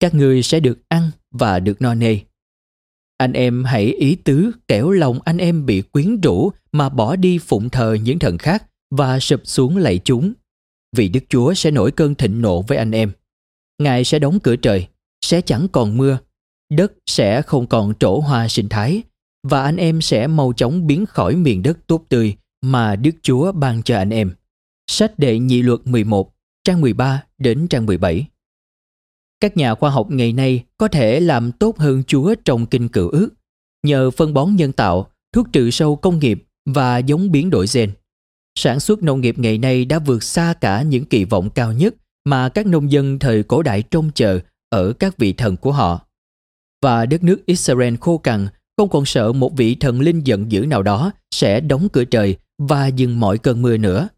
Các 0.00 0.14
ngươi 0.14 0.42
sẽ 0.42 0.60
được 0.60 0.78
ăn 0.88 1.10
và 1.30 1.60
được 1.60 1.82
no 1.82 1.94
nê. 1.94 2.18
Anh 3.16 3.32
em 3.32 3.64
hãy 3.64 3.84
ý 3.84 4.14
tứ 4.14 4.52
kẻo 4.68 4.90
lòng 4.90 5.18
anh 5.24 5.38
em 5.38 5.66
bị 5.66 5.82
quyến 5.82 6.20
rũ 6.20 6.50
mà 6.72 6.88
bỏ 6.88 7.16
đi 7.16 7.38
phụng 7.38 7.70
thờ 7.70 7.96
những 8.02 8.18
thần 8.18 8.38
khác 8.38 8.66
và 8.90 9.20
sụp 9.20 9.40
xuống 9.44 9.76
lạy 9.76 10.00
chúng. 10.04 10.32
Vì 10.96 11.08
Đức 11.08 11.20
Chúa 11.28 11.54
sẽ 11.54 11.70
nổi 11.70 11.90
cơn 11.90 12.14
thịnh 12.14 12.42
nộ 12.42 12.62
với 12.62 12.78
anh 12.78 12.90
em. 12.90 13.12
Ngài 13.78 14.04
sẽ 14.04 14.18
đóng 14.18 14.40
cửa 14.40 14.56
trời, 14.56 14.86
sẽ 15.24 15.40
chẳng 15.40 15.68
còn 15.72 15.96
mưa, 15.96 16.18
đất 16.70 16.92
sẽ 17.06 17.42
không 17.42 17.66
còn 17.66 17.94
trổ 18.00 18.20
hoa 18.20 18.48
sinh 18.48 18.68
thái 18.68 19.02
và 19.42 19.62
anh 19.62 19.76
em 19.76 20.00
sẽ 20.00 20.26
mau 20.26 20.52
chóng 20.56 20.86
biến 20.86 21.06
khỏi 21.06 21.36
miền 21.36 21.62
đất 21.62 21.78
tốt 21.86 22.04
tươi 22.08 22.36
mà 22.62 22.96
Đức 22.96 23.10
Chúa 23.22 23.52
ban 23.52 23.82
cho 23.82 23.96
anh 23.96 24.10
em. 24.10 24.34
Sách 24.86 25.18
đệ 25.18 25.38
nhị 25.38 25.62
luật 25.62 25.80
11, 25.84 26.32
trang 26.64 26.80
13 26.80 27.22
đến 27.38 27.68
trang 27.68 27.86
17. 27.86 28.26
Các 29.40 29.56
nhà 29.56 29.74
khoa 29.74 29.90
học 29.90 30.10
ngày 30.10 30.32
nay 30.32 30.64
có 30.78 30.88
thể 30.88 31.20
làm 31.20 31.52
tốt 31.52 31.78
hơn 31.78 32.02
Chúa 32.06 32.34
trong 32.44 32.66
kinh 32.66 32.88
cựu 32.88 33.08
ước 33.08 33.28
nhờ 33.82 34.10
phân 34.10 34.34
bón 34.34 34.56
nhân 34.56 34.72
tạo, 34.72 35.10
thuốc 35.32 35.46
trừ 35.52 35.70
sâu 35.70 35.96
công 35.96 36.18
nghiệp 36.18 36.44
và 36.66 36.98
giống 36.98 37.30
biến 37.30 37.50
đổi 37.50 37.66
gen. 37.74 37.92
Sản 38.58 38.80
xuất 38.80 39.02
nông 39.02 39.20
nghiệp 39.20 39.38
ngày 39.38 39.58
nay 39.58 39.84
đã 39.84 39.98
vượt 39.98 40.22
xa 40.22 40.54
cả 40.60 40.82
những 40.82 41.04
kỳ 41.04 41.24
vọng 41.24 41.50
cao 41.50 41.72
nhất 41.72 41.94
mà 42.24 42.48
các 42.48 42.66
nông 42.66 42.92
dân 42.92 43.18
thời 43.18 43.42
cổ 43.42 43.62
đại 43.62 43.82
trông 43.82 44.10
chờ 44.14 44.40
ở 44.70 44.92
các 44.92 45.18
vị 45.18 45.32
thần 45.32 45.56
của 45.56 45.72
họ. 45.72 46.06
Và 46.82 47.06
đất 47.06 47.24
nước 47.24 47.46
Israel 47.46 47.94
khô 48.00 48.18
cằn 48.18 48.48
không 48.76 48.88
còn 48.88 49.04
sợ 49.04 49.32
một 49.32 49.56
vị 49.56 49.74
thần 49.74 50.00
linh 50.00 50.20
giận 50.24 50.52
dữ 50.52 50.66
nào 50.66 50.82
đó 50.82 51.12
sẽ 51.30 51.60
đóng 51.60 51.88
cửa 51.92 52.04
trời 52.04 52.36
và 52.58 52.86
dừng 52.86 53.20
mọi 53.20 53.38
cơn 53.38 53.62
mưa 53.62 53.76
nữa. 53.76 54.08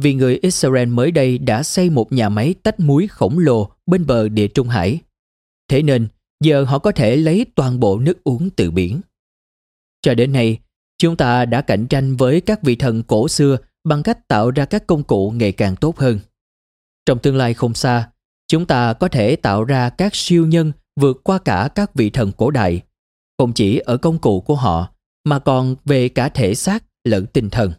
Vì 0.00 0.14
người 0.14 0.38
Israel 0.42 0.88
mới 0.88 1.10
đây 1.10 1.38
đã 1.38 1.62
xây 1.62 1.90
một 1.90 2.12
nhà 2.12 2.28
máy 2.28 2.54
tách 2.62 2.80
muối 2.80 3.06
khổng 3.06 3.38
lồ 3.38 3.70
bên 3.86 4.06
bờ 4.06 4.28
địa 4.28 4.48
Trung 4.48 4.68
Hải. 4.68 5.00
Thế 5.68 5.82
nên, 5.82 6.08
giờ 6.44 6.64
họ 6.64 6.78
có 6.78 6.92
thể 6.92 7.16
lấy 7.16 7.46
toàn 7.54 7.80
bộ 7.80 7.98
nước 7.98 8.24
uống 8.24 8.50
từ 8.50 8.70
biển. 8.70 9.00
Cho 10.02 10.14
đến 10.14 10.32
nay, 10.32 10.58
chúng 10.98 11.16
ta 11.16 11.44
đã 11.44 11.60
cạnh 11.60 11.86
tranh 11.86 12.16
với 12.16 12.40
các 12.40 12.62
vị 12.62 12.76
thần 12.76 13.02
cổ 13.02 13.28
xưa 13.28 13.56
bằng 13.84 14.02
cách 14.02 14.28
tạo 14.28 14.50
ra 14.50 14.64
các 14.64 14.86
công 14.86 15.02
cụ 15.02 15.30
ngày 15.30 15.52
càng 15.52 15.76
tốt 15.76 15.98
hơn. 15.98 16.18
Trong 17.06 17.18
tương 17.18 17.36
lai 17.36 17.54
không 17.54 17.74
xa, 17.74 18.10
chúng 18.48 18.66
ta 18.66 18.92
có 18.92 19.08
thể 19.08 19.36
tạo 19.36 19.64
ra 19.64 19.90
các 19.90 20.14
siêu 20.14 20.46
nhân 20.46 20.72
vượt 21.00 21.20
qua 21.24 21.38
cả 21.38 21.68
các 21.74 21.94
vị 21.94 22.10
thần 22.10 22.32
cổ 22.32 22.50
đại, 22.50 22.82
không 23.38 23.52
chỉ 23.52 23.78
ở 23.78 23.96
công 23.96 24.18
cụ 24.18 24.40
của 24.40 24.54
họ 24.54 24.88
mà 25.24 25.38
còn 25.38 25.76
về 25.84 26.08
cả 26.08 26.28
thể 26.28 26.54
xác 26.54 26.84
lẫn 27.04 27.26
tinh 27.26 27.50
thần. 27.50 27.72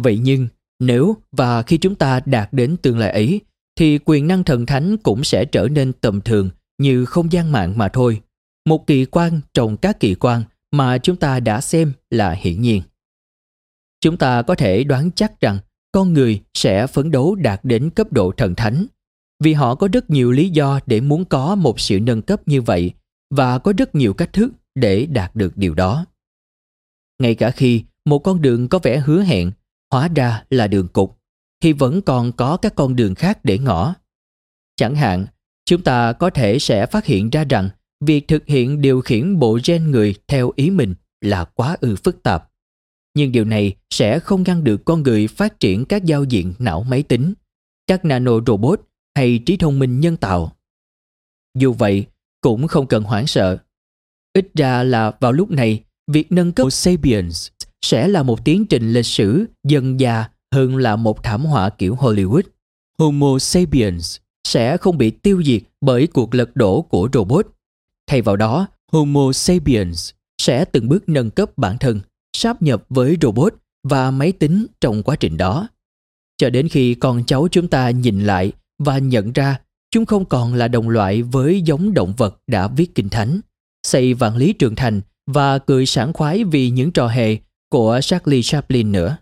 Vậy 0.00 0.18
nhưng, 0.22 0.48
nếu 0.78 1.16
và 1.32 1.62
khi 1.62 1.78
chúng 1.78 1.94
ta 1.94 2.20
đạt 2.26 2.52
đến 2.52 2.76
tương 2.76 2.98
lai 2.98 3.10
ấy, 3.10 3.40
thì 3.76 3.98
quyền 4.04 4.26
năng 4.26 4.44
thần 4.44 4.66
thánh 4.66 4.96
cũng 4.96 5.24
sẽ 5.24 5.44
trở 5.44 5.68
nên 5.68 5.92
tầm 5.92 6.20
thường 6.20 6.50
như 6.78 7.04
không 7.04 7.32
gian 7.32 7.52
mạng 7.52 7.78
mà 7.78 7.88
thôi. 7.88 8.20
Một 8.66 8.86
kỳ 8.86 9.04
quan 9.04 9.40
trong 9.54 9.76
các 9.76 10.00
kỳ 10.00 10.14
quan 10.14 10.42
mà 10.72 10.98
chúng 10.98 11.16
ta 11.16 11.40
đã 11.40 11.60
xem 11.60 11.92
là 12.10 12.32
hiển 12.32 12.62
nhiên. 12.62 12.82
Chúng 14.00 14.16
ta 14.16 14.42
có 14.42 14.54
thể 14.54 14.84
đoán 14.84 15.10
chắc 15.10 15.40
rằng 15.40 15.58
con 15.92 16.12
người 16.12 16.40
sẽ 16.54 16.86
phấn 16.86 17.10
đấu 17.10 17.34
đạt 17.34 17.60
đến 17.62 17.90
cấp 17.90 18.12
độ 18.12 18.32
thần 18.36 18.54
thánh 18.54 18.86
vì 19.40 19.52
họ 19.52 19.74
có 19.74 19.88
rất 19.92 20.10
nhiều 20.10 20.32
lý 20.32 20.50
do 20.50 20.80
để 20.86 21.00
muốn 21.00 21.24
có 21.24 21.54
một 21.54 21.80
sự 21.80 22.00
nâng 22.00 22.22
cấp 22.22 22.48
như 22.48 22.62
vậy 22.62 22.92
và 23.30 23.58
có 23.58 23.72
rất 23.78 23.94
nhiều 23.94 24.14
cách 24.14 24.32
thức 24.32 24.52
để 24.74 25.06
đạt 25.06 25.36
được 25.36 25.56
điều 25.56 25.74
đó. 25.74 26.06
Ngay 27.22 27.34
cả 27.34 27.50
khi 27.50 27.84
một 28.04 28.18
con 28.18 28.42
đường 28.42 28.68
có 28.68 28.78
vẻ 28.78 28.98
hứa 28.98 29.22
hẹn 29.22 29.52
hóa 29.90 30.08
ra 30.16 30.44
là 30.50 30.66
đường 30.66 30.88
cục 30.88 31.20
thì 31.62 31.72
vẫn 31.72 32.02
còn 32.02 32.32
có 32.32 32.56
các 32.56 32.74
con 32.74 32.96
đường 32.96 33.14
khác 33.14 33.44
để 33.44 33.58
ngỏ. 33.58 33.94
Chẳng 34.76 34.94
hạn, 34.94 35.26
chúng 35.64 35.82
ta 35.82 36.12
có 36.12 36.30
thể 36.30 36.58
sẽ 36.58 36.86
phát 36.86 37.04
hiện 37.04 37.30
ra 37.30 37.44
rằng 37.44 37.70
việc 38.00 38.28
thực 38.28 38.46
hiện 38.46 38.80
điều 38.80 39.00
khiển 39.00 39.38
bộ 39.38 39.58
gen 39.66 39.90
người 39.90 40.14
theo 40.28 40.52
ý 40.56 40.70
mình 40.70 40.94
là 41.20 41.44
quá 41.44 41.76
ư 41.80 41.96
phức 41.96 42.22
tạp. 42.22 42.50
Nhưng 43.14 43.32
điều 43.32 43.44
này 43.44 43.76
sẽ 43.90 44.18
không 44.18 44.42
ngăn 44.42 44.64
được 44.64 44.84
con 44.84 45.02
người 45.02 45.26
phát 45.26 45.60
triển 45.60 45.84
các 45.84 46.04
giao 46.04 46.24
diện 46.24 46.54
não 46.58 46.82
máy 46.82 47.02
tính, 47.02 47.34
các 47.86 48.04
nano 48.04 48.32
robot 48.46 48.80
hay 49.14 49.40
trí 49.46 49.56
thông 49.56 49.78
minh 49.78 50.00
nhân 50.00 50.16
tạo. 50.16 50.56
Dù 51.58 51.72
vậy, 51.72 52.06
cũng 52.40 52.68
không 52.68 52.86
cần 52.86 53.02
hoảng 53.02 53.26
sợ. 53.26 53.58
Ít 54.32 54.48
ra 54.54 54.82
là 54.82 55.12
vào 55.20 55.32
lúc 55.32 55.50
này, 55.50 55.84
việc 56.06 56.32
nâng 56.32 56.52
cấp 56.52 56.72
Sapiens 56.72 57.48
sẽ 57.82 58.08
là 58.08 58.22
một 58.22 58.44
tiến 58.44 58.66
trình 58.66 58.92
lịch 58.92 59.06
sử 59.06 59.46
dần 59.64 60.00
già 60.00 60.24
hơn 60.54 60.76
là 60.76 60.96
một 60.96 61.22
thảm 61.22 61.44
họa 61.44 61.70
kiểu 61.70 61.94
Hollywood. 61.94 62.42
Homo 62.98 63.38
sapiens 63.38 64.18
sẽ 64.44 64.76
không 64.76 64.98
bị 64.98 65.10
tiêu 65.10 65.42
diệt 65.42 65.62
bởi 65.80 66.06
cuộc 66.06 66.34
lật 66.34 66.56
đổ 66.56 66.82
của 66.82 67.08
robot. 67.12 67.46
Thay 68.06 68.22
vào 68.22 68.36
đó, 68.36 68.66
Homo 68.92 69.32
sapiens 69.32 70.10
sẽ 70.42 70.64
từng 70.64 70.88
bước 70.88 71.08
nâng 71.08 71.30
cấp 71.30 71.50
bản 71.56 71.78
thân, 71.78 72.00
sáp 72.36 72.62
nhập 72.62 72.84
với 72.88 73.16
robot 73.22 73.54
và 73.88 74.10
máy 74.10 74.32
tính 74.32 74.66
trong 74.80 75.02
quá 75.02 75.16
trình 75.16 75.36
đó. 75.36 75.68
Cho 76.36 76.50
đến 76.50 76.68
khi 76.68 76.94
con 76.94 77.24
cháu 77.26 77.48
chúng 77.50 77.68
ta 77.68 77.90
nhìn 77.90 78.26
lại 78.26 78.52
và 78.78 78.98
nhận 78.98 79.32
ra 79.32 79.60
chúng 79.90 80.06
không 80.06 80.24
còn 80.24 80.54
là 80.54 80.68
đồng 80.68 80.88
loại 80.88 81.22
với 81.22 81.62
giống 81.62 81.94
động 81.94 82.14
vật 82.16 82.42
đã 82.46 82.68
viết 82.68 82.94
kinh 82.94 83.08
thánh, 83.08 83.40
xây 83.86 84.14
vạn 84.14 84.36
lý 84.36 84.52
trường 84.52 84.76
thành 84.76 85.00
và 85.26 85.58
cười 85.58 85.86
sảng 85.86 86.12
khoái 86.12 86.44
vì 86.44 86.70
những 86.70 86.92
trò 86.92 87.08
hề 87.08 87.36
của 87.70 88.00
Charlie 88.02 88.42
Chaplin 88.42 88.92
nữa. 88.92 89.16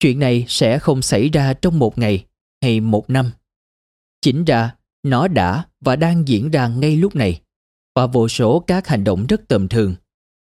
Chuyện 0.00 0.18
này 0.18 0.44
sẽ 0.48 0.78
không 0.78 1.02
xảy 1.02 1.28
ra 1.28 1.54
trong 1.54 1.78
một 1.78 1.98
ngày 1.98 2.24
hay 2.62 2.80
một 2.80 3.10
năm. 3.10 3.30
Chính 4.22 4.44
ra, 4.44 4.74
nó 5.02 5.28
đã 5.28 5.64
và 5.80 5.96
đang 5.96 6.28
diễn 6.28 6.50
ra 6.50 6.68
ngay 6.68 6.96
lúc 6.96 7.16
này 7.16 7.40
và 7.94 8.06
vô 8.06 8.28
số 8.28 8.60
các 8.60 8.86
hành 8.86 9.04
động 9.04 9.26
rất 9.26 9.48
tầm 9.48 9.68
thường. 9.68 9.94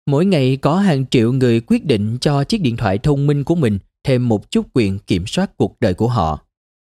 Mỗi 0.06 0.26
ngày 0.26 0.57
có 0.57 0.80
hàng 0.80 1.06
triệu 1.07 1.34
người 1.34 1.61
quyết 1.61 1.85
định 1.85 2.18
cho 2.22 2.44
chiếc 2.44 2.61
điện 2.61 2.77
thoại 2.77 2.98
thông 2.98 3.27
minh 3.27 3.44
của 3.44 3.56
mình 3.56 3.80
thêm 4.03 4.30
một 4.30 4.52
chút 4.52 4.68
quyền 4.73 4.99
kiểm 4.99 5.27
soát 5.27 5.57
cuộc 5.57 5.80
đời 5.80 5.94
của 5.94 6.07
họ 6.07 6.40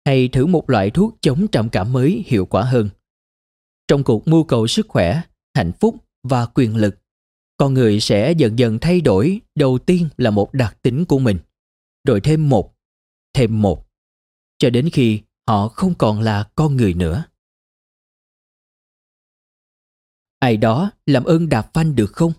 hay 0.06 0.28
thử 0.28 0.46
một 0.46 0.70
loại 0.70 0.92
thuốc 0.92 1.18
chống 1.22 1.48
trầm 1.52 1.70
cảm 1.70 1.94
mới 1.94 2.24
hiệu 2.26 2.46
quả 2.46 2.64
hơn. 2.64 2.90
Trong 3.88 4.04
cuộc 4.04 4.28
mưu 4.28 4.44
cầu 4.44 4.68
sức 4.68 4.86
khỏe, 4.90 5.22
hạnh 5.54 5.72
phúc 5.80 5.96
và 6.24 6.46
quyền 6.46 6.76
lực, 6.76 6.96
con 7.58 7.74
người 7.74 8.00
sẽ 8.00 8.32
dần 8.32 8.60
dần 8.60 8.80
thay 8.82 9.02
đổi 9.02 9.42
đầu 9.56 9.80
tiên 9.80 10.10
là 10.18 10.30
một 10.30 10.54
đặc 10.54 10.78
tính 10.82 11.06
của 11.06 11.20
mình, 11.20 11.40
rồi 12.08 12.22
thêm 12.22 12.50
một, 12.50 12.76
thêm 13.34 13.62
một, 13.62 13.88
cho 14.58 14.70
đến 14.70 14.90
khi 14.94 15.22
họ 15.48 15.68
không 15.68 15.96
còn 15.96 16.22
là 16.22 16.50
con 16.56 16.78
người 16.78 16.94
nữa. 16.94 17.26
Ai 20.40 20.58
đó 20.58 20.92
làm 21.06 21.24
ơn 21.24 21.50
đạp 21.50 21.74
phanh 21.74 21.96
được 21.96 22.12
không? 22.14 22.34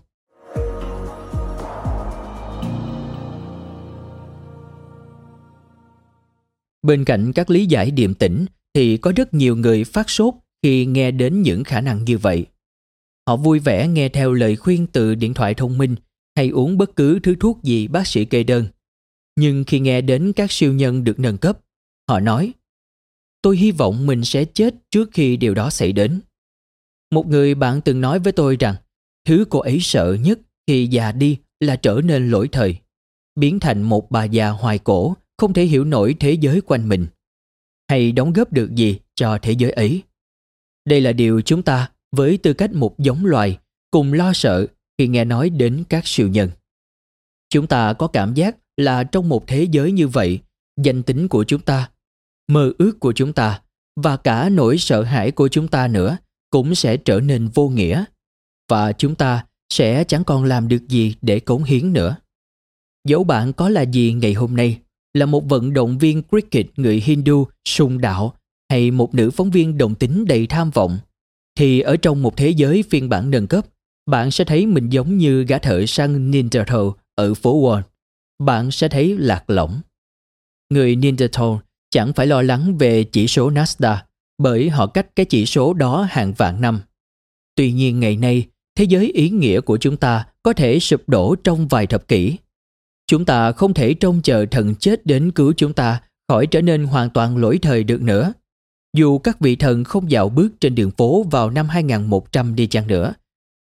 Bên 6.85 7.05
cạnh 7.05 7.31
các 7.33 7.49
lý 7.49 7.65
giải 7.65 7.91
điềm 7.91 8.13
tĩnh 8.13 8.45
thì 8.73 8.97
có 8.97 9.11
rất 9.15 9.33
nhiều 9.33 9.55
người 9.55 9.83
phát 9.83 10.09
sốt 10.09 10.33
khi 10.63 10.85
nghe 10.85 11.11
đến 11.11 11.41
những 11.41 11.63
khả 11.63 11.81
năng 11.81 12.03
như 12.03 12.17
vậy. 12.17 12.45
Họ 13.27 13.37
vui 13.37 13.59
vẻ 13.59 13.87
nghe 13.87 14.09
theo 14.09 14.33
lời 14.33 14.55
khuyên 14.55 14.87
từ 14.87 15.15
điện 15.15 15.33
thoại 15.33 15.53
thông 15.53 15.77
minh 15.77 15.95
hay 16.35 16.49
uống 16.49 16.77
bất 16.77 16.95
cứ 16.95 17.19
thứ 17.23 17.35
thuốc 17.39 17.63
gì 17.63 17.87
bác 17.87 18.07
sĩ 18.07 18.25
kê 18.25 18.43
đơn. 18.43 18.65
Nhưng 19.35 19.63
khi 19.67 19.79
nghe 19.79 20.01
đến 20.01 20.33
các 20.33 20.51
siêu 20.51 20.73
nhân 20.73 21.03
được 21.03 21.19
nâng 21.19 21.37
cấp, 21.37 21.59
họ 22.09 22.19
nói 22.19 22.53
Tôi 23.41 23.57
hy 23.57 23.71
vọng 23.71 24.05
mình 24.05 24.23
sẽ 24.23 24.45
chết 24.45 24.75
trước 24.91 25.09
khi 25.11 25.37
điều 25.37 25.53
đó 25.53 25.69
xảy 25.69 25.91
đến. 25.91 26.21
Một 27.11 27.27
người 27.27 27.55
bạn 27.55 27.81
từng 27.81 28.01
nói 28.01 28.19
với 28.19 28.33
tôi 28.33 28.55
rằng 28.59 28.75
thứ 29.27 29.45
cô 29.49 29.59
ấy 29.59 29.79
sợ 29.81 30.17
nhất 30.21 30.39
khi 30.67 30.87
già 30.87 31.11
đi 31.11 31.37
là 31.59 31.75
trở 31.75 32.01
nên 32.03 32.29
lỗi 32.29 32.49
thời, 32.51 32.77
biến 33.35 33.59
thành 33.59 33.81
một 33.81 34.11
bà 34.11 34.23
già 34.23 34.49
hoài 34.49 34.79
cổ 34.79 35.15
không 35.37 35.53
thể 35.53 35.63
hiểu 35.63 35.85
nổi 35.85 36.15
thế 36.19 36.31
giới 36.31 36.61
quanh 36.61 36.89
mình 36.89 37.07
hay 37.89 38.11
đóng 38.11 38.33
góp 38.33 38.53
được 38.53 38.75
gì 38.75 38.99
cho 39.15 39.37
thế 39.41 39.51
giới 39.51 39.71
ấy. 39.71 40.03
Đây 40.85 41.01
là 41.01 41.13
điều 41.13 41.41
chúng 41.41 41.63
ta 41.63 41.91
với 42.11 42.37
tư 42.37 42.53
cách 42.53 42.73
một 42.73 42.99
giống 42.99 43.25
loài 43.25 43.57
cùng 43.91 44.13
lo 44.13 44.33
sợ 44.33 44.67
khi 44.97 45.07
nghe 45.07 45.25
nói 45.25 45.49
đến 45.49 45.83
các 45.89 46.07
siêu 46.07 46.27
nhân. 46.27 46.49
Chúng 47.49 47.67
ta 47.67 47.93
có 47.93 48.07
cảm 48.07 48.33
giác 48.33 48.57
là 48.77 49.03
trong 49.03 49.29
một 49.29 49.47
thế 49.47 49.67
giới 49.71 49.91
như 49.91 50.07
vậy, 50.07 50.39
danh 50.81 51.03
tính 51.03 51.27
của 51.27 51.43
chúng 51.43 51.61
ta, 51.61 51.89
mơ 52.47 52.71
ước 52.77 52.99
của 52.99 53.13
chúng 53.13 53.33
ta 53.33 53.61
và 53.95 54.17
cả 54.17 54.49
nỗi 54.49 54.77
sợ 54.77 55.03
hãi 55.03 55.31
của 55.31 55.47
chúng 55.47 55.67
ta 55.67 55.87
nữa 55.87 56.17
cũng 56.49 56.75
sẽ 56.75 56.97
trở 56.97 57.19
nên 57.19 57.47
vô 57.47 57.69
nghĩa 57.69 58.05
và 58.69 58.93
chúng 58.93 59.15
ta 59.15 59.45
sẽ 59.69 60.03
chẳng 60.03 60.23
còn 60.23 60.43
làm 60.43 60.67
được 60.67 60.87
gì 60.87 61.15
để 61.21 61.39
cống 61.39 61.63
hiến 61.63 61.93
nữa. 61.93 62.15
Dẫu 63.07 63.23
bạn 63.23 63.53
có 63.53 63.69
là 63.69 63.81
gì 63.81 64.13
ngày 64.13 64.33
hôm 64.33 64.55
nay, 64.55 64.79
là 65.15 65.25
một 65.25 65.49
vận 65.49 65.73
động 65.73 65.97
viên 65.97 66.23
cricket 66.23 66.65
người 66.75 67.01
Hindu 67.05 67.47
sùng 67.67 68.01
đạo 68.01 68.33
hay 68.69 68.91
một 68.91 69.15
nữ 69.15 69.31
phóng 69.31 69.51
viên 69.51 69.77
đồng 69.77 69.95
tính 69.95 70.25
đầy 70.25 70.47
tham 70.47 70.71
vọng, 70.71 70.97
thì 71.57 71.79
ở 71.79 71.97
trong 71.97 72.21
một 72.21 72.37
thế 72.37 72.49
giới 72.49 72.83
phiên 72.89 73.09
bản 73.09 73.29
nâng 73.29 73.47
cấp, 73.47 73.65
bạn 74.05 74.31
sẽ 74.31 74.43
thấy 74.43 74.65
mình 74.65 74.89
giống 74.89 75.17
như 75.17 75.43
gã 75.43 75.57
thợ 75.57 75.85
săn 75.85 76.31
Ninjato 76.31 76.93
ở 77.15 77.33
phố 77.33 77.61
Wall. 77.61 77.81
Bạn 78.43 78.71
sẽ 78.71 78.87
thấy 78.87 79.17
lạc 79.17 79.49
lõng. 79.49 79.81
Người 80.69 80.95
Ninjato 80.95 81.59
chẳng 81.91 82.13
phải 82.13 82.27
lo 82.27 82.41
lắng 82.41 82.77
về 82.77 83.03
chỉ 83.03 83.27
số 83.27 83.51
Nasdaq 83.51 83.97
bởi 84.37 84.69
họ 84.69 84.87
cách 84.87 85.15
cái 85.15 85.25
chỉ 85.25 85.45
số 85.45 85.73
đó 85.73 86.07
hàng 86.09 86.33
vạn 86.37 86.61
năm. 86.61 86.79
Tuy 87.55 87.71
nhiên 87.71 87.99
ngày 87.99 88.17
nay, 88.17 88.45
thế 88.77 88.83
giới 88.83 89.11
ý 89.11 89.29
nghĩa 89.29 89.61
của 89.61 89.77
chúng 89.77 89.97
ta 89.97 90.27
có 90.43 90.53
thể 90.53 90.79
sụp 90.79 91.09
đổ 91.09 91.35
trong 91.43 91.67
vài 91.67 91.87
thập 91.87 92.07
kỷ 92.07 92.37
Chúng 93.07 93.25
ta 93.25 93.51
không 93.51 93.73
thể 93.73 93.93
trông 93.93 94.21
chờ 94.21 94.45
thần 94.51 94.75
chết 94.75 95.05
đến 95.05 95.31
cứu 95.31 95.53
chúng 95.57 95.73
ta 95.73 96.01
khỏi 96.27 96.47
trở 96.47 96.61
nên 96.61 96.83
hoàn 96.83 97.09
toàn 97.09 97.37
lỗi 97.37 97.59
thời 97.61 97.83
được 97.83 98.01
nữa. 98.01 98.33
Dù 98.97 99.17
các 99.17 99.39
vị 99.39 99.55
thần 99.55 99.83
không 99.83 100.11
dạo 100.11 100.29
bước 100.29 100.49
trên 100.59 100.75
đường 100.75 100.91
phố 100.91 101.23
vào 101.23 101.49
năm 101.49 101.69
2100 101.69 102.55
đi 102.55 102.67
chăng 102.67 102.87
nữa, 102.87 103.13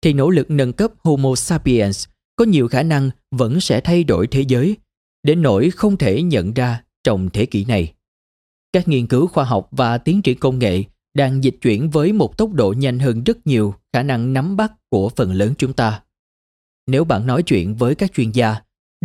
thì 0.02 0.12
nỗ 0.12 0.30
lực 0.30 0.50
nâng 0.50 0.72
cấp 0.72 0.92
Homo 1.04 1.34
sapiens 1.34 2.06
có 2.36 2.44
nhiều 2.44 2.68
khả 2.68 2.82
năng 2.82 3.10
vẫn 3.30 3.60
sẽ 3.60 3.80
thay 3.80 4.04
đổi 4.04 4.26
thế 4.26 4.40
giới, 4.48 4.76
đến 5.22 5.42
nỗi 5.42 5.70
không 5.70 5.96
thể 5.96 6.22
nhận 6.22 6.54
ra 6.54 6.82
trong 7.04 7.30
thế 7.32 7.46
kỷ 7.46 7.64
này. 7.64 7.92
Các 8.72 8.88
nghiên 8.88 9.06
cứu 9.06 9.26
khoa 9.26 9.44
học 9.44 9.68
và 9.70 9.98
tiến 9.98 10.22
triển 10.22 10.38
công 10.38 10.58
nghệ 10.58 10.84
đang 11.14 11.44
dịch 11.44 11.56
chuyển 11.62 11.90
với 11.90 12.12
một 12.12 12.38
tốc 12.38 12.52
độ 12.52 12.74
nhanh 12.76 12.98
hơn 12.98 13.24
rất 13.24 13.46
nhiều 13.46 13.74
khả 13.92 14.02
năng 14.02 14.32
nắm 14.32 14.56
bắt 14.56 14.72
của 14.90 15.08
phần 15.08 15.32
lớn 15.32 15.54
chúng 15.58 15.72
ta. 15.72 16.02
Nếu 16.86 17.04
bạn 17.04 17.26
nói 17.26 17.42
chuyện 17.42 17.74
với 17.74 17.94
các 17.94 18.12
chuyên 18.12 18.30
gia, 18.30 18.56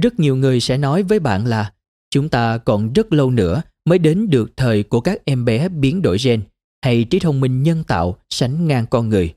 rất 0.02 0.20
nhiều 0.20 0.36
người 0.36 0.60
sẽ 0.60 0.78
nói 0.78 1.04
với 1.04 1.20
bạn 1.20 1.46
là 1.46 1.74
chúng 2.10 2.30
ta 2.30 2.58
còn 2.58 2.94
rất 2.94 3.14
lâu 3.14 3.32
nữa 3.32 3.62
mới 3.86 4.00
đến 4.00 4.30
được 4.30 4.52
thời 4.58 4.84
của 4.84 5.02
các 5.02 5.22
em 5.26 5.46
bé 5.46 5.70
biến 5.70 6.02
đổi 6.02 6.18
gen 6.24 6.42
hay 6.82 7.04
trí 7.04 7.20
thông 7.20 7.40
minh 7.40 7.64
nhân 7.64 7.84
tạo 7.84 8.18
sánh 8.30 8.68
ngang 8.68 8.86
con 8.90 9.10
người. 9.10 9.36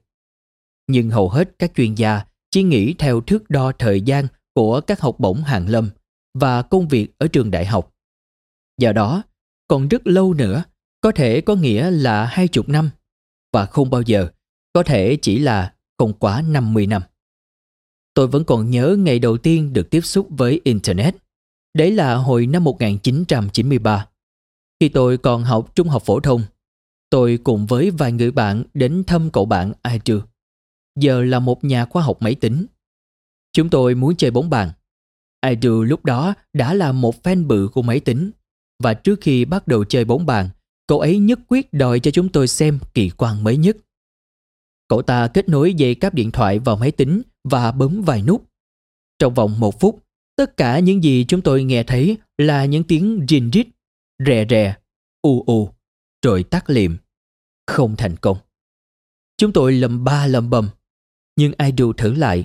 Nhưng 0.87 1.11
hầu 1.11 1.29
hết 1.29 1.51
các 1.59 1.73
chuyên 1.75 1.95
gia 1.95 2.25
chỉ 2.51 2.63
nghĩ 2.63 2.95
theo 2.99 3.21
thước 3.21 3.51
đo 3.51 3.73
thời 3.79 4.01
gian 4.01 4.27
của 4.55 4.81
các 4.81 5.01
học 5.01 5.17
bổng 5.19 5.43
hàng 5.43 5.69
lâm 5.69 5.91
và 6.35 6.63
công 6.63 6.89
việc 6.89 7.09
ở 7.19 7.29
trường 7.29 7.51
đại 7.51 7.67
học. 7.67 7.95
Do 8.79 8.93
đó, 8.93 9.23
còn 9.69 9.89
rất 9.89 10.07
lâu 10.07 10.35
nữa, 10.35 10.65
có 11.01 11.13
thể 11.13 11.41
có 11.41 11.55
nghĩa 11.55 11.91
là 11.91 12.27
hai 12.27 12.49
chục 12.49 12.69
năm 12.69 12.91
và 13.53 13.67
không 13.67 13.91
bao 13.91 14.03
giờ, 14.03 14.29
có 14.73 14.83
thể 14.83 15.19
chỉ 15.23 15.39
là 15.39 15.75
không 15.99 16.13
quá 16.13 16.43
50 16.43 16.87
năm. 16.87 17.03
Tôi 18.21 18.29
vẫn 18.29 18.45
còn 18.45 18.71
nhớ 18.71 18.97
ngày 18.99 19.19
đầu 19.19 19.39
tiên 19.39 19.73
được 19.73 19.91
tiếp 19.91 20.01
xúc 20.01 20.27
với 20.31 20.61
Internet. 20.65 21.15
Đấy 21.75 21.91
là 21.91 22.15
hồi 22.15 22.47
năm 22.47 22.65
1993. 22.65 24.07
Khi 24.81 24.89
tôi 24.89 25.19
còn 25.19 25.45
học 25.45 25.73
trung 25.75 25.89
học 25.89 26.03
phổ 26.07 26.21
thông, 26.21 26.43
tôi 27.11 27.39
cùng 27.45 27.67
với 27.67 27.91
vài 27.91 28.13
người 28.13 28.31
bạn 28.31 28.65
đến 28.75 29.05
thăm 29.07 29.31
cậu 29.31 29.45
bạn 29.45 29.73
Andrew. 29.83 30.21
Giờ 30.99 31.25
là 31.25 31.39
một 31.39 31.65
nhà 31.65 31.85
khoa 31.85 32.03
học 32.03 32.17
máy 32.21 32.35
tính. 32.35 32.67
Chúng 33.53 33.69
tôi 33.69 33.95
muốn 33.95 34.17
chơi 34.17 34.31
bóng 34.31 34.51
bàn. 34.51 34.71
Andrew 35.47 35.83
lúc 35.83 36.05
đó 36.05 36.35
đã 36.53 36.75
là 36.75 36.93
một 36.93 37.23
fan 37.23 37.47
bự 37.47 37.69
của 37.73 37.83
máy 37.83 38.01
tính 38.01 38.31
và 38.83 38.95
trước 38.95 39.21
khi 39.21 39.45
bắt 39.45 39.69
đầu 39.69 39.85
chơi 39.85 40.05
bóng 40.05 40.27
bàn, 40.27 40.49
cậu 40.87 41.01
ấy 41.01 41.19
nhất 41.19 41.41
quyết 41.49 41.73
đòi 41.73 42.01
cho 42.01 42.11
chúng 42.11 42.29
tôi 42.29 42.49
xem 42.49 42.79
kỳ 42.95 43.11
quan 43.11 43.45
mới 43.45 43.57
nhất. 43.57 43.77
Cậu 44.89 45.03
ta 45.03 45.29
kết 45.29 45.49
nối 45.49 45.75
dây 45.75 45.95
cáp 45.95 46.15
điện 46.15 46.31
thoại 46.31 46.59
vào 46.59 46.77
máy 46.77 46.91
tính 46.91 47.23
và 47.45 47.73
bấm 47.73 48.03
vài 48.03 48.23
nút. 48.23 48.51
Trong 49.19 49.35
vòng 49.35 49.61
một 49.61 49.81
phút, 49.81 50.05
tất 50.37 50.57
cả 50.57 50.79
những 50.79 51.05
gì 51.05 51.25
chúng 51.29 51.43
tôi 51.43 51.65
nghe 51.65 51.83
thấy 51.83 52.17
là 52.39 52.65
những 52.65 52.85
tiếng 52.85 53.27
rinh 53.29 53.51
rít, 53.51 53.67
rè 54.27 54.47
rè, 54.51 54.77
u 55.23 55.43
u, 55.47 55.71
rồi 56.25 56.43
tắt 56.43 56.71
liệm. 56.71 56.97
Không 57.67 57.97
thành 57.97 58.17
công. 58.17 58.39
Chúng 59.37 59.53
tôi 59.53 59.73
lầm 59.73 60.05
ba 60.05 60.27
lầm 60.27 60.51
bầm, 60.51 60.69
nhưng 61.37 61.53
idol 61.59 61.95
thử 61.97 62.15
lại, 62.15 62.45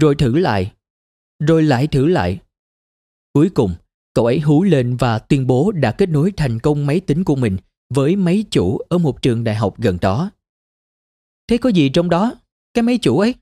rồi 0.00 0.14
thử 0.14 0.38
lại, 0.38 0.72
rồi 1.38 1.62
lại 1.62 1.86
thử 1.86 2.06
lại. 2.06 2.40
Cuối 3.32 3.50
cùng, 3.54 3.74
cậu 4.14 4.26
ấy 4.26 4.40
hú 4.40 4.62
lên 4.62 4.96
và 4.96 5.18
tuyên 5.18 5.46
bố 5.46 5.72
đã 5.72 5.92
kết 5.92 6.08
nối 6.08 6.32
thành 6.36 6.60
công 6.60 6.86
máy 6.86 7.00
tính 7.00 7.24
của 7.24 7.36
mình 7.36 7.56
với 7.94 8.16
máy 8.16 8.44
chủ 8.50 8.78
ở 8.78 8.98
một 8.98 9.22
trường 9.22 9.44
đại 9.44 9.54
học 9.54 9.74
gần 9.78 9.98
đó. 10.00 10.30
Thế 11.48 11.58
có 11.58 11.68
gì 11.68 11.88
trong 11.88 12.10
đó? 12.10 12.34
Cái 12.74 12.82
máy 12.82 12.98
chủ 13.02 13.18
ấy? 13.18 13.34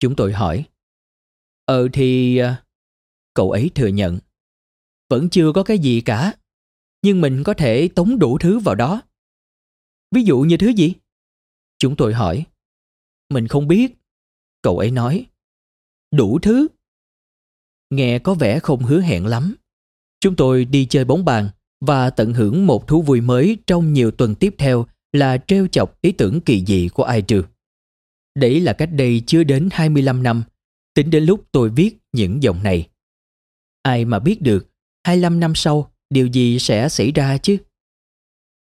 Chúng 0.00 0.16
tôi 0.16 0.32
hỏi. 0.32 0.64
Ờ 1.64 1.88
thì... 1.92 2.38
À, 2.38 2.64
cậu 3.34 3.50
ấy 3.50 3.70
thừa 3.74 3.86
nhận. 3.86 4.18
Vẫn 5.08 5.30
chưa 5.30 5.52
có 5.52 5.62
cái 5.62 5.78
gì 5.78 6.00
cả. 6.00 6.34
Nhưng 7.02 7.20
mình 7.20 7.42
có 7.44 7.54
thể 7.54 7.88
tống 7.88 8.18
đủ 8.18 8.38
thứ 8.38 8.58
vào 8.58 8.74
đó. 8.74 9.02
Ví 10.10 10.22
dụ 10.22 10.40
như 10.40 10.56
thứ 10.56 10.68
gì? 10.68 10.94
Chúng 11.78 11.96
tôi 11.96 12.14
hỏi. 12.14 12.46
Mình 13.30 13.48
không 13.48 13.68
biết. 13.68 13.94
Cậu 14.62 14.78
ấy 14.78 14.90
nói. 14.90 15.26
Đủ 16.10 16.38
thứ. 16.42 16.68
Nghe 17.90 18.18
có 18.18 18.34
vẻ 18.34 18.58
không 18.58 18.84
hứa 18.84 19.00
hẹn 19.00 19.26
lắm. 19.26 19.54
Chúng 20.20 20.36
tôi 20.36 20.64
đi 20.64 20.86
chơi 20.86 21.04
bóng 21.04 21.24
bàn 21.24 21.48
và 21.80 22.10
tận 22.10 22.34
hưởng 22.34 22.66
một 22.66 22.88
thú 22.88 23.02
vui 23.02 23.20
mới 23.20 23.58
trong 23.66 23.92
nhiều 23.92 24.10
tuần 24.10 24.34
tiếp 24.34 24.54
theo 24.58 24.86
là 25.12 25.38
trêu 25.46 25.66
chọc 25.66 26.00
ý 26.00 26.12
tưởng 26.12 26.40
kỳ 26.40 26.64
dị 26.64 26.88
của 26.94 27.02
ai 27.02 27.22
trừ. 27.22 27.42
Đấy 28.36 28.60
là 28.60 28.72
cách 28.72 28.88
đây 28.92 29.22
chưa 29.26 29.44
đến 29.44 29.68
25 29.72 30.22
năm, 30.22 30.42
tính 30.94 31.10
đến 31.10 31.24
lúc 31.24 31.44
tôi 31.52 31.70
viết 31.70 31.96
những 32.12 32.42
dòng 32.42 32.62
này. 32.62 32.88
Ai 33.82 34.04
mà 34.04 34.18
biết 34.18 34.42
được 34.42 34.66
25 35.06 35.40
năm 35.40 35.54
sau 35.54 35.90
điều 36.10 36.26
gì 36.26 36.58
sẽ 36.58 36.88
xảy 36.88 37.12
ra 37.12 37.38
chứ? 37.38 37.56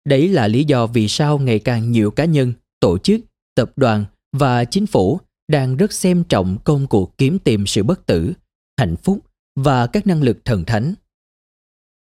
Đấy 0.04 0.28
là 0.28 0.48
lý 0.48 0.64
do 0.64 0.86
vì 0.86 1.08
sao 1.08 1.38
ngày 1.38 1.58
càng 1.58 1.92
nhiều 1.92 2.10
cá 2.10 2.24
nhân, 2.24 2.52
tổ 2.80 2.98
chức, 2.98 3.20
tập 3.54 3.72
đoàn 3.76 4.04
và 4.32 4.64
chính 4.64 4.86
phủ 4.86 5.20
đang 5.48 5.76
rất 5.76 5.92
xem 5.92 6.24
trọng 6.24 6.58
công 6.64 6.86
cuộc 6.86 7.18
kiếm 7.18 7.38
tìm 7.38 7.66
sự 7.66 7.82
bất 7.82 8.06
tử, 8.06 8.32
hạnh 8.78 8.96
phúc 8.96 9.18
và 9.56 9.86
các 9.86 10.06
năng 10.06 10.22
lực 10.22 10.44
thần 10.44 10.64
thánh. 10.64 10.94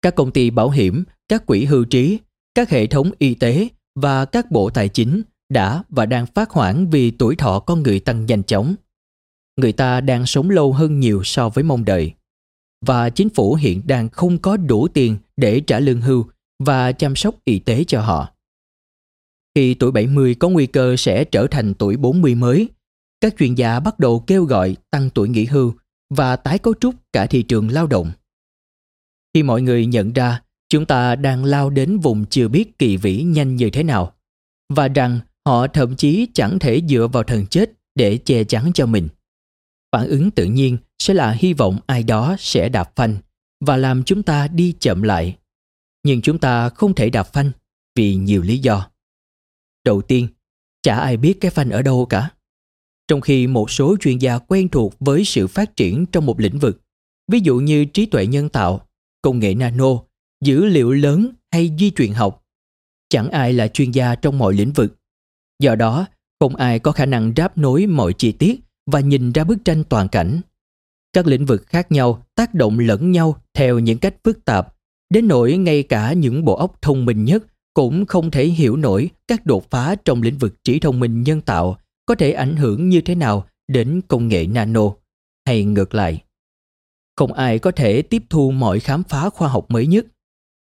Các 0.01 0.15
công 0.15 0.31
ty 0.31 0.49
bảo 0.49 0.69
hiểm, 0.69 1.03
các 1.27 1.45
quỹ 1.45 1.65
hưu 1.65 1.85
trí, 1.85 2.19
các 2.55 2.69
hệ 2.69 2.87
thống 2.87 3.11
y 3.17 3.33
tế 3.33 3.67
và 3.95 4.25
các 4.25 4.51
bộ 4.51 4.69
tài 4.69 4.89
chính 4.89 5.21
đã 5.51 5.83
và 5.89 6.05
đang 6.05 6.25
phát 6.25 6.49
hoảng 6.49 6.89
vì 6.89 7.11
tuổi 7.11 7.35
thọ 7.35 7.59
con 7.59 7.83
người 7.83 7.99
tăng 7.99 8.25
nhanh 8.25 8.43
chóng. 8.43 8.75
Người 9.57 9.71
ta 9.71 10.01
đang 10.01 10.25
sống 10.25 10.49
lâu 10.49 10.73
hơn 10.73 10.99
nhiều 10.99 11.23
so 11.23 11.49
với 11.49 11.63
mong 11.63 11.85
đợi. 11.85 12.13
Và 12.85 13.09
chính 13.09 13.29
phủ 13.29 13.55
hiện 13.55 13.81
đang 13.85 14.09
không 14.09 14.37
có 14.37 14.57
đủ 14.57 14.87
tiền 14.87 15.17
để 15.37 15.59
trả 15.59 15.79
lương 15.79 16.01
hưu 16.01 16.25
và 16.63 16.91
chăm 16.91 17.15
sóc 17.15 17.35
y 17.45 17.59
tế 17.59 17.83
cho 17.83 18.01
họ. 18.01 18.29
Khi 19.55 19.73
tuổi 19.73 19.91
70 19.91 20.35
có 20.35 20.49
nguy 20.49 20.67
cơ 20.67 20.95
sẽ 20.97 21.23
trở 21.23 21.47
thành 21.51 21.73
tuổi 21.73 21.97
40 21.97 22.35
mới, 22.35 22.69
các 23.21 23.35
chuyên 23.37 23.55
gia 23.55 23.79
bắt 23.79 23.99
đầu 23.99 24.23
kêu 24.27 24.43
gọi 24.45 24.75
tăng 24.91 25.09
tuổi 25.09 25.29
nghỉ 25.29 25.45
hưu 25.45 25.73
và 26.09 26.35
tái 26.35 26.59
cấu 26.59 26.73
trúc 26.73 26.95
cả 27.13 27.25
thị 27.25 27.43
trường 27.43 27.69
lao 27.69 27.87
động. 27.87 28.11
Khi 29.33 29.43
mọi 29.43 29.61
người 29.61 29.85
nhận 29.85 30.13
ra 30.13 30.41
chúng 30.69 30.85
ta 30.85 31.15
đang 31.15 31.43
lao 31.43 31.69
đến 31.69 31.99
vùng 31.99 32.25
chưa 32.25 32.47
biết 32.47 32.77
kỳ 32.77 32.97
vĩ 32.97 33.23
nhanh 33.23 33.55
như 33.55 33.69
thế 33.69 33.83
nào 33.83 34.13
và 34.69 34.87
rằng 34.87 35.19
họ 35.45 35.67
thậm 35.67 35.95
chí 35.95 36.27
chẳng 36.33 36.59
thể 36.59 36.81
dựa 36.89 37.07
vào 37.07 37.23
thần 37.23 37.45
chết 37.47 37.71
để 37.95 38.17
che 38.17 38.43
chắn 38.43 38.71
cho 38.73 38.85
mình. 38.85 39.07
Phản 39.91 40.07
ứng 40.07 40.31
tự 40.31 40.45
nhiên 40.45 40.77
sẽ 40.99 41.13
là 41.13 41.31
hy 41.31 41.53
vọng 41.53 41.79
ai 41.87 42.03
đó 42.03 42.35
sẽ 42.39 42.69
đạp 42.69 42.95
phanh 42.95 43.17
và 43.65 43.77
làm 43.77 44.03
chúng 44.03 44.23
ta 44.23 44.47
đi 44.47 44.75
chậm 44.79 45.03
lại. 45.03 45.37
Nhưng 46.03 46.21
chúng 46.21 46.39
ta 46.39 46.69
không 46.69 46.95
thể 46.95 47.09
đạp 47.09 47.23
phanh 47.23 47.51
vì 47.95 48.15
nhiều 48.15 48.41
lý 48.41 48.57
do. 48.57 48.89
Đầu 49.85 50.01
tiên, 50.01 50.27
chả 50.81 50.95
ai 50.95 51.17
biết 51.17 51.41
cái 51.41 51.51
phanh 51.51 51.69
ở 51.69 51.81
đâu 51.81 52.05
cả. 52.05 52.29
Trong 53.07 53.21
khi 53.21 53.47
một 53.47 53.71
số 53.71 53.97
chuyên 53.99 54.17
gia 54.17 54.37
quen 54.37 54.69
thuộc 54.69 54.93
với 54.99 55.25
sự 55.25 55.47
phát 55.47 55.75
triển 55.75 56.05
trong 56.05 56.25
một 56.25 56.39
lĩnh 56.39 56.59
vực, 56.59 56.81
ví 57.31 57.39
dụ 57.39 57.59
như 57.59 57.85
trí 57.85 58.05
tuệ 58.05 58.27
nhân 58.27 58.49
tạo, 58.49 58.87
công 59.21 59.39
nghệ 59.39 59.55
nano, 59.55 60.03
dữ 60.43 60.65
liệu 60.65 60.91
lớn 60.91 61.33
hay 61.51 61.75
di 61.79 61.91
truyền 61.91 62.13
học, 62.13 62.45
chẳng 63.09 63.29
ai 63.29 63.53
là 63.53 63.67
chuyên 63.67 63.91
gia 63.91 64.15
trong 64.15 64.37
mọi 64.37 64.53
lĩnh 64.53 64.73
vực. 64.73 65.00
Do 65.61 65.75
đó, 65.75 66.05
không 66.39 66.55
ai 66.55 66.79
có 66.79 66.91
khả 66.91 67.05
năng 67.05 67.33
ráp 67.37 67.57
nối 67.57 67.87
mọi 67.87 68.13
chi 68.13 68.31
tiết 68.31 68.59
và 68.91 68.99
nhìn 68.99 69.31
ra 69.31 69.43
bức 69.43 69.65
tranh 69.65 69.83
toàn 69.83 70.07
cảnh. 70.07 70.41
Các 71.13 71.27
lĩnh 71.27 71.45
vực 71.45 71.67
khác 71.67 71.91
nhau 71.91 72.25
tác 72.35 72.53
động 72.53 72.79
lẫn 72.79 73.11
nhau 73.11 73.35
theo 73.53 73.79
những 73.79 73.97
cách 73.97 74.15
phức 74.23 74.45
tạp, 74.45 74.75
đến 75.09 75.27
nỗi 75.27 75.57
ngay 75.57 75.83
cả 75.83 76.13
những 76.13 76.45
bộ 76.45 76.55
óc 76.55 76.81
thông 76.81 77.05
minh 77.05 77.25
nhất 77.25 77.43
cũng 77.73 78.05
không 78.05 78.31
thể 78.31 78.45
hiểu 78.45 78.77
nổi 78.77 79.09
các 79.27 79.45
đột 79.45 79.69
phá 79.69 79.95
trong 80.05 80.21
lĩnh 80.21 80.37
vực 80.37 80.63
trí 80.63 80.79
thông 80.79 80.99
minh 80.99 81.23
nhân 81.23 81.41
tạo 81.41 81.77
có 82.05 82.15
thể 82.15 82.31
ảnh 82.31 82.55
hưởng 82.55 82.89
như 82.89 83.01
thế 83.01 83.15
nào 83.15 83.45
đến 83.67 84.01
công 84.07 84.27
nghệ 84.27 84.47
nano 84.47 84.93
hay 85.45 85.63
ngược 85.63 85.95
lại. 85.95 86.23
Không 87.15 87.33
ai 87.33 87.59
có 87.59 87.71
thể 87.71 88.01
tiếp 88.01 88.23
thu 88.29 88.51
mọi 88.51 88.79
khám 88.79 89.03
phá 89.03 89.29
khoa 89.29 89.47
học 89.47 89.65
mới 89.71 89.87
nhất. 89.87 90.05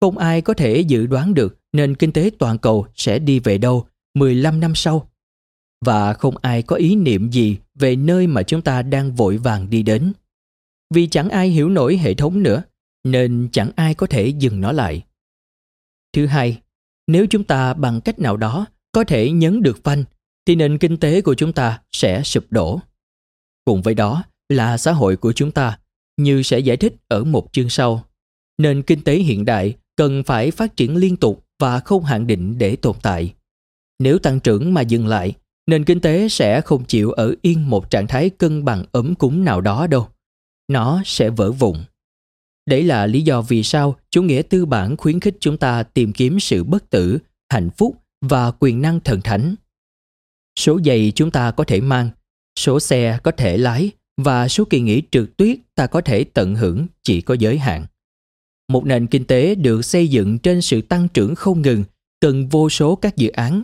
Không 0.00 0.18
ai 0.18 0.40
có 0.40 0.54
thể 0.54 0.80
dự 0.80 1.06
đoán 1.06 1.34
được 1.34 1.58
nền 1.72 1.94
kinh 1.94 2.12
tế 2.12 2.30
toàn 2.38 2.58
cầu 2.58 2.86
sẽ 2.94 3.18
đi 3.18 3.38
về 3.38 3.58
đâu 3.58 3.86
15 4.16 4.60
năm 4.60 4.74
sau. 4.74 5.10
Và 5.84 6.12
không 6.12 6.36
ai 6.36 6.62
có 6.62 6.76
ý 6.76 6.96
niệm 6.96 7.30
gì 7.30 7.58
về 7.74 7.96
nơi 7.96 8.26
mà 8.26 8.42
chúng 8.42 8.62
ta 8.62 8.82
đang 8.82 9.12
vội 9.12 9.36
vàng 9.36 9.70
đi 9.70 9.82
đến. 9.82 10.12
Vì 10.94 11.06
chẳng 11.06 11.30
ai 11.30 11.48
hiểu 11.48 11.68
nổi 11.68 11.96
hệ 11.96 12.14
thống 12.14 12.42
nữa, 12.42 12.62
nên 13.04 13.48
chẳng 13.52 13.70
ai 13.76 13.94
có 13.94 14.06
thể 14.06 14.28
dừng 14.28 14.60
nó 14.60 14.72
lại. 14.72 15.04
Thứ 16.12 16.26
hai, 16.26 16.60
nếu 17.06 17.26
chúng 17.30 17.44
ta 17.44 17.74
bằng 17.74 18.00
cách 18.00 18.18
nào 18.18 18.36
đó 18.36 18.66
có 18.92 19.04
thể 19.04 19.30
nhấn 19.30 19.62
được 19.62 19.84
phanh 19.84 20.04
thì 20.46 20.54
nền 20.54 20.78
kinh 20.78 20.96
tế 20.96 21.20
của 21.20 21.34
chúng 21.34 21.52
ta 21.52 21.80
sẽ 21.92 22.22
sụp 22.22 22.44
đổ. 22.50 22.80
Cùng 23.64 23.82
với 23.82 23.94
đó 23.94 24.24
là 24.48 24.78
xã 24.78 24.92
hội 24.92 25.16
của 25.16 25.32
chúng 25.32 25.52
ta, 25.52 25.78
như 26.16 26.42
sẽ 26.42 26.58
giải 26.58 26.76
thích 26.76 26.94
ở 27.08 27.24
một 27.24 27.48
chương 27.52 27.68
sau. 27.68 28.04
Nền 28.58 28.82
kinh 28.82 29.04
tế 29.04 29.16
hiện 29.16 29.44
đại 29.44 29.74
cần 29.96 30.22
phải 30.22 30.50
phát 30.50 30.76
triển 30.76 30.96
liên 30.96 31.16
tục 31.16 31.46
và 31.58 31.80
không 31.80 32.04
hạn 32.04 32.26
định 32.26 32.58
để 32.58 32.76
tồn 32.76 32.96
tại. 33.02 33.34
Nếu 33.98 34.18
tăng 34.18 34.40
trưởng 34.40 34.74
mà 34.74 34.80
dừng 34.80 35.06
lại, 35.06 35.34
nền 35.66 35.84
kinh 35.84 36.00
tế 36.00 36.28
sẽ 36.28 36.60
không 36.60 36.84
chịu 36.84 37.10
ở 37.10 37.34
yên 37.42 37.70
một 37.70 37.90
trạng 37.90 38.06
thái 38.06 38.30
cân 38.30 38.64
bằng 38.64 38.84
ấm 38.92 39.14
cúng 39.14 39.44
nào 39.44 39.60
đó 39.60 39.86
đâu. 39.86 40.08
Nó 40.68 41.02
sẽ 41.04 41.30
vỡ 41.30 41.52
vụn. 41.52 41.76
Đấy 42.66 42.82
là 42.82 43.06
lý 43.06 43.22
do 43.22 43.42
vì 43.42 43.62
sao 43.62 43.96
chủ 44.10 44.22
nghĩa 44.22 44.42
tư 44.42 44.66
bản 44.66 44.96
khuyến 44.96 45.20
khích 45.20 45.36
chúng 45.40 45.56
ta 45.56 45.82
tìm 45.82 46.12
kiếm 46.12 46.40
sự 46.40 46.64
bất 46.64 46.90
tử, 46.90 47.18
hạnh 47.52 47.70
phúc 47.70 47.96
và 48.20 48.50
quyền 48.50 48.82
năng 48.82 49.00
thần 49.00 49.20
thánh. 49.20 49.54
Số 50.58 50.80
giày 50.84 51.12
chúng 51.14 51.30
ta 51.30 51.50
có 51.50 51.64
thể 51.64 51.80
mang, 51.80 52.10
số 52.58 52.80
xe 52.80 53.18
có 53.22 53.30
thể 53.30 53.56
lái 53.56 53.90
và 54.16 54.48
số 54.48 54.64
kỳ 54.64 54.80
nghỉ 54.80 55.02
trượt 55.10 55.36
tuyết 55.36 55.58
ta 55.74 55.86
có 55.86 56.00
thể 56.00 56.24
tận 56.24 56.54
hưởng 56.54 56.86
chỉ 57.02 57.20
có 57.20 57.34
giới 57.34 57.58
hạn. 57.58 57.86
Một 58.68 58.86
nền 58.86 59.06
kinh 59.06 59.24
tế 59.24 59.54
được 59.54 59.82
xây 59.82 60.08
dựng 60.08 60.38
trên 60.38 60.62
sự 60.62 60.80
tăng 60.80 61.08
trưởng 61.08 61.34
không 61.34 61.62
ngừng 61.62 61.84
cần 62.20 62.48
vô 62.48 62.70
số 62.70 62.96
các 62.96 63.16
dự 63.16 63.28
án, 63.28 63.62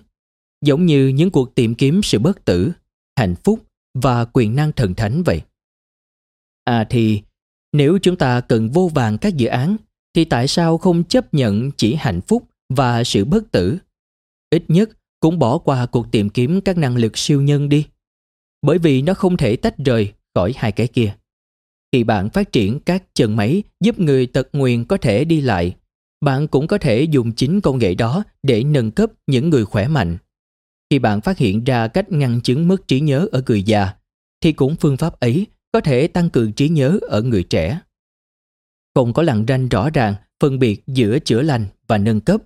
giống 0.62 0.86
như 0.86 1.08
những 1.08 1.31
cuộc 1.31 1.55
tìm 1.55 1.74
kiếm 1.74 2.02
sự 2.02 2.18
bất 2.18 2.44
tử, 2.44 2.73
hạnh 3.16 3.34
phúc 3.44 3.66
và 3.94 4.24
quyền 4.24 4.57
năng 4.57 4.73
thần 4.73 4.94
thánh 4.94 5.23
vậy. 5.23 5.42
À 6.65 6.86
thì, 6.91 7.23
nếu 7.73 7.99
chúng 8.02 8.16
ta 8.16 8.41
cần 8.41 8.70
vô 8.70 8.91
vàng 8.94 9.18
các 9.18 9.36
dự 9.36 9.47
án, 9.47 9.76
thì 10.15 10.24
tại 10.24 10.49
sao 10.49 10.78
không 10.78 11.05
chấp 11.05 11.34
nhận 11.34 11.70
chỉ 11.76 11.94
hạnh 11.94 12.20
phúc 12.20 12.49
và 12.68 13.05
sự 13.05 13.24
bất 13.24 13.52
tử? 13.52 13.78
Ít 14.50 14.65
nhất 14.68 14.91
cũng 15.20 15.39
bỏ 15.39 15.58
qua 15.58 15.86
cuộc 15.86 16.07
tìm 16.12 16.31
kiếm 16.31 16.60
các 16.60 16.76
năng 16.78 16.97
lực 16.97 17.18
siêu 17.18 17.42
nhân 17.42 17.68
đi. 17.68 17.86
Bởi 18.62 18.78
vì 18.78 19.02
nó 19.02 19.15
không 19.15 19.36
thể 19.36 19.57
tách 19.57 19.78
rời 19.78 20.12
khỏi 20.34 20.52
hai 20.57 20.73
cái 20.73 20.86
kia. 20.86 21.15
Khi 21.92 22.05
bạn 22.05 22.31
phát 22.31 22.52
triển 22.52 22.81
các 22.81 23.05
chân 23.15 23.36
máy 23.36 23.62
giúp 23.81 24.00
người 24.00 24.26
tật 24.26 24.49
nguyền 24.52 24.84
có 24.84 24.97
thể 24.97 25.24
đi 25.24 25.41
lại, 25.41 25.76
bạn 26.20 26.49
cũng 26.49 26.66
có 26.66 26.78
thể 26.78 27.02
dùng 27.02 27.32
chính 27.32 27.60
công 27.60 27.78
nghệ 27.78 27.94
đó 27.94 28.24
để 28.42 28.65
nâng 28.65 28.91
cấp 28.91 29.10
những 29.26 29.50
người 29.50 29.65
khỏe 29.65 29.89
mạnh. 29.89 30.18
Khi 30.93 30.99
bạn 30.99 31.21
phát 31.21 31.39
hiện 31.39 31.65
ra 31.65 31.89
cách 31.89 32.12
ngăn 32.12 32.41
chứng 32.41 32.69
mất 32.69 32.89
trí 32.89 33.01
nhớ 33.01 33.27
ở 33.33 33.43
người 33.47 33.62
già, 33.62 33.93
thì 34.41 34.53
cũng 34.53 34.77
phương 34.77 34.97
pháp 34.97 35.21
ấy 35.21 35.47
có 35.73 35.81
thể 35.81 36.07
tăng 36.07 36.31
cường 36.31 36.53
trí 36.53 36.69
nhớ 36.69 36.99
ở 37.03 37.23
người 37.23 37.43
trẻ. 37.43 37.81
Không 38.95 39.12
có 39.12 39.23
lặng 39.23 39.45
ranh 39.49 39.69
rõ 39.69 39.91
ràng 39.91 40.15
phân 40.41 40.59
biệt 40.59 40.83
giữa 40.87 41.19
chữa 41.19 41.43
lành 41.43 41.67
và 41.87 41.99
nâng 41.99 42.21
cấp. 42.21 42.43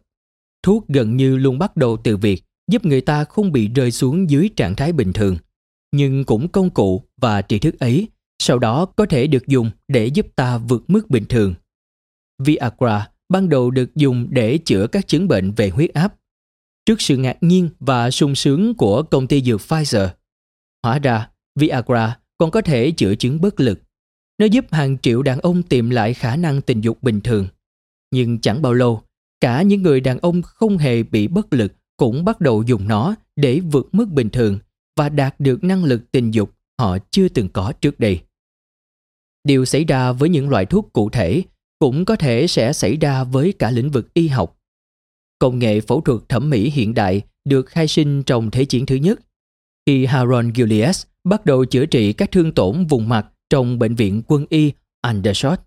Thuốc 0.62 0.89
gần 0.89 1.16
như 1.16 1.36
luôn 1.36 1.58
bắt 1.58 1.76
đầu 1.76 1.97
từ 1.97 2.16
việc 2.16 2.42
giúp 2.70 2.84
người 2.84 3.00
ta 3.00 3.25
không 3.25 3.52
bị 3.52 3.68
rơi 3.68 3.91
xuống 3.91 4.31
dưới 4.31 4.50
trạng 4.57 4.75
thái 4.76 4.92
bình 4.92 5.12
thường. 5.12 5.36
Nhưng 5.92 6.25
cũng 6.25 6.49
công 6.49 6.70
cụ 6.70 7.02
và 7.20 7.42
tri 7.42 7.58
thức 7.58 7.78
ấy 7.78 8.08
sau 8.39 8.58
đó 8.58 8.84
có 8.84 9.07
thể 9.07 9.26
được 9.26 9.47
dùng 9.47 9.70
để 9.89 10.07
giúp 10.07 10.26
ta 10.36 10.58
vượt 10.58 10.84
mức 10.89 11.10
bình 11.10 11.25
thường. 11.28 11.55
Viagra 12.39 13.08
ban 13.28 13.49
đầu 13.49 13.70
được 13.70 13.94
dùng 13.94 14.26
để 14.31 14.58
chữa 14.58 14.86
các 14.86 15.08
chứng 15.08 15.28
bệnh 15.28 15.52
về 15.52 15.68
huyết 15.68 15.94
áp. 15.94 16.15
Trước 16.86 17.00
sự 17.00 17.16
ngạc 17.16 17.36
nhiên 17.40 17.68
và 17.81 18.10
sung 18.10 18.34
sướng 18.34 18.74
của 18.74 19.02
công 19.02 19.26
ty 19.26 19.42
dược 19.42 19.60
Pfizer, 19.60 20.08
hóa 20.82 20.98
ra 20.98 21.28
Viagra 21.58 22.18
còn 22.39 22.50
có 22.50 22.60
thể 22.60 22.90
chữa 22.90 23.15
chứng 23.15 23.40
bất 23.40 23.60
lực. 23.60 23.81
Nó 24.39 24.47
giúp 24.47 24.65
hàng 24.70 24.98
triệu 24.98 25.23
đàn 25.23 25.40
ông 25.40 25.62
tìm 25.62 25.90
lại 25.90 26.15
khả 26.15 26.36
năng 26.36 26.62
tình 26.62 26.81
dục 26.81 27.02
bình 27.02 27.20
thường. 27.20 27.47
Nhưng 28.10 28.40
chẳng 28.40 28.62
bao 28.62 28.73
lâu, 28.73 29.02
cả 29.40 29.62
những 29.62 29.82
người 29.82 30.00
đàn 30.00 30.18
ông 30.18 30.42
không 30.42 30.78
hề 30.78 31.02
bị 31.02 31.28
bất 31.28 31.52
lực 31.52 31.73
cũng 31.97 32.24
bắt 32.24 32.40
đầu 32.40 32.62
dùng 32.62 32.89
nó 32.89 33.15
để 33.36 33.60
vượt 33.60 33.89
mức 33.92 34.08
bình 34.08 34.31
thường 34.31 34.58
và 34.97 35.08
đạt 35.08 35.40
được 35.40 35.65
năng 35.65 35.84
lực 35.84 36.02
tình 36.12 36.31
dục 36.31 36.50
họ 36.81 36.98
chưa 37.10 37.28
từng 37.28 37.48
có 37.48 37.73
trước 37.81 38.00
đây. 38.00 38.20
Điều 39.44 39.65
xảy 39.65 39.84
ra 39.84 40.12
với 40.12 40.28
những 40.28 40.48
loại 40.48 40.66
thuốc 40.66 40.92
cụ 40.92 41.10
thể 41.10 41.42
cũng 41.78 42.05
có 42.05 42.16
thể 42.16 42.47
sẽ 42.47 42.73
xảy 42.73 42.97
ra 42.97 43.24
với 43.24 43.52
cả 43.52 43.70
lĩnh 43.70 43.90
vực 43.90 44.15
y 44.15 44.28
học. 44.28 44.56
Công 45.39 45.58
nghệ 45.58 45.81
phẫu 45.81 46.00
thuật 46.00 46.28
thẩm 46.28 46.50
mỹ 46.50 46.70
hiện 46.70 46.94
đại 46.94 47.23
được 47.44 47.66
khai 47.66 47.89
sinh 47.89 48.23
trong 48.23 48.50
Thế 48.50 48.65
chiến 48.65 48.86
thứ 48.86 48.97
nhất. 48.97 49.20
Khi 49.86 50.06
Harold 50.06 50.50
Gillies 50.55 51.02
bắt 51.24 51.47
đầu 51.47 51.65
chữa 51.65 51.86
trị 51.86 52.12
các 52.12 52.32
thương 52.32 52.52
tổn 52.52 52.86
vùng 52.86 53.08
mặt 53.08 53.26
trong 53.50 53.78
bệnh 53.78 53.94
viện 53.94 54.23
quân 54.26 54.47
y 54.48 54.73
Aldershot. 55.00 55.60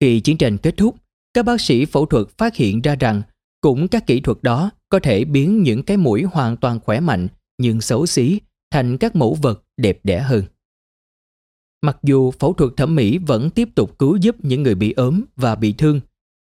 Khi 0.00 0.20
chiến 0.20 0.36
tranh 0.36 0.58
kết 0.58 0.76
thúc, 0.76 0.96
các 1.34 1.44
bác 1.44 1.60
sĩ 1.60 1.84
phẫu 1.84 2.06
thuật 2.06 2.28
phát 2.38 2.56
hiện 2.56 2.82
ra 2.82 2.94
rằng 2.94 3.22
cũng 3.60 3.88
các 3.88 4.06
kỹ 4.06 4.20
thuật 4.20 4.38
đó 4.42 4.70
có 4.88 4.98
thể 4.98 5.24
biến 5.24 5.62
những 5.62 5.82
cái 5.82 5.96
mũi 5.96 6.22
hoàn 6.22 6.56
toàn 6.56 6.80
khỏe 6.80 7.00
mạnh 7.00 7.28
nhưng 7.58 7.80
xấu 7.80 8.06
xí 8.06 8.40
thành 8.70 8.98
các 8.98 9.16
mẫu 9.16 9.38
vật 9.42 9.64
đẹp 9.76 10.00
đẽ 10.04 10.20
hơn. 10.20 10.44
Mặc 11.82 11.98
dù 12.02 12.30
phẫu 12.30 12.52
thuật 12.52 12.70
thẩm 12.76 12.94
mỹ 12.94 13.18
vẫn 13.18 13.50
tiếp 13.50 13.68
tục 13.74 13.98
cứu 13.98 14.16
giúp 14.16 14.36
những 14.42 14.62
người 14.62 14.74
bị 14.74 14.92
ốm 14.92 15.22
và 15.36 15.54
bị 15.54 15.72
thương, 15.72 16.00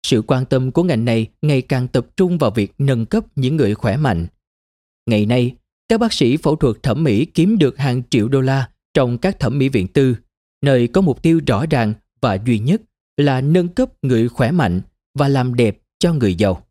sự 0.04 0.22
quan 0.22 0.44
tâm 0.44 0.70
của 0.70 0.82
ngành 0.82 1.04
này 1.04 1.26
ngày 1.42 1.62
càng 1.62 1.88
tập 1.88 2.06
trung 2.16 2.38
vào 2.38 2.50
việc 2.50 2.72
nâng 2.78 3.06
cấp 3.06 3.24
những 3.36 3.56
người 3.56 3.74
khỏe 3.74 3.96
mạnh. 3.96 4.26
Ngày 5.10 5.26
nay, 5.26 5.54
các 5.88 6.00
bác 6.00 6.12
sĩ 6.12 6.36
phẫu 6.36 6.56
thuật 6.56 6.82
thẩm 6.82 7.04
mỹ 7.04 7.24
kiếm 7.24 7.58
được 7.58 7.78
hàng 7.78 8.02
triệu 8.10 8.28
đô 8.28 8.40
la 8.40 8.68
trong 8.94 9.18
các 9.18 9.40
thẩm 9.40 9.58
mỹ 9.58 9.68
viện 9.68 9.88
tư, 9.88 10.16
nơi 10.64 10.88
có 10.88 11.00
mục 11.00 11.22
tiêu 11.22 11.40
rõ 11.46 11.66
ràng 11.70 11.94
và 12.20 12.38
duy 12.46 12.58
nhất 12.58 12.82
là 13.16 13.40
nâng 13.40 13.68
cấp 13.68 13.90
người 14.02 14.28
khỏe 14.28 14.50
mạnh 14.50 14.80
và 15.18 15.28
làm 15.28 15.54
đẹp 15.54 15.78
cho 15.98 16.12
người 16.12 16.34
giàu. 16.34 16.66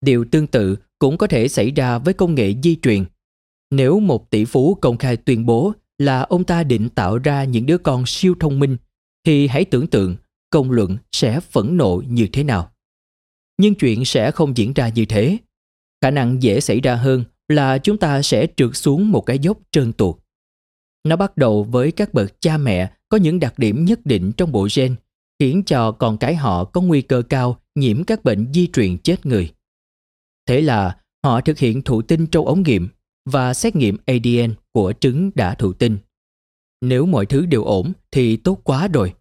Điều 0.00 0.24
tương 0.24 0.46
tự 0.46 0.76
cũng 0.98 1.18
có 1.18 1.26
thể 1.26 1.48
xảy 1.48 1.70
ra 1.70 1.98
với 1.98 2.14
công 2.14 2.34
nghệ 2.34 2.54
di 2.62 2.76
truyền. 2.76 3.04
Nếu 3.70 4.00
một 4.00 4.30
tỷ 4.30 4.44
phú 4.44 4.74
công 4.74 4.96
khai 4.96 5.16
tuyên 5.16 5.46
bố 5.46 5.72
là 5.98 6.22
ông 6.22 6.44
ta 6.44 6.62
định 6.62 6.88
tạo 6.88 7.18
ra 7.18 7.44
những 7.44 7.66
đứa 7.66 7.78
con 7.78 8.06
siêu 8.06 8.34
thông 8.40 8.58
minh 8.58 8.76
thì 9.26 9.46
hãy 9.46 9.64
tưởng 9.64 9.86
tượng 9.86 10.16
công 10.50 10.70
luận 10.70 10.96
sẽ 11.12 11.40
phẫn 11.40 11.76
nộ 11.76 12.02
như 12.08 12.26
thế 12.32 12.44
nào. 12.44 12.72
Nhưng 13.58 13.74
chuyện 13.74 14.04
sẽ 14.04 14.30
không 14.30 14.56
diễn 14.56 14.72
ra 14.72 14.88
như 14.88 15.04
thế. 15.04 15.38
Khả 16.02 16.10
năng 16.10 16.42
dễ 16.42 16.60
xảy 16.60 16.80
ra 16.80 16.94
hơn 16.94 17.24
là 17.48 17.78
chúng 17.78 17.98
ta 17.98 18.22
sẽ 18.22 18.46
trượt 18.56 18.70
xuống 18.74 19.12
một 19.12 19.20
cái 19.20 19.38
dốc 19.38 19.58
trơn 19.70 19.92
tuột. 19.92 20.16
Nó 21.04 21.16
bắt 21.16 21.36
đầu 21.36 21.64
với 21.64 21.92
các 21.92 22.14
bậc 22.14 22.40
cha 22.40 22.58
mẹ 22.58 22.92
có 23.08 23.16
những 23.16 23.40
đặc 23.40 23.58
điểm 23.58 23.84
nhất 23.84 24.06
định 24.06 24.32
trong 24.36 24.52
bộ 24.52 24.68
gen, 24.76 24.96
khiến 25.38 25.62
cho 25.66 25.92
con 25.92 26.18
cái 26.18 26.34
họ 26.34 26.64
có 26.64 26.80
nguy 26.80 27.02
cơ 27.02 27.22
cao 27.28 27.60
nhiễm 27.74 28.04
các 28.04 28.24
bệnh 28.24 28.52
di 28.52 28.66
truyền 28.66 28.98
chết 28.98 29.26
người. 29.26 29.52
Thế 30.46 30.60
là 30.60 30.96
họ 31.24 31.40
thực 31.40 31.58
hiện 31.58 31.82
thụ 31.82 32.02
tinh 32.02 32.26
trong 32.26 32.46
ống 32.46 32.62
nghiệm 32.62 32.88
và 33.30 33.54
xét 33.54 33.76
nghiệm 33.76 33.96
ADN 34.06 34.54
của 34.72 34.92
trứng 35.00 35.30
đã 35.34 35.54
thụ 35.54 35.72
tinh. 35.72 35.98
Nếu 36.80 37.06
mọi 37.06 37.26
thứ 37.26 37.46
đều 37.46 37.64
ổn 37.64 37.92
thì 38.10 38.36
tốt 38.36 38.60
quá 38.64 38.88
rồi. 38.88 39.14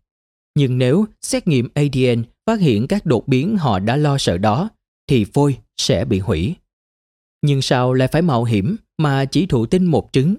Nhưng 0.58 0.78
nếu 0.78 1.06
xét 1.22 1.48
nghiệm 1.48 1.70
ADN 1.74 2.24
phát 2.46 2.60
hiện 2.60 2.88
các 2.88 3.06
đột 3.06 3.28
biến 3.28 3.58
họ 3.58 3.80
đã 3.80 3.96
lo 3.96 4.18
sợ 4.18 4.38
đó 4.38 4.70
thì 5.10 5.26
phôi 5.26 5.58
sẽ 5.78 6.06
bị 6.06 6.20
hủy. 6.20 6.56
Nhưng 7.42 7.62
sao 7.62 7.94
lại 7.94 8.08
phải 8.08 8.22
mạo 8.22 8.44
hiểm 8.44 8.76
mà 8.98 9.26
chỉ 9.26 9.46
thụ 9.46 9.66
tinh 9.66 9.86
một 9.86 10.10
trứng? 10.12 10.36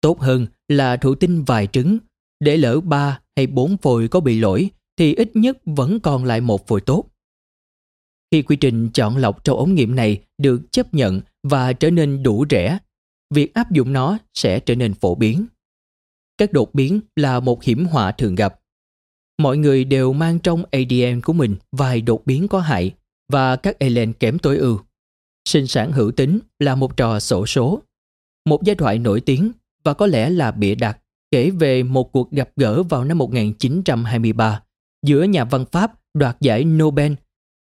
Tốt 0.00 0.20
hơn 0.20 0.46
là 0.68 0.96
thụ 0.96 1.14
tinh 1.14 1.44
vài 1.44 1.66
trứng, 1.66 1.98
để 2.40 2.56
lỡ 2.56 2.80
ba 2.80 3.20
hay 3.36 3.46
bốn 3.46 3.76
phôi 3.76 4.08
có 4.08 4.20
bị 4.20 4.38
lỗi 4.38 4.70
thì 4.98 5.14
ít 5.14 5.36
nhất 5.36 5.58
vẫn 5.64 6.00
còn 6.00 6.24
lại 6.24 6.40
một 6.40 6.66
phôi 6.66 6.80
tốt. 6.80 7.04
Khi 8.30 8.42
quy 8.42 8.56
trình 8.56 8.90
chọn 8.90 9.16
lọc 9.16 9.44
trong 9.44 9.58
ống 9.58 9.74
nghiệm 9.74 9.96
này 9.96 10.22
được 10.38 10.60
chấp 10.70 10.94
nhận 10.94 11.20
và 11.42 11.72
trở 11.72 11.90
nên 11.90 12.22
đủ 12.22 12.44
rẻ, 12.50 12.78
việc 13.34 13.54
áp 13.54 13.70
dụng 13.70 13.92
nó 13.92 14.18
sẽ 14.34 14.60
trở 14.60 14.74
nên 14.74 14.94
phổ 14.94 15.14
biến. 15.14 15.46
Các 16.38 16.52
đột 16.52 16.74
biến 16.74 17.00
là 17.16 17.40
một 17.40 17.62
hiểm 17.62 17.86
họa 17.86 18.12
thường 18.12 18.34
gặp. 18.34 18.57
Mọi 19.42 19.56
người 19.58 19.84
đều 19.84 20.12
mang 20.12 20.38
trong 20.38 20.64
ADN 20.70 21.20
của 21.20 21.32
mình 21.32 21.56
vài 21.72 22.00
đột 22.00 22.26
biến 22.26 22.48
có 22.48 22.60
hại 22.60 22.94
và 23.32 23.56
các 23.56 23.78
alien 23.78 24.12
kém 24.12 24.38
tối 24.38 24.56
ưu. 24.56 24.80
Sinh 25.48 25.66
sản 25.66 25.92
hữu 25.92 26.10
tính 26.10 26.38
là 26.58 26.74
một 26.74 26.96
trò 26.96 27.20
sổ 27.20 27.46
số. 27.46 27.82
Một 28.48 28.62
giai 28.64 28.76
thoại 28.76 28.98
nổi 28.98 29.20
tiếng 29.20 29.52
và 29.84 29.94
có 29.94 30.06
lẽ 30.06 30.30
là 30.30 30.50
bịa 30.50 30.74
đặt 30.74 30.98
kể 31.30 31.50
về 31.50 31.82
một 31.82 32.12
cuộc 32.12 32.30
gặp 32.30 32.48
gỡ 32.56 32.82
vào 32.82 33.04
năm 33.04 33.18
1923 33.18 34.62
giữa 35.06 35.22
nhà 35.22 35.44
văn 35.44 35.64
Pháp 35.72 35.92
đoạt 36.14 36.36
giải 36.40 36.64
Nobel 36.64 37.12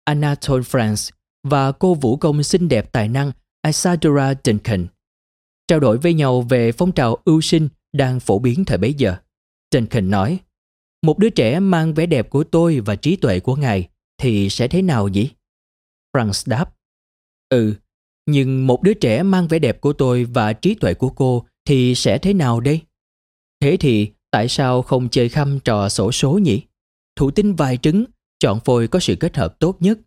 Anatole 0.05 0.63
France 0.63 1.11
và 1.43 1.73
cô 1.73 1.95
vũ 1.95 2.17
công 2.17 2.43
xinh 2.43 2.69
đẹp 2.69 2.93
tài 2.93 3.09
năng 3.09 3.33
Isadora 3.67 4.35
Duncan. 4.45 4.87
Trao 5.69 5.81
đổi 5.81 5.99
với 5.99 6.15
nhau 6.15 6.43
về 6.43 6.73
phong 6.73 6.93
trào 6.93 7.17
ưu 7.25 7.41
sinh 7.41 7.69
đang 7.93 8.21
phổ 8.21 8.39
biến 8.39 8.65
thời 8.65 8.79
bấy 8.79 8.95
giờ. 8.95 9.17
Duncan 9.73 10.11
nói, 10.11 10.39
một 11.03 11.19
đứa 11.19 11.31
trẻ 11.31 11.61
mang 11.61 11.95
vẻ 11.95 12.07
đẹp 12.07 12.31
của 12.31 12.45
tôi 12.45 12.81
và 12.81 12.97
trí 12.97 13.17
tuệ 13.17 13.41
của 13.41 13.57
ngài 13.57 13.89
thì 14.19 14.51
sẽ 14.51 14.69
thế 14.69 14.83
nào 14.83 15.09
nhỉ? 15.09 15.31
Franz 16.13 16.51
đáp, 16.51 16.75
ừ, 17.49 17.75
nhưng 18.27 18.67
một 18.67 18.83
đứa 18.83 18.95
trẻ 18.95 19.23
mang 19.23 19.49
vẻ 19.49 19.59
đẹp 19.59 19.81
của 19.81 19.93
tôi 19.93 20.25
và 20.25 20.53
trí 20.53 20.75
tuệ 20.75 20.95
của 20.95 21.09
cô 21.09 21.47
thì 21.65 21.95
sẽ 21.95 22.19
thế 22.19 22.35
nào 22.35 22.61
đây? 22.61 22.81
Thế 23.61 23.77
thì 23.81 24.13
tại 24.31 24.49
sao 24.49 24.83
không 24.83 25.09
chơi 25.09 25.29
khăm 25.29 25.61
trò 25.61 25.89
sổ 25.89 26.13
số 26.13 26.39
nhỉ? 26.39 26.63
Thủ 27.17 27.31
tinh 27.31 27.55
vài 27.55 27.77
trứng, 27.77 28.05
chọn 28.41 28.61
phôi 28.61 28.89
có 28.89 28.99
sự 28.99 29.17
kết 29.17 29.37
hợp 29.37 29.59
tốt 29.59 29.77
nhất. 29.81 29.99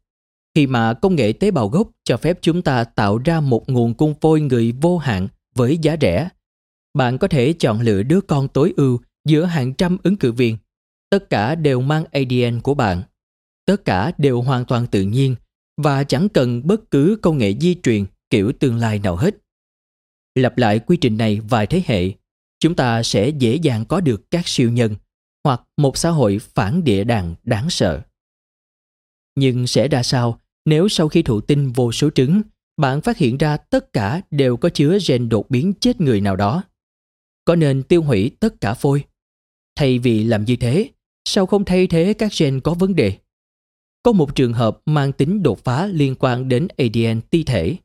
Khi 0.56 0.68
mà 0.68 0.94
công 0.94 1.16
nghệ 1.16 1.34
tế 1.34 1.52
bào 1.52 1.68
gốc 1.68 1.90
cho 2.04 2.18
phép 2.18 2.38
chúng 2.42 2.62
ta 2.62 2.84
tạo 2.84 3.18
ra 3.18 3.42
một 3.42 3.70
nguồn 3.70 3.94
cung 3.94 4.14
phôi 4.22 4.42
người 4.42 4.72
vô 4.72 4.98
hạn 4.98 5.28
với 5.56 5.78
giá 5.78 5.96
rẻ, 6.02 6.30
bạn 6.94 7.18
có 7.18 7.28
thể 7.28 7.54
chọn 7.54 7.82
lựa 7.82 8.04
đứa 8.04 8.22
con 8.22 8.48
tối 8.48 8.74
ưu 8.78 9.00
giữa 9.28 9.46
hàng 9.46 9.74
trăm 9.74 9.98
ứng 10.04 10.16
cử 10.16 10.32
viên. 10.32 10.58
Tất 11.12 11.30
cả 11.30 11.56
đều 11.56 11.82
mang 11.82 12.06
ADN 12.12 12.62
của 12.64 12.74
bạn. 12.74 13.04
Tất 13.66 13.86
cả 13.86 14.12
đều 14.18 14.42
hoàn 14.42 14.66
toàn 14.66 14.88
tự 14.88 15.02
nhiên 15.02 15.36
và 15.78 16.04
chẳng 16.04 16.30
cần 16.30 16.68
bất 16.68 16.92
cứ 16.92 17.18
công 17.22 17.38
nghệ 17.38 17.54
di 17.62 17.76
truyền 17.84 18.06
kiểu 18.30 18.52
tương 18.60 18.78
lai 18.78 19.00
nào 19.00 19.16
hết. 19.16 19.36
Lặp 20.36 20.58
lại 20.58 20.80
quy 20.80 20.98
trình 20.98 21.18
này 21.18 21.40
vài 21.40 21.68
thế 21.68 21.84
hệ, 21.86 22.12
chúng 22.60 22.76
ta 22.76 23.04
sẽ 23.04 23.30
dễ 23.30 23.56
dàng 23.56 23.86
có 23.86 24.02
được 24.02 24.32
các 24.32 24.48
siêu 24.48 24.72
nhân 24.72 24.96
hoặc 25.44 25.62
một 25.78 25.98
xã 25.98 26.10
hội 26.10 26.40
phản 26.40 26.84
địa 26.84 27.04
đàng 27.04 27.36
đáng 27.44 27.70
sợ. 27.70 28.02
Nhưng 29.36 29.68
sẽ 29.68 29.88
ra 29.88 30.04
sao 30.04 30.40
nếu 30.66 30.88
sau 30.90 31.08
khi 31.08 31.22
thụ 31.22 31.42
tinh 31.42 31.72
vô 31.72 31.92
số 31.92 32.10
trứng, 32.10 32.42
bạn 32.78 33.02
phát 33.02 33.18
hiện 33.18 33.38
ra 33.38 33.58
tất 33.58 33.94
cả 33.94 34.22
đều 34.32 34.58
có 34.58 34.70
chứa 34.70 34.98
gen 35.08 35.30
đột 35.30 35.50
biến 35.50 35.74
chết 35.80 36.02
người 36.02 36.22
nào 36.22 36.36
đó? 36.36 36.64
Có 37.46 37.56
nên 37.56 37.84
tiêu 37.84 38.04
hủy 38.04 38.32
tất 38.40 38.62
cả 38.62 38.74
phôi? 38.74 39.04
Thay 39.76 40.00
vì 40.00 40.24
làm 40.24 40.46
như 40.46 40.56
thế, 40.56 40.90
sao 41.26 41.46
không 41.46 41.66
thay 41.66 41.88
thế 41.88 42.14
các 42.14 42.32
gen 42.40 42.60
có 42.60 42.74
vấn 42.74 42.96
đề? 42.96 43.18
Có 44.04 44.12
một 44.12 44.36
trường 44.36 44.54
hợp 44.54 44.82
mang 44.86 45.12
tính 45.12 45.44
đột 45.44 45.64
phá 45.64 45.88
liên 45.88 46.16
quan 46.20 46.50
đến 46.50 46.68
ADN 46.78 47.22
ti 47.30 47.44
thể. 47.44 47.76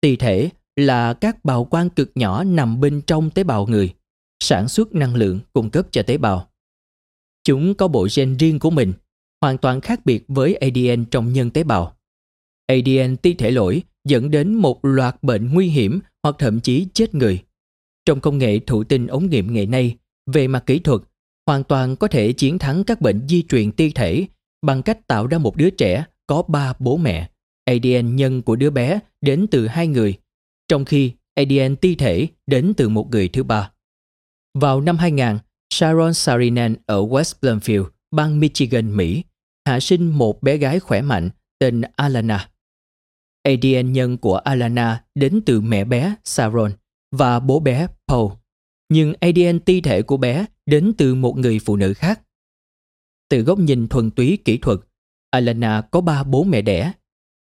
Ti 0.00 0.16
thể 0.16 0.50
là 0.76 1.14
các 1.14 1.44
bào 1.44 1.64
quang 1.64 1.90
cực 1.90 2.10
nhỏ 2.14 2.44
nằm 2.44 2.80
bên 2.80 3.02
trong 3.06 3.30
tế 3.30 3.44
bào 3.44 3.66
người, 3.66 3.94
sản 4.40 4.68
xuất 4.68 4.94
năng 4.94 5.14
lượng 5.14 5.40
cung 5.52 5.70
cấp 5.70 5.86
cho 5.90 6.02
tế 6.02 6.16
bào. 6.16 6.48
Chúng 7.44 7.74
có 7.74 7.88
bộ 7.88 8.08
gen 8.16 8.36
riêng 8.36 8.58
của 8.58 8.70
mình, 8.70 8.92
hoàn 9.40 9.58
toàn 9.58 9.80
khác 9.80 10.06
biệt 10.06 10.24
với 10.28 10.54
ADN 10.54 11.04
trong 11.10 11.32
nhân 11.32 11.50
tế 11.50 11.64
bào. 11.64 11.96
ADN 12.66 13.16
ti 13.16 13.34
thể 13.34 13.50
lỗi 13.50 13.82
dẫn 14.04 14.30
đến 14.30 14.54
một 14.54 14.84
loạt 14.84 15.22
bệnh 15.22 15.54
nguy 15.54 15.66
hiểm 15.68 16.00
hoặc 16.22 16.36
thậm 16.38 16.60
chí 16.60 16.86
chết 16.94 17.14
người. 17.14 17.42
Trong 18.06 18.20
công 18.20 18.38
nghệ 18.38 18.58
thụ 18.58 18.84
tinh 18.84 19.06
ống 19.06 19.30
nghiệm 19.30 19.52
ngày 19.54 19.66
nay, 19.66 19.96
về 20.26 20.48
mặt 20.48 20.66
kỹ 20.66 20.78
thuật, 20.78 21.00
hoàn 21.46 21.64
toàn 21.64 21.96
có 21.96 22.08
thể 22.08 22.32
chiến 22.32 22.58
thắng 22.58 22.84
các 22.84 23.00
bệnh 23.00 23.28
di 23.28 23.42
truyền 23.42 23.72
ti 23.72 23.90
thể 23.90 24.26
bằng 24.62 24.82
cách 24.82 25.06
tạo 25.06 25.26
ra 25.26 25.38
một 25.38 25.56
đứa 25.56 25.70
trẻ 25.70 26.04
có 26.26 26.42
ba 26.42 26.72
bố 26.78 26.96
mẹ. 26.96 27.30
ADN 27.64 28.16
nhân 28.16 28.42
của 28.42 28.56
đứa 28.56 28.70
bé 28.70 28.98
đến 29.20 29.46
từ 29.50 29.66
hai 29.66 29.86
người, 29.86 30.18
trong 30.68 30.84
khi 30.84 31.12
ADN 31.34 31.76
ti 31.76 31.94
thể 31.94 32.28
đến 32.46 32.72
từ 32.76 32.88
một 32.88 33.08
người 33.10 33.28
thứ 33.28 33.42
ba. 33.42 33.70
Vào 34.54 34.80
năm 34.80 34.96
2000, 34.98 35.38
Sharon 35.70 36.14
Sarinen 36.14 36.76
ở 36.86 37.02
West 37.02 37.32
Bloomfield, 37.40 37.84
bang 38.10 38.40
Michigan, 38.40 38.96
Mỹ, 38.96 39.24
hạ 39.66 39.80
sinh 39.80 40.10
một 40.10 40.42
bé 40.42 40.56
gái 40.56 40.80
khỏe 40.80 41.02
mạnh 41.02 41.30
tên 41.58 41.82
Alana. 41.96 42.48
ADN 43.42 43.92
nhân 43.92 44.18
của 44.18 44.36
Alana 44.36 45.04
đến 45.14 45.40
từ 45.46 45.60
mẹ 45.60 45.84
bé 45.84 46.14
Sharon 46.24 46.72
và 47.12 47.40
bố 47.40 47.60
bé 47.60 47.86
Paul, 48.08 48.32
nhưng 48.88 49.14
ADN 49.20 49.60
ti 49.60 49.80
thể 49.80 50.02
của 50.02 50.16
bé 50.16 50.46
đến 50.66 50.92
từ 50.98 51.14
một 51.14 51.38
người 51.38 51.58
phụ 51.58 51.76
nữ 51.76 51.94
khác. 51.94 52.20
Từ 53.28 53.40
góc 53.40 53.58
nhìn 53.58 53.88
thuần 53.88 54.10
túy 54.10 54.38
kỹ 54.44 54.58
thuật, 54.58 54.78
Alana 55.30 55.80
có 55.80 56.00
ba 56.00 56.22
bố 56.22 56.44
mẹ 56.44 56.62
đẻ. 56.62 56.92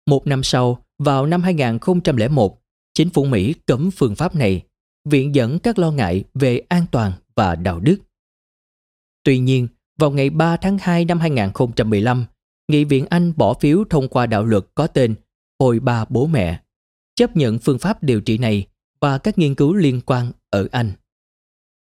Một 0.08 0.28
năm 0.28 0.44
sau, 0.44 0.86
vào 1.00 1.26
năm 1.26 1.42
2001, 1.42 2.62
chính 2.94 3.10
phủ 3.10 3.26
Mỹ 3.26 3.54
cấm 3.66 3.92
phương 3.92 4.16
pháp 4.16 4.36
này, 4.36 4.62
viện 5.10 5.36
dẫn 5.36 5.60
các 5.60 5.80
lo 5.80 5.92
ngại 5.92 6.24
về 6.34 6.62
an 6.70 6.86
toàn 6.92 7.12
và 7.36 7.56
đạo 7.56 7.80
đức. 7.80 7.98
Tuy 9.24 9.40
nhiên, 9.40 9.68
vào 10.00 10.12
ngày 10.12 10.30
3 10.30 10.58
tháng 10.58 10.78
2 10.82 11.06
năm 11.06 11.20
2015, 11.20 12.26
Nghị 12.68 12.84
viện 12.84 13.06
Anh 13.10 13.34
bỏ 13.36 13.54
phiếu 13.54 13.84
thông 13.90 14.08
qua 14.08 14.26
đạo 14.26 14.46
luật 14.46 14.66
có 14.76 14.88
tên 14.88 15.16
Hồi 15.60 15.80
ba 15.80 16.06
bố 16.10 16.28
mẹ, 16.28 16.62
chấp 17.16 17.36
nhận 17.36 17.60
phương 17.60 17.80
pháp 17.80 18.04
điều 18.04 18.22
trị 18.22 18.38
này 18.38 18.68
và 19.02 19.18
các 19.18 19.38
nghiên 19.38 19.56
cứu 19.56 19.74
liên 19.74 20.02
quan 20.06 20.32
ở 20.50 20.68
Anh. 20.72 20.92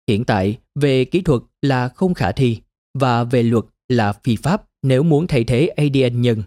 Hiện 0.09 0.25
tại, 0.25 0.57
về 0.75 1.05
kỹ 1.05 1.21
thuật 1.21 1.41
là 1.61 1.87
không 1.87 2.13
khả 2.13 2.31
thi 2.31 2.57
và 2.99 3.23
về 3.23 3.43
luật 3.43 3.65
là 3.89 4.13
phi 4.13 4.35
pháp 4.35 4.63
nếu 4.83 5.03
muốn 5.03 5.27
thay 5.27 5.43
thế 5.43 5.67
ADN 5.67 6.21
nhân. 6.21 6.43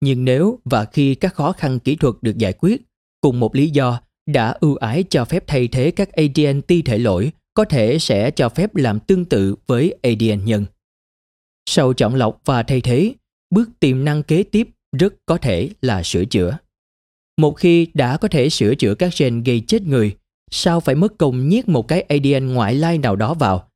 Nhưng 0.00 0.24
nếu 0.24 0.58
và 0.64 0.84
khi 0.84 1.14
các 1.14 1.34
khó 1.34 1.52
khăn 1.52 1.78
kỹ 1.78 1.96
thuật 1.96 2.14
được 2.22 2.38
giải 2.38 2.52
quyết, 2.52 2.82
cùng 3.20 3.40
một 3.40 3.54
lý 3.54 3.70
do 3.70 4.00
đã 4.26 4.56
ưu 4.60 4.76
ái 4.76 5.04
cho 5.10 5.24
phép 5.24 5.44
thay 5.46 5.68
thế 5.68 5.90
các 5.90 6.12
ADN 6.12 6.62
ti 6.62 6.82
thể 6.82 6.98
lỗi 6.98 7.32
có 7.54 7.64
thể 7.64 7.98
sẽ 7.98 8.30
cho 8.30 8.48
phép 8.48 8.76
làm 8.76 9.00
tương 9.00 9.24
tự 9.24 9.54
với 9.66 9.94
ADN 10.02 10.44
nhân. 10.44 10.64
Sau 11.70 11.92
chọn 11.92 12.14
lọc 12.14 12.40
và 12.44 12.62
thay 12.62 12.80
thế, 12.80 13.14
bước 13.50 13.70
tiềm 13.80 14.04
năng 14.04 14.22
kế 14.22 14.42
tiếp 14.42 14.68
rất 14.98 15.14
có 15.26 15.38
thể 15.38 15.70
là 15.82 16.02
sửa 16.02 16.24
chữa. 16.24 16.58
Một 17.36 17.52
khi 17.52 17.86
đã 17.94 18.16
có 18.16 18.28
thể 18.28 18.48
sửa 18.48 18.74
chữa 18.74 18.94
các 18.94 19.12
gen 19.18 19.42
gây 19.42 19.60
chết 19.66 19.82
người, 19.82 20.16
sao 20.50 20.80
phải 20.80 20.94
mất 20.94 21.18
công 21.18 21.48
nhét 21.48 21.68
một 21.68 21.88
cái 21.88 22.00
ADN 22.00 22.46
ngoại 22.46 22.74
lai 22.74 22.98
nào 22.98 23.16
đó 23.16 23.34
vào? 23.34 23.68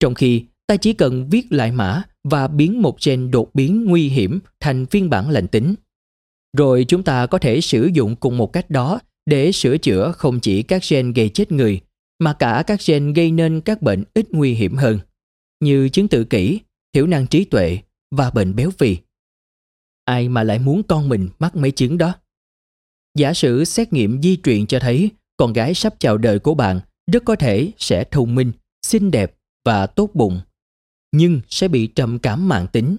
Trong 0.00 0.14
khi 0.14 0.44
ta 0.66 0.76
chỉ 0.76 0.92
cần 0.92 1.28
viết 1.30 1.52
lại 1.52 1.72
mã 1.72 2.02
và 2.24 2.48
biến 2.48 2.82
một 2.82 2.96
gen 3.04 3.30
đột 3.30 3.54
biến 3.54 3.84
nguy 3.84 4.08
hiểm 4.08 4.40
thành 4.60 4.86
phiên 4.86 5.10
bản 5.10 5.30
lành 5.30 5.48
tính. 5.48 5.74
Rồi 6.56 6.84
chúng 6.88 7.02
ta 7.02 7.26
có 7.26 7.38
thể 7.38 7.60
sử 7.60 7.90
dụng 7.92 8.16
cùng 8.16 8.36
một 8.36 8.52
cách 8.52 8.70
đó 8.70 9.00
để 9.26 9.52
sửa 9.52 9.78
chữa 9.78 10.12
không 10.12 10.40
chỉ 10.40 10.62
các 10.62 10.82
gen 10.90 11.12
gây 11.12 11.28
chết 11.28 11.52
người, 11.52 11.80
mà 12.18 12.32
cả 12.32 12.64
các 12.66 12.80
gen 12.86 13.12
gây 13.12 13.30
nên 13.30 13.60
các 13.60 13.82
bệnh 13.82 14.04
ít 14.14 14.26
nguy 14.30 14.54
hiểm 14.54 14.76
hơn, 14.76 14.98
như 15.60 15.88
chứng 15.88 16.08
tự 16.08 16.24
kỷ, 16.24 16.60
thiểu 16.92 17.06
năng 17.06 17.26
trí 17.26 17.44
tuệ 17.44 17.78
và 18.10 18.30
bệnh 18.30 18.54
béo 18.56 18.70
phì. 18.70 18.96
Ai 20.04 20.28
mà 20.28 20.42
lại 20.42 20.58
muốn 20.58 20.82
con 20.82 21.08
mình 21.08 21.28
mắc 21.38 21.56
mấy 21.56 21.70
chứng 21.70 21.98
đó? 21.98 22.14
Giả 23.18 23.34
sử 23.34 23.64
xét 23.64 23.92
nghiệm 23.92 24.22
di 24.22 24.36
truyền 24.36 24.66
cho 24.66 24.78
thấy 24.78 25.10
con 25.40 25.52
gái 25.52 25.74
sắp 25.74 25.94
chào 25.98 26.18
đời 26.18 26.38
của 26.38 26.54
bạn 26.54 26.80
rất 27.12 27.24
có 27.24 27.36
thể 27.36 27.72
sẽ 27.78 28.04
thông 28.04 28.34
minh, 28.34 28.52
xinh 28.86 29.10
đẹp 29.10 29.34
và 29.64 29.86
tốt 29.86 30.10
bụng, 30.14 30.40
nhưng 31.12 31.40
sẽ 31.48 31.68
bị 31.68 31.86
trầm 31.86 32.18
cảm 32.18 32.48
mạng 32.48 32.66
tính. 32.72 32.96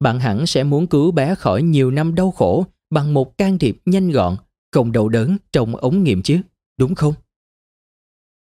Bạn 0.00 0.20
hẳn 0.20 0.46
sẽ 0.46 0.64
muốn 0.64 0.86
cứu 0.86 1.10
bé 1.10 1.34
khỏi 1.34 1.62
nhiều 1.62 1.90
năm 1.90 2.14
đau 2.14 2.30
khổ 2.30 2.66
bằng 2.90 3.14
một 3.14 3.38
can 3.38 3.58
thiệp 3.58 3.76
nhanh 3.84 4.10
gọn, 4.10 4.36
không 4.72 4.92
đau 4.92 5.08
đớn 5.08 5.36
trong 5.52 5.76
ống 5.76 6.04
nghiệm 6.04 6.22
chứ, 6.22 6.40
đúng 6.78 6.94
không? 6.94 7.14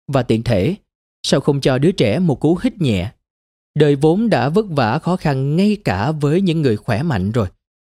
Và 0.08 0.24
tiện 0.24 0.44
thể, 0.44 0.76
sao 1.24 1.40
không 1.40 1.62
cho 1.62 1.78
đứa 1.78 1.92
trẻ 1.92 2.20
một 2.20 2.40
cú 2.40 2.60
hít 2.64 2.82
nhẹ? 2.82 3.12
Đời 3.76 3.96
vốn 3.96 4.30
đã 4.30 4.50
vất 4.50 4.66
vả 4.70 5.00
khó 5.00 5.16
khăn 5.16 5.56
ngay 5.56 5.78
cả 5.84 6.12
với 6.12 6.42
những 6.42 6.62
người 6.62 6.78
khỏe 6.78 7.04
mạnh 7.04 7.32
rồi. 7.32 7.48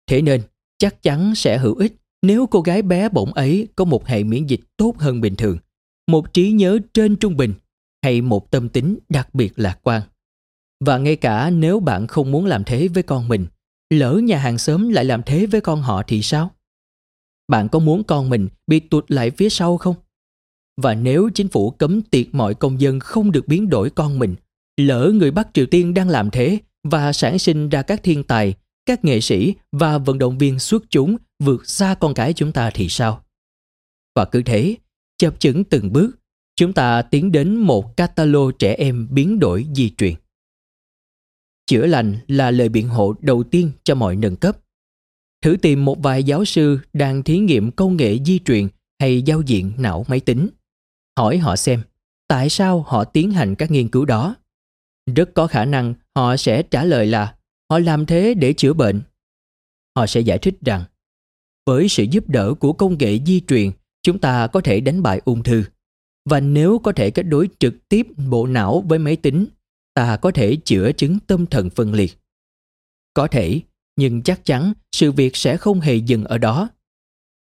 Thế 0.07 0.23
nên, 0.23 0.43
chắc 0.79 1.03
chắn 1.03 1.35
sẽ 1.35 1.59
hữu 1.59 1.75
ích 1.75 1.93
nếu 2.23 2.47
cô 2.47 2.61
gái 2.61 2.83
bé 2.83 3.09
bỏng 3.09 3.33
ấy 3.33 3.69
có 3.77 3.85
một 3.85 4.07
hệ 4.07 4.25
miễn 4.25 4.47
dịch 4.47 4.61
tốt 4.77 4.95
hơn 4.99 5.21
bình 5.21 5.37
thường, 5.37 5.59
một 6.11 6.35
trí 6.35 6.51
nhớ 6.51 6.79
trên 6.95 7.17
trung 7.17 7.37
bình 7.37 7.55
hay 8.03 8.21
một 8.21 8.51
tâm 8.51 8.69
tính 8.69 8.99
đặc 9.09 9.35
biệt 9.35 9.53
lạc 9.57 9.79
quan. 9.83 10.03
Và 10.85 10.99
ngay 10.99 11.17
cả 11.17 11.51
nếu 11.51 11.81
bạn 11.81 12.07
không 12.07 12.31
muốn 12.31 12.47
làm 12.47 12.65
thế 12.65 12.89
với 12.89 13.03
con 13.03 13.29
mình, 13.29 13.47
lỡ 13.91 14.21
nhà 14.25 14.39
hàng 14.39 14.59
xóm 14.59 14.89
lại 14.89 15.05
làm 15.05 15.23
thế 15.23 15.47
với 15.47 15.61
con 15.61 15.83
họ 15.83 16.03
thì 16.07 16.23
sao? 16.23 16.51
Bạn 17.49 17.69
có 17.69 17.79
muốn 17.79 18.05
con 18.05 18.31
mình 18.31 18.49
bị 18.67 18.81
tụt 18.81 19.11
lại 19.11 19.31
phía 19.31 19.49
sau 19.49 19.77
không? 19.77 19.95
Và 20.83 20.95
nếu 20.95 21.31
chính 21.35 21.49
phủ 21.49 21.71
cấm 21.71 22.03
tiệt 22.03 22.27
mọi 22.33 22.55
công 22.55 22.81
dân 22.81 23.01
không 23.01 23.33
được 23.33 23.49
biến 23.49 23.69
đổi 23.69 23.91
con 23.91 24.19
mình, 24.19 24.35
lỡ 24.77 25.13
người 25.15 25.31
Bắc 25.31 25.49
Triều 25.55 25.67
Tiên 25.67 25.95
đang 25.95 26.09
làm 26.09 26.31
thế 26.31 26.59
và 26.85 27.13
sản 27.13 27.39
sinh 27.39 27.69
ra 27.69 27.83
các 27.83 28.03
thiên 28.03 28.25
tài, 28.25 28.55
các 28.87 29.05
nghệ 29.05 29.21
sĩ 29.21 29.55
và 29.73 29.99
vận 29.99 30.19
động 30.19 30.39
viên 30.39 30.59
xuất 30.59 30.83
chúng 30.91 31.17
vượt 31.39 31.69
xa 31.69 31.95
con 32.01 32.15
cái 32.15 32.33
chúng 32.33 32.53
ta 32.53 32.71
thì 32.75 32.89
sao? 32.89 33.25
Và 34.15 34.25
cứ 34.25 34.43
thế, 34.43 34.77
chập 35.19 35.41
chững 35.41 35.65
từng 35.65 35.93
bước, 35.93 36.11
chúng 36.57 36.73
ta 36.73 37.03
tiến 37.03 37.33
đến 37.33 37.57
một 37.57 37.97
catalog 37.97 38.53
trẻ 38.59 38.75
em 38.75 39.09
biến 39.11 39.39
đổi 39.39 39.67
di 39.75 39.91
truyền. 39.91 40.15
Chữa 41.67 41.87
lành 41.87 42.19
là 42.29 42.51
lời 42.51 42.69
biện 42.69 42.89
hộ 42.89 43.15
đầu 43.21 43.43
tiên 43.43 43.71
cho 43.85 43.95
mọi 43.95 44.17
nâng 44.17 44.37
cấp. 44.37 44.59
Thử 45.43 45.57
tìm 45.63 45.85
một 45.85 45.99
vài 46.03 46.25
giáo 46.25 46.45
sư 46.45 46.79
đang 46.93 47.23
thí 47.23 47.39
nghiệm 47.39 47.71
công 47.71 47.97
nghệ 47.97 48.19
di 48.25 48.39
truyền 48.39 48.69
hay 49.01 49.23
giao 49.23 49.43
diện 49.43 49.73
não 49.79 50.05
máy 50.09 50.21
tính. 50.21 50.49
Hỏi 51.19 51.39
họ 51.39 51.57
xem 51.57 51.83
tại 52.29 52.49
sao 52.49 52.83
họ 52.83 53.05
tiến 53.05 53.31
hành 53.31 53.55
các 53.55 53.71
nghiên 53.71 53.89
cứu 53.89 54.05
đó. 54.05 54.37
Rất 55.17 55.31
có 55.35 55.47
khả 55.47 55.65
năng 55.65 55.95
họ 56.17 56.37
sẽ 56.37 56.63
trả 56.63 56.85
lời 56.85 57.07
là 57.07 57.37
họ 57.71 57.79
làm 57.79 58.07
thế 58.07 58.35
để 58.35 58.53
chữa 58.53 58.73
bệnh. 58.73 59.03
Họ 59.97 60.07
sẽ 60.07 60.21
giải 60.21 60.39
thích 60.39 60.55
rằng 60.61 60.85
với 61.69 61.89
sự 61.89 62.05
giúp 62.11 62.29
đỡ 62.29 62.55
của 62.55 62.73
công 62.73 62.99
nghệ 62.99 63.19
di 63.27 63.41
truyền, 63.41 63.71
chúng 64.03 64.19
ta 64.19 64.47
có 64.47 64.61
thể 64.61 64.81
đánh 64.81 65.03
bại 65.03 65.21
ung 65.25 65.43
thư. 65.43 65.65
Và 66.31 66.41
nếu 66.41 66.79
có 66.79 66.93
thể 66.93 67.11
kết 67.11 67.27
nối 67.27 67.49
trực 67.59 67.89
tiếp 67.89 68.07
bộ 68.31 68.47
não 68.47 68.85
với 68.89 68.99
máy 68.99 69.17
tính, 69.17 69.47
ta 69.95 70.17
có 70.17 70.31
thể 70.31 70.57
chữa 70.65 70.93
chứng 70.93 71.19
tâm 71.27 71.47
thần 71.47 71.71
phân 71.71 71.95
liệt. 71.95 72.19
Có 73.15 73.27
thể, 73.27 73.61
nhưng 73.97 74.23
chắc 74.23 74.45
chắn 74.45 74.73
sự 74.93 75.13
việc 75.13 75.37
sẽ 75.37 75.57
không 75.57 75.81
hề 75.81 75.95
dừng 75.95 76.25
ở 76.25 76.39
đó. 76.39 76.69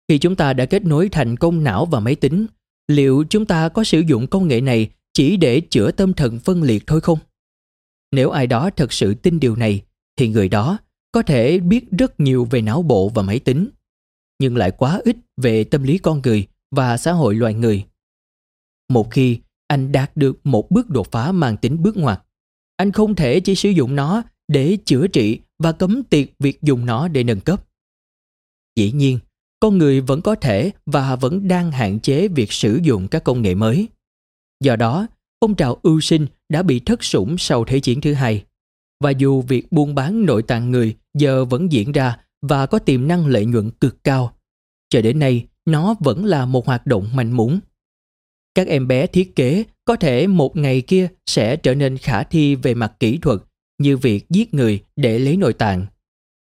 Khi 0.07 0.17
chúng 0.17 0.35
ta 0.35 0.53
đã 0.53 0.65
kết 0.65 0.85
nối 0.85 1.09
thành 1.09 1.37
công 1.37 1.63
não 1.63 1.85
và 1.85 1.99
máy 1.99 2.15
tính, 2.15 2.45
liệu 2.87 3.23
chúng 3.29 3.45
ta 3.45 3.69
có 3.69 3.83
sử 3.83 3.99
dụng 3.99 4.27
công 4.27 4.47
nghệ 4.47 4.61
này 4.61 4.89
chỉ 5.13 5.37
để 5.37 5.61
chữa 5.61 5.91
tâm 5.91 6.13
thần 6.13 6.39
phân 6.39 6.63
liệt 6.63 6.87
thôi 6.87 7.01
không? 7.01 7.19
Nếu 8.11 8.29
ai 8.29 8.47
đó 8.47 8.69
thật 8.75 8.93
sự 8.93 9.13
tin 9.13 9.39
điều 9.39 9.55
này, 9.55 9.81
thì 10.17 10.27
người 10.27 10.49
đó 10.49 10.77
có 11.11 11.21
thể 11.21 11.59
biết 11.59 11.91
rất 11.91 12.19
nhiều 12.19 12.47
về 12.51 12.61
não 12.61 12.81
bộ 12.81 13.09
và 13.09 13.21
máy 13.23 13.39
tính 13.39 13.67
nhưng 14.39 14.57
lại 14.57 14.71
quá 14.71 15.01
ít 15.03 15.17
về 15.37 15.63
tâm 15.63 15.83
lý 15.83 15.97
con 15.97 16.21
người 16.23 16.47
và 16.71 16.97
xã 16.97 17.11
hội 17.11 17.35
loài 17.35 17.53
người. 17.53 17.85
Một 18.89 19.11
khi 19.11 19.39
anh 19.67 19.91
đạt 19.91 20.17
được 20.17 20.39
một 20.43 20.71
bước 20.71 20.89
đột 20.89 21.11
phá 21.11 21.31
mang 21.31 21.57
tính 21.57 21.83
bước 21.83 21.97
ngoặt, 21.97 22.21
anh 22.77 22.91
không 22.91 23.15
thể 23.15 23.39
chỉ 23.39 23.55
sử 23.55 23.69
dụng 23.69 23.95
nó 23.95 24.23
để 24.47 24.77
chữa 24.85 25.07
trị 25.07 25.39
và 25.59 25.71
cấm 25.71 26.03
tiệt 26.03 26.29
việc 26.39 26.61
dùng 26.61 26.85
nó 26.85 27.07
để 27.07 27.23
nâng 27.23 27.39
cấp. 27.39 27.67
Dĩ 28.75 28.91
nhiên, 28.91 29.19
con 29.59 29.77
người 29.77 30.01
vẫn 30.01 30.21
có 30.21 30.35
thể 30.35 30.71
và 30.85 31.15
vẫn 31.15 31.47
đang 31.47 31.71
hạn 31.71 31.99
chế 31.99 32.27
việc 32.27 32.51
sử 32.51 32.79
dụng 32.83 33.07
các 33.07 33.23
công 33.23 33.41
nghệ 33.41 33.55
mới. 33.55 33.87
Do 34.63 34.75
đó, 34.75 35.07
phong 35.41 35.55
trào 35.55 35.79
ưu 35.83 36.01
sinh 36.01 36.27
đã 36.49 36.63
bị 36.63 36.79
thất 36.79 37.03
sủng 37.03 37.37
sau 37.37 37.65
Thế 37.65 37.79
chiến 37.79 38.01
thứ 38.01 38.13
hai. 38.13 38.43
Và 39.03 39.09
dù 39.09 39.41
việc 39.41 39.71
buôn 39.71 39.95
bán 39.95 40.25
nội 40.25 40.41
tạng 40.41 40.71
người 40.71 40.95
giờ 41.13 41.45
vẫn 41.45 41.71
diễn 41.71 41.91
ra 41.91 42.17
và 42.41 42.65
có 42.65 42.79
tiềm 42.79 43.07
năng 43.07 43.27
lợi 43.27 43.45
nhuận 43.45 43.71
cực 43.71 44.03
cao. 44.03 44.33
Cho 44.89 45.01
đến 45.01 45.19
nay, 45.19 45.47
nó 45.65 45.95
vẫn 45.99 46.25
là 46.25 46.45
một 46.45 46.65
hoạt 46.65 46.87
động 46.87 47.09
mạnh 47.13 47.31
muốn. 47.31 47.59
Các 48.55 48.67
em 48.67 48.87
bé 48.87 49.07
thiết 49.07 49.35
kế 49.35 49.63
có 49.85 49.95
thể 49.95 50.27
một 50.27 50.57
ngày 50.57 50.81
kia 50.81 51.07
sẽ 51.25 51.55
trở 51.55 51.75
nên 51.75 51.97
khả 51.97 52.23
thi 52.23 52.55
về 52.55 52.73
mặt 52.73 52.93
kỹ 52.99 53.17
thuật 53.17 53.39
như 53.77 53.97
việc 53.97 54.29
giết 54.29 54.53
người 54.53 54.83
để 54.95 55.19
lấy 55.19 55.37
nội 55.37 55.53
tạng, 55.53 55.85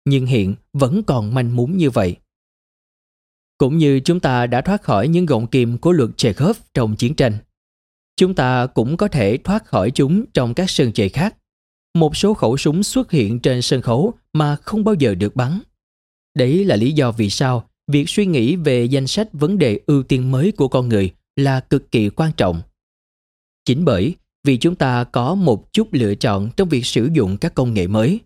nhưng 0.05 0.25
hiện 0.25 0.55
vẫn 0.73 1.03
còn 1.03 1.33
manh 1.33 1.55
mún 1.55 1.77
như 1.77 1.89
vậy. 1.89 2.15
Cũng 3.57 3.77
như 3.77 3.99
chúng 3.99 4.19
ta 4.19 4.47
đã 4.47 4.61
thoát 4.61 4.81
khỏi 4.81 5.07
những 5.07 5.25
gọng 5.25 5.47
kìm 5.47 5.77
của 5.77 5.91
luật 5.91 6.09
Chekhov 6.17 6.57
trong 6.73 6.95
chiến 6.95 7.15
tranh, 7.15 7.37
chúng 8.17 8.35
ta 8.35 8.67
cũng 8.67 8.97
có 8.97 9.07
thể 9.07 9.37
thoát 9.43 9.65
khỏi 9.65 9.91
chúng 9.91 10.25
trong 10.33 10.53
các 10.53 10.69
sân 10.69 10.91
chơi 10.93 11.09
khác. 11.09 11.35
Một 11.93 12.17
số 12.17 12.33
khẩu 12.33 12.57
súng 12.57 12.83
xuất 12.83 13.11
hiện 13.11 13.39
trên 13.39 13.61
sân 13.61 13.81
khấu 13.81 14.13
mà 14.33 14.55
không 14.55 14.83
bao 14.83 14.95
giờ 14.95 15.15
được 15.15 15.35
bắn. 15.35 15.59
Đấy 16.37 16.65
là 16.65 16.75
lý 16.75 16.91
do 16.91 17.11
vì 17.11 17.29
sao 17.29 17.69
việc 17.87 18.09
suy 18.09 18.25
nghĩ 18.25 18.55
về 18.55 18.85
danh 18.85 19.07
sách 19.07 19.27
vấn 19.33 19.57
đề 19.57 19.79
ưu 19.87 20.03
tiên 20.03 20.31
mới 20.31 20.51
của 20.51 20.67
con 20.67 20.89
người 20.89 21.13
là 21.35 21.59
cực 21.59 21.91
kỳ 21.91 22.09
quan 22.09 22.31
trọng. 22.37 22.61
Chính 23.65 23.85
bởi 23.85 24.15
vì 24.43 24.57
chúng 24.57 24.75
ta 24.75 25.03
có 25.03 25.35
một 25.35 25.73
chút 25.73 25.87
lựa 25.91 26.15
chọn 26.15 26.49
trong 26.57 26.69
việc 26.69 26.85
sử 26.85 27.09
dụng 27.13 27.37
các 27.37 27.55
công 27.55 27.73
nghệ 27.73 27.87
mới. 27.87 28.19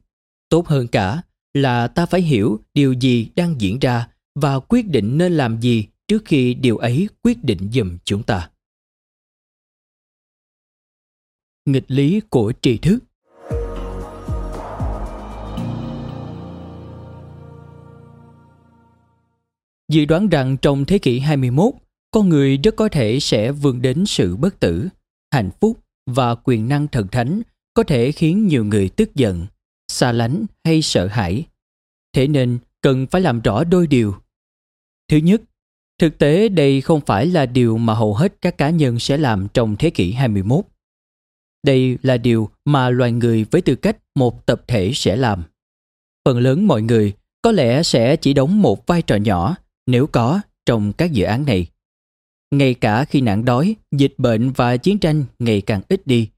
Tốt 0.50 0.68
hơn 0.68 0.88
cả 0.88 1.22
là 1.54 1.88
ta 1.88 2.06
phải 2.06 2.22
hiểu 2.22 2.60
điều 2.74 2.94
gì 2.94 3.28
đang 3.36 3.62
diễn 3.62 3.80
ra 3.80 4.08
và 4.36 4.60
quyết 4.60 4.88
định 4.88 5.18
nên 5.18 5.38
làm 5.38 5.62
gì 5.62 5.86
trước 6.08 6.22
khi 6.26 6.54
điều 6.54 6.78
ấy 6.78 7.08
quyết 7.24 7.44
định 7.44 7.70
giùm 7.74 7.98
chúng 8.06 8.24
ta. 8.24 8.50
nghịch 11.66 11.86
lý 11.88 12.22
của 12.30 12.54
tri 12.62 12.78
thức. 12.78 13.00
Dự 19.92 20.06
đoán 20.06 20.30
rằng 20.30 20.58
trong 20.58 20.86
thế 20.86 20.98
kỷ 21.00 21.20
21, 21.20 21.74
con 22.12 22.30
người 22.30 22.58
rất 22.58 22.76
có 22.76 22.90
thể 22.90 23.20
sẽ 23.20 23.52
vươn 23.52 23.82
đến 23.82 24.06
sự 24.06 24.36
bất 24.36 24.60
tử, 24.60 24.88
hạnh 25.34 25.50
phúc 25.62 25.80
và 26.06 26.36
quyền 26.36 26.68
năng 26.70 26.88
thần 26.88 27.08
thánh 27.08 27.42
có 27.74 27.84
thể 27.84 28.12
khiến 28.12 28.48
nhiều 28.48 28.66
người 28.66 28.90
tức 28.90 29.16
giận, 29.16 29.48
xa 29.88 30.12
lánh 30.12 30.46
hay 30.64 30.82
sợ 30.82 31.08
hãi. 31.08 31.46
Thế 32.14 32.28
nên 32.28 32.60
cần 32.82 33.08
phải 33.08 33.22
làm 33.22 33.42
rõ 33.42 33.64
đôi 33.64 33.88
điều. 33.88 34.16
Thứ 35.08 35.18
nhất, 35.18 35.42
thực 36.00 36.18
tế 36.18 36.50
đây 36.50 36.82
không 36.82 37.02
phải 37.06 37.26
là 37.26 37.46
điều 37.46 37.78
mà 37.78 37.94
hầu 37.94 38.14
hết 38.14 38.34
các 38.42 38.58
cá 38.58 38.70
nhân 38.70 39.00
sẽ 39.00 39.18
làm 39.18 39.48
trong 39.54 39.76
thế 39.80 39.90
kỷ 39.90 40.12
21. 40.12 40.66
Đây 41.64 41.98
là 42.02 42.18
điều 42.18 42.50
mà 42.66 42.90
loài 42.90 43.12
người 43.12 43.46
với 43.52 43.62
tư 43.62 43.76
cách 43.76 43.98
một 44.16 44.46
tập 44.46 44.64
thể 44.68 44.92
sẽ 44.94 45.16
làm. 45.16 45.44
Phần 46.26 46.40
lớn 46.40 46.68
mọi 46.68 46.82
người 46.82 47.14
có 47.42 47.52
lẽ 47.52 47.84
sẽ 47.84 48.16
chỉ 48.16 48.34
đóng 48.34 48.62
một 48.62 48.88
vai 48.88 49.02
trò 49.02 49.16
nhỏ 49.16 49.56
nếu 49.92 50.08
có 50.08 50.42
trong 50.66 50.94
các 50.94 51.12
dự 51.12 51.24
án 51.24 51.46
này. 51.46 51.68
Ngay 52.52 52.74
cả 52.74 53.06
khi 53.06 53.22
nạn 53.22 53.46
đói, 53.46 53.76
dịch 53.92 54.14
bệnh 54.18 54.50
và 54.50 54.78
chiến 54.78 55.00
tranh 55.00 55.26
ngày 55.40 55.62
càng 55.62 55.82
ít 55.90 56.08
đi, 56.08 56.30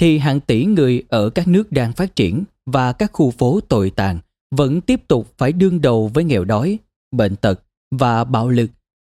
thì 0.00 0.18
hàng 0.18 0.40
tỷ 0.40 0.64
người 0.64 1.02
ở 1.08 1.30
các 1.30 1.48
nước 1.48 1.72
đang 1.72 1.92
phát 1.92 2.16
triển 2.16 2.44
và 2.66 2.92
các 2.92 3.10
khu 3.12 3.30
phố 3.30 3.60
tồi 3.60 3.90
tàn 3.90 4.18
vẫn 4.50 4.80
tiếp 4.80 5.08
tục 5.08 5.34
phải 5.38 5.52
đương 5.52 5.80
đầu 5.80 6.10
với 6.14 6.24
nghèo 6.24 6.44
đói, 6.44 6.78
bệnh 7.12 7.36
tật 7.36 7.62
và 7.90 8.24
bạo 8.24 8.48
lực, 8.48 8.70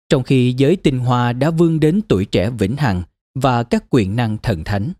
trong 0.08 0.22
khi 0.22 0.54
giới 0.56 0.76
tinh 0.76 0.98
hoa 0.98 1.32
đã 1.32 1.50
vươn 1.50 1.80
đến 1.80 2.00
tuổi 2.08 2.24
trẻ 2.24 2.50
vĩnh 2.50 2.76
hằng 2.76 3.02
và 3.34 3.62
các 3.62 3.84
quyền 3.90 4.16
năng 4.16 4.38
thần 4.38 4.64
thánh. 4.64 4.92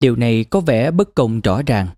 Điều 0.00 0.16
này 0.16 0.44
có 0.44 0.60
vẻ 0.60 0.90
bất 0.90 1.14
công 1.14 1.40
rõ 1.40 1.62
ràng. 1.66 1.88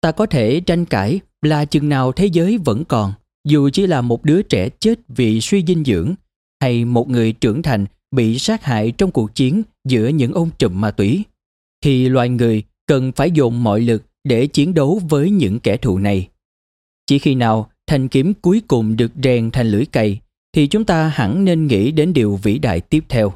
Ta 0.00 0.12
có 0.12 0.26
thể 0.26 0.60
tranh 0.60 0.84
cãi 0.84 1.20
là 1.42 1.64
chừng 1.64 1.88
nào 1.88 2.12
thế 2.12 2.26
giới 2.26 2.58
vẫn 2.58 2.84
còn, 2.84 3.12
dù 3.44 3.70
chỉ 3.72 3.86
là 3.86 4.00
một 4.00 4.24
đứa 4.24 4.42
trẻ 4.42 4.68
chết 4.68 5.00
vì 5.08 5.40
suy 5.40 5.64
dinh 5.66 5.84
dưỡng 5.84 6.14
hay 6.60 6.84
một 6.84 7.08
người 7.08 7.32
trưởng 7.32 7.62
thành 7.62 7.86
bị 8.10 8.38
sát 8.38 8.64
hại 8.64 8.90
trong 8.90 9.10
cuộc 9.10 9.34
chiến 9.34 9.62
giữa 9.88 10.08
những 10.08 10.32
ông 10.32 10.50
trùm 10.58 10.80
ma 10.80 10.90
túy, 10.90 11.22
thì 11.84 12.08
loài 12.08 12.28
người 12.28 12.62
cần 12.86 13.12
phải 13.12 13.30
dồn 13.30 13.62
mọi 13.62 13.80
lực 13.80 14.02
để 14.24 14.46
chiến 14.46 14.74
đấu 14.74 15.00
với 15.08 15.30
những 15.30 15.60
kẻ 15.60 15.76
thù 15.76 15.98
này. 15.98 16.28
Chỉ 17.06 17.18
khi 17.18 17.34
nào 17.34 17.70
thanh 17.86 18.08
kiếm 18.08 18.34
cuối 18.34 18.62
cùng 18.68 18.96
được 18.96 19.12
rèn 19.22 19.50
thành 19.50 19.70
lưỡi 19.70 19.86
cày, 19.86 20.20
thì 20.52 20.66
chúng 20.66 20.84
ta 20.84 21.08
hẳn 21.08 21.44
nên 21.44 21.66
nghĩ 21.66 21.90
đến 21.90 22.12
điều 22.12 22.36
vĩ 22.36 22.58
đại 22.58 22.80
tiếp 22.80 23.04
theo. 23.08 23.32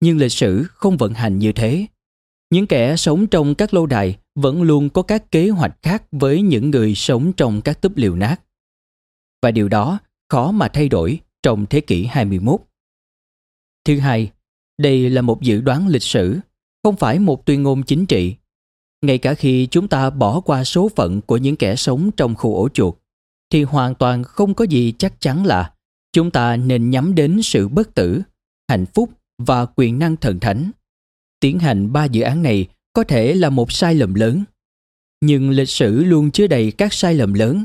Nhưng 0.00 0.18
lịch 0.18 0.32
sử 0.32 0.64
không 0.68 0.96
vận 0.96 1.14
hành 1.14 1.38
như 1.38 1.52
thế. 1.52 1.86
Những 2.50 2.66
kẻ 2.66 2.96
sống 2.96 3.26
trong 3.26 3.54
các 3.54 3.74
lâu 3.74 3.86
đài 3.86 4.16
vẫn 4.34 4.62
luôn 4.62 4.90
có 4.90 5.02
các 5.02 5.30
kế 5.30 5.48
hoạch 5.48 5.76
khác 5.82 6.04
với 6.12 6.42
những 6.42 6.70
người 6.70 6.94
sống 6.94 7.32
trong 7.32 7.60
các 7.60 7.80
túp 7.80 7.96
liều 7.96 8.16
nát. 8.16 8.40
Và 9.44 9.50
điều 9.50 9.68
đó 9.68 9.98
khó 10.28 10.50
mà 10.50 10.68
thay 10.68 10.88
đổi 10.88 11.20
trong 11.42 11.66
thế 11.66 11.80
kỷ 11.80 12.06
21. 12.06 12.60
Thứ 13.84 13.98
hai, 13.98 14.30
đây 14.78 15.10
là 15.10 15.22
một 15.22 15.42
dự 15.42 15.60
đoán 15.60 15.88
lịch 15.88 16.02
sử, 16.02 16.38
không 16.82 16.96
phải 16.96 17.18
một 17.18 17.46
tuyên 17.46 17.62
ngôn 17.62 17.82
chính 17.82 18.06
trị. 18.06 18.34
Ngay 19.02 19.18
cả 19.18 19.34
khi 19.34 19.68
chúng 19.70 19.88
ta 19.88 20.10
bỏ 20.10 20.40
qua 20.40 20.64
số 20.64 20.88
phận 20.96 21.20
của 21.20 21.36
những 21.36 21.56
kẻ 21.56 21.76
sống 21.76 22.10
trong 22.16 22.34
khu 22.34 22.56
ổ 22.56 22.68
chuột, 22.68 22.94
thì 23.50 23.62
hoàn 23.62 23.94
toàn 23.94 24.24
không 24.24 24.54
có 24.54 24.64
gì 24.64 24.92
chắc 24.98 25.20
chắn 25.20 25.46
là 25.46 25.72
chúng 26.12 26.30
ta 26.30 26.56
nên 26.56 26.90
nhắm 26.90 27.14
đến 27.14 27.42
sự 27.42 27.68
bất 27.68 27.94
tử, 27.94 28.22
hạnh 28.68 28.86
phúc 28.86 29.10
và 29.38 29.66
quyền 29.66 29.98
năng 29.98 30.16
thần 30.16 30.40
thánh. 30.40 30.70
Tiến 31.40 31.58
hành 31.58 31.92
ba 31.92 32.04
dự 32.04 32.22
án 32.22 32.42
này 32.42 32.66
có 32.92 33.04
thể 33.04 33.34
là 33.34 33.50
một 33.50 33.72
sai 33.72 33.94
lầm 33.94 34.14
lớn. 34.14 34.44
Nhưng 35.20 35.50
lịch 35.50 35.68
sử 35.68 36.04
luôn 36.04 36.30
chứa 36.30 36.46
đầy 36.46 36.70
các 36.70 36.92
sai 36.92 37.14
lầm 37.14 37.34
lớn. 37.34 37.64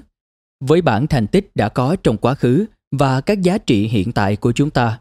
Với 0.59 0.81
bản 0.81 1.07
thành 1.07 1.27
tích 1.27 1.51
đã 1.55 1.69
có 1.69 1.95
trong 2.03 2.17
quá 2.17 2.35
khứ 2.35 2.65
và 2.91 3.21
các 3.21 3.41
giá 3.41 3.57
trị 3.57 3.87
hiện 3.87 4.11
tại 4.11 4.35
của 4.35 4.51
chúng 4.51 4.69
ta, 4.69 4.99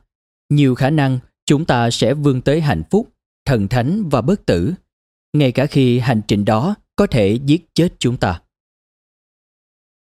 nhiều 0.48 0.74
khả 0.74 0.90
năng 0.90 1.18
chúng 1.46 1.64
ta 1.64 1.90
sẽ 1.90 2.14
vươn 2.14 2.42
tới 2.42 2.60
hạnh 2.60 2.82
phúc, 2.90 3.08
thần 3.44 3.68
thánh 3.68 4.08
và 4.08 4.20
bất 4.20 4.46
tử, 4.46 4.74
ngay 5.32 5.52
cả 5.52 5.66
khi 5.66 5.98
hành 5.98 6.20
trình 6.28 6.44
đó 6.44 6.74
có 6.96 7.06
thể 7.06 7.38
giết 7.44 7.66
chết 7.74 7.88
chúng 7.98 8.16
ta. 8.16 8.40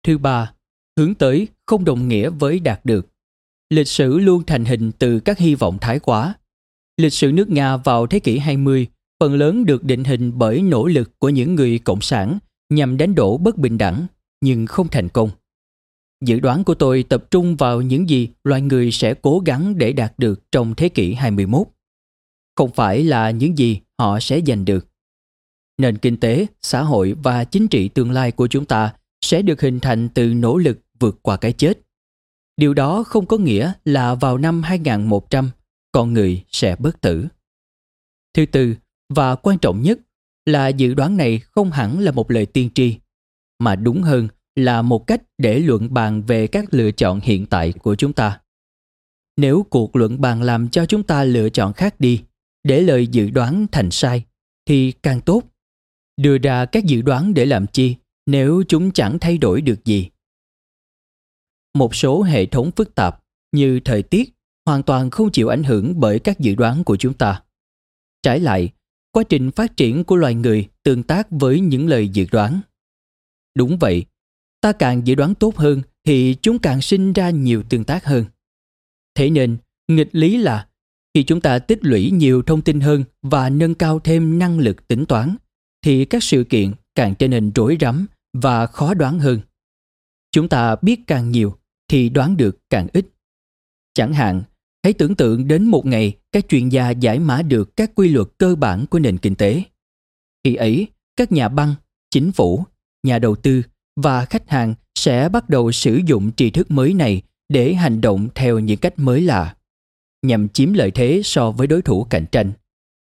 Thứ 0.02 0.18
ba, 0.18 0.52
hướng 0.98 1.14
tới 1.14 1.48
không 1.66 1.84
đồng 1.84 2.08
nghĩa 2.08 2.30
với 2.30 2.60
đạt 2.60 2.80
được. 2.84 3.06
Lịch 3.70 3.88
sử 3.88 4.18
luôn 4.18 4.42
thành 4.46 4.64
hình 4.64 4.92
từ 4.98 5.20
các 5.20 5.38
hy 5.38 5.54
vọng 5.54 5.78
thái 5.80 5.98
quá. 5.98 6.34
Lịch 6.96 7.12
sử 7.12 7.32
nước 7.32 7.48
Nga 7.48 7.76
vào 7.76 8.06
thế 8.06 8.20
kỷ 8.20 8.38
20 8.38 8.86
phần 9.20 9.34
lớn 9.34 9.66
được 9.66 9.84
định 9.84 10.04
hình 10.04 10.38
bởi 10.38 10.62
nỗ 10.62 10.86
lực 10.86 11.18
của 11.18 11.28
những 11.28 11.54
người 11.54 11.78
cộng 11.78 12.00
sản 12.00 12.38
nhằm 12.70 12.96
đánh 12.96 13.14
đổ 13.14 13.38
bất 13.38 13.58
bình 13.58 13.78
đẳng, 13.78 14.06
nhưng 14.40 14.66
không 14.66 14.88
thành 14.88 15.08
công. 15.08 15.30
Dự 16.24 16.40
đoán 16.40 16.64
của 16.64 16.74
tôi 16.74 17.04
tập 17.08 17.24
trung 17.30 17.56
vào 17.56 17.80
những 17.80 18.08
gì 18.08 18.28
loài 18.44 18.60
người 18.60 18.90
sẽ 18.92 19.14
cố 19.14 19.42
gắng 19.46 19.78
để 19.78 19.92
đạt 19.92 20.18
được 20.18 20.52
trong 20.52 20.74
thế 20.74 20.88
kỷ 20.88 21.14
21. 21.14 21.66
Không 22.56 22.72
phải 22.72 23.04
là 23.04 23.30
những 23.30 23.58
gì 23.58 23.80
họ 23.98 24.20
sẽ 24.20 24.40
giành 24.46 24.64
được. 24.64 24.88
Nền 25.78 25.98
kinh 25.98 26.16
tế, 26.16 26.46
xã 26.62 26.82
hội 26.82 27.14
và 27.22 27.44
chính 27.44 27.68
trị 27.68 27.88
tương 27.88 28.10
lai 28.10 28.32
của 28.32 28.46
chúng 28.46 28.64
ta 28.64 28.94
sẽ 29.20 29.42
được 29.42 29.60
hình 29.60 29.80
thành 29.80 30.08
từ 30.08 30.34
nỗ 30.34 30.56
lực 30.56 30.78
vượt 31.00 31.18
qua 31.22 31.36
cái 31.36 31.52
chết. 31.52 31.78
Điều 32.56 32.74
đó 32.74 33.02
không 33.02 33.26
có 33.26 33.36
nghĩa 33.38 33.72
là 33.84 34.14
vào 34.14 34.38
năm 34.38 34.62
2100, 34.62 35.50
con 35.92 36.12
người 36.12 36.44
sẽ 36.50 36.76
bất 36.78 37.00
tử. 37.00 37.26
Thứ 38.34 38.46
tư, 38.46 38.74
và 39.08 39.34
quan 39.34 39.58
trọng 39.58 39.82
nhất 39.82 39.98
là 40.46 40.68
dự 40.68 40.94
đoán 40.94 41.16
này 41.16 41.38
không 41.38 41.70
hẳn 41.70 41.98
là 41.98 42.12
một 42.12 42.30
lời 42.30 42.46
tiên 42.46 42.70
tri, 42.74 42.98
mà 43.58 43.76
đúng 43.76 44.02
hơn 44.02 44.28
là 44.56 44.82
một 44.82 45.06
cách 45.06 45.22
để 45.38 45.58
luận 45.58 45.94
bàn 45.94 46.22
về 46.22 46.46
các 46.46 46.74
lựa 46.74 46.90
chọn 46.90 47.20
hiện 47.20 47.46
tại 47.46 47.72
của 47.72 47.94
chúng 47.94 48.12
ta. 48.12 48.40
Nếu 49.36 49.66
cuộc 49.70 49.96
luận 49.96 50.20
bàn 50.20 50.42
làm 50.42 50.68
cho 50.68 50.86
chúng 50.86 51.02
ta 51.02 51.24
lựa 51.24 51.48
chọn 51.48 51.72
khác 51.72 52.00
đi, 52.00 52.22
để 52.64 52.80
lời 52.80 53.06
dự 53.06 53.30
đoán 53.30 53.66
thành 53.72 53.90
sai, 53.90 54.24
thì 54.66 54.92
càng 54.92 55.20
tốt. 55.20 55.42
Đưa 56.16 56.38
ra 56.38 56.64
các 56.64 56.84
dự 56.84 57.02
đoán 57.02 57.34
để 57.34 57.46
làm 57.46 57.66
chi 57.66 57.96
nếu 58.26 58.62
chúng 58.68 58.90
chẳng 58.90 59.18
thay 59.18 59.38
đổi 59.38 59.60
được 59.60 59.84
gì. 59.84 60.08
Một 61.74 61.94
số 61.94 62.22
hệ 62.22 62.46
thống 62.46 62.70
phức 62.76 62.94
tạp 62.94 63.22
như 63.52 63.80
thời 63.84 64.02
tiết 64.02 64.34
hoàn 64.66 64.82
toàn 64.82 65.10
không 65.10 65.30
chịu 65.30 65.48
ảnh 65.48 65.62
hưởng 65.62 66.00
bởi 66.00 66.18
các 66.18 66.38
dự 66.38 66.54
đoán 66.54 66.84
của 66.84 66.96
chúng 66.96 67.14
ta. 67.14 67.42
Trái 68.22 68.40
lại, 68.40 68.72
quá 69.12 69.22
trình 69.28 69.50
phát 69.50 69.76
triển 69.76 70.04
của 70.04 70.16
loài 70.16 70.34
người 70.34 70.68
tương 70.82 71.02
tác 71.02 71.26
với 71.30 71.60
những 71.60 71.88
lời 71.88 72.08
dự 72.08 72.26
đoán. 72.32 72.60
Đúng 73.58 73.78
vậy, 73.78 74.04
ta 74.60 74.72
càng 74.72 75.06
dự 75.06 75.14
đoán 75.14 75.34
tốt 75.34 75.56
hơn 75.56 75.82
thì 76.04 76.36
chúng 76.42 76.58
càng 76.58 76.80
sinh 76.80 77.12
ra 77.12 77.30
nhiều 77.30 77.62
tương 77.68 77.84
tác 77.84 78.04
hơn. 78.04 78.24
Thế 79.14 79.30
nên, 79.30 79.56
nghịch 79.88 80.08
lý 80.12 80.36
là 80.36 80.68
khi 81.14 81.22
chúng 81.22 81.40
ta 81.40 81.58
tích 81.58 81.78
lũy 81.82 82.10
nhiều 82.10 82.42
thông 82.42 82.62
tin 82.62 82.80
hơn 82.80 83.04
và 83.22 83.50
nâng 83.50 83.74
cao 83.74 83.98
thêm 83.98 84.38
năng 84.38 84.58
lực 84.58 84.88
tính 84.88 85.06
toán, 85.06 85.36
thì 85.84 86.04
các 86.04 86.22
sự 86.22 86.44
kiện 86.44 86.72
càng 86.94 87.14
trở 87.14 87.28
nên 87.28 87.52
rối 87.54 87.76
rắm 87.80 88.06
và 88.32 88.66
khó 88.66 88.94
đoán 88.94 89.18
hơn. 89.18 89.40
Chúng 90.32 90.48
ta 90.48 90.76
biết 90.82 91.00
càng 91.06 91.30
nhiều 91.30 91.58
thì 91.88 92.08
đoán 92.08 92.36
được 92.36 92.58
càng 92.70 92.86
ít. 92.92 93.06
Chẳng 93.94 94.12
hạn, 94.12 94.42
hãy 94.84 94.92
tưởng 94.92 95.14
tượng 95.14 95.48
đến 95.48 95.64
một 95.64 95.86
ngày 95.86 96.16
các 96.32 96.48
chuyên 96.48 96.68
gia 96.68 96.90
giải 96.90 97.18
mã 97.18 97.42
được 97.42 97.76
các 97.76 97.90
quy 97.94 98.08
luật 98.08 98.28
cơ 98.38 98.54
bản 98.54 98.86
của 98.86 98.98
nền 98.98 99.18
kinh 99.18 99.34
tế. 99.34 99.62
Khi 100.44 100.54
ấy, 100.54 100.86
các 101.16 101.32
nhà 101.32 101.48
băng, 101.48 101.74
chính 102.10 102.32
phủ, 102.32 102.64
nhà 103.02 103.18
đầu 103.18 103.36
tư 103.36 103.62
và 103.96 104.24
khách 104.24 104.48
hàng 104.48 104.74
sẽ 104.94 105.28
bắt 105.28 105.48
đầu 105.48 105.72
sử 105.72 106.00
dụng 106.06 106.30
tri 106.36 106.50
thức 106.50 106.70
mới 106.70 106.94
này 106.94 107.22
để 107.48 107.74
hành 107.74 108.00
động 108.00 108.28
theo 108.34 108.58
những 108.58 108.78
cách 108.78 108.98
mới 108.98 109.20
lạ, 109.20 109.56
nhằm 110.22 110.48
chiếm 110.48 110.72
lợi 110.72 110.90
thế 110.90 111.20
so 111.24 111.50
với 111.50 111.66
đối 111.66 111.82
thủ 111.82 112.04
cạnh 112.04 112.24
tranh. 112.32 112.52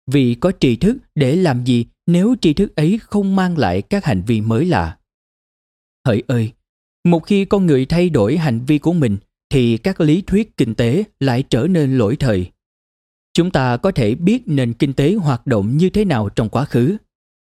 Vì 0.07 0.35
có 0.35 0.53
tri 0.61 0.77
thức 0.77 0.97
để 1.15 1.37
làm 1.37 1.65
gì 1.65 1.87
nếu 2.07 2.35
tri 2.41 2.53
thức 2.53 2.77
ấy 2.77 3.01
không 3.03 3.37
mang 3.37 3.59
lại 3.59 3.83
các 3.83 4.05
hành 4.05 4.23
vi 4.27 4.41
mới 4.41 4.65
lạ? 4.65 4.99
Hỡi 6.07 6.23
ơi, 6.27 6.53
một 7.05 7.21
khi 7.21 7.45
con 7.45 7.67
người 7.67 7.87
thay 7.87 8.11
đổi 8.11 8.37
hành 8.37 8.61
vi 8.67 8.79
của 8.79 8.93
mình 8.93 9.17
thì 9.51 9.77
các 9.77 10.01
lý 10.01 10.23
thuyết 10.23 10.57
kinh 10.57 10.75
tế 10.75 11.05
lại 11.21 11.43
trở 11.43 11.67
nên 11.67 11.99
lỗi 11.99 12.17
thời. 12.17 12.51
Chúng 13.35 13.51
ta 13.51 13.77
có 13.77 13.91
thể 13.91 14.15
biết 14.15 14.43
nền 14.47 14.73
kinh 14.73 14.93
tế 14.93 15.15
hoạt 15.15 15.47
động 15.47 15.77
như 15.77 15.91
thế 15.91 16.05
nào 16.05 16.29
trong 16.29 16.49
quá 16.49 16.65
khứ 16.65 16.97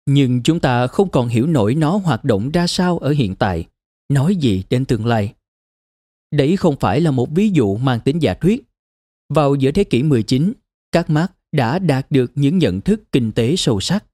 nhưng 0.05 0.43
chúng 0.43 0.59
ta 0.59 0.87
không 0.87 1.09
còn 1.09 1.27
hiểu 1.27 1.47
nổi 1.47 1.75
nó 1.75 1.97
hoạt 1.97 2.23
động 2.23 2.51
ra 2.51 2.67
sao 2.67 2.97
ở 2.97 3.11
hiện 3.11 3.35
tại. 3.35 3.65
Nói 4.09 4.35
gì 4.35 4.63
đến 4.69 4.85
tương 4.85 5.05
lai? 5.05 5.33
Đấy 6.31 6.57
không 6.57 6.75
phải 6.79 7.01
là 7.01 7.11
một 7.11 7.29
ví 7.31 7.49
dụ 7.49 7.77
mang 7.77 7.99
tính 7.99 8.21
giả 8.21 8.33
thuyết. 8.33 8.63
Vào 9.29 9.55
giữa 9.55 9.71
thế 9.71 9.83
kỷ 9.83 10.03
19 10.03 10.53
các 10.91 11.09
Marx 11.09 11.29
đã 11.51 11.79
đạt 11.79 12.11
được 12.11 12.31
những 12.35 12.57
nhận 12.57 12.81
thức 12.81 13.01
kinh 13.11 13.31
tế 13.31 13.55
sâu 13.55 13.79
sắc. 13.79 14.05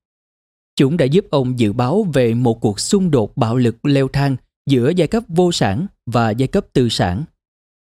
Chúng 0.75 0.97
đã 0.97 1.05
giúp 1.05 1.25
ông 1.29 1.59
dự 1.59 1.73
báo 1.73 2.07
về 2.13 2.33
một 2.33 2.61
cuộc 2.61 2.79
xung 2.79 3.11
đột 3.11 3.37
bạo 3.37 3.57
lực 3.57 3.85
leo 3.85 4.07
thang 4.07 4.35
giữa 4.69 4.91
giai 4.95 5.07
cấp 5.07 5.23
vô 5.27 5.51
sản 5.51 5.87
và 6.05 6.29
giai 6.29 6.47
cấp 6.47 6.65
tư 6.73 6.89
sản, 6.89 7.23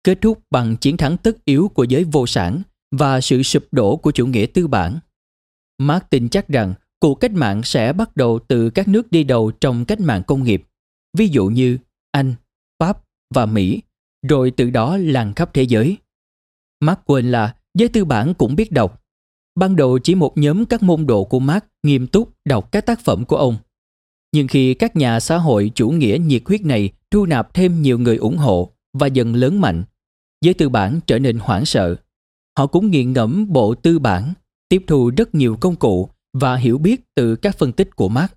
kết 0.04 0.18
thúc 0.20 0.42
bằng 0.50 0.76
chiến 0.76 0.96
thắng 0.96 1.16
tất 1.16 1.44
yếu 1.44 1.68
của 1.68 1.84
giới 1.84 2.04
vô 2.04 2.26
sản 2.26 2.62
và 2.90 3.20
sự 3.20 3.42
sụp 3.42 3.64
đổ 3.72 3.96
của 3.96 4.10
chủ 4.10 4.26
nghĩa 4.26 4.46
tư 4.46 4.66
bản. 4.66 4.98
Marx 5.78 6.02
tin 6.10 6.28
chắc 6.28 6.48
rằng 6.48 6.74
cuộc 7.00 7.14
cách 7.14 7.32
mạng 7.32 7.62
sẽ 7.62 7.92
bắt 7.92 8.16
đầu 8.16 8.38
từ 8.48 8.70
các 8.70 8.88
nước 8.88 9.10
đi 9.10 9.24
đầu 9.24 9.50
trong 9.50 9.84
cách 9.84 10.00
mạng 10.00 10.22
công 10.26 10.42
nghiệp, 10.42 10.62
ví 11.16 11.28
dụ 11.28 11.46
như 11.46 11.78
Anh, 12.10 12.34
Pháp 12.78 13.04
và 13.34 13.46
Mỹ, 13.46 13.82
rồi 14.28 14.50
từ 14.50 14.70
đó 14.70 14.96
lan 14.96 15.34
khắp 15.34 15.50
thế 15.54 15.62
giới. 15.62 15.96
Mark 16.80 17.00
quên 17.04 17.30
là 17.30 17.54
giới 17.74 17.88
tư 17.88 18.04
bản 18.04 18.34
cũng 18.34 18.56
biết 18.56 18.72
đọc. 18.72 19.02
Ban 19.54 19.76
đầu 19.76 19.98
chỉ 19.98 20.14
một 20.14 20.38
nhóm 20.38 20.66
các 20.66 20.82
môn 20.82 21.06
đồ 21.06 21.24
của 21.24 21.40
Mark 21.40 21.64
nghiêm 21.82 22.06
túc 22.06 22.32
đọc 22.44 22.72
các 22.72 22.86
tác 22.86 23.00
phẩm 23.00 23.24
của 23.24 23.36
ông. 23.36 23.56
Nhưng 24.32 24.48
khi 24.48 24.74
các 24.74 24.96
nhà 24.96 25.20
xã 25.20 25.38
hội 25.38 25.72
chủ 25.74 25.90
nghĩa 25.90 26.18
nhiệt 26.20 26.42
huyết 26.46 26.62
này 26.62 26.90
thu 27.10 27.26
nạp 27.26 27.54
thêm 27.54 27.82
nhiều 27.82 27.98
người 27.98 28.16
ủng 28.16 28.36
hộ 28.36 28.72
và 28.92 29.06
dần 29.06 29.34
lớn 29.34 29.60
mạnh, 29.60 29.84
giới 30.40 30.54
tư 30.54 30.68
bản 30.68 31.00
trở 31.06 31.18
nên 31.18 31.38
hoảng 31.38 31.64
sợ. 31.64 31.96
Họ 32.58 32.66
cũng 32.66 32.90
nghiện 32.90 33.12
ngẫm 33.12 33.52
bộ 33.52 33.74
tư 33.74 33.98
bản, 33.98 34.32
tiếp 34.68 34.84
thu 34.86 35.10
rất 35.16 35.34
nhiều 35.34 35.56
công 35.60 35.76
cụ 35.76 36.08
và 36.34 36.56
hiểu 36.56 36.78
biết 36.78 37.00
từ 37.14 37.36
các 37.36 37.58
phân 37.58 37.72
tích 37.72 37.96
của 37.96 38.08
Marx. 38.08 38.30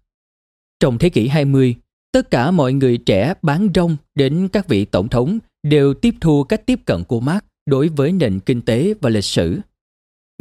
Trong 0.80 0.98
thế 0.98 1.10
kỷ 1.10 1.28
20, 1.28 1.76
tất 2.12 2.32
cả 2.32 2.52
mọi 2.52 2.74
người 2.74 2.98
trẻ 2.98 3.34
bán 3.42 3.70
rong 3.76 3.98
đến 4.16 4.48
các 4.54 4.68
vị 4.68 4.86
tổng 4.86 5.10
thống 5.10 5.40
đều 5.64 5.94
tiếp 5.94 6.16
thu 6.22 6.44
cách 6.44 6.66
tiếp 6.66 6.80
cận 6.86 7.04
của 7.04 7.20
Marx 7.20 7.44
đối 7.66 7.88
với 7.88 8.12
nền 8.12 8.40
kinh 8.40 8.62
tế 8.62 8.94
và 9.02 9.10
lịch 9.10 9.24
sử. 9.24 9.60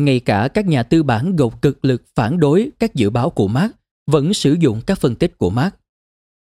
Ngay 0.00 0.20
cả 0.20 0.48
các 0.54 0.66
nhà 0.66 0.82
tư 0.82 1.02
bản 1.02 1.36
gột 1.36 1.52
cực 1.62 1.84
lực 1.84 2.02
phản 2.14 2.40
đối 2.40 2.70
các 2.78 2.94
dự 2.94 3.10
báo 3.10 3.30
của 3.30 3.48
Marx 3.48 3.70
vẫn 4.06 4.34
sử 4.34 4.56
dụng 4.60 4.80
các 4.86 4.98
phân 4.98 5.14
tích 5.14 5.38
của 5.38 5.50
Marx. 5.50 5.72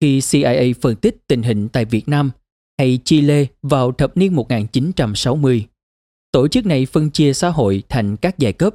Khi 0.00 0.20
CIA 0.20 0.72
phân 0.80 0.96
tích 0.96 1.16
tình 1.26 1.42
hình 1.42 1.68
tại 1.68 1.84
Việt 1.84 2.08
Nam 2.08 2.30
hay 2.78 2.98
Chile 3.04 3.46
vào 3.62 3.92
thập 3.92 4.16
niên 4.16 4.36
1960, 4.36 5.66
tổ 6.32 6.48
chức 6.48 6.66
này 6.66 6.86
phân 6.86 7.10
chia 7.10 7.32
xã 7.32 7.48
hội 7.48 7.82
thành 7.88 8.16
các 8.16 8.38
giai 8.38 8.52
cấp. 8.52 8.74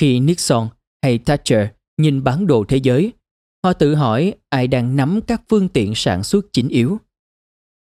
Khi 0.00 0.20
Nixon 0.20 0.68
hay 1.02 1.18
Thatcher 1.18 1.68
nhìn 1.98 2.24
bản 2.24 2.46
đồ 2.46 2.64
thế 2.68 2.76
giới, 2.76 3.12
họ 3.64 3.72
tự 3.72 3.94
hỏi 3.94 4.34
ai 4.48 4.68
đang 4.68 4.96
nắm 4.96 5.20
các 5.26 5.42
phương 5.48 5.68
tiện 5.68 5.94
sản 5.94 6.24
xuất 6.24 6.46
chính 6.52 6.68
yếu. 6.68 6.98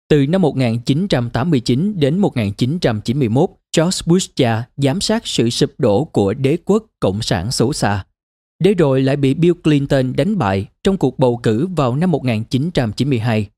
Từ 0.08 0.26
năm 0.26 0.42
1989 0.42 1.94
đến 2.00 2.18
1991, 2.18 3.50
George 3.76 3.98
Bush 4.06 4.36
cha 4.36 4.68
giám 4.76 5.00
sát 5.00 5.26
sự 5.26 5.50
sụp 5.50 5.70
đổ 5.78 6.04
của 6.04 6.34
đế 6.34 6.58
quốc 6.64 6.84
Cộng 7.00 7.22
sản 7.22 7.50
xấu 7.50 7.72
xa. 7.72 8.06
Để 8.58 8.74
rồi 8.74 9.02
lại 9.02 9.16
bị 9.16 9.34
Bill 9.34 9.54
Clinton 9.64 10.12
đánh 10.16 10.38
bại 10.38 10.66
trong 10.84 10.96
cuộc 10.96 11.18
bầu 11.18 11.40
cử 11.42 11.66
vào 11.76 11.96
năm 11.96 12.10
1992. 12.10 13.48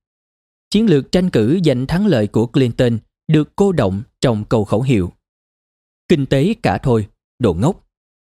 Chiến 0.71 0.87
lược 0.87 1.13
tranh 1.13 1.31
cử 1.31 1.61
giành 1.65 1.87
thắng 1.87 2.07
lợi 2.07 2.27
của 2.27 2.47
Clinton 2.47 2.99
được 3.29 3.57
cô 3.57 3.73
động 3.73 4.03
trong 4.21 4.45
câu 4.45 4.65
khẩu 4.65 4.83
hiệu. 4.83 5.13
Kinh 6.09 6.27
tế 6.27 6.55
cả 6.63 6.79
thôi, 6.79 7.07
đồ 7.39 7.55
ngốc. 7.55 7.86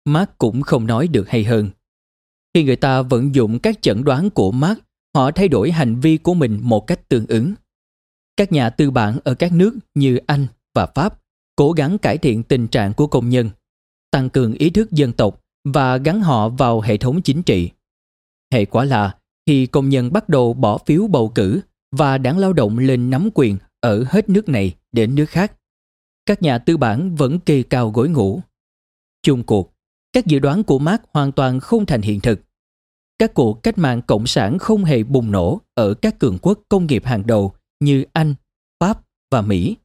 Mark 0.07 0.31
cũng 0.39 0.63
không 0.63 0.87
nói 0.87 1.09
được 1.09 1.29
hay 1.29 1.45
hơn. 1.45 1.71
Khi 2.55 2.65
người 2.65 2.77
ta 2.77 3.03
vận 3.03 3.35
dụng 3.35 3.59
các 3.59 3.83
chẩn 3.83 4.05
đoán 4.05 4.31
của 4.31 4.53
Mark, 4.53 4.81
họ 5.15 5.31
thay 5.31 5.49
đổi 5.49 5.71
hành 5.71 6.01
vi 6.01 6.17
của 6.17 6.35
mình 6.35 6.61
một 6.63 6.87
cách 6.87 7.09
tương 7.09 7.27
ứng. 7.27 7.55
Các 8.37 8.53
nhà 8.53 8.71
tư 8.71 8.91
bản 8.91 9.19
ở 9.25 9.35
các 9.35 9.53
nước 9.53 9.77
như 9.95 10.17
Anh 10.27 10.47
và 10.75 10.87
Pháp 10.87 11.21
cố 11.57 11.73
gắng 11.73 11.99
cải 11.99 12.19
thiện 12.19 12.43
tình 12.43 12.69
trạng 12.69 12.93
của 12.93 13.07
công 13.07 13.29
nhân, 13.29 13.51
tăng 14.11 14.31
cường 14.31 14.55
ý 14.55 14.71
thức 14.71 14.91
dân 14.91 15.13
tộc 15.13 15.41
và 15.65 15.97
gắn 15.97 16.21
họ 16.21 16.49
vào 16.49 16.81
hệ 16.81 16.97
thống 16.97 17.23
chính 17.23 17.43
trị. 17.43 17.71
Hệ 18.53 18.65
quả 18.65 18.85
là 18.85 19.19
khi 19.47 19.67
công 19.67 19.89
nhân 19.89 20.13
bắt 20.13 20.29
đầu 20.29 20.55
bỏ 20.55 20.79
phiếu 20.79 21.07
bầu 21.07 21.33
cử 21.35 21.61
và 21.93 22.19
đảng 22.19 22.39
lao 22.39 22.53
động 22.53 22.79
lên 22.79 23.11
nắm 23.11 23.29
quyền 23.35 23.59
ở 23.81 24.05
hết 24.09 24.29
nước 24.29 24.49
này 24.49 24.75
đến 24.93 25.15
nước 25.15 25.27
khác, 25.27 25.53
các 26.27 26.43
nhà 26.43 26.59
tư 26.59 26.77
bản 26.77 27.15
vẫn 27.15 27.41
kê 27.41 27.63
cao 27.63 27.91
gối 27.91 28.09
ngủ. 28.09 28.41
Chung 29.23 29.43
cuộc, 29.43 29.76
các 30.17 30.27
dự 30.27 30.39
đoán 30.39 30.65
của 30.65 30.79
Marx 30.79 31.01
hoàn 31.13 31.33
toàn 31.33 31.61
không 31.61 31.87
thành 31.87 32.03
hiện 32.03 32.21
thực. 32.21 32.41
Các 33.19 33.35
cuộc 33.35 33.63
cách 33.63 33.79
mạng 33.79 34.03
cộng 34.03 34.27
sản 34.27 34.59
không 34.59 34.85
hề 34.85 35.03
bùng 35.03 35.31
nổ 35.31 35.61
ở 35.75 35.95
các 35.95 36.19
cường 36.19 36.39
quốc 36.43 36.61
công 36.69 36.87
nghiệp 36.87 37.05
hàng 37.05 37.27
đầu 37.27 37.55
như 37.81 38.05
Anh, 38.13 38.35
Pháp 38.81 39.01
và 39.31 39.43
Mỹ, 39.43 39.77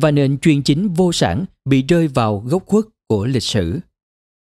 và 0.00 0.10
nền 0.10 0.38
chuyên 0.38 0.62
chính 0.62 0.88
vô 0.88 1.12
sản 1.12 1.44
bị 1.64 1.82
rơi 1.82 2.08
vào 2.08 2.38
góc 2.38 2.66
khuất 2.66 2.84
của 3.08 3.26
lịch 3.26 3.42
sử. 3.42 3.78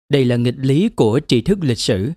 Đây 0.10 0.26
là 0.26 0.36
nghịch 0.36 0.56
lý 0.58 0.90
của 0.90 1.20
tri 1.28 1.42
thức 1.42 1.60
lịch 1.62 1.80
sử. 1.80 2.12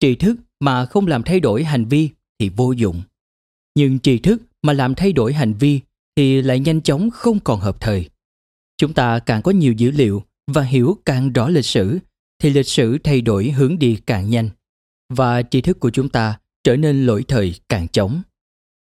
Tri 0.00 0.14
thức 0.14 0.36
mà 0.60 0.86
không 0.86 1.06
làm 1.06 1.22
thay 1.22 1.40
đổi 1.40 1.64
hành 1.64 1.84
vi 1.84 2.10
thì 2.38 2.48
vô 2.48 2.72
dụng. 2.72 3.02
Nhưng 3.74 3.98
tri 3.98 4.18
thức 4.18 4.42
mà 4.62 4.72
làm 4.72 4.94
thay 4.94 5.12
đổi 5.12 5.32
hành 5.32 5.54
vi 5.54 5.80
thì 6.16 6.42
lại 6.42 6.60
nhanh 6.60 6.82
chóng 6.82 7.10
không 7.10 7.40
còn 7.40 7.60
hợp 7.60 7.80
thời. 7.80 8.08
Chúng 8.78 8.92
ta 8.92 9.18
càng 9.18 9.42
có 9.42 9.50
nhiều 9.50 9.72
dữ 9.72 9.90
liệu 9.90 10.22
và 10.46 10.62
hiểu 10.62 10.98
càng 11.04 11.32
rõ 11.32 11.48
lịch 11.48 11.64
sử 11.66 11.98
thì 12.42 12.50
lịch 12.50 12.68
sử 12.68 12.98
thay 12.98 13.20
đổi 13.20 13.50
hướng 13.50 13.78
đi 13.78 13.98
càng 14.06 14.30
nhanh 14.30 14.50
và 15.08 15.42
tri 15.42 15.60
thức 15.60 15.80
của 15.80 15.90
chúng 15.90 16.08
ta 16.08 16.38
trở 16.64 16.76
nên 16.76 17.06
lỗi 17.06 17.24
thời 17.28 17.54
càng 17.68 17.88
chóng. 17.88 18.22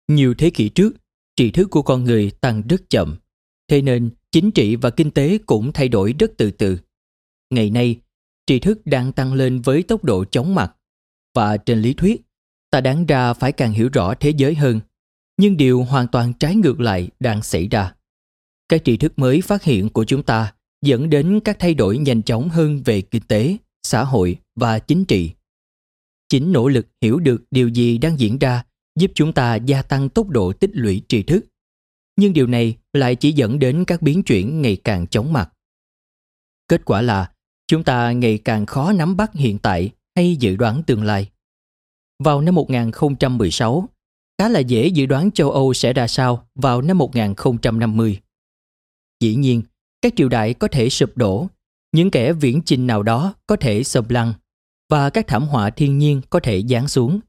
Nhiều 0.09 0.35
thế 0.39 0.51
kỷ 0.51 0.69
trước, 0.69 0.95
tri 1.37 1.51
thức 1.51 1.71
của 1.71 1.83
con 1.83 2.05
người 2.05 2.31
tăng 2.31 2.63
rất 2.69 2.91
chậm, 2.91 3.17
thế 3.69 3.83
nên 3.83 4.11
chính 4.31 4.51
trị 4.51 4.77
và 4.77 4.91
kinh 4.91 5.11
tế 5.11 5.39
cũng 5.47 5.73
thay 5.73 5.89
đổi 5.89 6.15
rất 6.19 6.31
từ 6.39 6.51
từ. 6.51 6.79
Ngày 7.51 7.71
nay, 7.71 8.01
tri 8.47 8.59
thức 8.59 8.81
đang 8.85 9.13
tăng 9.13 9.35
lên 9.35 9.61
với 9.61 9.83
tốc 9.83 10.05
độ 10.05 10.25
chóng 10.25 10.55
mặt 10.55 10.77
và 11.35 11.57
trên 11.57 11.83
lý 11.83 11.95
thuyết, 11.95 12.23
ta 12.71 12.81
đáng 12.81 13.07
ra 13.07 13.33
phải 13.33 13.53
càng 13.53 13.73
hiểu 13.73 13.89
rõ 13.93 14.15
thế 14.15 14.31
giới 14.31 14.55
hơn. 14.55 14.81
Nhưng 15.37 15.57
điều 15.57 15.83
hoàn 15.83 16.07
toàn 16.09 16.33
trái 16.35 16.55
ngược 16.55 16.81
lại 16.81 17.09
đang 17.21 17.43
xảy 17.43 17.69
ra. 17.69 17.95
Các 18.69 18.83
tri 18.85 18.97
thức 18.97 19.19
mới 19.19 19.41
phát 19.41 19.63
hiện 19.63 19.89
của 19.89 20.05
chúng 20.05 20.23
ta 20.23 20.55
dẫn 20.83 21.11
đến 21.11 21.41
các 21.45 21.57
thay 21.59 21.75
đổi 21.75 21.99
nhanh 21.99 22.23
chóng 22.23 22.49
hơn 22.49 22.83
về 22.85 23.01
kinh 23.01 23.23
tế, 23.23 23.57
xã 23.83 24.05
hội 24.05 24.37
và 24.57 24.79
chính 24.79 25.05
trị. 25.05 25.31
Chính 26.29 26.53
nỗ 26.53 26.69
lực 26.69 26.87
hiểu 27.01 27.19
được 27.19 27.43
điều 27.51 27.69
gì 27.69 27.99
đang 27.99 28.21
diễn 28.21 28.39
ra 28.39 28.65
giúp 28.99 29.11
chúng 29.15 29.33
ta 29.33 29.55
gia 29.55 29.83
tăng 29.83 30.09
tốc 30.09 30.29
độ 30.29 30.53
tích 30.53 30.71
lũy 30.73 31.03
tri 31.09 31.23
thức. 31.23 31.45
Nhưng 32.17 32.33
điều 32.33 32.47
này 32.47 32.77
lại 32.93 33.17
chỉ 33.17 33.33
dẫn 33.33 33.59
đến 33.59 33.85
các 33.87 34.03
biến 34.03 34.23
chuyển 34.23 34.63
ngày 34.63 34.77
càng 34.77 35.07
chóng 35.07 35.33
mặt. 35.33 35.53
Kết 36.69 36.85
quả 36.85 37.03
là 37.03 37.33
chúng 37.67 37.85
ta 37.85 38.13
ngày 38.13 38.39
càng 38.39 38.67
khó 38.67 38.93
nắm 38.93 39.17
bắt 39.17 39.35
hiện 39.35 39.59
tại 39.59 39.91
hay 40.17 40.37
dự 40.37 40.57
đoán 40.57 40.83
tương 40.83 41.05
lai. 41.05 41.31
Vào 42.25 42.41
năm 42.41 42.55
1016, 42.55 43.89
khá 44.39 44.49
là 44.49 44.61
dễ 44.61 44.87
dự 44.87 45.07
đoán 45.07 45.31
châu 45.31 45.51
Âu 45.51 45.75
sẽ 45.75 45.93
ra 45.93 46.07
sao 46.07 46.49
vào 46.55 46.83
năm 46.83 46.99
1050. 46.99 48.21
Dĩ 49.21 49.35
nhiên, 49.35 49.63
các 50.03 50.13
triều 50.17 50.29
đại 50.29 50.55
có 50.55 50.69
thể 50.69 50.89
sụp 50.89 51.17
đổ, 51.17 51.47
những 51.93 52.11
kẻ 52.11 52.33
viễn 52.33 52.63
chinh 52.65 52.87
nào 52.87 53.03
đó 53.03 53.35
có 53.47 53.57
thể 53.57 53.85
sập 53.85 54.11
lăng 54.11 54.33
và 54.91 55.11
các 55.11 55.27
thảm 55.27 55.45
họa 55.45 55.71
thiên 55.71 55.99
nhiên 55.99 56.21
có 56.31 56.41
thể 56.41 56.63
giáng 56.63 56.89
xuống. 56.89 57.21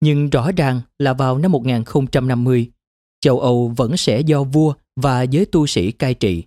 Nhưng 0.00 0.30
rõ 0.30 0.52
ràng 0.52 0.80
là 0.98 1.12
vào 1.12 1.38
năm 1.38 1.52
1050, 1.52 2.70
châu 3.20 3.40
Âu 3.40 3.68
vẫn 3.76 3.96
sẽ 3.96 4.20
do 4.20 4.42
vua 4.42 4.74
và 4.96 5.22
giới 5.22 5.46
tu 5.46 5.66
sĩ 5.66 5.92
cai 5.92 6.14
trị. 6.14 6.44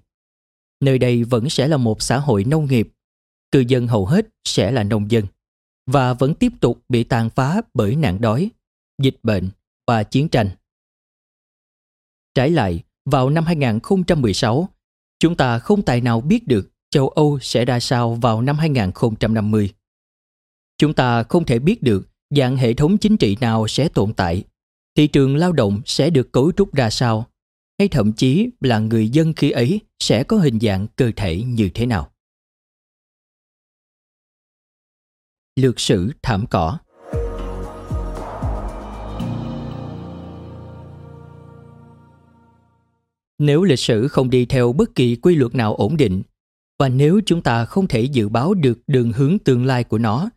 Nơi 0.82 1.00
đây 1.00 1.24
vẫn 1.24 1.50
sẽ 1.50 1.68
là 1.68 1.77
một 1.77 2.02
xã 2.02 2.18
hội 2.18 2.44
nông 2.44 2.66
nghiệp, 2.66 2.90
cư 3.52 3.60
dân 3.60 3.88
hầu 3.88 4.06
hết 4.06 4.27
sẽ 4.44 4.72
là 4.72 4.84
nông 4.84 5.11
dân 5.11 5.26
và 5.88 6.14
vẫn 6.14 6.34
tiếp 6.34 6.52
tục 6.61 6.82
bị 6.90 7.03
tàn 7.03 7.30
phá 7.30 7.61
bởi 7.74 7.95
nạn 7.95 8.22
đói, 8.22 8.50
dịch 9.02 9.18
bệnh 9.24 9.50
và 9.88 10.03
chiến 10.03 10.30
tranh. 10.30 10.50
Trái 12.35 12.50
lại, 12.50 12.84
vào 13.06 13.30
năm 13.30 13.45
2016, 13.45 14.69
Chúng 15.19 15.35
ta 15.35 15.60
không 15.60 15.82
tài 15.82 16.02
nào 16.02 16.22
biết 16.22 16.48
được 16.48 16.72
châu 16.90 17.10
Âu 17.10 17.40
sẽ 17.40 17.66
ra 17.66 17.80
sao 17.80 18.14
vào 18.14 18.42
năm 18.42 18.58
2050. 18.58 19.74
Chúng 20.77 20.94
ta 20.94 21.24
không 21.24 21.45
thể 21.45 21.60
biết 21.60 21.84
được 21.84 22.10
dạng 22.30 22.58
hệ 22.58 22.74
thống 22.74 22.98
chính 22.98 23.18
trị 23.18 23.38
nào 23.42 23.68
sẽ 23.68 23.90
tồn 23.90 24.14
tại, 24.14 24.44
thị 24.95 25.08
trường 25.08 25.35
lao 25.35 25.52
động 25.52 25.82
sẽ 25.85 26.10
được 26.10 26.32
cấu 26.32 26.52
trúc 26.52 26.74
ra 26.74 26.90
sao, 26.90 27.27
hay 27.80 27.88
thậm 27.88 28.14
chí 28.14 28.50
là 28.61 28.80
người 28.80 29.10
dân 29.10 29.34
khi 29.34 29.52
ấy 29.52 29.80
sẽ 30.00 30.24
có 30.24 30.38
hình 30.38 30.60
dạng 30.60 30.88
cơ 30.95 31.11
thể 31.16 31.44
như 31.44 31.69
thế 31.74 31.85
nào. 31.85 32.11
Lược 35.56 35.80
sử 35.80 36.11
thảm 36.22 36.45
cỏ 36.50 36.77
Nếu 43.38 43.64
lịch 43.64 43.80
sử 43.80 44.07
không 44.07 44.30
đi 44.30 44.45
theo 44.45 44.73
bất 44.73 44.95
kỳ 44.95 45.15
quy 45.15 45.35
luật 45.35 45.55
nào 45.55 45.75
ổn 45.75 45.97
định, 45.97 46.23
và 46.80 46.89
nếu 46.89 47.22
chúng 47.25 47.41
ta 47.41 47.65
không 47.65 47.88
thể 47.88 48.01
dự 48.01 48.30
báo 48.30 48.53
được 48.53 48.80
đường 48.88 49.11
hướng 49.11 49.39
tương 49.39 49.65
lai 49.65 49.83
của 49.83 49.97
nó, 49.97 50.30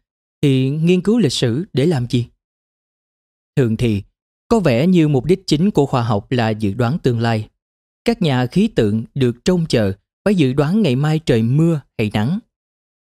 thì 0.43 0.71
nghiên 0.71 1.01
cứu 1.01 1.19
lịch 1.19 1.33
sử 1.33 1.65
để 1.73 1.87
làm 1.87 2.07
gì? 2.11 2.27
Thường 3.57 3.77
thì, 3.77 4.03
có 4.49 4.61
vẻ 4.61 4.87
như 4.87 5.09
mục 5.09 5.25
đích 5.25 5.47
chính 5.47 5.71
của 5.71 5.87
khoa 5.87 6.03
học 6.03 6.33
là 6.33 6.51
dự 6.51 6.75
đoán 6.75 6.99
tương 6.99 7.21
lai. 7.21 7.49
Các 8.05 8.23
nhà 8.23 8.47
khí 8.47 8.69
tượng 8.69 9.05
được 9.15 9.45
trông 9.45 9.67
chờ 9.67 9.93
phải 10.25 10.35
dự 10.35 10.53
đoán 10.53 10.83
ngày 10.83 10.97
mai 10.97 11.19
trời 11.19 11.43
mưa 11.43 11.81
hay 11.99 12.11
nắng. 12.15 12.39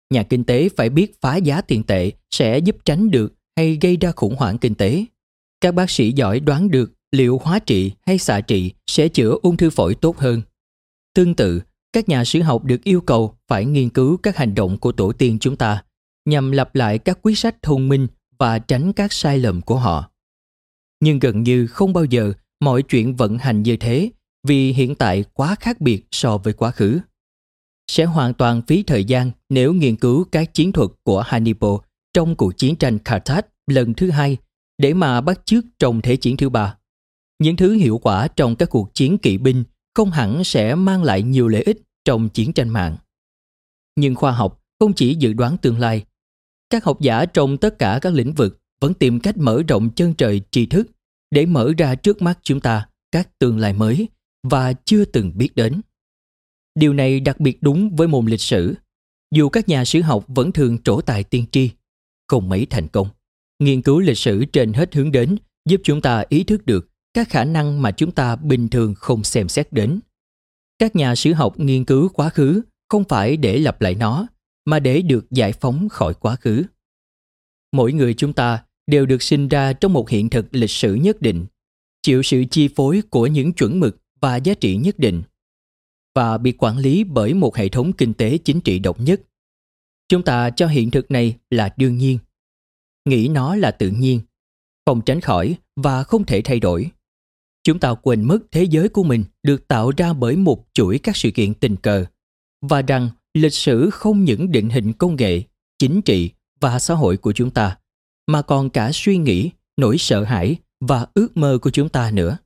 Nhà 0.10 0.24
kinh 0.24 0.44
tế 0.44 0.70
phải 0.70 0.90
biết 0.90 1.22
phá 1.22 1.36
giá 1.36 1.62
tiền 1.62 1.84
tệ 1.84 2.12
sẽ 2.32 2.60
giúp 2.60 2.78
tránh 2.86 3.12
được 3.12 3.34
hay 3.58 3.78
gây 3.82 3.98
ra 3.98 4.12
khủng 4.12 4.36
hoảng 4.38 4.58
kinh 4.58 4.76
tế. 4.76 5.06
Các 5.62 5.74
bác 5.74 5.90
sĩ 5.90 6.12
giỏi 6.12 6.40
đoán 6.40 6.72
được 6.72 6.92
liệu 7.12 7.38
hóa 7.38 7.60
trị 7.60 7.92
hay 8.06 8.18
xạ 8.18 8.42
trị 8.42 8.72
sẽ 8.88 9.08
chữa 9.08 9.38
ung 9.42 9.58
thư 9.58 9.70
phổi 9.70 9.96
tốt 9.96 10.18
hơn. 10.18 10.42
Tương 11.16 11.36
tự, 11.36 11.62
các 11.94 12.10
nhà 12.10 12.26
sử 12.26 12.42
học 12.42 12.64
được 12.64 12.84
yêu 12.84 13.02
cầu 13.02 13.36
phải 13.48 13.66
nghiên 13.66 13.90
cứu 13.90 14.18
các 14.18 14.38
hành 14.38 14.56
động 14.56 14.78
của 14.78 14.92
tổ 14.92 15.12
tiên 15.12 15.38
chúng 15.40 15.56
ta 15.56 15.84
nhằm 16.26 16.52
lặp 16.52 16.76
lại 16.76 17.00
các 17.00 17.20
quyết 17.22 17.38
sách 17.38 17.56
thông 17.62 17.90
minh 17.90 18.08
và 18.40 18.60
tránh 18.60 18.94
các 18.94 19.14
sai 19.14 19.40
lầm 19.40 19.62
của 19.62 19.76
họ. 19.76 20.10
Nhưng 21.00 21.20
gần 21.20 21.44
như 21.44 21.68
không 21.68 21.94
bao 21.94 22.06
giờ 22.06 22.34
mọi 22.60 22.82
chuyện 22.82 23.16
vận 23.16 23.38
hành 23.38 23.64
như 23.64 23.78
thế 23.78 24.10
vì 24.48 24.74
hiện 24.74 24.96
tại 24.96 25.24
quá 25.34 25.56
khác 25.60 25.82
biệt 25.82 26.06
so 26.12 26.38
với 26.38 26.54
quá 26.54 26.72
khứ. 26.72 27.00
Sẽ 27.92 28.06
hoàn 28.06 28.34
toàn 28.34 28.62
phí 28.62 28.84
thời 28.84 29.06
gian 29.06 29.32
nếu 29.50 29.74
nghiên 29.74 29.96
cứu 29.96 30.26
các 30.32 30.54
chiến 30.54 30.72
thuật 30.72 30.90
của 31.04 31.22
Hannibal 31.22 31.72
trong 32.14 32.36
cuộc 32.36 32.58
chiến 32.58 32.76
tranh 32.76 33.00
Carthage 33.00 33.48
lần 33.68 33.94
thứ 33.94 34.10
hai 34.10 34.38
để 34.78 34.94
mà 34.94 35.22
bắt 35.22 35.42
chước 35.46 35.66
trong 35.80 36.02
Thế 36.02 36.16
chiến 36.16 36.38
thứ 36.38 36.50
ba. 36.50 36.79
Những 37.40 37.56
thứ 37.56 37.74
hiệu 37.74 37.98
quả 37.98 38.28
trong 38.28 38.56
các 38.56 38.70
cuộc 38.70 38.94
chiến 38.94 39.18
kỵ 39.18 39.38
binh 39.38 39.64
không 39.94 40.12
hẳn 40.12 40.44
sẽ 40.44 40.76
mang 40.76 41.04
lại 41.04 41.22
nhiều 41.22 41.48
lợi 41.48 41.62
ích 41.62 41.82
trong 42.06 42.30
chiến 42.30 42.54
tranh 42.54 42.70
mạng. 42.70 42.98
Nhưng 43.96 44.16
khoa 44.16 44.32
học 44.32 44.64
không 44.80 44.94
chỉ 44.94 45.16
dự 45.16 45.34
đoán 45.34 45.58
tương 45.58 45.80
lai. 45.80 46.06
Các 46.70 46.84
học 46.84 47.02
giả 47.02 47.26
trong 47.26 47.58
tất 47.58 47.80
cả 47.80 48.00
các 48.02 48.14
lĩnh 48.14 48.34
vực 48.34 48.60
vẫn 48.82 48.94
tìm 48.94 49.20
cách 49.20 49.38
mở 49.38 49.64
rộng 49.68 49.90
chân 49.96 50.14
trời 50.14 50.42
tri 50.52 50.66
thức 50.66 50.88
để 51.32 51.46
mở 51.46 51.74
ra 51.78 51.96
trước 51.96 52.22
mắt 52.22 52.40
chúng 52.44 52.60
ta 52.60 52.88
các 53.12 53.40
tương 53.40 53.58
lai 53.58 53.74
mới 53.74 54.08
và 54.44 54.74
chưa 54.74 55.06
từng 55.06 55.32
biết 55.38 55.56
đến. 55.56 55.82
Điều 56.76 56.94
này 56.94 57.20
đặc 57.20 57.40
biệt 57.40 57.58
đúng 57.62 57.96
với 57.96 58.08
môn 58.08 58.26
lịch 58.26 58.42
sử. 58.42 58.76
Dù 59.36 59.50
các 59.50 59.70
nhà 59.70 59.86
sử 59.86 60.02
học 60.02 60.26
vẫn 60.28 60.52
thường 60.52 60.78
trổ 60.84 61.02
tài 61.02 61.24
tiên 61.24 61.46
tri, 61.52 61.70
không 62.28 62.50
mấy 62.50 62.68
thành 62.70 62.88
công. 62.88 63.08
Nghiên 63.60 63.82
cứu 63.82 64.00
lịch 64.00 64.18
sử 64.18 64.46
trên 64.46 64.74
hết 64.74 64.96
hướng 64.96 65.12
đến 65.12 65.38
giúp 65.70 65.82
chúng 65.84 66.02
ta 66.02 66.24
ý 66.30 66.44
thức 66.44 66.66
được 66.66 66.89
các 67.14 67.30
khả 67.30 67.44
năng 67.44 67.82
mà 67.82 67.92
chúng 67.92 68.12
ta 68.12 68.36
bình 68.36 68.70
thường 68.70 68.94
không 68.96 69.24
xem 69.24 69.50
xét 69.50 69.74
đến. 69.74 70.00
Các 70.80 70.96
nhà 70.96 71.16
sử 71.16 71.34
học 71.34 71.60
nghiên 71.60 71.86
cứu 71.86 72.10
quá 72.10 72.30
khứ 72.30 72.62
không 72.90 73.04
phải 73.10 73.38
để 73.38 73.60
lặp 73.60 73.82
lại 73.82 73.96
nó, 73.96 74.28
mà 74.66 74.80
để 74.80 75.02
được 75.02 75.32
giải 75.32 75.54
phóng 75.54 75.90
khỏi 75.90 76.14
quá 76.14 76.36
khứ. 76.36 76.64
Mỗi 77.72 77.94
người 77.94 78.14
chúng 78.14 78.34
ta 78.34 78.64
đều 78.88 79.06
được 79.06 79.22
sinh 79.22 79.48
ra 79.48 79.74
trong 79.74 79.94
một 79.94 80.10
hiện 80.10 80.30
thực 80.30 80.46
lịch 80.52 80.70
sử 80.70 80.94
nhất 80.94 81.22
định, 81.22 81.46
chịu 82.02 82.24
sự 82.24 82.44
chi 82.52 82.68
phối 82.76 83.02
của 83.10 83.28
những 83.28 83.54
chuẩn 83.54 83.80
mực 83.80 83.98
và 84.22 84.36
giá 84.36 84.54
trị 84.54 84.76
nhất 84.78 85.00
định 85.00 85.24
và 86.16 86.38
bị 86.38 86.52
quản 86.58 86.78
lý 86.78 87.04
bởi 87.04 87.34
một 87.34 87.56
hệ 87.56 87.70
thống 87.70 87.94
kinh 87.94 88.14
tế 88.14 88.38
chính 88.38 88.62
trị 88.62 88.80
độc 88.80 89.00
nhất. 89.00 89.22
Chúng 90.08 90.24
ta 90.24 90.50
cho 90.50 90.68
hiện 90.68 90.92
thực 90.92 91.12
này 91.12 91.38
là 91.50 91.74
đương 91.78 91.98
nhiên, 91.98 92.20
nghĩ 93.06 93.28
nó 93.28 93.56
là 93.56 93.72
tự 93.72 93.90
nhiên, 93.90 94.22
không 94.86 95.02
tránh 95.02 95.22
khỏi 95.22 95.56
và 95.76 96.04
không 96.04 96.26
thể 96.26 96.42
thay 96.42 96.60
đổi. 96.60 96.92
Chúng 97.70 97.80
ta 97.80 97.94
quên 97.94 98.24
mất 98.24 98.40
thế 98.52 98.64
giới 98.64 98.90
của 98.90 99.04
mình 99.04 99.24
được 99.44 99.68
tạo 99.68 99.92
ra 99.98 100.14
bởi 100.14 100.36
một 100.36 100.66
chuỗi 100.74 101.00
các 101.00 101.18
sự 101.18 101.32
kiện 101.32 101.54
tình 101.54 101.76
cờ 101.76 102.06
và 102.62 102.82
rằng 102.82 103.10
lịch 103.34 103.54
sử 103.54 103.90
không 103.90 104.24
những 104.24 104.52
định 104.52 104.70
hình 104.70 104.94
công 104.94 105.16
nghệ, 105.16 105.44
chính 105.78 106.02
trị 106.02 106.32
và 106.62 106.80
xã 106.80 106.94
hội 106.94 107.18
của 107.18 107.32
chúng 107.32 107.50
ta 107.50 107.78
mà 108.28 108.42
còn 108.42 108.70
cả 108.70 108.92
suy 108.94 109.18
nghĩ, 109.18 109.52
nỗi 109.78 109.98
sợ 109.98 110.24
hãi 110.24 110.56
và 110.80 111.08
ước 111.14 111.38
mơ 111.38 111.58
của 111.62 111.70
chúng 111.70 111.90
ta 111.90 112.12
nữa. 112.12 112.38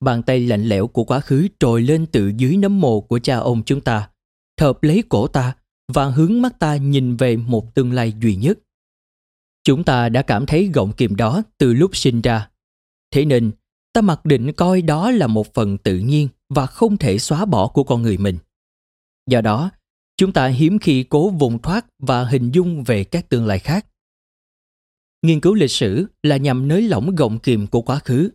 Bàn 0.00 0.22
tay 0.22 0.40
lạnh 0.40 0.64
lẽo 0.64 0.86
của 0.86 1.04
quá 1.04 1.20
khứ 1.20 1.48
trồi 1.60 1.82
lên 1.82 2.06
từ 2.06 2.32
dưới 2.36 2.56
nấm 2.56 2.80
mồ 2.80 3.00
của 3.00 3.18
cha 3.18 3.36
ông 3.36 3.62
chúng 3.66 3.80
ta, 3.80 4.10
thợp 4.56 4.82
lấy 4.82 5.02
cổ 5.08 5.26
ta 5.26 5.56
và 5.92 6.04
hướng 6.04 6.42
mắt 6.42 6.58
ta 6.58 6.76
nhìn 6.76 7.16
về 7.16 7.36
một 7.36 7.74
tương 7.74 7.92
lai 7.92 8.12
duy 8.20 8.36
nhất. 8.36 8.58
Chúng 9.64 9.84
ta 9.84 10.08
đã 10.08 10.22
cảm 10.22 10.46
thấy 10.46 10.70
gọng 10.74 10.92
kìm 10.92 11.16
đó 11.16 11.42
từ 11.58 11.72
lúc 11.72 11.96
sinh 11.96 12.20
ra. 12.20 12.50
Thế 13.10 13.24
nên, 13.24 13.50
ta 13.98 14.02
mặc 14.02 14.24
định 14.24 14.52
coi 14.52 14.82
đó 14.82 15.10
là 15.10 15.26
một 15.26 15.54
phần 15.54 15.78
tự 15.78 15.98
nhiên 15.98 16.28
và 16.48 16.66
không 16.66 16.96
thể 16.96 17.18
xóa 17.18 17.44
bỏ 17.44 17.68
của 17.68 17.84
con 17.84 18.02
người 18.02 18.16
mình. 18.18 18.38
Do 19.26 19.40
đó, 19.40 19.70
chúng 20.16 20.32
ta 20.32 20.46
hiếm 20.46 20.78
khi 20.78 21.02
cố 21.02 21.30
vùng 21.30 21.62
thoát 21.62 21.86
và 21.98 22.24
hình 22.24 22.50
dung 22.50 22.84
về 22.84 23.04
các 23.04 23.28
tương 23.28 23.46
lai 23.46 23.58
khác. 23.58 23.86
Nghiên 25.22 25.40
cứu 25.40 25.54
lịch 25.54 25.70
sử 25.70 26.06
là 26.22 26.36
nhằm 26.36 26.68
nới 26.68 26.82
lỏng 26.82 27.14
gọng 27.14 27.38
kìm 27.38 27.66
của 27.66 27.80
quá 27.80 27.98
khứ. 27.98 28.30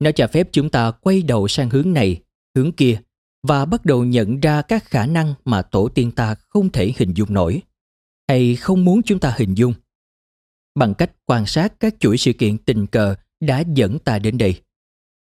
Nó 0.00 0.10
cho 0.10 0.26
phép 0.26 0.48
chúng 0.52 0.70
ta 0.70 0.90
quay 0.90 1.22
đầu 1.22 1.48
sang 1.48 1.70
hướng 1.70 1.92
này, 1.92 2.22
hướng 2.54 2.72
kia 2.72 3.00
và 3.42 3.64
bắt 3.64 3.84
đầu 3.84 4.04
nhận 4.04 4.40
ra 4.40 4.62
các 4.62 4.84
khả 4.84 5.06
năng 5.06 5.34
mà 5.44 5.62
tổ 5.62 5.88
tiên 5.88 6.10
ta 6.10 6.34
không 6.34 6.72
thể 6.72 6.92
hình 6.96 7.14
dung 7.14 7.34
nổi 7.34 7.62
hay 8.28 8.56
không 8.56 8.84
muốn 8.84 9.02
chúng 9.02 9.18
ta 9.18 9.34
hình 9.38 9.54
dung. 9.54 9.74
Bằng 10.74 10.94
cách 10.94 11.12
quan 11.26 11.46
sát 11.46 11.80
các 11.80 11.94
chuỗi 12.00 12.16
sự 12.16 12.32
kiện 12.32 12.58
tình 12.58 12.86
cờ 12.86 13.14
đã 13.40 13.62
dẫn 13.74 13.98
ta 13.98 14.18
đến 14.18 14.38
đây. 14.38 14.60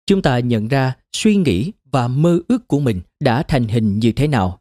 Chúng 0.06 0.22
ta 0.22 0.38
nhận 0.38 0.68
ra 0.68 0.94
suy 1.12 1.36
nghĩ 1.36 1.72
và 1.92 2.08
mơ 2.08 2.40
ước 2.48 2.68
của 2.68 2.80
mình 2.80 3.00
đã 3.20 3.42
thành 3.42 3.68
hình 3.68 3.98
như 3.98 4.12
thế 4.12 4.28
nào, 4.28 4.60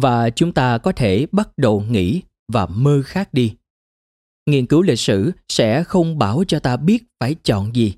và 0.00 0.30
chúng 0.30 0.52
ta 0.52 0.78
có 0.78 0.92
thể 0.92 1.26
bắt 1.32 1.48
đầu 1.56 1.80
nghĩ 1.80 2.22
và 2.52 2.66
mơ 2.66 3.02
khác 3.04 3.34
đi. 3.34 3.54
Nghiên 4.46 4.66
cứu 4.66 4.82
lịch 4.82 4.98
sử 4.98 5.32
sẽ 5.48 5.84
không 5.84 6.18
bảo 6.18 6.44
cho 6.48 6.60
ta 6.60 6.76
biết 6.76 7.04
phải 7.20 7.36
chọn 7.42 7.74
gì, 7.74 7.94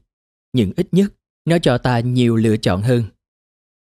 nhưng 0.53 0.73
ít 0.77 0.89
nhất 0.93 1.13
nó 1.45 1.59
cho 1.59 1.79
ta 1.79 2.01
nhiều 2.01 2.37
lựa 2.37 2.57
chọn 2.57 2.83
hơn. 2.83 3.05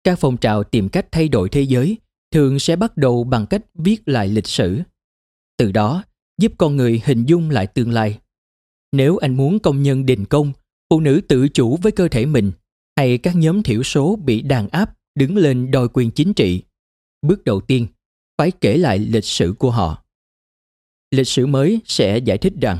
Các 0.03 0.19
phong 0.19 0.38
trào 0.38 0.64
tìm 0.64 0.90
cách 0.90 1.08
thay 1.11 1.30
đổi 1.30 1.50
thế 1.50 1.61
giới 1.61 1.98
thường 2.32 2.59
sẽ 2.59 2.76
bắt 2.76 2.98
đầu 2.98 3.24
bằng 3.24 3.45
cách 3.45 3.61
viết 3.76 4.01
lại 4.06 4.27
lịch 4.27 4.48
sử. 4.48 4.82
Từ 5.58 5.72
đó, 5.72 6.03
giúp 6.38 6.51
con 6.58 6.76
người 6.76 7.01
hình 7.06 7.26
dung 7.26 7.50
lại 7.50 7.67
tương 7.67 7.92
lai. 7.92 8.19
Nếu 8.92 9.17
anh 9.17 9.35
muốn 9.35 9.59
công 9.59 9.84
nhân 9.84 10.06
đình 10.06 10.26
công, 10.26 10.53
phụ 10.90 11.00
nữ 11.00 11.22
tự 11.27 11.48
chủ 11.48 11.77
với 11.82 11.92
cơ 11.92 12.08
thể 12.08 12.26
mình 12.26 12.51
hay 12.98 13.17
các 13.17 13.35
nhóm 13.35 13.64
thiểu 13.64 13.84
số 13.84 14.16
bị 14.16 14.42
đàn 14.42 14.69
áp 14.69 14.93
đứng 15.16 15.38
lên 15.38 15.72
đòi 15.72 15.88
quyền 15.93 16.11
chính 16.11 16.34
trị? 16.34 16.64
Bước 17.22 17.43
đầu 17.43 17.61
tiên, 17.61 17.88
phải 18.38 18.51
kể 18.51 18.77
lại 18.77 19.00
lịch 19.00 19.26
sử 19.26 19.56
của 19.59 19.72
họ. 19.72 20.03
Lịch 21.11 21.27
sử 21.27 21.45
mới 21.45 21.80
sẽ 21.85 22.17
giải 22.17 22.38
thích 22.38 22.53
rằng, 22.61 22.77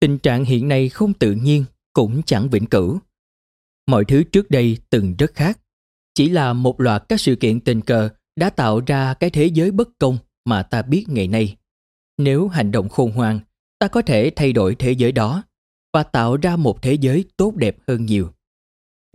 tình 0.00 0.18
trạng 0.18 0.44
hiện 0.44 0.68
nay 0.68 0.88
không 0.88 1.14
tự 1.14 1.32
nhiên 1.32 1.64
cũng 1.92 2.22
chẳng 2.22 2.48
vĩnh 2.50 2.66
cửu. 2.66 2.98
Mọi 3.86 4.04
thứ 4.04 4.22
trước 4.22 4.50
đây 4.50 4.78
từng 4.90 5.14
rất 5.18 5.34
khác. 5.34 5.60
Chỉ 6.14 6.28
là 6.28 6.52
một 6.52 6.80
loạt 6.80 7.04
các 7.08 7.20
sự 7.20 7.36
kiện 7.36 7.60
tình 7.60 7.80
cờ 7.80 8.08
đã 8.36 8.50
tạo 8.50 8.80
ra 8.86 9.14
cái 9.14 9.30
thế 9.30 9.46
giới 9.46 9.70
bất 9.70 9.88
công 9.98 10.18
mà 10.44 10.62
ta 10.62 10.82
biết 10.82 11.04
ngày 11.08 11.28
nay. 11.28 11.56
Nếu 12.18 12.48
hành 12.48 12.70
động 12.70 12.88
khôn 12.88 13.12
ngoan, 13.14 13.40
ta 13.78 13.88
có 13.88 14.02
thể 14.02 14.30
thay 14.36 14.52
đổi 14.52 14.74
thế 14.74 14.92
giới 14.92 15.12
đó 15.12 15.42
và 15.92 16.02
tạo 16.02 16.36
ra 16.36 16.56
một 16.56 16.82
thế 16.82 16.94
giới 16.94 17.24
tốt 17.36 17.54
đẹp 17.56 17.76
hơn 17.88 18.06
nhiều 18.06 18.30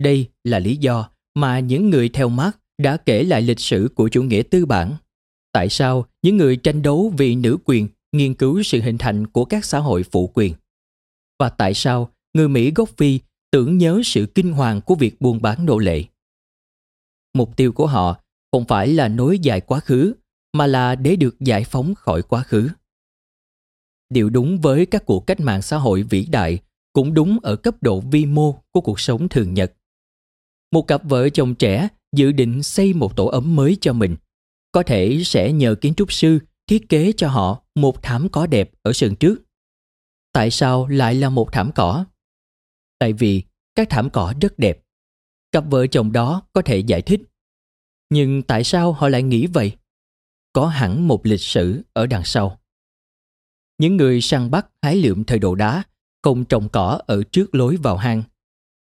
đây 0.02 0.28
là 0.44 0.58
lý 0.58 0.76
do 0.76 1.08
mà 1.34 1.60
những 1.60 1.90
người 1.90 2.08
theo 2.08 2.28
Marx 2.28 2.54
đã 2.78 2.96
kể 2.96 3.24
lại 3.24 3.42
lịch 3.42 3.60
sử 3.60 3.88
của 3.94 4.08
chủ 4.08 4.22
nghĩa 4.22 4.42
tư 4.42 4.66
bản. 4.66 4.96
Tại 5.52 5.68
sao 5.68 6.06
những 6.22 6.36
người 6.36 6.56
tranh 6.56 6.82
đấu 6.82 7.12
vì 7.18 7.34
nữ 7.34 7.58
quyền 7.64 7.88
nghiên 8.12 8.34
cứu 8.34 8.62
sự 8.62 8.80
hình 8.80 8.98
thành 8.98 9.26
của 9.26 9.44
các 9.44 9.64
xã 9.64 9.78
hội 9.78 10.02
phụ 10.02 10.30
quyền? 10.34 10.54
Và 11.38 11.48
tại 11.48 11.74
sao 11.74 12.10
người 12.34 12.48
mỹ 12.48 12.72
gốc 12.74 12.88
phi 12.96 13.20
tưởng 13.50 13.78
nhớ 13.78 14.00
sự 14.04 14.26
kinh 14.34 14.52
hoàng 14.52 14.80
của 14.80 14.94
việc 14.94 15.20
buôn 15.20 15.42
bán 15.42 15.66
nô 15.66 15.78
lệ? 15.78 16.04
Mục 17.34 17.56
tiêu 17.56 17.72
của 17.72 17.86
họ 17.86 18.20
không 18.52 18.64
phải 18.64 18.88
là 18.88 19.08
nối 19.08 19.38
dài 19.38 19.60
quá 19.60 19.80
khứ, 19.80 20.14
mà 20.52 20.66
là 20.66 20.94
để 20.94 21.16
được 21.16 21.40
giải 21.40 21.64
phóng 21.64 21.94
khỏi 21.94 22.22
quá 22.22 22.42
khứ. 22.42 22.68
Điều 24.10 24.30
đúng 24.30 24.60
với 24.60 24.86
các 24.86 25.06
cuộc 25.06 25.26
cách 25.26 25.40
mạng 25.40 25.62
xã 25.62 25.76
hội 25.76 26.02
vĩ 26.02 26.26
đại 26.30 26.58
cũng 26.92 27.14
đúng 27.14 27.38
ở 27.42 27.56
cấp 27.56 27.82
độ 27.82 28.00
vi 28.00 28.26
mô 28.26 28.52
của 28.72 28.80
cuộc 28.80 29.00
sống 29.00 29.28
thường 29.28 29.54
nhật 29.54 29.72
một 30.72 30.82
cặp 30.82 31.04
vợ 31.04 31.28
chồng 31.28 31.54
trẻ 31.54 31.88
dự 32.16 32.32
định 32.32 32.62
xây 32.62 32.92
một 32.92 33.16
tổ 33.16 33.26
ấm 33.26 33.56
mới 33.56 33.76
cho 33.80 33.92
mình 33.92 34.16
có 34.72 34.82
thể 34.82 35.22
sẽ 35.24 35.52
nhờ 35.52 35.74
kiến 35.74 35.94
trúc 35.94 36.12
sư 36.12 36.38
thiết 36.66 36.88
kế 36.88 37.12
cho 37.16 37.28
họ 37.28 37.62
một 37.74 38.02
thảm 38.02 38.28
cỏ 38.32 38.46
đẹp 38.46 38.70
ở 38.82 38.92
sân 38.92 39.16
trước. 39.16 39.42
Tại 40.32 40.50
sao 40.50 40.86
lại 40.86 41.14
là 41.14 41.30
một 41.30 41.52
thảm 41.52 41.70
cỏ? 41.74 42.04
Tại 42.98 43.12
vì 43.12 43.42
các 43.74 43.86
thảm 43.90 44.10
cỏ 44.10 44.34
rất 44.40 44.58
đẹp. 44.58 44.82
Cặp 45.52 45.64
vợ 45.70 45.86
chồng 45.86 46.12
đó 46.12 46.42
có 46.52 46.62
thể 46.62 46.78
giải 46.78 47.02
thích. 47.02 47.20
Nhưng 48.10 48.42
tại 48.42 48.64
sao 48.64 48.92
họ 48.92 49.08
lại 49.08 49.22
nghĩ 49.22 49.46
vậy? 49.46 49.72
Có 50.52 50.66
hẳn 50.66 51.08
một 51.08 51.26
lịch 51.26 51.40
sử 51.40 51.82
ở 51.92 52.06
đằng 52.06 52.24
sau. 52.24 52.60
Những 53.78 53.96
người 53.96 54.20
săn 54.20 54.50
bắt 54.50 54.66
hái 54.82 54.96
lượm 54.96 55.24
thời 55.24 55.38
đồ 55.38 55.54
đá 55.54 55.82
không 56.22 56.44
trồng 56.44 56.68
cỏ 56.68 57.00
ở 57.06 57.22
trước 57.32 57.54
lối 57.54 57.76
vào 57.76 57.96
hang. 57.96 58.22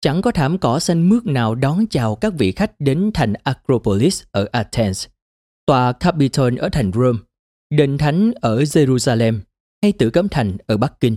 Chẳng 0.01 0.23
có 0.23 0.31
thảm 0.31 0.59
cỏ 0.59 0.79
xanh 0.79 1.09
mướt 1.09 1.27
nào 1.27 1.55
đón 1.55 1.87
chào 1.91 2.17
các 2.17 2.33
vị 2.39 2.53
khách 2.53 2.73
đến 2.79 3.11
thành 3.15 3.33
Acropolis 3.45 4.23
ở 4.33 4.49
Athens– 4.53 5.07
tòa 5.71 5.93
Capitol 5.93 6.59
ở 6.59 6.69
thành 6.73 6.93
Rome, 6.93 7.19
đền 7.71 7.99
thánh 7.99 8.33
ở 8.41 8.63
Jerusalem 8.63 9.41
hay 9.83 9.93
tử 9.93 10.11
cấm 10.11 10.29
thành 10.29 10.57
ở 10.67 10.77
Bắc 10.77 11.01
Kinh. 11.01 11.17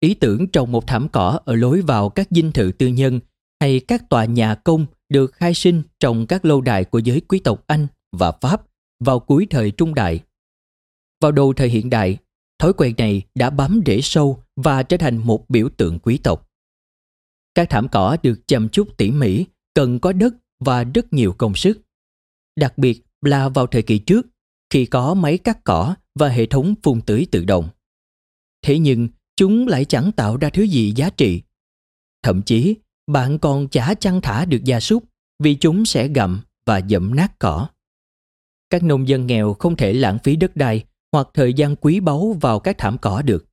Ý 0.00 0.14
tưởng 0.14 0.48
trồng 0.48 0.72
một 0.72 0.86
thảm 0.86 1.08
cỏ 1.08 1.40
ở 1.44 1.54
lối 1.54 1.80
vào 1.80 2.08
các 2.08 2.28
dinh 2.30 2.52
thự 2.52 2.72
tư 2.78 2.86
nhân 2.86 3.20
hay 3.60 3.80
các 3.80 4.08
tòa 4.08 4.24
nhà 4.24 4.54
công 4.54 4.86
được 5.08 5.32
khai 5.32 5.54
sinh 5.54 5.82
trong 6.00 6.26
các 6.26 6.44
lâu 6.44 6.60
đài 6.60 6.84
của 6.84 6.98
giới 6.98 7.20
quý 7.20 7.38
tộc 7.38 7.64
Anh 7.66 7.86
và 8.12 8.32
Pháp 8.32 8.62
vào 9.04 9.20
cuối 9.20 9.46
thời 9.50 9.70
Trung 9.70 9.94
Đại. 9.94 10.20
Vào 11.20 11.32
đầu 11.32 11.52
thời 11.52 11.68
hiện 11.68 11.90
đại, 11.90 12.18
thói 12.58 12.72
quen 12.72 12.94
này 12.98 13.22
đã 13.34 13.50
bám 13.50 13.80
rễ 13.86 14.00
sâu 14.00 14.42
và 14.56 14.82
trở 14.82 14.96
thành 14.96 15.16
một 15.16 15.50
biểu 15.50 15.68
tượng 15.76 15.98
quý 15.98 16.18
tộc. 16.18 16.47
Các 17.58 17.70
thảm 17.70 17.88
cỏ 17.88 18.16
được 18.22 18.40
chăm 18.46 18.68
chút 18.68 18.96
tỉ 18.96 19.10
mỉ, 19.10 19.44
cần 19.74 19.98
có 20.00 20.12
đất 20.12 20.34
và 20.60 20.84
rất 20.84 21.12
nhiều 21.12 21.34
công 21.38 21.54
sức. 21.54 21.80
Đặc 22.56 22.78
biệt 22.78 23.02
là 23.20 23.48
vào 23.48 23.66
thời 23.66 23.82
kỳ 23.82 23.98
trước, 23.98 24.26
khi 24.70 24.86
có 24.86 25.14
máy 25.14 25.38
cắt 25.38 25.64
cỏ 25.64 25.94
và 26.14 26.28
hệ 26.28 26.46
thống 26.46 26.74
phun 26.82 27.00
tưới 27.00 27.26
tự 27.30 27.44
động. 27.44 27.68
Thế 28.62 28.78
nhưng, 28.78 29.08
chúng 29.36 29.68
lại 29.68 29.84
chẳng 29.84 30.12
tạo 30.12 30.36
ra 30.36 30.50
thứ 30.50 30.62
gì 30.62 30.92
giá 30.96 31.10
trị. 31.10 31.42
Thậm 32.22 32.42
chí, 32.42 32.76
bạn 33.06 33.38
còn 33.38 33.68
chả 33.68 33.94
chăn 33.94 34.20
thả 34.20 34.44
được 34.44 34.64
gia 34.64 34.80
súc 34.80 35.04
vì 35.38 35.54
chúng 35.54 35.84
sẽ 35.84 36.08
gặm 36.08 36.40
và 36.66 36.78
dẫm 36.78 37.14
nát 37.14 37.38
cỏ. 37.38 37.68
Các 38.70 38.82
nông 38.82 39.08
dân 39.08 39.26
nghèo 39.26 39.54
không 39.54 39.76
thể 39.76 39.92
lãng 39.92 40.18
phí 40.24 40.36
đất 40.36 40.56
đai 40.56 40.84
hoặc 41.12 41.28
thời 41.34 41.54
gian 41.54 41.76
quý 41.76 42.00
báu 42.00 42.36
vào 42.40 42.60
các 42.60 42.78
thảm 42.78 42.98
cỏ 42.98 43.22
được. 43.22 43.46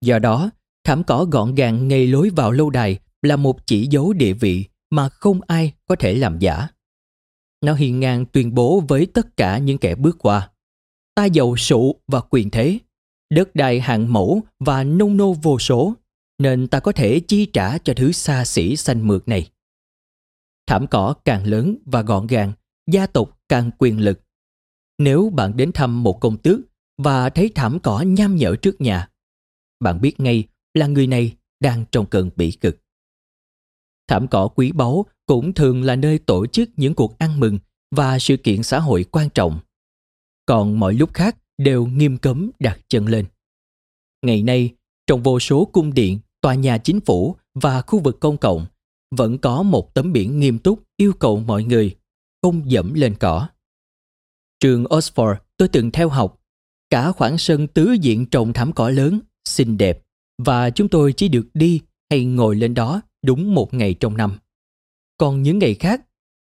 Do 0.00 0.18
đó, 0.18 0.50
thảm 0.84 1.04
cỏ 1.04 1.26
gọn 1.30 1.54
gàng 1.54 1.88
ngay 1.88 2.06
lối 2.06 2.30
vào 2.30 2.52
lâu 2.52 2.70
đài 2.70 2.98
là 3.24 3.36
một 3.36 3.66
chỉ 3.66 3.86
dấu 3.86 4.12
địa 4.12 4.32
vị 4.32 4.64
mà 4.90 5.08
không 5.08 5.40
ai 5.46 5.72
có 5.86 5.96
thể 5.96 6.14
làm 6.14 6.38
giả. 6.38 6.68
Nó 7.64 7.74
hiên 7.74 8.00
ngang 8.00 8.26
tuyên 8.26 8.54
bố 8.54 8.80
với 8.88 9.06
tất 9.06 9.36
cả 9.36 9.58
những 9.58 9.78
kẻ 9.78 9.94
bước 9.94 10.16
qua. 10.18 10.50
Ta 11.14 11.24
giàu 11.24 11.56
sụ 11.56 12.00
và 12.06 12.20
quyền 12.30 12.50
thế, 12.50 12.78
đất 13.30 13.54
đai 13.54 13.80
hạng 13.80 14.12
mẫu 14.12 14.42
và 14.60 14.84
nông 14.84 15.16
nô 15.16 15.32
vô 15.32 15.58
số, 15.58 15.94
nên 16.38 16.68
ta 16.68 16.80
có 16.80 16.92
thể 16.92 17.20
chi 17.20 17.46
trả 17.46 17.78
cho 17.78 17.94
thứ 17.96 18.12
xa 18.12 18.44
xỉ 18.44 18.76
xanh 18.76 19.06
mượt 19.06 19.28
này. 19.28 19.50
Thảm 20.66 20.86
cỏ 20.86 21.14
càng 21.24 21.46
lớn 21.46 21.76
và 21.84 22.02
gọn 22.02 22.26
gàng, 22.26 22.52
gia 22.90 23.06
tộc 23.06 23.40
càng 23.48 23.70
quyền 23.78 24.00
lực. 24.00 24.20
Nếu 24.98 25.30
bạn 25.34 25.56
đến 25.56 25.72
thăm 25.72 26.02
một 26.02 26.20
công 26.20 26.36
tước 26.36 26.60
và 26.98 27.30
thấy 27.30 27.50
thảm 27.54 27.78
cỏ 27.80 28.00
nham 28.00 28.36
nhở 28.36 28.56
trước 28.56 28.80
nhà, 28.80 29.08
bạn 29.80 30.00
biết 30.00 30.20
ngay 30.20 30.44
là 30.74 30.86
người 30.86 31.06
này 31.06 31.36
đang 31.60 31.84
trong 31.92 32.06
cơn 32.06 32.30
bị 32.36 32.50
cực. 32.50 32.83
Thảm 34.08 34.28
cỏ 34.28 34.48
quý 34.48 34.72
báu 34.72 35.06
cũng 35.26 35.52
thường 35.52 35.82
là 35.82 35.96
nơi 35.96 36.18
tổ 36.18 36.46
chức 36.46 36.70
những 36.76 36.94
cuộc 36.94 37.18
ăn 37.18 37.40
mừng 37.40 37.58
và 37.90 38.18
sự 38.18 38.36
kiện 38.36 38.62
xã 38.62 38.78
hội 38.80 39.04
quan 39.04 39.28
trọng. 39.30 39.58
Còn 40.46 40.80
mọi 40.80 40.94
lúc 40.94 41.14
khác 41.14 41.36
đều 41.58 41.86
nghiêm 41.86 42.18
cấm 42.18 42.50
đặt 42.58 42.80
chân 42.88 43.06
lên. 43.06 43.26
Ngày 44.26 44.42
nay, 44.42 44.74
trong 45.06 45.22
vô 45.22 45.40
số 45.40 45.64
cung 45.64 45.94
điện, 45.94 46.18
tòa 46.40 46.54
nhà 46.54 46.78
chính 46.78 47.00
phủ 47.00 47.36
và 47.54 47.82
khu 47.82 47.98
vực 47.98 48.20
công 48.20 48.36
cộng, 48.36 48.66
vẫn 49.16 49.38
có 49.38 49.62
một 49.62 49.94
tấm 49.94 50.12
biển 50.12 50.40
nghiêm 50.40 50.58
túc 50.58 50.82
yêu 50.96 51.12
cầu 51.12 51.40
mọi 51.40 51.64
người 51.64 51.96
không 52.42 52.70
dẫm 52.70 52.94
lên 52.94 53.14
cỏ. 53.20 53.48
Trường 54.60 54.84
Oxford 54.84 55.36
tôi 55.56 55.68
từng 55.68 55.90
theo 55.90 56.08
học, 56.08 56.40
cả 56.90 57.12
khoảng 57.12 57.38
sân 57.38 57.66
tứ 57.66 57.92
diện 57.92 58.26
trồng 58.26 58.52
thảm 58.52 58.72
cỏ 58.72 58.90
lớn, 58.90 59.20
xinh 59.44 59.78
đẹp 59.78 60.02
và 60.38 60.70
chúng 60.70 60.88
tôi 60.88 61.12
chỉ 61.12 61.28
được 61.28 61.46
đi 61.54 61.80
hay 62.10 62.24
ngồi 62.24 62.56
lên 62.56 62.74
đó 62.74 63.02
đúng 63.24 63.54
một 63.54 63.74
ngày 63.74 63.94
trong 63.94 64.16
năm. 64.16 64.38
Còn 65.18 65.42
những 65.42 65.58
ngày 65.58 65.74
khác, 65.74 66.00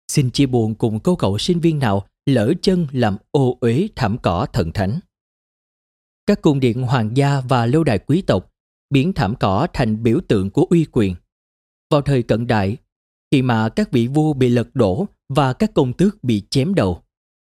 xin 0.08 0.32
chia 0.32 0.46
buồn 0.46 0.76
cùng 0.76 1.00
cô 1.00 1.16
cậu 1.16 1.38
sinh 1.38 1.60
viên 1.60 1.80
nào 1.80 2.08
lỡ 2.26 2.54
chân 2.62 2.88
làm 2.92 3.18
ô 3.32 3.58
uế 3.62 3.88
thảm 3.96 4.18
cỏ 4.18 4.48
thần 4.54 4.72
thánh. 4.72 5.00
Các 6.26 6.42
cung 6.42 6.60
điện 6.60 6.84
hoàng 6.84 7.18
gia 7.18 7.42
và 7.42 7.66
lâu 7.66 7.84
đài 7.84 8.00
quý 8.00 8.22
tộc 8.22 8.52
biến 8.90 9.14
thảm 9.14 9.36
cỏ 9.40 9.68
thành 9.74 10.04
biểu 10.04 10.20
tượng 10.28 10.50
của 10.50 10.68
uy 10.70 10.86
quyền. 10.92 11.16
Vào 11.92 12.02
thời 12.02 12.24
cận 12.24 12.48
đại, 12.48 12.78
khi 13.32 13.42
mà 13.42 13.70
các 13.70 13.92
vị 13.92 14.08
vua 14.08 14.34
bị 14.34 14.50
lật 14.50 14.68
đổ 14.74 15.08
và 15.30 15.54
các 15.54 15.74
công 15.74 15.94
tước 15.94 16.24
bị 16.24 16.44
chém 16.50 16.76
đầu, 16.76 17.02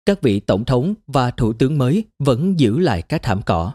các 0.07 0.23
vị 0.23 0.41
tổng 0.41 0.65
thống 0.65 0.95
và 1.07 1.31
thủ 1.31 1.53
tướng 1.53 1.79
mới 1.79 2.05
vẫn 2.19 2.61
giữ 2.61 2.79
lại 2.79 3.03
các 3.03 3.23
thảm 3.23 3.43
cỏ. 3.47 3.73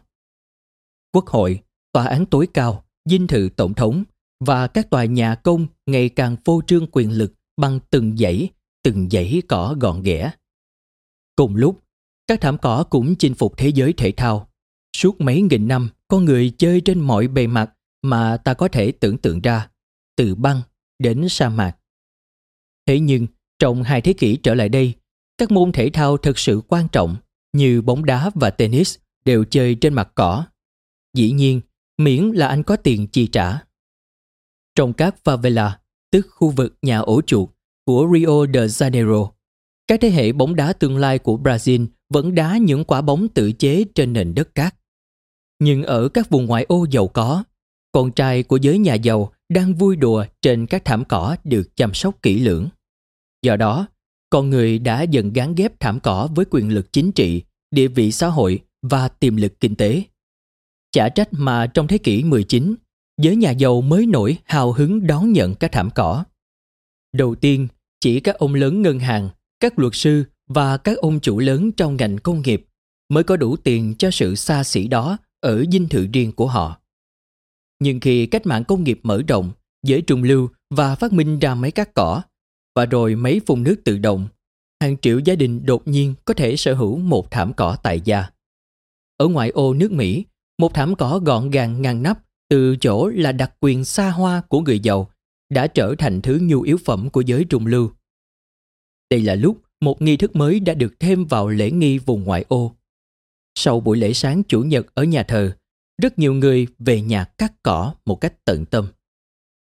Quốc 1.13 1.27
hội, 1.27 1.61
tòa 1.91 2.05
án 2.05 2.25
tối 2.25 2.47
cao, 2.53 2.83
dinh 3.05 3.27
thự 3.27 3.49
tổng 3.55 3.73
thống 3.73 4.03
và 4.45 4.67
các 4.67 4.89
tòa 4.89 5.05
nhà 5.05 5.35
công 5.35 5.67
ngày 5.85 6.09
càng 6.09 6.35
phô 6.45 6.61
trương 6.67 6.87
quyền 6.91 7.11
lực 7.11 7.33
bằng 7.57 7.79
từng 7.89 8.17
dãy, 8.17 8.49
từng 8.83 9.09
dãy 9.09 9.41
cỏ 9.47 9.75
gọn 9.79 10.01
ghẽ. 10.01 10.31
Cùng 11.35 11.55
lúc, 11.55 11.83
các 12.27 12.41
thảm 12.41 12.57
cỏ 12.57 12.83
cũng 12.89 13.15
chinh 13.15 13.33
phục 13.33 13.57
thế 13.57 13.69
giới 13.69 13.93
thể 13.93 14.11
thao. 14.11 14.49
Suốt 14.97 15.21
mấy 15.21 15.41
nghìn 15.41 15.67
năm, 15.67 15.89
con 16.07 16.25
người 16.25 16.53
chơi 16.57 16.81
trên 16.81 16.99
mọi 16.99 17.27
bề 17.27 17.47
mặt 17.47 17.73
mà 18.01 18.37
ta 18.37 18.53
có 18.53 18.67
thể 18.67 18.91
tưởng 18.91 19.17
tượng 19.17 19.41
ra, 19.41 19.69
từ 20.15 20.35
băng 20.35 20.61
đến 20.99 21.29
sa 21.29 21.49
mạc. 21.49 21.77
Thế 22.85 22.99
nhưng, 22.99 23.27
trong 23.59 23.83
hai 23.83 24.01
thế 24.01 24.13
kỷ 24.13 24.35
trở 24.35 24.55
lại 24.55 24.69
đây, 24.69 24.93
các 25.37 25.51
môn 25.51 25.71
thể 25.71 25.89
thao 25.89 26.17
thực 26.17 26.39
sự 26.39 26.61
quan 26.67 26.87
trọng 26.91 27.15
như 27.53 27.81
bóng 27.81 28.05
đá 28.05 28.31
và 28.35 28.49
tennis 28.49 28.97
đều 29.25 29.43
chơi 29.43 29.75
trên 29.75 29.93
mặt 29.93 30.11
cỏ. 30.15 30.45
Dĩ 31.13 31.31
nhiên, 31.31 31.61
miễn 31.97 32.23
là 32.23 32.47
anh 32.47 32.63
có 32.63 32.75
tiền 32.75 33.07
chi 33.07 33.27
trả. 33.27 33.59
Trong 34.75 34.93
các 34.93 35.15
favela, 35.23 35.71
tức 36.11 36.27
khu 36.31 36.49
vực 36.49 36.75
nhà 36.81 36.99
ổ 36.99 37.21
chuột 37.21 37.49
của 37.85 38.09
Rio 38.13 38.45
de 38.53 38.65
Janeiro, 38.65 39.31
các 39.87 40.01
thế 40.01 40.09
hệ 40.09 40.31
bóng 40.31 40.55
đá 40.55 40.73
tương 40.73 40.97
lai 40.97 41.19
của 41.19 41.37
Brazil 41.37 41.87
vẫn 42.09 42.35
đá 42.35 42.57
những 42.57 42.83
quả 42.83 43.01
bóng 43.01 43.27
tự 43.27 43.51
chế 43.51 43.85
trên 43.95 44.13
nền 44.13 44.35
đất 44.35 44.55
cát. 44.55 44.75
Nhưng 45.59 45.83
ở 45.83 46.09
các 46.09 46.29
vùng 46.29 46.45
ngoại 46.45 46.65
ô 46.69 46.85
giàu 46.91 47.07
có, 47.07 47.43
con 47.91 48.11
trai 48.11 48.43
của 48.43 48.57
giới 48.57 48.77
nhà 48.77 48.93
giàu 48.93 49.33
đang 49.49 49.73
vui 49.73 49.95
đùa 49.95 50.25
trên 50.41 50.67
các 50.67 50.85
thảm 50.85 51.05
cỏ 51.05 51.35
được 51.43 51.75
chăm 51.75 51.93
sóc 51.93 52.21
kỹ 52.21 52.39
lưỡng. 52.39 52.69
Do 53.41 53.55
đó, 53.55 53.87
con 54.29 54.49
người 54.49 54.79
đã 54.79 55.01
dần 55.01 55.33
gắn 55.33 55.55
ghép 55.55 55.79
thảm 55.79 55.99
cỏ 55.99 56.29
với 56.35 56.45
quyền 56.49 56.69
lực 56.69 56.93
chính 56.93 57.11
trị, 57.11 57.43
địa 57.71 57.87
vị 57.87 58.11
xã 58.11 58.27
hội 58.27 58.59
và 58.81 59.07
tiềm 59.07 59.35
lực 59.35 59.59
kinh 59.59 59.75
tế. 59.75 60.03
Chả 60.91 61.09
trách 61.09 61.29
mà 61.31 61.67
trong 61.67 61.87
thế 61.87 61.97
kỷ 61.97 62.23
19, 62.23 62.75
giới 63.21 63.35
nhà 63.35 63.51
giàu 63.51 63.81
mới 63.81 64.05
nổi 64.05 64.37
hào 64.45 64.71
hứng 64.71 65.07
đón 65.07 65.31
nhận 65.31 65.55
các 65.55 65.71
thảm 65.71 65.89
cỏ. 65.95 66.23
Đầu 67.13 67.35
tiên, 67.35 67.67
chỉ 67.99 68.19
các 68.19 68.35
ông 68.35 68.53
lớn 68.53 68.81
ngân 68.81 68.99
hàng, 68.99 69.29
các 69.59 69.79
luật 69.79 69.95
sư 69.95 70.23
và 70.47 70.77
các 70.77 70.97
ông 70.97 71.19
chủ 71.19 71.39
lớn 71.39 71.71
trong 71.71 71.97
ngành 71.97 72.17
công 72.17 72.41
nghiệp 72.41 72.65
mới 73.09 73.23
có 73.23 73.37
đủ 73.37 73.55
tiền 73.55 73.95
cho 73.97 74.11
sự 74.11 74.35
xa 74.35 74.63
xỉ 74.63 74.87
đó 74.87 75.17
ở 75.39 75.65
dinh 75.71 75.89
thự 75.89 76.07
riêng 76.13 76.31
của 76.31 76.47
họ. 76.47 76.77
Nhưng 77.79 77.99
khi 77.99 78.25
cách 78.25 78.45
mạng 78.45 78.63
công 78.63 78.83
nghiệp 78.83 78.99
mở 79.03 79.21
rộng, 79.27 79.51
giới 79.83 80.01
trung 80.01 80.23
lưu 80.23 80.49
và 80.69 80.95
phát 80.95 81.13
minh 81.13 81.39
ra 81.39 81.55
máy 81.55 81.71
cắt 81.71 81.93
cỏ, 81.93 82.21
và 82.75 82.85
rồi 82.85 83.15
máy 83.15 83.41
phun 83.45 83.63
nước 83.63 83.75
tự 83.85 83.97
động, 83.97 84.27
hàng 84.81 84.97
triệu 84.97 85.19
gia 85.19 85.35
đình 85.35 85.65
đột 85.65 85.87
nhiên 85.87 86.13
có 86.25 86.33
thể 86.33 86.55
sở 86.55 86.73
hữu 86.73 86.97
một 86.97 87.31
thảm 87.31 87.53
cỏ 87.53 87.77
tại 87.83 88.01
gia. 88.05 88.25
Ở 89.17 89.27
ngoại 89.27 89.49
ô 89.49 89.73
nước 89.73 89.91
Mỹ, 89.91 90.25
một 90.57 90.73
thảm 90.73 90.95
cỏ 90.95 91.19
gọn 91.25 91.49
gàng 91.49 91.81
ngăn 91.81 92.03
nắp 92.03 92.19
từ 92.51 92.75
chỗ 92.75 93.07
là 93.07 93.31
đặc 93.31 93.53
quyền 93.59 93.85
xa 93.85 94.09
hoa 94.09 94.41
của 94.41 94.61
người 94.61 94.79
giàu 94.79 95.11
đã 95.49 95.67
trở 95.67 95.95
thành 95.97 96.21
thứ 96.21 96.39
nhu 96.41 96.61
yếu 96.61 96.77
phẩm 96.85 97.09
của 97.09 97.21
giới 97.21 97.45
trung 97.49 97.65
lưu. 97.65 97.91
Đây 99.09 99.21
là 99.21 99.35
lúc 99.35 99.61
một 99.81 100.01
nghi 100.01 100.17
thức 100.17 100.35
mới 100.35 100.59
đã 100.59 100.73
được 100.73 100.99
thêm 100.99 101.25
vào 101.25 101.47
lễ 101.47 101.71
nghi 101.71 101.97
vùng 101.97 102.23
ngoại 102.23 102.45
ô. 102.47 102.75
Sau 103.55 103.79
buổi 103.79 103.97
lễ 103.97 104.13
sáng 104.13 104.43
chủ 104.43 104.63
nhật 104.63 104.85
ở 104.93 105.03
nhà 105.03 105.23
thờ, 105.23 105.57
rất 106.01 106.19
nhiều 106.19 106.33
người 106.33 106.67
về 106.79 107.01
nhà 107.01 107.23
cắt 107.23 107.53
cỏ 107.63 107.93
một 108.05 108.15
cách 108.15 108.45
tận 108.45 108.65
tâm. 108.65 108.87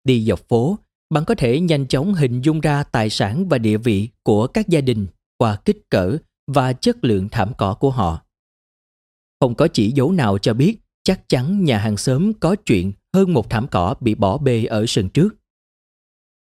Đi 0.05 0.25
dọc 0.25 0.49
phố, 0.49 0.78
bạn 1.10 1.25
có 1.25 1.34
thể 1.34 1.60
nhanh 1.60 1.86
chóng 1.86 2.15
hình 2.15 2.41
dung 2.41 2.60
ra 2.60 2.83
tài 2.83 3.10
sản 3.10 3.49
và 3.49 3.59
địa 3.59 3.76
vị 3.78 4.09
của 4.23 4.47
các 4.47 4.68
gia 4.68 4.81
đình 4.81 5.07
qua 5.39 5.57
kích 5.65 5.91
cỡ 5.91 6.17
và 6.47 6.73
chất 6.73 7.05
lượng 7.05 7.28
thảm 7.28 7.52
cỏ 7.59 7.75
của 7.75 7.91
họ. 7.91 8.23
Không 9.41 9.55
có 9.55 9.68
chỉ 9.73 9.91
dấu 9.91 10.12
nào 10.12 10.39
cho 10.39 10.55
biết 10.55 10.78
chắc 11.05 11.29
chắn 11.29 11.65
nhà 11.65 11.79
hàng 11.79 11.97
xóm 11.97 12.33
có 12.33 12.57
chuyện 12.67 12.93
hơn 13.15 13.33
một 13.33 13.51
thảm 13.51 13.67
cỏ 13.71 13.95
bị 14.01 14.15
bỏ 14.15 14.39
bê 14.39 14.65
ở 14.65 14.85
sân 14.89 15.09
trước. 15.09 15.35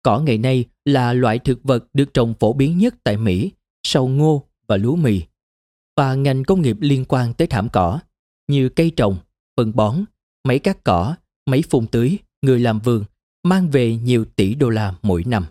Cỏ 0.04 0.20
ngày 0.20 0.38
nay 0.38 0.66
là 0.86 1.14
loại 1.14 1.40
thực 1.40 1.64
vật 1.64 1.86
được 1.94 2.14
trồng 2.14 2.34
phổ 2.40 2.54
biến 2.54 2.78
nhất 2.78 2.96
tại 3.04 3.18
Mỹ 3.18 3.52
sau 3.84 4.08
ngô 4.08 4.48
và 4.68 4.78
lúa 4.78 4.96
mì 4.96 5.22
và 5.98 6.16
ngành 6.16 6.44
công 6.44 6.62
nghiệp 6.62 6.78
liên 6.80 7.06
quan 7.06 7.34
tới 7.34 7.48
thảm 7.48 7.70
cỏ 7.70 8.00
như 8.48 8.70
cây 8.70 8.92
trồng, 8.96 9.18
phân 9.58 9.76
bón, 9.76 10.04
máy 10.44 10.60
cắt 10.60 10.84
cỏ, 10.84 11.16
máy 11.46 11.64
phun 11.70 11.88
tưới, 11.88 12.18
người 12.42 12.60
làm 12.60 12.80
vườn 12.80 13.04
mang 13.44 13.70
về 13.70 13.96
nhiều 13.96 14.26
tỷ 14.26 14.56
đô 14.56 14.70
la 14.70 14.94
mỗi 15.02 15.24
năm. 15.24 15.46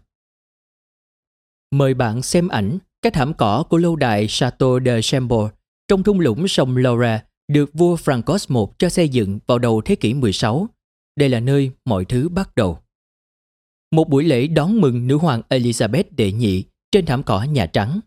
Mời 1.71 1.95
bạn 1.95 2.23
xem 2.23 2.49
ảnh 2.49 2.79
các 3.03 3.13
thảm 3.13 3.35
cỏ 3.35 3.65
của 3.71 3.77
lâu 3.77 3.97
đài 3.97 4.27
Chateau 4.29 4.79
de 4.85 5.03
Chambord 5.03 5.55
trong 5.89 6.03
thung 6.03 6.21
lũng 6.21 6.49
sông 6.49 6.77
Loire 6.77 7.23
được 7.49 7.71
vua 7.73 7.97
Francos 7.97 8.67
I 8.67 8.73
cho 8.79 8.89
xây 8.89 9.09
dựng 9.09 9.39
vào 9.47 9.59
đầu 9.59 9.83
thế 9.85 9.97
kỷ 9.97 10.15
16. 10.15 10.69
Đây 11.17 11.29
là 11.29 11.41
nơi 11.41 11.71
mọi 11.85 12.05
thứ 12.05 12.29
bắt 12.29 12.55
đầu. 12.57 12.83
Một 13.91 14.09
buổi 14.09 14.25
lễ 14.25 14.47
đón 14.47 14.81
mừng 14.81 15.07
nữ 15.07 15.17
hoàng 15.17 15.43
Elizabeth 15.49 16.05
đệ 16.11 16.33
nhị 16.33 16.65
trên 16.93 17.07
thảm 17.07 17.23
cỏ 17.23 17.43
Nhà 17.43 17.67
Trắng. 17.67 18.01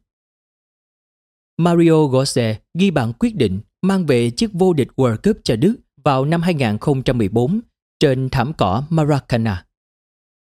Mario 1.58 2.06
Gose 2.06 2.60
ghi 2.74 2.92
bản 2.92 3.14
quyết 3.20 3.36
định 3.36 3.62
mang 3.82 4.06
về 4.06 4.32
chiếc 4.32 4.50
vô 4.54 4.74
địch 4.74 4.88
World 4.96 5.18
Cup 5.24 5.38
cho 5.44 5.56
Đức 5.56 5.76
vào 6.04 6.26
năm 6.26 6.42
2014 6.42 7.62
trên 8.00 8.30
thảm 8.30 8.54
cỏ 8.58 8.84
Maracana. 8.90 9.66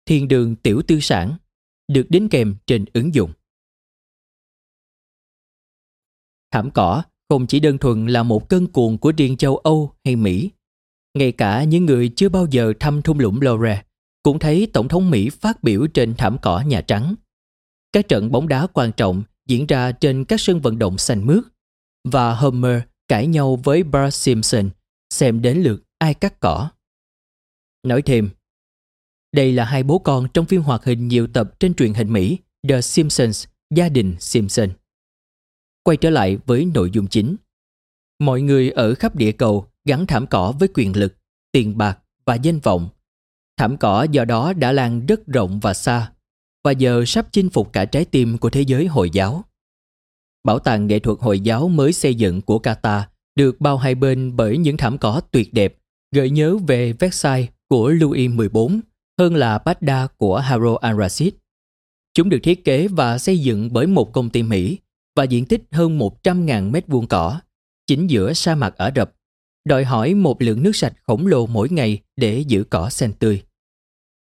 Thiên 0.06 0.28
đường 0.28 0.56
tiểu 0.56 0.82
tư 0.88 1.00
sản, 1.00 1.38
được 1.88 2.06
đính 2.10 2.30
kèm 2.30 2.56
trên 2.66 2.86
ứng 2.94 3.14
dụng. 3.14 3.32
Thảm 6.52 6.72
cỏ 6.72 7.04
không 7.30 7.48
chỉ 7.48 7.60
đơn 7.60 7.78
thuần 7.78 8.08
là 8.08 8.24
một 8.24 8.50
cơn 8.50 8.68
cuồng 8.68 8.98
của 8.98 9.12
riêng 9.18 9.38
châu 9.38 9.58
Âu 9.58 9.94
hay 10.06 10.16
Mỹ. 10.16 10.50
Ngay 11.18 11.32
cả 11.32 11.64
những 11.64 11.86
người 11.86 12.10
chưa 12.16 12.30
bao 12.30 12.48
giờ 12.52 12.74
thăm 12.80 13.02
thung 13.02 13.20
lũng 13.20 13.42
Lore 13.42 13.84
cũng 14.24 14.40
thấy 14.40 14.68
Tổng 14.74 14.88
thống 14.88 15.12
Mỹ 15.12 15.30
phát 15.30 15.64
biểu 15.64 15.88
trên 15.88 16.16
thảm 16.16 16.38
cỏ 16.42 16.62
Nhà 16.62 16.82
Trắng. 16.82 17.16
Các 17.94 18.08
trận 18.08 18.32
bóng 18.32 18.48
đá 18.48 18.68
quan 18.68 18.92
trọng 18.92 19.24
diễn 19.48 19.68
ra 19.68 19.92
trên 19.92 20.26
các 20.26 20.42
sân 20.42 20.62
vận 20.62 20.80
động 20.80 20.98
xanh 20.98 21.26
mướt 21.26 21.44
và 22.04 22.34
Homer 22.34 22.82
cãi 23.08 23.28
nhau 23.28 23.56
với 23.56 23.84
Bart 23.84 24.16
Simpson 24.16 24.70
xem 25.10 25.42
đến 25.42 25.58
lượt 25.58 25.84
ai 25.98 26.14
cắt 26.14 26.40
cỏ. 26.40 26.70
Nói 27.84 28.02
thêm, 28.02 28.30
đây 29.36 29.52
là 29.52 29.66
hai 29.66 29.84
bố 29.84 30.00
con 30.00 30.28
trong 30.34 30.46
phim 30.46 30.62
hoạt 30.62 30.84
hình 30.84 31.08
nhiều 31.08 31.28
tập 31.28 31.60
trên 31.60 31.74
truyền 31.74 31.94
hình 31.94 32.14
Mỹ 32.14 32.38
The 32.70 32.82
Simpsons, 32.82 33.48
Gia 33.76 33.90
đình 33.90 34.16
Simpson. 34.20 34.70
Quay 35.90 35.98
trở 35.98 36.10
lại 36.10 36.38
với 36.46 36.66
nội 36.66 36.92
dung 36.92 37.08
chính. 37.08 37.36
Mọi 38.20 38.42
người 38.42 38.70
ở 38.70 38.96
khắp 38.96 39.16
địa 39.16 39.32
cầu 39.32 39.66
gắn 39.86 40.08
thảm 40.08 40.28
cỏ 40.28 40.54
với 40.60 40.70
quyền 40.74 40.98
lực, 40.98 41.16
tiền 41.52 41.78
bạc 41.78 42.00
và 42.26 42.36
danh 42.36 42.60
vọng. 42.60 42.90
Thảm 43.58 43.78
cỏ 43.78 44.08
do 44.12 44.26
đó 44.26 44.54
đã 44.54 44.72
lan 44.72 45.06
rất 45.06 45.28
rộng 45.28 45.60
và 45.60 45.74
xa 45.74 46.12
và 46.64 46.72
giờ 46.72 47.04
sắp 47.08 47.28
chinh 47.32 47.50
phục 47.50 47.74
cả 47.74 47.86
trái 47.86 48.06
tim 48.06 48.38
của 48.38 48.50
thế 48.50 48.62
giới 48.62 48.86
Hồi 48.86 49.10
giáo. 49.10 49.44
Bảo 50.44 50.60
tàng 50.60 50.88
nghệ 50.88 51.00
thuật 51.00 51.18
Hồi 51.22 51.40
giáo 51.40 51.68
mới 51.68 51.94
xây 51.94 52.16
dựng 52.16 52.42
của 52.42 52.60
Qatar 52.60 53.02
được 53.36 53.62
bao 53.62 53.78
hai 53.78 53.96
bên 53.96 54.36
bởi 54.36 54.58
những 54.58 54.78
thảm 54.78 54.98
cỏ 54.98 55.22
tuyệt 55.32 55.54
đẹp, 55.54 55.78
gợi 56.16 56.30
nhớ 56.30 56.58
về 56.58 56.94
Versailles 56.94 57.50
của 57.70 57.90
Louis 57.90 58.32
XIV 58.38 58.58
hơn 59.20 59.36
là 59.36 59.58
Baghdad 59.58 60.10
của 60.18 60.40
Harun 60.40 60.78
al-Rashid. 60.82 61.32
Chúng 62.14 62.30
được 62.30 62.40
thiết 62.44 62.66
kế 62.66 62.88
và 62.88 63.18
xây 63.18 63.40
dựng 63.40 63.70
bởi 63.74 63.88
một 63.88 64.14
công 64.14 64.30
ty 64.30 64.44
Mỹ 64.44 64.78
và 65.16 65.24
diện 65.24 65.46
tích 65.46 65.64
hơn 65.72 66.00
100.000 66.00 66.72
mét 66.72 66.88
vuông 66.88 67.08
cỏ, 67.08 67.42
chính 67.88 68.08
giữa 68.08 68.34
sa 68.34 68.56
mạc 68.56 68.78
Ả 68.78 68.92
Rập, 68.96 69.16
đòi 69.66 69.84
hỏi 69.84 70.14
một 70.14 70.42
lượng 70.42 70.64
nước 70.64 70.76
sạch 70.76 70.94
khổng 71.08 71.28
lồ 71.28 71.46
mỗi 71.46 71.70
ngày 71.70 72.00
để 72.16 72.40
giữ 72.48 72.64
cỏ 72.64 72.90
xanh 72.90 73.14
tươi. 73.14 73.44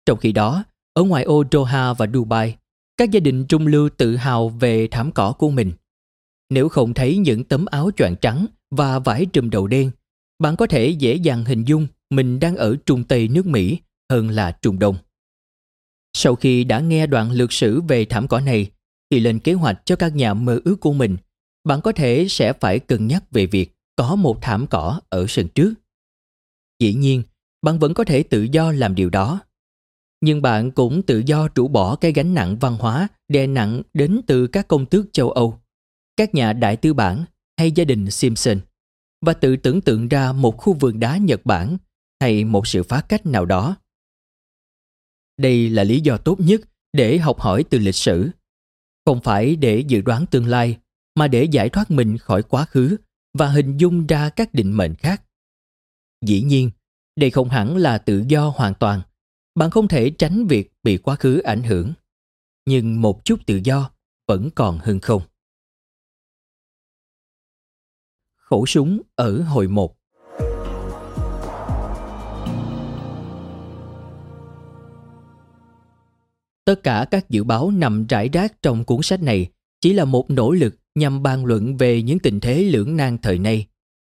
Trong 0.06 0.18
khi 0.18 0.32
đó, 0.32 0.64
ở 0.94 1.04
ngoài 1.04 1.24
ô 1.24 1.44
Doha 1.52 1.94
và 1.94 2.08
Dubai, 2.14 2.56
các 2.98 3.12
gia 3.12 3.20
đình 3.20 3.46
trung 3.46 3.68
lưu 3.68 3.90
tự 3.98 4.16
hào 4.16 4.50
về 4.50 4.88
thảm 4.92 5.12
cỏ 5.12 5.32
của 5.32 5.52
mình. 5.52 5.72
Nếu 6.50 6.70
không 6.70 6.94
thấy 6.94 7.18
những 7.18 7.44
tấm 7.44 7.66
áo 7.66 7.92
choàng 7.98 8.16
trắng 8.22 8.46
và 8.72 9.00
vải 9.00 9.26
trùm 9.26 9.50
đầu 9.50 9.68
đen, 9.68 9.92
bạn 10.40 10.56
có 10.56 10.68
thể 10.68 10.90
dễ 10.90 11.16
dàng 11.16 11.46
hình 11.46 11.64
dung 11.64 11.88
mình 12.10 12.40
đang 12.40 12.56
ở 12.56 12.76
Trung 12.86 13.04
Tây 13.04 13.28
nước 13.28 13.46
Mỹ 13.46 13.80
hơn 14.10 14.30
là 14.30 14.52
Trung 14.52 14.80
Đông. 14.80 14.96
Sau 16.14 16.36
khi 16.36 16.64
đã 16.64 16.80
nghe 16.80 17.08
đoạn 17.08 17.32
lược 17.32 17.54
sử 17.54 17.82
về 17.82 18.06
thảm 18.06 18.28
cỏ 18.28 18.40
này, 18.40 18.72
khi 19.12 19.20
lên 19.20 19.40
kế 19.40 19.54
hoạch 19.54 19.82
cho 19.86 19.96
các 19.96 20.16
nhà 20.16 20.34
mơ 20.34 20.60
ước 20.66 20.76
của 20.80 20.94
mình, 20.94 21.18
bạn 21.64 21.82
có 21.82 21.92
thể 21.92 22.26
sẽ 22.30 22.54
phải 22.54 22.80
cân 22.80 23.08
nhắc 23.08 23.24
về 23.32 23.46
việc 23.46 23.72
có 23.96 24.16
một 24.16 24.38
thảm 24.42 24.68
cỏ 24.70 25.02
ở 25.10 25.26
sân 25.30 25.48
trước. 25.48 25.74
Dĩ 26.80 26.94
nhiên, 26.94 27.24
bạn 27.62 27.80
vẫn 27.80 27.94
có 27.94 28.04
thể 28.04 28.24
tự 28.24 28.48
do 28.52 28.72
làm 28.72 28.96
điều 28.96 29.10
đó. 29.10 29.40
Nhưng 30.22 30.42
bạn 30.42 30.72
cũng 30.72 31.02
tự 31.02 31.24
do 31.26 31.48
rũ 31.56 31.68
bỏ 31.68 31.96
cái 31.96 32.14
gánh 32.14 32.34
nặng 32.34 32.58
văn 32.60 32.78
hóa 32.80 33.08
đè 33.28 33.48
nặng 33.48 33.82
đến 33.94 34.22
từ 34.28 34.48
các 34.48 34.68
công 34.68 34.86
tước 34.86 35.06
châu 35.14 35.32
Âu, 35.32 35.60
các 36.18 36.36
nhà 36.36 36.54
đại 36.54 36.78
tư 36.78 36.94
bản 36.94 37.26
hay 37.58 37.72
gia 37.72 37.84
đình 37.84 38.12
Simpson 38.12 38.60
và 39.26 39.34
tự 39.34 39.56
tưởng 39.56 39.82
tượng 39.82 40.08
ra 40.08 40.32
một 40.32 40.58
khu 40.58 40.74
vườn 40.74 41.00
đá 41.00 41.18
Nhật 41.18 41.46
Bản 41.46 41.78
hay 42.20 42.44
một 42.44 42.68
sự 42.68 42.84
phá 42.84 43.02
cách 43.02 43.26
nào 43.26 43.46
đó. 43.46 43.76
Đây 45.38 45.70
là 45.70 45.84
lý 45.84 46.00
do 46.00 46.18
tốt 46.18 46.40
nhất 46.40 46.62
để 46.94 47.18
học 47.18 47.40
hỏi 47.40 47.64
từ 47.70 47.78
lịch 47.78 47.96
sử. 47.96 48.30
Không 49.06 49.22
phải 49.22 49.56
để 49.56 49.80
dự 49.88 50.02
đoán 50.02 50.26
tương 50.32 50.48
lai, 50.48 50.80
mà 51.16 51.28
để 51.28 51.44
giải 51.44 51.70
thoát 51.70 51.92
mình 51.92 52.18
khỏi 52.18 52.44
quá 52.44 52.66
khứ 52.66 52.98
và 53.34 53.48
hình 53.48 53.78
dung 53.78 54.08
ra 54.08 54.30
các 54.30 54.54
định 54.54 54.78
mệnh 54.78 54.96
khác. 54.96 55.24
Dĩ 56.26 56.42
nhiên, 56.42 56.72
đây 57.16 57.32
không 57.32 57.50
hẳn 57.50 57.78
là 57.78 57.98
tự 57.98 58.24
do 58.28 58.50
hoàn 58.50 58.74
toàn. 58.74 59.02
Bạn 59.56 59.70
không 59.70 59.88
thể 59.88 60.10
tránh 60.10 60.48
việc 60.48 60.74
bị 60.84 60.98
quá 60.98 61.16
khứ 61.16 61.40
ảnh 61.40 61.64
hưởng. 61.64 61.94
Nhưng 62.66 63.02
một 63.02 63.26
chút 63.26 63.40
tự 63.46 63.62
do 63.64 63.92
vẫn 64.28 64.50
còn 64.56 64.78
hơn 64.78 65.00
không. 65.00 65.22
Khẩu 68.36 68.66
súng 68.66 69.02
ở 69.16 69.42
hồi 69.42 69.68
một 69.68 69.98
Tất 76.66 76.84
cả 76.84 77.06
các 77.12 77.30
dự 77.30 77.44
báo 77.44 77.72
nằm 77.72 78.08
rải 78.08 78.30
rác 78.30 78.62
trong 78.62 78.84
cuốn 78.84 79.02
sách 79.02 79.22
này 79.22 79.48
chỉ 79.82 79.94
là 79.94 80.06
một 80.06 80.30
nỗ 80.30 80.52
lực 80.52 80.76
nhằm 80.96 81.24
bàn 81.24 81.46
luận 81.46 81.78
về 81.78 82.02
những 82.02 82.20
tình 82.20 82.40
thế 82.40 82.64
lưỡng 82.64 82.98
nan 82.98 83.18
thời 83.18 83.40
nay 83.40 83.68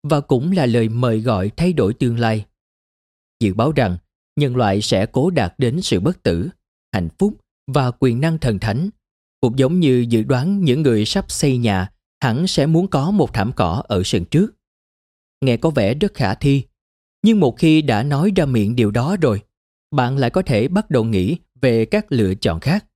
và 0.03 0.21
cũng 0.21 0.53
là 0.53 0.67
lời 0.67 0.89
mời 0.89 1.21
gọi 1.21 1.51
thay 1.57 1.73
đổi 1.73 1.95
tương 1.95 2.19
lai. 2.19 2.45
Dự 3.41 3.55
báo 3.55 3.73
rằng 3.73 3.97
nhân 4.37 4.57
loại 4.57 4.83
sẽ 4.83 5.07
cố 5.07 5.31
đạt 5.31 5.55
đến 5.59 5.83
sự 5.83 6.01
bất 6.01 6.23
tử, 6.23 6.49
hạnh 6.93 7.09
phúc 7.19 7.37
và 7.67 7.91
quyền 7.91 8.21
năng 8.21 8.39
thần 8.39 8.59
thánh, 8.59 8.91
cũng 9.41 9.59
giống 9.59 9.81
như 9.81 10.07
dự 10.09 10.23
đoán 10.23 10.65
những 10.65 10.83
người 10.83 11.05
sắp 11.05 11.31
xây 11.31 11.59
nhà 11.59 11.91
hẳn 12.23 12.47
sẽ 12.47 12.67
muốn 12.67 12.89
có 12.89 13.11
một 13.11 13.35
thảm 13.35 13.53
cỏ 13.57 13.83
ở 13.89 14.03
sân 14.05 14.25
trước. 14.25 14.55
Nghe 15.41 15.57
có 15.57 15.71
vẻ 15.71 15.95
rất 15.95 16.15
khả 16.15 16.35
thi, 16.35 16.63
nhưng 17.23 17.41
một 17.41 17.59
khi 17.59 17.83
đã 17.83 18.03
nói 18.03 18.33
ra 18.37 18.47
miệng 18.47 18.77
điều 18.77 18.91
đó 18.91 19.17
rồi, 19.21 19.41
bạn 19.91 20.17
lại 20.17 20.31
có 20.31 20.43
thể 20.43 20.69
bắt 20.69 20.91
đầu 20.91 21.05
nghĩ 21.05 21.37
về 21.61 21.85
các 21.85 22.07
lựa 22.13 22.35
chọn 22.35 22.61
khác. 22.61 22.87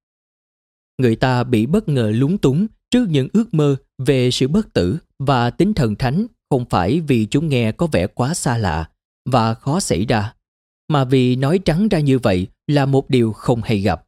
Người 0.99 1.17
ta 1.17 1.45
bị 1.45 1.67
bất 1.67 1.89
ngờ 1.89 2.13
lúng 2.15 2.39
túng 2.39 2.67
trước 2.91 3.09
những 3.09 3.29
ước 3.33 3.55
mơ 3.55 3.77
về 3.99 4.31
sự 4.31 4.49
bất 4.49 4.73
tử 4.73 4.99
và 5.19 5.51
tính 5.51 5.75
thần 5.75 5.97
thánh 5.97 6.27
không 6.51 6.65
phải 6.71 7.01
vì 7.01 7.27
chúng 7.27 7.49
nghe 7.49 7.73
có 7.73 7.87
vẻ 7.87 8.07
quá 8.07 8.35
xa 8.35 8.59
lạ 8.59 8.91
và 9.31 9.55
khó 9.55 9.81
xảy 9.81 10.07
ra, 10.07 10.35
mà 10.89 11.05
vì 11.05 11.37
nói 11.37 11.61
trắng 11.65 11.89
ra 11.89 12.01
như 12.01 12.19
vậy 12.19 12.47
là 12.67 12.87
một 12.87 13.11
điều 13.11 13.33
không 13.33 13.63
hay 13.63 13.81
gặp. 13.81 14.07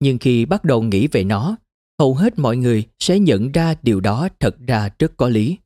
Nhưng 0.00 0.18
khi 0.18 0.44
bắt 0.44 0.64
đầu 0.64 0.82
nghĩ 0.82 1.06
về 1.06 1.24
nó, 1.24 1.56
hầu 1.98 2.14
hết 2.14 2.38
mọi 2.38 2.56
người 2.56 2.84
sẽ 2.98 3.18
nhận 3.18 3.52
ra 3.52 3.74
điều 3.82 4.00
đó 4.00 4.28
thật 4.40 4.56
ra 4.66 4.88
rất 4.98 5.16
có 5.16 5.28
lý. 5.28 5.58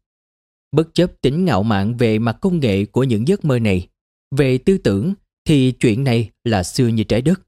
Bất 0.73 0.95
chấp 0.95 1.21
tính 1.21 1.45
ngạo 1.45 1.63
mạn 1.63 1.97
về 1.97 2.19
mặt 2.19 2.37
công 2.41 2.61
nghệ 2.61 2.85
của 2.85 3.05
những 3.05 3.29
giấc 3.29 3.45
mơ 3.45 3.59
này, 3.59 3.89
về 4.37 4.59
tư 4.59 4.79
tưởng 4.79 5.15
thì 5.45 5.73
chuyện 5.73 6.05
này 6.05 6.31
là 6.45 6.63
xưa 6.63 6.87
như 6.87 7.05
trái 7.05 7.23
đất. 7.23 7.41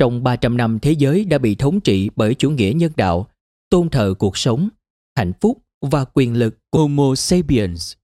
Trong 0.00 0.22
300 0.22 0.56
năm 0.56 0.78
thế 0.82 0.92
giới 0.92 1.24
đã 1.24 1.38
bị 1.38 1.54
thống 1.54 1.80
trị 1.80 2.10
bởi 2.16 2.34
chủ 2.34 2.50
nghĩa 2.50 2.72
nhân 2.76 2.92
đạo, 2.96 3.26
tôn 3.70 3.88
thờ 3.88 4.14
cuộc 4.18 4.36
sống, 4.36 4.68
hạnh 5.16 5.32
phúc 5.40 5.58
và 5.80 6.04
quyền 6.14 6.36
lực 6.36 6.58
Homo 6.72 7.14
sapiens. 7.14 7.94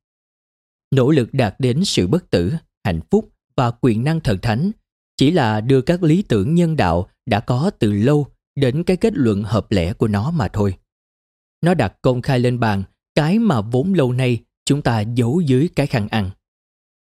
Nỗ 0.90 1.10
lực 1.10 1.28
đạt 1.32 1.54
đến 1.58 1.84
sự 1.84 2.06
bất 2.06 2.30
tử, 2.30 2.52
hạnh 2.84 3.00
phúc 3.10 3.32
và 3.56 3.70
quyền 3.70 4.04
năng 4.04 4.20
thần 4.20 4.38
thánh 4.42 4.70
chỉ 5.16 5.30
là 5.30 5.60
đưa 5.60 5.80
các 5.80 6.02
lý 6.02 6.22
tưởng 6.22 6.54
nhân 6.54 6.76
đạo 6.76 7.08
đã 7.26 7.40
có 7.40 7.70
từ 7.78 7.92
lâu 7.92 8.26
đến 8.56 8.84
cái 8.84 8.96
kết 8.96 9.12
luận 9.16 9.42
hợp 9.42 9.72
lẽ 9.72 9.92
của 9.92 10.08
nó 10.08 10.30
mà 10.30 10.48
thôi. 10.48 10.74
Nó 11.64 11.74
đặt 11.74 11.94
công 12.02 12.22
khai 12.22 12.38
lên 12.38 12.60
bàn 12.60 12.82
cái 13.14 13.38
mà 13.38 13.60
vốn 13.60 13.94
lâu 13.94 14.12
nay 14.12 14.42
chúng 14.64 14.82
ta 14.82 15.00
giấu 15.00 15.40
dưới 15.40 15.68
cái 15.76 15.86
khăn 15.86 16.08
ăn. 16.08 16.30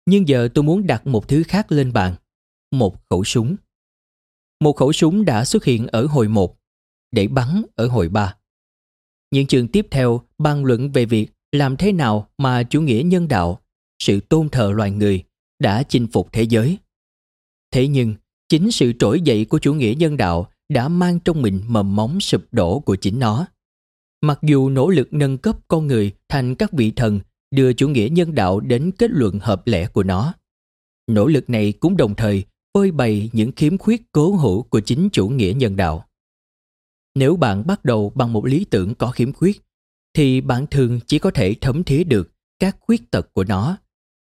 Nhưng 0.06 0.28
giờ 0.28 0.50
tôi 0.54 0.64
muốn 0.64 0.88
đặt 0.88 1.08
một 1.08 1.28
thứ 1.28 1.44
khác 1.48 1.72
lên 1.72 1.94
bàn. 1.94 2.16
Một 2.72 3.10
khẩu 3.10 3.24
súng. 3.24 3.56
Một 4.66 4.76
khẩu 4.76 4.94
súng 4.94 5.26
đã 5.26 5.46
xuất 5.46 5.64
hiện 5.64 5.88
ở 5.88 6.06
hồi 6.06 6.28
1, 6.28 6.56
để 7.12 7.28
bắn 7.28 7.62
ở 7.76 7.88
hồi 7.88 8.10
3. 8.10 8.36
Những 9.32 9.48
chương 9.48 9.68
tiếp 9.68 9.88
theo 9.92 10.22
bàn 10.38 10.66
luận 10.66 10.92
về 10.92 11.06
việc 11.06 11.28
làm 11.52 11.78
thế 11.78 11.92
nào 11.92 12.28
mà 12.38 12.64
chủ 12.64 12.82
nghĩa 12.82 13.02
nhân 13.06 13.28
đạo, 13.28 13.62
sự 14.00 14.20
tôn 14.20 14.50
thờ 14.50 14.72
loài 14.76 14.92
người 14.92 15.24
đã 15.60 15.84
chinh 15.84 16.08
phục 16.08 16.30
thế 16.32 16.44
giới. 16.44 16.78
Thế 17.72 17.88
nhưng, 17.88 18.16
chính 18.50 18.72
sự 18.72 18.94
trỗi 19.00 19.22
dậy 19.22 19.46
của 19.46 19.60
chủ 19.60 19.74
nghĩa 19.74 19.94
nhân 19.98 20.18
đạo 20.18 20.52
đã 20.70 20.88
mang 20.88 21.20
trong 21.20 21.42
mình 21.42 21.62
mầm 21.68 21.96
móng 21.96 22.20
sụp 22.20 22.42
đổ 22.52 22.80
của 22.80 22.96
chính 22.96 23.20
nó. 23.20 23.48
Mặc 24.22 24.40
dù 24.44 24.70
nỗ 24.70 24.90
lực 24.90 25.14
nâng 25.14 25.38
cấp 25.38 25.56
con 25.68 25.88
người 25.88 26.12
thành 26.30 26.56
các 26.56 26.72
vị 26.72 26.92
thần 26.92 27.20
đưa 27.52 27.74
chủ 27.74 27.90
nghĩa 27.90 28.08
nhân 28.12 28.36
đạo 28.36 28.60
đến 28.60 28.92
kết 28.98 29.12
luận 29.12 29.40
hợp 29.40 29.68
lẽ 29.68 29.88
của 29.88 30.04
nó. 30.04 30.34
Nỗ 31.08 31.28
lực 31.28 31.50
này 31.50 31.72
cũng 31.72 31.98
đồng 31.98 32.16
thời 32.16 32.44
phơi 32.76 32.92
bày 32.92 33.30
những 33.34 33.52
khiếm 33.52 33.78
khuyết 33.78 34.02
cố 34.12 34.36
hữu 34.36 34.64
của 34.64 34.80
chính 34.80 35.10
chủ 35.10 35.28
nghĩa 35.28 35.54
nhân 35.58 35.76
đạo. 35.76 36.06
Nếu 37.16 37.36
bạn 37.36 37.68
bắt 37.68 37.86
đầu 37.86 38.12
bằng 38.16 38.34
một 38.34 38.46
lý 38.46 38.66
tưởng 38.66 38.96
có 38.96 39.12
khiếm 39.12 39.34
khuyết, 39.34 39.62
thì 40.14 40.42
bạn 40.42 40.68
thường 40.72 41.00
chỉ 41.08 41.20
có 41.20 41.32
thể 41.32 41.56
thấm 41.62 41.84
thía 41.84 42.04
được 42.04 42.32
các 42.60 42.78
khuyết 42.80 43.12
tật 43.12 43.34
của 43.34 43.44
nó 43.44 43.78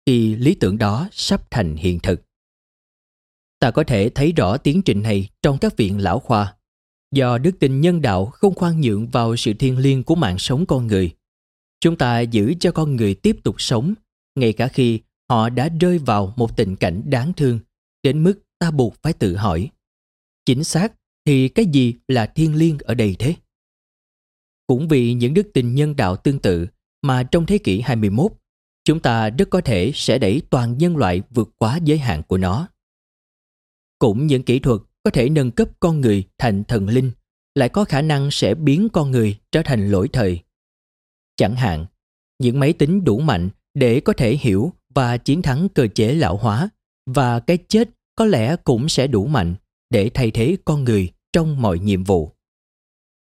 khi 0.06 0.36
lý 0.36 0.54
tưởng 0.54 0.78
đó 0.78 1.08
sắp 1.12 1.50
thành 1.50 1.76
hiện 1.76 1.98
thực. 2.00 2.22
Ta 3.58 3.70
có 3.70 3.84
thể 3.84 4.08
thấy 4.08 4.32
rõ 4.32 4.56
tiến 4.56 4.82
trình 4.82 5.02
này 5.02 5.28
trong 5.42 5.58
các 5.58 5.76
viện 5.76 5.98
lão 5.98 6.18
khoa. 6.18 6.56
Do 7.14 7.38
đức 7.38 7.58
tin 7.60 7.80
nhân 7.80 8.02
đạo 8.02 8.26
không 8.26 8.54
khoan 8.54 8.80
nhượng 8.80 9.08
vào 9.08 9.36
sự 9.36 9.52
thiêng 9.52 9.78
liêng 9.78 10.04
của 10.04 10.14
mạng 10.14 10.38
sống 10.38 10.66
con 10.66 10.86
người, 10.86 11.10
chúng 11.80 11.96
ta 11.96 12.20
giữ 12.20 12.54
cho 12.60 12.72
con 12.72 12.96
người 12.96 13.14
tiếp 13.14 13.36
tục 13.44 13.54
sống 13.58 13.94
ngay 14.34 14.52
cả 14.52 14.68
khi 14.68 15.00
họ 15.30 15.48
đã 15.48 15.68
rơi 15.80 15.98
vào 15.98 16.34
một 16.36 16.56
tình 16.56 16.76
cảnh 16.76 17.02
đáng 17.04 17.32
thương 17.32 17.58
đến 18.02 18.22
mức 18.22 18.42
ta 18.58 18.70
buộc 18.70 18.94
phải 19.02 19.12
tự 19.12 19.36
hỏi 19.36 19.70
chính 20.44 20.64
xác 20.64 20.92
thì 21.24 21.48
cái 21.48 21.66
gì 21.66 21.94
là 22.08 22.26
thiên 22.26 22.54
liêng 22.54 22.78
ở 22.78 22.94
đây 22.94 23.16
thế? 23.18 23.34
Cũng 24.66 24.88
vì 24.88 25.14
những 25.14 25.34
đức 25.34 25.50
tin 25.54 25.74
nhân 25.74 25.96
đạo 25.96 26.16
tương 26.16 26.38
tự 26.38 26.66
mà 27.02 27.22
trong 27.22 27.46
thế 27.46 27.58
kỷ 27.58 27.80
21, 27.80 28.32
chúng 28.84 29.00
ta 29.00 29.30
rất 29.30 29.50
có 29.50 29.60
thể 29.60 29.92
sẽ 29.94 30.18
đẩy 30.18 30.42
toàn 30.50 30.78
nhân 30.78 30.96
loại 30.96 31.22
vượt 31.30 31.50
quá 31.58 31.78
giới 31.84 31.98
hạn 31.98 32.22
của 32.28 32.38
nó. 32.38 32.68
Cũng 33.98 34.26
những 34.26 34.42
kỹ 34.42 34.58
thuật 34.58 34.80
có 35.02 35.10
thể 35.10 35.28
nâng 35.28 35.50
cấp 35.50 35.68
con 35.80 36.00
người 36.00 36.24
thành 36.38 36.64
thần 36.64 36.88
linh 36.88 37.10
lại 37.54 37.68
có 37.68 37.84
khả 37.84 38.02
năng 38.02 38.30
sẽ 38.30 38.54
biến 38.54 38.88
con 38.92 39.10
người 39.10 39.38
trở 39.52 39.62
thành 39.62 39.90
lỗi 39.90 40.08
thời. 40.12 40.40
Chẳng 41.36 41.56
hạn, 41.56 41.86
những 42.38 42.60
máy 42.60 42.72
tính 42.72 43.04
đủ 43.04 43.20
mạnh 43.20 43.50
để 43.74 44.00
có 44.00 44.12
thể 44.12 44.36
hiểu 44.36 44.72
và 44.94 45.16
chiến 45.16 45.42
thắng 45.42 45.68
cơ 45.68 45.86
chế 45.94 46.14
lão 46.14 46.36
hóa 46.36 46.70
và 47.06 47.40
cái 47.40 47.58
chết 47.68 47.90
có 48.16 48.24
lẽ 48.24 48.56
cũng 48.64 48.88
sẽ 48.88 49.06
đủ 49.06 49.26
mạnh 49.26 49.54
để 49.90 50.10
thay 50.14 50.30
thế 50.30 50.56
con 50.64 50.84
người 50.84 51.12
trong 51.32 51.62
mọi 51.62 51.78
nhiệm 51.78 52.04
vụ. 52.04 52.32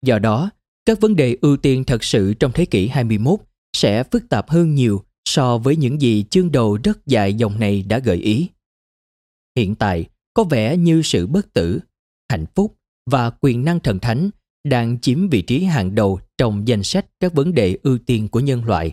Do 0.06 0.18
đó, 0.18 0.50
các 0.84 1.00
vấn 1.00 1.16
đề 1.16 1.36
ưu 1.40 1.56
tiên 1.56 1.84
thật 1.84 2.04
sự 2.04 2.34
trong 2.34 2.52
thế 2.52 2.64
kỷ 2.64 2.88
21 2.88 3.40
sẽ 3.76 4.04
phức 4.04 4.28
tạp 4.28 4.50
hơn 4.50 4.74
nhiều 4.74 5.04
so 5.24 5.58
với 5.58 5.76
những 5.76 6.00
gì 6.00 6.24
chương 6.30 6.52
đầu 6.52 6.78
rất 6.84 7.06
dài 7.06 7.34
dòng 7.34 7.60
này 7.60 7.82
đã 7.82 7.98
gợi 7.98 8.16
ý. 8.16 8.48
Hiện 9.56 9.74
tại, 9.74 10.04
có 10.34 10.44
vẻ 10.44 10.76
như 10.76 11.02
sự 11.02 11.26
bất 11.26 11.52
tử, 11.52 11.80
hạnh 12.30 12.46
phúc 12.54 12.76
và 13.10 13.30
quyền 13.30 13.64
năng 13.64 13.80
thần 13.80 13.98
thánh 13.98 14.30
đang 14.64 15.00
chiếm 15.00 15.28
vị 15.28 15.42
trí 15.42 15.64
hàng 15.64 15.94
đầu 15.94 16.20
trong 16.38 16.68
danh 16.68 16.82
sách 16.82 17.06
các 17.20 17.34
vấn 17.34 17.54
đề 17.54 17.78
ưu 17.82 17.98
tiên 17.98 18.28
của 18.28 18.40
nhân 18.40 18.64
loại. 18.64 18.92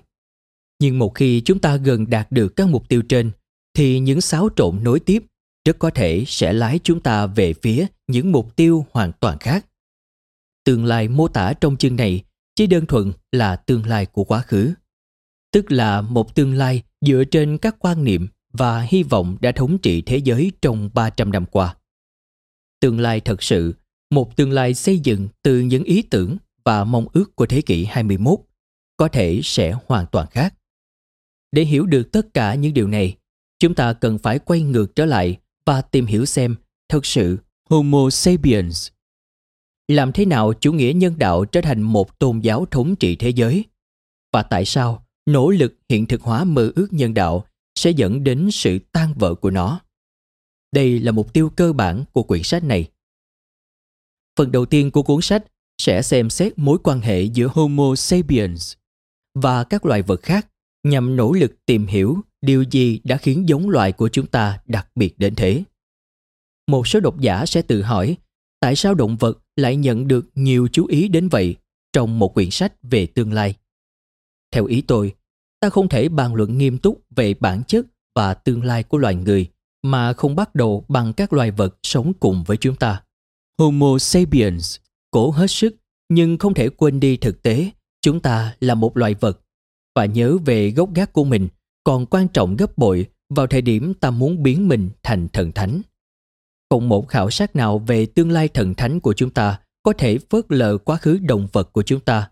Nhưng 0.81 0.99
một 0.99 1.15
khi 1.15 1.41
chúng 1.41 1.59
ta 1.59 1.75
gần 1.75 2.09
đạt 2.09 2.31
được 2.31 2.55
các 2.55 2.67
mục 2.67 2.89
tiêu 2.89 3.01
trên, 3.09 3.31
thì 3.79 3.99
những 3.99 4.21
xáo 4.21 4.49
trộn 4.55 4.83
nối 4.83 4.99
tiếp 4.99 5.23
rất 5.65 5.79
có 5.79 5.89
thể 5.89 6.23
sẽ 6.27 6.53
lái 6.53 6.79
chúng 6.83 6.99
ta 6.99 7.25
về 7.25 7.53
phía 7.53 7.85
những 8.07 8.31
mục 8.31 8.55
tiêu 8.55 8.85
hoàn 8.91 9.11
toàn 9.19 9.37
khác. 9.39 9.65
Tương 10.63 10.85
lai 10.85 11.07
mô 11.07 11.27
tả 11.27 11.53
trong 11.53 11.77
chương 11.77 11.95
này 11.95 12.23
chỉ 12.55 12.67
đơn 12.67 12.85
thuần 12.85 13.11
là 13.31 13.55
tương 13.55 13.85
lai 13.85 14.05
của 14.05 14.23
quá 14.23 14.41
khứ, 14.41 14.73
tức 15.51 15.71
là 15.71 16.01
một 16.01 16.35
tương 16.35 16.53
lai 16.53 16.83
dựa 17.01 17.23
trên 17.31 17.57
các 17.57 17.75
quan 17.79 18.03
niệm 18.03 18.27
và 18.53 18.81
hy 18.81 19.03
vọng 19.03 19.37
đã 19.41 19.51
thống 19.51 19.77
trị 19.77 20.01
thế 20.01 20.17
giới 20.17 20.51
trong 20.61 20.89
300 20.93 21.31
năm 21.31 21.45
qua. 21.45 21.75
Tương 22.79 22.99
lai 22.99 23.19
thật 23.19 23.43
sự, 23.43 23.73
một 24.11 24.35
tương 24.35 24.51
lai 24.51 24.73
xây 24.73 24.99
dựng 24.99 25.27
từ 25.43 25.59
những 25.59 25.83
ý 25.83 26.01
tưởng 26.01 26.37
và 26.65 26.83
mong 26.83 27.07
ước 27.13 27.35
của 27.35 27.45
thế 27.45 27.61
kỷ 27.61 27.85
21 27.85 28.39
có 28.97 29.07
thể 29.07 29.39
sẽ 29.43 29.75
hoàn 29.85 30.05
toàn 30.11 30.27
khác. 30.31 30.53
Để 31.51 31.63
hiểu 31.63 31.85
được 31.85 32.11
tất 32.11 32.33
cả 32.33 32.55
những 32.55 32.73
điều 32.73 32.87
này, 32.87 33.15
chúng 33.59 33.75
ta 33.75 33.93
cần 33.93 34.17
phải 34.17 34.39
quay 34.39 34.61
ngược 34.61 34.95
trở 34.95 35.05
lại 35.05 35.37
và 35.65 35.81
tìm 35.81 36.05
hiểu 36.05 36.25
xem 36.25 36.55
thực 36.89 37.05
sự 37.05 37.37
Homo 37.69 38.09
sapiens 38.09 38.89
làm 39.89 40.11
thế 40.11 40.25
nào 40.25 40.53
chủ 40.53 40.73
nghĩa 40.73 40.93
nhân 40.95 41.15
đạo 41.17 41.45
trở 41.45 41.61
thành 41.61 41.81
một 41.81 42.19
tôn 42.19 42.39
giáo 42.39 42.65
thống 42.65 42.95
trị 42.95 43.15
thế 43.15 43.29
giới 43.29 43.65
và 44.33 44.43
tại 44.43 44.65
sao 44.65 45.05
nỗ 45.25 45.49
lực 45.49 45.73
hiện 45.89 46.07
thực 46.07 46.21
hóa 46.21 46.43
mơ 46.43 46.71
ước 46.75 46.87
nhân 46.93 47.13
đạo 47.13 47.45
sẽ 47.75 47.91
dẫn 47.91 48.23
đến 48.23 48.49
sự 48.51 48.79
tan 48.91 49.13
vỡ 49.13 49.35
của 49.35 49.49
nó. 49.49 49.81
Đây 50.71 50.99
là 50.99 51.11
mục 51.11 51.33
tiêu 51.33 51.49
cơ 51.49 51.73
bản 51.73 52.03
của 52.13 52.23
quyển 52.23 52.43
sách 52.43 52.63
này. 52.63 52.89
Phần 54.37 54.51
đầu 54.51 54.65
tiên 54.65 54.91
của 54.91 55.03
cuốn 55.03 55.21
sách 55.21 55.45
sẽ 55.77 56.01
xem 56.01 56.29
xét 56.29 56.53
mối 56.57 56.77
quan 56.83 57.01
hệ 57.01 57.23
giữa 57.23 57.47
Homo 57.47 57.95
sapiens 57.95 58.73
và 59.35 59.63
các 59.63 59.85
loài 59.85 60.01
vật 60.01 60.21
khác 60.23 60.47
nhằm 60.83 61.15
nỗ 61.15 61.31
lực 61.31 61.65
tìm 61.65 61.87
hiểu 61.87 62.17
điều 62.41 62.63
gì 62.63 62.99
đã 63.03 63.17
khiến 63.17 63.49
giống 63.49 63.69
loài 63.69 63.91
của 63.91 64.09
chúng 64.09 64.27
ta 64.27 64.59
đặc 64.65 64.87
biệt 64.95 65.19
đến 65.19 65.35
thế. 65.35 65.63
Một 66.67 66.87
số 66.87 66.99
độc 66.99 67.19
giả 67.19 67.45
sẽ 67.45 67.61
tự 67.61 67.81
hỏi 67.81 68.17
tại 68.59 68.75
sao 68.75 68.93
động 68.93 69.17
vật 69.17 69.39
lại 69.55 69.75
nhận 69.75 70.07
được 70.07 70.29
nhiều 70.35 70.67
chú 70.71 70.85
ý 70.85 71.07
đến 71.07 71.29
vậy 71.29 71.55
trong 71.93 72.19
một 72.19 72.33
quyển 72.33 72.49
sách 72.49 72.73
về 72.83 73.05
tương 73.05 73.33
lai. 73.33 73.55
Theo 74.51 74.65
ý 74.65 74.81
tôi, 74.81 75.15
ta 75.59 75.69
không 75.69 75.89
thể 75.89 76.09
bàn 76.09 76.35
luận 76.35 76.57
nghiêm 76.57 76.77
túc 76.77 77.01
về 77.15 77.33
bản 77.33 77.63
chất 77.67 77.85
và 78.15 78.33
tương 78.33 78.63
lai 78.63 78.83
của 78.83 78.97
loài 78.97 79.15
người 79.15 79.47
mà 79.83 80.13
không 80.13 80.35
bắt 80.35 80.55
đầu 80.55 80.85
bằng 80.87 81.13
các 81.13 81.33
loài 81.33 81.51
vật 81.51 81.77
sống 81.83 82.13
cùng 82.19 82.43
với 82.43 82.57
chúng 82.57 82.75
ta. 82.75 83.03
Homo 83.57 83.97
sapiens 83.97 84.77
cố 85.11 85.31
hết 85.31 85.47
sức 85.47 85.75
nhưng 86.09 86.37
không 86.37 86.53
thể 86.53 86.69
quên 86.69 86.99
đi 86.99 87.17
thực 87.17 87.41
tế 87.41 87.71
chúng 88.01 88.19
ta 88.19 88.55
là 88.59 88.75
một 88.75 88.97
loài 88.97 89.13
vật 89.13 89.41
và 89.95 90.05
nhớ 90.05 90.37
về 90.45 90.71
gốc 90.71 90.93
gác 90.95 91.13
của 91.13 91.23
mình 91.23 91.47
còn 91.89 92.05
quan 92.05 92.27
trọng 92.27 92.55
gấp 92.55 92.77
bội 92.77 93.05
vào 93.29 93.47
thời 93.47 93.61
điểm 93.61 93.93
ta 93.93 94.11
muốn 94.11 94.43
biến 94.43 94.67
mình 94.67 94.89
thành 95.03 95.27
thần 95.33 95.51
thánh. 95.51 95.81
Không 96.69 96.89
một 96.89 97.07
khảo 97.07 97.29
sát 97.29 97.55
nào 97.55 97.79
về 97.79 98.05
tương 98.05 98.31
lai 98.31 98.47
thần 98.47 98.75
thánh 98.75 98.99
của 98.99 99.13
chúng 99.13 99.29
ta 99.29 99.59
có 99.83 99.93
thể 99.93 100.17
phớt 100.29 100.45
lờ 100.49 100.77
quá 100.77 100.97
khứ 100.97 101.17
động 101.17 101.47
vật 101.53 101.73
của 101.73 101.83
chúng 101.83 101.99
ta, 101.99 102.29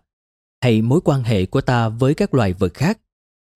hay 0.62 0.82
mối 0.82 1.00
quan 1.04 1.22
hệ 1.22 1.46
của 1.46 1.60
ta 1.60 1.88
với 1.88 2.14
các 2.14 2.34
loài 2.34 2.52
vật 2.52 2.74
khác. 2.74 2.98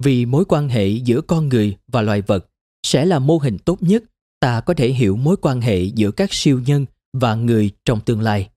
Vì 0.05 0.27
mối 0.27 0.45
quan 0.45 0.69
hệ 0.69 0.89
giữa 0.89 1.21
con 1.21 1.49
người 1.49 1.77
và 1.89 2.03
loài 2.03 2.23
vật 2.23 2.51
sẽ 2.87 3.05
là 3.05 3.19
mô 3.19 3.39
hình 3.39 3.59
tốt 3.59 3.83
nhất, 3.83 4.05
ta 4.41 4.61
có 4.61 4.75
thể 4.75 4.89
hiểu 4.89 5.17
mối 5.17 5.37
quan 5.37 5.61
hệ 5.61 5.83
giữa 5.85 6.11
các 6.11 6.33
siêu 6.33 6.61
nhân 6.67 6.87
và 7.13 7.35
người 7.35 7.71
trong 7.85 8.01
tương 8.01 8.21
lai. 8.21 8.51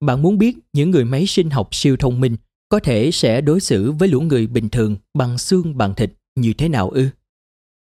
Bạn 0.00 0.22
muốn 0.22 0.38
biết 0.38 0.56
những 0.72 0.90
người 0.90 1.04
máy 1.04 1.26
sinh 1.26 1.50
học 1.50 1.74
siêu 1.74 1.96
thông 1.96 2.20
minh 2.20 2.36
có 2.68 2.80
thể 2.80 3.10
sẽ 3.10 3.40
đối 3.40 3.60
xử 3.60 3.92
với 3.92 4.08
lũ 4.08 4.20
người 4.20 4.46
bình 4.46 4.68
thường 4.68 4.96
bằng 5.14 5.38
xương 5.38 5.78
bằng 5.78 5.94
thịt 5.94 6.12
như 6.36 6.52
thế 6.52 6.68
nào 6.68 6.90
ư? 6.90 7.08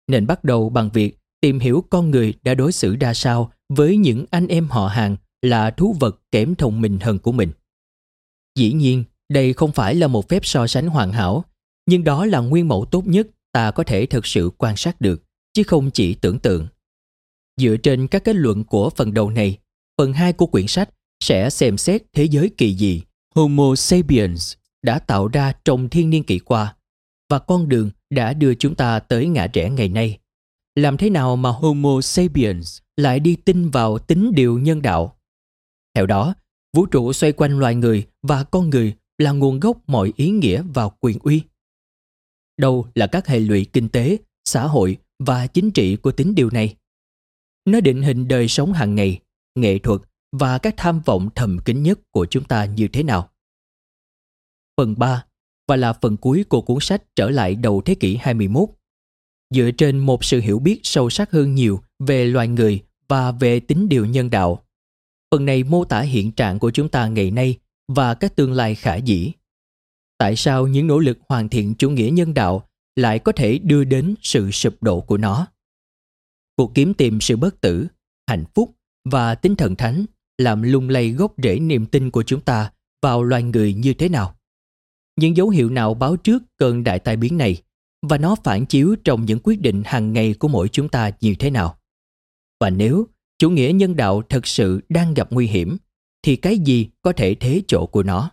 Nên 0.09 0.27
bắt 0.27 0.45
đầu 0.45 0.69
bằng 0.69 0.91
việc 0.93 1.19
tìm 1.41 1.59
hiểu 1.59 1.85
con 1.91 2.11
người 2.11 2.35
đã 2.43 2.55
đối 2.55 2.73
xử 2.73 2.97
ra 2.97 3.15
sao 3.15 3.53
với 3.69 3.97
những 3.97 4.25
anh 4.31 4.47
em 4.47 4.69
họ 4.69 4.87
hàng 4.87 5.17
là 5.43 5.71
thú 5.71 5.97
vật 6.01 6.21
kém 6.31 6.55
thông 6.55 6.81
minh 6.81 6.99
hơn 7.01 7.19
của 7.19 7.33
mình. 7.33 7.51
Dĩ 8.59 8.73
nhiên, 8.73 9.05
đây 9.29 9.53
không 9.53 9.73
phải 9.73 9.95
là 9.95 10.07
một 10.07 10.29
phép 10.29 10.47
so 10.47 10.67
sánh 10.67 10.87
hoàn 10.87 11.13
hảo, 11.13 11.45
nhưng 11.87 12.05
đó 12.05 12.27
là 12.27 12.39
nguyên 12.39 12.69
mẫu 12.69 12.85
tốt 12.85 13.07
nhất 13.07 13.27
ta 13.53 13.71
có 13.71 13.83
thể 13.83 14.07
thực 14.07 14.27
sự 14.27 14.51
quan 14.59 14.77
sát 14.77 15.01
được, 15.01 15.23
chứ 15.53 15.63
không 15.63 15.91
chỉ 15.91 16.15
tưởng 16.15 16.39
tượng. 16.39 16.67
Dựa 17.57 17.77
trên 17.77 18.09
các 18.09 18.25
kết 18.25 18.37
luận 18.37 18.65
của 18.65 18.91
phần 18.91 19.15
đầu 19.15 19.31
này, 19.31 19.59
phần 19.99 20.13
2 20.13 20.33
của 20.33 20.47
quyển 20.47 20.67
sách 20.67 20.91
sẽ 21.25 21.51
xem 21.51 21.79
xét 21.79 22.03
thế 22.13 22.25
giới 22.25 22.51
kỳ 22.57 22.77
dị 22.77 23.03
Homo 23.35 23.75
sapiens 23.75 24.55
đã 24.83 24.99
tạo 24.99 25.29
ra 25.29 25.53
trong 25.65 25.89
thiên 25.89 26.11
niên 26.11 26.25
kỷ 26.25 26.39
qua 26.39 26.77
và 27.31 27.39
con 27.39 27.69
đường 27.69 27.91
đã 28.11 28.33
đưa 28.33 28.55
chúng 28.55 28.75
ta 28.75 28.99
tới 28.99 29.27
ngã 29.29 29.47
rẽ 29.53 29.71
ngày 29.71 29.89
nay. 29.89 30.19
Làm 30.75 30.97
thế 30.97 31.11
nào 31.11 31.37
mà 31.37 31.51
Homo 31.51 32.01
sapiens 32.01 32.79
lại 32.97 33.21
đi 33.21 33.37
tin 33.37 33.71
vào 33.71 33.99
tính 33.99 34.33
điều 34.35 34.59
nhân 34.59 34.83
đạo? 34.83 35.17
Theo 35.95 36.07
đó, 36.07 36.35
vũ 36.77 36.87
trụ 36.87 37.13
xoay 37.13 37.33
quanh 37.33 37.59
loài 37.59 37.75
người 37.75 38.07
và 38.23 38.45
con 38.45 38.71
người 38.71 38.97
là 39.19 39.33
nguồn 39.33 39.61
gốc 39.61 39.79
mọi 39.87 40.13
ý 40.17 40.31
nghĩa 40.31 40.63
và 40.75 40.89
quyền 40.89 41.19
uy. 41.19 41.43
Đâu 42.57 42.87
là 42.95 43.07
các 43.07 43.27
hệ 43.27 43.41
lụy 43.41 43.67
kinh 43.73 43.89
tế, 43.89 44.17
xã 44.45 44.67
hội 44.67 44.97
và 45.19 45.47
chính 45.47 45.71
trị 45.71 45.97
của 45.97 46.13
tính 46.13 46.35
điều 46.35 46.51
này? 46.51 46.77
Nó 47.65 47.81
định 47.81 48.03
hình 48.03 48.29
đời 48.29 48.49
sống 48.49 48.73
hàng 48.73 48.95
ngày, 48.95 49.21
nghệ 49.55 49.79
thuật 49.79 50.01
và 50.33 50.59
các 50.59 50.75
tham 50.77 51.01
vọng 51.01 51.29
thầm 51.35 51.59
kín 51.65 51.83
nhất 51.83 51.99
của 52.11 52.27
chúng 52.27 52.45
ta 52.45 52.65
như 52.65 52.89
thế 52.89 53.03
nào? 53.03 53.31
Phần 54.77 54.95
3 54.99 55.25
và 55.71 55.77
là 55.77 55.93
phần 55.93 56.17
cuối 56.17 56.45
của 56.49 56.61
cuốn 56.61 56.79
sách 56.81 57.03
trở 57.17 57.31
lại 57.31 57.55
đầu 57.55 57.83
thế 57.85 57.95
kỷ 57.95 58.17
21. 58.17 58.69
Dựa 59.55 59.71
trên 59.71 59.99
một 59.99 60.25
sự 60.25 60.41
hiểu 60.41 60.59
biết 60.59 60.81
sâu 60.83 61.11
sắc 61.11 61.31
hơn 61.31 61.55
nhiều 61.55 61.81
về 61.99 62.25
loài 62.25 62.49
người 62.49 62.83
và 63.09 63.33
về 63.33 63.61
tính 63.61 63.89
điều 63.89 64.07
nhân 64.07 64.31
đạo. 64.31 64.65
Phần 65.31 65.45
này 65.45 65.63
mô 65.63 65.85
tả 65.85 66.01
hiện 66.01 66.33
trạng 66.33 66.59
của 66.59 66.71
chúng 66.71 66.89
ta 66.89 67.07
ngày 67.09 67.31
nay 67.31 67.59
và 67.89 68.15
các 68.15 68.37
tương 68.37 68.53
lai 68.53 68.75
khả 68.75 68.97
dĩ. 68.97 69.33
Tại 70.19 70.37
sao 70.37 70.67
những 70.67 70.87
nỗ 70.87 70.99
lực 70.99 71.19
hoàn 71.29 71.49
thiện 71.49 71.75
chủ 71.75 71.91
nghĩa 71.91 72.11
nhân 72.13 72.35
đạo 72.35 72.69
lại 72.97 73.19
có 73.19 73.33
thể 73.33 73.59
đưa 73.59 73.85
đến 73.85 74.15
sự 74.23 74.51
sụp 74.51 74.83
đổ 74.83 75.01
của 75.01 75.17
nó? 75.17 75.47
Cuộc 76.57 76.75
kiếm 76.75 76.95
tìm 76.95 77.21
sự 77.21 77.37
bất 77.37 77.61
tử, 77.61 77.87
hạnh 78.27 78.45
phúc 78.55 78.77
và 79.05 79.35
tinh 79.35 79.57
thần 79.57 79.77
thánh 79.77 80.05
làm 80.39 80.63
lung 80.63 80.89
lay 80.89 81.11
gốc 81.11 81.35
rễ 81.43 81.59
niềm 81.59 81.87
tin 81.87 82.11
của 82.11 82.23
chúng 82.23 82.41
ta 82.41 82.73
vào 83.03 83.23
loài 83.23 83.43
người 83.43 83.75
như 83.75 83.95
thế 83.95 84.09
nào? 84.09 84.35
Những 85.21 85.37
dấu 85.37 85.49
hiệu 85.49 85.71
nào 85.71 85.95
báo 85.95 86.17
trước 86.17 86.43
cơn 86.57 86.85
đại 86.85 86.99
tai 86.99 87.17
biến 87.17 87.39
này 87.39 87.63
và 88.03 88.19
nó 88.19 88.35
phản 88.45 88.67
chiếu 88.67 88.97
trong 89.05 89.25
những 89.25 89.39
quyết 89.43 89.61
định 89.61 89.83
hàng 89.87 90.13
ngày 90.13 90.35
của 90.35 90.49
mỗi 90.49 90.69
chúng 90.69 90.89
ta 90.89 91.11
như 91.21 91.35
thế 91.39 91.51
nào. 91.51 91.79
Và 92.61 92.71
nếu 92.71 93.07
chủ 93.39 93.51
nghĩa 93.51 93.73
nhân 93.75 93.97
đạo 93.97 94.23
thật 94.29 94.47
sự 94.47 94.81
đang 94.89 95.15
gặp 95.15 95.33
nguy 95.33 95.47
hiểm, 95.47 95.77
thì 96.23 96.37
cái 96.37 96.59
gì 96.59 96.89
có 97.03 97.13
thể 97.13 97.35
thế 97.35 97.63
chỗ 97.69 97.87
của 97.87 98.03
nó? 98.03 98.31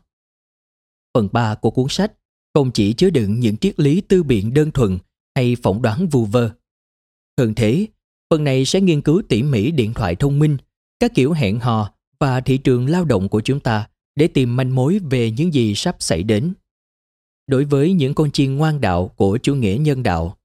Phần 1.14 1.30
3 1.32 1.56
của 1.56 1.72
cuốn 1.72 1.86
sách 1.90 2.14
không 2.54 2.72
chỉ 2.72 2.94
chứa 2.94 3.10
đựng 3.10 3.40
những 3.40 3.58
triết 3.58 3.80
lý 3.80 4.02
tư 4.02 4.24
biện 4.24 4.54
đơn 4.54 4.72
thuần 4.72 4.98
hay 5.36 5.56
phỏng 5.64 5.82
đoán 5.82 6.08
vu 6.08 6.26
vơ. 6.26 6.52
Hơn 7.40 7.54
thế, 7.56 7.88
phần 8.30 8.44
này 8.44 8.66
sẽ 8.66 8.82
nghiên 8.82 9.02
cứu 9.02 9.22
tỉ 9.30 9.44
mỉ 9.44 9.72
điện 9.72 9.94
thoại 9.94 10.16
thông 10.16 10.40
minh, 10.40 10.58
các 11.00 11.12
kiểu 11.16 11.32
hẹn 11.32 11.60
hò 11.60 11.94
và 12.20 12.42
thị 12.42 12.58
trường 12.58 12.88
lao 12.88 13.06
động 13.06 13.30
của 13.30 13.42
chúng 13.42 13.60
ta 13.60 13.90
để 14.16 14.28
tìm 14.28 14.56
manh 14.56 14.76
mối 14.76 15.00
về 15.10 15.32
những 15.32 15.54
gì 15.54 15.76
sắp 15.76 15.96
xảy 16.00 16.24
đến 16.24 16.54
đối 17.48 17.66
với 17.66 17.94
những 17.94 18.14
con 18.14 18.32
chiên 18.32 18.56
ngoan 18.56 18.82
đạo 18.82 19.08
của 19.08 19.38
chủ 19.44 19.56
nghĩa 19.56 19.78
nhân 19.80 20.04
đạo. 20.04 20.38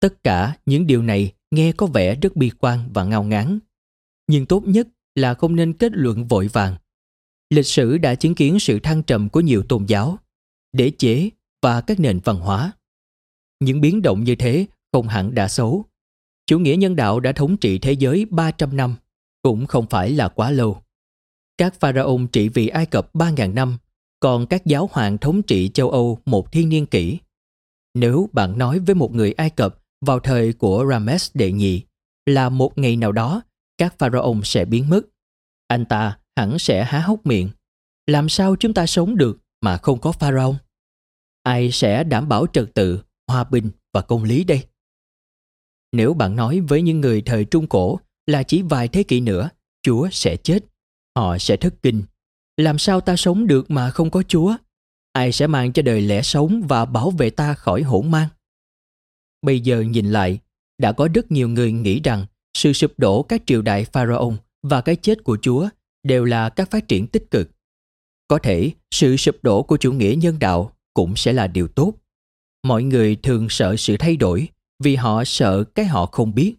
Tất 0.00 0.24
cả 0.24 0.56
những 0.66 0.86
điều 0.86 1.02
này 1.02 1.32
nghe 1.50 1.72
có 1.72 1.86
vẻ 1.86 2.14
rất 2.14 2.36
bi 2.36 2.50
quan 2.60 2.90
và 2.94 3.04
ngao 3.04 3.24
ngán. 3.24 3.58
Nhưng 4.26 4.46
tốt 4.46 4.62
nhất 4.66 4.88
là 5.14 5.34
không 5.34 5.56
nên 5.56 5.72
kết 5.72 5.92
luận 5.94 6.28
vội 6.28 6.48
vàng. 6.48 6.76
Lịch 7.50 7.66
sử 7.66 7.98
đã 7.98 8.14
chứng 8.14 8.34
kiến 8.34 8.60
sự 8.60 8.78
thăng 8.80 9.02
trầm 9.02 9.28
của 9.28 9.40
nhiều 9.40 9.62
tôn 9.68 9.86
giáo, 9.86 10.18
đế 10.72 10.90
chế 10.98 11.30
và 11.62 11.80
các 11.80 12.00
nền 12.00 12.20
văn 12.24 12.36
hóa. 12.36 12.72
Những 13.60 13.80
biến 13.80 14.02
động 14.02 14.24
như 14.24 14.34
thế 14.34 14.66
không 14.92 15.08
hẳn 15.08 15.34
đã 15.34 15.48
xấu. 15.48 15.84
Chủ 16.46 16.58
nghĩa 16.58 16.76
nhân 16.76 16.96
đạo 16.96 17.20
đã 17.20 17.32
thống 17.32 17.56
trị 17.56 17.78
thế 17.78 17.92
giới 17.92 18.26
300 18.30 18.76
năm, 18.76 18.94
cũng 19.42 19.66
không 19.66 19.86
phải 19.90 20.10
là 20.10 20.28
quá 20.28 20.50
lâu. 20.50 20.82
Các 21.58 21.80
pharaoh 21.80 22.20
trị 22.32 22.48
vì 22.48 22.68
Ai 22.68 22.86
Cập 22.86 23.14
3.000 23.14 23.54
năm 23.54 23.78
còn 24.20 24.46
các 24.46 24.66
giáo 24.66 24.88
hoàng 24.92 25.18
thống 25.18 25.42
trị 25.42 25.70
châu 25.74 25.90
Âu 25.90 26.18
một 26.26 26.52
thiên 26.52 26.68
niên 26.68 26.86
kỷ 26.86 27.18
Nếu 27.94 28.28
bạn 28.32 28.58
nói 28.58 28.78
với 28.78 28.94
một 28.94 29.14
người 29.14 29.32
Ai 29.32 29.50
Cập 29.50 29.82
vào 30.06 30.20
thời 30.20 30.52
của 30.52 30.86
Rames 30.90 31.30
đệ 31.34 31.52
nhị 31.52 31.82
là 32.26 32.48
một 32.48 32.78
ngày 32.78 32.96
nào 32.96 33.12
đó 33.12 33.42
các 33.78 33.98
pharaoh 33.98 34.36
sẽ 34.44 34.64
biến 34.64 34.88
mất, 34.88 35.00
anh 35.68 35.84
ta 35.84 36.18
hẳn 36.36 36.58
sẽ 36.58 36.84
há 36.84 37.00
hốc 37.00 37.26
miệng. 37.26 37.50
Làm 38.06 38.28
sao 38.28 38.56
chúng 38.56 38.74
ta 38.74 38.86
sống 38.86 39.16
được 39.16 39.38
mà 39.60 39.76
không 39.76 40.00
có 40.00 40.12
pharaoh? 40.12 40.56
Ai 41.42 41.70
sẽ 41.72 42.04
đảm 42.04 42.28
bảo 42.28 42.46
trật 42.52 42.74
tự, 42.74 43.02
hòa 43.28 43.44
bình 43.44 43.70
và 43.94 44.00
công 44.00 44.24
lý 44.24 44.44
đây? 44.44 44.64
Nếu 45.92 46.14
bạn 46.14 46.36
nói 46.36 46.60
với 46.60 46.82
những 46.82 47.00
người 47.00 47.22
thời 47.22 47.44
Trung 47.44 47.66
Cổ 47.66 48.00
là 48.26 48.42
chỉ 48.42 48.62
vài 48.62 48.88
thế 48.88 49.02
kỷ 49.02 49.20
nữa, 49.20 49.50
Chúa 49.82 50.08
sẽ 50.12 50.36
chết, 50.36 50.64
họ 51.16 51.38
sẽ 51.38 51.56
thất 51.56 51.74
kinh. 51.82 52.02
Làm 52.60 52.78
sao 52.78 53.00
ta 53.00 53.16
sống 53.16 53.46
được 53.46 53.70
mà 53.70 53.90
không 53.90 54.10
có 54.10 54.22
Chúa? 54.22 54.56
Ai 55.12 55.32
sẽ 55.32 55.46
mang 55.46 55.72
cho 55.72 55.82
đời 55.82 56.00
lẽ 56.00 56.22
sống 56.22 56.62
và 56.68 56.84
bảo 56.84 57.10
vệ 57.10 57.30
ta 57.30 57.54
khỏi 57.54 57.82
hỗn 57.82 58.10
mang? 58.10 58.28
Bây 59.42 59.60
giờ 59.60 59.80
nhìn 59.80 60.06
lại, 60.06 60.38
đã 60.78 60.92
có 60.92 61.08
rất 61.14 61.32
nhiều 61.32 61.48
người 61.48 61.72
nghĩ 61.72 62.00
rằng 62.00 62.26
sự 62.54 62.72
sụp 62.72 62.92
đổ 62.98 63.22
các 63.22 63.42
triều 63.46 63.62
đại 63.62 63.84
Pharaoh 63.84 64.34
và 64.62 64.80
cái 64.80 64.96
chết 64.96 65.24
của 65.24 65.38
Chúa 65.42 65.68
đều 66.02 66.24
là 66.24 66.48
các 66.48 66.70
phát 66.70 66.88
triển 66.88 67.06
tích 67.06 67.30
cực. 67.30 67.50
Có 68.28 68.38
thể 68.38 68.70
sự 68.90 69.16
sụp 69.16 69.36
đổ 69.42 69.62
của 69.62 69.76
chủ 69.76 69.92
nghĩa 69.92 70.14
nhân 70.18 70.38
đạo 70.38 70.72
cũng 70.94 71.16
sẽ 71.16 71.32
là 71.32 71.46
điều 71.46 71.68
tốt. 71.68 71.94
Mọi 72.66 72.82
người 72.82 73.16
thường 73.16 73.46
sợ 73.50 73.76
sự 73.76 73.96
thay 73.96 74.16
đổi 74.16 74.48
vì 74.82 74.96
họ 74.96 75.24
sợ 75.24 75.64
cái 75.64 75.86
họ 75.86 76.06
không 76.06 76.34
biết. 76.34 76.54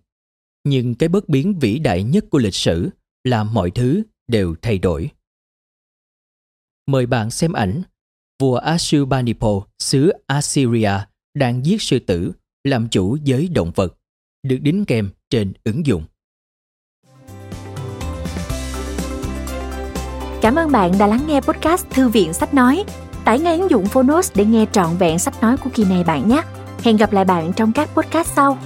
Nhưng 0.64 0.96
cái 0.96 1.10
bất 1.10 1.30
biến 1.30 1.60
vĩ 1.60 1.80
đại 1.80 2.04
nhất 2.04 2.26
của 2.30 2.38
lịch 2.38 2.56
sử 2.56 2.90
là 3.24 3.44
mọi 3.44 3.72
thứ 3.72 4.04
đều 4.28 4.56
thay 4.62 4.78
đổi. 4.78 5.10
Mời 6.88 7.06
bạn 7.06 7.32
xem 7.32 7.54
ảnh 7.54 7.82
vua 8.42 8.56
Ashurbanipal 8.56 9.58
xứ 9.80 10.12
Assyria, 10.28 10.92
đang 11.34 11.66
giết 11.66 11.82
sư 11.82 12.00
tử, 12.00 12.32
làm 12.64 12.88
chủ 12.88 13.18
giới 13.24 13.48
động 13.48 13.72
vật, 13.76 13.98
được 14.44 14.58
đính 14.62 14.86
kèm 14.86 15.10
trên 15.30 15.54
ứng 15.64 15.86
dụng. 15.86 16.04
Cảm 20.42 20.56
ơn 20.56 20.72
bạn 20.72 20.92
đã 21.00 21.08
lắng 21.08 21.24
nghe 21.28 21.42
podcast 21.42 21.86
Thư 21.90 22.10
viện 22.10 22.34
Sách 22.34 22.54
Nói. 22.54 22.84
Tải 23.26 23.40
ngay 23.40 23.60
ứng 23.60 23.70
dụng 23.70 23.86
Phonos 23.86 24.32
để 24.36 24.46
nghe 24.46 24.66
trọn 24.72 24.98
vẹn 24.98 25.20
sách 25.20 25.42
nói 25.42 25.58
của 25.58 25.70
kỳ 25.74 25.86
này 25.86 26.04
bạn 26.04 26.30
nhé. 26.30 26.42
Hẹn 26.84 26.98
gặp 26.98 27.14
lại 27.14 27.26
bạn 27.26 27.54
trong 27.54 27.72
các 27.72 27.90
podcast 27.90 28.28
sau. 28.36 28.58